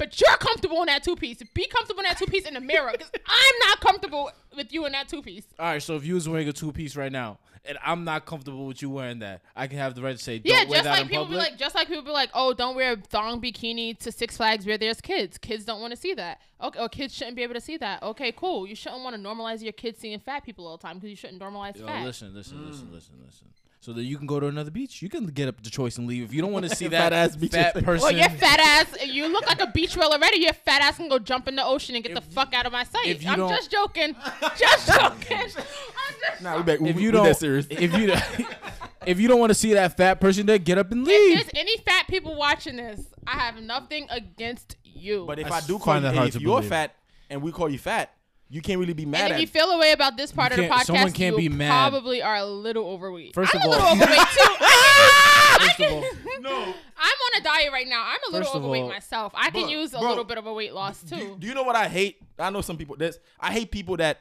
But 0.00 0.18
you're 0.18 0.36
comfortable 0.38 0.80
in 0.80 0.86
that 0.86 1.04
two 1.04 1.14
piece. 1.14 1.42
Be 1.52 1.66
comfortable 1.66 2.00
in 2.00 2.04
that 2.04 2.16
two 2.16 2.24
piece 2.24 2.46
in 2.46 2.54
the 2.54 2.60
mirror, 2.60 2.90
because 2.90 3.10
I'm 3.26 3.68
not 3.68 3.80
comfortable 3.80 4.30
with 4.56 4.72
you 4.72 4.86
in 4.86 4.92
that 4.92 5.08
two 5.10 5.20
piece. 5.20 5.44
All 5.58 5.66
right, 5.66 5.82
so 5.82 5.94
if 5.94 6.06
you 6.06 6.14
was 6.14 6.26
wearing 6.26 6.48
a 6.48 6.54
two 6.54 6.72
piece 6.72 6.96
right 6.96 7.12
now, 7.12 7.38
and 7.66 7.76
I'm 7.84 8.04
not 8.04 8.24
comfortable 8.24 8.64
with 8.66 8.80
you 8.80 8.88
wearing 8.88 9.18
that, 9.18 9.42
I 9.54 9.66
can 9.66 9.76
have 9.76 9.94
the 9.94 10.00
right 10.00 10.16
to 10.16 10.22
say, 10.22 10.38
don't 10.38 10.50
Yeah, 10.50 10.64
wear 10.64 10.78
just 10.78 10.84
that 10.84 10.90
like 10.92 11.02
in 11.02 11.08
people 11.08 11.24
public. 11.24 11.38
be 11.38 11.50
like, 11.50 11.58
just 11.58 11.74
like 11.74 11.88
people 11.88 12.02
be 12.02 12.12
like, 12.12 12.30
oh, 12.32 12.54
don't 12.54 12.76
wear 12.76 12.92
a 12.92 12.96
thong 12.96 13.42
bikini 13.42 13.98
to 13.98 14.10
Six 14.10 14.38
Flags 14.38 14.64
where 14.64 14.78
there's 14.78 15.02
kids. 15.02 15.36
Kids 15.36 15.66
don't 15.66 15.82
want 15.82 15.90
to 15.90 15.98
see 15.98 16.14
that. 16.14 16.40
Okay, 16.62 16.80
or 16.80 16.88
kids 16.88 17.14
shouldn't 17.14 17.36
be 17.36 17.42
able 17.42 17.54
to 17.54 17.60
see 17.60 17.76
that. 17.76 18.02
Okay, 18.02 18.32
cool. 18.32 18.66
You 18.66 18.74
shouldn't 18.74 19.02
want 19.02 19.16
to 19.16 19.20
normalize 19.22 19.62
your 19.62 19.74
kids 19.74 19.98
seeing 19.98 20.18
fat 20.18 20.44
people 20.44 20.66
all 20.66 20.78
the 20.78 20.82
time 20.82 20.96
because 20.96 21.10
you 21.10 21.16
shouldn't 21.16 21.42
normalize 21.42 21.76
Yo, 21.78 21.84
fat. 21.84 22.06
listen, 22.06 22.34
listen, 22.34 22.66
listen, 22.66 22.86
mm. 22.86 22.94
listen, 22.94 23.14
listen. 23.26 23.48
So 23.82 23.94
that 23.94 24.02
you 24.02 24.18
can 24.18 24.26
go 24.26 24.38
to 24.38 24.46
another 24.46 24.70
beach, 24.70 25.00
you 25.00 25.08
can 25.08 25.24
get 25.28 25.48
up 25.48 25.62
the 25.62 25.70
choice 25.70 25.96
and 25.96 26.06
leave. 26.06 26.22
If 26.24 26.34
you 26.34 26.42
don't 26.42 26.52
want 26.52 26.68
to 26.68 26.76
see 26.76 26.86
that 26.88 26.98
Fat 27.00 27.12
ass 27.14 27.34
beach. 27.34 27.52
fat 27.52 27.72
person, 27.82 28.08
Or 28.08 28.12
your 28.12 28.28
fat 28.28 28.60
ass, 28.60 29.06
you 29.06 29.26
look 29.32 29.46
like 29.46 29.62
a 29.62 29.68
beach 29.68 29.96
whale 29.96 30.10
already. 30.10 30.40
Your 30.40 30.52
fat 30.52 30.82
ass 30.82 30.98
can 30.98 31.08
go 31.08 31.18
jump 31.18 31.48
in 31.48 31.56
the 31.56 31.64
ocean 31.64 31.94
and 31.94 32.04
get 32.04 32.14
the 32.14 32.20
fuck 32.20 32.52
out 32.52 32.66
of 32.66 32.72
my 32.72 32.84
sight. 32.84 33.06
if 33.06 33.22
you 33.22 33.30
I'm 33.30 33.38
don't- 33.38 33.48
just 33.48 33.70
joking. 33.70 34.14
Just 34.58 34.86
joking. 34.86 35.38
I'm 35.38 35.48
just 35.48 36.42
Nah, 36.42 36.58
we 36.58 36.62
back. 36.62 36.74
if 36.82 36.94
we, 36.96 37.02
you 37.02 37.08
we 37.08 37.10
don't, 37.12 37.24
that 37.24 37.38
serious. 37.38 37.66
if 37.70 37.96
you 37.96 38.08
don't, 38.08 38.22
if 39.06 39.18
you 39.18 39.28
don't 39.28 39.40
want 39.40 39.48
to 39.50 39.54
see 39.54 39.72
that 39.72 39.96
fat 39.96 40.20
person, 40.20 40.44
there, 40.44 40.58
get 40.58 40.76
up 40.76 40.92
and 40.92 41.04
leave. 41.06 41.38
If 41.38 41.50
there's 41.50 41.64
any 41.66 41.78
fat 41.78 42.06
people 42.08 42.36
watching 42.36 42.76
this, 42.76 43.00
I 43.26 43.38
have 43.38 43.62
nothing 43.62 44.06
against 44.10 44.76
you. 44.84 45.24
But 45.26 45.38
if 45.38 45.50
I 45.50 45.56
I 45.56 45.60
do 45.62 45.78
call 45.78 45.94
find 45.94 46.04
you, 46.04 46.10
that 46.10 46.16
hard 46.16 46.28
if 46.28 46.34
to 46.34 46.40
you're 46.40 46.56
believe. 46.58 46.68
fat 46.68 46.94
and 47.30 47.40
we 47.40 47.50
call 47.50 47.70
you 47.70 47.78
fat, 47.78 48.12
you 48.52 48.60
can't 48.60 48.80
really 48.80 48.92
be 48.92 49.06
mad 49.06 49.22
and 49.26 49.32
at. 49.34 49.36
if 49.36 49.40
you 49.42 49.46
feel 49.46 49.70
a 49.70 49.78
way 49.78 49.92
about 49.92 50.16
this 50.16 50.32
part 50.32 50.50
of 50.52 50.56
the 50.58 50.66
can't- 50.66 50.80
podcast, 50.82 50.86
someone 50.86 51.12
can't 51.12 51.36
you 51.40 51.48
be 51.48 51.54
mad. 51.56 51.68
probably 51.90 52.20
are 52.20 52.36
a 52.36 52.44
little 52.44 52.84
overweight. 52.86 53.32
First 53.34 53.54
I'm 53.54 53.60
of 53.62 53.66
a 53.66 53.70
little 53.70 53.86
all- 53.86 53.92
overweight 53.94 54.18
too. 54.18 54.54
I 54.60 55.58
First 55.60 55.76
can- 55.76 55.98
of 55.98 56.04
all- 56.04 56.40
no. 56.42 56.74
I'm 57.02 57.34
on 57.34 57.40
a 57.40 57.44
diet 57.44 57.72
right 57.72 57.86
now. 57.88 58.04
I'm 58.04 58.18
a 58.28 58.36
little 58.36 58.52
overweight 58.56 58.82
all- 58.82 58.88
myself. 58.88 59.32
I 59.36 59.50
can 59.50 59.62
Bro, 59.62 59.70
use 59.70 59.94
a 59.94 59.98
bro, 59.98 60.08
little 60.08 60.24
bit 60.24 60.38
of 60.38 60.46
a 60.46 60.52
weight 60.52 60.74
loss 60.74 61.02
too. 61.02 61.36
do 61.38 61.46
you 61.46 61.54
know 61.54 61.62
what 61.62 61.76
I 61.76 61.88
hate? 61.88 62.16
I 62.38 62.50
know 62.50 62.60
some 62.60 62.76
people. 62.76 62.96
That's 62.96 63.18
I 63.38 63.52
hate 63.52 63.70
people 63.70 63.96
that 63.98 64.18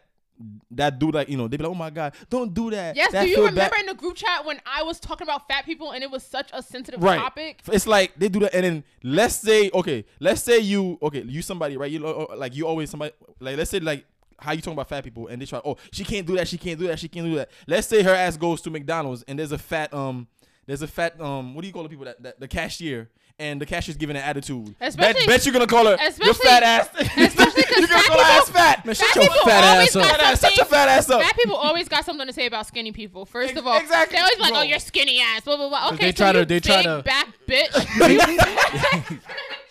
that 0.71 0.97
do 0.99 1.11
like 1.11 1.27
you 1.27 1.35
know 1.35 1.49
they 1.49 1.57
be 1.57 1.63
like, 1.65 1.71
oh 1.71 1.75
my 1.75 1.89
god, 1.89 2.13
don't 2.29 2.53
do 2.53 2.69
that. 2.71 2.95
Yes, 2.95 3.11
that 3.11 3.23
do 3.23 3.29
you 3.29 3.37
remember 3.39 3.59
bad." 3.75 3.79
in 3.81 3.85
the 3.87 3.93
group 3.93 4.15
chat 4.15 4.45
when 4.45 4.61
I 4.65 4.83
was 4.83 4.97
talking 4.99 5.25
about 5.25 5.47
fat 5.49 5.65
people 5.65 5.91
and 5.91 6.01
it 6.03 6.09
was 6.09 6.23
such 6.23 6.49
a 6.53 6.63
sensitive 6.63 7.03
right? 7.03 7.17
topic? 7.19 7.59
It's 7.71 7.85
like 7.87 8.13
they 8.17 8.29
do 8.29 8.39
that, 8.41 8.55
and 8.55 8.63
then 8.63 8.83
let's 9.03 9.35
say 9.35 9.69
okay, 9.73 10.05
let's 10.19 10.41
say 10.41 10.59
you 10.59 10.97
okay, 11.01 11.23
you 11.23 11.41
somebody 11.41 11.75
right, 11.75 11.91
you 11.91 11.99
know, 11.99 12.27
like 12.37 12.55
you 12.55 12.67
always 12.67 12.89
somebody 12.89 13.11
like 13.39 13.57
let's 13.57 13.71
say 13.71 13.79
like. 13.79 14.05
How 14.41 14.51
you 14.53 14.61
talking 14.61 14.73
about 14.73 14.89
fat 14.89 15.03
people 15.03 15.27
and 15.27 15.41
they 15.41 15.45
try? 15.45 15.61
Oh, 15.63 15.77
she 15.91 16.03
can't 16.03 16.25
do 16.27 16.35
that. 16.35 16.47
She 16.47 16.57
can't 16.57 16.79
do 16.79 16.87
that. 16.87 16.99
She 16.99 17.07
can't 17.07 17.25
do 17.25 17.35
that. 17.35 17.49
Let's 17.67 17.87
say 17.87 18.01
her 18.03 18.13
ass 18.13 18.37
goes 18.37 18.61
to 18.61 18.69
McDonald's 18.69 19.23
and 19.27 19.37
there's 19.39 19.51
a 19.51 19.57
fat 19.57 19.93
um, 19.93 20.27
there's 20.65 20.81
a 20.81 20.87
fat 20.87 21.19
um, 21.21 21.55
what 21.55 21.61
do 21.61 21.67
you 21.67 21.73
call 21.73 21.83
the 21.83 21.89
people 21.89 22.05
that, 22.05 22.21
that 22.23 22.39
the 22.39 22.47
cashier 22.47 23.09
and 23.39 23.61
the 23.61 23.65
cashier's 23.65 23.95
giving 23.95 24.17
an 24.17 24.21
attitude. 24.21 24.75
Especially- 24.81 25.13
bet, 25.21 25.27
bet 25.27 25.45
you're 25.45 25.53
gonna 25.53 25.65
call 25.65 25.85
her 25.85 25.97
your 26.21 26.33
fat 26.33 26.61
ass. 26.61 26.89
especially 26.99 27.63
'cause 27.63 27.77
you're 27.77 27.87
gonna 27.87 27.87
fat 27.87 28.05
call 28.07 28.17
her 28.17 28.23
ass 28.41 28.49
fat. 28.49 28.85
Man, 28.85 28.95
Fat 28.95 29.05
shut 29.07 29.15
your 29.15 29.23
people 29.23 29.45
fat 29.45 29.63
always 29.63 29.87
ass 29.89 29.95
up. 29.95 30.05
Fat 30.05 30.19
ass, 30.19 30.41
shut 30.41 30.57
your 30.57 30.65
fat 30.65 30.89
ass 30.89 31.09
up. 31.09 31.21
Fat 31.21 31.35
people 31.37 31.55
always 31.55 31.87
got 31.87 32.03
something 32.05 32.27
to 32.27 32.33
say 32.33 32.45
about 32.47 32.67
skinny 32.67 32.91
people. 32.91 33.25
First 33.25 33.51
Ex- 33.51 33.59
of 33.59 33.65
all, 33.67 33.79
exactly, 33.79 34.17
they 34.17 34.21
always 34.21 34.39
like, 34.39 34.51
bro. 34.51 34.59
"Oh, 34.59 34.63
you're 34.63 34.79
skinny 34.79 35.21
ass." 35.21 35.41
Blah 35.45 35.55
blah 35.55 35.69
blah. 35.69 35.87
Okay, 35.93 36.07
they 36.07 36.11
so 36.11 36.17
try 36.17 36.31
to- 36.33 36.39
you 36.39 36.45
they 36.45 36.59
try 36.59 36.77
big 36.77 36.83
to- 36.83 37.03
back 37.03 37.27
bitch. 37.47 39.19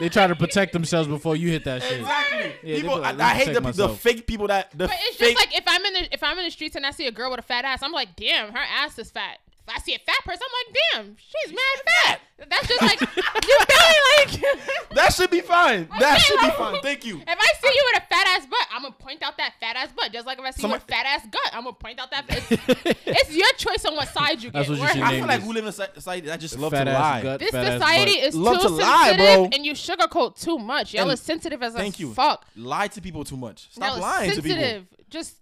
They 0.00 0.08
try 0.08 0.26
to 0.26 0.34
protect 0.34 0.72
themselves 0.72 1.06
before 1.08 1.36
you 1.36 1.50
hit 1.50 1.64
that 1.64 1.82
shit. 1.82 2.00
Exactly. 2.00 2.52
Yeah, 2.62 2.76
people, 2.80 2.98
like, 2.98 3.20
I, 3.20 3.30
I 3.30 3.34
hate 3.34 3.54
protect 3.54 3.76
the, 3.76 3.86
the 3.86 3.94
fake 3.94 4.26
people 4.26 4.48
that 4.48 4.70
the 4.70 4.88
But 4.88 4.96
it's 5.02 5.16
fake. 5.16 5.36
just 5.36 5.46
like 5.48 5.56
if 5.56 5.64
I'm 5.66 5.84
in 5.84 5.92
the 5.92 6.14
if 6.14 6.22
I'm 6.22 6.38
in 6.38 6.44
the 6.44 6.50
streets 6.50 6.74
and 6.74 6.84
I 6.86 6.90
see 6.90 7.06
a 7.06 7.12
girl 7.12 7.30
with 7.30 7.38
a 7.38 7.42
fat 7.42 7.64
ass, 7.64 7.82
I'm 7.82 7.92
like, 7.92 8.16
damn, 8.16 8.52
her 8.52 8.58
ass 8.58 8.98
is 8.98 9.10
fat. 9.10 9.38
If 9.70 9.76
I 9.76 9.80
see 9.80 9.94
a 9.94 9.98
fat 9.98 10.24
person, 10.24 10.42
I'm 10.44 10.54
like, 10.66 10.76
damn, 11.06 11.16
she's 11.16 11.52
mad 11.52 11.82
fat. 12.04 12.20
That's 12.48 12.66
just 12.68 12.80
like 12.82 13.00
you 13.00 13.56
barely 13.68 14.00
like. 14.18 14.90
that 14.94 15.12
should 15.12 15.30
be 15.30 15.40
fine. 15.42 15.86
That 15.98 16.14
Okay, 16.16 16.20
should 16.20 16.40
be 16.40 16.50
fine. 16.50 16.80
Thank 16.82 17.04
you. 17.04 17.18
If 17.20 17.26
I 17.28 17.52
see 17.60 17.68
you 17.74 17.84
with 17.92 18.02
a 18.02 18.06
fat 18.06 18.26
ass 18.38 18.46
butt, 18.46 18.66
I'm 18.72 18.82
gonna 18.82 18.94
point 18.98 19.22
out 19.22 19.36
that 19.36 19.52
fat 19.60 19.76
ass 19.76 19.90
butt. 19.94 20.10
Just 20.12 20.26
like 20.26 20.38
if 20.38 20.44
I 20.44 20.50
see 20.50 20.62
Somebody- 20.62 20.80
you 20.80 20.84
with 20.86 20.94
a 20.94 20.96
fat 20.96 21.06
ass 21.06 21.26
gut, 21.30 21.50
I'm 21.52 21.64
gonna 21.64 21.74
point 21.76 22.00
out 22.00 22.10
that. 22.10 22.24
It's, 22.30 23.00
it's 23.06 23.36
your 23.36 23.52
choice 23.58 23.84
on 23.84 23.94
what 23.94 24.08
side 24.08 24.42
you 24.42 24.50
get. 24.50 24.54
That's 24.54 24.68
what 24.70 24.76
you 24.78 24.82
We're- 24.82 24.94
should 24.94 25.02
I 25.02 25.18
feel 25.18 25.26
like 25.26 25.42
we 25.42 25.48
live 25.48 25.64
in 25.64 25.68
a 25.68 25.72
society 25.72 26.26
that 26.28 26.40
just 26.40 26.58
love 26.58 26.72
Fat 26.72 26.84
to 26.84 26.92
lie. 26.92 27.22
gut, 27.22 27.40
This 27.40 27.50
society 27.50 28.12
is 28.12 28.34
Love 28.34 28.62
too 28.62 28.68
to 28.68 28.82
sensitive, 28.82 29.18
bro. 29.18 29.48
and 29.52 29.66
you 29.66 29.72
sugarcoat 29.74 30.40
too 30.40 30.58
much. 30.58 30.94
Y'all 30.94 31.02
And- 31.02 31.12
are 31.12 31.16
sensitive 31.16 31.62
as 31.62 31.74
Thank 31.74 31.96
a 31.96 31.98
you. 32.02 32.14
fuck. 32.14 32.44
Lie 32.56 32.88
to 32.88 33.00
people 33.02 33.22
too 33.24 33.36
much. 33.36 33.68
Stop 33.70 33.86
Y'all 33.88 33.96
are 33.96 34.00
lying 34.00 34.30
to 34.30 34.36
people. 34.42 34.50
sensitive. 34.58 34.86
Just 35.10 35.34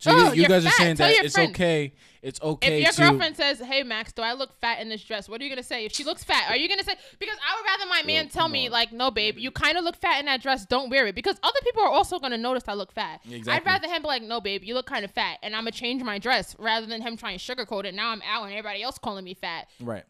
So 0.00 0.10
Oh, 0.12 0.16
you, 0.16 0.24
you 0.24 0.40
you're 0.42 0.48
guys 0.48 0.64
are 0.66 0.70
saying 0.70 0.96
Tell 0.96 1.08
that 1.08 1.24
it's 1.24 1.34
friend. 1.34 1.50
okay. 1.54 1.92
It's 2.22 2.40
okay 2.42 2.78
if 2.78 2.82
your 2.84 2.92
to. 2.92 3.00
girlfriend 3.12 3.36
says, 3.36 3.60
"Hey 3.60 3.82
Max, 3.82 4.12
do 4.12 4.20
I 4.22 4.32
look 4.34 4.58
fat 4.60 4.80
in 4.80 4.88
this 4.90 5.02
dress?" 5.04 5.26
What 5.28 5.40
are 5.40 5.44
you 5.44 5.48
gonna 5.50 5.62
say? 5.62 5.84
If 5.86 5.92
she 5.94 6.04
looks 6.04 6.22
fat, 6.24 6.50
are 6.50 6.56
you 6.56 6.68
gonna 6.68 6.84
say? 6.84 6.94
Because 7.18 7.36
I 7.46 7.56
would 7.56 7.64
rather 7.66 7.86
my 7.88 8.02
man 8.06 8.28
tell 8.28 8.48
me 8.48 8.66
on. 8.66 8.72
like, 8.72 8.92
"No, 8.92 9.10
babe, 9.10 9.36
you 9.38 9.50
kind 9.50 9.78
of 9.78 9.84
look 9.84 9.96
fat 9.96 10.20
in 10.20 10.26
that 10.26 10.42
dress. 10.42 10.66
Don't 10.66 10.90
wear 10.90 11.06
it." 11.06 11.14
Because 11.14 11.36
other 11.42 11.58
people 11.62 11.82
are 11.82 11.88
also 11.90 12.18
gonna 12.18 12.36
notice 12.38 12.64
I 12.66 12.74
look 12.74 12.92
fat. 12.92 13.20
Exactly. 13.30 13.52
I'd 13.52 13.64
rather 13.66 13.88
him 13.88 14.02
be 14.02 14.08
like, 14.08 14.22
"No, 14.22 14.40
babe, 14.40 14.64
you 14.64 14.74
look 14.74 14.86
kind 14.86 15.04
of 15.04 15.10
fat," 15.12 15.38
and 15.42 15.54
I'm 15.56 15.62
gonna 15.62 15.70
change 15.72 16.02
my 16.02 16.18
dress 16.18 16.54
rather 16.58 16.86
than 16.86 17.00
him 17.02 17.16
trying 17.16 17.38
to 17.38 17.44
sugarcoat 17.54 17.84
it. 17.84 17.94
Now 17.94 18.10
I'm 18.10 18.22
out 18.22 18.44
and 18.44 18.52
everybody 18.52 18.82
else 18.82 18.98
calling 18.98 19.24
me 19.24 19.34
fat. 19.34 19.68
Right. 19.80 20.04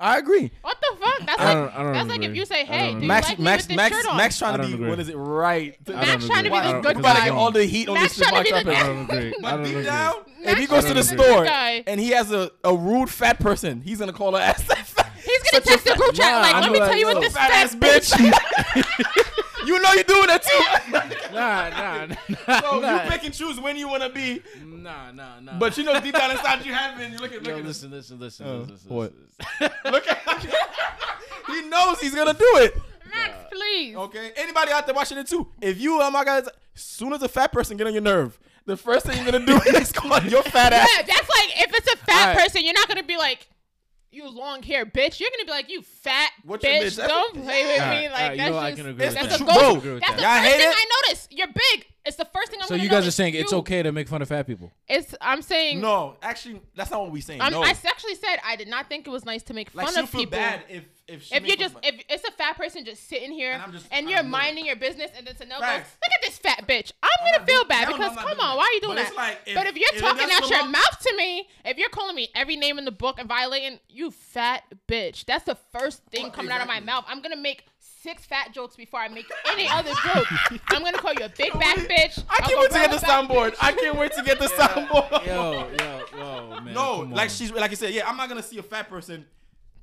Did 0.00 0.04
she- 0.06 0.10
I 0.10 0.18
agree. 0.18 0.50
What 0.62 0.76
the 0.80 0.96
fuck? 1.00 1.26
That's 1.26 1.40
I 1.40 1.44
like 1.44 1.54
don't- 1.54 1.74
I 1.74 1.82
don't 1.84 1.92
that's 1.94 2.08
like 2.08 2.18
if 2.20 2.24
agree. 2.26 2.38
you 2.38 2.46
say, 2.46 2.60
I 2.62 2.64
"Hey, 2.64 2.86
don't 2.90 2.94
do 2.96 3.02
you 3.02 3.08
Max, 3.08 3.28
like 3.28 3.38
me 3.38 3.44
Max, 3.44 3.62
with 3.62 3.68
this 3.68 3.76
Max, 3.76 3.96
shirt 3.96 4.06
on?" 4.06 4.16
Max 4.16 4.42
I 4.42 4.46
trying 4.46 4.56
to 4.56 4.62
don't 4.62 4.70
be 4.70 4.74
agree. 4.74 4.88
what 4.90 4.98
is 5.00 5.08
it? 5.08 5.14
Right. 5.16 5.78
I 5.88 5.92
Max 5.92 6.08
don't 6.10 6.20
trying 6.30 6.44
to 6.44 6.50
be 6.50 6.56
agree. 6.56 6.72
the 6.72 6.80
good 6.80 6.88
because 6.96 7.02
Gotta 7.02 7.18
I 7.20 7.24
get 7.24 7.30
guy. 7.30 7.36
all 7.36 7.50
the 7.52 7.64
heat 7.64 7.88
on 7.88 7.94
Max 7.94 8.16
this 8.16 8.28
trying 8.28 8.44
to 8.44 8.50
be 8.50 8.56
podcast. 8.58 8.64
the 8.64 8.76
I 8.76 8.82
don't 8.86 9.02
agree. 9.10 9.28
I 9.28 9.40
But 9.40 9.50
don't 9.50 9.62
deep 9.62 9.72
agree. 9.72 9.84
down, 9.84 10.14
Max 10.14 10.52
if 10.52 10.58
he 10.58 10.66
goes 10.66 10.84
to 10.84 10.92
trying 10.92 10.94
the 10.96 11.02
to 11.02 11.10
be 11.10 11.16
the 11.16 11.22
good 11.22 11.30
store 11.32 11.44
guy. 11.44 11.84
and 11.86 12.00
he 12.00 12.08
has 12.10 12.32
a, 12.32 12.50
a 12.64 12.74
rude 12.76 13.08
fat 13.10 13.38
person, 13.40 13.80
he's 13.82 13.98
gonna 13.98 14.12
call 14.12 14.34
her 14.34 14.40
ass 14.42 14.62
fat. 14.62 14.80
He's 15.24 15.50
gonna 15.50 15.64
text 15.64 15.86
the 15.86 15.94
group 15.94 16.14
chat 16.14 16.30
Nah, 16.32 16.40
like, 16.42 16.54
I'm 16.54 16.62
"Let 16.64 16.72
me 16.72 16.78
like, 16.80 16.88
tell 16.90 16.98
you 16.98 17.08
yo, 17.08 17.14
what 17.14 17.22
this 17.22 17.32
fat 17.32 17.50
fat 17.50 17.64
ass 17.64 17.74
bitch. 17.74 19.34
you 19.66 19.80
know 19.80 19.92
you're 19.92 20.04
doing 20.04 20.26
that 20.26 20.42
too. 20.42 21.32
Nah, 21.34 21.70
nah, 21.70 22.06
nah, 22.46 22.60
so 22.60 22.80
nah, 22.80 23.04
you 23.04 23.10
pick 23.10 23.24
and 23.24 23.34
choose 23.34 23.60
when 23.60 23.76
you 23.76 23.88
wanna 23.88 24.10
be, 24.10 24.42
nah, 24.64 25.10
nah, 25.12 25.40
nah. 25.40 25.58
but 25.58 25.76
you 25.78 25.84
know 25.84 25.98
deep 26.00 26.14
down 26.14 26.30
inside 26.30 26.64
you 26.64 26.72
have 26.72 27.00
it. 27.00 27.04
And 27.04 27.12
you 27.12 27.18
look 27.18 27.32
at 27.32 27.44
Yo, 27.44 27.50
look 27.50 27.60
at 27.60 27.66
listen, 27.66 27.90
listen, 27.90 28.18
listen, 28.18 28.46
Oh, 28.46 28.66
listen, 28.70 28.88
what? 28.88 29.12
listen. 29.60 29.76
look 29.92 30.06
at. 30.08 30.44
he 31.46 31.62
knows 31.68 32.00
he's 32.00 32.14
gonna 32.14 32.34
do 32.34 32.50
it. 32.56 32.76
Max, 33.10 33.34
please. 33.52 33.96
Okay. 33.96 34.32
Anybody 34.36 34.72
out 34.72 34.86
there 34.86 34.94
watching 34.94 35.18
it 35.18 35.26
too? 35.26 35.46
If 35.60 35.80
you, 35.80 36.00
oh 36.00 36.10
my 36.10 36.24
God, 36.24 36.44
as 36.44 36.50
soon 36.74 37.12
as 37.12 37.22
a 37.22 37.28
fat 37.28 37.52
person 37.52 37.76
get 37.76 37.86
on 37.86 37.92
your 37.92 38.02
nerve, 38.02 38.38
the 38.66 38.76
first 38.76 39.06
thing 39.06 39.16
you're 39.22 39.30
gonna 39.30 39.44
do 39.46 39.60
is 39.76 39.92
call 39.92 40.20
your 40.22 40.42
fat 40.42 40.72
ass. 40.72 40.88
Yeah, 40.96 41.02
that's 41.02 41.28
like 41.28 41.50
if 41.60 41.74
it's 41.74 41.92
a 41.92 41.96
fat 41.98 42.28
Alright. 42.28 42.38
person, 42.38 42.62
you're 42.64 42.74
not 42.74 42.88
gonna 42.88 43.02
be 43.02 43.16
like, 43.16 43.46
"You 44.14 44.28
long 44.28 44.62
hair 44.62 44.86
bitch." 44.86 45.20
You're 45.20 45.30
gonna 45.30 45.44
be 45.44 45.50
like, 45.50 45.70
"You 45.70 45.82
fat 45.82 46.30
What's 46.44 46.64
bitch." 46.64 46.70
bitch? 46.82 46.96
That's- 46.96 47.08
Don't 47.08 47.34
play 47.42 47.62
with 47.66 47.76
me. 47.76 47.80
Alright, 47.80 48.10
Like 48.10 48.20
alright, 48.20 48.30
you 48.32 48.36
that's 48.38 48.50
know 48.50 48.58
I 48.58 48.70
just 48.70 48.76
can 48.82 48.90
agree 48.90 49.04
with 49.06 49.14
that's 49.14 49.28
that. 49.28 49.40
a 49.40 49.44
Bro, 49.44 49.54
go. 49.54 49.76
agree 49.78 49.92
with 49.94 50.00
That's 50.02 50.14
the 50.16 50.22
Y'all 50.22 50.30
first 50.36 50.44
hate 50.46 50.58
thing 50.60 50.68
it? 50.70 50.76
I 50.76 50.86
notice. 51.08 51.28
You're 51.30 51.46
big. 51.48 51.86
It's 52.06 52.16
the 52.18 52.24
first 52.26 52.50
thing 52.50 52.60
I'm 52.60 52.68
So 52.68 52.74
you 52.74 52.82
guys 52.82 52.90
notice. 52.90 53.08
are 53.08 53.10
saying 53.12 53.34
it's 53.34 53.50
You- 53.52 53.58
okay 53.58 53.82
to 53.82 53.90
make 53.90 54.08
fun 54.08 54.20
of 54.20 54.28
fat 54.28 54.46
people? 54.46 54.70
It's 54.88 55.14
I'm 55.20 55.40
saying. 55.42 55.80
No, 55.80 56.16
actually, 56.22 56.60
that's 56.74 56.90
not 56.90 57.00
what 57.00 57.12
we're 57.12 57.22
saying. 57.22 57.40
I'm, 57.40 57.50
no. 57.52 57.62
I 57.62 57.70
actually 57.70 58.14
said 58.16 58.36
I 58.44 58.56
did 58.56 58.68
not 58.68 58.88
think 58.90 59.06
it 59.06 59.10
was 59.10 59.24
nice 59.24 59.42
to 59.44 59.54
make 59.54 59.74
like 59.74 59.86
fun 59.86 59.94
she'll 59.94 60.04
of 60.04 60.10
feel 60.10 60.20
people. 60.20 60.38
bad 60.38 60.64
if 60.68 60.84
if 61.06 61.22
she 61.24 61.34
if 61.34 61.46
you're 61.46 61.56
just 61.56 61.74
of- 61.74 61.80
if 61.84 62.02
it's 62.08 62.24
a 62.26 62.32
fat 62.32 62.56
person 62.56 62.84
just 62.84 63.08
sitting 63.08 63.30
here 63.30 63.52
And 63.52 63.62
I'm 63.62 63.72
just- 63.72 63.86
and 63.90 64.08
you're 64.08 64.22
minding 64.22 64.64
your 64.66 64.76
business 64.76 65.10
and 65.16 65.26
then 65.26 65.34
Tanel 65.34 65.50
goes, 65.50 65.60
Facts. 65.60 65.96
look 66.02 66.12
at 66.14 66.22
this 66.26 66.38
fat 66.38 66.66
bitch. 66.66 66.92
I'm, 67.02 67.10
I'm 67.20 67.32
gonna 67.34 67.46
feel 67.46 67.56
doing- 67.58 67.68
bad 67.68 67.88
because 67.88 68.16
come 68.16 68.28
on, 68.28 68.36
that. 68.38 68.56
why 68.56 68.62
are 68.64 68.72
you 68.72 68.80
doing 68.80 68.96
But 68.96 69.04
that? 69.08 69.14
like, 69.16 69.38
if- 69.46 69.54
but 69.54 69.66
if 69.66 69.76
you're 69.76 69.94
if 69.94 70.00
talking 70.00 70.28
out 70.32 70.48
your 70.48 70.60
up- 70.60 70.70
mouth 70.70 70.98
to 71.02 71.16
me, 71.16 71.48
if 71.66 71.76
you're 71.76 71.90
calling 71.90 72.16
me 72.16 72.30
every 72.34 72.56
name 72.56 72.78
in 72.78 72.84
the 72.86 72.90
book 72.92 73.18
and 73.18 73.28
violating, 73.28 73.80
you 73.88 74.10
fat 74.10 74.62
bitch. 74.88 75.24
That's 75.26 75.44
the 75.44 75.56
first 75.72 76.02
thing 76.06 76.22
Well, 76.24 76.32
coming 76.32 76.52
out 76.52 76.60
of 76.62 76.68
my 76.68 76.80
mouth. 76.80 77.04
I'm 77.06 77.20
gonna 77.20 77.36
make 77.36 77.64
six 77.78 78.24
fat 78.26 78.52
jokes 78.52 78.76
before 78.76 79.00
I 79.00 79.08
make 79.08 79.26
any 79.46 79.66
other 79.68 79.90
joke. 80.14 80.26
I'm 80.68 80.82
gonna 80.82 80.96
call 80.98 81.12
you 81.14 81.24
a 81.24 81.28
big 81.28 81.52
back 81.58 81.76
bitch. 81.76 82.22
I 82.30 82.36
can't 82.42 82.60
wait 82.60 82.70
to 82.70 82.78
get 82.78 82.90
the 82.90 82.98
gorilla 82.98 83.00
back 83.00 83.28
soundboard. 83.28 83.56
I 83.60 83.72
can't 83.72 83.96
wait 83.98 84.12
to 84.12 84.22
get 84.22 84.38
the 84.38 84.46
soundboard. 84.58 85.26
Yo, 85.26 85.70
yo, 85.78 86.00
yo, 86.18 86.60
man. 86.60 86.74
no, 86.74 87.00
like 87.00 87.24
on. 87.24 87.28
she's 87.28 87.50
like 87.52 87.70
I 87.70 87.74
said, 87.74 87.92
yeah, 87.94 88.08
I'm 88.08 88.16
not 88.16 88.28
gonna 88.30 88.42
see 88.42 88.56
a 88.58 88.62
fat 88.62 88.88
person 88.88 89.26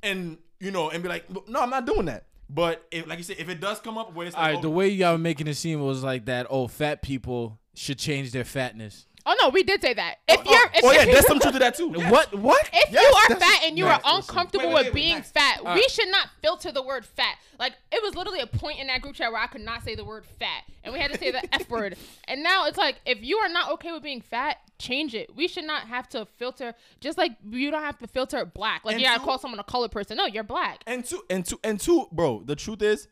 and 0.03 0.37
you 0.61 0.71
know 0.71 0.89
and 0.89 1.03
be 1.03 1.09
like, 1.09 1.25
no, 1.49 1.59
I'm 1.59 1.69
not 1.69 1.85
doing 1.85 2.05
that. 2.05 2.25
But 2.49 2.85
if 2.91 3.07
like 3.07 3.17
you 3.17 3.23
said, 3.23 3.37
if 3.39 3.49
it 3.49 3.59
does 3.59 3.79
come 3.79 3.97
up 3.97 4.13
where 4.13 4.27
it's 4.27 4.35
oh 4.35 4.39
All 4.39 4.45
like, 4.45 4.53
right, 4.55 4.61
the 4.61 4.69
oh, 4.69 4.71
way 4.71 4.89
y'all 4.89 5.13
were 5.13 5.17
making 5.17 5.47
it 5.47 5.55
seem 5.55 5.81
was 5.81 6.03
like 6.03 6.25
that. 6.25 6.47
Oh, 6.49 6.67
fat 6.67 7.01
people 7.01 7.59
should 7.73 7.97
change 7.97 8.31
their 8.31 8.43
fatness. 8.43 9.05
Oh 9.25 9.35
no, 9.39 9.49
we 9.49 9.63
did 9.63 9.81
say 9.81 9.93
that. 9.93 10.15
If 10.27 10.39
oh, 10.39 10.43
oh 10.45 10.51
you're, 10.51 10.71
if 10.73 10.83
oh 10.83 10.91
yeah, 10.91 11.05
there's 11.05 11.27
some 11.27 11.39
truth 11.39 11.53
to 11.53 11.59
that 11.59 11.75
too. 11.75 11.93
Yes. 11.95 12.11
What? 12.11 12.33
What? 12.35 12.69
If 12.73 12.91
Yes, 12.91 13.03
you 13.03 13.35
are 13.35 13.39
fat 13.39 13.59
and 13.65 13.77
you 13.77 13.85
Max, 13.85 14.03
are 14.03 14.17
uncomfortable 14.17 14.67
Wait, 14.67 14.73
wait, 14.73 14.85
with 14.85 14.93
being 14.93 15.15
Max. 15.15 15.31
fat, 15.31 15.61
All 15.63 15.75
we 15.75 15.87
should 15.87 16.09
not 16.09 16.27
filter 16.41 16.71
the 16.71 16.81
word 16.83 17.05
fat. 17.05 17.35
Like 17.59 17.73
it 17.91 18.01
was 18.03 18.15
literally 18.15 18.39
a 18.39 18.47
point 18.47 18.79
in 18.79 18.87
that 18.87 19.01
group 19.01 19.15
chat 19.15 19.31
where 19.31 19.41
I 19.41 19.47
could 19.47 19.61
not 19.61 19.83
say 19.83 19.95
the 19.95 20.03
word 20.05 20.25
fat, 20.39 20.63
and 20.83 20.93
we 20.93 20.99
had 20.99 21.11
to 21.13 21.17
say 21.19 21.31
the 21.31 21.41
f 21.53 21.69
word. 21.69 21.95
And 22.27 22.43
now 22.43 22.65
it's 22.65 22.77
like 22.77 22.95
if 23.05 23.21
you 23.21 23.37
are 23.37 23.49
not 23.49 23.71
okay 23.73 23.91
with 23.91 24.03
being 24.03 24.21
fat, 24.21 24.57
change 24.81 25.13
it. 25.15 25.35
We 25.35 25.47
should 25.47 25.63
not 25.65 25.83
have 25.83 26.09
to 26.09 26.25
filter. 26.25 26.73
Just 26.99 27.17
like 27.17 27.33
you 27.49 27.71
don't 27.71 27.83
have 27.83 27.97
to 27.99 28.07
filter 28.07 28.43
black. 28.45 28.83
Like 28.83 28.93
And 28.93 29.01
you 29.01 29.07
gotta 29.07 29.19
two- 29.19 29.25
call 29.25 29.37
someone 29.39 29.59
a 29.59 29.63
colored 29.63 29.91
person. 29.91 30.17
No, 30.17 30.25
you're 30.25 30.43
black. 30.43 30.83
And 30.87 31.05
two, 31.05 31.21
and 31.29 31.45
two, 31.45 31.59
and 31.63 31.79
two, 31.79 32.07
bro. 32.11 32.41
The 32.45 32.55
truth 32.55 32.81
is, 32.81 33.07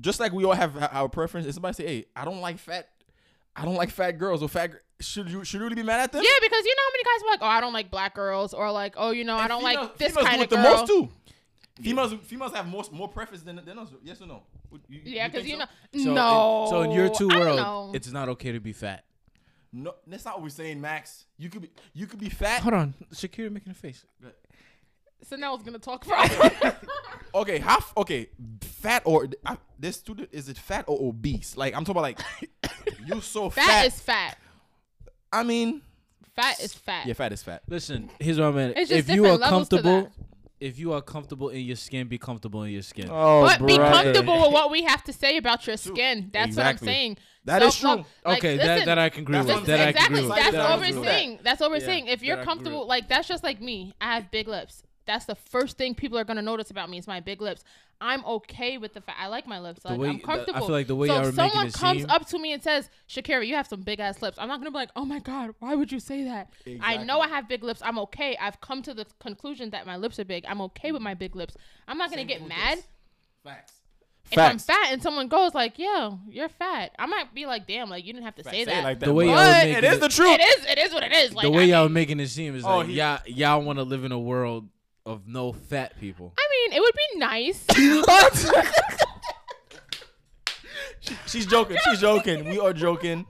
just 0.00 0.18
like 0.20 0.32
we 0.32 0.44
all 0.44 0.52
have 0.52 0.76
our 0.92 1.08
preference. 1.08 1.46
If 1.46 1.54
somebody 1.54 1.74
say, 1.74 1.86
"Hey, 1.86 2.04
I 2.16 2.24
don't 2.24 2.40
like 2.40 2.58
fat, 2.58 2.88
I 3.54 3.64
don't 3.64 3.74
like 3.76 3.90
fat 3.90 4.12
girls 4.12 4.42
or 4.42 4.48
fat," 4.48 4.68
gr-, 4.70 4.76
should 5.00 5.28
you 5.28 5.44
should 5.44 5.58
you 5.58 5.64
really 5.64 5.74
be 5.76 5.82
mad 5.82 6.00
at 6.00 6.12
them? 6.12 6.22
Yeah, 6.24 6.30
because 6.40 6.64
you 6.64 6.74
know 6.74 6.82
how 6.86 6.92
many 6.92 7.04
guys 7.04 7.22
are 7.22 7.30
like, 7.32 7.42
oh, 7.42 7.56
I 7.56 7.60
don't 7.60 7.72
like 7.72 7.90
black 7.90 8.14
girls, 8.14 8.54
or 8.54 8.70
like, 8.72 8.94
oh, 8.96 9.10
you 9.10 9.24
know, 9.24 9.36
I 9.36 9.48
don't 9.48 9.60
females- 9.62 9.88
like 9.88 9.98
this 9.98 10.08
females 10.14 10.26
kind 10.28 10.38
do 10.38 10.44
of 10.44 10.52
it 10.52 10.54
girl. 10.56 10.62
the 10.72 10.76
most 10.78 10.86
too. 10.88 11.08
Females 11.82 12.14
females 12.24 12.52
have 12.54 12.66
more 12.66 12.84
more 12.92 13.08
preference 13.08 13.42
than 13.42 13.56
than 13.64 13.78
us. 13.78 13.88
Yes 14.02 14.20
or 14.22 14.26
no? 14.26 14.42
You- 14.70 14.80
you 14.88 15.00
Yeah, 15.16 15.28
because 15.28 15.44
think 15.44 15.58
you 15.92 16.04
so? 16.04 16.14
know, 16.14 16.14
So 16.14 16.14
no. 16.14 16.62
In, 16.64 16.68
so 16.70 16.82
in 16.82 16.90
your 16.92 17.08
two 17.10 17.28
I 17.30 17.38
world, 17.38 17.96
it's 17.96 18.10
not 18.12 18.28
okay 18.30 18.52
to 18.52 18.60
be 18.60 18.72
fat. 18.72 19.04
No, 19.72 19.94
that's 20.06 20.24
not 20.24 20.34
what 20.34 20.42
we're 20.42 20.48
saying, 20.50 20.80
Max. 20.80 21.24
You 21.38 21.48
could 21.48 21.62
be 21.62 21.70
you 21.94 22.06
could 22.06 22.20
be 22.20 22.28
fat. 22.28 22.62
Hold 22.62 22.74
on, 22.74 22.94
Shakeria 23.14 23.50
making 23.50 23.72
a 23.72 23.74
face. 23.74 24.04
so 25.22 25.36
now 25.36 25.52
I 25.52 25.54
was 25.54 25.62
gonna 25.62 25.78
talk 25.78 26.04
for. 26.04 26.14
Okay, 27.34 27.58
how 27.60 27.76
f- 27.78 27.94
okay, 27.96 28.28
fat 28.60 29.02
or 29.06 29.26
I, 29.46 29.56
this 29.78 29.96
student 29.96 30.28
is 30.32 30.50
it 30.50 30.58
fat 30.58 30.84
or 30.86 31.08
obese? 31.08 31.56
Like 31.56 31.74
I'm 31.74 31.82
talking 31.86 31.92
about 31.98 32.02
like 32.02 32.20
you 33.06 33.22
so 33.22 33.48
fat. 33.48 33.64
fat 33.66 33.86
is 33.86 33.98
fat. 34.00 34.36
I 35.32 35.42
mean, 35.42 35.80
Fat 36.36 36.60
is 36.60 36.74
fat. 36.74 37.06
yeah, 37.06 37.14
fat 37.14 37.32
is 37.32 37.42
fat. 37.42 37.62
Listen, 37.66 38.10
here's 38.20 38.38
what 38.38 38.48
I 38.48 38.50
meant. 38.50 38.76
It's 38.76 38.90
just 38.90 39.08
If 39.08 39.14
you 39.14 39.22
are 39.24 39.38
different 39.38 39.40
levels 39.40 39.68
to 39.70 39.76
comfortable, 39.76 40.02
that. 40.02 40.12
If 40.62 40.78
you 40.78 40.92
are 40.92 41.02
comfortable 41.02 41.48
in 41.48 41.60
your 41.62 41.76
skin, 41.76 42.06
be 42.08 42.18
comfortable 42.18 42.62
in 42.62 42.70
your 42.72 42.82
skin. 42.82 43.08
Oh, 43.10 43.42
But 43.42 43.66
be 43.66 43.76
comfortable 43.76 44.40
with 44.42 44.52
what 44.58 44.70
we 44.70 44.82
have 44.84 45.02
to 45.04 45.12
say 45.12 45.36
about 45.36 45.66
your 45.66 45.76
skin. 45.76 46.30
That's 46.32 46.48
Exactly. 46.48 46.86
what 46.86 46.90
I'm 46.90 46.94
saying. 46.94 47.16
That 47.44 47.62
is 47.62 47.74
Self-love- 47.74 48.06
true. 48.06 48.30
Like, 48.30 48.38
okay, 48.38 48.56
that, 48.56 48.66
listen, 48.66 48.86
that 48.86 48.98
I 48.98 49.08
can 49.08 49.22
agree 49.22 49.32
that's 49.34 49.46
with. 49.46 49.54
what 49.56 49.60
I'm 49.62 49.66
That 49.66 49.80
I 49.80 49.82
can 49.82 49.88
exactly. 49.90 50.18
agree 50.18 50.28
with. 50.28 50.36
That's 50.38 50.52
That 50.52 50.60
I 50.60 50.70
what 50.70 50.80
we're 50.80 51.04
saying. 51.04 51.38
That's 51.42 51.60
what 51.60 51.70
we're 51.70 51.76
Yeah, 51.78 51.86
saying. 51.86 52.06
If 52.06 52.22
you're 52.22 52.44
comfortable, 52.44 52.86
like 52.86 53.08
that's 53.08 53.26
just 53.28 53.42
like 53.42 53.60
me. 53.60 53.94
I 54.00 54.14
have 54.14 54.30
big 54.30 54.46
lips. 54.48 54.84
That's 55.04 55.24
the 55.24 55.34
first 55.34 55.76
thing 55.78 55.96
people 55.96 56.16
are 56.18 56.24
gonna 56.24 56.42
notice 56.42 56.70
about 56.70 56.88
me 56.88 56.98
is 56.98 57.08
my 57.08 57.18
big 57.20 57.42
lips. 57.42 57.64
I'm 58.02 58.24
okay 58.24 58.78
with 58.78 58.94
the 58.94 59.00
fact 59.00 59.18
I 59.20 59.28
like 59.28 59.46
my 59.46 59.60
lips. 59.60 59.84
Like 59.84 59.98
way- 59.98 60.08
I'm 60.08 60.18
the- 60.18 60.52
I 60.54 60.58
feel 60.58 60.68
like 60.70 60.88
the 60.88 60.96
way 60.96 61.06
so 61.06 61.14
y'all 61.14 61.24
are 61.26 61.28
if 61.28 61.36
making 61.36 61.50
someone 61.50 61.66
it 61.68 61.74
comes 61.74 62.00
seem- 62.00 62.10
up 62.10 62.26
to 62.28 62.38
me 62.38 62.52
and 62.52 62.62
says, 62.62 62.90
"Shakeria, 63.08 63.46
you 63.46 63.54
have 63.54 63.68
some 63.68 63.82
big 63.82 64.00
ass 64.00 64.20
lips," 64.20 64.38
I'm 64.40 64.48
not 64.48 64.58
gonna 64.58 64.70
be 64.72 64.76
like, 64.76 64.90
"Oh 64.96 65.04
my 65.04 65.20
god, 65.20 65.54
why 65.60 65.74
would 65.76 65.92
you 65.92 66.00
say 66.00 66.24
that?" 66.24 66.50
I 66.80 66.96
know 66.98 67.20
I 67.20 67.28
have 67.28 67.48
big 67.48 67.62
lips. 67.62 67.80
I'm 67.84 67.98
okay. 68.00 68.36
I've 68.40 68.60
come 68.60 68.82
to 68.82 68.92
the 68.92 69.06
conclusion 69.20 69.70
that 69.70 69.86
my 69.86 69.96
lips 69.96 70.18
are 70.18 70.24
big. 70.24 70.44
I'm 70.48 70.60
okay 70.62 70.90
with 70.90 71.00
my 71.02 71.14
big 71.14 71.36
lips. 71.36 71.54
I'm 71.86 71.96
not 71.96 72.10
gonna 72.10 72.24
get 72.24 72.46
mad. 72.46 72.82
Facts. 73.44 73.74
If 74.30 74.38
I'm 74.38 74.58
fat 74.58 74.88
and 74.92 75.02
someone 75.02 75.28
goes 75.28 75.54
like, 75.54 75.78
"Yo, 75.78 76.18
you're 76.28 76.48
fat," 76.48 76.92
I 76.98 77.04
might 77.06 77.34
be 77.34 77.44
like, 77.44 77.66
"Damn, 77.66 77.90
like 77.90 78.06
you 78.06 78.12
didn't 78.14 78.24
have 78.24 78.36
to 78.36 78.44
say 78.44 78.50
Say 78.50 78.60
it 78.62 78.66
that." 78.66 78.84
like 78.84 78.98
that. 79.00 79.06
The 79.06 79.12
way 79.12 79.26
but 79.26 79.32
y'all 79.32 79.38
were 79.46 79.64
making 79.66 79.84
is 79.84 79.96
it- 79.96 80.00
the 80.00 80.08
truth. 80.08 80.40
It 80.40 80.58
is. 80.60 80.64
It 80.66 80.78
is 80.78 80.94
what 80.94 81.02
it 81.02 81.12
is. 81.12 81.34
Like 81.34 81.42
the 81.44 81.50
way 81.50 81.64
I 81.64 81.66
y'all 81.78 81.84
mean, 81.84 81.92
making 81.94 82.20
it 82.20 82.28
seem 82.28 82.54
is 82.56 82.64
Oh, 82.64 82.78
like 82.78 82.86
he- 82.86 82.94
y'all 82.94 83.18
y'all 83.26 83.62
want 83.62 83.78
to 83.78 83.82
live 83.84 84.04
in 84.04 84.12
a 84.12 84.18
world 84.18 84.68
of 85.04 85.26
no 85.26 85.52
fat 85.52 85.98
people. 86.00 86.32
I 86.62 86.68
mean, 86.68 86.72
it 86.76 86.80
would 86.80 86.94
be 86.94 87.18
nice. 87.18 87.66
She's 91.26 91.46
joking. 91.46 91.76
She's 91.84 92.00
joking. 92.00 92.44
We 92.48 92.58
are 92.60 92.72
joking. 92.72 93.26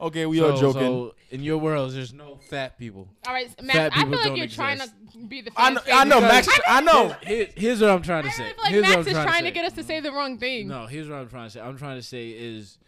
Okay, 0.00 0.26
we 0.26 0.40
are 0.42 0.56
joking. 0.56 0.80
So 0.82 1.14
in 1.30 1.42
your 1.44 1.58
world, 1.58 1.92
there's 1.92 2.12
no 2.12 2.36
fat 2.50 2.76
people. 2.76 3.08
All 3.26 3.32
right, 3.32 3.48
Fat 3.70 3.92
I 3.92 3.96
people 4.02 4.10
feel 4.10 4.18
like 4.18 4.26
don't 4.28 4.36
you're 4.36 4.46
trying 4.48 4.80
exist. 4.80 4.94
to 5.12 5.18
be 5.26 5.42
the. 5.42 5.52
I 5.56 5.66
fan 5.66 5.74
know, 5.74 5.80
favorite. 5.80 5.98
I 6.00 6.04
know, 6.04 6.20
Max. 6.20 6.48
I 6.66 6.80
know. 6.80 7.16
Here- 7.22 7.48
here's 7.54 7.80
what 7.80 7.90
I'm 7.90 8.02
trying 8.02 8.24
to 8.24 8.28
I 8.30 8.32
say. 8.32 8.42
really 8.42 8.54
feel 8.54 8.62
like 8.64 8.72
here's 8.72 8.82
Max 8.82 9.06
is 9.06 9.12
trying, 9.12 9.26
trying 9.26 9.42
to, 9.44 9.50
to 9.50 9.54
get 9.54 9.64
us 9.64 9.72
to 9.74 9.84
say 9.84 10.00
the 10.00 10.10
wrong 10.10 10.38
thing. 10.38 10.66
No, 10.68 10.86
here's 10.86 11.08
what 11.08 11.18
I'm 11.18 11.28
trying 11.28 11.46
to 11.46 11.50
say. 11.50 11.60
I'm 11.60 11.78
trying 11.78 11.96
to 11.98 12.02
say 12.02 12.30
is 12.30 12.78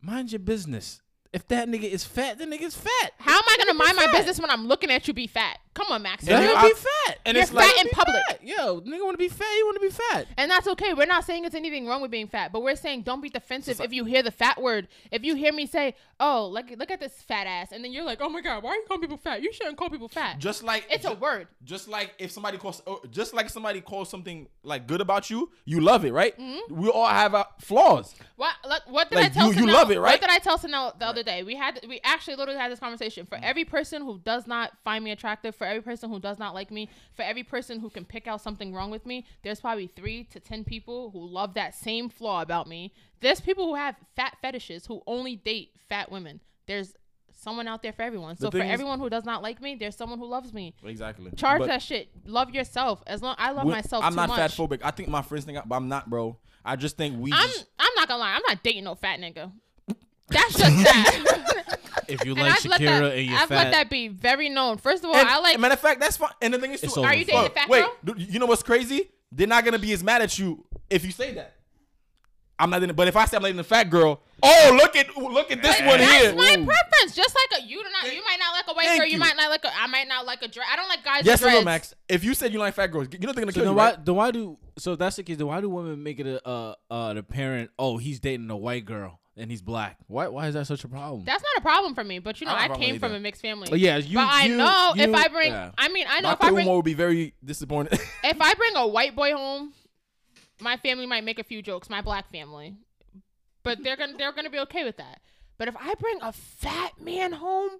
mind 0.00 0.32
your 0.32 0.38
business. 0.38 1.02
If 1.34 1.46
that 1.48 1.68
nigga 1.68 1.84
is 1.84 2.04
fat, 2.04 2.38
the 2.38 2.44
nigga's 2.46 2.76
fat. 2.76 3.12
How 3.18 3.36
am 3.36 3.42
I 3.46 3.56
gonna 3.58 3.72
Nigga 3.72 3.80
be 3.80 3.84
mind 3.84 3.96
my 3.96 4.06
business 4.18 4.40
when 4.40 4.50
I'm 4.50 4.66
looking 4.66 4.90
at 4.90 5.06
you 5.08 5.12
be 5.14 5.26
fat? 5.26 5.58
Come 5.74 5.86
on, 5.90 6.02
Max. 6.02 6.26
And 6.28 6.44
Nigga 6.44 6.60
to 6.62 6.68
be 6.68 6.74
fat. 6.74 7.18
and 7.26 7.34
You're 7.34 7.42
it's 7.42 7.52
like- 7.52 7.68
fat 7.68 7.84
in 7.84 7.90
public. 7.90 8.14
Yo, 8.42 8.80
nigga 8.82 9.02
want 9.04 9.14
to 9.14 9.18
be 9.18 9.28
fat. 9.28 9.44
You 9.56 9.66
want 9.66 9.76
to 9.80 9.86
be 9.88 9.90
fat. 9.90 10.26
And 10.36 10.50
that's 10.50 10.68
okay. 10.68 10.94
We're 10.94 11.06
not 11.06 11.24
saying 11.24 11.44
it's 11.44 11.54
anything 11.54 11.86
wrong 11.86 12.00
with 12.02 12.10
being 12.10 12.28
fat, 12.28 12.52
but 12.52 12.62
we're 12.62 12.76
saying 12.76 13.02
don't 13.02 13.20
be 13.20 13.28
defensive 13.28 13.80
if 13.80 13.92
you 13.92 14.04
hear 14.04 14.22
the 14.22 14.30
fat 14.30 14.60
word. 14.62 14.86
If 15.10 15.24
you 15.24 15.34
hear 15.34 15.52
me 15.52 15.66
say, 15.66 15.94
"Oh, 16.20 16.46
look, 16.46 16.66
look 16.78 16.90
at 16.90 17.00
this 17.00 17.14
fat 17.22 17.46
ass," 17.46 17.72
and 17.72 17.82
then 17.84 17.92
you're 17.92 18.04
like, 18.04 18.18
"Oh 18.20 18.28
my 18.28 18.40
god, 18.40 18.62
why 18.62 18.70
are 18.70 18.74
you 18.76 18.84
calling 18.86 19.00
people 19.00 19.16
fat? 19.16 19.42
You 19.42 19.52
shouldn't 19.52 19.76
call 19.76 19.90
people 19.90 20.08
fat." 20.08 20.38
Just 20.38 20.62
like 20.62 20.86
it's 20.90 21.04
a 21.06 21.14
word. 21.14 21.48
Just 21.64 21.88
like 21.88 22.14
if 22.18 22.30
somebody 22.30 22.56
calls, 22.58 22.82
oh, 22.86 23.00
just 23.10 23.34
like 23.34 23.48
somebody 23.50 23.80
calls 23.80 24.08
something 24.10 24.46
like 24.62 24.86
good 24.86 25.00
about 25.00 25.30
you, 25.30 25.50
you 25.64 25.80
love 25.80 26.04
it, 26.04 26.12
right? 26.12 26.38
Mm-hmm. 26.38 26.74
We 26.80 26.88
all 26.88 27.06
have 27.08 27.34
uh, 27.34 27.44
flaws. 27.60 28.14
What 28.36 28.54
look, 28.68 28.82
what 28.86 29.10
did 29.10 29.16
Like, 29.16 29.26
I 29.26 29.28
tell 29.30 29.52
you- 29.52 29.66
you 29.66 29.72
love 29.72 29.90
it, 29.90 29.98
right? 29.98 30.12
What 30.12 30.20
did 30.20 30.30
I 30.30 30.38
tell 30.38 30.58
Sonel 30.58 30.96
the 30.98 31.06
other 31.06 31.22
day? 31.22 31.42
We 31.42 31.56
had 31.56 31.80
we 31.88 32.00
actually 32.04 32.36
literally 32.36 32.60
had 32.60 32.70
this 32.70 32.78
conversation. 32.80 33.26
For 33.26 33.38
every 33.42 33.64
person 33.64 34.02
who 34.02 34.18
does 34.18 34.46
not 34.46 34.72
find 34.84 35.02
me 35.02 35.10
attractive, 35.10 35.56
for 35.56 35.63
every 35.64 35.82
person 35.82 36.10
who 36.10 36.18
does 36.20 36.38
not 36.38 36.54
like 36.54 36.70
me, 36.70 36.88
for 37.14 37.22
every 37.22 37.42
person 37.42 37.80
who 37.80 37.90
can 37.90 38.04
pick 38.04 38.26
out 38.26 38.40
something 38.40 38.74
wrong 38.74 38.90
with 38.90 39.06
me, 39.06 39.24
there's 39.42 39.60
probably 39.60 39.86
three 39.86 40.24
to 40.24 40.40
ten 40.40 40.64
people 40.64 41.10
who 41.10 41.26
love 41.26 41.54
that 41.54 41.74
same 41.74 42.08
flaw 42.08 42.42
about 42.42 42.68
me. 42.68 42.92
There's 43.20 43.40
people 43.40 43.66
who 43.66 43.74
have 43.74 43.96
fat 44.16 44.36
fetishes 44.42 44.86
who 44.86 45.02
only 45.06 45.36
date 45.36 45.72
fat 45.88 46.10
women. 46.10 46.40
There's 46.66 46.94
someone 47.32 47.68
out 47.68 47.82
there 47.82 47.92
for 47.92 48.02
everyone. 48.02 48.36
So 48.36 48.50
for 48.50 48.58
is- 48.58 48.70
everyone 48.70 48.98
who 49.00 49.10
does 49.10 49.24
not 49.24 49.42
like 49.42 49.60
me, 49.60 49.74
there's 49.74 49.96
someone 49.96 50.18
who 50.18 50.26
loves 50.26 50.52
me. 50.52 50.74
Exactly. 50.84 51.30
Charge 51.36 51.60
But 51.60 51.66
that 51.68 51.82
shit. 51.82 52.08
Love 52.24 52.50
yourself. 52.54 53.02
As 53.06 53.22
long 53.22 53.34
I 53.38 53.50
love 53.50 53.66
myself 53.66 54.04
I'm 54.04 54.12
too 54.12 54.16
not 54.16 54.28
much. 54.28 54.38
fat 54.38 54.50
phobic. 54.50 54.80
I 54.82 54.90
think 54.90 55.08
my 55.08 55.22
friends 55.22 55.44
think, 55.44 55.58
I, 55.58 55.62
but 55.66 55.76
I'm 55.76 55.88
not, 55.88 56.08
bro. 56.08 56.38
I 56.64 56.76
just 56.76 56.96
think 56.96 57.18
we. 57.20 57.32
I'm 57.32 57.48
just, 57.48 57.66
I'm 57.78 57.92
not 57.96 58.08
gonna 58.08 58.20
lie. 58.20 58.34
I'm 58.34 58.42
not 58.48 58.62
dating 58.62 58.84
no 58.84 58.94
fat 58.94 59.20
nigga. 59.20 59.52
That's 60.28 60.56
just 60.58 60.76
that. 60.84 61.78
If 62.08 62.24
you 62.24 62.34
like 62.34 62.52
I've 62.52 62.64
let 62.66 62.80
Shakeria 62.80 63.00
that, 63.00 63.12
and 63.16 63.26
you're 63.26 63.38
I've 63.38 63.48
fat, 63.48 63.64
let 63.64 63.70
that 63.72 63.90
be 63.90 64.08
very 64.08 64.48
known. 64.48 64.78
First 64.78 65.04
of 65.04 65.10
all, 65.10 65.16
and, 65.16 65.28
I 65.28 65.38
like. 65.38 65.58
matter 65.58 65.74
of 65.74 65.80
fact, 65.80 66.00
that's 66.00 66.16
fine. 66.16 66.30
And 66.42 66.54
the 66.54 66.58
thing 66.58 66.72
is, 66.72 66.80
too, 66.80 66.86
It's 66.86 66.96
Are 66.98 67.14
you 67.14 67.24
dating 67.24 67.46
a 67.46 67.50
fat 67.50 67.68
wait, 67.68 67.82
girl? 68.04 68.14
do- 68.14 68.22
you 68.22 68.38
know 68.38 68.46
what's 68.46 68.62
crazy? 68.62 69.10
They're 69.32 69.46
not 69.46 69.64
gonna 69.64 69.78
be 69.78 69.92
as 69.92 70.02
mad 70.04 70.22
at 70.22 70.38
you 70.38 70.64
if 70.90 71.04
you 71.04 71.10
say 71.12 71.34
that. 71.34 71.54
I'm 72.56 72.70
not. 72.70 72.78
Dating, 72.78 72.94
but 72.94 73.08
if 73.08 73.16
I 73.16 73.24
say 73.24 73.36
I'm 73.36 73.42
dating 73.42 73.58
a 73.58 73.64
fat 73.64 73.90
girl, 73.90 74.20
oh 74.40 74.78
look 74.80 74.94
at 74.94 75.16
look 75.16 75.50
at 75.50 75.60
this 75.60 75.76
But 75.78 75.86
one 75.88 75.98
that's 75.98 76.12
here. 76.12 76.32
That's 76.32 76.36
my 76.36 76.64
preference. 76.64 77.14
Just 77.16 77.34
like 77.34 77.60
a 77.60 77.66
you 77.66 77.82
do 77.82 77.88
not. 77.90 78.14
You 78.14 78.22
might 78.22 78.38
not 78.38 78.52
like 78.52 78.64
a 78.68 78.74
white 78.74 78.86
Thank 78.86 79.00
girl. 79.00 79.06
You. 79.08 79.12
you. 79.14 79.18
might 79.18 79.34
not 79.36 79.50
like 79.50 79.64
a. 79.64 79.76
I 79.76 79.86
might 79.88 80.06
not 80.06 80.24
like 80.24 80.40
a 80.42 80.46
dress. 80.46 80.68
I 80.72 80.76
don't 80.76 80.88
like 80.88 81.04
guys. 81.04 81.26
Yes 81.26 81.40
with 81.42 81.52
or 81.52 81.56
no. 81.56 81.64
Max? 81.64 81.94
If 82.08 82.22
you 82.22 82.32
said 82.32 82.52
you 82.52 82.60
like 82.60 82.74
fat 82.74 82.86
girls, 82.92 83.08
you 83.10 83.18
know 83.18 83.32
they're 83.32 83.42
gonna 83.42 83.50
So 83.50 83.56
kill 83.56 83.64
then 83.64 83.72
you, 83.72 83.76
why, 83.76 83.90
right? 83.90 84.04
then 84.04 84.14
why 84.14 84.30
do 84.30 84.56
so 84.78 84.92
if 84.92 85.00
that's 85.00 85.16
the 85.16 85.24
case? 85.24 85.36
Then 85.36 85.48
why 85.48 85.60
do 85.60 85.68
women 85.68 86.00
make 86.00 86.20
it 86.20 86.26
a 86.28 86.46
uh 86.48 86.74
uh 86.88 87.14
the 87.14 87.24
parent? 87.24 87.70
Oh, 87.76 87.98
he's 87.98 88.20
dating 88.20 88.48
a 88.50 88.56
white 88.56 88.84
girl 88.84 89.18
and 89.36 89.50
he's 89.50 89.62
black. 89.62 89.96
Why 90.06 90.28
why 90.28 90.46
is 90.48 90.54
that 90.54 90.66
such 90.66 90.84
a 90.84 90.88
problem? 90.88 91.24
That's 91.24 91.42
not 91.42 91.58
a 91.58 91.60
problem 91.60 91.94
for 91.94 92.04
me. 92.04 92.18
But 92.18 92.40
you 92.40 92.46
know, 92.46 92.52
I 92.52 92.56
I, 92.56 92.62
have 92.62 92.64
a 92.64 92.68
problem 92.74 92.82
came 92.86 92.94
with 92.94 93.00
from 93.00 93.10
either. 93.10 93.18
a 93.18 93.20
mixed 93.20 93.42
family. 93.42 93.68
Oh, 93.72 93.74
yeah, 93.74 93.96
you. 93.96 94.16
but 94.16 94.28
I 94.28 94.46
you- 94.46 94.56
know 94.56 94.92
if 94.96 95.14
I 95.14 95.28
bring. 95.28 95.52
yeah. 95.52 95.70
I 95.76 95.88
mean, 95.88 96.06
I 96.08 96.20
know 96.20 96.28
My 96.28 96.34
if 96.34 96.42
I 96.42 96.50
bring. 96.50 96.66
Umar 96.66 96.76
would 96.76 96.84
be 96.84 96.94
very 96.94 97.34
disappointed. 97.44 97.98
If 98.24 98.40
I 98.40 98.54
bring 98.54 98.76
a 98.76 98.86
white 98.86 99.14
boy 99.14 99.32
home, 99.32 99.72
my 100.60 100.76
family 100.78 101.06
might 101.06 101.24
make 101.24 101.38
a 101.38 101.44
few 101.44 101.62
jokes. 101.62 101.90
My 101.90 102.00
black 102.00 102.30
family, 102.32 102.76
but 103.62 103.82
they're 103.82 103.96
gonna 103.96 104.16
they're 104.16 104.32
gonna 104.32 104.50
be 104.50 104.60
okay 104.60 104.84
with 104.84 104.96
that. 104.98 105.20
But 105.58 105.68
if 105.68 105.76
I 105.78 105.94
bring 106.00 106.18
a 106.22 106.32
fat 106.32 106.92
man 107.00 107.32
home, 107.32 107.70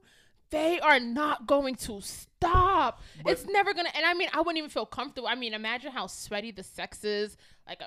they 0.50 0.78
are 0.80 1.00
not 1.00 1.46
going 1.46 1.74
to 1.76 2.00
stop. 2.00 3.00
it's 3.26 3.46
never 3.46 3.74
gonna. 3.74 3.90
And 3.94 4.04
I 4.04 4.14
mean, 4.14 4.28
I 4.32 4.38
wouldn't 4.38 4.58
even 4.58 4.70
feel 4.70 4.86
comfortable. 4.86 5.28
I 5.28 5.34
mean, 5.34 5.54
imagine 5.54 5.92
how 5.92 6.06
sweaty 6.08 6.50
the 6.50 6.62
sex 6.62 7.04
is. 7.04 7.36
Like. 7.66 7.80
Uh, 7.80 7.86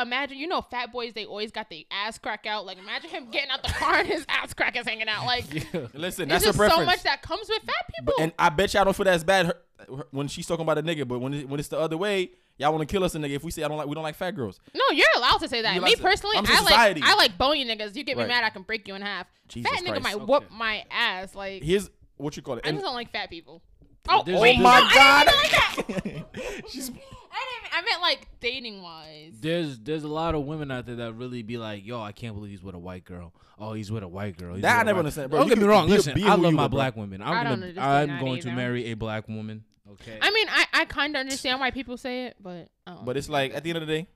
Imagine, 0.00 0.38
you 0.38 0.46
know, 0.46 0.62
fat 0.62 0.90
boys, 0.90 1.12
they 1.12 1.26
always 1.26 1.50
got 1.52 1.68
the 1.68 1.86
ass 1.90 2.16
crack 2.18 2.46
out. 2.46 2.64
Like, 2.64 2.78
imagine 2.78 3.10
him 3.10 3.30
getting 3.30 3.50
out 3.50 3.62
the 3.62 3.68
car 3.72 3.96
and 3.96 4.08
his 4.08 4.24
ass 4.28 4.54
crack 4.54 4.74
is 4.76 4.86
hanging 4.86 5.08
out. 5.08 5.26
Like, 5.26 5.44
Listen, 5.92 6.28
that's 6.28 6.44
her 6.44 6.48
just 6.48 6.58
preference. 6.58 6.80
so 6.80 6.86
much 6.86 7.02
that 7.02 7.20
comes 7.20 7.46
with 7.48 7.62
fat 7.62 7.74
people. 7.94 8.14
But- 8.16 8.22
and 8.22 8.32
I 8.38 8.48
bet 8.48 8.72
y'all 8.72 8.84
don't 8.84 8.94
feel 8.96 9.04
that 9.04 9.14
as 9.14 9.24
bad 9.24 9.46
her, 9.46 9.54
her- 9.94 10.06
when 10.10 10.28
she's 10.28 10.46
talking 10.46 10.62
about 10.62 10.78
a 10.78 10.82
nigga. 10.82 11.06
But 11.06 11.18
when 11.18 11.34
it, 11.34 11.48
when 11.48 11.60
it's 11.60 11.68
the 11.68 11.78
other 11.78 11.98
way, 11.98 12.30
y'all 12.56 12.72
want 12.72 12.88
to 12.88 12.90
kill 12.90 13.04
us 13.04 13.14
a 13.14 13.18
nigga 13.18 13.32
if 13.32 13.44
we 13.44 13.50
say 13.50 13.62
I 13.64 13.68
don't 13.68 13.76
like 13.76 13.86
we 13.86 13.94
don't 13.94 14.02
like 14.04 14.14
fat 14.14 14.30
girls. 14.30 14.60
No, 14.74 14.82
you're 14.92 15.06
allowed 15.16 15.38
to 15.38 15.48
say 15.48 15.60
that. 15.60 15.74
You're 15.74 15.82
Me 15.82 15.90
allowed 15.92 15.96
to- 15.98 16.02
personally, 16.02 16.36
I'm 16.38 16.46
I 16.48 16.60
like. 16.60 17.02
I 17.02 17.14
like 17.14 17.36
bony 17.36 17.64
niggas. 17.66 17.94
You 17.94 18.02
get 18.02 18.16
me 18.16 18.22
Right. 18.22 18.28
mad, 18.28 18.44
I 18.44 18.50
can 18.50 18.62
break 18.62 18.88
you 18.88 18.94
in 18.94 19.02
half. 19.02 19.26
Jesus 19.48 19.70
fat 19.70 19.82
nigga 19.84 19.88
Christ. 19.88 20.02
might 20.04 20.14
Okay. 20.14 20.24
whoop 20.24 20.50
my 20.50 20.84
ass. 20.90 21.34
Like 21.34 21.62
Here's 21.62 21.90
what 22.16 22.34
you 22.34 22.42
call 22.42 22.56
it. 22.56 22.62
I 22.64 22.68
And- 22.70 22.78
just 22.78 22.84
don't 22.86 22.94
like 22.94 23.10
fat 23.12 23.28
people. 23.28 23.60
Oh, 24.08 24.22
There's- 24.24 24.40
wait, 24.40 24.58
there's- 24.58 24.58
no, 24.58 24.64
my 24.64 24.88
I 24.90 24.94
God. 24.94 25.86
didn't 25.86 26.04
mean 26.06 26.14
like 26.32 26.32
that. 26.32 26.70
she's 26.70 26.90
I 27.32 27.60
didn't. 27.62 27.78
I 27.78 27.82
meant 27.88 28.02
like 28.02 28.26
dating 28.40 28.82
wise. 28.82 29.32
There's 29.40 29.78
there's 29.78 30.04
a 30.04 30.08
lot 30.08 30.34
of 30.34 30.44
women 30.44 30.70
out 30.70 30.86
there 30.86 30.96
that 30.96 31.14
really 31.14 31.42
be 31.42 31.56
like, 31.58 31.86
yo, 31.86 32.00
I 32.00 32.12
can't 32.12 32.34
believe 32.34 32.50
he's 32.50 32.62
with 32.62 32.74
a 32.74 32.78
white 32.78 33.04
girl. 33.04 33.32
Oh, 33.58 33.72
he's 33.72 33.90
with 33.90 34.02
a 34.02 34.08
white 34.08 34.36
girl. 34.36 34.54
He's 34.54 34.62
That 34.62 34.72
with 34.74 34.78
I 34.78 34.80
a 34.80 34.84
never 34.84 34.96
white- 34.96 34.98
understand, 35.00 35.30
bro. 35.30 35.40
Don't 35.40 35.48
You 35.48 35.54
get 35.54 35.62
me 35.62 35.68
wrong. 35.68 35.88
Listen, 35.88 36.14
be 36.14 36.24
I 36.24 36.34
love 36.34 36.52
my 36.52 36.64
are, 36.64 36.68
bro. 36.68 36.76
black 36.76 36.96
women. 36.96 37.22
I'm 37.22 37.28
I 37.28 37.34
don't 37.44 37.44
gonna 37.44 37.66
understand 37.68 37.86
I'm 37.90 38.08
that 38.08 38.20
going 38.20 38.40
to 38.42 38.52
marry 38.52 38.84
a 38.92 38.94
black 38.94 39.28
woman. 39.28 39.64
Okay. 39.92 40.18
I 40.20 40.30
mean, 40.30 40.46
I 40.50 40.64
I 40.72 40.84
kind 40.84 41.16
of 41.16 41.20
understand 41.20 41.60
why 41.60 41.70
people 41.70 41.96
say 41.96 42.26
it, 42.26 42.36
but 42.40 42.68
um, 42.86 43.04
but 43.04 43.16
it's 43.16 43.28
like 43.28 43.54
at 43.54 43.62
the 43.64 43.70
end 43.70 43.78
of 43.78 43.86
the 43.86 43.92
day, 43.94 44.06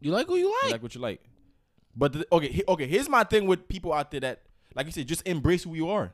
you 0.00 0.10
like 0.12 0.26
who 0.26 0.36
you 0.36 0.46
like. 0.50 0.54
you 0.62 0.66
like. 0.66 0.72
like 0.72 0.82
what 0.82 0.94
you 0.94 1.00
like. 1.00 1.20
But 1.96 2.12
the, 2.12 2.26
okay, 2.32 2.48
he- 2.48 2.64
okay. 2.68 2.86
Here's 2.86 3.08
my 3.08 3.24
thing 3.24 3.46
with 3.46 3.68
people 3.68 3.92
out 3.92 4.10
there 4.10 4.20
that, 4.20 4.42
like 4.74 4.86
you 4.86 4.92
said, 4.92 5.06
just 5.06 5.26
embrace 5.26 5.62
who 5.64 5.74
you 5.74 5.88
are. 5.88 6.12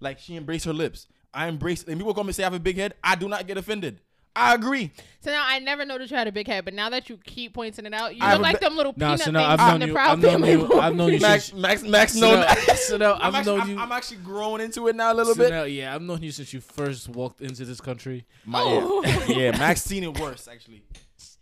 Like 0.00 0.18
she 0.18 0.36
embraced 0.36 0.64
her 0.64 0.72
lips. 0.72 1.06
I 1.32 1.46
embrace. 1.46 1.84
And 1.84 1.96
people 1.98 2.14
come 2.14 2.26
and 2.26 2.34
say 2.34 2.42
I 2.42 2.46
have 2.46 2.54
a 2.54 2.58
big 2.60 2.76
head. 2.76 2.94
I 3.04 3.14
do 3.14 3.28
not 3.28 3.46
get 3.46 3.56
offended. 3.56 4.00
I 4.36 4.54
agree. 4.54 4.92
so 5.20 5.30
now 5.30 5.42
I 5.44 5.58
never 5.58 5.84
noticed 5.84 6.10
you 6.12 6.16
had 6.16 6.28
a 6.28 6.32
big 6.32 6.46
head, 6.46 6.64
but 6.64 6.72
now 6.72 6.88
that 6.90 7.08
you 7.10 7.16
keep 7.24 7.52
pointing 7.52 7.84
it 7.84 7.92
out, 7.92 8.14
you 8.14 8.22
I 8.22 8.30
have 8.30 8.38
look 8.38 8.42
like 8.44 8.60
bi- 8.60 8.68
them 8.68 8.76
little 8.76 8.94
Nah, 8.96 9.06
peanut 9.08 9.20
so 9.22 9.30
now 9.32 9.40
things 9.48 9.50
I've 9.50 9.58
from 9.58 9.68
known 9.68 9.80
the 9.80 9.86
you. 9.88 9.92
Proud 9.92 10.10
I've 10.10 10.18
known 10.22 10.32
Family 10.32 10.50
you. 10.52 10.80
I've 10.80 10.94
known 10.94 11.12
you 11.14 11.20
Max, 11.20 11.44
since. 11.46 11.60
Max, 11.60 11.82
Max, 11.82 12.12
So 12.14 12.20
no. 12.20 12.40
now, 12.42 12.54
so 12.76 12.96
now 12.96 13.14
I'm, 13.14 13.22
I've 13.22 13.34
actually, 13.34 13.52
known 13.52 13.60
I'm, 13.62 13.68
you. 13.70 13.78
I'm 13.80 13.92
actually 13.92 14.16
growing 14.18 14.60
into 14.62 14.86
it 14.88 14.94
now 14.96 15.12
a 15.12 15.14
little 15.14 15.34
so 15.34 15.40
bit. 15.42 15.50
now, 15.50 15.62
yeah, 15.64 15.94
I've 15.94 16.02
known 16.02 16.22
you 16.22 16.30
since 16.30 16.52
you 16.52 16.60
first 16.60 17.08
walked 17.08 17.40
into 17.40 17.64
this 17.64 17.80
country. 17.80 18.24
My, 18.44 18.60
Oh. 18.64 19.02
yeah, 19.04 19.26
yeah, 19.28 19.58
Max 19.58 19.82
seen 19.82 20.04
it 20.04 20.18
worse 20.18 20.46
actually. 20.46 20.82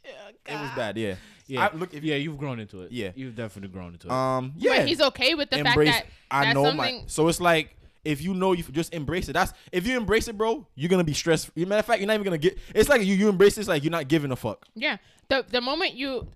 Oh, 0.07 0.11
It 0.47 0.61
was 0.61 0.71
bad. 0.75 0.97
Yeah. 0.97 1.17
Yeah, 1.47 1.69
I- 1.73 1.77
look, 1.77 1.93
if- 1.95 2.03
yeah, 2.03 2.17
you've 2.17 2.39
grown 2.39 2.59
into 2.61 2.83
it. 2.83 2.93
Yeah. 2.93 3.11
you've 3.15 3.35
definitely 3.37 3.69
grown 3.73 3.93
into 3.93 4.07
it. 4.09 4.13
Um. 4.13 4.53
Yeah. 4.57 4.79
But 4.79 4.89
he's 4.89 5.01
okay 5.01 5.35
with 5.35 5.51
the 5.51 5.59
embrace. 5.59 5.91
fact 5.91 6.07
that 6.31 6.37
I 6.37 6.53
know 6.55 6.65
something. 6.65 6.97
my. 6.97 7.03
So 7.07 7.29
it's 7.29 7.41
like 7.41 7.77
if 8.05 8.23
you 8.23 8.35
know 8.35 8.53
you 8.53 8.63
just 8.65 8.95
embrace 8.95 9.29
it. 9.29 9.35
That's 9.35 9.53
if 9.73 9.87
you 9.87 9.97
embrace 9.97 10.29
it, 10.29 10.37
bro. 10.39 10.67
You're 10.75 10.89
gonna 10.89 11.05
be 11.05 11.15
stressed. 11.15 11.57
Matter 11.57 11.81
of 11.81 11.87
fact, 11.87 12.01
you're 12.01 12.07
not 12.07 12.15
even 12.15 12.25
gonna 12.25 12.39
get. 12.39 12.59
It's 12.75 12.89
like 12.89 13.03
you 13.03 13.15
you 13.15 13.29
embrace 13.29 13.55
this 13.57 13.69
like 13.69 13.83
you're 13.83 13.91
not 13.91 14.09
giving 14.09 14.31
a 14.33 14.37
fuck. 14.37 14.67
Yeah. 14.75 14.99
The 15.29 15.45
the 15.49 15.61
moment 15.61 15.95
you 15.95 16.29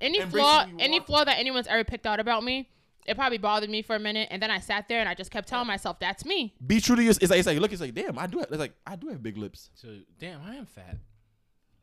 any 0.00 0.18
Embrace 0.18 0.42
flaw 0.42 0.64
you 0.66 0.76
any 0.78 0.98
are. 1.00 1.04
flaw 1.04 1.24
that 1.24 1.38
anyone's 1.38 1.66
ever 1.66 1.84
picked 1.84 2.06
out 2.06 2.20
about 2.20 2.42
me, 2.42 2.68
it 3.06 3.16
probably 3.16 3.38
bothered 3.38 3.68
me 3.70 3.82
for 3.82 3.96
a 3.96 4.00
minute, 4.00 4.28
and 4.30 4.42
then 4.42 4.50
I 4.50 4.60
sat 4.60 4.88
there 4.88 5.00
and 5.00 5.08
I 5.08 5.14
just 5.14 5.30
kept 5.30 5.48
telling 5.48 5.66
myself 5.66 5.98
that's 5.98 6.24
me. 6.24 6.54
Be 6.66 6.80
true 6.80 6.96
to 6.96 7.02
yourself. 7.02 7.22
It's 7.22 7.30
like 7.30 7.38
it's 7.38 7.46
like 7.46 7.58
look. 7.58 7.72
It's 7.72 7.80
like 7.80 7.94
damn. 7.94 8.18
I 8.18 8.26
do. 8.26 8.38
Have, 8.38 8.48
it's 8.50 8.58
like 8.58 8.74
I 8.86 8.96
do 8.96 9.08
have 9.08 9.22
big 9.22 9.36
lips. 9.36 9.70
So 9.74 9.88
damn, 10.18 10.40
I 10.42 10.56
am 10.56 10.66
fat. 10.66 10.96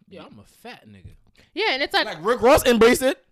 Yeah, 0.09 0.23
I'm 0.25 0.39
a 0.39 0.43
fat 0.43 0.87
nigga. 0.87 1.09
Yeah, 1.53 1.71
and 1.71 1.83
it's 1.83 1.93
like, 1.93 2.05
Like 2.05 2.23
Rick 2.23 2.41
Ross 2.41 2.65
embraced 2.65 3.01
it. 3.01 3.23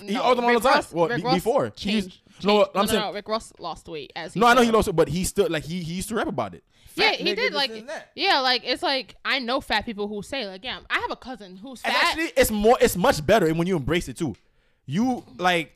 He 0.00 0.14
no, 0.14 0.22
all 0.22 0.34
the 0.34 0.42
all 0.42 0.48
the 0.48 0.54
Rick 0.54 0.62
time. 0.62 0.74
Ross- 0.74 0.92
Well, 0.92 1.08
Rick 1.08 1.18
be- 1.18 1.22
Ross 1.24 1.34
before. 1.34 1.72
He 1.76 1.92
used- 1.92 2.10
changed. 2.10 2.44
no. 2.44 2.62
I'm 2.64 2.68
no, 2.74 2.86
saying. 2.86 3.00
no, 3.00 3.12
Rick 3.12 3.28
Ross 3.28 3.52
lost 3.58 3.88
weight 3.88 4.12
as 4.16 4.34
he 4.34 4.40
No, 4.40 4.46
I 4.46 4.54
know 4.54 4.62
he 4.62 4.70
lost 4.70 4.88
it, 4.88 4.92
but 4.94 5.08
he 5.08 5.24
still 5.24 5.48
like 5.50 5.64
he 5.64 5.82
he 5.82 5.94
used 5.94 6.08
to 6.08 6.14
rap 6.14 6.26
about 6.28 6.54
it. 6.54 6.64
Yeah, 6.96 7.10
Fat 7.10 7.16
he 7.16 7.24
nigga, 7.24 7.36
did 7.36 7.38
this 7.38 7.54
like 7.54 7.70
and 7.72 7.88
that. 7.88 8.10
yeah, 8.14 8.38
like 8.40 8.62
it's 8.64 8.82
like 8.82 9.16
I 9.24 9.40
know 9.40 9.60
fat 9.60 9.84
people 9.84 10.06
who 10.06 10.22
say 10.22 10.46
like 10.46 10.62
yeah, 10.64 10.78
I 10.88 11.00
have 11.00 11.10
a 11.10 11.16
cousin 11.16 11.56
who's 11.56 11.82
And 11.84 11.92
fat. 11.94 12.04
actually, 12.06 12.32
it's 12.36 12.50
more. 12.52 12.78
It's 12.80 12.96
much 12.96 13.24
better 13.26 13.52
when 13.52 13.66
you 13.66 13.76
embrace 13.76 14.08
it 14.08 14.16
too. 14.16 14.36
You 14.86 15.24
like. 15.38 15.72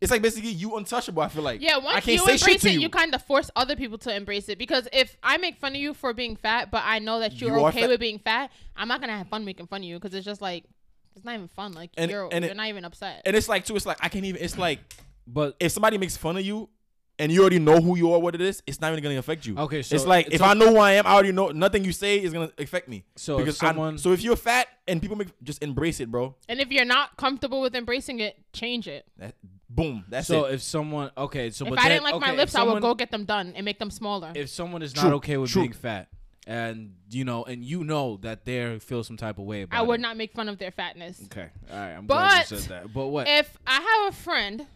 It's 0.00 0.12
like 0.12 0.22
basically 0.22 0.50
you 0.50 0.76
untouchable. 0.76 1.22
I 1.22 1.28
feel 1.28 1.42
like. 1.42 1.60
Yeah, 1.60 1.74
I 1.74 1.78
once 1.78 2.04
can't 2.04 2.06
you 2.06 2.18
say 2.18 2.36
shit 2.36 2.40
embrace 2.42 2.60
to 2.62 2.68
it, 2.68 2.72
you. 2.74 2.80
you. 2.82 2.88
kind 2.88 3.12
of 3.14 3.22
force 3.22 3.50
other 3.56 3.74
people 3.74 3.98
to 3.98 4.14
embrace 4.14 4.48
it. 4.48 4.56
Because 4.56 4.86
if 4.92 5.16
I 5.24 5.38
make 5.38 5.56
fun 5.58 5.72
of 5.74 5.80
you 5.80 5.92
for 5.92 6.12
being 6.14 6.36
fat, 6.36 6.70
but 6.70 6.82
I 6.84 7.00
know 7.00 7.18
that 7.18 7.40
you're 7.40 7.56
You 7.58 7.66
okay 7.66 7.80
fat. 7.80 7.88
with 7.88 7.98
being 8.00 8.20
fat, 8.20 8.52
I'm 8.76 8.86
not 8.86 9.00
gonna 9.00 9.16
have 9.18 9.26
fun 9.28 9.44
making 9.44 9.66
fun 9.66 9.80
of 9.80 9.84
you 9.88 9.96
because 9.98 10.14
it's 10.14 10.24
just 10.24 10.40
like 10.40 10.64
it's 11.18 11.24
not 11.24 11.34
even 11.34 11.48
fun. 11.48 11.72
Like 11.72 11.90
And- 11.96 12.10
you're 12.10 12.28
and 12.32 12.44
you're 12.44 12.54
not 12.54 12.68
even 12.68 12.84
upset. 12.84 13.22
and 13.26 13.36
it's 13.36 13.48
like 13.48 13.64
too. 13.66 13.76
It's 13.76 13.86
like 13.86 13.98
I 14.00 14.08
can't 14.08 14.24
even. 14.24 14.40
It's 14.42 14.56
like 14.58 14.80
But 15.26 15.56
if 15.60 15.72
somebody 15.72 15.98
makes 15.98 16.16
fun 16.16 16.36
of 16.38 16.44
you, 16.44 16.70
and 17.20 17.32
you 17.32 17.40
already 17.40 17.58
know 17.58 17.80
who 17.80 17.96
you 17.96 18.12
are, 18.12 18.18
what 18.20 18.34
it 18.36 18.40
is, 18.40 18.62
it's 18.66 18.80
not 18.80 18.92
even 18.92 19.02
gonna 19.02 19.18
affect 19.18 19.44
you. 19.44 19.58
Okay, 19.58 19.82
so 19.82 19.94
it's 19.96 20.06
like 20.06 20.26
it's 20.26 20.36
if 20.36 20.40
o- 20.42 20.44
I 20.46 20.54
know 20.54 20.68
who 20.70 20.76
I 20.78 20.92
am, 20.92 21.06
I 21.06 21.14
already 21.14 21.32
know 21.32 21.48
nothing 21.48 21.84
you 21.84 21.90
say 21.92 22.22
is 22.22 22.32
gonna 22.32 22.50
affect 22.56 22.88
me. 22.88 23.04
So 23.16 23.38
if 23.38 23.44
because 23.44 23.60
I- 23.62 23.66
someone- 23.68 23.98
so 23.98 24.12
if 24.12 24.22
you're 24.22 24.36
fat 24.36 24.68
and 24.86 25.02
people 25.02 25.16
make 25.16 25.28
just 25.42 25.62
embrace 25.62 25.98
it, 26.00 26.10
bro. 26.10 26.34
and 26.48 26.60
if 26.60 26.70
you're 26.70 26.84
not 26.84 27.16
comfortable 27.16 27.60
with 27.60 27.74
embracing 27.74 28.20
it, 28.20 28.36
change 28.52 28.86
it. 28.86 29.04
That, 29.18 29.34
boom. 29.68 30.04
That's 30.08 30.28
so 30.28 30.44
it. 30.44 30.54
if 30.54 30.62
someone 30.62 31.10
okay, 31.18 31.50
so 31.50 31.64
if 31.66 31.70
but 31.70 31.80
I 31.80 31.82
then- 31.82 31.90
didn't 31.90 32.04
like 32.04 32.14
my 32.20 32.26
okay, 32.28 32.32
if 32.34 32.38
lips, 32.38 32.54
I 32.54 32.60
someone- 32.60 32.74
would 32.76 32.82
go 32.82 32.94
get 32.94 33.10
them 33.10 33.24
done 33.24 33.52
and 33.56 33.64
make 33.64 33.80
them 33.80 33.90
smaller. 33.90 34.30
If 34.36 34.48
someone 34.48 34.82
is 34.82 34.92
True, 34.92 35.10
not 35.10 35.12
okay 35.16 35.36
with 35.38 35.50
true. 35.50 35.62
being 35.62 35.72
fat, 35.72 36.08
and 36.48 36.94
you 37.10 37.24
know, 37.24 37.44
and 37.44 37.62
you 37.62 37.84
know 37.84 38.16
that 38.22 38.46
they 38.46 38.78
feel 38.80 39.04
some 39.04 39.18
type 39.18 39.38
of 39.38 39.44
way 39.44 39.62
about 39.62 39.78
I 39.78 39.82
would 39.82 40.00
it. 40.00 40.02
not 40.02 40.16
make 40.16 40.32
fun 40.32 40.48
of 40.48 40.58
their 40.58 40.70
fatness. 40.72 41.20
Okay, 41.26 41.48
all 41.70 41.78
right, 41.78 41.92
I'm 41.92 42.06
glad 42.06 42.50
you 42.50 42.56
But 42.56 42.62
said 42.62 42.70
that. 42.70 42.92
But 42.92 43.08
what? 43.08 43.28
If 43.28 43.56
I 43.66 43.80
have 43.80 44.12
a 44.14 44.16
friend 44.16 44.66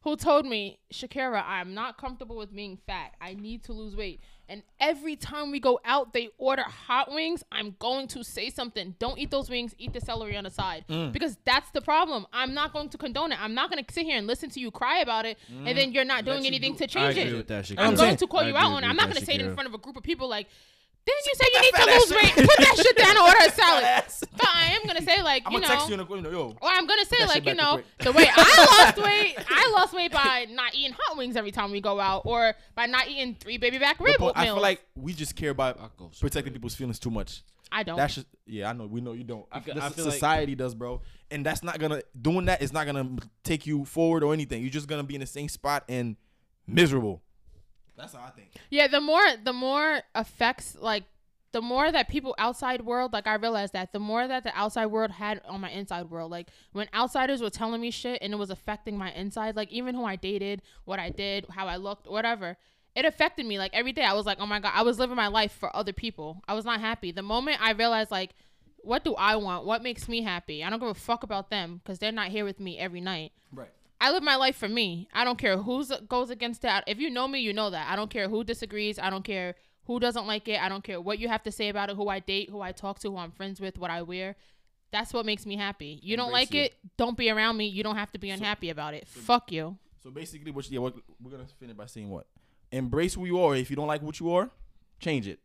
who 0.00 0.16
told 0.16 0.44
me, 0.44 0.80
Shakeria, 0.92 1.44
I'm 1.46 1.74
not 1.74 1.96
comfortable 1.96 2.36
with 2.36 2.52
being 2.52 2.76
fat. 2.88 3.14
I 3.20 3.34
need 3.34 3.62
to 3.64 3.72
lose 3.72 3.94
weight. 3.94 4.20
And 4.48 4.64
every 4.80 5.14
time 5.14 5.52
we 5.52 5.60
go 5.60 5.80
out, 5.84 6.12
they 6.12 6.30
order 6.38 6.62
hot 6.62 7.12
wings. 7.12 7.44
I'm 7.52 7.76
going 7.78 8.08
to 8.08 8.24
say 8.24 8.50
something. 8.50 8.96
Don't 8.98 9.16
eat 9.16 9.30
those 9.30 9.48
wings. 9.48 9.74
Eat 9.78 9.92
the 9.92 10.00
celery 10.00 10.36
on 10.36 10.42
the 10.44 10.50
side. 10.50 10.84
Mm. 10.90 11.12
Because 11.12 11.38
that's 11.44 11.70
the 11.70 11.80
problem. 11.80 12.26
I'm 12.32 12.52
not 12.52 12.72
going 12.72 12.88
to 12.90 12.98
condone 12.98 13.30
it. 13.30 13.40
I'm 13.40 13.54
not 13.54 13.70
going 13.70 13.82
to 13.82 13.94
sit 13.94 14.04
here 14.04 14.18
and 14.18 14.26
listen 14.26 14.50
to 14.50 14.60
you 14.60 14.72
cry 14.72 14.98
about 14.98 15.24
it. 15.24 15.38
And 15.64 15.78
then 15.78 15.92
you're 15.92 16.04
not 16.04 16.24
doing 16.24 16.44
anything 16.44 16.72
do- 16.72 16.78
to 16.78 16.84
I 16.84 16.86
change 16.88 17.18
agree 17.18 17.32
it. 17.32 17.36
with 17.36 17.46
that. 17.48 17.70
I'm 17.70 17.90
I'm 17.90 17.94
going 17.94 18.16
to 18.16 18.26
call 18.26 18.40
I 18.40 18.48
you 18.48 18.56
out 18.56 18.72
on 18.72 18.82
it. 18.84 18.88
I'm 18.88 18.96
not 18.96 19.06
going 19.06 19.20
to 19.20 19.24
say 19.24 19.34
it 19.36 19.40
in 19.40 19.54
front 19.54 19.68
of 19.68 19.74
a 19.74 19.78
group 19.78 19.96
of 19.96 20.02
people 20.02 20.28
like, 20.28 20.48
didn't 21.04 21.26
you 21.26 21.32
say 21.34 21.46
you 21.52 21.60
need 21.62 21.74
to 21.74 21.80
ass- 21.80 22.00
lose 22.00 22.10
weight? 22.22 22.34
Put 22.46 22.56
that 22.58 22.74
shit 22.76 22.96
down 22.96 23.10
and 23.10 23.18
order 23.18 23.38
a 23.46 23.50
salad. 23.50 23.84
ass. 23.84 24.22
But 24.36 24.46
I 24.54 24.66
am 24.74 24.82
going 24.84 24.96
to 24.96 25.02
say, 25.02 25.20
like, 25.22 25.42
I'm 25.46 25.52
you 25.52 25.58
gonna 25.60 25.68
know. 25.68 25.74
text 25.74 25.88
you 25.88 25.94
in 25.94 26.06
the 26.06 26.14
you 26.16 26.22
know, 26.22 26.30
yo. 26.30 26.56
Or 26.60 26.68
I'm 26.70 26.86
gonna 26.86 27.04
say 27.04 27.26
like 27.26 27.44
you 27.46 27.54
know 27.54 27.80
the 27.98 28.12
way 28.12 28.26
I 28.32 28.84
lost 28.84 28.98
weight, 28.98 29.34
I 29.50 29.70
lost 29.76 29.92
weight 29.94 30.12
by 30.12 30.46
not 30.50 30.74
eating 30.74 30.94
hot 30.98 31.16
wings 31.16 31.36
every 31.36 31.50
time 31.50 31.70
we 31.72 31.80
go 31.80 31.98
out, 32.00 32.22
or 32.24 32.54
by 32.74 32.86
not 32.86 33.08
eating 33.08 33.34
three 33.38 33.58
baby 33.58 33.78
back 33.78 33.98
rib 34.00 34.16
But 34.18 34.36
I 34.36 34.44
meals. 34.44 34.56
feel 34.56 34.62
like 34.62 34.80
we 34.94 35.12
just 35.12 35.34
care 35.36 35.50
about 35.50 35.78
I'll 35.80 35.92
go 35.96 36.10
so 36.12 36.20
protecting 36.20 36.52
people's 36.52 36.74
feelings 36.74 36.98
too 36.98 37.10
much. 37.10 37.42
I 37.70 37.82
don't. 37.82 37.96
That's 37.96 38.14
just 38.16 38.26
yeah, 38.46 38.68
I 38.70 38.72
know. 38.74 38.86
We 38.86 39.00
know 39.00 39.12
you 39.12 39.24
don't. 39.24 39.46
I, 39.50 39.58
Because 39.60 39.82
I 39.82 39.88
feel 39.90 40.04
like- 40.04 40.14
society 40.14 40.54
does, 40.54 40.74
bro, 40.74 41.00
and 41.30 41.44
that's 41.44 41.62
not 41.62 41.78
gonna 41.78 42.02
doing 42.20 42.44
that 42.46 42.62
is 42.62 42.72
not 42.72 42.86
gonna 42.86 43.16
take 43.44 43.66
you 43.66 43.84
forward 43.84 44.22
or 44.22 44.32
anything. 44.34 44.62
You're 44.62 44.70
just 44.70 44.88
gonna 44.88 45.02
be 45.02 45.14
in 45.14 45.20
the 45.20 45.26
same 45.26 45.48
spot 45.48 45.84
and 45.88 46.16
miserable. 46.66 47.22
That's 48.02 48.14
how 48.14 48.24
I 48.26 48.30
think. 48.30 48.50
yeah, 48.68 48.88
the 48.88 49.00
more 49.00 49.22
the 49.42 49.52
more 49.52 50.02
affects 50.14 50.76
like 50.78 51.04
the 51.52 51.62
more 51.62 51.92
that 51.92 52.08
people 52.08 52.34
outside 52.38 52.80
world 52.82 53.12
like 53.12 53.26
I 53.26 53.34
realized 53.34 53.74
that 53.74 53.92
the 53.92 53.98
more 54.00 54.26
that 54.26 54.42
the 54.42 54.58
outside 54.58 54.86
world 54.86 55.10
had 55.12 55.40
on 55.46 55.60
my 55.60 55.70
inside 55.70 56.10
world 56.10 56.30
like 56.30 56.48
when 56.72 56.88
outsiders 56.94 57.40
were 57.42 57.50
telling 57.50 57.80
me 57.80 57.90
shit 57.90 58.18
and 58.22 58.32
it 58.32 58.36
was 58.36 58.50
affecting 58.50 58.96
my 58.98 59.12
inside 59.12 59.54
like 59.54 59.70
even 59.70 59.94
who 59.94 60.04
I 60.04 60.16
dated, 60.16 60.62
what 60.84 60.98
I 60.98 61.10
did, 61.10 61.46
how 61.50 61.66
I 61.66 61.76
looked, 61.76 62.08
whatever. 62.10 62.56
It 62.94 63.04
affected 63.04 63.46
me 63.46 63.58
like 63.58 63.72
every 63.72 63.92
day. 63.92 64.04
I 64.04 64.12
was 64.12 64.26
like, 64.26 64.38
"Oh 64.40 64.46
my 64.46 64.60
god, 64.60 64.72
I 64.74 64.82
was 64.82 64.98
living 64.98 65.16
my 65.16 65.28
life 65.28 65.52
for 65.52 65.74
other 65.74 65.94
people." 65.94 66.42
I 66.46 66.52
was 66.52 66.66
not 66.66 66.80
happy. 66.80 67.10
The 67.12 67.22
moment 67.22 67.56
I 67.62 67.72
realized 67.72 68.10
like 68.10 68.34
what 68.82 69.04
do 69.04 69.14
I 69.14 69.36
want? 69.36 69.64
What 69.64 69.82
makes 69.82 70.08
me 70.08 70.22
happy? 70.22 70.62
I 70.64 70.68
don't 70.68 70.80
give 70.80 70.88
a 70.88 70.94
fuck 70.94 71.22
about 71.22 71.50
them 71.50 71.80
because 71.82 71.98
they're 71.98 72.12
not 72.12 72.28
here 72.28 72.44
with 72.44 72.58
me 72.60 72.78
every 72.78 73.00
night. 73.00 73.32
Right. 73.52 73.70
I 74.02 74.10
live 74.10 74.24
my 74.24 74.34
life 74.34 74.56
for 74.56 74.68
me. 74.68 75.08
I 75.14 75.22
don't 75.22 75.38
care 75.38 75.56
who 75.56 75.84
goes 76.08 76.28
against 76.28 76.62
that. 76.62 76.82
If 76.88 76.98
you 76.98 77.08
know 77.08 77.28
me, 77.28 77.38
you 77.38 77.52
know 77.52 77.70
that. 77.70 77.88
I 77.88 77.94
don't 77.94 78.10
care 78.10 78.28
who 78.28 78.42
disagrees. 78.42 78.98
I 78.98 79.10
don't 79.10 79.22
care 79.22 79.54
who 79.84 80.00
doesn't 80.00 80.26
like 80.26 80.48
it. 80.48 80.60
I 80.60 80.68
don't 80.68 80.82
care 80.82 81.00
what 81.00 81.20
you 81.20 81.28
have 81.28 81.44
to 81.44 81.52
say 81.52 81.68
about 81.68 81.88
it, 81.88 81.94
who 81.94 82.08
I 82.08 82.18
date, 82.18 82.50
who 82.50 82.60
I 82.60 82.72
talk 82.72 82.98
to, 83.00 83.12
who 83.12 83.16
I'm 83.16 83.30
friends 83.30 83.60
with, 83.60 83.78
what 83.78 83.92
I 83.92 84.02
wear. 84.02 84.34
That's 84.90 85.14
what 85.14 85.24
makes 85.24 85.46
me 85.46 85.56
happy. 85.56 86.00
You 86.02 86.16
don't 86.16 86.32
like 86.32 86.52
you. 86.52 86.62
it, 86.62 86.74
don't 86.96 87.16
be 87.16 87.30
around 87.30 87.56
me. 87.56 87.66
You 87.66 87.84
don't 87.84 87.94
have 87.94 88.10
to 88.10 88.18
be 88.18 88.30
unhappy 88.30 88.70
about 88.70 88.92
it. 88.94 89.06
Fuck 89.06 89.52
you. 89.52 89.78
So 90.02 90.10
basically, 90.10 90.50
what 90.50 90.68
yeah, 90.68 90.80
what, 90.80 90.94
we're 91.22 91.30
gonna 91.30 91.46
finish 91.60 91.76
by 91.76 91.86
saying 91.86 92.10
what? 92.10 92.26
Embrace 92.72 93.14
who 93.14 93.24
you 93.24 93.40
are. 93.40 93.54
If 93.54 93.70
you 93.70 93.76
don't 93.76 93.86
like 93.86 94.02
what 94.02 94.18
you 94.18 94.32
are, 94.34 94.50
change 94.98 95.28
it. 95.28 95.38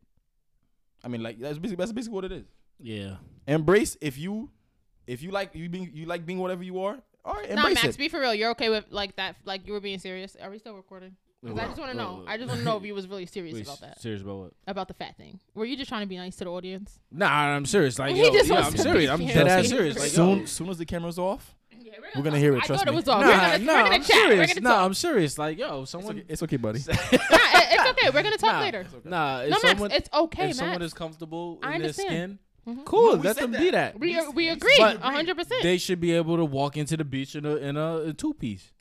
I 1.04 1.10
mean, 1.10 1.22
like 1.22 1.40
that's 1.40 1.60
basically 1.60 1.76
that's 1.76 1.92
basically 1.92 2.16
what 2.16 2.26
it 2.26 2.32
is. 2.32 2.46
yeah, 2.80 3.18
Embrace 3.48 3.98
if 4.02 4.18
you 4.18 4.50
if 5.06 5.22
you 5.22 5.30
like 5.30 5.54
you 5.54 5.70
being 5.70 5.92
you 5.94 6.08
like 6.08 6.26
being 6.26 6.40
whatever 6.40 6.64
you 6.64 6.80
are. 6.82 6.98
All 7.28 7.34
right, 7.36 7.54
Nah, 7.54 7.64
Max, 7.70 7.84
it. 7.84 7.98
be 7.98 8.08
for 8.10 8.20
real. 8.20 8.34
You're 8.34 8.52
okay 8.52 8.70
with 8.70 8.86
like 8.90 9.16
that? 9.18 9.36
Like 9.45 9.68
you 9.68 9.74
were 9.74 9.80
being 9.82 9.99
serious? 9.99 10.36
Are 10.41 10.49
we 10.49 10.60
still 10.60 10.76
recording? 10.76 11.16
'Cause 11.45 11.58
I 11.60 11.66
just 11.68 11.78
want 11.78 11.91
to 11.91 11.98
know. 11.98 12.24
I 12.28 12.36
just 12.38 12.48
want 12.49 12.60
to 12.60 12.66
know 12.66 12.78
if 12.78 12.84
you 12.90 12.95
was 12.95 13.08
really 13.08 13.26
serious 13.28 13.54
Wait, 13.54 13.64
about 13.64 13.80
that, 13.82 14.02
serious 14.02 14.22
about 14.24 14.38
what? 14.38 14.54
about 14.66 14.88
the 14.88 14.94
fat 14.95 15.16
thing. 15.18 15.40
Were 15.54 15.66
you 15.66 15.78
just 15.78 15.88
trying 15.88 16.02
to 16.02 16.08
be 16.08 16.18
nice 16.18 16.36
to 16.38 16.45
the 16.45 16.49
audience? 16.52 16.99
Nah, 17.12 17.28
I'm 17.30 17.66
serious. 17.66 17.99
Like, 17.99 18.16
yo, 18.16 18.24
yeah, 18.24 18.30
I'm 18.40 18.76
serious. 18.76 19.10
I'm 19.12 19.18
serious. 19.20 19.20
dead 19.34 19.48
ass 19.48 19.68
serious. 19.68 19.99
Like, 19.99 20.10
soon 20.10 20.40
yo, 20.40 20.45
soon 20.45 20.70
as 20.70 20.78
the 20.80 20.86
camera's 20.86 21.20
off, 21.20 21.56
Yeah, 21.72 21.94
We're 22.16 22.24
gonna 22.24 22.40
hear 22.40 22.54
it, 22.56 22.64
I 22.64 22.66
trust 22.66 22.84
thought 22.84 22.91
me. 22.91 22.94
it 22.94 22.95
was 22.95 23.08
off. 23.08 23.22
nah, 23.22 23.28
we're 23.28 23.36
gonna, 23.52 23.58
nah, 23.60 23.74
we're 23.74 23.84
gonna 23.84 23.95
I'm 23.95 24.02
chat. 24.04 24.16
We're 24.30 24.30
serious. 24.32 24.54
gonna 24.56 24.70
Nah. 24.70 24.86
I'm 24.86 24.94
serious. 24.95 25.38
Like, 25.38 25.58
yo, 25.60 25.82
it's 25.84 25.91
someone. 25.91 26.16
okay, 26.18 26.26
it's 26.28 26.44
okay, 26.44 26.58
buddy. 26.58 26.80
Nah, 26.88 26.98
it's 27.70 27.90
okay. 27.91 28.10
We're 28.10 28.24
gonna 28.24 28.38
talk 28.38 28.54
Nah, 28.54 28.60
later. 28.62 28.86
Nah, 29.06 29.40
if 29.41 29.49
No, 29.49 29.58
Max, 29.58 29.62
someone, 29.62 29.91
it's 29.91 30.10
okay, 30.14 30.49
if 30.49 30.56
someone 30.56 30.82
is 30.82 30.94
comfortable 30.94 31.60
I 31.62 31.76
in 31.76 31.82
their 31.84 31.94
skin, 31.94 32.40
Mhm. 32.68 32.85
cool. 32.85 33.11
No, 33.14 33.18
we 33.18 33.27
let 33.27 33.38
them 33.38 33.52
that. 33.52 33.61
be 33.61 33.69
that. 33.72 33.99
We 33.99 34.15
We- 34.15 34.27
we 34.30 34.56
we 34.56 34.81
a 34.81 34.98
hundred 34.99 35.38
percent. 35.38 35.64
They 35.64 35.77
should 35.77 35.99
be 36.02 36.11
able 36.14 36.35
to 36.38 36.45
walk 36.45 36.76
into 36.77 36.98
the 36.98 37.06
beach 37.06 37.35
in 37.35 37.45
a 37.45 37.56
in 37.56 37.77
a, 37.77 37.95
a 38.10 38.14
two 38.14 38.34
piece. 38.34 38.72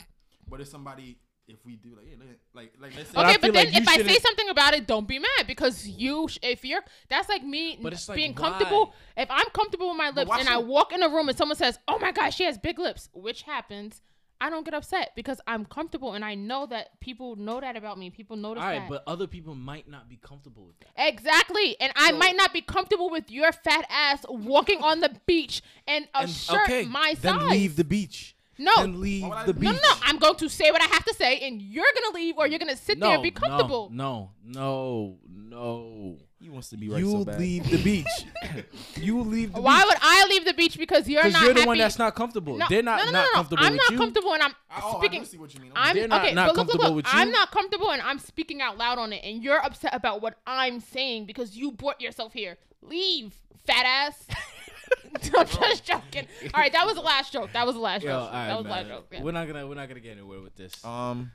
But 0.49 0.61
if 0.61 0.69
somebody, 0.69 1.19
if 1.49 1.65
we 1.65 1.77
do 1.77 1.91
like, 1.97 2.07
yeah, 2.09 2.17
like, 2.55 2.73
like, 2.81 2.97
let's 2.97 3.11
say, 3.11 3.19
Okay, 3.21 3.33
but 3.35 3.41
feel 3.43 3.53
then 3.53 3.67
like 3.67 3.77
if 3.77 3.89
I 3.89 3.97
say 4.03 4.19
something 4.19 4.49
about 4.49 4.75
it, 4.75 4.87
don't 4.87 5.07
be 5.07 5.19
mad 5.19 5.47
because 5.47 5.87
you. 5.87 6.29
If 6.43 6.65
you're, 6.65 6.83
that's 7.09 7.29
like 7.29 7.45
me 7.45 7.79
But 7.81 7.93
it's 7.93 8.09
like, 8.09 8.17
being 8.17 8.33
why? 8.35 8.43
comfortable. 8.49 8.95
If 9.17 9.31
I'm 9.31 9.47
comfortable 9.51 9.89
with 9.89 9.99
my 9.99 10.11
lips 10.11 10.29
why 10.31 10.41
and 10.41 10.49
I 10.49 10.59
walk 10.59 10.93
in 10.93 11.03
a 11.03 11.09
room 11.09 11.29
and 11.29 11.37
someone 11.39 11.57
says, 11.57 11.79
"Oh 11.87 11.99
my 11.99 12.11
gosh, 12.13 12.35
she 12.37 12.45
has 12.45 12.59
big 12.59 12.79
lips," 12.79 13.09
which 13.13 13.43
happens, 13.43 14.03
I 14.41 14.51
don't 14.51 14.65
get 14.65 14.75
upset 14.75 15.13
because 15.17 15.41
I'm 15.47 15.65
comfortable 15.65 16.13
and 16.15 16.25
I 16.25 16.35
know 16.35 16.67
that 16.67 17.01
people 17.01 17.37
know 17.37 17.61
that 17.61 17.77
about 17.77 17.99
me. 17.99 18.11
People 18.11 18.37
notice 18.37 18.63
All 18.63 18.69
right, 18.69 18.81
that. 18.81 18.89
but 18.89 19.03
other 19.07 19.27
people 19.27 19.55
might 19.55 19.89
not 19.89 20.09
be 20.09 20.17
comfortable 20.23 20.67
with 20.67 20.79
that. 20.81 20.89
Exactly. 21.09 21.77
And 21.81 21.93
I 21.97 22.13
might 22.13 22.37
not 22.37 22.53
be 22.53 22.61
comfortable 22.61 23.09
with 23.11 23.31
your 23.31 23.53
fat 23.53 23.87
ass 23.89 24.25
walking 24.29 24.83
on 24.83 25.01
the 25.01 25.11
beach 25.27 25.63
and 25.89 26.07
a 26.15 26.21
And- 26.21 26.31
shirt 26.31 26.87
my 26.89 27.15
size. 27.15 27.23
then 27.23 27.49
leave 27.49 27.77
the 27.77 27.85
beach. 27.85 28.35
No. 28.59 28.75
then 28.77 29.01
leave 29.03 29.23
Why 29.23 29.29
would 29.29 29.37
I 29.39 29.45
the 29.47 29.53
beach. 29.55 29.65
no, 29.65 29.73
no, 29.73 29.79
no. 29.79 29.95
I'm 30.03 30.19
going 30.19 30.37
to 30.37 30.49
say 30.49 30.71
what 30.71 30.81
I 30.81 30.87
have 30.87 31.05
to 31.05 31.13
say, 31.15 31.41
and 31.47 31.61
you're 31.61 31.85
gonna 31.95 32.15
leave, 32.17 32.39
or 32.39 32.47
you're 32.47 32.59
gonna 32.59 32.75
sit 32.77 32.99
there 32.99 33.13
and 33.13 33.23
be 33.23 33.31
comfortable. 33.31 33.91
No, 33.93 34.31
no, 34.43 35.19
no, 35.29 36.17
he 36.39 36.51
wants 36.51 36.69
to 36.71 36.77
be 36.77 36.89
no. 36.89 36.95
right 36.95 37.03
You 37.05 37.11
so 37.13 37.25
bad. 37.25 37.41
leave 37.41 37.71
the 37.71 37.83
beach. 37.83 38.07
you 38.97 39.21
leave 39.23 39.53
the 39.53 39.57
beach. 39.59 39.65
Why 39.65 39.79
beach. 39.81 39.87
would 39.89 39.99
I 40.03 40.27
leave 40.29 40.45
the 40.45 40.53
beach 40.55 40.79
because 40.79 41.09
you're 41.09 41.23
Because 41.23 41.33
not 41.33 41.43
you're 41.45 41.55
the 41.55 41.61
happy? 41.61 41.69
one 41.69 41.79
that's 41.79 41.99
not 41.99 42.15
comfortable. 42.15 42.57
No, 42.57 42.67
They're 42.69 42.83
not 42.83 42.99
no, 42.99 43.05
no, 43.07 43.11
not 43.13 43.13
no, 43.13 43.25
no. 43.25 43.33
comfortable 43.33 43.65
I'm 43.65 43.73
with 43.73 43.81
not 43.83 43.91
you. 43.91 43.97
comfortable, 43.99 44.35
and 44.35 44.43
I'm 44.43 44.55
Oh, 44.83 44.99
speaking. 44.99 45.21
I 45.21 45.25
do 45.25 45.31
see 45.31 45.39
what 45.39 45.55
you 45.55 45.61
mean. 45.61 45.73
I'm 45.75 45.97
They're 45.97 46.09
not- 46.09 46.25
okay, 46.25 46.35
not 46.35 46.49
but 46.49 46.57
look, 46.57 46.67
look, 46.67 46.67
comfortable 46.73 46.95
look. 46.97 47.05
with 47.07 47.15
you. 47.15 47.19
I'm 47.21 47.31
not 47.31 47.51
comfortable, 47.51 47.91
and 47.93 48.03
I'm 48.03 48.19
speaking 48.19 48.61
out 48.61 48.77
loud 48.77 48.99
on 48.99 49.13
it, 49.13 49.25
and 49.25 49.43
you're 49.43 49.65
upset 49.65 49.95
about 49.95 50.21
what 50.23 50.37
I'm 50.47 50.81
saying 50.81 51.25
because 51.27 51.57
you 51.57 51.73
brought 51.73 52.01
yourself 52.01 52.33
here. 52.35 52.59
Leave, 52.83 53.33
fat 53.67 53.85
ass. 53.87 54.27
I'm 55.35 55.47
just 55.47 55.85
joking. 55.85 56.27
All 56.55 56.61
right, 56.61 56.73
that 56.73 56.85
was 56.87 56.95
the 56.95 57.01
last 57.01 57.33
joke. 57.33 57.51
That 57.53 57.67
was 57.67 57.75
the 57.75 57.81
last 57.81 58.03
Yo, 58.03 58.11
joke. 58.11 58.23
all 58.29 58.33
right, 58.33 58.47
that 58.49 58.57
was 58.57 58.65
the 58.65 58.69
man. 58.69 58.79
last 58.79 58.89
joke. 58.89 59.07
yeah. 59.11 59.23
We're 59.23 59.33
not 59.33 59.47
gonna 59.49 59.67
we're 59.67 59.75
not 59.75 59.89
gonna 59.89 60.01
get 60.01 60.13
anywhere 60.13 60.41
with 60.41 60.55
this. 60.55 60.85
Um, 60.85 61.33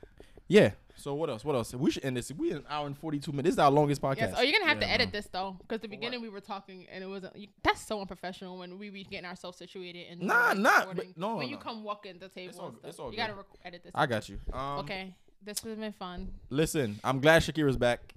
yeah. 0.48 0.70
So 0.94 1.14
what 1.14 1.30
else? 1.30 1.44
What 1.44 1.56
else? 1.56 1.74
We 1.74 1.90
should 1.90 2.04
end 2.04 2.16
this. 2.18 2.30
We 2.30 2.52
an 2.52 2.64
hour 2.68 2.86
and 2.86 2.96
forty 2.96 3.18
two 3.18 3.32
minutes. 3.32 3.44
This 3.48 3.54
is 3.54 3.58
our 3.58 3.70
longest 3.70 4.02
podcast. 4.02 4.16
Yes. 4.18 4.34
Oh, 4.36 4.42
you're 4.42 4.52
gonna 4.52 4.68
have 4.68 4.80
Yeah, 4.80 4.86
to 4.88 4.92
edit 4.92 5.08
no. 5.08 5.18
this 5.18 5.26
though, 5.32 5.56
because 5.60 5.80
the 5.80 5.88
beginning 5.88 6.20
we 6.20 6.28
were 6.28 6.40
talking 6.40 6.86
and 6.92 7.02
it 7.02 7.06
wasn't. 7.06 7.34
You, 7.34 7.48
that's 7.62 7.84
so 7.86 8.00
unprofessional 8.00 8.58
when 8.58 8.78
we 8.78 8.90
be 8.90 9.02
getting 9.04 9.24
ourselves 9.26 9.56
situated 9.58 10.06
and 10.10 10.20
Nah, 10.20 10.48
we're 10.52 10.60
nah, 10.60 10.84
but- 10.94 11.16
no, 11.16 11.36
when 11.36 11.46
no, 11.46 11.50
you 11.50 11.56
come 11.56 11.82
walk 11.82 12.04
in 12.06 12.18
the 12.18 12.28
table, 12.28 12.54
all 12.60 12.68
and 12.68 12.76
stuff. 12.78 12.88
It's 12.90 12.98
all 12.98 13.10
you 13.10 13.16
gotta 13.16 13.34
rec- 13.34 13.46
edit 13.64 13.82
this. 13.84 13.92
I 13.94 14.06
got 14.06 14.28
you. 14.28 14.38
Um, 14.52 14.78
okay. 14.80 15.14
This 15.44 15.58
has 15.60 15.76
been 15.76 15.92
fun. 15.94 16.28
Listen, 16.50 17.00
I'm 17.02 17.20
glad 17.20 17.42
Shakeria's 17.42 17.76
back. 17.76 18.14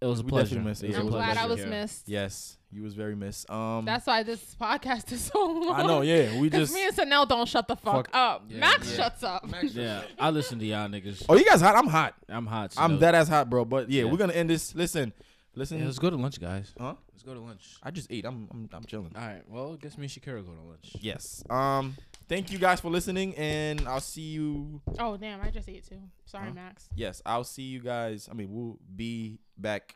It 0.00 0.06
was 0.06 0.20
a 0.20 0.22
We 0.22 0.28
pleasure. 0.30 0.56
definitely 0.56 0.70
miss 0.70 0.82
it. 0.82 0.86
It 0.86 0.88
was 0.88 0.96
Yeah, 0.96 0.98
a 0.98 1.00
I'm 1.00 1.06
it 1.06 1.10
was 1.12 1.14
glad 1.24 1.36
I 1.38 1.46
was 1.46 1.58
here. 1.60 1.68
missed. 1.68 2.08
Yes, 2.08 2.58
you 2.70 2.82
was 2.82 2.94
very 2.94 3.14
missed. 3.16 3.48
Um, 3.48 3.84
That's 3.86 4.06
why 4.06 4.22
this 4.22 4.54
podcast 4.60 5.10
is 5.12 5.22
so 5.22 5.44
long. 5.46 5.74
I 5.74 5.86
know. 5.86 6.02
Yeah, 6.02 6.38
we 6.38 6.50
just. 6.58 6.74
me 6.74 6.86
and 6.86 6.94
Sonel 6.94 7.26
don't 7.26 7.48
shut 7.48 7.68
the 7.68 7.76
fuck, 7.76 8.08
Fuck. 8.08 8.10
up. 8.14 8.44
Yeah, 8.48 8.58
Max 8.58 8.90
yeah. 8.90 8.96
shuts 8.96 9.22
up. 9.22 9.46
Yeah, 9.62 10.02
I 10.18 10.30
listen 10.30 10.58
to 10.58 10.64
y'all 10.66 10.88
niggas. 10.88 11.24
Oh, 11.28 11.36
you 11.36 11.44
guys 11.44 11.60
hot? 11.62 11.76
I'm 11.76 11.86
hot. 11.86 12.14
I'm 12.28 12.46
hot. 12.46 12.72
so 12.74 12.82
I'm 12.82 12.92
no- 12.92 12.98
that 12.98 13.14
ass 13.14 13.28
hot, 13.28 13.48
bro. 13.48 13.64
But 13.64 13.88
yeah, 13.90 14.04
Yeah. 14.04 14.10
we're 14.10 14.18
gonna 14.18 14.32
end 14.34 14.50
this. 14.50 14.74
Listen, 14.74 15.12
listen. 15.54 15.78
Yeah, 15.78 15.86
let's 15.86 15.98
go 15.98 16.10
to 16.10 16.16
lunch, 16.16 16.38
guys. 16.40 16.72
huh? 16.78 16.94
Let's 17.12 17.22
go 17.22 17.32
to 17.32 17.40
lunch. 17.40 17.76
I 17.82 17.90
just 17.90 18.10
ate. 18.10 18.26
I'm 18.26 18.48
I'm, 18.50 18.68
I'm 18.74 18.84
chilling. 18.84 19.12
All 19.16 19.22
right. 19.26 19.42
Well, 19.48 19.76
guess 19.76 19.96
me 19.96 20.04
and 20.04 20.10
Shakeria 20.12 20.44
go 20.44 20.52
to 20.52 20.60
lunch. 20.68 20.96
Yes. 21.00 21.42
Um. 21.48 21.96
Thank 22.34 22.50
you 22.50 22.58
guys 22.58 22.80
for 22.80 22.90
listening, 22.90 23.32
and 23.36 23.86
I'll 23.86 24.00
see 24.00 24.20
you. 24.32 24.80
Oh 24.98 25.16
damn, 25.16 25.40
I 25.40 25.50
just 25.50 25.68
ate 25.68 25.86
too. 25.88 26.00
Sorry, 26.24 26.48
Huh? 26.48 26.54
Max. 26.54 26.88
Yes, 26.96 27.22
I'll 27.24 27.44
see 27.44 27.62
you 27.62 27.78
guys. 27.78 28.28
I 28.28 28.34
mean, 28.34 28.48
we'll 28.50 28.76
be 28.96 29.38
back 29.56 29.94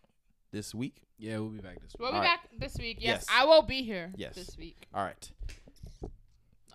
this 0.53 0.73
week. 0.73 1.03
Yeah, 1.19 1.39
we'll 1.39 1.49
be 1.49 1.59
back 1.59 1.81
this 1.83 1.95
week. 1.95 1.99
We'll 1.99 2.13
be 2.13 2.17
Alright. 2.19 2.39
back 2.43 2.49
this 2.57 2.77
week. 2.79 2.99
Yes, 3.01 3.27
Yes. 3.27 3.27
I 3.29 3.45
will 3.45 3.63
be 3.63 3.83
here 3.83 4.13
Yes. 4.15 4.37
this 4.37 4.57
week. 4.57 4.87
All 4.95 5.03
right. 5.03 5.29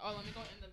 Oh, 0.04 0.14
let 0.18 0.26
me 0.26 0.32
go 0.36 0.42
in 0.42 0.60
the 0.60 0.68